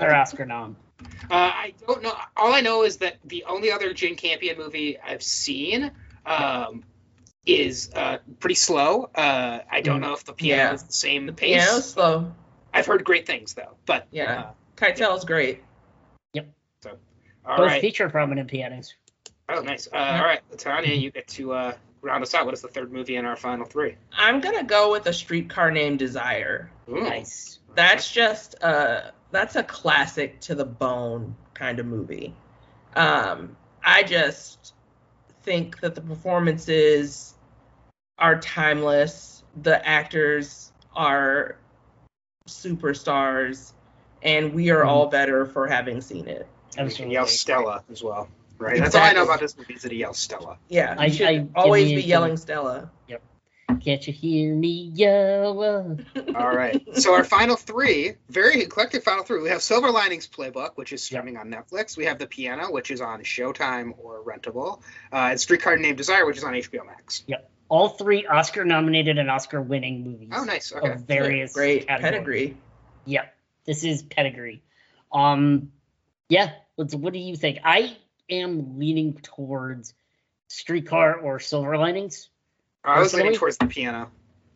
Or 0.00 0.14
Oscar 0.14 0.46
nom. 0.46 0.76
uh, 1.02 1.04
I 1.30 1.74
don't 1.86 2.02
know. 2.02 2.14
All 2.36 2.52
I 2.54 2.60
know 2.62 2.82
is 2.84 2.96
that 2.98 3.16
the 3.24 3.44
only 3.44 3.70
other 3.72 3.92
Jane 3.92 4.16
Campion 4.16 4.56
movie 4.58 4.98
I've 4.98 5.22
seen 5.22 5.90
um, 6.24 6.82
is 7.44 7.90
uh, 7.94 8.18
pretty 8.40 8.54
slow. 8.54 9.10
Uh, 9.14 9.60
I 9.70 9.80
don't 9.82 9.98
Mm. 9.98 10.02
know 10.02 10.12
if 10.14 10.24
the 10.24 10.32
piano 10.32 10.62
Yeah. 10.62 10.72
is 10.74 10.82
the 10.82 10.92
same 10.94 11.34
pace. 11.34 11.50
Yeah, 11.56 11.78
slow. 11.80 12.32
I've 12.76 12.86
heard 12.86 13.04
great 13.04 13.26
things 13.26 13.54
though. 13.54 13.76
But 13.86 14.06
Yeah. 14.10 14.40
uh, 14.40 14.50
Keitel's 14.76 15.24
great. 15.24 15.62
Yep. 16.34 16.48
all 17.44 17.56
Both 17.56 17.66
right. 17.66 17.80
feature 17.80 18.08
prominent 18.10 18.50
pianos. 18.50 18.94
Oh, 19.48 19.60
nice. 19.60 19.88
Uh, 19.92 19.96
all 19.96 20.24
right, 20.24 20.40
Tanya, 20.58 20.92
you 20.92 21.10
get 21.10 21.28
to 21.28 21.52
uh, 21.52 21.72
round 22.02 22.22
us 22.22 22.34
out. 22.34 22.44
What 22.44 22.54
is 22.54 22.62
the 22.62 22.68
third 22.68 22.92
movie 22.92 23.16
in 23.16 23.24
our 23.24 23.36
final 23.36 23.64
three? 23.64 23.96
I'm 24.12 24.40
gonna 24.40 24.64
go 24.64 24.90
with 24.92 25.06
a 25.06 25.12
streetcar 25.12 25.70
named 25.70 25.98
Desire. 26.00 26.70
Ooh. 26.88 27.00
Nice. 27.00 27.60
That's 27.74 28.10
just 28.10 28.56
uh 28.62 29.10
that's 29.30 29.56
a 29.56 29.62
classic 29.62 30.40
to 30.40 30.54
the 30.54 30.64
bone 30.64 31.36
kind 31.54 31.78
of 31.78 31.86
movie. 31.86 32.34
Um, 32.94 33.56
I 33.84 34.02
just 34.02 34.72
think 35.42 35.80
that 35.80 35.94
the 35.94 36.00
performances 36.00 37.34
are 38.18 38.38
timeless. 38.40 39.42
The 39.62 39.86
actors 39.86 40.72
are 40.94 41.56
superstars, 42.46 43.72
and 44.22 44.54
we 44.54 44.70
are 44.70 44.82
Mhm. 44.82 44.88
all 44.88 45.06
better 45.06 45.46
for 45.46 45.66
having 45.66 46.00
seen 46.00 46.26
it. 46.28 46.46
And 46.76 46.86
we 46.88 46.94
can 46.94 47.06
Absolutely. 47.06 47.14
yell 47.14 47.26
Stella 47.26 47.84
as 47.90 48.02
well. 48.02 48.28
Right. 48.58 48.78
That's 48.80 48.94
all 48.94 49.02
I 49.02 49.12
know 49.12 49.24
about 49.24 49.40
this 49.40 49.56
movie 49.56 49.74
is 49.74 49.82
that 49.82 49.92
he 49.92 49.98
yells 49.98 50.18
Stella. 50.18 50.58
Yeah, 50.68 50.94
I- 50.98 51.10
should 51.10 51.26
I- 51.26 51.46
always 51.54 51.88
be 51.88 51.96
a- 51.96 52.00
yelling 52.00 52.36
Stella. 52.38 52.90
Yep. 53.08 53.22
Can't 53.84 54.06
you 54.06 54.12
hear 54.12 54.54
me 54.54 54.90
yell? 54.94 55.60
All 56.34 56.56
right. 56.56 56.80
So 56.94 57.14
our 57.14 57.24
final 57.24 57.56
three, 57.56 58.14
very 58.30 58.62
eclectic 58.62 59.02
final 59.04 59.24
three. 59.24 59.42
We 59.42 59.48
have 59.50 59.60
Silver 59.60 59.90
Linings 59.90 60.26
Playbook, 60.28 60.70
which 60.76 60.92
is 60.92 61.02
streaming 61.02 61.36
on 61.36 61.50
Netflix. 61.50 61.96
We 61.96 62.06
have 62.06 62.18
The 62.18 62.26
Piano, 62.26 62.70
which 62.70 62.90
is 62.90 63.00
on 63.00 63.20
Showtime 63.22 63.92
or 63.98 64.22
Rentable, 64.22 64.80
uh, 65.12 65.28
and 65.32 65.40
Streetcar 65.40 65.76
Named 65.76 65.98
Desire, 65.98 66.24
which 66.24 66.38
is 66.38 66.44
on 66.44 66.54
HBO 66.54 66.84
Max. 66.86 67.24
All 67.68 67.88
three 67.88 68.26
Oscar 68.26 68.64
nominated 68.64 69.18
and 69.18 69.30
Oscar 69.30 69.60
winning 69.60 70.04
movies. 70.04 70.30
Oh, 70.32 70.44
nice. 70.44 70.72
Okay. 70.72 70.88
Of 70.92 71.00
various 71.00 71.52
Great 71.52 71.88
categories. 71.88 72.12
pedigree. 72.12 72.56
Yep. 73.06 73.34
This 73.64 73.84
is 73.84 74.02
pedigree. 74.02 74.62
Um 75.12 75.72
yeah, 76.28 76.52
what's 76.76 76.94
what 76.94 77.12
do 77.12 77.18
you 77.18 77.36
think? 77.36 77.58
I 77.64 77.96
am 78.30 78.78
leaning 78.78 79.14
towards 79.22 79.94
streetcar 80.48 81.16
or 81.20 81.38
silver 81.40 81.76
linings. 81.76 82.28
I 82.84 83.00
was 83.00 83.14
leaning 83.14 83.34
towards 83.34 83.58
The 83.58 83.66
Piano. 83.66 84.10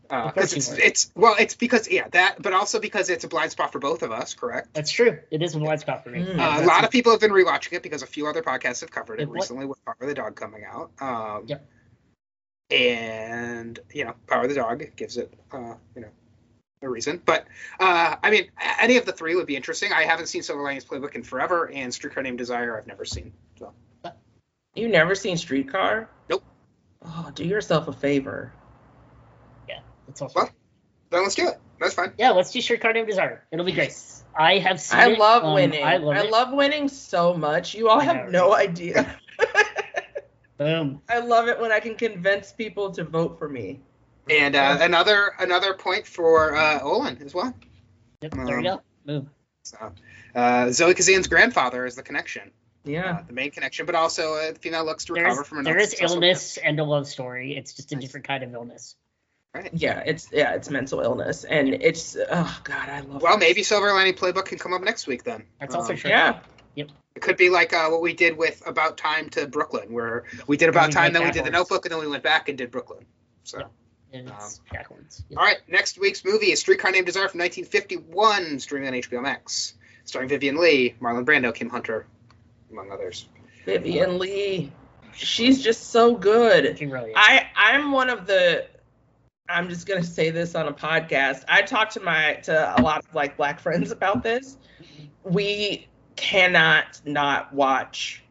Uh, 0.09 0.33
Of 0.35 0.39
it's, 0.39 0.69
it's 0.73 1.13
well, 1.15 1.37
it's 1.39 1.55
because 1.55 1.89
yeah 1.89 2.09
that, 2.11 2.43
but 2.43 2.53
also 2.53 2.81
because 2.81 3.11
it's 3.11 3.23
a 3.23 3.29
blind 3.29 3.53
spot 3.53 3.71
for 3.73 3.79
both 3.79 4.03
of 4.03 4.11
us, 4.11 4.35
correct? 4.35 4.71
That's 4.75 4.91
true. 4.91 5.19
It 5.31 5.41
is 5.41 5.55
a 5.55 5.59
blind 5.61 5.81
spot 5.81 6.03
for 6.03 6.11
me. 6.11 6.25
Mm. 6.25 6.37
Uh, 6.39 6.65
a 6.65 6.67
lot 6.67 6.83
of 6.83 6.91
people 6.91 7.13
have 7.13 7.21
been 7.21 7.31
rewatching 7.31 7.75
it 7.75 7.83
because 7.85 8.03
a 8.03 8.09
few 8.09 8.27
other 8.27 8.43
podcasts 8.43 8.81
have 8.81 8.91
covered 8.91 9.21
it 9.21 9.25
It 9.25 9.29
wa- 9.29 9.35
recently 9.35 9.67
with 9.67 9.85
Power 9.85 9.97
of 10.01 10.09
the 10.09 10.15
Dog 10.15 10.35
coming 10.35 10.65
out. 10.65 10.91
Um, 11.01 11.45
Yep. 11.47 11.65
And 12.71 13.79
you 13.93 14.05
know, 14.05 14.15
Power 14.27 14.43
of 14.43 14.49
the 14.49 14.55
Dog 14.55 14.85
gives 14.97 15.17
it, 15.17 15.33
uh, 15.53 15.75
you 15.95 16.03
know, 16.03 16.09
a 16.83 16.89
reason. 16.89 17.21
But 17.25 17.47
uh, 17.81 18.17
I 18.23 18.31
mean, 18.31 18.51
any 18.81 18.97
of 18.97 19.05
the 19.07 19.13
three 19.13 19.35
would 19.35 19.47
be 19.47 19.57
interesting. 19.57 19.93
I 19.93 20.05
haven't 20.05 20.27
seen 20.29 20.43
Silver 20.43 20.63
Linings 20.63 20.85
Playbook 20.85 21.15
in 21.15 21.23
forever, 21.23 21.71
and 21.71 21.93
Streetcar 21.93 22.23
Named 22.23 22.39
Desire 22.39 22.79
I've 22.79 22.87
never 22.87 23.05
seen. 23.05 23.33
So 23.59 23.73
You 24.75 24.89
never 24.89 25.15
seen 25.15 25.37
Streetcar? 25.37 26.09
Nope. 26.29 26.45
Oh, 27.05 27.31
do 27.35 27.45
yourself 27.45 27.89
a 27.89 27.93
favor. 27.93 28.53
Yeah, 29.69 29.81
that's 30.07 30.23
also 30.23 30.41
Well, 30.41 30.51
then 31.11 31.23
let's 31.25 31.35
do 31.35 31.49
it. 31.49 31.59
That's 31.81 31.95
fine. 31.95 32.13
yeah, 32.19 32.31
let's 32.31 32.51
do 32.53 32.61
streetcar 32.61 32.93
named 32.93 33.09
desire. 33.09 33.45
It'll 33.51 33.65
be 33.65 33.73
great. 33.73 33.97
I 34.39 34.59
have 34.59 34.81
seen 34.81 35.01
I 35.01 35.11
it. 35.11 35.19
love 35.19 35.45
Um, 35.45 35.55
winning. 35.55 35.83
I 35.83 35.95
I 35.95 35.97
love 35.97 36.31
love, 36.31 36.53
winning 36.53 36.89
so 36.89 37.35
much. 37.35 37.75
You 37.75 37.89
all 37.89 38.01
I 38.01 38.05
have 38.05 38.17
know, 38.27 38.49
no 38.49 38.55
idea. 38.55 39.19
Boom. 40.61 41.01
I 41.09 41.21
love 41.21 41.49
it 41.49 41.59
when 41.59 41.73
I 41.73 41.81
can 41.81 41.95
convince 41.95 42.53
people 42.53 42.91
to 42.93 43.03
vote 43.03 43.39
for 43.39 43.49
me. 43.49 43.81
And 44.29 44.55
uh, 44.55 44.77
another 44.83 45.33
another 45.39 45.73
point 45.73 46.07
for 46.07 46.55
uh, 46.55 46.81
Elia 46.81 47.17
as 47.25 47.33
well. 47.33 47.55
Yep, 48.21 48.33
there 48.35 48.45
you 48.61 48.69
Um, 48.71 48.77
go. 48.77 48.83
Boom. 49.07 49.31
So, 49.65 49.93
uh, 50.35 50.71
Zoe 50.71 50.93
Kazan's 50.93 51.29
grandfather 51.29 51.87
is 51.87 51.95
the 51.97 52.03
connection, 52.03 52.51
Yeah. 52.85 53.21
uh, 53.21 53.23
the 53.27 53.33
main 53.33 53.51
connection, 53.53 53.87
but 53.87 53.95
also 53.95 54.35
a 54.35 54.53
female 54.55 54.85
looks 54.85 55.07
to 55.07 55.15
recover 55.15 55.41
is, 55.41 55.49
from 55.49 55.59
an 55.59 55.65
there 55.65 55.79
is 55.79 55.95
unsuccessful- 55.95 56.23
illness 56.23 56.59
and 56.59 56.79
a 56.79 56.85
love 56.85 57.07
story. 57.09 57.57
It's 57.57 57.73
just 57.73 57.91
a 57.93 57.95
Nice. 57.95 58.05
different 58.05 58.27
kind 58.29 58.45
of 58.45 58.53
illness. 58.53 58.97
Right. 59.55 59.71
Yeah, 59.73 60.03
it's 60.05 60.29
yeah, 60.31 60.53
it's 60.57 60.69
mental 60.69 61.01
illness, 61.01 61.45
and 61.45 61.71
it's 61.71 62.17
oh 62.31 62.61
god, 62.65 62.89
I 62.91 63.01
love. 63.01 63.23
Well, 63.23 63.35
it. 63.37 63.41
maybe 63.41 63.63
Silver 63.63 63.93
Lining 63.95 64.13
Playbook 64.13 64.45
can 64.45 64.59
come 64.59 64.75
up 64.75 64.83
next 64.83 65.07
week 65.07 65.25
then. 65.25 65.45
That's 65.59 65.75
also 65.75 65.93
Um, 65.95 65.99
true. 65.99 66.11
Yeah, 66.11 66.41
It 67.21 67.23
could 67.23 67.37
be 67.37 67.51
like 67.51 67.75
uh, 67.75 67.91
what 67.91 68.01
we 68.01 68.15
did 68.15 68.39
with 68.39 68.67
About 68.67 68.97
Time 68.97 69.29
to 69.29 69.47
Brooklyn, 69.47 69.93
where 69.93 70.25
we 70.47 70.57
did 70.57 70.71
About 70.71 70.91
Time, 70.91 71.13
went 71.13 71.13
then 71.13 71.25
we 71.25 71.31
did 71.31 71.45
The. 71.45 71.51
Notebook, 71.51 71.85
and 71.85 71.93
then 71.93 72.01
we 72.01 72.07
went 72.07 72.23
back 72.23 72.49
and 72.49 72.57
did 72.57 72.71
Brooklyn. 72.71 73.05
So, 73.45 73.59
Yep. 73.59 73.71
It's 74.13 74.61
backwards. 74.73 75.23
all 75.37 75.45
right, 75.45 75.59
next 75.69 75.99
week's 75.99 76.25
movie 76.25 76.51
is 76.51 76.61
Streetcar 76.61 76.93
Named 76.93 77.05
Desire 77.05 77.29
from 77.29 77.41
1951, 77.41 78.59
streaming 78.59 78.89
on 78.89 78.95
HBO 78.95 79.23
Max, 79.23 79.75
starring 80.07 80.31
Vivien 80.31 80.57
Leigh, 80.57 80.95
Marlon 80.99 81.27
Brando, 81.27 81.55
Kim 81.55 81.69
Hunter, 81.69 82.07
among 82.71 82.91
others. 82.91 83.29
Vivien 83.67 84.19
Leigh, 84.19 84.73
she's 85.13 85.63
just 85.63 85.91
so 85.91 86.15
good. 86.15 86.79
She 86.79 86.87
really 86.87 87.11
is. 87.11 87.17
I 87.19 87.49
I'm 87.55 87.93
one 87.93 88.09
of 88.09 88.27
the. 88.27 88.67
I'm 89.47 89.69
just 89.69 89.87
gonna 89.87 90.03
say 90.03 90.31
this 90.31 90.55
on 90.55 90.69
a 90.69 90.73
podcast. 90.73 91.45
I 91.49 91.61
talked 91.61 91.93
to 91.93 92.01
my 92.01 92.37
to 92.45 92.81
a 92.81 92.81
lot 92.81 93.05
of 93.05 93.15
like 93.15 93.37
black 93.37 93.61
friends 93.61 93.91
about 93.91 94.23
this. 94.23 94.57
We 95.23 95.87
cannot 96.21 97.01
not 97.05 97.53
watch 97.53 98.23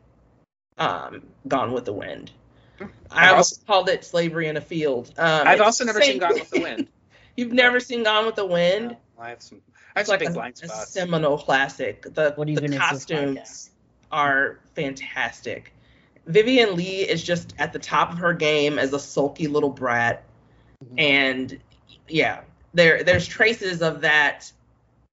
um 0.78 1.24
Gone 1.48 1.74
with 1.74 1.86
the 1.86 1.94
Wind. 1.94 2.32
I 3.12 3.34
I've 3.34 3.46
called 3.68 3.90
it 3.90 4.06
Slavery 4.06 4.48
in 4.48 4.56
a 4.56 4.62
Field. 4.62 5.14
Um, 5.18 5.48
I've 5.48 5.62
also 5.62 5.84
never 5.84 6.02
seen 6.02 6.20
Gone 6.20 6.36
with 6.36 6.50
the 6.50 6.62
Wind. 6.62 6.88
You've 7.36 7.52
never 7.52 7.80
seen 7.80 8.04
Gone 8.04 8.26
with 8.26 8.36
the 8.36 8.46
Wind? 8.46 8.96
I 9.18 9.30
have 9.30 9.42
some. 9.42 9.62
I 9.96 10.00
have 10.00 10.02
It's 10.02 10.08
some 10.08 10.14
like 10.14 10.20
big 10.20 10.30
a, 10.30 10.34
blind 10.34 10.62
a 10.64 10.68
seminal 10.68 11.38
classic. 11.38 12.04
The, 12.04 12.34
what 12.36 12.46
the 12.46 12.54
even 12.54 12.66
is 12.66 12.72
this 12.72 12.80
costumes 12.80 13.72
are 14.12 14.60
fantastic. 14.76 15.74
Vivien 16.28 16.76
Leigh 16.76 17.10
is 17.10 17.24
just 17.24 17.56
at 17.58 17.74
the 17.74 17.80
top 17.80 18.12
of 18.12 18.20
her 18.20 18.34
game 18.34 18.78
as 18.78 18.94
a 18.94 19.00
sulky 19.00 19.48
little 19.48 19.72
brat, 19.72 20.24
Mhm. 20.86 21.00
and 21.00 21.60
yeah, 22.08 22.42
there 22.74 23.04
there's 23.04 23.28
traces 23.28 23.82
of 23.82 24.02
that 24.02 24.52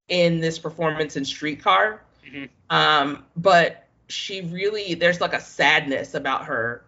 in 0.08 0.40
this 0.40 0.58
performance 0.58 1.16
in 1.16 1.24
Streetcar. 1.24 2.02
Mhm. 2.26 2.48
Um, 2.70 3.24
but 3.36 3.84
she 4.08 4.42
really 4.42 4.94
there's 4.94 5.20
like 5.20 5.34
a 5.34 5.40
sadness 5.40 6.14
about 6.14 6.44
her 6.46 6.84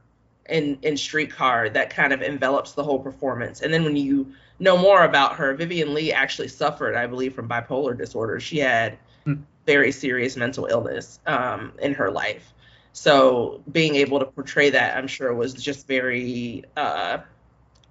in 0.48 0.78
in 0.82 0.96
Streetcar 0.96 1.70
that 1.70 1.90
kind 1.90 2.12
of 2.12 2.22
envelops 2.22 2.72
the 2.72 2.82
whole 2.84 2.98
performance. 2.98 3.60
And 3.60 3.72
then 3.72 3.84
when 3.84 3.96
you 3.96 4.32
know 4.58 4.76
more 4.76 5.04
about 5.04 5.36
her, 5.36 5.54
Vivien 5.54 5.94
Leigh 5.94 6.12
actually 6.12 6.48
suffered, 6.48 6.94
I 6.94 7.06
believe, 7.06 7.34
from 7.34 7.48
bipolar 7.48 7.96
disorder. 7.96 8.40
She 8.40 8.58
had 8.58 8.98
Hmm. 9.24 9.34
very 9.66 9.92
serious 9.92 10.36
mental 10.36 10.66
illness 10.66 11.20
um, 11.26 11.72
in 11.80 11.94
her 11.94 12.10
life. 12.10 12.52
So 12.92 13.62
being 13.70 13.96
able 13.96 14.18
to 14.20 14.24
portray 14.26 14.70
that, 14.70 14.96
I'm 14.96 15.06
sure, 15.06 15.32
was 15.34 15.54
just 15.54 15.86
very 15.86 16.64
uh, 16.76 17.18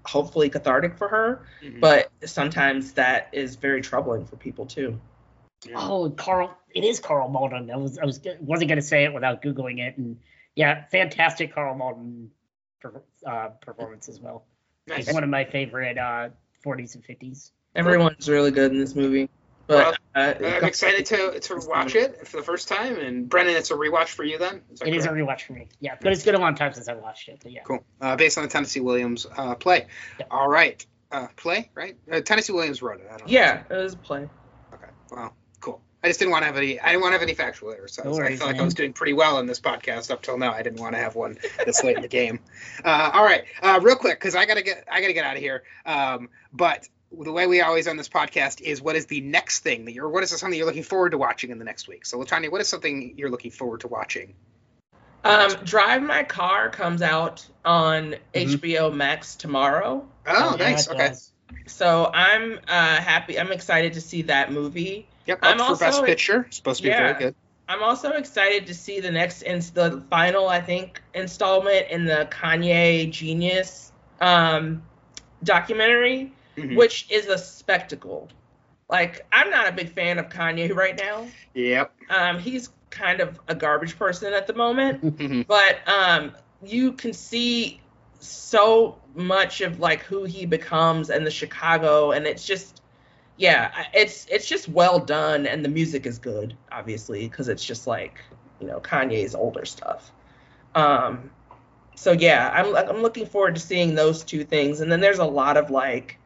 hopefully 0.05 0.49
cathartic 0.49 0.97
for 0.97 1.07
her. 1.07 1.45
Mhm. 1.61 1.79
But 1.79 2.09
sometimes 2.25 2.93
that 2.93 3.29
is 3.31 3.55
very 3.55 3.81
troubling 3.81 4.25
for 4.25 4.35
people 4.37 4.65
too. 4.65 4.99
Yeah. 5.65 5.75
Oh, 5.77 6.09
Carl, 6.11 6.57
it 6.77 6.83
is 6.83 6.99
Karl 6.99 7.27
Malden. 7.27 7.71
I 7.71 7.77
was 7.77 7.97
I 7.97 8.05
was 8.05 8.19
wasn't 8.39 8.69
gonna 8.69 8.81
say 8.81 9.03
it 9.05 9.13
without 9.13 9.41
googling 9.41 9.79
it, 9.79 9.97
and 9.97 10.19
yeah, 10.55 10.85
fantastic 10.85 11.53
Karl 11.53 11.75
Malden 11.75 12.31
per, 12.81 13.01
uh, 13.25 13.49
performance 13.61 14.09
as 14.09 14.19
well. 14.19 14.45
Nice. 14.87 15.05
He's 15.07 15.13
one 15.13 15.23
of 15.23 15.29
my 15.29 15.45
favorite 15.45 15.97
uh, 15.97 16.29
40s 16.65 16.95
and 16.95 17.03
50s. 17.03 17.51
Everyone's 17.75 18.29
really 18.29 18.51
good 18.51 18.71
in 18.71 18.79
this 18.79 18.95
movie. 18.95 19.29
But 19.67 19.99
uh, 20.15 20.33
I'm 20.39 20.63
excited 20.63 21.05
to 21.07 21.39
to 21.39 21.59
watch 21.67 21.95
it 21.95 22.25
for 22.25 22.37
the 22.37 22.43
first 22.43 22.69
time. 22.69 22.97
And 22.97 23.27
Brendan, 23.27 23.57
it's 23.57 23.69
a 23.69 23.73
rewatch 23.75 24.07
for 24.07 24.23
you 24.23 24.37
then. 24.37 24.61
Is 24.71 24.79
that 24.79 24.87
It 24.87 24.95
is 24.95 25.05
a 25.05 25.09
rewatch 25.09 25.41
for 25.41 25.53
me. 25.53 25.67
Yeah, 25.81 25.95
but 26.01 26.13
it's 26.13 26.23
been 26.23 26.35
a 26.35 26.39
long 26.39 26.55
time 26.55 26.73
since 26.73 26.87
I 26.87 26.93
watched 26.93 27.27
it. 27.27 27.39
But 27.43 27.51
yeah, 27.51 27.63
Cool. 27.63 27.83
Uh, 27.99 28.15
based 28.15 28.37
on 28.37 28.43
the 28.45 28.49
Tennessee 28.49 28.79
Williams 28.79 29.27
uh, 29.35 29.55
play. 29.55 29.87
Yeah. 30.19 30.27
All 30.31 30.47
right. 30.47 30.85
Uh, 31.11 31.27
play, 31.35 31.69
right? 31.75 31.97
Uh, 32.09 32.21
Tennessee 32.21 32.53
Williams 32.53 32.81
wrote 32.81 33.01
it. 33.01 33.07
I 33.07 33.17
don't 33.17 33.27
know. 33.27 33.33
yeah, 33.33 33.63
it 33.69 33.73
was 33.75 33.93
a 33.93 33.97
play. 33.97 34.29
Okay. 34.73 34.87
Well, 35.11 35.29
cool. 35.29 35.33
I 36.03 36.07
just 36.07 36.19
didn't 36.19 36.31
want 36.31 36.43
to 36.43 36.45
have 36.47 36.57
any. 36.57 36.79
I 36.79 36.87
didn't 36.89 37.01
want 37.01 37.11
to 37.13 37.15
have 37.15 37.23
any 37.23 37.33
factual 37.33 37.71
errors. 37.71 37.93
So 37.93 38.03
I 38.03 38.05
No 38.05 38.09
was- 38.11 38.19
I 38.19 38.21
worries, 38.23 38.39
felt 38.39 38.51
like 38.51 38.61
I 38.61 38.63
was 38.63 38.73
doing 38.75 38.93
pretty 38.93 39.13
well 39.13 39.39
in 39.39 39.47
this 39.47 39.59
podcast 39.59 40.11
up 40.11 40.21
till 40.21 40.37
now. 40.37 40.53
I 40.53 40.61
didn't 40.61 40.79
want 40.79 40.93
to 40.95 40.99
have 40.99 41.15
one 41.15 41.37
this 41.65 41.83
late 41.83 41.95
in 41.95 42.01
the 42.03 42.07
game. 42.07 42.39
Uh, 42.85 43.11
all 43.13 43.23
right. 43.23 43.45
Uh, 43.61 43.79
real 43.81 43.95
quick, 43.95 44.19
because 44.19 44.35
I 44.35 44.45
gotta 44.45 44.61
get. 44.61 44.87
I 44.91 45.01
gotta 45.01 45.13
get 45.13 45.25
out 45.25 45.35
of 45.35 45.41
here. 45.41 45.63
Um, 45.85 46.29
but 46.53 46.87
the 47.11 47.31
way 47.31 47.47
we 47.47 47.61
always 47.61 47.87
on 47.87 47.95
this 47.97 48.09
podcast 48.09 48.61
is 48.61 48.81
what 48.81 48.95
is 48.97 49.05
the 49.05 49.21
next 49.21 49.61
thing 49.61 49.85
that 49.85 49.93
you're 49.93 50.09
what 50.09 50.23
is 50.23 50.29
something 50.29 50.57
you're 50.57 50.65
looking 50.67 50.83
forward 50.83 51.11
to 51.11 51.17
watching 51.17 51.51
in 51.51 51.57
the 51.57 51.63
next 51.63 51.87
week 51.87 52.05
so 52.05 52.17
LaTonya 52.19 52.51
what 52.51 52.59
is 52.59 52.67
something 52.67 53.13
you're 53.15 53.29
looking 53.29 53.49
forward 53.49 53.79
to 53.79 53.87
watching 53.87 54.33
Um, 55.23 55.51
Drive 55.63 56.03
My 56.03 56.23
Car 56.23 56.69
comes 56.69 57.01
out 57.01 57.45
on 57.63 58.15
Mhm. 58.33 58.59
HBO 58.59 58.93
Max 58.93 59.35
tomorrow. 59.37 60.05
oh, 60.27 60.55
Yeah, 60.59 60.69
nice. 60.69 60.87
it 60.87 60.91
Okay. 60.95 61.07
does. 61.07 61.31
So 61.65 62.11
I'm 62.13 62.59
uh, 62.67 62.97
happy. 62.97 63.39
I'm 63.39 63.51
excited 63.53 63.93
to 63.93 64.01
see 64.01 64.23
that 64.23 64.51
movie. 64.51 65.07
Yep. 65.27 65.39
I'm 65.41 65.57
for 65.57 65.63
best 65.75 65.83
also- 65.83 66.03
picture. 66.05 66.47
Supposed 66.49 66.77
to 66.77 66.83
be 66.83 66.89
Yeah. 66.89 66.99
very 67.13 67.19
good. 67.19 67.35
I'm 67.69 67.83
also 67.83 68.11
excited 68.11 68.65
to 68.67 68.73
see 68.73 69.01
the 69.01 69.11
next 69.11 69.41
and 69.41 69.61
the 69.61 70.01
final, 70.09 70.47
I 70.47 70.61
think, 70.61 71.01
installment 71.13 71.87
in 71.89 72.05
the 72.05 72.27
Kanye 72.31 73.11
Genius 73.11 73.91
um, 74.21 74.81
documentary, 75.43 76.31
Mhm. 76.57 76.75
which 76.75 77.05
is 77.11 77.27
a 77.27 77.37
spectacle. 77.37 78.29
Like, 78.89 79.25
I'm 79.31 79.49
not 79.49 79.67
a 79.67 79.71
big 79.71 79.93
fan 79.93 80.17
of 80.17 80.29
Kanye 80.29 80.73
right 80.73 80.97
now. 80.97 81.27
Yep. 81.53 81.91
Um, 82.09 82.39
he's 82.39 82.69
kind 82.89 83.19
of 83.19 83.39
a 83.47 83.53
garbage 83.53 83.99
person 83.99 84.33
at 84.33 84.47
the 84.47 84.53
moment. 84.53 85.03
Mhm. 85.19 85.45
but 85.45 85.77
um 85.87 86.31
you 86.63 86.93
can 86.93 87.13
see 87.13 87.79
so 88.19 88.97
much 89.13 89.61
of 89.61 89.79
like 89.79 90.01
who 90.03 90.23
he 90.23 90.45
becomes 90.47 91.09
and 91.11 91.23
the 91.25 91.29
chicago 91.29 92.11
and 92.11 92.25
it's 92.25 92.43
just 92.45 92.81
yeah 93.38 93.85
it's 93.93 94.26
it's 94.30 94.47
just 94.47 94.68
well 94.68 94.99
done 94.99 95.45
and 95.45 95.64
the 95.64 95.69
music 95.69 96.05
is 96.05 96.18
good 96.18 96.55
obviously 96.72 97.27
because 97.27 97.47
it's 97.47 97.64
just 97.64 97.88
like 97.88 98.22
you 98.59 98.68
know 98.68 98.80
kanye's 98.80 99.35
older 99.35 99.65
stuff 99.65 100.11
um 100.76 101.30
so 101.95 102.11
yeah 102.11 102.51
i'm 102.53 102.76
i'm 102.76 103.01
looking 103.01 103.26
forward 103.26 103.55
to 103.55 103.61
seeing 103.61 103.95
those 103.95 104.23
two 104.23 104.43
things 104.43 104.81
and 104.81 104.91
then 104.91 104.99
there's 104.99 105.19
a 105.19 105.26
lot 105.26 105.57
of 105.57 105.69
like 105.69 106.18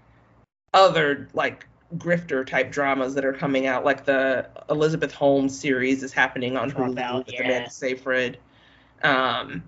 other 0.73 1.27
like 1.33 1.67
grifter 1.97 2.45
type 2.45 2.71
dramas 2.71 3.15
that 3.15 3.25
are 3.25 3.33
coming 3.33 3.67
out 3.67 3.83
like 3.83 4.05
the 4.05 4.47
elizabeth 4.69 5.13
holmes 5.13 5.57
series 5.57 6.03
is 6.03 6.13
happening 6.13 6.55
on 6.55 6.71
hulu 6.71 6.95
Dropout, 6.95 7.25
with 7.25 7.33
yeah. 7.33 7.43
amanda 7.43 7.69
seyfried 7.69 8.37
um 9.03 9.63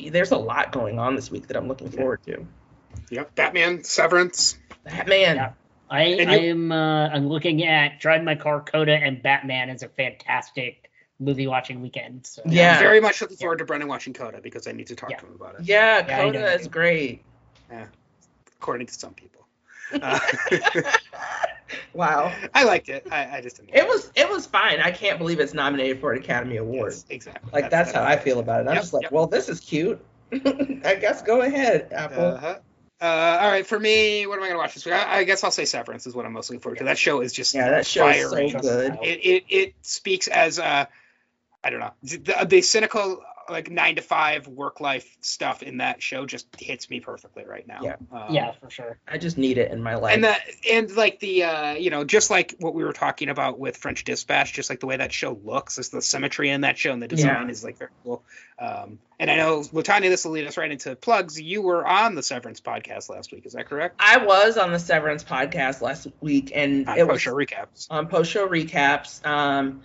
there's 0.00 0.32
a 0.32 0.36
lot 0.36 0.72
going 0.72 0.98
on 0.98 1.14
this 1.14 1.30
week 1.30 1.46
that 1.46 1.56
i'm 1.56 1.68
looking 1.68 1.88
forward 1.88 2.20
to 2.24 2.44
Yep. 3.10 3.34
Batman, 3.34 3.84
Severance. 3.84 4.58
batman 4.84 5.36
Yeah. 5.36 5.52
I, 5.94 6.02
And 6.20 6.30
I 6.30 6.36
you- 6.36 6.50
am 6.50 6.72
uh, 6.72 7.08
I'm 7.08 7.28
looking 7.28 7.64
at 7.64 8.00
Drive 8.00 8.22
My 8.24 8.34
Car, 8.34 8.60
Coda, 8.60 8.92
and 8.96 9.22
Batman 9.22 9.70
as 9.70 9.82
a 9.82 9.88
fantastic 9.88 10.90
movie 11.20 11.46
watching 11.46 11.80
weekend. 11.80 12.26
So 12.26 12.42
Yeah. 12.46 12.72
I'm 12.72 12.78
very 12.78 13.00
much 13.00 13.20
looking 13.20 13.36
forward 13.36 13.58
to 13.58 13.64
Brendan 13.64 13.88
watching 13.88 14.12
Coda 14.12 14.40
because 14.42 14.66
I 14.66 14.72
need 14.72 14.88
to 14.88 14.96
talk 14.96 15.10
Yeah. 15.10 15.16
to 15.18 15.26
him 15.26 15.34
about 15.34 15.54
it. 15.54 15.60
yeah, 15.62 16.04
Yeah, 16.06 16.16
coda 16.22 16.52
is 16.54 16.66
great 16.68 17.22
Yeah, 17.70 17.86
According 18.58 18.86
to 18.88 18.94
some 18.94 19.14
people. 19.14 19.40
Uh, 20.02 20.18
wow 21.94 22.32
I 22.54 22.64
liked 22.64 22.88
it. 22.88 23.06
I, 23.10 23.36
I 23.36 23.40
just 23.40 23.56
didn't. 23.56 23.74
it 23.74 23.86
was 23.86 24.10
it 24.16 24.28
was 24.28 24.46
fine 24.46 24.80
i 24.80 24.90
can't 24.90 25.18
believe 25.18 25.38
it's 25.40 25.54
nominated 25.54 26.00
for 26.00 26.12
an 26.12 26.18
academy 26.20 26.56
award 26.56 26.92
Yes, 26.92 27.04
exactly. 27.10 27.50
like 27.52 27.70
that's, 27.70 27.92
how 27.92 28.02
i 28.02 28.16
feel 28.16 28.40
about 28.40 28.62
it 28.62 28.68
i'm 28.68 28.74
Yep, 28.74 28.82
just 28.82 28.92
like 28.92 29.02
yep. 29.02 29.12
well 29.12 29.26
this 29.26 29.48
is 29.48 29.60
cute 29.60 30.04
i 30.32 30.96
guess 31.00 31.22
go 31.22 31.42
ahead 31.42 31.92
apple 31.92 32.24
Uh-huh. 32.24 32.58
Uh, 33.04 33.38
all 33.42 33.50
right, 33.50 33.66
for 33.66 33.78
me, 33.78 34.26
what 34.26 34.38
am 34.38 34.44
I 34.44 34.46
going 34.46 34.52
to 34.52 34.58
watch 34.58 34.72
this 34.72 34.86
week? 34.86 34.94
I, 34.94 35.18
I 35.18 35.24
guess 35.24 35.44
I'll 35.44 35.50
say 35.50 35.66
Severance 35.66 36.06
is 36.06 36.14
what 36.14 36.24
I'm 36.24 36.32
most 36.32 36.48
looking 36.48 36.60
forward 36.60 36.78
to. 36.78 36.84
That 36.84 36.96
show 36.96 37.20
is 37.20 37.34
just 37.34 37.54
yeah 37.54 37.68
that 37.68 37.86
show 37.86 38.08
is 38.08 38.30
so 38.30 38.60
good 38.60 38.98
it, 39.02 39.20
it 39.20 39.44
it 39.50 39.74
speaks 39.82 40.26
as 40.26 40.58
uh 40.58 40.86
I 41.62 41.70
don't 41.70 41.80
know 41.80 41.92
the, 42.02 42.46
the 42.48 42.62
cynical 42.62 43.22
like 43.50 43.70
nine 43.70 43.96
to 43.96 44.02
five 44.02 44.46
work 44.46 44.80
life 44.80 45.16
stuff 45.20 45.62
in 45.62 45.78
that 45.78 46.02
show 46.02 46.26
just 46.26 46.46
hits 46.58 46.88
me 46.90 47.00
perfectly 47.00 47.44
right 47.44 47.66
now. 47.66 47.80
Yeah. 47.82 47.96
Um, 48.12 48.34
yeah, 48.34 48.52
for 48.52 48.70
sure. 48.70 48.98
i 49.06 49.18
just 49.18 49.36
need 49.38 49.58
it 49.58 49.70
in 49.70 49.82
my 49.82 49.96
life 49.96 50.14
and 50.14 50.24
that 50.24 50.40
and 50.70 50.90
like 50.96 51.20
the 51.20 51.44
uh 51.44 51.72
you 51.74 51.90
know 51.90 52.04
just 52.04 52.30
like 52.30 52.54
what 52.58 52.74
we 52.74 52.84
were 52.84 52.92
talking 52.92 53.28
about 53.28 53.58
with 53.58 53.76
French 53.76 54.04
Dispatch, 54.04 54.52
just 54.52 54.70
like 54.70 54.80
the 54.80 54.86
way 54.86 54.96
that 54.96 55.12
show 55.12 55.38
looks, 55.44 55.78
is 55.78 55.90
the 55.90 56.02
symmetry 56.02 56.50
in 56.50 56.62
that 56.62 56.78
show 56.78 56.92
and 56.92 57.02
the 57.02 57.08
design 57.08 57.46
Yeah. 57.46 57.50
is 57.50 57.62
like 57.64 57.78
very 57.78 57.90
cool. 58.02 58.22
Um, 58.58 58.98
and 59.18 59.30
I 59.30 59.36
know 59.36 59.60
LaTonya, 59.60 60.08
this 60.10 60.24
will 60.24 60.32
lead 60.32 60.46
us 60.46 60.56
right 60.56 60.70
into 60.70 60.94
plugs. 60.96 61.40
You 61.40 61.62
were 61.62 61.86
on 61.86 62.14
the 62.14 62.22
Severance 62.22 62.60
podcast 62.60 63.08
last 63.08 63.32
week, 63.32 63.46
is 63.46 63.52
that 63.54 63.66
correct? 63.68 63.96
i 63.98 64.18
was 64.18 64.56
on 64.56 64.72
the 64.72 64.78
severance 64.78 65.24
podcast 65.24 65.80
last 65.80 66.06
week 66.20 66.52
and 66.54 66.88
On 66.88 66.96
it 66.98 67.00
post 67.02 67.12
was 67.12 67.22
show 67.22 67.34
recaps. 67.34 67.86
on 67.90 68.06
post 68.08 68.30
show 68.30 68.48
recaps. 68.48 69.24
Um, 69.26 69.82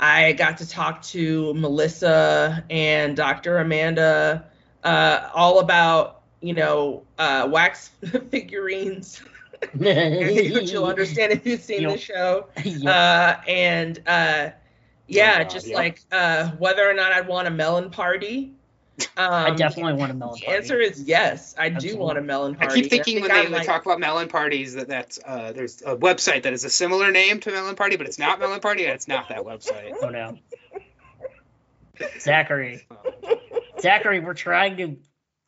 I 0.00 0.32
got 0.32 0.56
to 0.58 0.68
talk 0.68 1.02
to 1.02 1.52
Melissa 1.54 2.64
and 2.70 3.16
Dr. 3.16 3.58
Amanda 3.58 4.46
uh, 4.84 5.28
all 5.34 5.60
about 5.60 6.22
you 6.40 6.54
know 6.54 7.02
uh, 7.18 7.46
wax 7.50 7.88
figurines, 8.30 9.22
which 9.74 10.72
you'll 10.72 10.84
understand 10.86 11.32
if 11.32 11.46
you've 11.46 11.60
seen 11.60 11.86
the 11.86 11.98
show. 11.98 12.48
Yep. 12.64 12.86
Uh, 12.86 13.40
and 13.48 14.02
uh, 14.06 14.50
yeah, 15.06 15.38
Oh, 15.40 15.48
just 15.48 15.66
yeah. 15.68 15.76
like 15.76 16.00
uh, 16.12 16.50
whether 16.52 16.88
or 16.88 16.94
not 16.94 17.12
I'd 17.12 17.26
want 17.28 17.48
a 17.48 17.50
melon 17.50 17.90
party. 17.90 18.52
Um, 19.16 19.32
I 19.32 19.50
definitely 19.50 19.94
want 19.94 20.10
a 20.10 20.14
melon 20.14 20.38
The 20.40 20.48
answer 20.48 20.78
is 20.80 21.02
yes. 21.02 21.54
I 21.58 21.68
do 21.68 21.96
want 21.96 22.18
a 22.18 22.22
melon 22.22 22.54
party. 22.54 22.72
I 22.72 22.82
keep 22.82 22.90
thinking 22.90 23.16
and 23.16 23.22
when 23.22 23.30
I 23.30 23.36
they 23.36 23.42
think 23.44 23.54
I 23.54 23.58
might- 23.58 23.66
talk 23.66 23.84
about 23.86 24.00
melon 24.00 24.28
parties 24.28 24.74
that 24.74 24.88
that's 24.88 25.18
uh, 25.24 25.52
there's 25.52 25.82
a 25.82 25.96
website 25.96 26.42
that 26.44 26.52
is 26.52 26.64
a 26.64 26.70
similar 26.70 27.10
name 27.12 27.40
to 27.40 27.50
melon 27.50 27.76
party, 27.76 27.96
but 27.96 28.06
it's 28.06 28.18
not 28.18 28.38
melon 28.40 28.60
party 28.60 28.84
and 28.84 28.92
it's 28.94 29.08
not 29.08 29.28
that 29.28 29.40
website. 29.44 29.94
Oh 30.02 30.08
no. 30.08 30.38
Zachary. 32.18 32.86
Zachary, 33.80 34.20
we're 34.20 34.34
trying 34.34 34.76
to 34.78 34.96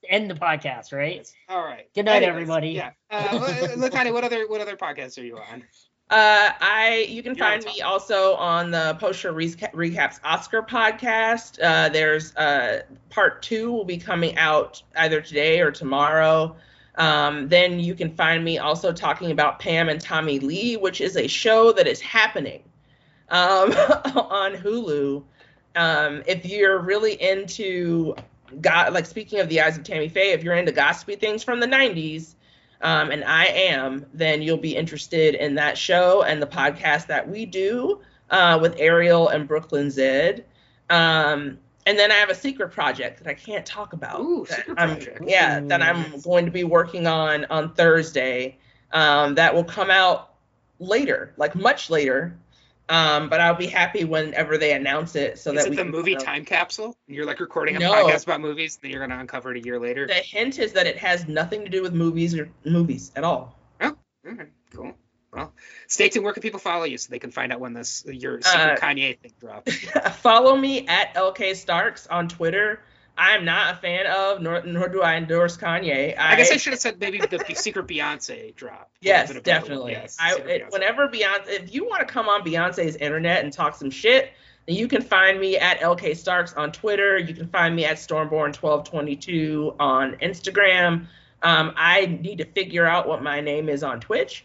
end 0.09 0.31
the 0.31 0.35
podcast, 0.35 0.93
right? 0.93 1.31
All 1.49 1.63
right. 1.65 1.89
Good 1.95 2.05
night, 2.05 2.17
Anyways, 2.23 2.33
everybody. 2.33 2.71
Yeah. 2.71 2.91
Uh, 3.11 3.29
LaTonya, 3.77 4.13
what 4.13 4.25
other 4.25 4.47
what 4.49 4.61
other 4.61 4.77
podcasts 4.77 5.19
are 5.19 5.25
you 5.25 5.37
on? 5.39 5.63
Uh, 6.13 6.53
I 6.61 7.07
you 7.09 7.23
can 7.23 7.35
find 7.35 7.65
me 7.65 7.81
also 7.81 8.35
on 8.35 8.71
the 8.71 8.99
post 9.01 9.19
show 9.19 9.33
reca- 9.33 9.73
recaps 9.73 10.21
Oscar 10.23 10.61
podcast. 10.61 11.59
Uh, 11.63 11.89
there's 11.89 12.37
uh 12.37 12.83
part 13.09 13.41
two 13.41 13.73
will 13.73 13.87
be 13.87 13.97
coming 13.97 14.37
out 14.37 14.83
either 14.97 15.23
today 15.23 15.61
or 15.63 15.71
tomorrow. 15.71 16.55
Um, 16.97 17.49
then 17.49 17.81
you 17.81 17.95
can 17.95 18.15
find 18.15 18.45
me 18.45 18.59
also 18.59 18.93
talking 18.93 19.31
about 19.31 19.59
Pam 19.59 19.89
and 19.89 19.99
Tommy 19.99 20.39
Lee, 20.39 20.77
which 20.77 21.01
is 21.01 21.17
a 21.17 21.27
show 21.27 21.73
that 21.73 21.87
is 21.87 22.03
happening 22.03 22.63
um, 23.31 23.71
on 24.15 24.53
Hulu. 24.53 25.23
Um, 25.77 26.23
if 26.27 26.45
you're 26.45 26.79
really 26.79 27.15
into 27.23 28.15
God, 28.61 28.93
like 28.93 29.07
speaking 29.07 29.41
of 29.41 29.49
the 29.49 29.63
eyes 29.63 29.79
of 29.79 29.85
Tammy 29.85 30.11
Faye, 30.11 30.33
if 30.33 30.45
you're 30.45 30.57
into 30.57 30.73
gossipy 30.73 31.17
things 31.17 31.43
from 31.43 31.61
the 31.61 31.67
90s, 31.67 32.35
um, 32.83 33.11
and 33.11 33.25
I 33.25 33.47
am, 33.47 34.07
then 34.13 34.43
you'll 34.43 34.57
be 34.57 34.77
interested 34.77 35.35
in 35.35 35.55
that 35.55 35.79
show 35.79 36.23
and 36.23 36.43
the 36.43 36.47
podcast 36.47 37.07
that 37.07 37.29
we 37.29 37.47
do 37.47 38.01
uh, 38.31 38.59
with 38.61 38.75
Ariel 38.79 39.29
and 39.29 39.47
Brooklyn 39.47 39.91
Zed. 39.91 40.45
Um, 40.91 41.59
and 41.87 41.99
then 41.99 42.13
I 42.13 42.17
have 42.17 42.29
a 42.29 42.35
secret 42.35 42.71
project 42.71 43.19
that 43.23 43.29
I 43.29 43.35
can't 43.35 43.65
talk 43.67 43.93
about. 43.93 44.21
Ooh, 44.21 44.47
that 44.49 44.59
secret 44.59 44.79
I'm- 44.79 44.97
project. 44.97 45.23
Yeah, 45.27 45.61
that 45.61 45.83
I'm 45.83 46.21
going 46.21 46.45
to 46.45 46.51
be 46.51 46.65
working 46.65 47.07
on 47.07 47.45
on 47.47 47.73
Thursday. 47.75 48.59
Um, 48.93 49.35
that 49.37 49.55
will 49.55 49.65
come 49.65 49.91
out 49.91 50.35
later, 50.79 51.33
like 51.37 51.55
much 51.55 51.89
later. 51.89 52.37
Um, 52.89 53.29
but 53.29 53.41
I'll 53.41 53.55
be 53.55 53.69
happy 53.69 54.05
whenever 54.05 54.59
they 54.59 54.73
announce 54.75 55.15
it, 55.17 55.39
so 55.39 55.51
is 55.53 55.57
that 55.59 55.67
it 55.67 55.71
we 55.71 55.77
the 55.77 55.85
movie 55.85 56.13
kind 56.15 56.23
of- 56.23 56.27
time 56.27 56.45
capsule? 56.45 56.97
You're 57.07 57.25
like 57.25 57.41
recording 57.41 57.77
a 57.77 57.79
No. 57.79 57.93
podcast 57.93 58.25
about 58.25 58.41
movies 58.41 58.77
that 58.83 58.89
you're 58.89 58.99
going 59.01 59.11
to 59.11 59.19
uncover 59.19 59.55
it 59.55 59.59
a 59.59 59.65
year 59.65 59.79
later. 59.79 60.07
The 60.07 60.15
hint 60.15 60.59
is 60.59 60.73
that 60.73 60.87
it 60.87 60.99
has 60.99 61.27
nothing 61.29 61.65
to 61.65 61.71
do 61.71 61.81
with 61.83 61.95
movies 61.95 62.35
or 62.37 62.49
movies 62.65 63.13
at 63.17 63.25
all. 63.25 63.59
Okay, 64.25 64.45
cool. 64.75 64.95
Well, 65.33 65.53
stay 65.89 66.09
tuned. 66.11 66.25
Where 66.25 66.35
can 66.35 66.43
people 66.43 66.61
follow 66.61 66.85
you 66.85 66.99
so 66.99 67.09
they 67.11 67.19
can 67.19 67.31
find 67.31 67.53
out 67.53 67.59
when 67.61 67.73
this 67.73 68.05
your 68.07 68.37
Uh, 68.45 68.77
Kanye 68.77 69.19
thing 69.19 69.33
drops? 69.41 69.75
Follow 70.21 70.55
me 70.55 70.87
at 70.87 71.15
LK 71.15 71.57
Starks 71.57 72.07
on 72.07 72.29
Twitter. 72.29 72.81
I'm 73.17 73.45
not 73.45 73.75
a 73.75 73.77
fan 73.79 74.07
of, 74.07 74.41
nor, 74.41 74.63
nor 74.63 74.89
do 74.89 75.03
I 75.03 75.17
endorse 75.17 75.57
Kanye. 75.57 76.17
I 76.19 76.37
guess 76.37 76.51
I 76.51 76.57
should 76.57 76.73
have 76.73 76.81
said 76.81 76.99
maybe 76.99 77.19
the 77.19 77.45
secret 77.55 77.87
Beyonce 77.87 78.55
drop. 78.55 78.91
Yes, 79.01 79.29
Would 79.29 79.37
have 79.37 79.45
been 79.45 79.55
a 79.57 79.61
better 79.61 79.61
one. 79.61 79.69
definitely. 79.69 79.93
Yes, 79.93 80.17
I 80.19 80.35
it, 80.37 80.47
Beyonce. 80.69 80.73
whenever 80.73 81.09
Beyonce, 81.09 81.49
if 81.49 81.75
you 81.75 81.87
want 81.87 82.07
to 82.07 82.13
come 82.13 82.29
on 82.29 82.43
Beyonce's 82.43 82.97
internet 82.97 83.45
and 83.45 83.53
talk 83.53 83.75
some 83.77 83.91
shit, 83.91 84.33
then 84.67 84.77
you 84.77 84.89
can 84.89 85.03
find 85.03 85.39
me 85.41 85.59
at 85.59 85.81
LK 85.81 86.17
Starks 86.17 86.55
on 86.55 86.73
Twitter. 86.73 87.19
You 87.19 87.35
can 87.35 87.49
find 87.49 87.75
me 87.77 87.85
at 87.85 87.97
Stormborn1222 87.97 89.77
on 89.79 90.13
Instagram. 90.17 91.07
Um, 91.43 91.73
I 91.77 92.07
need 92.07 92.39
to 92.39 92.45
figure 92.45 92.87
out 92.87 93.09
what 93.09 93.23
my 93.23 93.41
name 93.41 93.69
is 93.69 93.83
on 93.83 94.01
Twitch. 94.01 94.45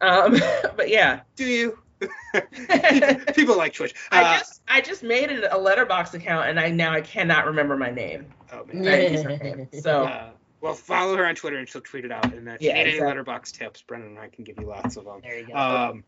Um, 0.00 0.36
but 0.76 0.88
yeah, 0.88 1.20
Do 1.36 1.44
you? 1.44 1.78
People, 2.00 3.24
people 3.34 3.56
like 3.56 3.74
Twitch. 3.74 3.94
I 4.12 4.22
Uh, 4.22 4.38
just 4.38 4.62
I 4.68 4.80
just 4.80 5.02
made 5.02 5.30
a 5.30 5.54
a 5.54 5.58
Letterboxd 5.58 6.14
account 6.14 6.48
and 6.48 6.58
I 6.60 6.70
now 6.70 6.92
I 6.92 7.00
cannot 7.00 7.46
remember 7.46 7.76
my 7.76 7.90
name. 7.90 8.26
oh, 8.52 8.64
man. 8.64 8.82
That. 8.82 9.68
So 9.82 10.04
Uh, 10.04 10.30
well, 10.60 10.74
follow 10.74 11.16
her 11.16 11.26
on 11.26 11.34
Twitter 11.34 11.56
and 11.58 11.68
she'll 11.68 11.82
tweet 11.82 12.04
it 12.04 12.12
out. 12.12 12.32
And 12.32 12.48
if 12.48 12.60
you 12.62 12.68
Yeah, 12.68 12.82
need 12.84 12.98
any 12.98 13.00
Letterboxd 13.00 13.52
tips, 13.52 13.82
Brendan 13.82 14.10
and 14.10 14.18
I 14.18 14.28
can 14.28 14.44
give 14.44 14.58
you 14.58 14.66
lots 14.66 14.96
of 14.96 15.04
them. 15.04 15.20
There 15.22 15.38
you 15.38 15.46
go. 15.46 15.54
Um, 15.54 16.04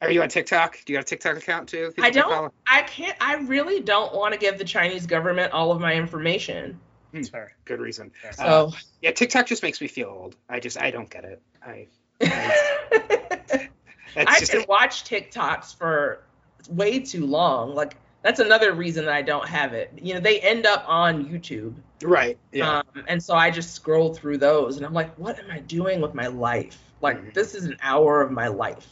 are 0.00 0.10
you 0.10 0.22
on 0.22 0.28
TikTok? 0.28 0.78
Do 0.84 0.92
you 0.92 0.98
got 0.98 1.04
a 1.04 1.06
TikTok 1.06 1.36
account 1.36 1.68
too? 1.68 1.92
I 2.00 2.10
don't. 2.10 2.52
I 2.66 2.82
can't. 2.82 3.16
I 3.20 3.36
really 3.36 3.80
don't 3.80 4.14
want 4.14 4.32
to 4.34 4.40
give 4.40 4.58
the 4.58 4.64
Chinese 4.64 5.06
government 5.06 5.52
all 5.52 5.70
of 5.70 5.80
my 5.80 5.94
information. 5.94 6.80
That's 7.12 7.28
fair. 7.28 7.52
Good 7.66 7.80
reason. 7.80 8.10
Fair. 8.20 8.32
So. 8.32 8.72
Yeah, 9.00 9.12
TikTok 9.12 9.46
just 9.46 9.62
makes 9.62 9.80
me 9.80 9.86
feel 9.86 10.08
old. 10.08 10.36
I 10.48 10.58
just 10.58 10.80
I 10.80 10.90
don't 10.90 11.10
get 11.10 11.24
it. 11.24 11.40
I 11.64 11.86
that's 12.20 13.68
I 14.16 14.38
just 14.38 14.52
can 14.52 14.64
watch 14.68 15.04
TikToks 15.04 15.76
for 15.76 16.22
way 16.68 17.00
too 17.00 17.26
long. 17.26 17.74
Like 17.74 17.96
That's 18.22 18.40
another 18.40 18.72
reason 18.72 19.04
that 19.04 19.14
I 19.14 19.22
don't 19.22 19.48
have 19.48 19.72
it. 19.72 19.92
You 20.00 20.14
know, 20.14 20.20
they 20.20 20.40
end 20.40 20.64
up 20.66 20.84
on 20.86 21.24
YouTube. 21.26 21.74
Right. 22.02 22.38
Yeah. 22.52 22.78
Um, 22.78 23.04
and 23.08 23.22
so 23.22 23.34
I 23.34 23.50
just 23.50 23.74
scroll 23.74 24.14
through 24.14 24.38
those 24.38 24.76
and 24.76 24.86
I'm 24.86 24.94
like, 24.94 25.14
what 25.18 25.38
am 25.38 25.50
I 25.50 25.58
doing 25.60 26.00
with 26.00 26.14
my 26.14 26.28
life? 26.28 26.78
Like, 27.00 27.18
Mhm. 27.18 27.34
this 27.34 27.54
is 27.54 27.64
an 27.64 27.76
hour 27.82 28.20
of 28.20 28.30
my 28.30 28.46
life. 28.48 28.86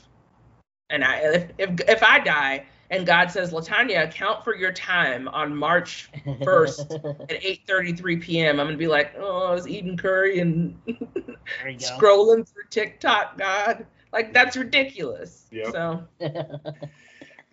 And 0.91 1.05
I, 1.05 1.19
if, 1.19 1.51
if, 1.59 1.81
if 1.89 2.03
I 2.03 2.19
die 2.19 2.67
and 2.91 3.07
God 3.07 3.31
says, 3.31 3.53
LaTonya, 3.53 4.09
account 4.09 4.43
for 4.43 4.57
your 4.57 4.73
time 4.73 5.29
on 5.29 5.57
March 5.57 6.11
1st 6.27 7.31
at 7.31 7.41
8.33 7.43 8.21
p.m., 8.21 8.59
I'm 8.59 8.67
going 8.67 8.75
to 8.75 8.77
be 8.77 8.89
like, 8.89 9.15
oh, 9.17 9.45
I 9.45 9.55
was 9.55 9.69
eating 9.69 9.97
curry 9.97 10.41
and 10.41 10.77
there 10.87 11.69
you 11.69 11.79
go. 11.79 11.87
scrolling 12.01 12.49
through 12.49 12.65
TikTok, 12.71 13.39
God. 13.39 13.87
Like, 14.12 14.32
that's 14.32 14.57
ridiculous. 14.57 15.47
Yeah. 15.51 15.70
So, 15.70 16.05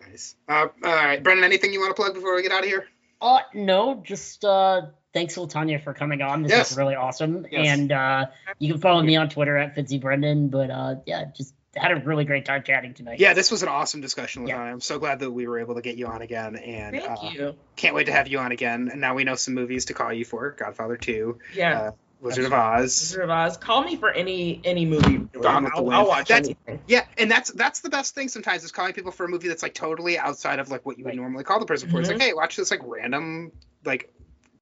Nice. 0.08 0.36
Uh, 0.48 0.68
all 0.84 0.94
right, 0.94 1.22
Brendan. 1.22 1.44
Anything 1.44 1.72
you 1.72 1.80
want 1.80 1.94
to 1.94 2.00
plug 2.00 2.14
before 2.14 2.34
we 2.34 2.42
get 2.42 2.52
out 2.52 2.60
of 2.62 2.66
here? 2.68 2.86
Uh, 3.20 3.40
no, 3.52 4.00
just 4.04 4.44
uh, 4.44 4.82
thanks, 5.12 5.36
LaTonya, 5.36 5.82
for 5.82 5.92
coming 5.92 6.22
on. 6.22 6.42
This 6.42 6.52
Yes. 6.52 6.70
was 6.70 6.78
really 6.78 6.94
awesome. 6.94 7.46
Yes. 7.50 7.66
And 7.68 7.92
uh, 7.92 8.26
you 8.58 8.72
can 8.72 8.80
follow 8.80 9.02
me 9.02 9.16
on 9.16 9.28
Twitter 9.28 9.56
at 9.56 9.76
Fitzy 9.76 10.00
Brendan. 10.00 10.48
But 10.48 10.70
uh, 10.70 10.94
yeah, 11.04 11.24
just 11.36 11.52
had 11.76 11.90
a 11.92 11.96
really 11.96 12.24
great 12.24 12.44
time 12.44 12.62
chatting 12.62 12.94
tonight. 12.94 13.18
Yeah, 13.20 13.34
this 13.34 13.50
was 13.50 13.62
an 13.62 13.68
awesome 13.68 14.00
discussion 14.00 14.46
Yeah. 14.46 14.58
I'm 14.60 14.80
so 14.80 14.98
glad 14.98 15.18
that 15.20 15.30
we 15.30 15.46
were 15.46 15.58
able 15.58 15.74
to 15.74 15.82
get 15.82 15.96
you 15.96 16.06
on 16.06 16.22
again, 16.22 16.56
and 16.56 16.96
thank 16.96 17.10
uh, 17.10 17.30
you. 17.32 17.54
can't 17.76 17.94
wait 17.94 18.04
to 18.06 18.12
have 18.12 18.28
you 18.28 18.38
on 18.38 18.52
again. 18.52 18.88
And 18.90 19.00
now 19.00 19.14
we 19.14 19.24
know 19.24 19.34
some 19.34 19.54
movies 19.54 19.86
to 19.86 19.94
call 19.94 20.12
you 20.12 20.24
for: 20.24 20.52
Godfather 20.52 20.96
Two, 20.96 21.38
Yeah. 21.54 21.80
uh, 21.80 21.90
Wizard 22.20 22.46
of 22.46 22.52
Oz. 22.52 22.80
Wizard 23.00 23.24
of 23.24 23.30
Oz. 23.30 23.56
Call 23.56 23.84
me 23.84 23.96
for 23.96 24.10
any 24.10 24.60
any 24.64 24.84
movie. 24.84 25.18
Gone 25.40 25.70
I'll, 25.74 25.90
I'll 25.90 26.06
watch 26.08 26.28
That's- 26.28 26.46
anything. 26.66 26.80
Yeah, 26.88 27.04
and 27.16 27.30
that's 27.30 27.50
that's 27.52 27.80
the 27.80 27.90
best 27.90 28.14
thing 28.14 28.28
sometimes 28.28 28.64
is 28.64 28.72
calling 28.72 28.92
people 28.92 29.12
for 29.12 29.24
a 29.24 29.28
movie 29.28 29.48
that's 29.48 29.62
like 29.62 29.74
totally 29.74 30.18
outside 30.18 30.58
of 30.58 30.68
like 30.70 30.84
what 30.84 30.98
you 30.98 31.04
would 31.04 31.14
normally 31.16 31.44
call 31.44 31.60
the 31.60 31.66
person 31.66 31.90
for. 31.90 32.00
It's 32.00 32.08
Mm-hmm. 32.08 32.18
like, 32.18 32.26
hey, 32.28 32.34
watch 32.34 32.56
this 32.56 32.70
like 32.70 32.80
random 32.84 33.52
like 33.84 34.12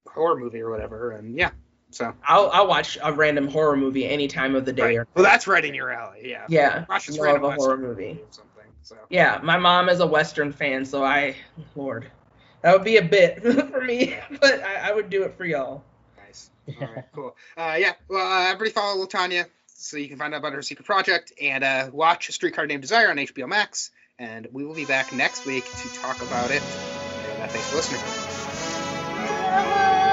horror 0.06 0.36
movie 0.36 0.60
or 0.60 0.70
whatever, 0.70 1.12
and 1.12 1.34
yeah. 1.36 1.50
So 1.92 2.12
I'll 2.26 2.50
I'll 2.50 2.66
watch 2.66 2.98
a 3.02 3.12
random 3.12 3.48
horror 3.48 3.76
movie 3.76 4.06
any 4.06 4.28
time 4.28 4.54
of 4.54 4.64
the 4.66 4.72
day. 4.72 4.82
right. 4.82 4.96
Or, 4.98 5.06
well, 5.14 5.24
that's 5.24 5.46
right 5.46 5.64
in 5.64 5.72
your 5.72 5.90
alley. 5.90 6.22
Yeah. 6.30 6.44
yeah, 6.48 6.84
Watch 6.88 7.06
this 7.06 7.18
random 7.18 7.44
a 7.44 7.54
horror 7.54 7.78
movie. 7.78 8.18
or 8.22 8.26
something. 8.30 8.64
So 8.82 8.96
Yeah, 9.08 9.40
my 9.42 9.56
mom 9.56 9.88
is 9.88 10.00
a 10.00 10.06
Western 10.06 10.52
fan, 10.52 10.84
so 10.84 11.02
I, 11.02 11.36
Lord, 11.74 12.10
that 12.62 12.72
would 12.72 12.84
be 12.84 12.98
a 12.98 13.02
bit 13.02 13.42
for 13.70 13.80
me, 13.80 14.16
but 14.40 14.62
I, 14.62 14.90
I 14.90 14.94
would 14.94 15.08
do 15.10 15.22
it 15.22 15.36
for 15.36 15.44
y'all. 15.44 15.84
Nice. 16.66 16.76
All 16.80 16.94
right, 16.94 17.04
cool. 17.14 17.36
Uh, 17.56 17.76
yeah. 17.78 17.92
Well, 18.08 18.26
uh, 18.26 18.46
everybody 18.50 18.70
follow 18.70 19.04
LaTonya 19.04 19.46
so 19.66 19.96
you 19.96 20.08
can 20.08 20.18
find 20.18 20.34
out 20.34 20.38
about 20.38 20.52
her 20.54 20.62
secret 20.62 20.84
project 20.84 21.32
and 21.40 21.62
uh, 21.62 21.90
watch 21.92 22.30
Streetcar 22.30 22.66
Named 22.66 22.82
Desire 22.82 23.10
on 23.10 23.16
HBO 23.16 23.48
Max. 23.48 23.90
And 24.18 24.48
we 24.52 24.64
will 24.64 24.74
be 24.74 24.86
back 24.86 25.12
next 25.12 25.44
week 25.44 25.64
to 25.64 25.88
talk 25.94 26.22
about 26.22 26.50
it. 26.50 26.62
And 27.34 27.42
uh, 27.42 27.48
thanks 27.48 27.68
for 27.68 27.76
listening. 27.76 28.00
Yeah. 29.26 30.05